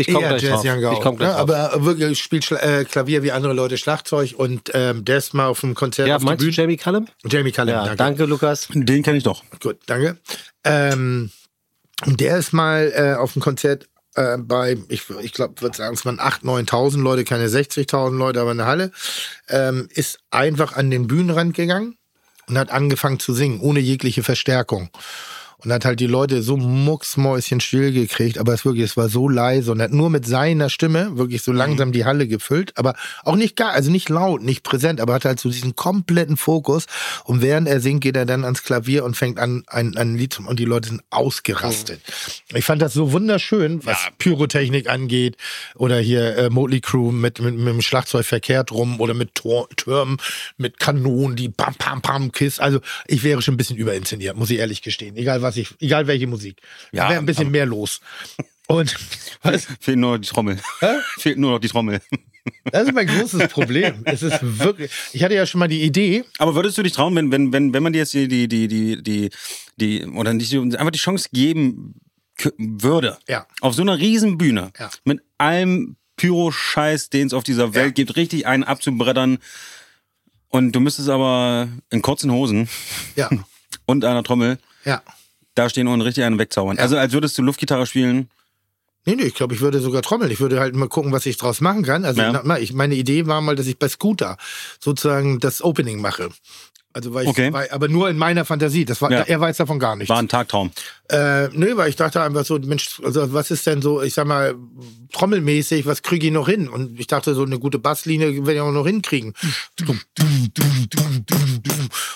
Ich 0.00 0.14
komme 0.14 0.28
gleich 0.28 0.42
drauf. 0.42 0.50
jazzig 0.50 0.70
angehaucht. 0.70 0.96
Ich 0.98 1.02
komme 1.02 1.16
gleich 1.18 1.30
ne? 1.30 1.34
drauf. 1.46 1.50
Aber 1.50 1.84
wirklich 1.84 2.18
spielt 2.18 2.44
Schla 2.44 2.58
äh, 2.58 2.84
Klavier 2.84 3.22
wie 3.22 3.32
andere 3.32 3.52
Leute 3.52 3.78
Schlagzeug 3.78 4.34
und 4.36 4.70
ähm, 4.74 5.04
der 5.04 5.18
ist 5.18 5.34
mal 5.34 5.46
auf 5.46 5.60
dem 5.60 5.74
Konzert 5.74 6.08
ja, 6.08 6.16
auf 6.16 6.22
der 6.22 6.26
meinst 6.30 6.42
du 6.42 6.46
Bühne. 6.46 6.56
Jamie 6.56 6.76
Cullum? 6.76 7.06
Jamie 7.24 7.52
Cullum, 7.52 7.68
Ja, 7.70 7.80
danke. 7.84 7.96
danke, 7.96 8.24
Lukas. 8.24 8.68
Den 8.72 9.02
kenne 9.02 9.18
ich 9.18 9.24
doch. 9.24 9.42
Gut, 9.60 9.78
danke. 9.86 10.18
Ähm, 10.64 11.30
und 12.06 12.20
der 12.20 12.38
ist 12.38 12.52
mal 12.52 12.92
äh, 12.94 13.14
auf 13.18 13.34
dem 13.34 13.42
Konzert 13.42 13.88
äh, 14.14 14.38
bei, 14.38 14.76
ich, 14.88 15.04
ich 15.22 15.32
glaube, 15.32 15.60
würde 15.60 15.76
sagen, 15.76 15.94
es 15.94 16.04
waren 16.04 16.18
8.000, 16.18 16.66
9.000 16.68 17.02
Leute, 17.02 17.24
keine 17.24 17.46
60.000 17.46 18.16
Leute, 18.16 18.40
aber 18.40 18.50
eine 18.50 18.66
Halle, 18.66 18.90
ähm, 19.48 19.88
ist 19.90 20.18
einfach 20.30 20.74
an 20.76 20.90
den 20.90 21.06
Bühnenrand 21.06 21.54
gegangen 21.54 21.96
und 22.48 22.58
hat 22.58 22.70
angefangen 22.70 23.20
zu 23.20 23.32
singen, 23.32 23.60
ohne 23.60 23.80
jegliche 23.80 24.22
Verstärkung. 24.22 24.90
Und 25.64 25.72
hat 25.72 25.84
halt 25.84 26.00
die 26.00 26.06
Leute 26.06 26.42
so 26.42 26.56
mucksmäuschen 26.56 27.60
still 27.60 27.92
gekriegt, 27.92 28.38
aber 28.38 28.52
es 28.54 28.64
wirklich, 28.64 28.84
es 28.84 28.96
war 28.96 29.08
so 29.08 29.28
leise 29.28 29.72
und 29.72 29.80
hat 29.80 29.92
nur 29.92 30.10
mit 30.10 30.26
seiner 30.26 30.70
Stimme 30.70 31.16
wirklich 31.16 31.42
so 31.42 31.52
langsam 31.52 31.92
die 31.92 32.04
Halle 32.04 32.26
gefüllt, 32.26 32.72
aber 32.76 32.94
auch 33.24 33.36
nicht 33.36 33.56
gar, 33.56 33.72
also 33.72 33.90
nicht 33.90 34.08
laut, 34.08 34.42
nicht 34.42 34.62
präsent, 34.62 35.00
aber 35.00 35.14
hat 35.14 35.24
halt 35.24 35.40
so 35.40 35.50
diesen 35.50 35.76
kompletten 35.76 36.36
Fokus. 36.36 36.86
Und 37.24 37.42
während 37.42 37.68
er 37.68 37.80
singt, 37.80 38.02
geht 38.02 38.16
er 38.16 38.26
dann 38.26 38.44
ans 38.44 38.62
Klavier 38.62 39.04
und 39.04 39.16
fängt 39.16 39.38
an, 39.38 39.64
ein, 39.68 39.96
ein 39.96 40.16
Lied 40.16 40.34
zu 40.34 40.40
und 40.46 40.58
die 40.58 40.64
Leute 40.64 40.88
sind 40.88 41.02
ausgerastet. 41.10 42.00
Ich 42.54 42.64
fand 42.64 42.80
das 42.82 42.92
so 42.92 43.12
wunderschön, 43.12 43.84
was 43.84 44.08
Pyrotechnik 44.18 44.88
angeht 44.88 45.36
oder 45.74 45.98
hier 45.98 46.36
äh, 46.36 46.50
Motley 46.50 46.80
Crew 46.80 47.10
mit, 47.12 47.40
mit, 47.40 47.56
mit 47.56 47.68
dem 47.68 47.82
Schlagzeug 47.82 48.24
verkehrt 48.24 48.72
rum 48.72 49.00
oder 49.00 49.14
mit 49.14 49.34
Tor, 49.34 49.68
Türmen, 49.76 50.16
mit 50.56 50.78
Kanonen, 50.78 51.36
die 51.36 51.48
bam, 51.48 51.74
bam, 51.78 52.00
bam, 52.00 52.32
Kiss. 52.32 52.58
Also 52.58 52.80
ich 53.06 53.22
wäre 53.22 53.42
schon 53.42 53.54
ein 53.54 53.56
bisschen 53.56 53.76
überinszeniert, 53.76 54.36
muss 54.36 54.50
ich 54.50 54.58
ehrlich 54.58 54.82
gestehen. 54.82 55.16
Egal 55.16 55.42
was 55.42 55.49
ich, 55.56 55.74
egal 55.80 56.06
welche 56.06 56.26
Musik. 56.26 56.60
Ja, 56.92 57.04
da 57.04 57.10
wäre 57.10 57.20
ein 57.20 57.26
bisschen 57.26 57.50
mehr 57.50 57.66
los. 57.66 58.00
Und 58.66 58.94
was? 59.42 59.66
Fehlt 59.80 59.98
nur 59.98 60.18
die 60.18 60.28
Trommel. 60.28 60.58
Fehlt 61.18 61.38
nur 61.38 61.52
noch 61.52 61.58
die 61.58 61.68
Trommel. 61.68 62.00
Das 62.72 62.84
ist 62.88 62.94
mein 62.94 63.06
großes 63.06 63.48
Problem. 63.48 64.00
Es 64.04 64.22
ist 64.22 64.38
wirklich. 64.42 64.90
Ich 65.12 65.22
hatte 65.22 65.34
ja 65.34 65.44
schon 65.44 65.58
mal 65.58 65.68
die 65.68 65.82
Idee. 65.82 66.24
Aber 66.38 66.54
würdest 66.54 66.78
du 66.78 66.82
dich 66.82 66.92
trauen, 66.92 67.14
wenn, 67.14 67.30
wenn, 67.30 67.52
wenn, 67.52 67.74
wenn 67.74 67.82
man 67.82 67.92
dir 67.92 67.98
jetzt 67.98 68.14
die, 68.14 68.28
die, 68.28 68.48
die, 68.48 68.66
die, 68.66 69.02
die, 69.02 69.30
die 69.76 70.06
oder 70.06 70.32
nicht, 70.32 70.54
einfach 70.54 70.90
die 70.90 70.98
Chance 70.98 71.28
geben 71.32 71.96
würde, 72.56 73.18
Ja. 73.28 73.46
auf 73.60 73.74
so 73.74 73.82
einer 73.82 73.98
riesen 73.98 74.38
Bühne, 74.38 74.72
Ja. 74.78 74.90
mit 75.04 75.20
allem 75.36 75.96
Pyro-Scheiß, 76.16 77.10
den 77.10 77.26
es 77.26 77.34
auf 77.34 77.44
dieser 77.44 77.74
Welt 77.74 77.94
gibt, 77.94 78.16
richtig 78.16 78.46
einen 78.46 78.64
abzubrettern 78.64 79.38
und 80.48 80.72
du 80.72 80.80
müsstest 80.80 81.08
aber 81.10 81.68
in 81.90 82.00
kurzen 82.02 82.32
Hosen 82.32 82.68
Ja, 83.16 83.28
und 83.86 84.04
einer 84.04 84.22
Trommel 84.22 84.58
ja. 84.84 85.02
Da 85.54 85.68
stehen 85.68 85.88
und 85.88 86.00
richtig 86.00 86.24
einen 86.24 86.38
wegzaubern. 86.38 86.78
Also 86.78 86.96
als 86.96 87.12
würdest 87.12 87.36
du 87.38 87.42
Luftgitarre 87.42 87.86
spielen. 87.86 88.30
Nee, 89.06 89.14
nee, 89.16 89.22
ich 89.22 89.34
glaube, 89.34 89.54
ich 89.54 89.60
würde 89.62 89.80
sogar 89.80 90.02
trommeln. 90.02 90.30
Ich 90.30 90.40
würde 90.40 90.60
halt 90.60 90.74
mal 90.74 90.88
gucken, 90.88 91.10
was 91.12 91.24
ich 91.24 91.38
draus 91.38 91.60
machen 91.62 91.82
kann. 91.84 92.04
Also 92.04 92.20
Ja. 92.20 92.56
ich, 92.58 92.72
meine 92.74 92.94
Idee 92.94 93.26
war 93.26 93.40
mal, 93.40 93.56
dass 93.56 93.66
ich 93.66 93.78
bei 93.78 93.88
Scooter 93.88 94.36
sozusagen 94.78 95.40
das 95.40 95.62
Opening 95.62 96.00
mache. 96.00 96.28
Also 96.92 97.14
weil 97.14 97.22
ich, 97.24 97.28
Okay. 97.30 97.52
weil, 97.52 97.70
aber 97.70 97.86
nur 97.86 98.10
in 98.10 98.16
meiner 98.16 98.44
Fantasie. 98.44 98.84
Das 98.84 99.00
war, 99.00 99.12
Ja. 99.12 99.20
er 99.20 99.40
weiß 99.40 99.58
davon 99.58 99.78
gar 99.78 99.94
nichts. 99.94 100.08
War 100.10 100.18
ein 100.18 100.28
Tagtraum. 100.28 100.72
Äh, 101.08 101.46
nö, 101.52 101.76
weil 101.76 101.88
ich 101.88 101.94
dachte 101.96 102.20
einfach 102.20 102.44
so, 102.44 102.58
Mensch, 102.58 103.00
also 103.04 103.32
was 103.32 103.52
ist 103.52 103.64
denn 103.66 103.80
so, 103.80 104.02
ich 104.02 104.14
sag 104.14 104.26
mal, 104.26 104.56
trommelmäßig, 105.12 105.86
was 105.86 106.02
kriege 106.02 106.26
ich 106.26 106.32
noch 106.32 106.48
hin? 106.48 106.68
Und 106.68 106.98
ich 106.98 107.06
dachte, 107.06 107.34
so 107.34 107.44
eine 107.44 107.60
gute 107.60 107.78
Basslinie 107.78 108.34
werde 108.38 108.54
ich 108.54 108.60
auch 108.60 108.72
noch 108.72 108.86
hinkriegen. 108.86 109.34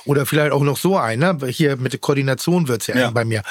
Oder 0.05 0.27
vielleicht 0.27 0.53
auch 0.53 0.63
noch 0.63 0.77
so 0.77 0.97
eine. 0.99 1.39
Hier 1.49 1.77
mit 1.77 1.93
der 1.93 2.01
Koordination 2.01 2.69
wird's 2.69 2.87
ja, 2.87 2.97
Ja. 2.97 3.11
bei 3.11 3.25
mir. 3.25 3.43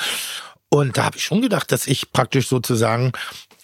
Und 0.69 0.97
da 0.97 1.05
habe 1.05 1.17
ich 1.17 1.23
schon 1.23 1.41
gedacht, 1.41 1.71
dass 1.71 1.87
ich 1.87 2.11
praktisch 2.11 2.47
sozusagen 2.47 3.11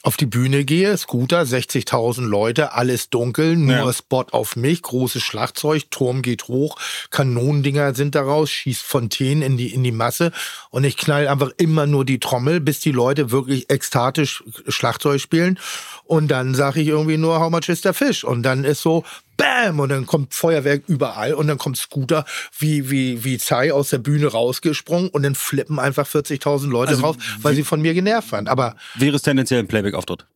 auf 0.01 0.15
die 0.15 0.26
Bühne 0.26 0.63
gehe, 0.63 0.97
Scooter, 0.97 1.41
60.000 1.41 2.21
Leute, 2.21 2.73
alles 2.73 3.09
dunkel, 3.09 3.55
nur 3.55 3.76
Ja. 3.76 3.93
Spot 3.93 4.26
auf 4.31 4.55
mich, 4.55 4.81
großes 4.81 5.21
Schlagzeug, 5.21 5.91
Turm 5.91 6.21
geht 6.21 6.47
hoch, 6.47 6.77
Kanonendinger 7.09 7.93
sind 7.93 8.15
daraus, 8.15 8.49
schießt 8.49 8.81
Fontänen 8.81 9.41
in 9.41 9.57
die, 9.57 9.73
in 9.73 9.84
die 9.84 9.91
Masse 9.91 10.31
und 10.69 10.85
ich 10.85 10.95
knall 10.95 11.27
einfach 11.27 11.51
immer 11.57 11.85
nur 11.85 12.05
die 12.05 12.19
Trommel, 12.19 12.61
bis 12.61 12.80
die 12.80 12.91
Leute 12.91 13.31
wirklich 13.31 13.69
ekstatisch 13.69 14.43
Schlagzeug 14.67 15.19
spielen 15.19 15.59
und 16.05 16.30
dann 16.30 16.55
sage 16.55 16.81
ich 16.81 16.88
irgendwie 16.88 17.17
nur, 17.17 17.39
how 17.39 17.49
much 17.49 17.67
is 17.67 17.81
der 17.81 17.93
Fisch? 17.93 18.23
Und 18.23 18.43
dann 18.43 18.63
ist 18.63 18.81
so, 18.81 19.03
Bam! 19.40 19.80
Und 19.80 19.90
dann 19.90 20.06
kommt 20.06 20.34
Feuerwerk 20.36 20.84
überall 20.88 21.34
und 21.34 21.48
dann 21.48 21.57
kommt 21.57 21.78
Scooter 21.78 22.26
wie, 22.60 22.91
wie, 22.91 23.24
wie 23.24 23.38
Zai 23.40 23.74
aus 23.74 23.90
der 23.90 23.98
Bühne 23.98 24.28
rausgesprungen 24.28 25.10
und 25.10 25.24
dann 25.24 25.34
flippen 25.34 25.80
einfach 25.80 26.06
40.000 26.07 26.68
Leute 26.70 26.91
Also 26.91 27.03
raus, 27.03 27.16
weil 27.41 27.56
sie 27.56 27.64
von 27.64 27.82
mir 27.82 27.94
genervt 27.94 28.32
waren. 28.34 28.48
Aber 28.48 28.76
Wäre 28.95 29.16
es 29.16 29.22
tendenziell 29.24 29.60
ein 29.61 29.68
Playback-Auftritt? 29.68 30.28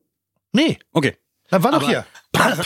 nee, 0.53 0.79
Okay. 0.93 1.17
da 1.49 1.61
war 1.63 1.71
doch 1.71 1.79
Aber- 1.83 1.87
hier. 1.87 2.05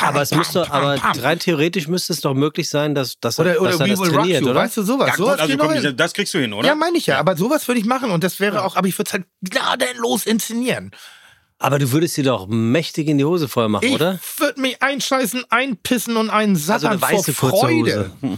aber 0.01 0.21
es 0.21 0.33
müsste, 0.33 0.71
aber 0.71 0.95
rein 1.21 1.39
theoretisch 1.39 1.87
müste 1.89 2.13
es 2.13 2.21
doch 2.21 2.33
möglich 2.33 2.69
sein, 2.69 2.95
dass, 2.95 3.19
dass, 3.19 3.37
er- 3.39 3.45
Oder, 3.45 3.61
oder 3.61 3.71
dass 3.71 3.79
er 3.81 3.85
We 3.85 3.89
das 3.89 3.99
Will 3.99 4.07
Rock 4.09 4.15
trainiert, 4.21 4.41
You, 4.43 4.49
oder? 4.51 4.59
weißt 4.61 4.77
du, 4.77 4.83
sowas. 4.83 5.07
Ja, 5.09 5.15
sowas 5.15 5.31
gut, 5.33 5.41
also 5.41 5.57
komm, 5.57 5.73
hin. 5.73 5.97
das 5.97 6.13
kriegst 6.13 6.33
du 6.33 6.37
hin, 6.39 6.53
oder? 6.53 6.67
Ja, 6.67 6.75
meine 6.75 6.97
ich 6.97 7.05
ja, 7.07 7.19
aber 7.19 7.35
sowas 7.35 7.67
würde 7.67 7.79
ich 7.81 7.85
machen 7.85 8.11
und 8.11 8.23
das 8.23 8.39
wäre 8.39 8.63
auch, 8.63 8.75
aber 8.77 8.87
ich 8.87 8.97
würde 8.97 9.07
es 9.09 9.13
halt 9.13 9.25
gnadenlos 9.41 10.25
inszenieren. 10.25 10.91
Aber 11.59 11.79
du 11.79 11.91
würdest 11.91 12.15
dir 12.17 12.23
doch 12.23 12.47
mächtig 12.47 13.07
in 13.07 13.17
die 13.17 13.25
Hose 13.25 13.47
voll 13.47 13.67
machen, 13.69 13.85
Ich 13.87 13.93
oder? 13.95 14.19
würde 14.37 14.61
mich 14.61 14.81
einscheißen, 14.81 15.43
einpissen 15.49 16.15
und 16.17 16.29
einen 16.29 16.53
Also 16.55 16.65
sattern 16.67 16.91
eine 16.91 17.01
weiße 17.01 17.33
vor 17.33 17.49
Freude. 17.49 18.11
Hose. 18.21 18.37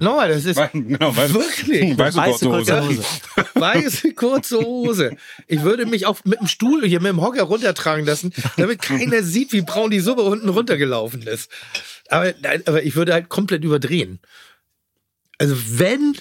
No, 0.00 0.18
das 0.26 0.46
ist 0.46 0.58
genau, 0.72 1.10
weißt- 1.10 1.34
wirklich 1.34 1.98
Weiße 1.98 2.16
Weiße 2.16 2.46
kurze 2.48 2.48
kurze 2.48 2.82
Hose. 2.88 2.96
Hose. 2.98 3.04
weiße 3.54 4.14
kurze 4.14 4.58
Hose. 4.60 5.16
Ich 5.46 5.62
würde 5.62 5.84
mich 5.84 6.06
auch 6.06 6.18
mit 6.24 6.40
dem 6.40 6.46
Stuhl 6.46 6.86
hier 6.86 7.00
mit 7.00 7.10
dem 7.10 7.20
Hocker 7.20 7.42
runtertragen 7.42 8.06
lassen, 8.06 8.32
damit 8.56 8.80
keiner 8.80 9.22
sieht, 9.22 9.52
wie 9.52 9.60
braun 9.60 9.90
die 9.90 10.00
Suppe 10.00 10.22
unten 10.22 10.48
runtergelaufen 10.48 11.22
ist. 11.22 11.50
Aber, 12.08 12.32
aber 12.64 12.82
ich 12.82 12.96
würde 12.96 13.12
halt 13.12 13.28
komplett 13.28 13.62
überdrehen. 13.62 14.20
Also 15.38 15.56
wenn, 15.78 16.14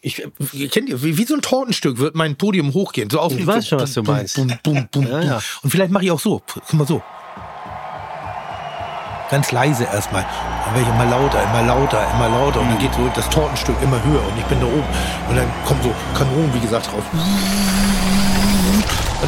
ich, 0.00 0.22
kennt 0.70 0.88
ihr, 0.88 1.02
wie, 1.02 1.18
wie 1.18 1.24
so 1.24 1.34
ein 1.34 1.42
Tortenstück 1.42 1.98
wird 1.98 2.14
mein 2.14 2.36
Podium 2.36 2.72
hochgehen. 2.72 3.10
So 3.10 3.20
auf 3.20 3.36
Ich 3.36 3.46
weiß 3.46 3.68
schon, 3.68 3.80
was 3.80 3.92
du 3.92 4.02
meinst. 4.02 4.36
Bum, 4.36 4.50
bum, 4.62 4.88
bum, 4.90 5.06
Ja, 5.06 5.20
ja. 5.20 5.42
Und 5.62 5.68
vielleicht 5.70 5.90
mache 5.92 6.04
ich 6.04 6.10
auch 6.10 6.20
so. 6.20 6.40
Guck 6.46 6.72
mal 6.72 6.86
so. 6.86 7.02
Ganz 9.30 9.52
leise 9.52 9.84
erstmal. 9.84 10.24
Dann 10.64 10.74
werde 10.74 10.88
ich 10.88 10.94
immer 10.94 11.04
lauter, 11.10 11.42
immer 11.42 11.62
lauter, 11.62 12.10
immer 12.14 12.28
lauter. 12.28 12.60
Und 12.60 12.68
dann 12.70 12.78
geht 12.78 12.94
so 12.94 13.10
das 13.14 13.28
Tortenstück 13.28 13.76
immer 13.82 14.02
höher. 14.04 14.24
Und 14.26 14.38
ich 14.38 14.44
bin 14.44 14.58
da 14.60 14.66
oben. 14.66 14.84
Und 15.28 15.36
dann 15.36 15.46
kommen 15.66 15.82
so 15.82 15.92
Kanonen, 16.16 16.54
wie 16.54 16.60
gesagt, 16.60 16.86
drauf. 16.86 17.04
Und 17.12 17.20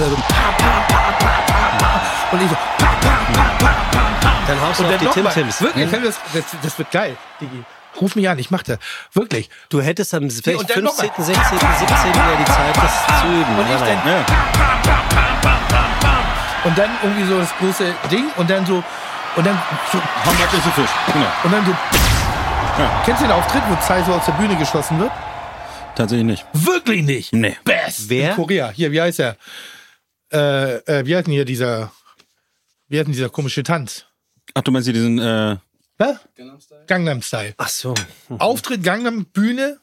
dann 0.01 0.09
so 0.11 0.17
pa, 0.17 0.23
pa, 0.57 0.81
pa, 0.89 1.11
pa, 1.19 1.19
pa, 1.19 1.77
pa. 1.79 2.01
Und 2.33 2.41
ich 2.43 2.49
so 2.49 2.55
pa, 2.55 2.61
pa, 2.79 2.87
pa, 3.01 3.19
pa, 3.59 3.73
pa, 3.91 4.03
pa. 4.21 4.33
Dann 4.47 4.61
haust 4.63 4.79
du 4.81 4.85
Und 4.85 4.95
auf 4.95 5.01
die. 5.01 5.07
Tim-Tims. 5.09 5.61
Wirklich, 5.61 5.91
das, 5.91 6.17
das, 6.33 6.45
das 6.63 6.79
wird 6.79 6.91
geil, 6.91 7.17
Digi. 7.41 7.63
Ruf 8.01 8.15
mich 8.17 8.29
an, 8.29 8.39
ich 8.39 8.51
mach 8.51 8.63
das. 8.63 8.79
Wirklich. 9.13 9.51
Du 9.69 9.81
hättest 9.81 10.15
am 10.15 10.31
vielleicht 10.31 10.61
noch 10.83 10.95
15., 10.95 11.09
mal. 11.17 11.25
16., 11.25 11.25
17. 11.25 12.15
ja 12.15 12.37
die 12.39 12.45
Zeit, 12.45 12.77
das 12.77 13.21
zu 13.21 13.27
üben. 13.27 13.59
Und 13.59 13.67
ich 13.67 13.77
oder? 13.77 13.87
dann- 13.87 14.07
Ja. 14.07 15.29
Und 16.65 16.77
dann 16.77 16.91
irgendwie 17.03 17.25
so 17.27 17.39
das 17.39 17.51
große 17.59 17.95
Ding 18.11 18.25
und 18.37 18.51
dann 18.51 18.67
so, 18.67 18.83
und 19.37 19.47
dann 19.47 19.59
so, 19.93 19.99
How 19.99 20.33
much 20.39 20.53
is 20.59 20.67
a 20.67 20.71
fish? 20.71 20.91
Genau. 21.13 21.27
und 21.45 21.53
dann 21.53 21.65
so. 21.67 21.75
Kennst 23.05 23.23
du 23.23 23.27
den 23.27 23.33
Auftritt, 23.33 23.63
wo 23.69 23.75
Tsai 23.77 24.03
so 24.05 24.13
aus 24.13 24.25
der 24.27 24.33
Bühne 24.33 24.57
geschossen 24.57 24.99
wird? 25.01 25.11
Tatsächlich 25.97 26.27
nicht. 26.27 26.47
Wirklich 26.53 27.03
nicht. 27.03 27.33
Nee. 27.33 27.57
Best. 27.65 28.09
Wer? 28.09 28.31
In 28.31 28.37
Korea. 28.37 28.71
Hier, 28.71 28.93
wie 28.93 29.01
heißt 29.01 29.19
er? 29.21 29.37
Äh, 30.33 30.77
äh, 31.01 31.07
wie 31.07 31.17
heißt 31.17 31.27
denn 31.27 31.35
hier 31.35 31.45
dieser, 31.45 31.91
wie 32.89 32.99
heißt 32.99 33.07
denn 33.07 33.13
dieser 33.15 33.31
komische 33.31 33.63
Tanz? 33.63 34.05
Ach, 34.55 34.63
du 34.63 34.71
meinst 34.71 34.87
hier 34.87 34.95
diesen, 34.95 35.19
äh, 35.19 35.57
Hä? 36.01 36.19
Gangnam 36.87 37.23
Style. 37.23 37.55
Ach 37.57 37.69
so. 37.69 37.95
Auftritt, 38.39 38.85
Gangnam, 38.85 39.27
Bühne. 39.27 39.79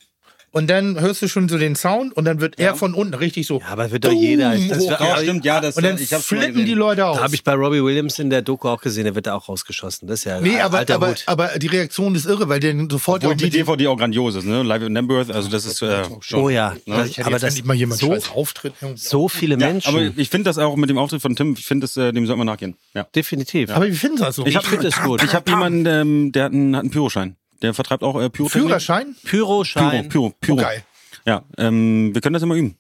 Und 0.55 0.67
dann 0.67 0.97
hörst 0.97 1.21
du 1.21 1.27
schon 1.27 1.49
so 1.49 1.57
den 1.57 1.75
Sound 1.75 2.15
und 2.15 2.23
dann 2.23 2.39
wird 2.39 2.57
er 2.57 2.75
von 2.75 2.93
unten 2.93 3.13
richtig 3.13 3.45
so. 3.45 3.59
Ja, 3.59 3.65
aber 3.73 3.91
wird 3.91 4.05
doch 4.05 4.11
jeder. 4.13 4.51
Das 4.51 4.87
wird, 4.87 4.99
ja, 5.01 5.17
stimmt, 5.17 5.43
ja, 5.43 5.59
das, 5.59 5.75
und 5.75 5.83
dann 5.83 5.97
ich 5.97 6.07
flippen 6.07 6.63
die. 6.65 6.73
Leute 6.73 7.05
aus. 7.07 7.17
Da 7.17 7.23
habe 7.23 7.35
ich 7.35 7.43
bei 7.43 7.51
Robbie 7.53 7.83
Williams 7.83 8.19
in 8.19 8.29
der 8.29 8.41
Doku 8.41 8.69
auch 8.69 8.79
gesehen, 8.79 9.03
der 9.03 9.15
wird 9.15 9.27
da 9.27 9.33
auch 9.35 9.49
rausgeschossen. 9.49 10.07
Das 10.07 10.19
ist 10.19 10.23
ja 10.23 10.39
nee, 10.39 10.57
aber, 10.61 10.77
alter 10.77 10.95
aber, 10.95 11.09
Hut. 11.09 11.23
aber 11.25 11.59
die 11.59 11.67
Reaktion 11.67 12.15
ist 12.15 12.25
irre, 12.25 12.47
weil 12.47 12.61
der 12.61 12.73
sofort 12.89 13.25
Obwohl 13.25 13.33
auch 13.33 13.37
die 13.37 13.49
DVD 13.49 13.87
auch 13.87 13.97
grandios 13.97 14.35
ist, 14.35 14.45
ne? 14.45 14.63
Live 14.63 14.83
in 14.83 14.93
Nembworth, 14.93 15.29
also 15.29 15.49
das 15.49 15.65
ist 15.65 15.81
äh, 15.81 16.03
schon. 16.21 16.39
Oh 16.39 16.47
ja, 16.49 16.69
Ne? 16.85 17.03
das, 17.03 17.19
aber 17.19 17.31
jetzt 17.31 17.43
das 17.43 17.43
endlich 17.43 17.65
mal 17.65 17.73
jemand 17.73 17.99
so, 17.99 18.15
Auftritt. 18.33 18.75
so 18.95 19.27
viele 19.27 19.59
Ja, 19.59 19.67
Menschen. 19.67 19.89
aber 19.93 20.09
ich 20.15 20.29
finde 20.29 20.45
das 20.49 20.57
auch 20.57 20.77
mit 20.77 20.89
dem 20.89 20.97
Auftritt 20.97 21.21
von 21.21 21.35
Tim, 21.35 21.55
ich 21.59 21.65
finde, 21.65 21.83
das, 21.83 21.97
äh, 21.97 22.13
dem 22.13 22.25
sollte 22.27 22.37
man 22.37 22.47
nachgehen. 22.47 22.75
Ja. 22.93 23.05
definitiv. 23.13 23.71
Aber 23.71 23.87
wie 23.87 23.91
finden 23.91 24.19
Sie 24.19 24.23
das 24.23 24.37
so? 24.37 24.45
Ich 24.45 24.57
finde 24.59 24.87
es 24.87 25.01
gut. 25.01 25.21
Ich 25.21 25.33
habe 25.33 25.49
jemanden, 25.49 25.85
ähm, 25.85 26.31
der 26.31 26.45
hat 26.45 26.53
einen, 26.53 26.77
hat 26.77 26.83
einen 26.83 26.91
Pyroschein. 26.91 27.35
Der 27.65 27.73
vertreibt 27.73 28.03
auch 28.03 28.21
äh, 28.21 28.29
Pyrotechnik. 28.29 28.51
Führerschein? 28.51 29.15
Pyroschein. 29.23 30.07
Pyro, 30.07 30.29
Pyro, 30.29 30.35
Pyro. 30.39 30.55
Geil. 30.57 30.85
Ja, 31.25 31.43
ähm, 31.57 32.13
wir 32.13 32.21
können 32.21 32.35
das 32.35 32.43
immer 32.43 32.53
üben. 32.53 32.77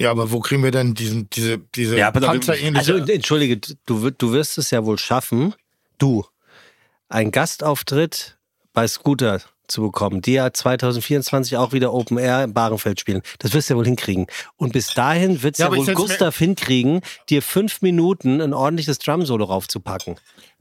Ja, 0.00 0.10
aber 0.10 0.32
wo 0.32 0.40
kriegen 0.40 0.64
wir 0.64 0.72
denn 0.72 0.94
diesen, 0.94 1.30
diese, 1.30 1.58
diese 1.58 1.96
Ja, 1.96 2.10
panzerähnliche... 2.10 2.94
Also 2.94 3.12
entschuldige, 3.12 3.58
du, 3.86 4.10
du 4.10 4.32
wirst 4.32 4.58
es 4.58 4.72
ja 4.72 4.84
wohl 4.84 4.98
schaffen, 4.98 5.54
du, 5.98 6.26
einen 7.08 7.30
Gastauftritt 7.30 8.38
bei 8.72 8.88
Scooter 8.88 9.40
zu 9.72 9.82
bekommen, 9.82 10.22
die 10.22 10.34
ja 10.34 10.52
2024 10.52 11.56
auch 11.56 11.72
wieder 11.72 11.92
Open 11.92 12.18
Air 12.18 12.44
in 12.44 12.54
Barenfeld 12.54 13.00
spielen. 13.00 13.22
Das 13.38 13.52
wirst 13.52 13.68
du 13.68 13.74
ja 13.74 13.78
wohl 13.78 13.86
hinkriegen. 13.86 14.26
Und 14.56 14.72
bis 14.72 14.94
dahin 14.94 15.42
wird 15.42 15.54
es 15.54 15.58
Ja, 15.58 15.72
ja, 15.72 15.76
wohl 15.76 15.94
Gustav 15.94 16.36
hinkriegen, 16.36 17.00
dir 17.28 17.42
fünf 17.42 17.82
Minuten 17.82 18.40
ein 18.40 18.54
ordentliches 18.54 18.98
Drum-Solo 18.98 19.44
raufzupacken. 19.44 20.16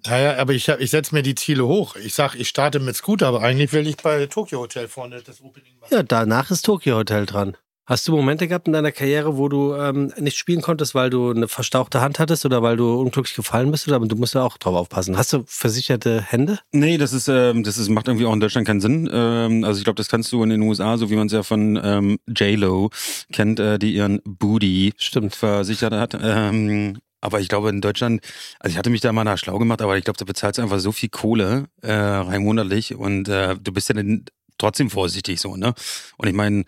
Naja, 0.06 0.38
aber 0.38 0.54
ich, 0.54 0.68
ich 0.68 0.90
setze 0.90 1.14
mir 1.14 1.22
die 1.22 1.36
Ziele 1.36 1.68
hoch. 1.68 1.96
Ich 1.96 2.16
sag, 2.16 2.36
ich 2.36 2.48
starte 2.48 2.80
mit 2.80 2.96
Scooter, 2.96 3.28
aber 3.28 3.42
eigentlich 3.42 3.72
will 3.72 3.86
ich 3.86 3.98
bei 3.98 4.26
Tokyo 4.26 4.62
Hotel 4.62 4.88
vorne 4.88 5.22
das 5.22 5.42
Opening 5.42 5.78
machen. 5.80 5.94
Ja, 5.94 6.02
danach 6.02 6.50
ist 6.50 6.66
Tokyo 6.66 6.96
Hotel 6.96 7.26
dran. 7.26 7.56
Hast 7.92 8.08
du 8.08 8.16
Momente 8.16 8.48
gehabt 8.48 8.68
in 8.68 8.74
deiner 8.74 8.94
Karriere, 8.94 9.36
wo 9.36 9.50
du 9.50 9.76
ähm, 9.76 10.14
nicht 10.18 10.38
spielen 10.38 10.62
konntest, 10.62 10.96
weil 10.96 11.10
du 11.10 11.32
eine 11.32 11.50
verstauchte 11.50 12.00
Hand 12.00 12.20
hattest 12.20 12.46
oder 12.46 12.64
weil 12.64 12.78
du 12.78 12.94
unglücklich 12.94 13.36
gefallen 13.36 13.70
bist? 13.70 13.86
Oder 13.86 14.00
du 14.00 14.16
musst 14.16 14.34
ja 14.34 14.44
auch 14.44 14.58
drauf 14.58 14.76
aufpassen. 14.76 15.18
Hast 15.18 15.34
du 15.34 15.44
versicherte 15.46 16.22
Hände? 16.22 16.60
Nee, 16.72 16.98
das 16.98 17.12
ist, 17.12 17.28
ähm, 17.28 17.64
das 17.64 17.78
ist, 17.78 17.90
macht 17.90 18.08
irgendwie 18.08 18.26
auch 18.26 18.34
in 18.34 18.40
Deutschland 18.40 18.66
keinen 18.66 18.80
Sinn. 18.80 19.10
Ähm, 19.12 19.66
also 19.66 19.78
ich 19.78 19.84
glaube, 19.84 19.98
das 19.98 20.08
kannst 20.08 20.32
du 20.32 20.42
in 20.42 20.52
den 20.52 20.62
USA, 20.62 20.98
so 20.98 21.10
wie 21.10 21.18
man 21.18 21.28
es 21.28 21.34
ja 21.34 21.44
von 21.44 21.78
ähm, 21.84 22.18
J-Lo 22.28 22.92
kennt, 23.34 23.60
äh, 23.60 23.78
die 23.78 23.94
ihren 23.94 24.22
Booty 24.24 24.94
Stimmt. 24.96 25.36
versichert 25.36 25.92
hat. 25.92 26.18
Ähm, 26.18 26.98
aber 27.20 27.42
ich 27.42 27.50
glaube 27.50 27.68
in 27.72 27.82
Deutschland, 27.82 28.22
also 28.62 28.72
ich 28.72 28.78
hatte 28.78 28.90
mich 28.90 29.02
da 29.02 29.12
mal 29.12 29.26
nach 29.26 29.38
schlau 29.38 29.60
gemacht, 29.60 29.82
aber 29.82 29.98
ich 29.98 30.06
glaube, 30.06 30.18
da 30.18 30.24
bezahlst 30.24 30.60
du 30.60 30.62
einfach 30.62 30.80
so 30.80 30.94
viel 30.94 31.10
Kohle 31.10 31.66
äh, 31.82 31.92
rein 31.92 32.42
monatlich 32.42 32.96
und 32.96 33.28
äh, 33.28 33.58
du 33.62 33.74
bist 33.74 33.90
ja 33.90 33.96
dann 33.96 34.24
trotzdem 34.58 34.90
vorsichtig 34.90 35.42
so, 35.42 35.58
ne? 35.58 35.74
Und 36.18 36.30
ich 36.30 36.34
meine, 36.34 36.64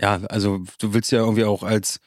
ja, 0.00 0.20
also 0.28 0.60
du 0.80 0.94
willst 0.94 1.12
ja 1.12 1.20
irgendwie 1.20 1.44
auch 1.44 1.62
als 1.62 2.00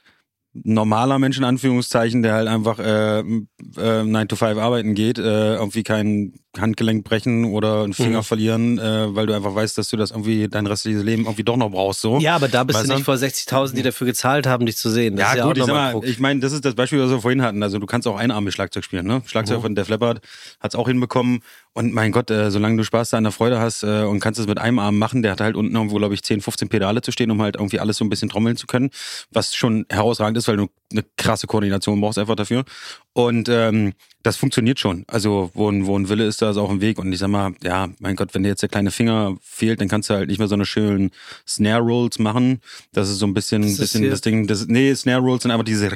normaler 0.64 1.20
Mensch 1.20 1.38
in 1.38 1.44
Anführungszeichen, 1.44 2.24
der 2.24 2.34
halt 2.34 2.48
einfach 2.48 2.80
äh, 2.80 3.20
äh, 3.20 4.04
9 4.04 4.28
to 4.28 4.36
5 4.36 4.58
arbeiten 4.58 4.96
geht, 4.96 5.20
äh, 5.20 5.56
irgendwie 5.56 5.84
kein 5.84 6.34
Handgelenk 6.58 7.04
brechen 7.04 7.46
oder 7.46 7.84
einen 7.84 7.94
Finger 7.94 8.20
Mhm. 8.20 8.24
verlieren, 8.24 8.80
äh, 8.80 9.14
weil 9.16 9.28
du 9.28 9.36
einfach 9.36 9.54
weißt, 9.54 9.78
dass 9.78 9.90
du 9.90 9.98
das 9.98 10.10
irgendwie 10.10 10.48
dein 10.48 10.66
restliches 10.66 11.04
Leben 11.04 11.26
irgendwie 11.26 11.44
doch 11.44 11.58
noch 11.58 11.70
brauchst. 11.70 12.02
So. 12.02 12.18
Ja, 12.18 12.36
aber 12.36 12.48
da 12.48 12.64
bist 12.64 12.80
Weißt 12.80 12.90
du 12.90 12.94
nicht 12.96 13.04
vor 13.04 13.14
60.000, 13.18 13.76
die 13.76 13.84
dafür 13.84 14.08
gezahlt 14.08 14.48
haben, 14.48 14.66
dich 14.66 14.78
zu 14.78 14.90
sehen. 14.90 15.16
Das 15.18 15.26
Ja, 15.26 15.32
ist 15.34 15.38
ja 15.38 15.44
gut, 15.46 15.62
auch 15.62 15.68
ich, 15.68 15.74
mal, 15.74 16.02
ich 16.06 16.20
meine, 16.20 16.40
das 16.40 16.54
ist 16.54 16.66
das 16.66 16.74
Beispiel, 16.74 17.00
was 17.04 17.12
wir 17.12 17.22
vorhin 17.22 17.44
hatten. 17.44 17.62
Also 17.62 17.78
du 17.78 17.86
kannst 17.86 18.08
auch 18.08 18.18
einarmig 18.18 18.56
Schlagzeug 18.56 18.84
spielen, 18.84 19.06
ne? 19.06 19.22
Schlagzeug 19.28 19.62
von 19.62 19.76
Def 19.76 19.90
Leppard 19.90 20.22
hat's 20.60 20.74
auch 20.74 20.88
hinbekommen. 20.88 21.42
Und 21.78 21.94
mein 21.94 22.12
Gott, 22.12 22.32
äh, 22.32 22.50
solange 22.50 22.76
du 22.76 22.84
Spaß 22.84 23.12
da 23.12 23.18
an 23.18 23.24
der 23.24 23.32
Freude 23.32 23.60
hast 23.60 23.84
äh, 23.84 24.02
und 24.02 24.20
kannst 24.20 24.40
es 24.40 24.48
mit 24.48 24.58
einem 24.58 24.80
Arm 24.80 24.98
machen, 24.98 25.22
der 25.22 25.34
hat 25.34 25.42
halt 25.42 25.56
unten 25.56 25.76
irgendwo, 25.76 25.98
glaube 25.98 26.16
ich, 26.16 26.24
10, 26.24 26.42
15 26.42 26.70
Pedale 26.70 27.04
zu 27.04 27.12
stehen, 27.12 27.30
um 27.30 27.40
halt 27.40 27.56
irgendwie 27.56 27.80
alles 27.80 27.98
so 27.98 28.04
ein 28.04 28.10
bisschen 28.10 28.30
trommeln 28.30 28.58
zu 28.58 28.66
können. 28.66 28.90
Was 29.30 29.54
schon 29.54 29.86
herausragend 29.88 30.40
ist, 30.40 30.48
weil 30.48 30.58
du 30.58 30.70
eine 30.92 31.06
krasse 31.18 31.46
Koordination 31.46 32.02
brauchst 32.02 32.18
einfach 32.18 32.36
dafür. 32.36 32.66
Und 33.14 33.48
ähm, 33.48 33.94
das 34.24 34.38
funktioniert 34.38 34.80
schon. 34.80 35.06
Also 35.06 35.52
wo 35.54 35.70
ein, 35.70 35.86
wo 35.86 35.96
ein 35.96 36.10
Wille 36.10 36.26
ist, 36.26 36.42
da 36.42 36.50
ist 36.50 36.58
auch 36.58 36.72
ein 36.72 36.82
Weg. 36.82 36.98
Und 36.98 37.14
ich 37.14 37.20
sag 37.20 37.28
mal, 37.28 37.54
ja, 37.62 37.90
mein 38.00 38.16
Gott, 38.16 38.34
wenn 38.34 38.42
dir 38.42 38.50
jetzt 38.50 38.64
der 38.64 38.70
kleine 38.70 38.90
Finger 38.90 39.38
fehlt, 39.44 39.80
dann 39.80 39.88
kannst 39.88 40.10
du 40.10 40.16
halt 40.16 40.30
nicht 40.30 40.40
mehr 40.40 40.48
so 40.48 40.56
eine 40.56 40.66
schönen 40.66 41.12
Snare 41.48 41.84
Rolls 41.84 42.18
machen. 42.18 42.60
Das 42.92 43.08
ist 43.08 43.20
so 43.20 43.28
ein 43.28 43.36
bisschen, 43.36 43.62
Das 43.62 43.78
bisschen 43.78 44.10
das 44.10 44.22
Ding. 44.22 44.48
Das, 44.48 44.66
nee, 44.66 44.96
Snare 44.96 45.22
Rolls 45.22 45.44
sind 45.44 45.52
einfach 45.52 45.64
diese. 45.64 45.92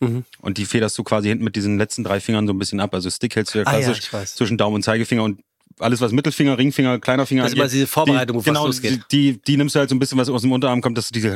Mhm. 0.00 0.24
und 0.40 0.58
die 0.58 0.64
federst 0.64 0.96
du 0.96 1.02
quasi 1.02 1.28
hinten 1.28 1.44
mit 1.44 1.56
diesen 1.56 1.76
letzten 1.78 2.04
drei 2.04 2.20
Fingern 2.20 2.46
so 2.46 2.52
ein 2.52 2.58
bisschen 2.58 2.80
ab. 2.80 2.94
Also 2.94 3.10
Stick 3.10 3.34
hältst 3.34 3.54
du 3.54 3.58
ja 3.58 3.66
Ah 3.66 3.78
ja, 3.78 3.84
klassisch 3.86 4.04
ich 4.04 4.12
weiß. 4.12 4.34
zwischen 4.36 4.56
Daumen 4.56 4.76
und 4.76 4.82
Zeigefinger 4.82 5.24
und 5.24 5.40
alles 5.80 6.00
was 6.00 6.12
Mittelfinger, 6.12 6.58
Ringfinger, 6.58 6.98
kleiner 6.98 7.26
Finger 7.26 7.42
Das 7.42 7.52
ist 7.52 7.58
immer 7.58 7.68
diese 7.68 7.86
Vorbereitung, 7.86 8.36
die, 8.36 8.40
es 8.40 8.44
genau, 8.44 8.66
losgeht. 8.66 9.04
Die, 9.10 9.32
die, 9.32 9.42
die 9.42 9.56
nimmst 9.56 9.74
du 9.74 9.80
halt 9.80 9.88
so 9.90 9.94
ein 9.96 9.98
bisschen 9.98 10.18
was 10.18 10.28
aus 10.28 10.42
dem 10.42 10.52
Unterarm 10.52 10.80
kommt, 10.80 10.98
dass 10.98 11.08
du 11.08 11.12
diese 11.12 11.34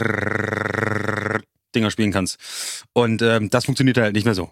Dinger 1.75 1.91
spielen 1.91 2.13
kannst. 2.13 2.39
Und 2.93 3.23
ähm, 3.23 3.51
das 3.51 3.65
funktioniert 3.65 3.99
halt 3.99 4.15
nicht 4.15 4.25
mehr 4.25 4.35
so. 4.35 4.51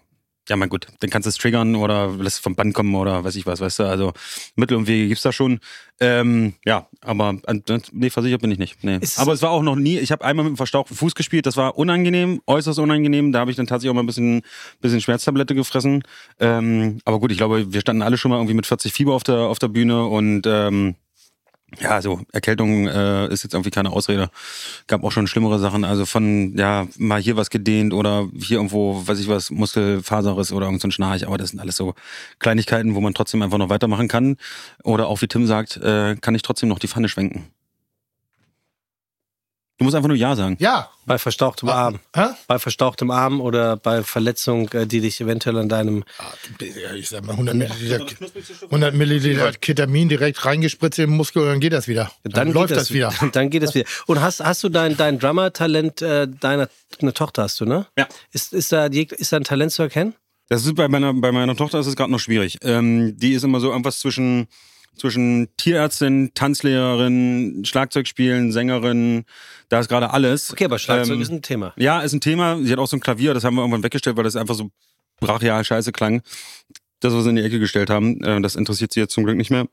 Ja, 0.51 0.57
mein 0.57 0.67
gut, 0.67 0.87
dann 0.99 1.09
kannst 1.09 1.27
du 1.27 1.29
es 1.29 1.37
triggern 1.37 1.77
oder 1.77 2.09
lässt 2.09 2.35
es 2.35 2.39
vom 2.43 2.55
Band 2.55 2.73
kommen 2.73 2.93
oder 2.93 3.23
weiß 3.23 3.37
ich 3.37 3.45
was, 3.45 3.61
weißt 3.61 3.79
du. 3.79 3.83
Also 3.85 4.11
Mittel 4.57 4.75
und 4.75 4.85
Wege 4.85 5.07
gibt's 5.07 5.23
da 5.23 5.31
schon. 5.31 5.61
Ähm, 6.01 6.55
ja, 6.65 6.89
aber 6.99 7.37
nee, 7.93 8.09
versichert 8.09 8.41
bin 8.41 8.51
ich 8.51 8.59
nicht. 8.59 8.83
Nee. 8.83 8.97
Ist- 8.99 9.17
aber 9.17 9.31
es 9.31 9.41
war 9.41 9.51
auch 9.51 9.61
noch 9.63 9.77
nie, 9.77 9.97
ich 9.97 10.11
habe 10.11 10.25
einmal 10.25 10.43
mit 10.43 10.49
einem 10.49 10.57
verstauchten 10.57 10.93
Fuß 10.93 11.15
gespielt, 11.15 11.45
das 11.45 11.55
war 11.55 11.77
unangenehm, 11.77 12.41
äußerst 12.47 12.79
unangenehm. 12.79 13.31
Da 13.31 13.39
habe 13.39 13.51
ich 13.51 13.55
dann 13.55 13.65
tatsächlich 13.65 13.91
auch 13.91 13.95
mal 13.95 14.03
ein 14.03 14.07
bisschen, 14.07 14.41
bisschen 14.81 14.99
Schmerztablette 14.99 15.55
gefressen. 15.55 16.03
Ähm, 16.41 16.97
aber 17.05 17.21
gut, 17.21 17.31
ich 17.31 17.37
glaube, 17.37 17.71
wir 17.71 17.79
standen 17.79 18.01
alle 18.01 18.17
schon 18.17 18.29
mal 18.31 18.35
irgendwie 18.35 18.55
mit 18.55 18.65
40 18.67 18.91
Fieber 18.91 19.13
auf 19.13 19.23
der, 19.23 19.37
auf 19.37 19.57
der 19.59 19.69
Bühne 19.69 20.03
und 20.05 20.41
ähm, 20.47 20.95
ja, 21.79 22.01
so 22.01 22.21
Erkältung 22.31 22.87
äh, 22.87 23.27
ist 23.27 23.43
jetzt 23.43 23.53
irgendwie 23.53 23.69
keine 23.69 23.91
Ausrede. 23.91 24.29
Gab 24.87 25.03
auch 25.03 25.11
schon 25.11 25.27
schlimmere 25.27 25.57
Sachen. 25.59 25.85
Also 25.85 26.05
von, 26.05 26.55
ja, 26.57 26.87
mal 26.97 27.21
hier 27.21 27.37
was 27.37 27.49
gedehnt 27.49 27.93
oder 27.93 28.27
hier 28.37 28.57
irgendwo, 28.57 29.07
weiß 29.07 29.19
ich 29.19 29.27
was, 29.27 29.51
Muskelfaserriss 29.51 30.51
oder 30.51 30.65
irgend 30.65 30.81
so 30.81 30.87
ein 30.87 30.91
Schnarch. 30.91 31.25
Aber 31.25 31.37
das 31.37 31.51
sind 31.51 31.59
alles 31.59 31.75
so 31.77 31.95
Kleinigkeiten, 32.39 32.95
wo 32.95 33.01
man 33.01 33.13
trotzdem 33.13 33.41
einfach 33.41 33.57
noch 33.57 33.69
weitermachen 33.69 34.07
kann. 34.07 34.37
Oder 34.83 35.07
auch 35.07 35.21
wie 35.21 35.27
Tim 35.27 35.47
sagt, 35.47 35.77
äh, 35.77 36.15
kann 36.19 36.35
ich 36.35 36.41
trotzdem 36.41 36.69
noch 36.69 36.79
die 36.79 36.87
Pfanne 36.87 37.07
schwenken. 37.07 37.45
Du 39.81 39.85
musst 39.85 39.95
einfach 39.95 40.09
nur 40.09 40.17
Ja 40.17 40.35
sagen. 40.35 40.57
Ja. 40.59 40.91
Bei 41.07 41.17
verstauchtem 41.17 41.67
Arm. 41.67 41.99
Hä? 42.15 42.25
Bei 42.45 42.59
verstauchtem 42.59 43.09
Arm 43.09 43.41
oder 43.41 43.77
bei 43.77 44.03
Verletzung, 44.03 44.69
äh, 44.73 44.85
die 44.85 45.01
dich 45.01 45.19
eventuell 45.19 45.57
an 45.57 45.69
deinem. 45.69 46.03
Ah, 46.19 46.25
ja, 46.59 46.93
Ich 46.93 47.09
sag 47.09 47.25
mal 47.25 47.31
100 47.31 47.55
Milliliter, 47.55 48.05
100 48.65 48.93
Milliliter 48.93 49.51
Ketamin 49.53 50.07
direkt 50.07 50.45
reingespritzt 50.45 50.99
in 50.99 51.09
den 51.09 51.17
Muskel 51.17 51.41
und 51.41 51.49
dann 51.49 51.59
geht 51.59 51.73
das 51.73 51.87
wieder. 51.87 52.11
Dann, 52.23 52.49
geht 52.49 52.53
läuft 52.53 52.75
das 52.75 52.93
wieder. 52.93 53.11
Dann 53.31 53.49
geht 53.49 53.63
es 53.63 53.73
wieder. 53.73 53.89
Und 54.05 54.21
hast, 54.21 54.41
hast 54.41 54.63
du 54.63 54.69
dein, 54.69 54.97
dein 54.97 55.17
Drummer-Talent 55.17 56.03
äh, 56.03 56.27
deiner 56.27 56.69
eine 57.01 57.13
Tochter 57.15 57.41
hast 57.41 57.59
du, 57.59 57.65
ne? 57.65 57.87
Ja. 57.97 58.07
Ist, 58.33 58.53
ist, 58.53 58.71
da, 58.71 58.85
ist 58.85 59.31
da 59.31 59.37
ein 59.37 59.43
Talent 59.43 59.71
zu 59.71 59.81
erkennen? 59.81 60.13
Das 60.49 60.63
ist 60.63 60.75
bei 60.75 60.89
meiner, 60.89 61.11
bei 61.11 61.31
meiner 61.31 61.55
Tochter 61.55 61.79
ist 61.79 61.87
es 61.87 61.95
gerade 61.95 62.11
noch 62.11 62.19
schwierig. 62.19 62.59
Ähm, 62.61 63.17
die 63.17 63.33
ist 63.33 63.43
immer 63.43 63.59
so 63.59 63.71
irgendwas 63.71 63.99
zwischen, 63.99 64.47
zwischen 64.95 65.47
Tierärztin, 65.57 66.31
Tanzlehrerin, 66.33 67.63
Schlagzeugspielen, 67.65 68.51
Sängerin. 68.51 69.25
Da 69.69 69.79
ist 69.79 69.87
gerade 69.87 70.11
alles. 70.11 70.51
Okay, 70.51 70.65
aber 70.65 70.79
Schlagzeug 70.79 71.15
Ähm, 71.15 71.21
ist 71.21 71.31
ein 71.31 71.41
Thema. 71.41 71.73
Ja, 71.77 72.01
ist 72.01 72.13
ein 72.13 72.21
Thema. 72.21 72.57
Sie 72.61 72.71
hat 72.71 72.79
auch 72.79 72.87
so 72.87 72.97
ein 72.97 73.01
Klavier, 73.01 73.33
das 73.33 73.43
haben 73.43 73.55
wir 73.55 73.61
irgendwann 73.61 73.83
weggestellt, 73.83 74.17
weil 74.17 74.23
das 74.23 74.35
einfach 74.35 74.55
so 74.55 74.69
brachial 75.19 75.63
scheiße 75.63 75.91
klang. 75.91 76.21
Das, 76.99 77.13
was 77.13 77.23
sie 77.23 77.29
in 77.31 77.35
die 77.37 77.43
Ecke 77.43 77.59
gestellt 77.59 77.89
haben, 77.89 78.23
äh, 78.23 78.41
das 78.41 78.55
interessiert 78.55 78.93
sie 78.93 78.99
jetzt 78.99 79.13
zum 79.13 79.23
Glück 79.23 79.37
nicht 79.37 79.49
mehr. 79.49 79.67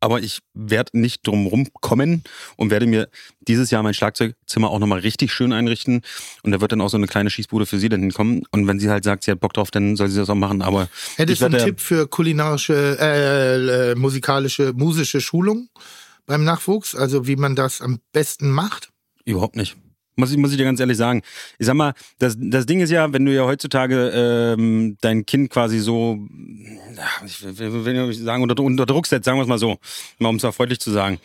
Aber 0.00 0.20
ich 0.20 0.40
werde 0.54 0.98
nicht 0.98 1.26
drum 1.26 1.46
rumkommen 1.46 2.24
und 2.56 2.70
werde 2.70 2.86
mir 2.86 3.08
dieses 3.40 3.70
Jahr 3.70 3.82
mein 3.82 3.94
Schlagzeugzimmer 3.94 4.70
auch 4.70 4.78
nochmal 4.78 5.00
richtig 5.00 5.32
schön 5.32 5.52
einrichten. 5.52 6.00
Und 6.42 6.52
da 6.52 6.60
wird 6.60 6.72
dann 6.72 6.80
auch 6.80 6.88
so 6.88 6.96
eine 6.96 7.06
kleine 7.06 7.30
Schießbude 7.30 7.66
für 7.66 7.78
sie 7.78 7.88
dann 7.88 8.00
hinkommen. 8.00 8.42
Und 8.50 8.66
wenn 8.66 8.80
sie 8.80 8.88
halt 8.88 9.04
sagt, 9.04 9.24
sie 9.24 9.30
hat 9.30 9.40
Bock 9.40 9.52
drauf, 9.52 9.70
dann 9.70 9.96
soll 9.96 10.08
sie 10.08 10.18
das 10.18 10.30
auch 10.30 10.34
machen. 10.34 10.62
Aber 10.62 10.88
Hättest 11.16 11.34
ich 11.34 11.38
du 11.40 11.54
einen 11.54 11.64
Tipp 11.64 11.80
für 11.80 12.08
kulinarische, 12.08 12.96
äh, 12.98 13.90
äh, 13.90 13.94
musikalische, 13.94 14.72
musische 14.74 15.20
Schulung 15.20 15.68
beim 16.26 16.44
Nachwuchs? 16.44 16.94
Also 16.94 17.26
wie 17.26 17.36
man 17.36 17.54
das 17.54 17.80
am 17.80 18.00
besten 18.12 18.50
macht? 18.50 18.90
Überhaupt 19.24 19.56
nicht. 19.56 19.76
Muss 20.20 20.30
ich, 20.30 20.36
muss 20.36 20.52
ich 20.52 20.56
dir 20.56 20.64
ganz 20.64 20.78
ehrlich 20.80 20.96
sagen. 20.96 21.22
Ich 21.58 21.66
sag 21.66 21.74
mal, 21.74 21.94
das, 22.18 22.36
das 22.38 22.66
Ding 22.66 22.80
ist 22.80 22.90
ja, 22.90 23.12
wenn 23.12 23.24
du 23.24 23.34
ja 23.34 23.44
heutzutage 23.44 24.10
ähm, 24.14 24.96
dein 25.00 25.26
Kind 25.26 25.50
quasi 25.50 25.78
so, 25.78 26.18
ich 27.26 27.42
will, 27.58 28.06
nicht 28.06 28.20
sagen, 28.20 28.42
unter, 28.42 28.62
unter 28.62 28.86
Druck 28.86 29.06
setzt, 29.06 29.24
sagen 29.24 29.38
wir 29.38 29.42
es 29.42 29.48
mal 29.48 29.58
so, 29.58 29.78
mal 30.18 30.28
um 30.28 30.36
es 30.36 30.42
mal 30.42 30.52
freundlich 30.52 30.80
zu 30.80 30.90
sagen. 30.90 31.18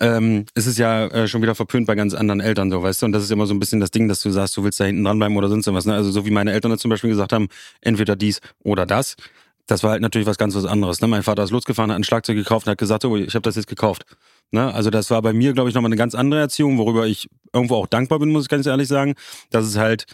Ähm, 0.00 0.46
es 0.54 0.66
ist 0.66 0.78
ja 0.78 1.06
äh, 1.08 1.28
schon 1.28 1.42
wieder 1.42 1.54
verpönt 1.54 1.86
bei 1.86 1.94
ganz 1.94 2.14
anderen 2.14 2.40
Eltern, 2.40 2.70
so, 2.70 2.82
weißt 2.82 3.02
du? 3.02 3.06
Und 3.06 3.12
das 3.12 3.22
ist 3.22 3.30
immer 3.30 3.46
so 3.46 3.52
ein 3.52 3.60
bisschen 3.60 3.80
das 3.80 3.90
Ding, 3.90 4.08
dass 4.08 4.20
du 4.20 4.30
sagst, 4.30 4.56
du 4.56 4.64
willst 4.64 4.80
da 4.80 4.84
hinten 4.84 5.04
dranbleiben 5.04 5.36
oder 5.36 5.48
sonst 5.48 5.66
was. 5.66 5.84
Ne? 5.84 5.94
Also 5.94 6.10
so 6.10 6.24
wie 6.24 6.30
meine 6.30 6.52
Eltern 6.52 6.70
das 6.70 6.80
zum 6.80 6.90
Beispiel 6.90 7.10
gesagt 7.10 7.34
haben, 7.34 7.48
entweder 7.82 8.16
dies 8.16 8.40
oder 8.62 8.86
das. 8.86 9.16
Das 9.70 9.84
war 9.84 9.92
halt 9.92 10.02
natürlich 10.02 10.26
was 10.26 10.36
ganz 10.36 10.56
was 10.56 10.64
anderes. 10.64 11.00
Ne? 11.00 11.06
Mein 11.06 11.22
Vater 11.22 11.44
ist 11.44 11.52
losgefahren, 11.52 11.92
hat 11.92 11.96
ein 11.96 12.02
Schlagzeug 12.02 12.34
gekauft 12.34 12.66
und 12.66 12.72
hat 12.72 12.78
gesagt, 12.78 13.04
oh, 13.04 13.16
ich 13.16 13.36
habe 13.36 13.42
das 13.42 13.54
jetzt 13.54 13.68
gekauft. 13.68 14.04
Ne? 14.50 14.74
Also 14.74 14.90
das 14.90 15.10
war 15.10 15.22
bei 15.22 15.32
mir, 15.32 15.52
glaube 15.52 15.68
ich, 15.68 15.76
nochmal 15.76 15.90
eine 15.90 15.96
ganz 15.96 16.16
andere 16.16 16.40
Erziehung, 16.40 16.76
worüber 16.76 17.06
ich 17.06 17.28
irgendwo 17.52 17.76
auch 17.76 17.86
dankbar 17.86 18.18
bin, 18.18 18.30
muss 18.30 18.46
ich 18.46 18.48
ganz 18.48 18.66
ehrlich 18.66 18.88
sagen. 18.88 19.14
Dass 19.50 19.64
es 19.64 19.76
halt, 19.76 20.06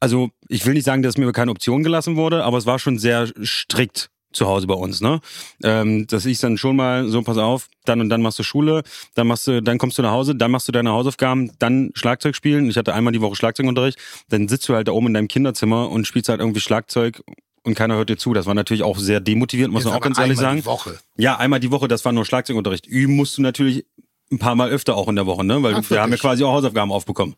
also 0.00 0.30
ich 0.48 0.64
will 0.64 0.72
nicht 0.72 0.84
sagen, 0.84 1.02
dass 1.02 1.18
mir 1.18 1.30
keine 1.32 1.50
Option 1.50 1.82
gelassen 1.82 2.16
wurde, 2.16 2.42
aber 2.42 2.56
es 2.56 2.64
war 2.64 2.78
schon 2.78 2.98
sehr 2.98 3.28
strikt 3.44 4.08
zu 4.32 4.46
Hause 4.46 4.66
bei 4.66 4.74
uns, 4.74 5.02
ne? 5.02 5.20
Ähm, 5.62 6.06
dass 6.06 6.24
ich 6.24 6.38
dann 6.40 6.56
schon 6.56 6.76
mal 6.76 7.06
so, 7.08 7.20
pass 7.20 7.36
auf, 7.36 7.68
dann 7.84 8.00
und 8.00 8.08
dann 8.08 8.22
machst 8.22 8.38
du 8.38 8.44
Schule, 8.44 8.82
dann 9.14 9.26
machst 9.26 9.46
du, 9.46 9.62
dann 9.62 9.76
kommst 9.76 9.98
du 9.98 10.02
nach 10.02 10.12
Hause, 10.12 10.34
dann 10.34 10.50
machst 10.50 10.68
du 10.68 10.72
deine 10.72 10.92
Hausaufgaben, 10.92 11.52
dann 11.58 11.90
Schlagzeug 11.94 12.34
spielen. 12.34 12.70
Ich 12.70 12.78
hatte 12.78 12.94
einmal 12.94 13.12
die 13.12 13.20
Woche 13.20 13.36
Schlagzeugunterricht, 13.36 13.98
dann 14.30 14.48
sitzt 14.48 14.68
du 14.70 14.74
halt 14.74 14.88
da 14.88 14.92
oben 14.92 15.08
in 15.08 15.14
deinem 15.14 15.28
Kinderzimmer 15.28 15.90
und 15.90 16.06
spielst 16.06 16.30
halt 16.30 16.40
irgendwie 16.40 16.60
Schlagzeug 16.60 17.22
und 17.66 17.74
keiner 17.74 17.96
hört 17.96 18.08
dir 18.08 18.16
zu. 18.16 18.32
Das 18.32 18.46
war 18.46 18.54
natürlich 18.54 18.82
auch 18.82 18.96
sehr 18.98 19.20
demotivierend, 19.20 19.74
muss 19.74 19.84
man 19.84 19.94
auch 19.94 20.00
ganz 20.00 20.18
ehrlich 20.18 20.38
einmal 20.38 20.50
sagen. 20.50 20.60
Die 20.60 20.66
Woche. 20.66 20.98
Ja, 21.16 21.36
einmal 21.36 21.60
die 21.60 21.70
Woche, 21.70 21.88
das 21.88 22.04
war 22.04 22.12
nur 22.12 22.24
Schlagzeugunterricht. 22.24 22.86
Üben 22.86 23.16
musst 23.16 23.36
du 23.36 23.42
natürlich 23.42 23.84
ein 24.32 24.38
paar 24.38 24.54
Mal 24.54 24.70
öfter 24.70 24.96
auch 24.96 25.08
in 25.08 25.16
der 25.16 25.26
Woche, 25.26 25.44
ne? 25.44 25.62
Weil 25.62 25.74
Ach, 25.74 25.90
wir 25.90 26.00
haben 26.00 26.10
ja 26.12 26.18
quasi 26.18 26.42
auch 26.44 26.52
Hausaufgaben 26.52 26.90
aufbekommen. 26.92 27.34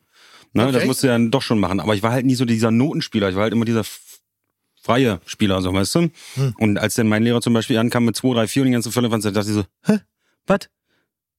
Ne? 0.52 0.66
Das 0.66 0.76
Okay. 0.76 0.86
musst 0.86 1.02
du 1.02 1.06
ja 1.08 1.18
doch 1.18 1.42
schon 1.42 1.58
machen. 1.58 1.80
Aber 1.80 1.94
ich 1.94 2.02
war 2.02 2.12
halt 2.12 2.24
nie 2.24 2.34
so 2.34 2.44
dieser 2.44 2.70
Notenspieler. 2.70 3.28
Ich 3.30 3.34
war 3.36 3.42
halt 3.42 3.52
immer 3.52 3.64
dieser 3.64 3.84
freie 4.80 5.20
Spieler, 5.26 5.60
so 5.60 5.72
weißt 5.72 5.94
du. 5.96 6.00
Hm. 6.34 6.54
Und 6.58 6.78
als 6.78 6.94
dann 6.94 7.08
mein 7.08 7.22
Lehrer 7.22 7.40
zum 7.40 7.52
Beispiel 7.52 7.76
ankam 7.78 8.04
mit 8.04 8.16
2, 8.16 8.34
3, 8.34 8.46
4 8.48 8.62
und 8.62 8.66
die 8.68 8.72
ganzen 8.72 8.92
da 8.92 9.30
dachte 9.30 9.50
ich 9.50 9.54
so, 9.56 9.64
hä? 9.84 9.98
Was? 10.46 10.60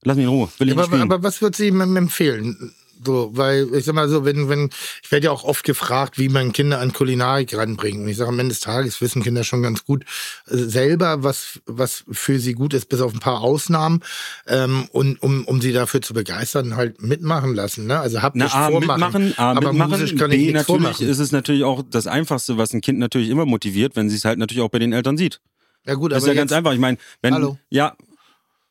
Lass 0.04 0.16
mich 0.18 0.26
in 0.26 0.30
Ruhe. 0.30 0.50
Will 0.58 0.70
ich 0.70 0.76
nicht 0.76 0.84
Aber, 0.84 0.84
spielen. 0.86 1.02
aber 1.02 1.24
was 1.24 1.42
würdest 1.42 1.60
du 1.60 1.66
ihm 1.66 1.82
empfehlen? 1.98 2.74
So, 3.04 3.32
weil 3.34 3.68
ich 3.74 3.86
sag 3.86 3.96
mal 3.96 4.10
so, 4.10 4.26
wenn, 4.26 4.50
wenn, 4.50 4.70
ich 5.04 5.12
werde 5.12 5.26
ja 5.26 5.32
auch 5.32 5.44
oft 5.44 5.64
gefragt, 5.64 6.18
wie 6.18 6.28
man 6.30 6.52
Kinder 6.52 6.80
an 6.80 6.92
Kulinarik 6.92 7.56
ranbringt. 7.56 8.00
Und 8.00 8.08
ich 8.10 8.18
sage, 8.18 8.30
am 8.30 8.40
Ende 8.40 8.54
des 8.54 8.60
Tages 8.60 9.00
wissen 9.00 9.24
Kinder 9.24 9.44
schon 9.44 9.64
ganz 9.64 9.86
gut 9.86 10.04
äh, 10.48 10.58
selber, 10.58 11.24
was, 11.24 11.62
was 11.66 12.04
für 12.12 12.40
sie 12.40 12.54
gut 12.54 12.74
ist, 12.74 12.90
bis 12.90 13.02
auf 13.02 13.14
ein 13.14 13.20
paar 13.20 13.42
Ausnahmen. 13.42 14.02
Ähm, 14.48 14.88
und 14.92 15.22
um, 15.22 15.46
um 15.46 15.62
sie 15.62 15.72
dafür 15.72 16.02
zu 16.02 16.14
begeistern, 16.14 16.76
halt 16.76 17.02
mitmachen 17.02 17.56
lassen. 17.56 17.88
Ne? 17.88 18.00
Also 18.00 18.22
habt 18.22 18.36
nicht 18.36 18.52
vormachen. 18.52 18.80
mitmachen, 18.80 19.34
A, 19.38 19.52
aber 19.52 19.72
mitmachen, 19.72 19.92
musisch 19.92 20.16
kann 20.16 20.32
ich 20.32 20.38
B, 20.38 20.44
nichts 20.52 20.68
natürlich 20.68 20.82
vormachen. 20.82 21.08
ist 21.08 21.20
es 21.20 21.32
natürlich 21.32 21.64
auch 21.64 21.84
das 21.90 22.08
Einfachste, 22.08 22.58
was 22.58 22.74
ein 22.74 22.82
Kind 22.82 23.00
natürlich 23.00 23.30
immer 23.30 23.46
motiviert, 23.46 23.96
wenn 23.96 24.10
sie 24.10 24.18
es 24.18 24.26
halt 24.26 24.40
natürlich 24.40 24.62
auch 24.62 24.70
bei 24.70 24.80
den 24.80 24.92
Eltern 24.94 25.18
sieht. 25.18 25.40
ja 25.86 25.94
gut, 25.94 26.12
Das 26.12 26.24
ist 26.24 26.28
ja 26.28 26.34
ganz 26.34 26.52
einfach. 26.52 26.74
Ich 26.74 26.80
meine, 26.80 26.98
wenn 27.22 27.34
Hallo. 27.34 27.58
ja, 27.70 27.96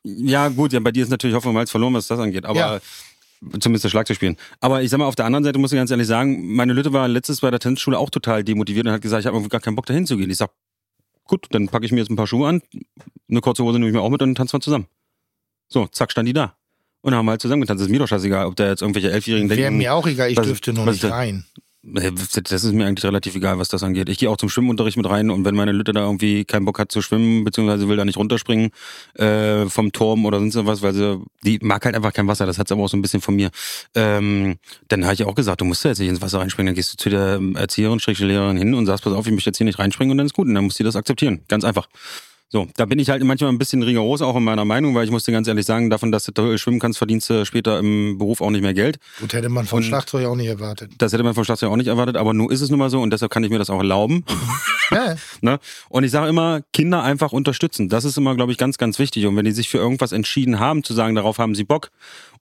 ja 0.04 0.48
gut, 0.48 0.72
ja 0.72 0.80
bei 0.80 0.92
dir 0.92 1.02
ist 1.02 1.10
natürlich 1.10 1.34
Hoffnung 1.34 1.52
und 1.52 1.56
Malz 1.56 1.70
verloren, 1.70 1.94
was 1.94 2.06
das 2.06 2.18
angeht. 2.18 2.44
Aber 2.44 2.58
Ja. 2.58 2.80
Zumindest 3.60 3.84
das 3.84 3.90
Schlagzeug 3.92 4.16
spielen. 4.16 4.36
Aber 4.60 4.82
ich 4.82 4.90
sag 4.90 4.98
mal, 4.98 5.06
auf 5.06 5.14
der 5.16 5.26
anderen 5.26 5.44
Seite 5.44 5.58
muss 5.58 5.72
ich 5.72 5.76
ganz 5.76 5.90
ehrlich 5.90 6.06
sagen, 6.06 6.54
meine 6.54 6.72
Lütte 6.72 6.92
war 6.92 7.08
letztes 7.08 7.40
bei 7.40 7.50
der 7.50 7.60
Tanzschule 7.60 7.98
auch 7.98 8.10
total 8.10 8.44
demotiviert 8.44 8.86
und 8.86 8.92
hat 8.92 9.02
gesagt, 9.02 9.20
ich 9.24 9.26
habe 9.26 9.48
gar 9.48 9.60
keinen 9.60 9.76
Bock 9.76 9.86
dahin 9.86 10.06
zu 10.06 10.16
gehen. 10.16 10.30
Ich 10.30 10.36
sag, 10.38 10.50
gut, 11.24 11.46
dann 11.50 11.68
packe 11.68 11.86
ich 11.86 11.92
mir 11.92 11.98
jetzt 11.98 12.10
ein 12.10 12.16
paar 12.16 12.26
Schuhe 12.26 12.48
an, 12.48 12.62
eine 13.30 13.40
kurze 13.40 13.62
Hose 13.64 13.78
nehme 13.78 13.88
ich 13.90 13.94
mir 13.94 14.00
auch 14.02 14.10
mit 14.10 14.22
und 14.22 14.30
dann 14.30 14.34
tanzen 14.34 14.54
wir 14.54 14.60
zusammen. 14.60 14.86
So, 15.68 15.86
zack, 15.88 16.10
stand 16.10 16.28
die 16.28 16.32
da. 16.32 16.56
Und 17.00 17.12
dann 17.12 17.18
haben 17.18 17.26
wir 17.26 17.32
halt 17.32 17.40
zusammen 17.42 17.60
getanzt. 17.62 17.80
Das 17.80 17.86
ist 17.86 17.92
mir 17.92 17.98
doch 18.00 18.08
scheißegal, 18.08 18.46
ob 18.46 18.56
da 18.56 18.68
jetzt 18.68 18.82
irgendwelche 18.82 19.10
Elfjährigen 19.12 19.48
Wäre 19.48 19.60
denken. 19.60 19.78
mir 19.78 19.94
auch 19.94 20.06
egal, 20.06 20.30
ich 20.30 20.36
was- 20.36 20.46
dürfte 20.46 20.72
nur 20.72 20.86
nicht 20.86 21.04
rein. 21.04 21.44
Das 21.94 22.64
ist 22.64 22.72
mir 22.72 22.86
eigentlich 22.86 23.04
relativ 23.04 23.34
egal, 23.34 23.58
was 23.58 23.68
das 23.68 23.82
angeht. 23.82 24.08
Ich 24.08 24.18
gehe 24.18 24.30
auch 24.30 24.36
zum 24.36 24.48
Schwimmunterricht 24.48 24.96
mit 24.96 25.08
rein 25.08 25.30
und 25.30 25.44
wenn 25.44 25.54
meine 25.54 25.72
Lütte 25.72 25.92
da 25.92 26.00
irgendwie 26.00 26.44
keinen 26.44 26.64
Bock 26.64 26.78
hat 26.78 26.92
zu 26.92 27.02
schwimmen, 27.02 27.44
beziehungsweise 27.44 27.88
will 27.88 27.96
da 27.96 28.04
nicht 28.04 28.16
runterspringen 28.16 28.70
äh, 29.14 29.66
vom 29.66 29.92
Turm 29.92 30.24
oder 30.26 30.38
sonst 30.38 30.56
was, 30.66 30.82
weil 30.82 30.94
sie, 30.94 31.20
die 31.44 31.58
mag 31.62 31.84
halt 31.84 31.94
einfach 31.94 32.12
kein 32.12 32.26
Wasser, 32.26 32.46
das 32.46 32.58
hat's 32.58 32.72
aber 32.72 32.82
auch 32.82 32.88
so 32.88 32.96
ein 32.96 33.02
bisschen 33.02 33.20
von 33.20 33.36
mir. 33.36 33.50
Ähm, 33.94 34.56
dann 34.88 35.04
habe 35.04 35.14
ich 35.14 35.24
auch 35.24 35.34
gesagt, 35.34 35.60
du 35.60 35.64
musst 35.64 35.84
da 35.84 35.90
jetzt 35.90 35.98
nicht 35.98 36.08
ins 36.08 36.20
Wasser 36.20 36.40
reinspringen, 36.40 36.68
dann 36.68 36.76
gehst 36.76 36.92
du 36.92 36.96
zu 36.96 37.10
der 37.10 37.40
Erzieherin, 37.54 37.98
Lehrerin 38.06 38.56
hin 38.56 38.74
und 38.74 38.86
sagst, 38.86 39.04
pass 39.04 39.12
auf, 39.12 39.26
ich 39.26 39.32
möchte 39.32 39.50
jetzt 39.50 39.58
hier 39.58 39.64
nicht 39.64 39.78
reinspringen 39.78 40.12
und 40.12 40.18
dann 40.18 40.26
ist 40.26 40.34
gut 40.34 40.46
und 40.46 40.54
dann 40.54 40.64
muss 40.64 40.74
sie 40.74 40.84
das 40.84 40.96
akzeptieren. 40.96 41.40
Ganz 41.48 41.64
einfach. 41.64 41.88
So, 42.50 42.66
da 42.76 42.86
bin 42.86 42.98
ich 42.98 43.10
halt 43.10 43.22
manchmal 43.24 43.50
ein 43.50 43.58
bisschen 43.58 43.82
rigoros 43.82 44.22
auch 44.22 44.34
in 44.34 44.42
meiner 44.42 44.64
Meinung, 44.64 44.94
weil 44.94 45.04
ich 45.04 45.10
muss 45.10 45.24
dir 45.24 45.32
ganz 45.32 45.46
ehrlich 45.48 45.66
sagen, 45.66 45.90
davon, 45.90 46.10
dass 46.10 46.24
du 46.24 46.56
schwimmen 46.56 46.80
kannst, 46.80 46.96
verdienst 46.96 47.28
du 47.28 47.44
später 47.44 47.78
im 47.78 48.16
Beruf 48.16 48.40
auch 48.40 48.48
nicht 48.48 48.62
mehr 48.62 48.72
Geld. 48.72 48.98
Gut, 49.20 49.34
hätte 49.34 49.50
man 49.50 49.66
von 49.66 49.82
Schlagzeug 49.82 50.26
auch 50.26 50.34
nicht 50.34 50.46
erwartet. 50.46 50.92
Das 50.96 51.12
hätte 51.12 51.24
man 51.24 51.34
vom 51.34 51.44
Schlagzeug 51.44 51.70
auch 51.70 51.76
nicht 51.76 51.88
erwartet, 51.88 52.16
aber 52.16 52.32
nur 52.32 52.50
ist 52.50 52.62
es 52.62 52.70
nun 52.70 52.78
mal 52.78 52.88
so 52.88 53.02
und 53.02 53.10
deshalb 53.10 53.30
kann 53.30 53.44
ich 53.44 53.50
mir 53.50 53.58
das 53.58 53.68
auch 53.68 53.78
erlauben. 53.78 54.24
Ja, 54.90 55.16
ne? 55.42 55.58
Und 55.90 56.04
ich 56.04 56.10
sage 56.10 56.28
immer, 56.28 56.62
Kinder 56.72 57.02
einfach 57.02 57.32
unterstützen. 57.32 57.90
Das 57.90 58.06
ist 58.06 58.16
immer, 58.16 58.34
glaube 58.34 58.52
ich, 58.52 58.58
ganz, 58.58 58.78
ganz 58.78 58.98
wichtig. 58.98 59.26
Und 59.26 59.36
wenn 59.36 59.44
die 59.44 59.52
sich 59.52 59.68
für 59.68 59.78
irgendwas 59.78 60.12
entschieden 60.12 60.58
haben, 60.60 60.82
zu 60.82 60.94
sagen, 60.94 61.14
darauf 61.14 61.38
haben 61.38 61.54
sie 61.54 61.64
Bock. 61.64 61.90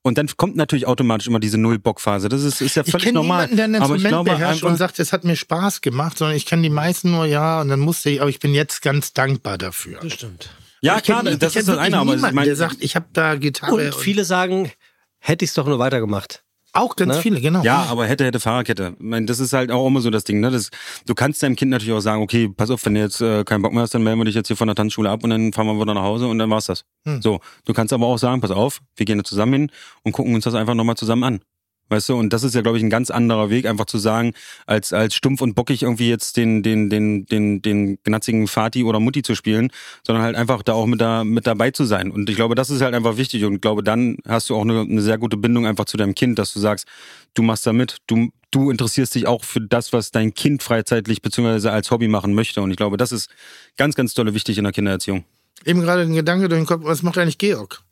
Und 0.02 0.18
dann 0.18 0.28
kommt 0.36 0.56
natürlich 0.56 0.86
automatisch 0.86 1.26
immer 1.26 1.40
diese 1.40 1.58
Null-Bock-Phase. 1.58 2.28
Das 2.28 2.42
ist, 2.42 2.60
ist 2.60 2.76
ja 2.76 2.82
Ich 2.84 2.90
völlig 2.90 3.06
kenne 3.06 3.18
normal. 3.18 3.48
niemanden, 3.48 3.72
der 3.72 3.82
aber 3.82 3.96
ich 3.96 4.04
glaube 4.04 4.30
beherrscht 4.30 4.62
und 4.62 4.76
sagt, 4.76 4.98
es 4.98 5.12
hat 5.12 5.24
mir 5.24 5.36
Spaß 5.36 5.80
gemacht, 5.80 6.18
sondern 6.18 6.36
ich 6.36 6.46
kenne 6.46 6.62
die 6.62 6.70
meisten 6.70 7.10
nur, 7.10 7.26
ja, 7.26 7.60
und 7.60 7.68
dann 7.68 7.80
musste 7.80 8.10
ich, 8.10 8.20
aber 8.20 8.30
ich 8.30 8.38
bin 8.38 8.54
jetzt 8.54 8.82
ganz 8.82 9.12
dankbar 9.12 9.58
dafür. 9.58 10.00
Das 10.02 10.12
stimmt. 10.12 10.50
ja 10.80 10.96
Ich 10.96 11.02
klar, 11.02 11.22
das 11.22 11.52
ich 11.54 11.60
ist 11.60 11.68
das 11.68 11.78
eine, 11.78 11.98
aber 11.98 12.14
ich 12.14 12.22
meine, 12.22 12.44
der 12.44 12.56
sagt, 12.56 12.76
ich 12.80 12.96
habe 12.96 13.06
da 13.12 13.34
Gitarre. 13.36 13.74
Und 13.74 13.94
viele 13.94 14.24
sagen, 14.24 14.70
hätte 15.18 15.44
ich 15.44 15.50
es 15.50 15.54
doch 15.54 15.66
nur 15.66 15.78
weitergemacht. 15.78 16.44
Auch 16.72 16.96
ganz 16.96 17.16
Ne? 17.16 17.22
viele, 17.22 17.40
genau. 17.40 17.62
Ja, 17.62 17.86
aber 17.88 18.06
hätte, 18.06 18.24
hätte 18.24 18.40
Fahrradkette. 18.40 18.94
Ich 18.98 19.04
meine, 19.04 19.26
das 19.26 19.40
ist 19.40 19.52
halt 19.52 19.70
auch 19.70 19.86
immer 19.86 20.00
so 20.00 20.10
das 20.10 20.24
Ding, 20.24 20.40
ne? 20.40 20.50
Das, 20.50 20.70
du 21.06 21.14
kannst 21.14 21.42
deinem 21.42 21.56
Kind 21.56 21.70
natürlich 21.70 21.94
auch 21.94 22.00
sagen, 22.00 22.22
okay, 22.22 22.48
pass 22.48 22.70
auf, 22.70 22.84
wenn 22.84 22.94
du 22.94 23.00
jetzt 23.00 23.20
äh, 23.20 23.42
keinen 23.44 23.62
Bock 23.62 23.72
mehr 23.72 23.82
hast, 23.82 23.94
dann 23.94 24.02
melden 24.02 24.20
wir 24.20 24.24
dich 24.26 24.34
jetzt 24.34 24.48
hier 24.48 24.56
von 24.56 24.68
der 24.68 24.74
Tanzschule 24.76 25.10
ab 25.10 25.24
und 25.24 25.30
dann 25.30 25.52
fahren 25.52 25.66
wir 25.66 25.80
wieder 25.80 25.94
nach 25.94 26.02
Hause 26.02 26.26
und 26.28 26.38
dann 26.38 26.50
war's 26.50 26.66
das. 26.66 26.84
Hm. 27.06 27.22
So, 27.22 27.40
du 27.64 27.72
kannst 27.72 27.92
aber 27.92 28.06
auch 28.06 28.18
sagen, 28.18 28.40
pass 28.40 28.50
auf, 28.50 28.80
wir 28.96 29.06
gehen 29.06 29.18
da 29.18 29.24
zusammen 29.24 29.52
hin 29.54 29.70
und 30.02 30.12
gucken 30.12 30.34
uns 30.34 30.44
das 30.44 30.54
einfach 30.54 30.74
nochmal 30.74 30.96
zusammen 30.96 31.24
an. 31.24 31.40
Weißt 31.88 32.08
du, 32.10 32.16
und 32.16 32.32
das 32.32 32.42
ist 32.42 32.54
ja, 32.54 32.60
glaube 32.60 32.76
ich, 32.76 32.84
ein 32.84 32.90
ganz 32.90 33.10
anderer 33.10 33.48
Weg, 33.48 33.66
einfach 33.66 33.86
zu 33.86 33.98
sagen, 33.98 34.34
als, 34.66 34.92
als 34.92 35.14
stumpf 35.14 35.40
und 35.40 35.54
bockig 35.54 35.82
irgendwie 35.82 36.08
jetzt 36.08 36.36
den, 36.36 36.62
den, 36.62 36.90
den, 36.90 37.24
den, 37.26 37.62
den 37.62 37.98
gnatzigen 38.04 38.46
Vati 38.46 38.84
oder 38.84 39.00
Mutti 39.00 39.22
zu 39.22 39.34
spielen, 39.34 39.70
sondern 40.06 40.24
halt 40.24 40.36
einfach 40.36 40.62
da 40.62 40.74
auch 40.74 40.86
mit, 40.86 41.00
da, 41.00 41.24
mit 41.24 41.46
dabei 41.46 41.70
zu 41.70 41.84
sein. 41.84 42.10
Und 42.10 42.28
ich 42.28 42.36
glaube, 42.36 42.54
das 42.54 42.70
ist 42.70 42.82
halt 42.82 42.94
einfach 42.94 43.16
wichtig 43.16 43.44
und 43.44 43.54
ich 43.54 43.60
glaube, 43.60 43.82
dann 43.82 44.18
hast 44.26 44.50
du 44.50 44.56
auch 44.56 44.62
eine, 44.62 44.80
eine 44.80 45.00
sehr 45.00 45.18
gute 45.18 45.36
Bindung 45.36 45.66
einfach 45.66 45.86
zu 45.86 45.96
deinem 45.96 46.14
Kind, 46.14 46.38
dass 46.38 46.52
du 46.52 46.60
sagst, 46.60 46.86
du 47.34 47.42
machst 47.42 47.66
da 47.66 47.72
mit, 47.72 47.98
du, 48.06 48.30
du 48.50 48.70
interessierst 48.70 49.14
dich 49.14 49.26
auch 49.26 49.44
für 49.44 49.60
das, 49.60 49.92
was 49.92 50.10
dein 50.10 50.34
Kind 50.34 50.62
freizeitlich 50.62 51.22
beziehungsweise 51.22 51.72
als 51.72 51.90
Hobby 51.90 52.08
machen 52.08 52.34
möchte. 52.34 52.60
Und 52.60 52.70
ich 52.70 52.76
glaube, 52.76 52.96
das 52.96 53.12
ist 53.12 53.30
ganz, 53.76 53.94
ganz 53.94 54.14
tolle 54.14 54.34
wichtig 54.34 54.58
in 54.58 54.64
der 54.64 54.72
Kindererziehung. 54.72 55.24
Eben 55.64 55.80
gerade 55.80 56.02
ein 56.02 56.14
Gedanke 56.14 56.48
durch 56.48 56.60
den 56.60 56.66
Kopf, 56.66 56.84
was 56.84 57.02
macht 57.02 57.18
eigentlich 57.18 57.38
Georg? 57.38 57.82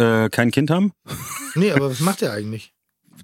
Äh, 0.00 0.28
kein 0.30 0.50
Kind 0.50 0.70
haben? 0.70 0.92
Nee, 1.54 1.72
aber 1.72 1.90
was 1.90 2.00
macht 2.00 2.22
er 2.22 2.32
eigentlich? 2.32 2.72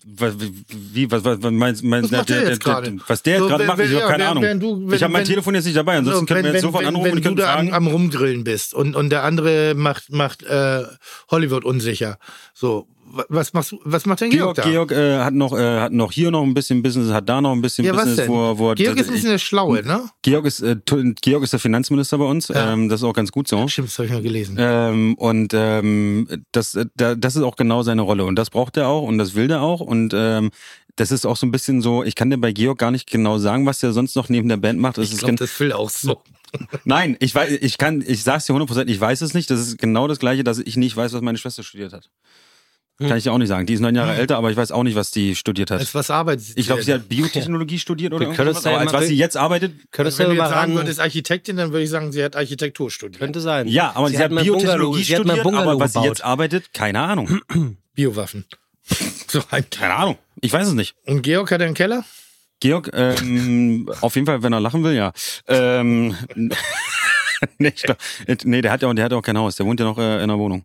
Was, 0.09 0.35
wie, 0.39 1.11
was, 1.11 1.25
was, 1.25 1.43
was 1.43 1.51
meinst, 1.53 1.83
meinst 1.83 2.13
Was 2.13 2.19
macht 2.19 2.29
der 2.29 2.49
jetzt 2.49 2.63
gerade? 2.63 2.97
Was 3.09 3.23
der 3.23 3.39
So, 3.41 3.49
gerade 3.49 3.61
wenn- 3.61 3.67
macht, 3.67 3.79
wenn- 3.79 3.87
ich 3.89 3.93
habe 3.95 4.01
ja, 4.03 4.07
keine 4.09 4.23
wenn- 4.25 4.31
Ahnung. 4.31 4.43
wenn 4.45 4.61
du- 4.61 4.87
wenn- 4.89 4.95
ich 4.95 5.03
habe 5.03 5.13
mein 5.13 5.23
wenn- 5.23 5.29
Telefon 5.29 5.55
jetzt 5.55 5.65
nicht 5.65 5.77
dabei, 5.77 5.97
ansonsten 5.97 6.21
So, 6.21 6.27
können 6.27 6.39
wir 6.45 6.45
wenn, 6.51 6.55
jetzt 6.55 6.63
wenn, 6.63 6.69
sofort 6.69 6.83
wenn, 6.83 6.89
anrufen 6.89 7.05
wenn 7.07 7.13
und 7.13 7.19
du 7.19 7.23
können 7.25 7.37
da 7.37 7.53
am, 7.55 7.69
fragen. 7.69 7.73
am 7.75 7.87
Rumgrillen 7.89 8.45
bist 8.45 8.75
und, 8.75 8.95
und 8.95 9.11
der 9.11 9.25
andere 9.25 9.75
macht, 9.75 10.13
macht 10.13 10.43
äh, 10.45 10.85
Hollywood 11.31 11.65
unsicher. 11.65 12.19
So, 12.55 12.87
was 13.29 13.53
machst 13.53 13.73
du, 13.73 13.81
was 13.85 14.07
macht 14.07 14.21
denn 14.21 14.31
Georg, 14.31 14.57
Georg, 14.57 14.67
da? 14.67 14.71
Georg 14.71 14.93
äh, 14.93 15.19
hat 15.19 15.35
noch 15.35 15.57
äh, 15.57 15.81
hat 15.81 15.93
noch 15.93 16.13
hier 16.13 16.31
noch 16.31 16.43
ein 16.43 16.55
bisschen 16.55 16.83
Business, 16.83 17.13
hat 17.13 17.29
da 17.29 17.41
noch 17.41 17.53
ein 17.53 17.63
bisschen 17.63 17.85
ja, 17.85 17.93
Business, 17.93 18.29
wo, 18.29 18.59
wo 18.59 18.75
Georg 18.75 18.99
ist 18.99 19.09
ein 19.09 19.15
bisschen 19.15 19.31
der 19.31 19.39
Schlaue, 19.39 19.83
ne? 19.83 20.03
Georg 20.23 20.47
ist 20.47 20.61
äh, 20.61 20.77
Georg 21.21 21.43
ist 21.43 21.53
der 21.53 21.61
Finanzminister 21.61 22.19
bei 22.19 22.25
uns. 22.25 22.49
Ja. 22.49 22.73
Ähm, 22.73 22.89
das 22.89 23.01
ist 23.01 23.05
auch 23.05 23.13
ganz 23.15 23.33
gut 23.33 23.49
so. 23.49 23.69
Stimmt, 23.69 23.89
das 23.89 23.99
habe 23.99 24.07
ich 24.07 24.13
mal 24.13 24.23
gelesen. 24.23 24.57
Ähm, 24.59 25.15
und 25.15 25.53
ähm, 25.55 26.45
das, 26.53 26.75
äh, 26.75 26.87
da, 26.97 27.15
das 27.15 27.37
ist 27.37 27.43
auch 27.43 27.57
genau 27.57 27.83
seine 27.83 28.03
Rolle. 28.03 28.25
Und 28.25 28.37
das 28.37 28.51
braucht 28.51 28.77
er 28.77 28.89
auch 28.89 29.03
und 29.03 29.19
das 29.19 29.35
will 29.35 29.51
er 29.51 29.63
auch. 29.63 29.81
Und 29.81 30.13
ähm, 30.15 30.51
das 30.97 31.11
ist 31.11 31.27
auch 31.27 31.37
so 31.37 31.47
ein 31.47 31.51
bisschen 31.51 31.83
so, 31.83 32.03
ich 32.03 32.15
kann 32.15 32.31
dir 32.31 32.39
bei 32.39 32.53
Georg 32.53 32.79
gar 32.79 32.91
nicht 32.91 33.11
genau 33.11 33.39
sagen, 33.39 33.67
was 33.67 33.83
er 33.83 33.93
sonst 33.93 34.17
noch 34.17 34.29
neben 34.29 34.49
der 34.49 34.57
Band 34.57 34.81
macht. 34.81 34.99
Das 34.99 35.13
ich 35.13 35.19
glaube, 35.19 35.37
das 35.37 35.59
will 35.61 35.73
auch 35.73 35.91
so. 35.91 36.23
Nein, 36.85 37.17
ich 37.21 37.35
weiß, 37.35 37.51
ich 37.61 37.77
kann, 37.77 38.03
ich 38.07 38.23
sag's 38.23 38.47
dir 38.47 38.55
100%, 38.55 38.87
ich 38.87 39.01
weiß 39.01 39.21
es 39.21 39.35
nicht. 39.35 39.51
Das 39.51 39.61
ist 39.61 39.79
genau 39.79 40.09
das 40.09 40.19
Gleiche, 40.19 40.43
dass 40.43 40.59
ich 40.59 40.77
nicht 40.77 40.97
weiß, 40.97 41.13
was 41.13 41.21
meine 41.21 41.39
Schwester 41.39 41.63
studiert 41.63 41.93
hat. 41.93 42.11
Kann 42.99 43.19
ich 43.19 43.25
dir 43.25 43.33
auch 43.33 43.39
nicht 43.39 43.49
sagen. 43.49 43.67
Die 43.67 43.75
ist 43.75 43.81
neun 43.81 43.95
Jahre 43.95 44.15
älter, 44.15 44.39
aber 44.39 44.51
ich 44.51 44.57
weiß 44.57 44.73
auch 44.73 44.83
nicht, 44.83 44.97
was 44.97 45.11
die 45.11 45.35
studiert 45.35 45.71
hat. 45.71 45.81
Als 45.81 45.95
was 45.95 46.11
arbeitet 46.11 46.47
Ich 46.55 46.67
glaube, 46.67 46.83
sie 46.83 46.95
hat 46.95 47.09
Biotechnologie 47.11 47.79
studiert 47.79 48.15
oder 48.15 48.27
irgendwas. 48.27 48.63
da 48.63 48.71
Aber 48.71 48.79
ja 48.79 48.85
als 48.85 48.93
was 48.95 49.07
sie 49.09 49.17
jetzt 49.17 49.37
arbeitet, 49.37 49.73
Könntest 49.91 50.19
Wenn 50.19 50.31
du 50.31 50.37
jetzt 50.37 50.49
sagen 50.49 50.75
würdest 50.75 51.01
Architektin, 51.01 51.59
dann 51.59 51.73
würde 51.73 51.85
ich 51.85 51.91
sagen, 51.91 52.11
sie 52.11 52.25
hat 52.25 52.37
Architektur 52.37 52.91
studiert. 52.91 53.21
könnte 53.21 53.41
sein. 53.41 53.69
ja, 53.69 53.93
aber 53.95 54.09
sie, 54.09 54.19
hat, 54.19 54.31
mal 54.31 54.45
Biotechnologie 54.45 55.03
sie 55.03 55.17
hat 55.17 55.27
mal 55.27 55.39
studiert, 55.39 55.63
aber 55.63 55.79
was 55.79 55.93
sie 55.93 56.05
jetzt 56.05 56.25
arbeitet, 56.25 56.73
keine 56.73 57.01
Ahnung. 57.01 57.41
Biowaffen. 57.95 58.47
so 59.29 59.43
ein 59.51 59.69
Keine 59.71 59.95
Ahnung. 59.95 60.19
Ich 60.41 60.53
weiß 60.53 60.69
es 60.69 60.75
nicht. 60.75 60.95
Und 61.05 61.23
Georg 61.23 61.51
hat 61.51 61.61
einen 61.61 61.75
Keller? 61.75 62.05
Georg, 62.61 62.91
ähm, 62.95 63.91
auf 64.01 64.15
jeden 64.15 64.27
Fall, 64.27 64.43
wenn 64.43 64.53
er 64.53 64.61
lachen 64.61 64.83
will, 64.83 64.95
ja. 64.95 65.13
Ähm, 65.47 66.17
nee, 67.59 67.73
ich 67.75 67.83
glaub, 67.83 67.99
nee, 68.45 68.63
der 68.63 68.73
hat 68.73 68.81
ja, 68.81 68.93
der 68.95 69.05
hat 69.05 69.13
ja 69.13 69.19
auch 69.19 69.23
kein 69.23 69.37
Haus. 69.37 69.57
Der 69.57 69.67
wohnt 69.67 69.81
ja 69.81 69.87
noch 69.87 69.99
äh, 69.99 70.17
in 70.17 70.23
einer 70.23 70.39
Wohnung. 70.39 70.65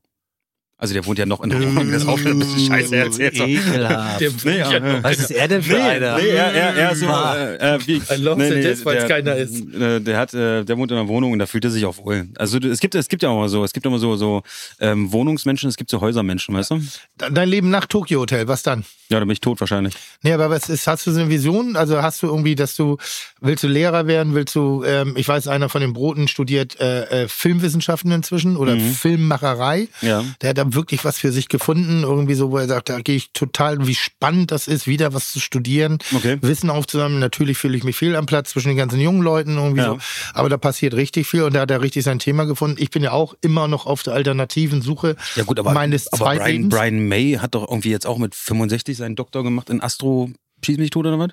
Also 0.81 0.95
der 0.95 1.05
wohnt 1.05 1.19
ja 1.19 1.27
noch 1.27 1.43
in 1.43 1.51
einer 1.51 1.63
Wohnung. 1.63 1.91
Das 1.91 2.01
ist 2.01 2.07
auch 2.07 2.17
schon 2.17 2.31
ein 2.31 2.39
bisschen 2.39 2.65
scheiße 2.65 2.95
erzählt. 2.95 3.37
so. 3.37 3.43
Ekelhaft. 3.43 4.19
Der 4.19 4.31
Nee, 4.43 4.57
ja, 4.57 4.71
ja. 4.71 5.03
Was 5.03 5.19
ist 5.19 5.29
er 5.29 5.47
denn 5.47 5.61
für 5.61 5.79
einer? 5.79 6.17
Nee, 6.17 6.29
er, 6.29 6.51
er, 6.53 6.75
er 6.75 6.91
ist 6.91 7.01
so, 7.01 7.05
äh, 7.05 7.75
äh, 7.75 7.79
wie, 7.85 7.97
I 7.97 8.15
love 8.17 8.43
the 8.43 8.61
death, 8.61 8.83
weil's 8.83 9.07
keiner 9.07 9.35
ist. 9.35 9.61
Äh, 9.75 9.99
der 10.01 10.17
hat, 10.17 10.33
äh, 10.33 10.63
der 10.63 10.77
wohnt 10.79 10.89
in 10.89 10.97
einer 10.97 11.07
Wohnung 11.07 11.33
und 11.33 11.39
da 11.39 11.45
fühlt 11.45 11.63
er 11.65 11.69
sich 11.69 11.85
auch 11.85 11.97
wohl. 11.97 12.29
Also 12.35 12.57
es 12.57 12.79
gibt, 12.79 12.95
es 12.95 13.09
gibt 13.09 13.21
ja 13.21 13.29
auch 13.29 13.37
mal 13.37 13.47
so, 13.47 13.63
es 13.63 13.73
gibt 13.73 13.85
immer 13.85 13.99
so, 13.99 14.15
so 14.15 14.41
ähm, 14.79 15.11
Wohnungsmenschen, 15.11 15.69
es 15.69 15.77
gibt 15.77 15.91
so 15.91 16.01
Häusermenschen, 16.01 16.55
weißt 16.55 16.71
du? 16.71 16.81
Dein 17.17 17.47
Leben 17.47 17.69
nach 17.69 17.85
Tokyo 17.85 18.21
Hotel, 18.21 18.47
was 18.47 18.63
dann? 18.63 18.83
Ja, 19.09 19.19
da 19.19 19.25
bin 19.25 19.33
ich 19.33 19.41
tot 19.41 19.59
wahrscheinlich. 19.59 19.93
Nee, 20.23 20.33
aber 20.33 20.49
was 20.49 20.69
ist, 20.69 20.87
hast 20.87 21.05
du 21.05 21.11
so 21.11 21.19
eine 21.19 21.29
Vision? 21.29 21.75
Also 21.75 22.01
hast 22.01 22.23
du 22.23 22.27
irgendwie, 22.27 22.55
dass 22.55 22.75
du, 22.75 22.97
willst 23.39 23.63
du 23.63 23.67
Lehrer 23.67 24.07
werden? 24.07 24.33
Willst 24.33 24.55
du, 24.55 24.83
ähm, 24.83 25.13
ich 25.15 25.27
weiß, 25.27 25.47
einer 25.47 25.69
von 25.69 25.81
den 25.81 25.93
Broten 25.93 26.27
studiert 26.27 26.79
äh, 26.79 27.23
äh, 27.23 27.27
Filmwissenschaften 27.27 28.11
inzwischen 28.11 28.55
oder 28.57 28.79
Filmmacherei. 28.79 29.89
Ja. 30.01 30.23
Der 30.41 30.49
hat 30.51 30.57
da 30.57 30.70
wirklich 30.73 31.03
was 31.05 31.17
für 31.17 31.31
sich 31.31 31.47
gefunden, 31.47 32.03
irgendwie 32.03 32.33
so, 32.35 32.51
wo 32.51 32.57
er 32.57 32.67
sagt, 32.67 32.89
da 32.89 32.99
gehe 33.01 33.15
ich 33.15 33.31
total, 33.33 33.87
wie 33.87 33.95
spannend 33.95 34.51
das 34.51 34.67
ist, 34.67 34.87
wieder 34.87 35.13
was 35.13 35.31
zu 35.31 35.39
studieren, 35.39 35.97
Okay. 36.15 36.37
Wissen 36.41 36.69
aufzusammeln. 36.69 37.19
Natürlich 37.19 37.57
fühle 37.57 37.77
ich 37.77 37.83
mich 37.83 37.95
fehl 37.95 38.15
am 38.15 38.25
Platz 38.25 38.51
zwischen 38.51 38.69
den 38.69 38.77
ganzen 38.77 38.99
jungen 38.99 39.21
Leuten 39.21 39.57
irgendwie 39.57 39.81
Ja. 39.81 39.87
so. 39.93 39.99
Aber 40.33 40.49
da 40.49 40.57
passiert 40.57 40.93
richtig 40.93 41.27
viel 41.27 41.43
und 41.43 41.53
da 41.53 41.61
hat 41.61 41.71
er 41.71 41.81
richtig 41.81 42.03
sein 42.03 42.19
Thema 42.19 42.45
gefunden. 42.45 42.77
Ich 42.79 42.89
bin 42.91 43.03
ja 43.03 43.11
auch 43.11 43.33
immer 43.41 43.67
noch 43.67 43.85
auf 43.85 44.03
der 44.03 44.13
alternativen 44.13 44.81
Suche 44.81 45.15
Ja 45.35 45.43
gut, 45.43 45.59
aber, 45.59 45.73
meines 45.73 46.11
aber 46.13 46.35
Brian. 46.35 46.69
Brian 46.69 47.07
May 47.07 47.33
hat 47.41 47.55
doch 47.55 47.67
irgendwie 47.69 47.89
jetzt 47.91 48.05
auch 48.07 48.17
mit 48.17 48.35
65 48.35 48.97
seinen 48.97 49.15
Doktor 49.15 49.43
gemacht 49.43 49.69
in 49.69 49.81
Astro 49.81 50.29
Schieß 50.63 50.77
mich 50.77 50.91
tot 50.91 51.07
oder 51.07 51.17
was? 51.17 51.29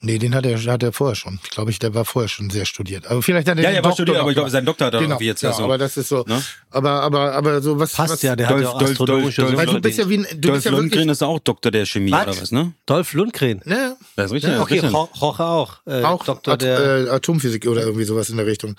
Nee, 0.00 0.18
den 0.18 0.32
hat 0.32 0.46
er, 0.46 0.56
hat 0.56 0.82
er 0.84 0.92
vorher 0.92 1.16
schon. 1.16 1.40
Ich 1.42 1.50
glaube, 1.50 1.72
ich, 1.72 1.80
der 1.80 1.92
war 1.92 2.04
vorher 2.04 2.28
schon 2.28 2.50
sehr 2.50 2.64
studiert. 2.66 3.08
Aber 3.08 3.20
vielleicht 3.20 3.48
hat 3.48 3.58
er 3.58 3.64
Ja, 3.64 3.70
den 3.70 3.76
er 3.78 3.82
war 3.82 3.90
Doktor 3.90 3.94
studiert, 3.96 4.16
noch 4.18 4.22
aber 4.22 4.30
ich 4.30 4.36
glaube, 4.36 4.50
sein 4.50 4.64
Doktor 4.64 4.86
hat 4.86 4.94
er 4.94 5.00
genau, 5.00 5.14
irgendwie 5.14 5.26
jetzt 5.26 5.42
ja, 5.42 5.50
ja 5.50 5.56
so. 5.56 5.64
aber 5.64 5.76
das 5.76 5.96
ist 5.96 6.08
so. 6.08 6.22
Ne? 6.24 6.40
Aber, 6.70 6.90
aber, 7.02 7.32
aber 7.32 7.60
so 7.60 7.80
was. 7.80 7.94
Passt 7.94 8.12
was, 8.12 8.22
ja, 8.22 8.36
der 8.36 8.46
hat 8.46 8.54
Dolph- 8.54 8.62
ja 8.62 8.68
auch 8.68 8.78
Dolph- 8.78 8.90
astronomische 8.92 9.42
Dolph- 9.42 9.56
Weil 9.56 9.66
du 9.66 9.72
Symbolik. 9.72 9.82
bist 9.82 9.98
ja 9.98 10.08
wie 10.08 10.18
ein, 10.18 10.26
du 10.30 10.36
Dolph 10.38 10.54
bist 10.54 10.64
ja 10.66 10.70
Lundgren 10.70 10.90
wirklich. 11.00 11.10
ist 11.12 11.22
auch 11.24 11.38
Doktor 11.40 11.70
der 11.72 11.84
Chemie 11.84 12.12
Was? 12.12 12.28
oder 12.28 12.40
was, 12.42 12.52
ne? 12.52 12.72
Dolph 12.86 13.12
Lundgren. 13.12 13.60
Ne, 13.64 13.96
Das 14.14 14.26
ist 14.26 14.32
richtig. 14.34 14.52
Ja, 14.52 14.58
das 14.64 14.70
ist 14.70 14.84
okay, 14.84 14.96
Roche 15.20 15.44
auch. 15.44 15.78
Äh, 15.84 16.02
auch 16.04 16.24
Doktor 16.24 16.54
At 16.54 16.62
der. 16.62 16.78
äh, 17.06 17.10
Atomphysik 17.10 17.66
oder 17.66 17.82
irgendwie 17.82 18.04
sowas 18.04 18.30
in 18.30 18.36
der 18.36 18.46
Richtung. 18.46 18.76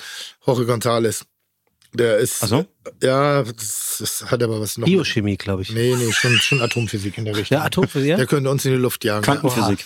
Jorge 0.47 0.63
González. 0.63 1.23
Der 1.93 2.17
ist. 2.17 2.43
Ach 2.43 2.47
so? 2.47 2.65
Ja, 3.01 3.43
das, 3.43 3.97
das 3.99 4.25
hat 4.31 4.41
aber 4.43 4.59
was 4.61 4.77
noch. 4.77 4.85
Biochemie, 4.85 5.37
glaube 5.37 5.61
ich. 5.63 5.71
Nee, 5.71 5.95
nee, 5.97 6.11
schon, 6.11 6.37
schon 6.37 6.61
Atomphysik 6.61 7.17
in 7.17 7.25
der 7.25 7.35
Richtung. 7.35 7.57
Ja, 7.57 7.63
Atomphysik? 7.65 8.15
Der 8.17 8.25
könnte 8.27 8.49
uns 8.49 8.65
in 8.65 8.71
die 8.71 8.77
Luft 8.77 9.03
jagen. 9.03 9.23
Quantenphysik. 9.23 9.85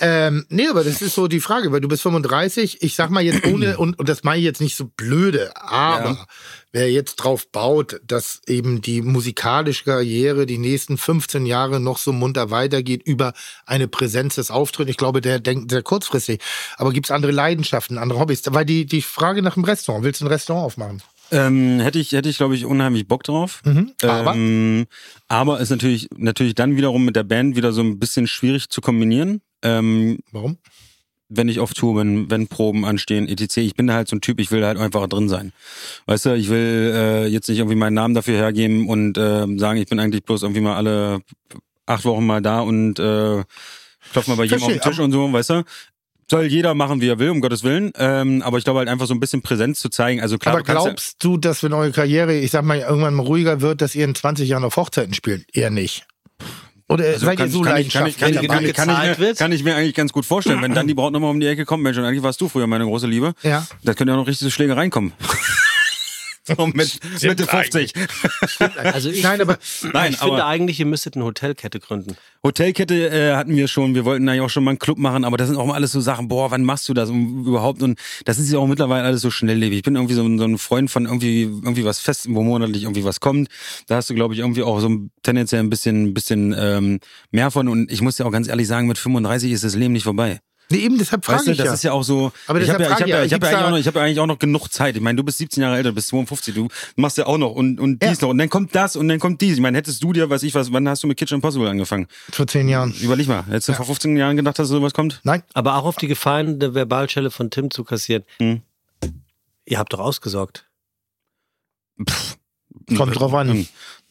Ähm, 0.00 0.46
nee, 0.48 0.68
aber 0.68 0.84
das 0.84 1.02
ist 1.02 1.14
so 1.14 1.26
die 1.28 1.40
Frage, 1.40 1.72
weil 1.72 1.80
du 1.80 1.88
bist 1.88 2.02
35. 2.02 2.82
Ich 2.82 2.94
sag 2.94 3.10
mal 3.10 3.22
jetzt 3.22 3.46
ohne, 3.46 3.76
und, 3.78 3.98
und 3.98 4.08
das 4.08 4.24
meine 4.24 4.38
ich 4.38 4.44
jetzt 4.44 4.60
nicht 4.60 4.76
so 4.76 4.90
blöde, 4.96 5.52
aber 5.56 6.10
Ja. 6.10 6.26
wer 6.72 6.90
jetzt 6.90 7.16
drauf 7.16 7.46
baut, 7.48 8.00
dass 8.06 8.40
eben 8.46 8.80
die 8.82 9.02
musikalische 9.02 9.84
Karriere 9.84 10.46
die 10.46 10.58
nächsten 10.58 10.96
15 10.98 11.46
Jahre 11.46 11.80
noch 11.80 11.98
so 11.98 12.12
munter 12.12 12.50
weitergeht 12.50 13.02
über 13.04 13.32
eine 13.66 13.88
Präsenz 13.88 14.36
des 14.36 14.50
Auftritts, 14.50 14.90
ich 14.90 14.96
glaube, 14.96 15.20
der 15.20 15.40
denkt 15.40 15.70
sehr 15.70 15.82
kurzfristig. 15.82 16.40
Aber 16.76 16.92
gibt's 16.92 17.10
andere 17.10 17.32
Leidenschaften, 17.32 17.98
andere 17.98 18.18
Hobbys? 18.20 18.42
Weil 18.46 18.64
die, 18.64 18.86
die 18.86 19.02
Frage 19.02 19.42
nach 19.42 19.54
dem 19.54 19.64
Restaurant, 19.64 20.04
willst 20.04 20.20
du 20.20 20.24
ein 20.26 20.28
Restaurant 20.28 20.66
aufmachen? 20.66 21.02
Ähm, 21.30 21.80
hätte 21.80 21.98
ich, 21.98 22.12
hätte 22.24 22.30
ich, 22.30 22.38
glaube 22.38 22.54
ich, 22.54 22.64
unheimlich 22.64 23.06
Bock 23.06 23.22
drauf. 23.22 23.60
Mhm. 23.64 23.92
Aber? 24.02 24.34
Ähm, 24.34 24.86
aber 25.28 25.60
ist 25.60 25.70
natürlich, 25.70 26.08
natürlich 26.16 26.54
dann 26.54 26.76
wiederum 26.76 27.04
mit 27.04 27.16
der 27.16 27.24
Band 27.24 27.54
wieder 27.54 27.72
so 27.72 27.82
ein 27.82 27.98
bisschen 27.98 28.26
schwierig 28.26 28.70
zu 28.70 28.80
kombinieren. 28.80 29.42
Ähm, 29.62 30.18
Warum? 30.32 30.58
wenn 31.30 31.48
ich 31.48 31.58
auf 31.58 31.74
Tour 31.74 31.96
bin, 31.96 32.30
wenn 32.30 32.46
Proben 32.48 32.84
anstehen, 32.84 33.28
etc. 33.28 33.56
Ich 33.56 33.74
bin 33.74 33.86
da 33.86 33.94
halt 33.94 34.08
so 34.08 34.14
ein 34.14 34.20
Typ, 34.20 34.38
ich 34.38 34.50
will 34.50 34.60
da 34.60 34.68
halt 34.68 34.78
einfach 34.78 35.08
drin 35.08 35.28
sein. 35.28 35.52
Weißt 36.06 36.26
du, 36.26 36.34
ich 36.36 36.48
will 36.48 36.92
äh, 36.94 37.26
jetzt 37.26 37.48
nicht 37.48 37.58
irgendwie 37.58 37.76
meinen 37.76 37.94
Namen 37.94 38.14
dafür 38.14 38.36
hergeben 38.36 38.88
und 38.88 39.18
äh, 39.18 39.46
sagen, 39.58 39.78
ich 39.78 39.88
bin 39.88 39.98
eigentlich 39.98 40.22
bloß 40.22 40.42
irgendwie 40.42 40.60
mal 40.60 40.76
alle 40.76 41.22
acht 41.86 42.04
Wochen 42.04 42.24
mal 42.24 42.40
da 42.40 42.60
und 42.60 42.98
äh, 42.98 43.42
klopf 44.12 44.28
mal 44.28 44.36
bei 44.36 44.44
jedem 44.44 44.62
auf 44.62 44.68
den 44.68 44.80
Tisch 44.80 44.98
und 44.98 45.12
so, 45.12 45.32
weißt 45.32 45.50
du? 45.50 45.64
Soll 46.30 46.44
jeder 46.46 46.74
machen, 46.74 47.00
wie 47.00 47.08
er 47.08 47.18
will, 47.18 47.30
um 47.30 47.40
Gottes 47.40 47.62
Willen. 47.64 47.92
Ähm, 47.96 48.42
aber 48.42 48.58
ich 48.58 48.64
glaube 48.64 48.78
halt 48.78 48.88
einfach 48.88 49.06
so 49.06 49.14
ein 49.14 49.20
bisschen 49.20 49.42
Präsenz 49.42 49.78
zu 49.80 49.88
zeigen. 49.88 50.20
Also 50.20 50.38
klar, 50.38 50.54
Aber 50.54 50.62
du 50.62 50.66
kannst 50.66 50.84
ja- 50.84 50.90
glaubst 50.90 51.24
du, 51.24 51.36
dass 51.36 51.62
wenn 51.62 51.72
eure 51.72 51.92
Karriere, 51.92 52.34
ich 52.34 52.50
sag 52.50 52.64
mal, 52.64 52.78
irgendwann 52.78 53.14
mal 53.14 53.24
ruhiger 53.26 53.60
wird, 53.60 53.80
dass 53.82 53.94
ihr 53.94 54.04
in 54.04 54.14
20 54.14 54.48
Jahren 54.48 54.64
auf 54.64 54.76
Hochzeiten 54.76 55.14
spielt? 55.14 55.44
Eher 55.54 55.70
nicht. 55.70 56.06
Oder 56.88 57.04
Also 57.06 57.26
seid 57.26 57.40
ihr 57.40 57.48
so 57.48 57.62
kann, 57.62 57.78
ich, 57.78 57.90
kann, 57.90 58.06
ich, 58.06 58.18
kann, 58.18 58.28
ich, 58.30 58.34
leidenschaftlich 58.36 58.74
kann, 58.74 58.90
ich, 58.90 59.18
mir, 59.18 59.18
wird? 59.18 59.38
kann 59.38 59.52
ich 59.52 59.64
mir 59.64 59.74
eigentlich 59.74 59.94
ganz 59.94 60.12
gut 60.12 60.26
vorstellen, 60.26 60.60
wenn 60.60 60.74
dann 60.74 60.86
die 60.86 60.92
Braut 60.94 61.12
nochmal 61.12 61.30
um 61.30 61.40
die 61.40 61.46
Ecke 61.46 61.64
kommt, 61.64 61.82
Mensch, 61.82 61.96
und 61.96 62.04
eigentlich 62.04 62.22
warst 62.22 62.40
du 62.40 62.48
früher 62.48 62.66
meine 62.66 62.84
große 62.84 63.06
Liebe. 63.06 63.32
Ja. 63.42 63.66
Da 63.82 63.94
könnte 63.94 64.12
ja 64.12 64.16
noch 64.16 64.26
richtig 64.26 64.44
so 64.44 64.50
Schläge 64.50 64.76
reinkommen. 64.76 65.12
So 66.46 66.66
mit 66.74 66.98
Mitte 67.22 67.46
50. 67.46 67.92
Also 68.76 69.10
ich, 69.10 69.22
Nein, 69.22 69.40
aber 69.40 69.58
Nein, 69.92 70.12
ich 70.12 70.20
aber 70.20 70.30
finde 70.32 70.44
eigentlich, 70.46 70.78
ihr 70.80 70.86
müsstet 70.86 71.14
eine 71.16 71.24
Hotelkette 71.24 71.80
gründen. 71.80 72.16
Hotelkette 72.42 73.08
äh, 73.10 73.34
hatten 73.34 73.56
wir 73.56 73.68
schon. 73.68 73.94
Wir 73.94 74.04
wollten 74.04 74.28
eigentlich 74.28 74.42
auch 74.42 74.50
schon 74.50 74.64
mal 74.64 74.72
einen 74.72 74.78
Club 74.78 74.98
machen, 74.98 75.24
aber 75.24 75.36
das 75.36 75.48
sind 75.48 75.56
auch 75.56 75.66
mal 75.66 75.74
alles 75.74 75.92
so 75.92 76.00
Sachen, 76.00 76.28
boah, 76.28 76.50
wann 76.50 76.62
machst 76.64 76.88
du 76.88 76.94
das 76.94 77.08
überhaupt? 77.10 77.82
Und 77.82 77.98
das 78.24 78.38
ist 78.38 78.50
ja 78.52 78.58
auch 78.58 78.66
mittlerweile 78.66 79.04
alles 79.04 79.22
so 79.22 79.30
schnelllebig. 79.30 79.78
Ich 79.78 79.82
bin 79.82 79.94
irgendwie 79.96 80.14
so, 80.14 80.22
ein- 80.22 80.38
so 80.38 80.44
ein 80.44 80.58
Freund 80.58 80.90
von 80.90 81.06
irgendwie, 81.06 81.42
irgendwie 81.42 81.84
was 81.84 82.00
fest, 82.00 82.26
wo 82.28 82.42
monatlich 82.42 82.82
irgendwie 82.82 83.04
was 83.04 83.20
kommt. 83.20 83.48
Da 83.86 83.96
hast 83.96 84.10
du, 84.10 84.14
glaube 84.14 84.34
ich, 84.34 84.40
irgendwie 84.40 84.62
auch 84.62 84.80
so 84.80 84.88
ein- 84.88 85.10
tendenziell 85.22 85.60
ein 85.62 85.70
bisschen, 85.70 86.12
bisschen 86.14 86.54
ähm, 86.58 87.00
mehr 87.30 87.50
von. 87.50 87.68
Und 87.68 87.90
ich 87.90 88.02
muss 88.02 88.16
dir 88.16 88.26
auch 88.26 88.32
ganz 88.32 88.48
ehrlich 88.48 88.68
sagen, 88.68 88.86
mit 88.88 88.98
35 88.98 89.50
ist 89.52 89.64
das 89.64 89.74
Leben 89.74 89.92
nicht 89.94 90.04
vorbei. 90.04 90.40
Nee, 90.70 90.78
eben 90.78 90.98
deshalb 90.98 91.24
frage 91.24 91.38
Weißt 91.38 91.46
du, 91.48 91.50
ich 91.52 91.58
das 91.58 91.66
ja. 91.66 91.74
ist 91.74 91.82
ja 91.84 91.92
auch 91.92 92.02
so. 92.02 92.32
Aber 92.46 92.60
ich 92.60 92.70
habe 92.70 92.82
ja, 92.82 92.90
ich 92.90 93.00
hab 93.00 93.06
ja, 93.06 93.24
ich 93.24 93.32
hab 93.34 93.42
ja, 93.42 93.48
eigentlich 93.50 93.64
auch 93.64 93.70
noch, 93.70 93.78
ich 93.78 93.86
hab 93.86 93.94
ja 93.94 94.02
eigentlich 94.02 94.20
auch 94.20 94.26
noch 94.26 94.38
genug 94.38 94.68
Zeit. 94.68 94.96
Ich 94.96 95.02
meine, 95.02 95.16
du 95.16 95.22
bist 95.22 95.38
17 95.38 95.62
Jahre 95.62 95.76
älter, 95.76 95.90
du 95.90 95.94
bist 95.94 96.08
52, 96.08 96.54
du 96.54 96.68
machst 96.96 97.18
ja 97.18 97.26
auch 97.26 97.36
noch 97.38 97.50
und, 97.52 97.78
und 97.78 98.02
dies 98.02 98.20
Ja. 98.20 98.26
noch. 98.26 98.30
Und 98.30 98.38
dann 98.38 98.48
kommt 98.48 98.74
das 98.74 98.96
und 98.96 99.08
dann 99.08 99.18
kommt 99.20 99.40
dies. 99.40 99.54
Ich 99.54 99.60
meine, 99.60 99.76
hättest 99.76 100.02
du 100.02 100.12
dir, 100.12 100.28
weiß 100.30 100.42
ich 100.42 100.54
was, 100.54 100.72
wann 100.72 100.88
hast 100.88 101.02
du 101.02 101.06
mit 101.06 101.18
Kitchen 101.18 101.36
Impossible 101.36 101.68
angefangen? 101.68 102.06
Vor 102.30 102.46
zehn 102.46 102.68
Jahren. 102.68 102.94
Überleg 103.00 103.28
mal, 103.28 103.44
hättest 103.46 103.68
du 103.68 103.72
vor 103.74 103.84
15 103.86 104.16
Jahren 104.16 104.36
gedacht, 104.36 104.58
dass 104.58 104.68
sowas 104.68 104.94
kommt? 104.94 105.20
Nein, 105.24 105.42
Aber 105.52 105.76
auch 105.76 105.84
auf 105.84 105.96
die 105.96 106.08
Gefahren 106.08 106.58
der 106.58 106.72
Verbalschelle 106.72 107.30
von 107.30 107.50
Tim 107.50 107.70
zu 107.70 107.84
kassieren. 107.84 108.24
Hm. 108.38 108.62
Ihr 109.66 109.78
habt 109.78 109.92
doch 109.92 109.98
ausgesorgt. 110.00 110.66
kommt 112.96 113.18
drauf 113.18 113.32
an. 113.34 113.66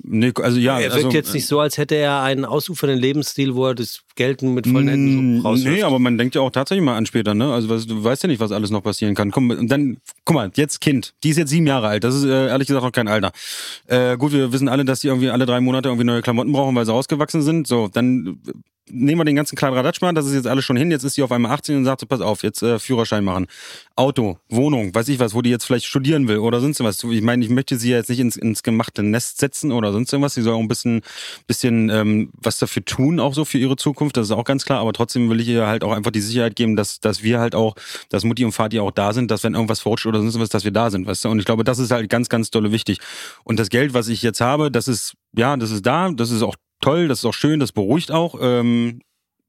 Nee, 0.05 0.33
also 0.41 0.59
ja. 0.59 0.79
er 0.79 0.91
wirkt 0.91 1.05
also, 1.05 1.09
jetzt 1.11 1.33
nicht 1.33 1.47
so, 1.47 1.61
als 1.61 1.77
hätte 1.77 1.95
er 1.95 2.21
einen 2.21 2.43
ausufernden 2.43 2.99
Lebensstil, 2.99 3.55
wo 3.55 3.67
er 3.67 3.75
das 3.75 4.01
Geld 4.15 4.41
mit 4.41 4.67
vollen 4.67 4.89
Händen 4.89 5.15
so 5.15 5.21
Mm, 5.21 5.45
rauswirft. 5.45 5.77
Nee, 5.77 5.83
aber 5.83 5.97
man 5.97 6.17
denkt 6.17 6.35
ja 6.35 6.41
auch 6.41 6.51
tatsächlich 6.51 6.83
mal 6.83 6.97
an 6.97 7.05
später, 7.05 7.33
ne? 7.33 7.53
Also 7.53 7.69
was, 7.69 7.87
du 7.87 8.03
weißt 8.03 8.23
ja 8.23 8.27
nicht, 8.27 8.41
was 8.41 8.51
alles 8.51 8.69
noch 8.69 8.83
passieren 8.83 9.15
kann. 9.15 9.31
Komm, 9.31 9.49
und 9.49 9.71
dann, 9.71 9.97
guck 10.25 10.35
mal, 10.35 10.51
jetzt 10.55 10.81
Kind, 10.81 11.13
die 11.23 11.29
ist 11.29 11.37
jetzt 11.37 11.49
sieben 11.49 11.67
Jahre 11.67 11.87
alt. 11.87 12.03
Das 12.03 12.15
ist 12.15 12.25
äh, 12.25 12.47
ehrlich 12.47 12.67
gesagt 12.67 12.83
noch 12.83 12.91
kein 12.91 13.07
Alter. 13.07 13.31
Äh, 13.87 14.17
gut, 14.17 14.33
wir 14.33 14.51
wissen 14.51 14.67
alle, 14.67 14.83
dass 14.83 14.99
die 14.99 15.07
irgendwie 15.07 15.29
alle 15.29 15.45
drei 15.45 15.61
Monate 15.61 15.87
irgendwie 15.87 16.05
neue 16.05 16.21
Klamotten 16.21 16.51
brauchen, 16.51 16.75
weil 16.75 16.85
sie 16.85 16.93
ausgewachsen 16.93 17.41
sind. 17.41 17.65
So, 17.65 17.87
dann 17.87 18.39
nehmen 18.89 19.21
wir 19.21 19.25
den 19.25 19.35
ganzen 19.35 19.55
Kladderadatsch 19.55 20.01
mal, 20.01 20.13
das 20.13 20.25
ist 20.25 20.33
jetzt 20.33 20.47
alles 20.47 20.65
schon 20.65 20.75
hin. 20.75 20.91
Jetzt 20.91 21.03
ist 21.03 21.15
sie 21.15 21.23
auf 21.23 21.31
einmal 21.31 21.51
18 21.51 21.77
und 21.77 21.85
sagt, 21.85 22.01
so, 22.01 22.07
pass 22.07 22.21
auf, 22.21 22.43
jetzt 22.43 22.61
äh, 22.61 22.79
Führerschein 22.79 23.23
machen. 23.23 23.47
Auto, 23.95 24.37
Wohnung, 24.49 24.93
weiß 24.93 25.07
ich 25.09 25.19
was, 25.19 25.33
wo 25.33 25.41
die 25.41 25.49
jetzt 25.49 25.65
vielleicht 25.65 25.85
studieren 25.85 26.27
will 26.27 26.39
oder 26.39 26.59
sonst 26.59 26.83
was. 26.83 27.03
Ich 27.03 27.21
meine, 27.21 27.43
ich 27.43 27.49
möchte 27.49 27.77
sie 27.77 27.91
ja 27.91 27.97
jetzt 27.97 28.09
nicht 28.09 28.19
ins, 28.19 28.35
ins 28.35 28.63
gemachte 28.63 29.03
Nest 29.03 29.39
setzen 29.39 29.71
oder 29.71 29.91
sonst 29.93 30.11
irgendwas. 30.11 30.33
Sie 30.33 30.41
soll 30.41 30.55
auch 30.55 30.59
ein 30.59 30.67
bisschen, 30.67 31.01
bisschen 31.47 31.89
ähm, 31.89 32.31
was 32.41 32.59
dafür 32.59 32.83
tun, 32.83 33.19
auch 33.19 33.33
so 33.33 33.45
für 33.45 33.57
ihre 33.57 33.75
Zukunft. 33.75 34.17
Das 34.17 34.27
ist 34.27 34.31
auch 34.31 34.43
ganz 34.43 34.65
klar. 34.65 34.79
Aber 34.79 34.93
trotzdem 34.93 35.29
will 35.29 35.39
ich 35.39 35.47
ihr 35.47 35.67
halt 35.67 35.83
auch 35.83 35.91
einfach 35.91 36.11
die 36.11 36.21
Sicherheit 36.21 36.55
geben, 36.55 36.75
dass, 36.75 36.99
dass 36.99 37.23
wir 37.23 37.39
halt 37.39 37.55
auch, 37.55 37.75
dass 38.09 38.23
Mutti 38.23 38.43
und 38.43 38.51
Vati 38.51 38.79
auch 38.79 38.91
da 38.91 39.13
sind, 39.13 39.31
dass 39.31 39.43
wenn 39.43 39.53
irgendwas 39.53 39.79
verrutscht 39.79 40.05
oder 40.05 40.19
sonst 40.19 40.39
was, 40.39 40.49
dass 40.49 40.65
wir 40.65 40.71
da 40.71 40.89
sind, 40.89 41.07
weißt 41.07 41.25
du. 41.25 41.29
Und 41.29 41.39
ich 41.39 41.45
glaube, 41.45 41.63
das 41.63 41.79
ist 41.79 41.91
halt 41.91 42.09
ganz, 42.09 42.29
ganz 42.29 42.51
dolle 42.51 42.71
wichtig. 42.71 42.99
Und 43.43 43.59
das 43.59 43.69
Geld, 43.69 43.93
was 43.93 44.07
ich 44.07 44.21
jetzt 44.21 44.41
habe, 44.41 44.71
das 44.71 44.87
ist, 44.87 45.13
ja, 45.35 45.55
das 45.57 45.71
ist 45.71 45.85
da, 45.85 46.09
das 46.11 46.31
ist 46.31 46.41
auch 46.41 46.55
toll, 46.83 47.07
das 47.07 47.19
ist 47.19 47.25
auch 47.25 47.33
schön, 47.33 47.59
das 47.59 47.71
beruhigt 47.71 48.11
auch. 48.11 48.35
Ähm, 48.41 49.01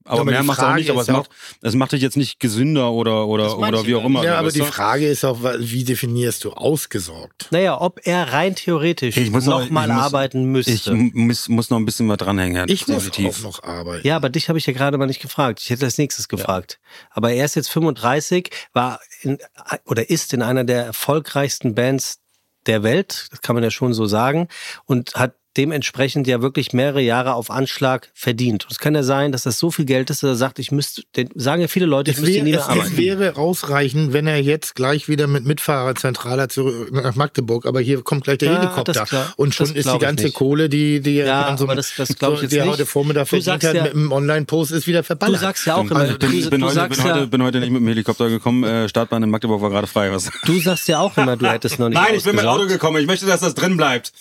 aber, 0.07 0.21
aber 0.21 0.31
mehr 0.33 0.43
macht 0.43 0.59
auch 0.59 0.65
Frage 0.65 0.81
nicht, 0.81 0.91
aber 0.91 1.01
es 1.01 1.09
macht, 1.09 1.31
es 1.63 1.75
macht 1.75 1.93
dich 1.93 2.03
jetzt 2.03 2.19
nicht 2.19 2.39
gesünder 2.39 2.93
oder, 2.93 3.27
oder, 3.27 3.57
oder 3.59 3.87
wie 3.87 3.95
auch 3.95 4.05
immer. 4.05 4.23
Ja, 4.23 4.37
aber 4.37 4.49
weißt 4.49 4.57
die? 4.57 4.61
Frage 4.61 5.09
ist 5.09 5.25
auch, 5.25 5.39
wie 5.59 5.83
definierst 5.85 6.45
du 6.45 6.53
ausgesorgt? 6.53 7.49
Naja, 7.53 7.81
ob 7.81 8.01
er 8.07 8.31
rein 8.35 8.55
theoretisch 8.55 9.17
Ich 9.17 9.31
muss 9.31 9.47
noch- 9.47 9.61
nochmal 9.63 9.89
ich 9.89 9.95
muss- 9.95 10.03
arbeiten 10.05 10.45
müsste. 10.45 10.73
Ich 10.73 10.91
muss, 11.15 11.49
muss 11.49 11.71
noch 11.71 11.79
ein 11.79 11.87
bisschen 11.87 12.07
was 12.11 12.19
dranhängen, 12.19 12.55
Herr. 12.55 12.69
Ich 12.69 12.87
muss 12.87 13.05
definitiv. 13.05 13.39
auch 13.39 13.43
noch 13.45 13.63
arbeiten. 13.63 14.07
Ja, 14.07 14.17
aber 14.17 14.29
dich 14.29 14.51
habe 14.51 14.59
ich 14.59 14.67
ja 14.67 14.75
gerade 14.75 14.99
mal 14.99 15.07
nicht 15.07 15.23
gefragt. 15.23 15.61
Ich 15.63 15.71
hätte 15.71 15.87
als 15.87 15.97
nächstes 15.97 16.29
gefragt. 16.29 16.81
Aber 17.09 17.33
er 17.33 17.47
ist 17.47 17.57
jetzt 17.57 17.71
35, 17.71 18.51
war 18.75 19.01
in, 19.23 19.39
oder 19.87 20.11
ist 20.11 20.35
in 20.35 20.43
einer 20.43 20.65
der 20.65 20.85
erfolgreichsten 20.85 21.75
Bands 21.75 22.21
der 22.67 22.83
Welt, 22.83 23.29
das 23.31 23.41
kann 23.41 23.55
man 23.55 23.63
ja 23.65 23.71
schon 23.71 23.95
so 23.95 24.05
sagen, 24.05 24.49
und 24.85 25.15
hat 25.15 25.35
dementsprechend 25.57 26.27
ja 26.27 26.43
wirklich 26.43 26.73
mehrere 26.73 27.01
Jahre 27.01 27.35
auf 27.35 27.51
Anschlag 27.51 28.11
verdient. 28.15 28.65
Und 28.65 28.73
es 28.73 28.79
kann 28.79 28.95
ja 28.95 29.03
sein, 29.03 29.33
dass 29.33 29.43
das 29.45 29.59
so 29.59 29.71
viel 29.71 29.85
Geld 29.85 30.11
ist, 30.11 30.23
dass 30.23 30.31
er 30.31 30.37
sagt, 30.37 30.59
ich 30.59 30.73
müsste, 30.73 31.03
den, 31.17 31.29
sagen 31.35 31.63
ja 31.63 31.69
viele 31.69 31.87
Leute, 31.87 32.11
ich 32.11 32.17
Es, 32.17 32.21
müsste 32.23 32.37
wär, 32.37 32.43
nie 32.45 32.51
mehr 32.53 32.61
es, 32.61 32.67
arbeiten. 32.67 32.87
es 32.93 32.97
wäre 32.97 33.37
ausreichend, 33.37 34.13
wenn 34.13 34.27
er 34.27 34.41
jetzt 34.41 34.75
gleich 34.75 35.09
wieder 35.09 35.27
mit 35.27 35.45
Mitfahrerzentraler 35.45 36.49
zurück 36.49 36.93
nach 36.93 37.15
Magdeburg, 37.15 37.67
aber 37.67 37.81
hier 37.81 38.03
kommt 38.03 38.25
gleich 38.25 38.39
der 38.39 38.53
Ja, 38.53 38.61
Helikopter. 38.61 39.33
und 39.37 39.55
schon 39.55 39.75
ist 39.75 39.93
die 39.93 39.99
ganze. 39.99 40.31
Kohle, 40.33 40.69
die, 40.69 41.01
die 41.01 41.19
er 41.19 41.27
Ja, 41.27 41.43
an 41.47 41.59
so 41.59 41.65
aber 41.65 41.73
einem- 41.73 41.77
das- 41.79 41.95
das 41.97 42.09
so, 42.09 42.27
er 42.27 42.49
nicht. 42.65 42.67
heute 42.73 42.87
Vormittag 42.87 43.23
Du 43.25 43.27
verdient 43.37 43.45
sagst 43.45 43.69
hat 43.69 43.75
ja- 43.75 43.83
mit 43.85 43.95
einem 43.95 44.13
Online-Post, 44.13 44.73
ist 44.73 44.87
wieder 44.87 45.01
Du 45.01 45.05
verballert. 45.07 45.41
sagst 45.41 45.67
ja 45.67 45.77
auch 45.77 45.85
immer, 45.91 46.01
Also, 46.01 46.19
bin, 46.19 46.31
du, 46.43 46.51
bin, 46.51 46.61
du 46.61 46.67
heute, 46.67 46.75
sagst 46.75 47.01
bin, 47.03 47.11
heute, 47.11 47.21
ja, 47.21 47.27
bin 47.27 47.43
heute 47.43 47.61
nicht 47.61 47.71
mit 47.71 47.81
dem 47.81 47.89
Helikopter 47.89 48.29
gekommen. 48.29 48.65
Äh, 48.65 48.89
Startbahn 48.89 49.23
in 49.23 49.31
Magdeburg 49.31 49.61
war 49.63 49.71
gerade 49.71 49.87
frei. 49.87 50.11
Was? 50.13 50.31
du 50.45 50.59
sagst 50.61 50.89
ja 50.89 50.99
auch 50.99 51.17
immer, 51.17 51.37
du 51.37 51.47
hättest 51.47 51.79
noch 51.79 51.89
nicht 51.89 51.99
Nein, 51.99 52.15
ich 52.17 52.25
bin 52.25 52.37
mit. 52.37 52.45
Auto 52.45 52.67
gekommen. 52.67 53.01
Ich 53.01 53.07
möchte, 53.07 53.27
dass 53.27 53.41
das 53.41 53.55
drin 53.55 53.77
bleibt. 53.77 54.13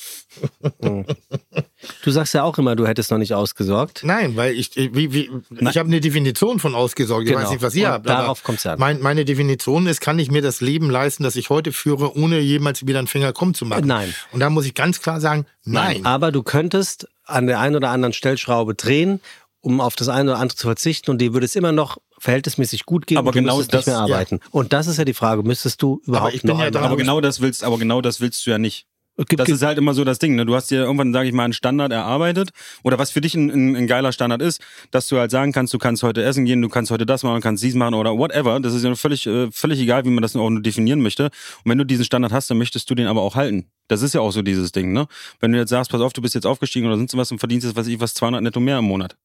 Du 2.03 2.11
sagst 2.11 2.33
ja 2.33 2.43
auch 2.43 2.57
immer, 2.57 2.75
du 2.75 2.87
hättest 2.87 3.11
noch 3.11 3.17
nicht 3.17 3.33
ausgesorgt. 3.33 4.01
Nein, 4.03 4.35
weil 4.35 4.53
ich, 4.57 4.71
wie, 4.75 5.13
wie, 5.13 5.29
ich 5.59 5.77
habe 5.77 5.87
eine 5.87 5.99
Definition 6.01 6.59
von 6.59 6.75
ausgesorgt. 6.75 7.23
Ich 7.25 7.29
Genau. 7.31 7.43
weiß 7.43 7.51
nicht, 7.51 7.61
was 7.61 7.75
ihr 7.75 7.89
habt. 7.89 8.07
aber 8.09 8.21
darauf 8.21 8.43
kommt's 8.43 8.63
ja 8.63 8.73
an. 8.73 8.79
Mein, 8.79 9.01
meine 9.01 9.25
Definition 9.25 9.87
ist, 9.87 9.99
kann 10.01 10.17
ich 10.19 10.31
mir 10.31 10.41
das 10.41 10.61
Leben 10.61 10.89
leisten, 10.89 11.23
das 11.23 11.35
ich 11.35 11.49
heute 11.49 11.71
führe, 11.71 12.15
ohne 12.17 12.39
jemals 12.39 12.85
wieder 12.87 12.99
einen 12.99 13.07
Finger 13.07 13.33
krumm 13.33 13.53
zu 13.53 13.65
machen? 13.65 13.87
Nein. 13.87 14.13
Und 14.31 14.39
da 14.39 14.49
muss 14.49 14.65
ich 14.65 14.73
ganz 14.73 15.01
klar 15.01 15.19
sagen, 15.19 15.45
nein. 15.65 16.05
Aber 16.05 16.31
du 16.31 16.43
könntest 16.43 17.07
an 17.25 17.47
der 17.47 17.59
einen 17.59 17.75
oder 17.75 17.89
anderen 17.89 18.13
Stellschraube 18.13 18.75
drehen, 18.75 19.19
um 19.61 19.79
auf 19.81 19.95
das 19.95 20.09
eine 20.09 20.31
oder 20.31 20.39
andere 20.39 20.57
zu 20.57 20.67
verzichten 20.67 21.11
und 21.11 21.19
dir 21.19 21.33
würde 21.33 21.45
es 21.45 21.55
immer 21.55 21.71
noch 21.71 21.97
verhältnismäßig 22.19 22.85
gut 22.85 23.07
gehen 23.07 23.17
Aber 23.17 23.27
und 23.27 23.35
du 23.35 23.39
genau 23.41 23.57
müsstest 23.57 23.73
nicht 23.73 23.87
das- 23.87 23.93
mehr 23.99 24.07
ja. 24.07 24.13
arbeiten. 24.15 24.39
Und 24.51 24.71
das 24.73 24.87
ist 24.87 24.97
ja 24.97 25.05
die 25.05 25.13
Frage, 25.13 25.43
müsstest 25.43 25.81
du 25.81 26.01
überhaupt 26.05 26.33
ich 26.33 26.41
bin 26.41 26.51
noch 26.51 26.59
ja 26.59 26.71
da- 26.71 26.81
Aber 26.81 26.95
genau 26.97 27.19
das 27.21 27.41
willst, 27.41 27.63
aber 27.63 27.77
genau 27.77 28.01
das 28.01 28.21
willst 28.21 28.45
du 28.45 28.51
ja 28.51 28.57
nicht. 28.57 28.85
Es 29.15 29.25
gibt- 29.27 29.39
Das 29.39 29.49
ist 29.49 29.61
halt 29.61 29.77
immer 29.77 29.93
so 29.93 30.03
das 30.03 30.17
Ding. 30.17 30.35
Ne? 30.35 30.45
Du 30.45 30.55
hast 30.55 30.71
dir 30.71 30.77
irgendwann, 30.81 31.13
sage 31.13 31.27
ich 31.27 31.33
mal, 31.33 31.43
einen 31.43 31.53
Standard 31.53 31.91
erarbeitet. 31.91 32.49
Oder 32.83 32.97
was 32.97 33.11
für 33.11 33.21
dich 33.21 33.35
ein, 33.35 33.51
ein, 33.51 33.75
ein 33.75 33.87
geiler 33.87 34.11
Standard 34.11 34.41
ist, 34.41 34.59
dass 34.89 35.07
du 35.07 35.17
halt 35.17 35.29
sagen 35.29 35.51
kannst, 35.51 35.73
du 35.73 35.77
kannst 35.77 36.01
heute 36.01 36.23
essen 36.23 36.45
gehen, 36.45 36.61
du 36.61 36.69
kannst 36.69 36.89
heute 36.89 37.05
das 37.05 37.21
machen, 37.23 37.35
du 37.35 37.41
kannst 37.41 37.63
dies 37.63 37.75
machen 37.75 37.93
oder 37.93 38.17
whatever. 38.17 38.59
Das 38.59 38.73
ist 38.73 38.83
ja 38.83 38.95
völlig, 38.95 39.27
äh, 39.27 39.51
völlig 39.51 39.79
egal, 39.79 40.05
wie 40.05 40.09
man 40.09 40.23
das 40.23 40.35
auch 40.35 40.49
nur 40.49 40.61
definieren 40.61 41.01
möchte. 41.01 41.25
Und 41.25 41.31
wenn 41.65 41.77
du 41.77 41.85
diesen 41.85 42.05
Standard 42.05 42.31
hast, 42.31 42.49
dann 42.49 42.57
möchtest 42.57 42.89
du 42.89 42.95
den 42.95 43.05
aber 43.07 43.21
auch 43.21 43.35
halten. 43.35 43.67
Das 43.87 44.01
ist 44.01 44.13
ja 44.13 44.21
auch 44.21 44.31
so 44.31 44.41
dieses 44.41 44.71
Ding, 44.71 44.93
ne? 44.93 45.05
Wenn 45.39 45.51
du 45.51 45.59
jetzt 45.59 45.69
sagst, 45.69 45.91
pass 45.91 46.01
auf, 46.01 46.13
du 46.13 46.21
bist 46.21 46.33
jetzt 46.33 46.47
aufgestiegen 46.47 46.87
oder 46.87 46.97
sonst 46.97 47.15
was 47.15 47.31
und 47.31 47.37
verdienst 47.39 47.65
jetzt, 47.67 47.75
was 47.75 47.85
weiß 47.85 47.93
ich, 47.93 47.99
was 47.99 48.13
200 48.15 48.41
netto 48.41 48.59
mehr 48.59 48.79
im 48.79 48.85
Monat. 48.85 49.15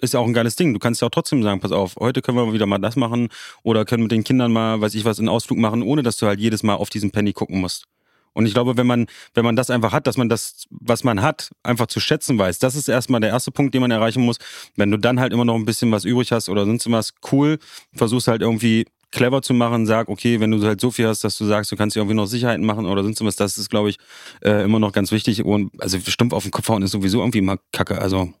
Ist 0.00 0.12
ja 0.14 0.20
auch 0.20 0.26
ein 0.26 0.34
geiles 0.34 0.56
Ding. 0.56 0.74
Du 0.74 0.78
kannst 0.78 1.00
ja 1.00 1.06
auch 1.06 1.10
trotzdem 1.10 1.42
sagen, 1.42 1.60
pass 1.60 1.72
auf, 1.72 1.96
heute 1.98 2.20
können 2.20 2.36
wir 2.36 2.52
wieder 2.52 2.66
mal 2.66 2.78
das 2.78 2.96
machen 2.96 3.28
oder 3.62 3.84
können 3.84 4.02
mit 4.04 4.12
den 4.12 4.24
Kindern 4.24 4.52
mal, 4.52 4.80
weiß 4.80 4.94
ich 4.94 5.04
was, 5.04 5.18
einen 5.18 5.28
Ausflug 5.28 5.58
machen, 5.58 5.82
ohne 5.82 6.02
dass 6.02 6.18
du 6.18 6.26
halt 6.26 6.38
jedes 6.38 6.62
Mal 6.62 6.74
auf 6.74 6.90
diesen 6.90 7.10
Penny 7.10 7.32
gucken 7.32 7.60
musst. 7.60 7.84
Und 8.32 8.46
ich 8.46 8.54
glaube, 8.54 8.76
wenn 8.76 8.86
man, 8.86 9.06
wenn 9.34 9.44
man 9.44 9.56
das 9.56 9.70
einfach 9.70 9.92
hat, 9.92 10.06
dass 10.06 10.16
man 10.16 10.28
das, 10.28 10.66
was 10.70 11.04
man 11.04 11.22
hat, 11.22 11.50
einfach 11.62 11.86
zu 11.86 12.00
schätzen 12.00 12.38
weiß, 12.38 12.58
das 12.58 12.74
ist 12.76 12.88
erstmal 12.88 13.20
der 13.20 13.30
erste 13.30 13.50
Punkt, 13.50 13.74
den 13.74 13.80
man 13.80 13.90
erreichen 13.90 14.24
muss. 14.24 14.38
Wenn 14.76 14.90
du 14.90 14.96
dann 14.96 15.20
halt 15.20 15.32
immer 15.32 15.44
noch 15.44 15.54
ein 15.54 15.64
bisschen 15.64 15.90
was 15.92 16.04
übrig 16.04 16.32
hast 16.32 16.48
oder 16.48 16.64
sonst 16.64 16.90
was, 16.90 17.14
cool, 17.32 17.58
versuchst 17.94 18.28
halt 18.28 18.42
irgendwie 18.42 18.86
clever 19.10 19.42
zu 19.42 19.54
machen, 19.54 19.86
sag, 19.86 20.08
okay, 20.08 20.40
wenn 20.40 20.50
du 20.50 20.62
halt 20.64 20.80
so 20.80 20.90
viel 20.90 21.06
hast, 21.06 21.24
dass 21.24 21.38
du 21.38 21.46
sagst, 21.46 21.72
du 21.72 21.76
kannst 21.76 21.96
dir 21.96 22.00
irgendwie 22.00 22.16
noch 22.16 22.26
Sicherheiten 22.26 22.64
machen 22.64 22.86
oder 22.86 23.02
sonst 23.02 23.24
was, 23.24 23.36
das 23.36 23.56
ist, 23.58 23.70
glaube 23.70 23.90
ich, 23.90 23.98
äh, 24.42 24.64
immer 24.64 24.78
noch 24.78 24.92
ganz 24.92 25.12
wichtig. 25.12 25.44
Und 25.44 25.70
also 25.80 25.98
stumpf 25.98 26.32
auf 26.32 26.42
den 26.42 26.52
Kopf 26.52 26.68
hauen 26.68 26.82
ist 26.82 26.90
sowieso 26.90 27.20
irgendwie 27.20 27.38
immer 27.38 27.58
kacke. 27.72 28.00
Also 28.00 28.32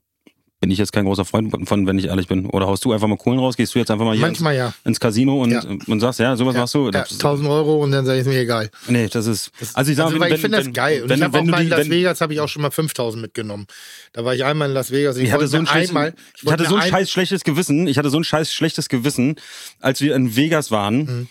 bin 0.60 0.72
ich 0.72 0.78
jetzt 0.78 0.92
kein 0.92 1.04
großer 1.04 1.24
Freund 1.24 1.54
von, 1.68 1.86
wenn 1.86 1.98
ich 2.00 2.06
ehrlich 2.06 2.26
bin. 2.26 2.46
Oder 2.46 2.66
haust 2.66 2.84
du 2.84 2.92
einfach 2.92 3.06
mal 3.06 3.16
Kohlen 3.16 3.38
raus, 3.38 3.56
gehst 3.56 3.74
du 3.74 3.78
jetzt 3.78 3.92
einfach 3.92 4.04
mal 4.04 4.16
hier 4.16 4.26
Manchmal 4.26 4.56
ja. 4.56 4.66
ins, 4.68 4.76
ins 4.86 5.00
Casino 5.00 5.40
und, 5.40 5.52
Ja. 5.52 5.62
und 5.86 6.00
sagst, 6.00 6.18
ja, 6.18 6.34
sowas 6.36 6.56
machst 6.56 6.74
du. 6.74 6.86
Ja, 6.86 6.90
Das- 6.90 7.12
1000 7.12 7.48
Euro 7.48 7.82
und 7.84 7.92
dann 7.92 8.04
sage 8.04 8.20
ich 8.20 8.26
mir 8.26 8.40
egal. 8.40 8.68
Nee, 8.88 9.06
das 9.08 9.26
ist. 9.26 9.52
Also 9.74 9.90
ich 9.92 9.96
sage, 9.96 10.08
also, 10.08 10.20
weil 10.20 10.32
ich 10.32 10.40
finde 10.40 10.58
das 10.58 10.72
geil. 10.72 11.02
Und 11.02 11.10
wenn, 11.10 11.18
ich 11.18 11.24
habe 11.24 11.38
auch 11.38 11.42
wenn 11.42 11.50
mal 11.50 11.62
in 11.62 11.68
Las 11.68 11.78
wenn, 11.80 11.90
Vegas 11.90 12.20
habe 12.20 12.32
ich 12.34 12.40
auch 12.40 12.48
schon 12.48 12.62
mal 12.62 12.72
5000 12.72 13.22
mitgenommen. 13.22 13.66
Da 14.12 14.24
war 14.24 14.34
ich 14.34 14.44
einmal 14.44 14.68
in 14.68 14.74
Las 14.74 14.90
Vegas. 14.90 15.16
ich 15.16 15.30
hatte 15.30 15.42
wollte 15.42 15.48
so 15.48 15.58
ein, 15.58 15.68
einmal, 15.68 16.14
ich 16.36 16.44
wollte 16.44 16.64
hatte 16.64 16.70
so 16.70 16.76
ein- 16.76 16.88
scheiß 16.90 17.08
schlechtes 17.10 17.44
Gewissen. 17.44 17.86
Ich 17.86 17.96
hatte 17.96 18.10
so 18.10 18.18
ein 18.18 18.24
scheiß 18.24 18.52
schlechtes 18.52 18.88
Gewissen, 18.88 19.36
als 19.80 20.00
wir 20.00 20.16
in 20.16 20.34
Vegas 20.34 20.70
waren. 20.72 20.98
Mhm. 21.04 21.28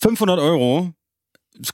500 0.00 0.38
Euro. 0.38 0.92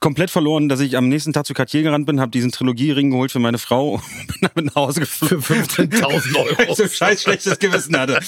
Komplett 0.00 0.30
verloren, 0.30 0.68
dass 0.70 0.80
ich 0.80 0.96
am 0.96 1.08
nächsten 1.08 1.32
Tag 1.34 1.44
zu 1.46 1.52
Cartier 1.52 1.82
gerannt 1.82 2.06
bin, 2.06 2.18
habe 2.20 2.30
diesen 2.30 2.50
Trilogie-Ring 2.52 3.10
geholt 3.10 3.30
für 3.32 3.38
meine 3.38 3.58
Frau 3.58 3.94
und 4.20 4.26
bin 4.28 4.36
damit 4.54 4.64
nach 4.66 4.74
Hause 4.76 5.00
geflogen. 5.00 5.42
für 5.42 5.54
15.000 5.54 6.36
Euro. 6.36 6.58
Weil 6.58 6.68
ich 6.70 6.76
so 6.76 6.88
scheiß 6.88 7.22
schlechtes 7.22 7.58
Gewissen 7.58 7.96
hatte. 7.98 8.18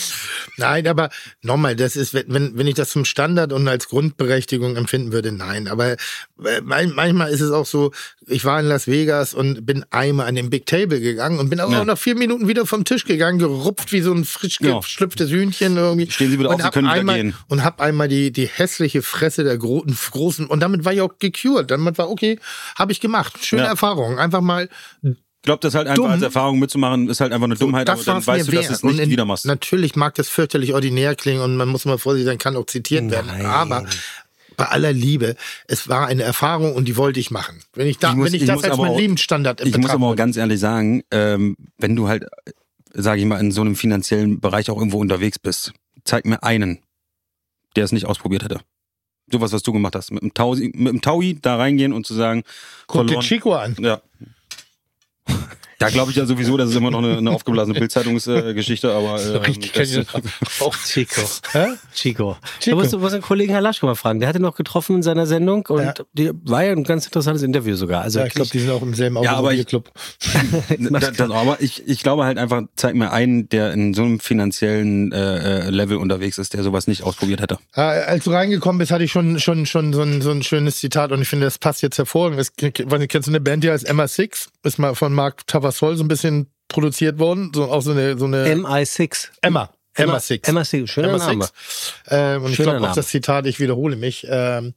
Nein, 0.59 0.87
aber 0.87 1.09
nochmal, 1.43 1.74
das 1.77 1.97
ist, 1.97 2.12
wenn, 2.15 2.59
wenn 2.59 2.66
ich 2.66 2.74
das 2.74 2.91
zum 2.91 3.05
Standard 3.07 3.53
und 3.53 3.66
als 3.69 3.89
Grundberechtigung 3.89 4.77
empfinden 4.77 5.12
würde, 5.12 5.33
nein. 5.33 5.69
Aber 5.69 5.93
äh, 5.93 5.97
manchmal 6.62 7.31
ist 7.31 7.41
es 7.41 7.51
auch 7.51 7.66
so, 7.66 7.93
ich 8.27 8.45
war 8.45 8.61
in 8.61 8.66
Las 8.66 8.87
Vegas 8.87 9.33
und 9.33 9.65
bin 9.65 9.85
einmal 9.91 10.27
an 10.27 10.35
den 10.35 10.51
Big 10.51 10.66
Table 10.66 11.01
gegangen 11.01 11.39
und 11.39 11.49
bin 11.49 11.61
aber 11.61 11.73
Ja. 11.73 11.81
auch 11.81 11.85
nach 11.87 11.99
vier 11.99 12.16
Minuten 12.16 12.49
wieder 12.49 12.66
vom 12.66 12.85
Tisch 12.85 13.05
gegangen, 13.05 13.39
gerupft 13.39 13.93
wie 13.93 14.01
so 14.03 14.12
ein 14.12 14.24
frisch 14.24 14.59
Ja. 14.61 14.78
geschlüpftes 14.81 15.31
Hühnchen 15.31 15.77
irgendwie. 15.77 16.11
Stehen 16.11 16.31
Sie 16.31 16.37
bitte 16.37 16.51
auf, 16.51 16.61
Sie 16.61 16.70
können 16.70 16.87
wieder 16.89 16.97
einmal, 17.01 17.16
gehen. 17.16 17.35
Und 17.49 17.65
hab 17.65 17.81
einmal 17.81 18.09
die, 18.09 18.31
die 18.31 18.47
hässliche 18.47 19.01
Fresse 19.03 19.43
der 19.45 19.57
großen, 19.57 19.97
großen, 20.12 20.47
und 20.47 20.61
damit 20.61 20.85
war 20.85 20.93
ich 20.93 21.01
auch 21.01 21.19
gecured. 21.47 21.70
Damit 21.70 21.98
war, 21.98 22.10
okay, 22.10 22.39
habe 22.78 22.93
ich 22.93 23.01
gemacht. 23.01 23.44
Schöne 23.44 23.62
Ja. 23.62 23.68
Erfahrung. 23.68 24.18
Einfach 24.18 24.40
mal 24.40 24.68
Ich 25.02 25.14
glaube, 25.43 25.60
das 25.60 25.74
halt 25.74 25.86
einfach 25.86 26.02
Dumm. 26.02 26.10
als 26.12 26.23
Erfahrung 26.23 26.59
mitzumachen, 26.59 27.09
ist 27.09 27.20
halt 27.20 27.32
einfach 27.32 27.44
eine 27.44 27.55
Dummheit, 27.55 27.89
aber 27.89 27.97
das 27.98 28.05
dann 28.06 28.16
war's 28.16 28.27
weißt 28.27 28.48
du, 28.48 28.52
dass 28.52 28.62
wert. 28.68 28.70
du 28.70 28.74
es 28.89 28.93
nicht 28.94 29.05
in- 29.05 29.10
wieder 29.10 29.24
machst. 29.24 29.47
Natürlich 29.47 29.94
mag 29.94 30.14
das 30.16 30.28
fürchterlich 30.28 30.74
ordinär 30.74 31.14
klingen 31.14 31.40
und 31.40 31.56
man 31.56 31.68
muss 31.68 31.85
mal 31.85 31.98
vorsichtig 31.98 32.27
sein, 32.27 32.39
kann 32.39 32.56
auch 32.56 32.66
zitiert 32.66 33.10
werden. 33.12 33.31
Aber 33.47 33.86
bei 34.56 34.64
aller 34.66 34.93
Liebe, 34.93 35.36
es 35.68 35.89
war 35.89 36.06
eine 36.09 36.23
Erfahrung 36.24 36.74
und 36.74 36.86
die 36.89 36.97
wollte 36.97 37.20
ich 37.20 37.31
machen. 37.31 37.62
Wenn 37.74 37.86
ich, 37.86 37.98
da, 37.98 38.10
Ich 38.10 38.16
muss- 38.16 38.27
wenn 38.27 38.35
ich, 38.35 38.43
ich 38.43 38.48
das 38.48 38.64
als 38.64 38.73
aber 38.73 38.82
mein 38.85 38.93
auch- 38.93 38.98
Lebensstandard 38.98 39.60
Ich 39.64 39.77
muss 39.78 39.90
aber 39.90 40.06
auch 40.09 40.16
ganz 40.16 40.36
ehrlich 40.36 40.59
sagen, 40.59 41.05
ähm, 41.12 41.56
wenn 41.78 41.94
du 41.94 42.09
halt, 42.09 42.24
sage 42.93 43.20
ich 43.20 43.27
mal, 43.27 43.39
in 43.39 43.52
so 43.52 43.60
einem 43.60 43.77
finanziellen 43.77 44.40
Bereich 44.40 44.68
auch 44.70 44.78
irgendwo 44.78 44.98
unterwegs 44.98 45.39
bist, 45.39 45.74
zeig 46.05 46.24
mir 46.24 46.43
einen, 46.43 46.81
der 47.77 47.85
es 47.85 47.93
nicht 47.93 48.06
ausprobiert 48.06 48.43
hätte. 48.43 48.60
Sowas, 49.31 49.53
was 49.53 49.62
du 49.62 49.73
gemacht 49.73 49.97
hast. 49.97 50.12
Mit 50.12 50.23
dem, 50.23 50.35
Taui, 50.35 50.73
mit 50.74 50.93
dem 50.93 51.01
Taui 51.03 51.39
da 51.40 51.57
reingehen 51.57 51.93
und 51.93 52.07
zu 52.07 52.15
sagen, 52.15 52.44
Guck 52.86 53.09
dir. 53.09 53.19
Chico 53.20 53.55
an. 53.55 53.77
Ja. 53.81 54.01
Da 55.78 55.90
glaube 55.90 56.11
ich 56.11 56.16
ja 56.16 56.24
sowieso, 56.27 56.57
das 56.57 56.70
ist 56.70 56.77
immer 56.77 56.90
noch 56.90 57.01
eine, 57.03 57.19
eine 57.19 57.31
aufgeblasene 57.31 57.78
Bildzeitungsgeschichte, 57.78 58.93
aber 58.93 59.20
äh, 59.23 59.36
Richtig, 59.39 59.73
das, 59.73 59.90
ich 59.90 60.07
auch. 60.61 60.74
Chico. 60.86 61.20
Hä? 61.53 61.66
Chico. 61.94 62.36
Chico. 62.61 62.77
Da 62.77 62.82
musst 62.82 62.93
du 62.94 62.98
musst 62.98 63.15
den 63.15 63.23
Kollegen 63.23 63.53
Herr 63.53 63.61
Laschko 63.61 63.86
mal 63.86 63.94
fragen. 63.94 64.20
Der 64.20 64.28
hat 64.28 64.36
ihn 64.36 64.43
noch 64.43 64.55
getroffen 64.57 64.97
in 64.97 65.03
seiner 65.03 65.27
Sendung 65.27 65.66
und 65.66 65.82
Ja. 65.82 65.94
die 66.15 66.31
war 66.44 66.65
ja 66.65 66.73
ein 66.73 66.85
ganz 66.85 67.05
interessantes 67.07 67.43
Interview 67.43 67.77
sogar. 67.77 68.03
Also 68.03 68.20
Ja, 68.20 68.27
ich 68.27 68.35
glaube, 68.35 68.51
die 68.51 68.59
sind 68.59 68.70
auch 68.70 68.82
im 68.82 68.94
selben 68.94 69.23
Ja, 69.23 69.32
aber 69.36 69.53
ich- 69.53 69.66
Automobilclub. 69.66 69.90
das, 71.01 71.12
das, 71.16 71.31
aber 71.31 71.61
ich, 71.61 71.86
ich 71.86 72.03
glaube 72.03 72.24
halt 72.24 72.39
einfach, 72.39 72.62
zeig 72.77 72.94
mir 72.94 73.12
einen, 73.12 73.48
der 73.48 73.73
in 73.73 73.93
so 73.94 74.03
einem 74.03 74.20
finanziellen 74.20 75.12
äh, 75.12 75.66
äh, 75.66 75.70
Level 75.70 75.97
unterwegs 75.98 76.39
ist, 76.39 76.55
der 76.55 76.62
sowas 76.62 76.86
nicht 76.86 77.03
ausprobiert 77.03 77.40
hätte. 77.40 77.59
Äh, 77.74 77.81
als 77.82 78.24
du 78.24 78.31
reingekommen 78.31 78.78
bist, 78.78 78.93
hatte 78.93 79.05
ich 79.05 79.12
schon, 79.12 79.39
schon, 79.40 79.66
schon 79.66 79.93
so, 79.93 80.03
ein, 80.03 80.23
so 80.23 80.31
ein 80.31 80.43
schönes 80.43 80.77
Zitat 80.78 81.12
und 81.12 81.20
ich 81.23 81.28
finde, 81.28 81.44
das 81.47 81.59
passt 81.59 81.82
jetzt 81.82 81.98
hervorragend. 81.98 82.39
Das, 82.39 82.53
kennst 82.57 83.27
du 83.28 83.31
eine 83.31 83.40
Band, 83.40 83.62
die 83.65 83.70
heißt 83.70 83.89
MR6? 83.90 84.48
Ist 84.62 84.78
mal 84.78 84.94
von 84.94 85.12
Mark 85.12 85.47
Tavassol 85.67 85.97
so 85.97 86.05
ein 86.05 86.09
bisschen 86.09 86.47
produziert 86.69 87.19
worden. 87.19 87.53
So, 87.55 87.65
auch 87.65 87.83
so 87.83 87.93
eine, 87.93 88.19
so 88.19 88.27
eine 88.27 88.47
MI6. 88.47 89.29
Emma. 89.43 89.71
MR6. 89.97 90.45
MI6, 90.45 90.87
schöner 90.87 91.09
Emma 91.09 91.19
Name. 91.19 91.49
Ähm, 92.09 92.45
und 92.45 92.51
ich 92.51 92.57
Schöner 92.57 92.73
glaube 92.73 92.91
auch 92.91 92.95
das 92.95 93.09
Zitat, 93.09 93.47
ich 93.47 93.61
wiederhole 93.61 93.97
mich, 93.97 94.27
ähm, 94.29 94.75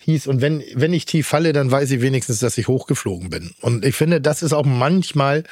hieß, 0.00 0.26
und 0.26 0.42
wenn, 0.42 0.62
wenn 0.74 0.92
ich 0.92 1.06
tief 1.06 1.26
falle, 1.26 1.54
dann 1.54 1.70
weiß 1.70 1.90
ich 1.90 2.02
wenigstens, 2.02 2.40
dass 2.40 2.58
ich 2.58 2.68
hochgeflogen 2.68 3.30
bin. 3.30 3.54
Und 3.62 3.84
ich 3.84 3.96
finde, 3.96 4.20
das 4.20 4.42
ist 4.42 4.52
auch 4.52 4.66
manchmal 4.66 5.44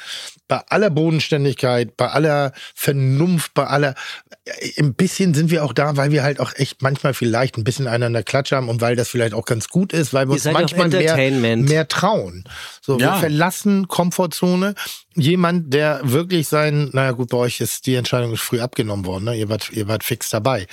bei 0.47 0.61
aller 0.69 0.89
Bodenständigkeit, 0.89 1.97
bei 1.97 2.07
aller 2.07 2.53
Vernunft, 2.73 3.53
bei 3.53 3.65
aller, 3.65 3.95
äh, 4.45 4.81
ein 4.81 4.93
bisschen 4.93 5.33
sind 5.33 5.51
wir 5.51 5.63
auch 5.63 5.73
da, 5.73 5.97
weil 5.97 6.11
wir 6.11 6.23
halt 6.23 6.39
auch 6.39 6.53
echt 6.55 6.81
manchmal 6.81 7.13
vielleicht 7.13 7.57
ein 7.57 7.63
bisschen 7.63 7.87
einander 7.87 8.23
Klatsch 8.23 8.51
haben 8.51 8.69
und 8.69 8.81
weil 8.81 8.95
das 8.95 9.09
vielleicht 9.09 9.33
auch 9.33 9.45
ganz 9.45 9.67
gut 9.67 9.93
ist, 9.93 10.13
weil 10.13 10.27
wir 10.27 10.35
Ihr 10.35 10.45
uns 10.45 10.53
manchmal 10.53 10.89
mehr, 10.89 11.55
mehr 11.57 11.87
trauen. 11.87 12.45
So, 12.81 12.97
wir 12.97 13.07
Ja. 13.07 13.15
verlassen 13.19 13.87
Komfortzone. 13.87 14.75
Jemand, 15.19 15.73
der 15.73 15.99
wirklich 16.03 16.47
sein, 16.47 16.89
naja 16.93 17.11
gut, 17.11 17.29
bei 17.29 17.37
euch 17.37 17.59
ist 17.59 17.87
die 17.87 17.95
Entscheidung 17.95 18.33
ist 18.33 18.41
früh 18.41 18.59
abgenommen 18.59 19.05
worden, 19.05 19.23
ne? 19.25 19.35
ihr, 19.35 19.49
wart, 19.49 19.71
ihr 19.71 19.87
wart 19.87 20.03
fix 20.03 20.29
dabei. 20.29 20.67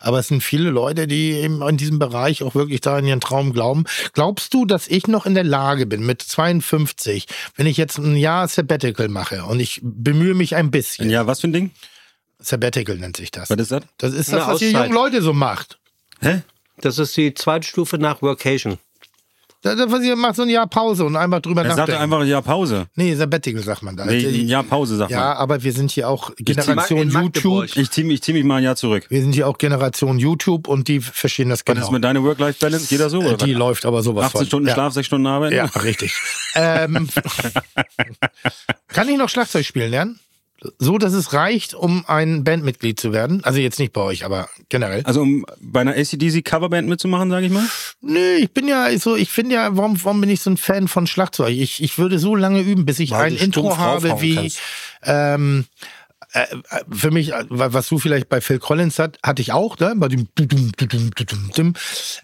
Aber 0.00 0.18
es 0.18 0.28
sind 0.28 0.42
viele 0.42 0.70
Leute, 0.70 1.06
die 1.06 1.32
eben 1.32 1.60
in 1.60 1.76
diesem 1.76 1.98
Bereich 1.98 2.42
auch 2.42 2.54
wirklich 2.54 2.80
da 2.80 2.98
in 2.98 3.06
ihren 3.06 3.20
Traum 3.20 3.52
glauben. 3.52 3.84
Glaubst 4.14 4.54
du, 4.54 4.64
dass 4.64 4.88
ich 4.88 5.06
noch 5.06 5.26
in 5.26 5.34
der 5.34 5.44
Lage 5.44 5.84
bin, 5.86 6.04
mit 6.06 6.22
52, 6.22 7.26
wenn 7.56 7.66
ich 7.66 7.76
jetzt 7.76 7.98
ein 7.98 8.16
Jahr 8.16 8.48
Sabbatical 8.48 9.08
mache 9.08 9.44
und 9.44 9.60
ich 9.60 9.80
bemühe 9.82 10.34
mich 10.34 10.56
ein 10.56 10.70
bisschen, 10.70 11.10
Ja, 11.10 11.26
was 11.26 11.40
für 11.42 11.48
ein 11.48 11.52
Ding? 11.52 11.70
Sabbatical 12.38 12.96
nennt 12.96 13.18
sich 13.18 13.30
das. 13.30 13.50
Was 13.50 13.58
ist 13.60 13.70
das? 13.70 13.82
Das 13.98 14.14
ist 14.14 14.30
Eine 14.30 14.38
das, 14.38 14.48
was 14.48 14.62
ihr 14.62 14.68
Auszeit. 14.68 14.82
jungen 14.90 14.94
Leute 14.94 15.20
so 15.20 15.34
macht. 15.34 15.78
Hä? 16.20 16.40
Das 16.80 16.98
ist 16.98 17.14
die 17.18 17.34
zweite 17.34 17.66
Stufe 17.66 17.98
nach 17.98 18.22
Workation. 18.22 18.78
Was 19.62 20.02
ihr 20.02 20.16
macht, 20.16 20.36
so 20.36 20.42
ein 20.42 20.48
Jahr 20.48 20.66
Pause 20.66 21.04
und 21.04 21.16
einmal 21.16 21.42
drüber 21.42 21.62
Er 21.62 21.74
sagte 21.74 21.92
nachdenken. 21.92 22.14
einfach 22.14 22.24
ja 22.24 22.40
Pause. 22.40 22.86
nee, 22.94 23.14
Sabbatical 23.14 23.62
sagt 23.62 23.82
man 23.82 23.94
da. 23.94 24.06
Nee, 24.06 24.26
ein 24.26 24.48
Jahr 24.48 24.62
Pause, 24.62 24.96
sag 24.96 25.10
Ja, 25.10 25.18
mal. 25.18 25.32
aber 25.34 25.62
wir 25.62 25.72
sind 25.74 25.90
hier 25.90 26.08
auch 26.08 26.32
Generation. 26.36 27.10
YouTube. 27.10 27.76
Ich 27.76 27.90
zieh, 27.90 28.04
mich- 28.04 28.14
ich 28.14 28.22
zieh 28.22 28.32
mich 28.32 28.44
mal 28.44 28.56
ein 28.56 28.64
Jahr 28.64 28.76
zurück. 28.76 29.04
Wir 29.10 29.20
sind 29.20 29.34
hier 29.34 29.46
auch 29.46 29.58
Generation 29.58 30.18
YouTube 30.18 30.66
und 30.66 30.88
die 30.88 31.00
verstehen 31.00 31.50
das 31.50 31.60
Was 31.60 31.64
genau. 31.66 31.84
ist 31.86 31.90
mit 31.92 32.02
deiner 32.04 32.22
Work-Life-Balance? 32.22 32.86
Geht 32.88 33.00
das 33.00 33.12
so? 33.12 33.20
Äh, 33.20 33.26
Oder 33.34 33.36
die 33.36 33.52
was? 33.52 33.58
läuft 33.58 33.84
aber 33.84 34.02
sowas 34.02 34.24
18 34.26 34.38
von. 34.38 34.46
Stunden 34.46 34.68
ja. 34.68 34.74
Schlaf, 34.74 34.92
6 34.94 35.06
Stunden 35.06 35.26
Arbeit? 35.26 35.52
Ja, 35.52 35.64
richtig. 35.66 36.14
ähm, 36.54 37.08
kann 38.88 39.08
ich 39.08 39.18
noch 39.18 39.28
Schlagzeug 39.28 39.66
spielen 39.66 39.90
lernen? 39.90 40.18
So, 40.78 40.98
dass 40.98 41.14
es 41.14 41.32
reicht, 41.32 41.74
um 41.74 42.04
ein 42.06 42.44
Bandmitglied 42.44 43.00
zu 43.00 43.12
werden? 43.12 43.42
Also 43.44 43.60
jetzt 43.60 43.78
nicht 43.78 43.92
bei 43.92 44.02
euch, 44.02 44.24
aber 44.24 44.48
generell. 44.68 45.02
Also 45.04 45.22
um 45.22 45.46
bei 45.60 45.80
einer 45.80 45.92
ACDC 45.92 46.44
Coverband 46.44 46.86
mitzumachen, 46.86 47.30
sage 47.30 47.46
ich 47.46 47.52
mal? 47.52 47.64
Nö, 48.02 48.36
ich 48.36 48.50
bin 48.50 48.68
ja 48.68 48.90
so, 48.98 49.16
ich 49.16 49.30
finde 49.30 49.54
ja, 49.54 49.76
warum, 49.76 50.02
warum 50.04 50.20
bin 50.20 50.28
ich 50.28 50.42
so 50.42 50.50
ein 50.50 50.58
Fan 50.58 50.86
von 50.86 51.06
Schlagzeug? 51.06 51.50
Ich, 51.50 51.82
ich 51.82 51.96
würde 51.96 52.18
so 52.18 52.36
lange 52.36 52.60
üben, 52.60 52.84
bis 52.84 52.98
ich 52.98 53.12
Weil 53.12 53.32
ein 53.32 53.36
Intro 53.36 53.78
habe 53.78 54.20
wie, 54.20 54.52
ähm, 55.02 55.64
äh, 56.32 56.42
äh, 56.42 56.84
für 56.90 57.10
mich, 57.10 57.32
was 57.48 57.88
du 57.88 57.98
vielleicht 57.98 58.28
bei 58.28 58.40
Phil 58.40 58.58
Collins 58.58 58.98
hat, 58.98 59.18
hatte 59.22 59.42
ich 59.42 59.52
auch, 59.52 59.78
ne? 59.78 59.94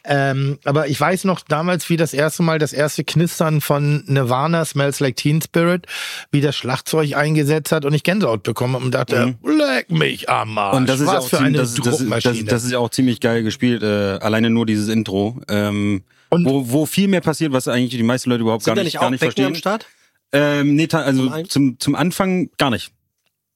Ähm, 0.04 0.58
Aber 0.64 0.88
ich 0.88 1.00
weiß 1.00 1.24
noch 1.24 1.40
damals, 1.40 1.88
wie 1.90 1.96
das 1.96 2.14
erste 2.14 2.42
Mal 2.42 2.58
das 2.58 2.72
erste 2.72 3.04
Knistern 3.04 3.60
von 3.60 4.04
Nirvana, 4.06 4.64
Smells 4.64 5.00
Like 5.00 5.16
Teen 5.16 5.42
Spirit, 5.42 5.86
wie 6.30 6.40
das 6.40 6.56
Schlagzeug 6.56 7.16
eingesetzt 7.16 7.72
hat 7.72 7.84
und 7.84 7.94
ich 7.94 8.02
Gänsehaut 8.04 8.42
bekommen 8.44 8.76
und 8.76 8.92
dachte, 8.92 9.36
leck 9.42 9.90
mich 9.90 10.28
am 10.28 10.56
Arsch. 10.56 10.76
Und 10.76 10.88
das 10.88 11.00
ist 11.00 11.06
was 11.06 11.24
auch 11.24 11.28
für 11.28 11.36
ziemlich, 11.38 11.46
eine 11.46 11.58
das, 11.58 11.74
das, 11.74 12.22
das, 12.22 12.44
das 12.44 12.64
ist 12.64 12.74
auch 12.74 12.90
ziemlich 12.90 13.20
geil 13.20 13.42
gespielt. 13.42 13.82
Äh, 13.82 14.18
alleine 14.20 14.50
nur 14.50 14.66
dieses 14.66 14.88
Intro. 14.88 15.40
Ähm, 15.48 16.04
Und- 16.30 16.44
wo, 16.44 16.70
wo 16.70 16.86
viel 16.86 17.08
mehr 17.08 17.20
passiert, 17.20 17.52
was 17.52 17.66
eigentlich 17.66 17.90
die 17.90 18.02
meisten 18.02 18.30
Leute 18.30 18.42
überhaupt 18.42 18.62
Sind 18.64 18.74
gar 18.76 18.82
nicht, 18.82 18.92
nicht 18.94 19.00
gar 19.00 19.06
auch 19.06 19.10
nicht 19.10 19.20
Becken 19.20 19.44
am 19.46 19.54
verstehen. 19.54 19.60
Start? 19.60 19.86
Ähm, 20.32 20.74
nee, 20.74 20.88
also 20.90 21.42
zum, 21.44 21.78
zum 21.78 21.94
Anfang 21.94 22.50
gar 22.58 22.70
nicht. 22.70 22.92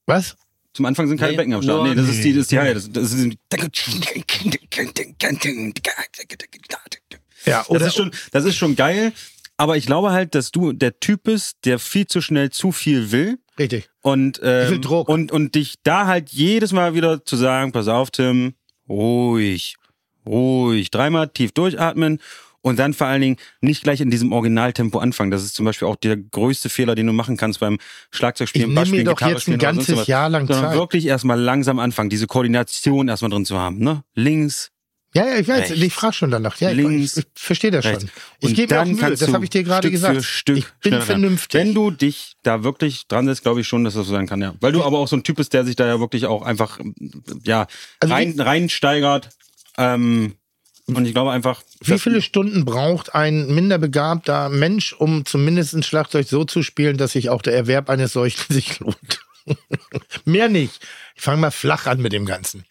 was? 0.07 0.35
Zum 0.73 0.85
Anfang 0.85 1.07
sind 1.07 1.17
keine 1.17 1.31
Nee, 1.31 1.37
Becken 1.37 1.53
am 1.53 1.61
Start. 1.61 1.87
Nee, 1.87 1.95
das 1.95 2.09
ist 2.09 2.23
die, 2.23 2.33
das 2.33 2.41
ist 2.43 2.51
die 2.51 2.59
Haie. 2.59 2.73
Das, 2.73 2.91
das 2.91 3.11
ist, 3.11 3.37
Ja, 7.45 7.59
das 7.59 7.69
oder 7.69 7.87
ist 7.87 7.95
schon, 7.95 8.11
das 8.31 8.45
ist 8.45 8.55
schon 8.55 8.75
geil. 8.75 9.11
Aber 9.57 9.77
ich 9.77 9.85
glaube 9.85 10.11
halt, 10.11 10.33
dass 10.33 10.51
du 10.51 10.71
der 10.73 10.99
Typ 10.99 11.23
bist, 11.23 11.57
der 11.65 11.77
viel 11.77 12.07
zu 12.07 12.21
schnell 12.21 12.49
zu 12.49 12.71
viel 12.71 13.11
will. 13.11 13.37
richtig. 13.59 13.89
Und, 14.01 14.39
ähm, 14.43 14.81
Druck. 14.81 15.07
und, 15.09 15.31
und 15.31 15.53
dich 15.55 15.75
da 15.83 16.07
halt 16.07 16.29
jedes 16.29 16.71
Mal 16.71 16.95
wieder 16.95 17.23
zu 17.25 17.35
sagen, 17.35 17.71
pass 17.71 17.87
auf, 17.87 18.09
Tim, 18.09 18.55
ruhig, 18.89 19.75
ruhig, 20.25 20.89
dreimal 20.89 21.27
tief 21.27 21.51
durchatmen 21.51 22.19
und 22.61 22.79
dann 22.79 22.93
vor 22.93 23.07
allen 23.07 23.21
Dingen 23.21 23.37
nicht 23.61 23.83
gleich 23.83 24.01
in 24.01 24.09
diesem 24.11 24.31
Originaltempo 24.31 24.99
anfangen. 24.99 25.31
Das 25.31 25.43
ist 25.43 25.55
zum 25.55 25.65
Beispiel 25.65 25.87
auch 25.87 25.95
der 25.95 26.17
größte 26.17 26.69
Fehler, 26.69 26.95
den 26.95 27.07
du 27.07 27.13
machen 27.13 27.37
kannst 27.37 27.59
beim 27.59 27.77
Schlagzeugspielen, 28.11 28.73
Bassspielen, 28.73 29.05
doch 29.05 29.15
Gitarre 29.17 29.33
jetzt 29.33 29.47
ein 29.47 29.57
ganzes. 29.57 30.07
Jahr 30.07 30.29
lang 30.29 30.47
Sondern 30.47 30.65
Zeit. 30.71 30.77
wirklich 30.77 31.05
erstmal 31.05 31.39
langsam 31.39 31.79
anfangen, 31.79 32.09
diese 32.09 32.27
Koordination 32.27 33.07
erstmal 33.07 33.31
drin 33.31 33.45
zu 33.45 33.57
haben. 33.59 33.79
Ne? 33.79 34.03
Links, 34.15 34.71
Ja, 35.13 35.25
ja, 35.27 35.39
ich 35.39 35.47
weiß, 35.47 35.71
Rechts, 35.71 35.83
ich 35.83 35.93
frage 35.93 36.13
schon 36.13 36.31
danach. 36.31 36.57
Ja, 36.61 36.69
ich, 36.71 36.77
links, 36.77 37.17
ich, 37.17 37.25
ich 37.25 37.41
verstehe 37.41 37.71
das 37.71 37.83
rechts. 37.83 38.03
schon. 38.03 38.11
Ich 38.39 38.55
gebe 38.55 38.73
mir 38.73 38.81
auch 38.81 38.85
Mühe, 38.85 39.15
das 39.15 39.33
habe 39.33 39.43
ich 39.43 39.49
dir 39.49 39.63
gerade 39.63 39.81
Stück 39.87 39.91
gesagt. 39.91 40.15
Für 40.17 40.23
Stück 40.23 40.57
ich 40.57 40.65
bin 40.89 41.01
vernünftig. 41.01 41.59
Wenn 41.59 41.73
du 41.73 41.91
dich 41.91 42.33
da 42.43 42.63
wirklich 42.63 43.07
dran 43.07 43.25
setzt, 43.25 43.41
glaube 43.43 43.59
ich 43.61 43.67
schon, 43.67 43.83
dass 43.83 43.95
das 43.95 44.05
so 44.07 44.13
sein 44.13 44.27
kann, 44.27 44.41
ja. 44.41 44.53
Weil 44.61 44.71
du 44.71 44.83
aber 44.83 44.99
auch 44.99 45.07
so 45.07 45.15
ein 45.17 45.23
Typ 45.23 45.35
bist, 45.37 45.53
der 45.53 45.65
sich 45.65 45.75
da 45.75 45.85
ja 45.87 45.99
wirklich 45.99 46.27
auch 46.27 46.43
einfach, 46.43 46.79
ja, 47.43 47.67
Also 47.99 48.13
rein, 48.13 48.39
reinsteigert. 48.39 49.29
Ähm, 49.77 50.35
und 50.95 51.05
ich 51.05 51.13
glaube 51.13 51.31
einfach, 51.31 51.61
Wie 51.83 51.99
viele 51.99 52.21
Stunden 52.21 52.65
braucht 52.65 53.15
ein 53.15 53.53
minder 53.53 53.77
begabter 53.77 54.49
Mensch, 54.49 54.93
um 54.93 55.25
zumindest 55.25 55.73
ein 55.73 55.83
Schlagzeug 55.83 56.27
so 56.27 56.45
zu 56.45 56.63
spielen, 56.63 56.97
dass 56.97 57.13
sich 57.13 57.29
auch 57.29 57.41
der 57.41 57.55
Erwerb 57.55 57.89
eines 57.89 58.13
solchen 58.13 58.41
sich 58.53 58.79
lohnt? 58.79 59.21
Mehr 60.25 60.49
nicht. 60.49 60.79
Ich 61.15 61.21
fange 61.21 61.41
mal 61.41 61.51
flach 61.51 61.87
an 61.87 62.01
mit 62.01 62.13
dem 62.13 62.25
Ganzen. 62.25 62.65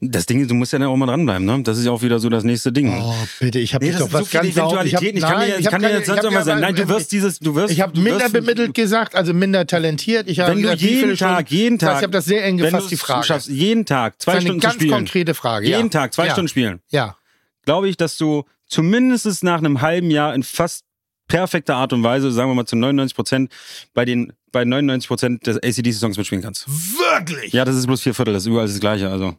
Das 0.00 0.26
Ding 0.26 0.40
ist, 0.40 0.50
du 0.50 0.54
musst 0.54 0.72
ja 0.72 0.78
dann 0.78 0.88
auch 0.88 0.96
mal 0.96 1.06
dranbleiben, 1.06 1.44
ne? 1.44 1.62
Das 1.62 1.78
ist 1.78 1.84
ja 1.84 1.90
auch 1.92 2.02
wieder 2.02 2.18
so 2.18 2.28
das 2.28 2.44
nächste 2.44 2.72
Ding. 2.72 2.92
Oh, 3.02 3.14
bitte, 3.40 3.58
ich 3.58 3.74
habe 3.74 3.84
Nee, 3.84 3.92
dich 3.92 4.00
doch 4.00 4.12
was 4.12 4.30
so 4.30 4.38
ganz 4.38 4.54
sauber- 4.54 4.80
Eventualitäten. 4.82 5.16
Ich 5.18 5.22
kann 5.22 5.38
nein, 5.38 5.48
dir, 5.50 5.58
ich 5.58 5.66
hab 5.66 5.72
kann 5.72 5.80
dir 5.82 5.86
keine- 5.88 5.98
jetzt 6.00 6.08
ich 6.08 6.16
hab 6.16 6.24
immer 6.24 6.32
ja 6.32 6.42
sagen, 6.44 6.60
mal- 6.60 6.66
nein, 6.72 6.74
du 6.76 6.88
wirst 6.88 7.12
dieses, 7.12 7.38
du 7.38 7.54
wirst. 7.54 7.72
Ich 7.72 7.80
habe 7.80 7.98
minder 7.98 8.28
bemittelt 8.28 8.74
gesagt, 8.74 9.14
also 9.14 9.32
minder 9.34 9.66
talentiert. 9.66 10.28
Ich 10.28 10.40
habe 10.40 10.50
Wenn 10.50 10.56
du 10.58 10.62
gesagt, 10.62 10.80
jeden 10.82 11.16
Stunden- 11.16 11.16
Tag, 11.18 11.50
jeden 11.50 11.78
Das 11.78 11.88
heißt, 11.88 11.92
Tag. 11.94 12.00
Ich 12.00 12.02
habe 12.04 12.12
das 12.12 12.24
sehr 12.24 12.44
eng 12.44 12.56
gefasst, 12.58 12.90
die 12.90 12.96
Frage. 12.96 13.26
schaffst, 13.26 13.48
jeden 13.48 13.84
Tag 13.86 14.20
zwei 14.20 14.32
das 14.32 14.38
ist 14.38 14.44
Stunden 14.44 14.60
eine 14.60 14.62
ganz 14.68 14.74
spielen. 14.74 14.90
konkrete 14.94 15.34
Frage. 15.34 15.66
jeden. 15.68 15.90
Tag 15.90 16.12
zwei. 16.14 16.30
Stunden 16.30 16.48
spielen. 16.48 16.80
Ja. 16.90 17.16
glaube 17.64 17.88
ich, 17.88 17.96
dass 17.96 18.16
du 18.16 18.44
zumindest 18.66 19.44
nach 19.44 19.58
einem 19.58 19.80
halben 19.82 20.10
Jahr 20.10 20.34
in 20.34 20.42
fast 20.42 20.84
perfekter 21.28 21.76
Art 21.76 21.92
und 21.92 22.02
Weise, 22.02 22.30
sagen 22.32 22.50
wir 22.50 22.54
mal 22.54 22.66
zu 22.66 22.76
99 22.76 23.14
Prozent, 23.14 23.52
bei 23.94 24.04
den 24.04 24.32
bei 24.50 24.64
99 24.64 25.08
Prozent 25.08 25.46
des 25.46 25.56
ACDC-Songs 25.62 26.18
mitspielen 26.18 26.42
kannst. 26.42 26.66
Wirklich? 26.68 27.52
Ja, 27.54 27.64
das 27.64 27.74
ist 27.76 27.86
bloß 27.86 28.02
vier 28.02 28.12
Viertel, 28.14 28.34
das 28.34 28.42
ist 28.42 28.48
überall 28.48 28.66
das 28.66 28.78
Gleiche. 28.80 29.08
Also 29.08 29.34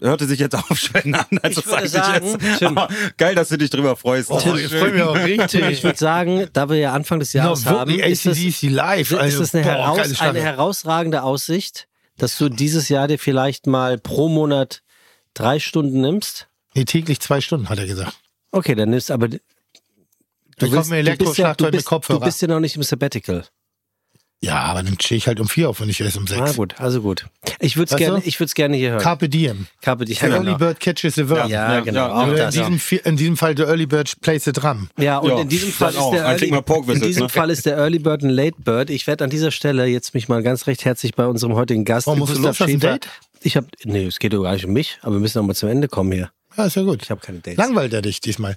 hörte 0.00 0.26
sich 0.26 0.38
jetzt 0.40 0.54
aufschwellen 0.54 1.14
an, 1.14 1.26
als 1.42 1.56
Ich 1.58 1.64
das 1.64 1.66
würde 1.72 1.88
sag 1.88 2.22
ich 2.22 2.30
sagen, 2.30 2.38
jetzt. 2.42 2.58
Tim. 2.58 2.78
Geil, 3.16 3.34
dass 3.34 3.48
du 3.48 3.58
dich 3.58 3.70
drüber 3.70 3.96
freust. 3.96 4.30
Oh, 4.30 4.38
ich 4.54 4.68
freue 4.68 4.92
mich 4.92 5.02
auch 5.02 5.16
richtig. 5.16 5.62
Ich 5.70 5.82
würde 5.84 5.98
sagen, 5.98 6.48
da 6.52 6.68
wir 6.68 6.76
ja 6.76 6.92
Anfang 6.92 7.18
des 7.20 7.32
Jahres 7.32 7.64
No, 7.64 7.70
haben, 7.72 7.90
ist 7.98 8.26
es, 8.26 8.38
ACDC 8.38 8.62
live. 8.70 9.10
ist 9.12 9.18
Also, 9.18 9.42
es 9.42 9.54
eine, 9.54 9.64
boah, 9.64 9.70
heraus, 9.72 10.20
eine 10.20 10.40
herausragende 10.40 11.22
Aussicht, 11.22 11.88
dass 12.18 12.36
du 12.38 12.48
dieses 12.48 12.88
Jahr 12.88 13.08
dir 13.08 13.18
vielleicht 13.18 13.66
mal 13.66 13.98
pro 13.98 14.28
Monat 14.28 14.82
drei 15.34 15.58
Stunden 15.58 16.00
nimmst. 16.00 16.48
Nee, 16.74 16.84
täglich 16.84 17.20
zwei 17.20 17.40
Stunden, 17.40 17.68
hat 17.68 17.78
er 17.78 17.86
gesagt. 17.86 18.12
Okay, 18.52 18.74
dann 18.74 18.90
nimmst 18.90 19.10
aber 19.10 19.28
du 19.28 19.38
Ich 20.62 20.72
kaufe 20.72 20.90
mir 20.90 21.02
du 21.04 21.16
bist 21.16 21.38
ja, 21.38 21.54
du 21.54 21.64
mit 21.64 21.72
bist, 21.72 21.86
du 21.86 21.88
Kopfhörer. 21.88 22.20
bist 22.24 22.40
ja 22.42 22.48
noch 22.48 22.60
nicht 22.60 22.76
im 22.76 22.82
Sabbatical. 22.82 23.44
Ja, 24.42 24.56
aber 24.64 24.82
dann 24.82 25.00
stehe 25.00 25.16
ich 25.16 25.26
halt 25.28 25.40
um 25.40 25.48
vier 25.48 25.70
auf 25.70 25.80
und 25.80 25.86
nicht 25.86 25.98
erst 26.00 26.18
um 26.18 26.24
Ah, 26.24 26.46
sechs. 26.46 26.56
gut, 26.56 26.78
also 26.78 27.00
gut. 27.00 27.24
Ich 27.58 27.76
würde 27.78 27.90
es 27.92 27.96
gerne, 27.98 28.20
ich 28.24 28.38
würde 28.38 28.48
es 28.48 28.54
gerne 28.54 28.76
hier 28.76 28.90
hören. 28.90 29.00
Carpe 29.00 29.30
diem. 29.30 29.66
Carpe 29.80 30.04
diem. 30.04 30.14
The 30.20 30.26
Early 30.26 30.44
genau. 30.44 30.58
Bird 30.58 30.78
catches 30.78 31.14
the 31.14 31.28
worm. 31.30 31.48
Ja, 31.50 31.74
Ja, 31.74 31.80
genau. 31.80 32.00
ja, 32.00 32.12
auch 32.12 32.26
Oder 32.28 32.36
das. 32.36 32.54
in, 32.54 32.60
diesem, 32.62 32.78
Fi- 32.78 33.00
in 33.02 33.16
diesem 33.16 33.36
Fall 33.38 33.56
the 33.56 33.62
Early 33.62 33.86
Bird 33.86 34.14
plays 34.20 34.44
the 34.44 34.52
drum. 34.52 34.88
Ja, 34.98 35.18
und 35.18 35.30
Ja, 35.30 35.40
in 35.40 35.48
diesem 35.48 35.68
das 35.70 35.76
Fall 35.78 35.90
ist 35.92 35.98
auch. 35.98 36.10
der 36.12 36.24
Early, 36.26 36.62
Pork 36.62 36.88
in 36.88 37.00
diesem 37.00 37.22
ne? 37.24 37.28
Fall 37.30 37.48
ist 37.50 37.64
der 37.64 37.76
Early 37.78 37.98
Bird 37.98 38.22
ein 38.22 38.28
Late 38.30 38.56
Bird. 38.62 38.90
Ich 38.90 39.06
werde 39.06 39.24
an 39.24 39.30
dieser 39.30 39.50
Stelle 39.50 39.86
jetzt 39.86 40.12
mich 40.12 40.28
mal 40.28 40.42
ganz 40.42 40.66
recht 40.66 40.84
herzlich 40.84 41.14
bei 41.14 41.26
unserem 41.26 41.54
heutigen 41.54 41.84
Gast 41.86 42.06
Oh, 42.06 42.14
musst 42.14 42.36
du 42.36 42.42
du 42.42 42.64
ein 42.64 42.78
Date? 42.80 43.08
Ich 43.40 43.56
habe 43.56 43.66
nee, 43.84 44.04
es 44.04 44.18
geht 44.18 44.34
doch 44.34 44.42
gar 44.42 44.52
nicht 44.52 44.66
um 44.66 44.72
mich, 44.74 44.98
aber 45.00 45.14
wir 45.14 45.20
müssen 45.20 45.38
noch 45.38 45.46
mal 45.46 45.54
zum 45.54 45.70
Ende 45.70 45.88
kommen 45.88 46.12
hier. 46.12 46.30
Ja, 46.58 46.66
ist 46.66 46.76
ja 46.76 46.82
gut. 46.82 47.02
Ich 47.02 47.10
habe 47.10 47.20
keine 47.20 47.38
Dates. 47.38 47.56
Langweilt 47.58 47.92
er 47.94 48.02
dich 48.02 48.20
diesmal? 48.20 48.56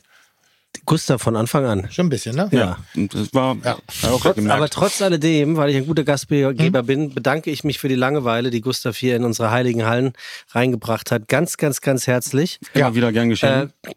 Gustav 0.86 1.22
von 1.22 1.36
Anfang 1.36 1.66
an. 1.66 1.88
Schon 1.91 2.08
ein 2.08 2.10
bisschen, 2.10 2.36
ne? 2.36 2.48
Ja. 2.52 2.78
Und 2.96 3.14
das 3.14 3.34
war 3.34 3.56
Ja. 3.64 3.78
war 4.02 4.14
auch 4.14 4.24
gemerkt. 4.36 4.58
Aber 4.58 4.70
trotz 4.70 5.02
alledem, 5.02 5.58
weil 5.58 5.70
ich 5.70 5.78
ein 5.78 5.86
guter 5.86 6.04
Gastgeber 6.04 6.84
bin, 6.84 7.14
bedanke 7.14 7.52
ich 7.52 7.64
mich 7.64 7.80
für 7.80 7.90
die 7.90 7.96
Langeweile, 7.96 8.50
die 8.50 8.62
Gustav 8.62 8.96
hier 8.98 9.16
in 9.16 9.24
unsere 9.24 9.52
heiligen 9.52 9.86
Hallen 9.86 10.14
reingebracht 10.52 11.12
hat. 11.12 11.28
Ganz, 11.28 11.58
ganz, 11.58 11.82
ganz 11.82 12.08
herzlich. 12.08 12.60
Immer 12.74 12.96
wieder 12.96 13.12
gern 13.12 13.30
geschehen. 13.30 13.72
Äh, 13.84 13.91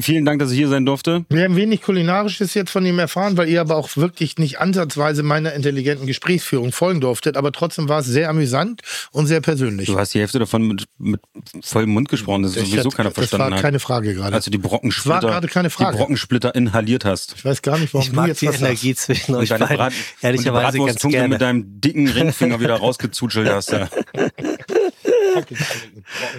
vielen 0.00 0.24
Dank, 0.24 0.38
dass 0.40 0.50
ich 0.50 0.58
hier 0.58 0.68
sein 0.68 0.86
durfte. 0.86 1.24
Wir 1.28 1.44
haben 1.44 1.56
wenig 1.56 1.82
Kulinarisches 1.82 2.54
jetzt 2.54 2.70
von 2.70 2.84
ihm 2.86 2.98
erfahren, 2.98 3.36
weil 3.36 3.48
ihr 3.48 3.60
aber 3.60 3.76
auch 3.76 3.96
wirklich 3.96 4.38
nicht 4.38 4.58
ansatzweise 4.60 5.22
meiner 5.22 5.52
intelligenten 5.54 6.06
Gesprächsführung 6.06 6.72
folgen 6.72 7.00
durftet. 7.00 7.36
Aber 7.36 7.52
trotzdem 7.52 7.88
war 7.88 8.00
es 8.00 8.06
sehr 8.06 8.28
amüsant 8.30 8.82
und 9.12 9.26
sehr 9.26 9.40
persönlich. 9.40 9.86
Du 9.86 9.98
hast 9.98 10.14
die 10.14 10.20
Hälfte 10.20 10.38
davon 10.38 10.62
mit, 10.66 10.84
mit 10.98 11.20
vollem 11.62 11.90
Mund 11.90 12.08
gesprochen, 12.08 12.42
das 12.42 12.56
Ich 12.56 12.70
sowieso 12.70 12.86
hatte- 12.86 12.96
keiner 12.96 13.08
das 13.10 13.14
verstanden 13.18 13.50
war 13.50 13.56
hat. 13.56 13.62
keine 13.62 13.80
Frage 13.80 14.14
gerade. 14.14 14.34
Als 14.34 14.44
du 14.44 14.50
die 14.50 14.58
Brockensplitter, 14.58 15.14
Das 15.20 15.24
war 15.24 15.30
gerade 15.32 15.48
keine 15.48 15.70
Frage. 15.70 15.92
die 15.92 15.98
Brockensplitter 15.98 16.54
inhaliert 16.54 17.04
hast. 17.04 17.34
ich 17.36 17.44
weiß 17.44 17.62
gar 17.62 17.78
nicht, 17.78 17.92
warum 17.94 18.04
ich 18.04 18.10
du 18.10 18.16
mag 18.16 18.28
jetzt 18.28 18.42
die 18.42 18.48
was 18.48 18.60
Energie 18.60 18.94
zwischen 18.94 19.34
euch 19.34 19.48
beiden 19.50 19.66
Brat- 19.68 19.92
ehrlicherweise 20.22 20.78
ganz 20.78 21.00
gerne. 21.02 21.28
mit 21.28 21.40
deinem 21.40 21.80
dicken 21.80 22.08
Ringfinger 22.08 22.60
wieder 22.60 22.76
rausgezutschelt 22.76 23.48
hast. 23.48 23.72
Ja. 23.72 23.88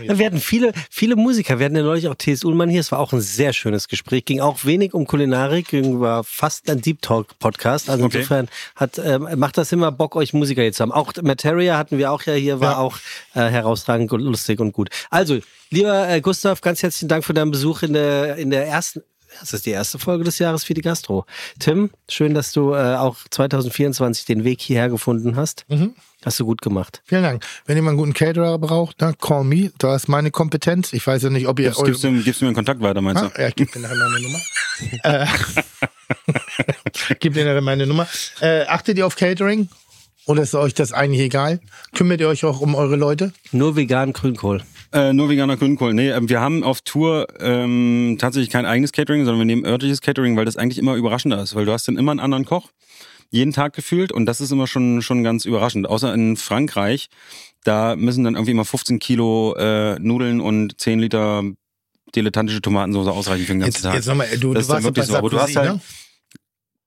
Ja, 0.04 0.18
Wir 0.18 0.26
hatten 0.26 0.40
viele, 0.40 0.72
viele 0.90 1.16
Musiker. 1.16 1.60
Wir 1.60 1.66
hatten 1.66 1.76
ja 1.76 1.84
neulich 1.84 2.08
auch 2.08 2.16
T.S. 2.16 2.44
Ullmann 2.44 2.70
hier. 2.70 2.80
Es 2.82 2.92
war 2.92 3.00
auch 3.00 3.14
ein 3.14 3.22
sehr 3.22 3.54
schönes 3.54 3.88
Gespräch. 3.88 4.26
Ging 4.26 4.40
auch 4.42 4.66
wenig 4.66 4.94
um 4.94 5.06
Kulinarik, 5.06 5.70
ging- 5.70 6.00
war 6.00 6.24
fast 6.24 6.70
ein 6.70 6.82
Deep 6.82 7.02
Talk 7.02 7.38
Podcast. 7.40 7.90
Also 7.90 8.06
Okay. 8.06 8.18
insofern 8.18 8.48
hat, 8.76 9.00
ähm, 9.04 9.28
macht 9.38 9.58
das 9.58 9.72
immer 9.72 9.92
Bock, 9.92 10.16
euch 10.16 10.34
Musiker 10.34 10.64
jetzt 10.64 10.78
zu 10.78 10.84
haben. 10.84 10.92
Auch 10.92 11.14
Materia 11.22 11.78
hatten 11.78 11.98
wir 11.98 12.12
auch 12.12 12.24
ja 12.24 12.34
hier, 12.34 12.60
war 12.60 12.74
Ja. 12.74 12.78
auch 12.80 12.98
äh, 13.36 13.42
herausragend, 13.50 14.10
gut, 14.10 14.22
lustig 14.22 14.60
und 14.60 14.72
gut. 14.74 14.90
Also, 15.10 15.40
lieber 15.70 16.10
äh, 16.10 16.22
Gustav, 16.22 16.62
ganz 16.62 16.84
herzlichen 16.84 17.08
Dank 17.08 17.24
für 17.24 17.34
deinen 17.34 17.52
Besuch 17.52 17.82
in 17.84 17.94
der, 17.94 18.36
in 18.38 18.50
der 18.50 18.68
ersten 18.68 19.02
das 19.40 19.54
ist 19.54 19.66
die 19.66 19.70
erste 19.72 19.98
Folge 19.98 20.26
des 20.26 20.40
Jahres 20.40 20.66
für 20.66 20.74
die 20.74 20.82
Gastro. 20.82 21.26
Tim, 21.58 21.90
schön, 22.10 22.34
dass 22.34 22.52
du 22.52 22.74
äh, 22.74 22.96
auch 22.96 23.16
2024 23.30 24.26
den 24.26 24.44
Weg 24.44 24.60
hierher 24.60 24.90
gefunden 24.90 25.38
hast. 25.38 25.64
Mhm. 25.70 25.96
Hast 26.24 26.40
du 26.40 26.46
gut 26.46 26.62
gemacht. 26.62 27.02
Vielen 27.06 27.24
Dank. 27.24 27.44
Wenn 27.66 27.76
jemand 27.76 27.92
einen 27.92 27.98
guten 27.98 28.14
Caterer 28.14 28.58
braucht, 28.60 29.02
ne, 29.02 29.14
call 29.20 29.44
me. 29.44 29.72
Da 29.80 29.96
ist 29.96 30.08
meine 30.08 30.30
Kompetenz. 30.30 30.94
Ich 30.94 31.06
weiß 31.06 31.24
ja 31.24 31.30
nicht, 31.30 31.48
ob 31.48 31.60
ihr 31.60 31.70
Gibst, 31.70 31.84
gibst, 31.84 32.04
du, 32.04 32.12
gibst 32.22 32.42
du 32.42 32.46
mir 32.46 32.50
einen 32.50 32.56
Kontakt 32.56 32.82
weiter, 32.82 33.02
meinst 33.02 33.24
du? 33.24 33.28
Ah, 33.28 33.42
ja, 33.42 33.48
ich 33.48 33.56
gebe 33.56 33.72
dir 33.72 33.80
nachher 33.80 33.96
meine 33.96 34.22
Nummer. 34.22 34.40
äh, 35.04 35.26
gib 37.20 37.34
dir 37.34 37.46
nachher 37.46 37.62
meine 37.62 37.88
Nummer. 37.88 38.08
Äh, 38.40 38.66
achtet 38.66 38.98
ihr 38.98 39.08
auf 39.08 39.16
Catering? 39.16 39.68
Oder 40.28 40.44
ist 40.44 40.54
euch 40.54 40.76
das 40.76 40.94
eigentlich 40.94 41.22
egal? 41.22 41.60
Kümmert 41.94 42.22
ihr 42.22 42.28
euch 42.28 42.46
auch 42.46 42.62
um 42.62 42.76
eure 42.76 42.96
Leute? 42.96 43.34
Nur 43.52 43.76
vegan 43.76 44.14
Grünkohl. 44.14 44.62
Äh, 44.94 45.14
nur 45.14 45.30
veganer 45.30 45.58
Grünkohl. 45.58 45.94
Nee, 45.94 46.10
ähm, 46.10 46.30
wir 46.30 46.42
haben 46.42 46.64
auf 46.64 46.82
Tour 46.82 47.28
ähm, 47.40 48.18
tatsächlich 48.20 48.50
kein 48.50 48.66
eigenes 48.66 48.92
Catering, 48.92 49.24
sondern 49.24 49.40
wir 49.40 49.46
nehmen 49.46 49.66
örtliches 49.66 50.02
Catering, 50.02 50.36
weil 50.36 50.46
das 50.46 50.58
eigentlich 50.58 50.78
immer 50.78 50.96
überraschender 50.96 51.42
ist, 51.42 51.56
weil 51.56 51.66
du 51.66 51.72
hast 51.72 51.88
dann 51.88 51.98
immer 51.98 52.12
einen 52.12 52.20
anderen 52.20 52.46
Koch, 52.46 52.70
jeden 53.32 53.54
Tag 53.54 53.74
gefühlt 53.74 54.12
und 54.12 54.26
das 54.28 54.40
ist 54.42 54.52
immer 54.52 54.68
schon, 54.68 55.02
schon 55.02 55.24
ganz 55.24 55.46
überraschend. 55.46 55.88
Außer 55.88 56.14
in 56.14 56.38
Frankreich, 56.38 57.10
da 57.64 57.96
müssen 57.96 58.24
dann 58.24 58.36
irgendwie 58.36 58.52
immer 58.52 58.66
15 58.66 59.00
Kilo 59.00 59.56
äh, 59.56 59.98
Nudeln 60.00 60.40
und 60.42 60.80
10 60.80 61.00
Liter 61.00 61.44
dilettantische 62.14 62.62
Tomatensauce 62.62 63.08
ausreichen 63.08 63.46
für 63.46 63.54
den 63.54 63.62
ganzen 63.62 63.76
Jetzt, 63.78 63.84
Tag. 63.84 63.94
jetzt 63.96 64.06
nochmal, 64.08 64.28
du, 64.38 64.54
Das 64.54 64.68
du 64.68 64.74
warst 64.74 64.94
bei 64.94 65.02
so, 65.02 65.16
aber 65.16 65.30
du 65.30 65.40
hast 65.40 65.56
halt- 65.56 65.74
ne? 65.76 65.82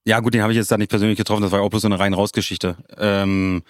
Ja, 0.06 0.20
gut, 0.20 0.34
den 0.34 0.42
habe 0.42 0.52
ich 0.52 0.58
jetzt 0.58 0.70
da 0.70 0.76
nicht 0.76 0.90
persönlich 0.90 1.16
getroffen, 1.16 1.40
das 1.40 1.50
war 1.50 1.60
ja 1.60 1.64
auch 1.64 1.70
bloß 1.70 1.80
so 1.80 1.88
eine 1.88 1.98
rein 1.98 2.12
rausgeschichte. 2.12 2.76
Ähm, 2.98 3.62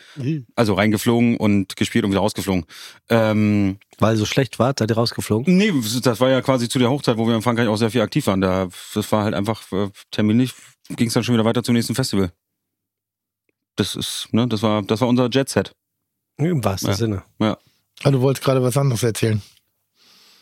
also 0.57 0.75
reingeflogen 0.75 1.37
und 1.37 1.77
gespielt 1.77 2.05
und 2.05 2.11
wieder 2.11 2.23
rausgeflogen. 2.23 2.65
Ähm, 3.09 3.77
Weil 4.01 4.17
so 4.17 4.27
schlecht 4.27 4.59
war, 4.59 4.75
seid 4.77 4.91
ihr 4.91 4.97
rausgeflogen? 4.97 5.57
Nee, 5.57 5.73
das 6.03 6.19
war 6.19 6.31
ja 6.31 6.41
quasi 6.41 6.69
zu 6.69 6.81
der 6.81 6.91
Hochzeit, 6.91 7.19
wo 7.19 7.29
wir 7.29 7.37
in 7.37 7.43
Frankreich 7.43 7.69
auch 7.69 7.77
sehr 7.77 7.93
viel 7.93 8.01
aktiv 8.01 8.27
waren. 8.27 8.41
Da, 8.41 8.69
das 8.95 9.13
war 9.13 9.23
halt 9.23 9.35
einfach 9.35 9.63
äh, 9.71 9.91
terminlich, 10.11 10.55
ging 10.89 11.07
es 11.07 11.15
dann 11.15 11.23
schon 11.23 11.37
wieder 11.37 11.45
weiter 11.45 11.63
zum 11.63 11.75
nächsten 11.77 11.95
Festival. 11.95 12.33
Das 13.77 13.97
ist, 13.97 14.29
ne, 14.33 14.47
das 14.47 14.63
war, 14.63 14.83
das 14.83 15.01
war 15.01 15.09
unser 15.09 15.29
Jet-Set. 15.31 15.73
Im 16.37 16.65
wahrsten 16.65 16.91
Ja. 16.91 16.97
Sinne. 16.97 17.23
Ah, 17.41 18.11
du 18.11 18.21
wolltest 18.21 18.45
gerade 18.45 18.63
was 18.63 18.77
anderes 18.77 19.03
erzählen. 19.03 19.41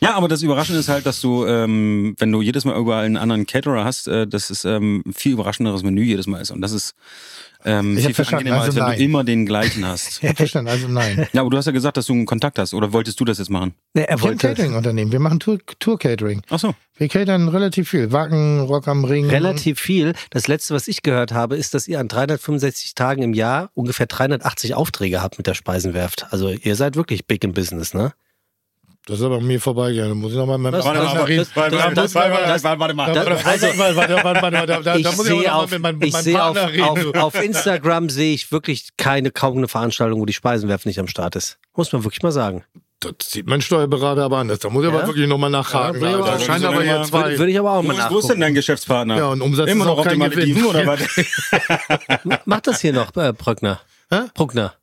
Ja, 0.03 0.15
aber 0.15 0.27
das 0.29 0.43
Überraschende 0.43 0.81
ist 0.81 0.89
halt, 0.89 1.07
dass 1.07 1.21
du, 1.21 1.47
ähm, 1.47 2.15
wenn 2.19 2.33
du 2.33 2.43
jedes 2.43 2.65
Mal 2.65 2.77
überall 2.77 3.05
einen 3.05 3.17
anderen 3.17 3.47
Caterer 3.47 3.85
hast, 3.85 4.09
äh, 4.09 4.27
dass 4.27 4.51
es 4.51 4.65
ähm, 4.65 5.03
ein 5.07 5.13
viel 5.15 5.33
überraschenderes 5.33 5.83
Menü 5.85 6.03
jedes 6.03 6.27
Mal 6.27 6.41
ist. 6.41 6.51
Und 6.51 6.61
das 6.61 6.73
ist 6.73 6.95
ähm, 7.65 7.93
Ich 7.93 7.99
viel, 7.99 8.07
viel 8.07 8.15
verstanden, 8.17 8.49
angenehmer, 8.49 8.65
also 8.65 8.71
als 8.71 8.77
wenn 8.77 8.91
nein. 8.91 8.99
du 8.99 9.05
immer 9.05 9.23
den 9.25 9.47
gleichen 9.47 9.87
hast. 9.87 10.19
Ich 10.23 10.29
hab 10.29 10.37
verstanden, 10.37 10.71
also 10.73 10.89
nein. 10.89 11.29
ja, 11.33 11.41
aber 11.43 11.51
du 11.51 11.57
hast 11.57 11.67
ja 11.67 11.73
gesagt, 11.73 11.97
dass 11.97 12.07
du 12.07 12.15
einen 12.15 12.27
Kontakt 12.27 12.59
hast. 12.59 12.75
Oder 12.75 12.93
wolltest 12.93 13.21
du 13.21 13.25
das 13.25 13.39
jetzt 13.39 13.51
machen? 13.51 13.75
Nee, 13.95 14.03
er 14.03 14.09
Wir 14.09 14.13
haben 14.15 14.19
ein 14.19 14.23
wollte 14.25 14.49
Catering-Unternehmen. 14.49 15.13
Wir 15.13 15.21
machen 15.21 15.39
Tour- 15.39 15.61
Tour-Catering. 15.79 16.43
Ach 16.51 16.59
so. 16.59 16.75
Wir 16.97 17.09
catern 17.09 17.49
relativ 17.49 17.89
viel. 17.89 18.11
Wacken, 18.11 18.61
Rock 18.61 18.89
am 18.89 19.05
Ring. 19.05 19.27
relativ 19.31 19.79
viel. 19.79 20.15
Das 20.31 20.49
letzte, 20.49 20.75
was 20.75 20.89
ich 20.89 21.03
gehört 21.03 21.33
habe, 21.33 21.57
ist, 21.57 21.75
dass 21.75 21.87
ihr 21.87 22.01
an 22.01 22.09
365 22.09 22.95
Tagen 22.97 23.23
im 23.23 23.35
Jahr 23.35 23.71
ungefähr 23.75 24.07
380 24.07 24.75
Aufträge 24.75 25.23
habt 25.23 25.39
mit 25.39 25.47
der 25.47 25.55
Speisenwerft. 25.55 26.27
Also 26.31 26.51
ihr 26.51 26.75
seid 26.75 26.97
wirklich 26.97 27.27
big 27.29 27.45
im 27.45 27.53
Business, 27.53 27.95
ne? 27.95 28.13
Das 29.07 29.19
ist 29.19 29.25
aber 29.25 29.39
an 29.39 29.45
mir 29.47 29.61
vorbeigegangen. 29.61 30.11
Da 30.11 30.15
muss 30.15 30.31
ich 30.31 30.39
nochmal 30.39 30.59
mit 30.59 30.71
meinem 30.73 30.81
Partner 30.81 31.27
reden. 31.27 31.39
das- 31.39 31.53
das- 31.53 31.71
das- 31.95 31.95
das- 32.13 32.15
warte 32.15 32.95
mal. 32.95 33.13
Da- 33.13 33.25
das- 33.25 33.45
warte, 33.45 33.77
warte, 33.79 33.97
warte, 33.97 34.15
warte, 34.25 34.43
warte, 34.43 34.57
warte, 34.57 34.83
da- 34.85 34.95
Ich 34.97 35.03
da 35.03 35.13
muss 35.13 35.27
ich 35.29 35.33
auch 35.51 35.67
sehe 35.67 35.83
auf, 35.85 36.53
auf, 36.53 36.89
auf, 36.91 36.99
reden. 36.99 37.19
auf 37.19 37.43
Instagram 37.43 38.09
sehe 38.11 38.33
ich 38.35 38.53
wirklich 38.53 38.91
keine, 38.97 39.33
kaum 39.33 39.57
eine 39.59 39.67
Veranstaltung, 39.67 40.21
wo 40.21 40.25
die 40.27 40.33
Speisenwerft 40.33 40.87
nicht 40.87 41.01
am 41.01 41.09
Start 41.09 41.35
ist. 41.35 41.59
Muss 41.75 41.93
man 41.93 42.05
wirklich 42.05 42.23
mal 42.23 42.31
sagen. 42.31 42.65
Das 43.01 43.15
sieht 43.25 43.49
mein 43.49 43.61
Steuerberater 43.61 44.23
aber 44.23 44.39
anders. 44.39 44.61
Da 44.61 44.71
muss 44.71 44.85
ich 44.85 44.91
Ja? 44.93 44.97
aber 44.97 45.09
wirklich 45.09 45.27
nochmal 45.27 45.51
nachhaken. 45.51 46.01
Ja, 46.01 46.13
da 46.13 46.19
aber- 46.19 46.39
scheinen 46.39 46.65
aber 46.67 46.85
Ja, 46.85 46.99
jetzt 46.99 47.09
zwei. 47.09 47.25
Würde, 47.25 47.39
würde 47.41 47.51
ich 47.53 47.59
aber 47.59 47.73
auch 47.73 47.83
mal 47.83 47.89
Wo 47.89 47.91
ist 47.91 47.99
denn 47.99 48.13
nachgucken. 48.15 48.41
dein 48.41 48.55
Geschäftspartner? 48.55 49.17
Ja, 49.17 49.27
und 49.27 49.41
Umsatz 49.43 49.69
Immer 49.69 49.81
ist 49.85 49.87
noch 49.89 49.95
auch 49.95 49.99
auf 49.99 50.05
Gewinn. 50.05 50.19
Malediven 50.21 50.65
oder 50.67 50.87
was? 50.87 51.01
Mach 52.45 52.61
das 52.61 52.81
hier 52.81 52.93
noch, 52.93 53.17
äh, 53.17 53.33
Brückner. 53.33 53.81
Hä? 54.11 54.21
Bruckner. 54.35 54.75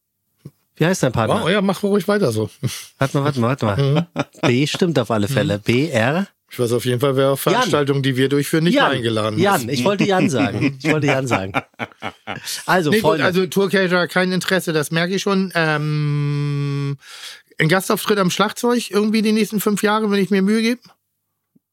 Wie 0.80 0.86
heißt 0.86 1.04
dein 1.04 1.12
Partner? 1.12 1.44
Oh, 1.46 1.50
ja, 1.50 1.62
mach 1.62 1.84
ruhig 1.84 2.08
weiter 2.08 2.32
so. 2.32 2.50
Warte 2.98 3.18
mal, 3.18 3.26
warte 3.26 3.40
mal, 3.40 3.48
warte 3.50 3.66
mal. 3.66 4.08
B 4.42 4.66
stimmt 4.66 4.98
auf 4.98 5.12
alle 5.12 5.28
Fälle. 5.28 5.60
B, 5.60 5.90
R. 5.90 6.28
Ich 6.52 6.58
weiß 6.58 6.72
auf 6.72 6.84
jeden 6.86 7.00
Fall, 7.00 7.16
wer 7.16 7.30
auf 7.32 7.42
Veranstaltungen, 7.42 8.02
die 8.02 8.16
wir 8.18 8.28
durchführen, 8.28 8.64
nicht 8.64 8.74
Jan. 8.74 8.92
eingeladen 8.94 9.38
Jan, 9.38 9.70
ist. 9.70 9.80
ich 9.80 9.86
wollte 9.86 10.04
Jan 10.06 10.32
sagen. 10.32 10.80
Ich 10.82 10.92
wollte 10.92 11.06
Jan 11.06 11.28
sagen. 11.28 11.54
Also, 12.66 12.90
Nee, 12.90 13.02
gut, 13.02 13.10
Freunde. 13.10 13.26
also 13.26 13.46
Tourcaterer, 13.46 14.08
kein 14.08 14.32
Interesse, 14.32 14.74
das 14.74 14.90
merke 14.90 15.14
ich 15.14 15.22
schon. 15.22 15.52
Ähm, 15.54 16.98
ein 17.60 17.68
Gastauftritt 17.68 18.18
am 18.18 18.32
Schlagzeug 18.32 18.90
irgendwie 18.90 19.22
die 19.22 19.32
nächsten 19.34 19.60
fünf 19.60 19.84
Jahre, 19.84 20.10
wenn 20.10 20.24
ich 20.24 20.32
mir 20.32 20.42
Mühe 20.42 20.62
gebe? 20.64 20.82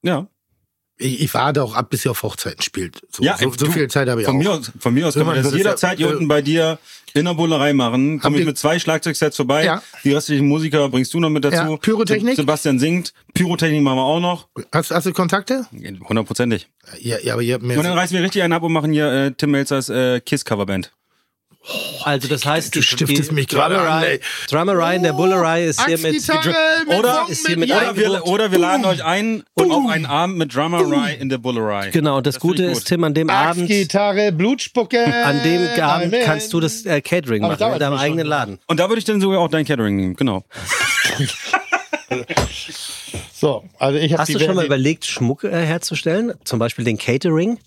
Ja. 0.03 0.27
Ich, 0.99 1.21
ich 1.21 1.35
warte 1.35 1.63
auch 1.63 1.75
ab, 1.75 1.91
bis 1.91 2.05
ihr 2.07 2.11
auf 2.13 2.23
Hochzeiten 2.23 2.63
spielt. 2.63 3.03
So, 3.11 3.23
Ja, 3.23 3.37
so, 3.37 3.51
so 3.51 3.67
du, 3.67 3.73
viel 3.73 3.89
Zeit 3.89 4.09
habe 4.09 4.23
ich 4.23 4.27
Von 4.27 4.37
auch. 4.37 4.41
mir 4.41 4.51
aus, 4.53 4.73
von 4.79 4.95
mir 4.95 5.07
aus 5.07 5.15
können 5.15 5.27
wir 5.27 5.33
Irgendwann 5.35 5.53
das 5.53 5.59
jederzeit 5.59 5.99
hier 5.99 6.09
äh, 6.09 6.13
unten 6.13 6.27
bei 6.29 6.41
dir 6.41 6.79
in 7.13 7.27
der 7.27 7.35
Bullerei 7.35 7.73
machen. 7.75 8.19
Komme 8.21 8.37
die- 8.37 8.43
ich 8.43 8.47
mit 8.47 8.57
zwei 8.57 8.79
Schlagzeugsets 8.79 9.37
vorbei. 9.37 9.65
Ja. 9.65 9.83
Die 10.05 10.13
restlichen 10.13 10.49
Musiker 10.49 10.89
bringst 10.89 11.13
du 11.13 11.21
noch 11.21 11.29
mit 11.31 11.45
dazu. 11.45 11.57
Ja, 11.57 11.77
Pyrotechnik? 11.77 12.37
Se- 12.37 12.43
Sebastian 12.43 12.79
singt. 12.79 13.13
Pyrotechnik 13.35 13.83
machen 13.83 13.97
wir 13.99 14.05
auch 14.05 14.21
noch. 14.21 14.49
Hast, 14.73 14.91
hast 14.91 15.07
du 15.07 15.13
Kontakte? 15.13 15.67
Hundertprozentig. 16.09 16.69
Ja, 17.01 17.19
ja 17.19 17.35
aber 17.35 17.43
ihr 17.43 17.55
habt 17.55 17.65
mir 17.65 17.77
Und 17.77 17.85
dann 17.85 17.97
reißen 17.97 18.17
wir 18.17 18.23
richtig 18.25 18.43
einen 18.43 18.53
ab 18.55 18.63
und 18.63 18.73
machen 18.73 18.93
hier 18.93 19.11
äh, 19.13 19.33
Tim 19.33 19.51
Melzers 19.51 19.89
äh, 19.91 20.21
Kiss-Coverband. 20.21 20.93
Also 22.05 22.29
das 22.29 22.47
heißt, 22.47 22.77
Du 22.77 22.83
stiftest 22.83 23.33
mich 23.33 23.49
gerade 23.49 23.79
an, 23.79 24.05
ey. 24.05 24.21
Der 24.51 25.13
Bullerei 25.13 25.65
ist 25.65 25.85
hier 25.85 25.99
mit 25.99 26.23
Oder 26.87 27.27
ist 27.29 27.47
hier 27.47 27.57
mit 27.59 27.71
Oder 27.71 27.97
wir, 27.97 28.07
eingebucht. 28.07 28.29
oder 28.29 28.53
wir 28.53 28.59
laden 28.59 28.85
euch 28.85 29.05
ein 29.05 29.43
und 29.55 29.71
auf 29.73 29.89
einen 29.91 30.07
Abend 30.07 30.39
mit 30.39 30.55
Drummer 30.55 30.81
Rye 30.81 31.15
in 31.19 31.29
der 31.29 31.39
Bullerei. 31.39 31.91
Genau, 31.91 32.19
und 32.19 32.27
das, 32.27 32.39
Gute 32.39 32.65
ist, 32.65 32.79
gut. 32.81 32.85
Tim, 32.87 33.05
an 33.05 33.15
dem 33.15 33.31
Abend, 33.31 33.65
Axtgitarre, 33.65 34.31
Blutspucke. 34.33 35.05
an 35.25 35.43
dem 35.43 35.63
Abend 35.83 36.15
Amen. 36.15 36.25
kannst 36.25 36.53
du 36.53 36.61
das 36.61 36.87
äh, 36.87 37.01
Catering 37.01 37.43
Aber 37.43 37.57
machen 37.59 37.73
in 37.75 37.79
deinem 37.81 37.99
eigenen. 37.99 38.27
Laden. 38.27 38.59
Und 38.67 38.79
da 38.81 38.89
würde 38.89 38.99
ich 38.99 39.05
dann 39.05 39.21
sogar 39.21 39.41
auch 39.41 39.49
dein 39.49 39.65
Catering 39.65 39.97
nehmen, 39.97 40.15
genau. 40.17 40.45
So, 43.33 43.65
also 43.79 43.99
ich 43.99 44.13
habe 44.13 44.23
Hast 44.23 44.35
du 44.35 44.39
schon 44.39 44.55
mal 44.55 44.65
überlegt, 44.65 45.05
Schmuck 45.05 45.45
äh, 45.45 45.51
herzustellen? 45.51 46.33
Zum 46.45 46.59
Beispiel 46.59 46.85
den 46.87 46.97
Catering? 46.97 47.59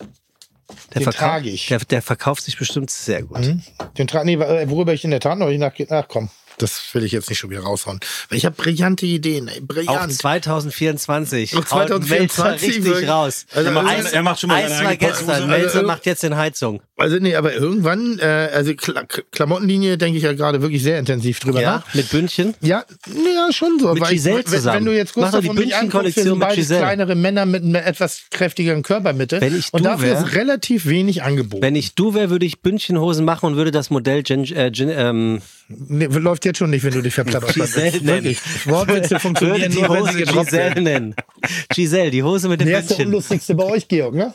Der, 0.94 1.02
Den 1.02 1.12
trage 1.12 1.50
ich. 1.50 1.68
Der, 1.68 1.80
der 1.80 2.02
verkauft 2.02 2.44
sich 2.44 2.58
bestimmt 2.58 2.90
sehr 2.90 3.24
gut. 3.24 3.56
Den 3.98 4.08
Tra 4.08 4.24
nee, 4.24 4.34
äh, 4.34 4.70
worüber 4.70 4.94
ich 4.94 5.04
in 5.04 5.12
der 5.12 5.20
Tat 5.20 5.38
noch 5.38 5.50
nicht 5.50 5.60
nach, 5.60 5.74
ach 5.90 6.08
komm, 6.08 6.30
das 6.60 6.94
will 6.94 7.04
ich 7.04 7.12
jetzt 7.12 7.30
nicht 7.30 7.40
schon 7.40 7.50
wieder 7.50 7.62
raushauen. 7.62 8.00
Weil 8.30 8.38
ich 8.38 8.46
habe 8.46 8.56
brillante 8.56 9.06
Ideen, 9.06 9.48
ey, 9.48 9.60
Auch 9.62 9.66
brillant. 9.68 10.14
2024. 10.14 11.58
Auch 11.58 11.66
2024 11.66 12.38
Haut 12.38 12.46
Melzer 12.46 12.68
richtig 12.68 12.86
wirklich. 12.86 13.10
raus. 13.10 13.46
Also, 13.54 13.68
Er 13.70 13.74
macht, 13.74 13.88
also- 13.96 14.10
er 14.10 14.24
macht 14.24 14.40
schon 14.40 14.48
mal 14.50 14.56
Eins 14.64 14.70
seine 14.74 14.86
war 14.90 14.96
gestern. 14.96 15.26
Portion. 15.26 15.50
Melzer 15.50 15.76
Also- 15.76 15.88
macht 15.88 16.06
jetzt 16.06 16.24
in 16.24 16.36
Heizung. 16.38 16.82
Also 16.98 17.18
nee, 17.18 17.36
aber 17.36 17.54
irgendwann, 17.54 18.20
äh, 18.20 18.50
also 18.54 18.74
Kla 18.76 19.04
Klamottenlinie 19.32 19.98
denke 19.98 20.18
ich 20.18 20.24
ja 20.24 20.34
gerade 20.34 20.62
wirklich 20.62 20.84
sehr 20.84 21.00
intensiv 21.00 21.40
drüber 21.40 21.62
Ja, 21.62 21.76
nach. 21.78 21.94
mit 21.94 22.10
Bündchen. 22.10 22.54
Ja, 22.62 22.84
ja, 23.08 23.54
schon 23.54 23.80
so. 23.80 23.94
Mit 23.94 24.04
weil 24.04 24.12
Giselle 24.12 24.40
ich, 24.42 24.46
wenn, 24.48 24.54
zusammen. 24.58 24.78
wenn 24.80 24.86
du 24.86 24.96
jetzt 24.98 25.14
Gustav 25.14 25.42
die 25.42 25.50
und 25.50 25.56
mich 25.58 25.76
anguckst, 25.76 25.94
wir 26.18 26.24
Bündchen-Kollektion 26.24 26.26
sind 26.26 26.40
mit 26.40 26.56
Giselle. 26.56 26.82
kleinere 26.82 27.16
Männer 27.16 27.46
mit 27.46 27.64
einer 27.64 27.86
etwas 27.86 28.24
kräftigeren 28.32 28.84
Körpermitte. 28.84 29.40
Wenn 29.40 29.58
ich 29.58 29.74
und 29.74 29.80
du 29.86 29.90
dafür 29.90 30.10
wär- 30.10 30.26
ist 30.26 30.36
relativ 30.36 30.86
wenig 30.88 31.24
angeboten. 31.24 31.64
Wenn 31.64 31.76
ich 31.76 31.96
du 31.96 32.14
wäre, 32.14 32.30
würde 32.30 32.46
ich 32.46 32.62
Bündchenhosen 32.62 33.24
machen 33.24 33.46
und 33.46 33.56
würde 33.56 33.72
das 33.72 33.90
Modell 33.90 34.24
Gen, 34.24 34.44
äh, 34.54 34.70
Gen, 34.72 34.90
ähm, 34.94 35.42
Nee, 35.72 36.06
läuft 36.06 36.46
jetzt 36.46 36.58
schon 36.58 36.72
nicht, 36.72 36.84
wenn 36.84 36.94
du 36.94 37.04
dich 37.04 37.14
verplapperst. 37.14 37.54
Giselle 37.54 38.02
nennen. 38.02 38.36
Wortwitze 38.66 39.20
funktionieren 39.20 39.72
nur, 39.72 39.84
wenn 39.84 40.00
Hose 40.02 40.14
sie 40.14 40.20
gedroppt 40.20 40.46
Giselle 40.48 40.64
werden. 40.70 40.84
nennen. 40.84 41.16
Giselle, 41.70 42.10
die 42.10 42.24
Hose 42.24 42.50
mit 42.50 42.60
dem 42.60 42.68
Der 42.70 42.80
ist 42.80 42.90
der 42.90 42.96
Bändchen. 42.96 43.14
unlustigste 43.14 43.54
bei 43.54 43.66
euch, 43.66 43.88
Georg, 43.88 44.16
ne? 44.16 44.34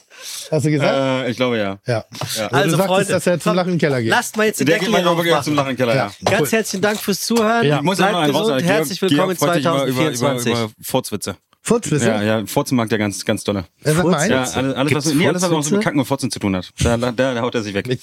Hast 0.53 0.65
du 0.65 0.71
gesagt? 0.71 1.27
Äh, 1.27 1.31
ich 1.31 1.37
glaube 1.37 1.59
ja. 1.59 1.79
ja. 1.87 2.05
ja. 2.37 2.47
Also, 2.49 2.77
du 2.77 2.83
sagtest, 2.83 3.11
dass 3.11 3.27
er 3.27 3.41
zum 3.41 3.57
Lachen 3.57 3.73
im 3.73 3.79
Keller 3.79 4.01
geht. 4.01 4.11
lasst 4.11 4.37
mal 4.37 4.47
jetzt 4.47 4.61
den 4.61 4.67
Der 4.67 4.79
Deckel 4.79 4.95
geht 4.95 5.05
mal 5.05 5.43
zum 5.43 5.55
Lachen 5.57 5.71
im 5.71 5.77
Keller, 5.77 5.97
ja. 5.97 6.13
Ja. 6.21 6.31
Ganz 6.31 6.53
herzlichen 6.53 6.83
Dank 6.83 7.01
fürs 7.01 7.21
Zuhören. 7.21 7.67
Ja. 7.67 7.81
Bleibt 7.81 8.27
gesund. 8.27 8.63
Herzlich 8.63 9.03
willkommen 9.03 9.31
in 9.33 9.37
Georg 9.37 9.39
freut 9.39 9.55
sich 9.55 9.65
immer 9.65 9.85
über, 9.87 10.13
2024. 10.15 10.53
über, 10.53 10.61
über 10.61 10.71
Furzwitze. 10.83 11.37
Furzwisse? 11.67 12.07
Ja, 12.09 12.23
ja, 12.23 12.47
Furzen 12.47 12.77
mag 12.77 12.91
der 12.91 12.99
ganz, 12.99 13.25
ganz 13.25 13.43
dolle. 13.43 13.65
Ja, 13.85 13.95
mal 13.95 14.15
einen. 14.17 14.31
Ja, 14.31 14.41
alles, 14.43 14.55
alles, 14.55 14.95
was, 14.95 15.15
nee, 15.15 15.27
alles, 15.27 15.41
was 15.41 15.51
auch 15.51 15.63
so 15.63 15.75
mit 15.77 15.83
Kacken 15.83 15.99
und 15.99 16.05
Furzen 16.05 16.31
zu 16.31 16.39
tun 16.39 16.55
hat. 16.55 16.71
Da, 16.79 16.99
da, 16.99 17.11
da 17.11 17.41
haut 17.41 17.55
er 17.55 17.63
sich 17.63 17.73
weg. 17.73 17.87
Mit 17.87 18.03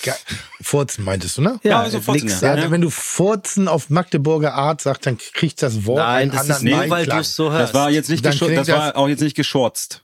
Furzen 0.62 1.06
meintest 1.06 1.38
du, 1.38 1.44
ne? 1.44 1.60
Ja, 1.62 1.82
also 1.82 1.98
nix 1.98 2.06
Furzen, 2.06 2.30
ja. 2.42 2.56
Ja, 2.58 2.72
wenn 2.72 2.82
du 2.82 2.90
Furzen 2.90 3.68
auf 3.68 3.92
Magdeburger 3.92 4.56
Art 4.56 4.82
sagst, 4.82 5.06
dann 5.06 5.20
kriegt 5.20 5.62
das 5.62 5.86
Wort 5.86 6.00
Nein, 6.00 6.22
einen 6.24 6.32
das 6.32 6.44
ist 6.46 6.52
anderen 6.56 6.80
nur, 6.88 6.90
weil 6.90 7.06
du 7.06 7.16
es 7.18 7.36
so 7.36 7.52
hörst. 7.52 7.66
Das 7.70 7.74
war 7.76 7.92
jetzt 7.92 8.10
nicht, 8.10 8.24
klingt 8.24 8.58
das 8.58 8.68
war 8.68 8.88
das- 8.88 8.96
auch 8.96 9.08
jetzt 9.08 9.22
nicht 9.22 9.36
geschorzt. 9.36 10.04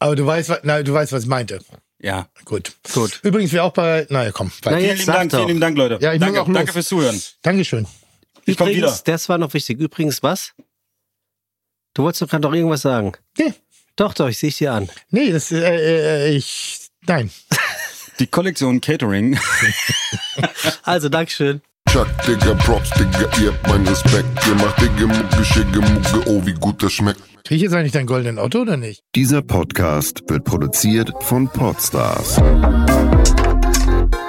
Aber 0.00 0.16
du 0.16 0.26
weißt, 0.26 0.48
was, 0.48 0.58
nein, 0.64 0.84
du 0.84 0.92
weißt, 0.92 1.12
was 1.12 1.22
ich 1.22 1.28
meinte. 1.28 1.60
Ja. 2.02 2.26
Gut. 2.44 2.72
Gut. 2.92 3.20
Übrigens, 3.22 3.52
wir 3.52 3.62
auch 3.64 3.72
bei, 3.72 4.06
naja, 4.10 4.32
komm, 4.32 4.50
Na, 4.64 4.76
Vielen 4.78 4.96
lieben 4.96 5.06
Dank, 5.06 5.30
vielen 5.32 5.46
lieben 5.48 5.60
Dank, 5.60 5.78
Leute. 5.78 5.98
Ja, 6.00 6.12
ich 6.12 6.18
muss 6.18 6.26
danke, 6.26 6.42
auch 6.42 6.48
los. 6.48 6.54
danke 6.54 6.72
fürs 6.72 6.88
Zuhören. 6.88 7.22
Dankeschön. 7.42 7.86
Ich 8.44 8.56
komm 8.56 8.68
Übrigens, 8.68 8.92
wieder. 9.00 9.00
das 9.12 9.28
war 9.28 9.38
noch 9.38 9.54
wichtig. 9.54 9.78
Übrigens, 9.78 10.22
was? 10.22 10.52
Du 11.96 12.02
wolltest 12.02 12.20
doch 12.20 12.28
gerade 12.28 12.46
noch 12.46 12.52
irgendwas 12.52 12.82
sagen. 12.82 13.12
Nee, 13.38 13.54
Doch, 13.96 14.12
doch, 14.12 14.28
ich 14.28 14.36
sehe 14.36 14.50
dir 14.50 14.74
an. 14.74 14.90
nee, 15.08 15.32
das, 15.32 15.50
äh, 15.50 16.26
äh, 16.26 16.36
ich, 16.36 16.90
nein. 17.06 17.30
Die 18.20 18.26
Kollektion 18.26 18.80
Catering. 18.82 19.38
Also, 20.82 21.08
Dankeschön. 21.08 21.62
Chuck, 21.90 22.06
Digga, 22.26 22.52
Props, 22.56 22.90
Digga, 22.90 23.30
ihr 23.40 23.50
habt 23.52 23.66
meinen 23.66 23.88
Respekt. 23.88 24.28
Ihr 24.46 24.54
macht 24.56 24.78
Digga, 24.78 25.06
Mucke, 25.06 25.44
Schicke, 25.46 25.80
Mucke, 25.80 26.28
oh, 26.28 26.44
wie 26.44 26.52
gut 26.52 26.82
das 26.82 26.92
schmeckt. 26.92 27.22
Krieg 27.44 27.56
ich 27.56 27.62
jetzt 27.62 27.72
eigentlich 27.72 27.92
deinen 27.92 28.06
goldenen 28.06 28.38
Auto 28.38 28.60
oder 28.60 28.76
nicht? 28.76 29.02
Dieser 29.14 29.40
Podcast 29.40 30.22
wird 30.28 30.44
produziert 30.44 31.10
von 31.22 31.48
Podstars 31.48 32.36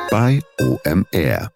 bei 0.10 0.40
OMR. 0.62 1.52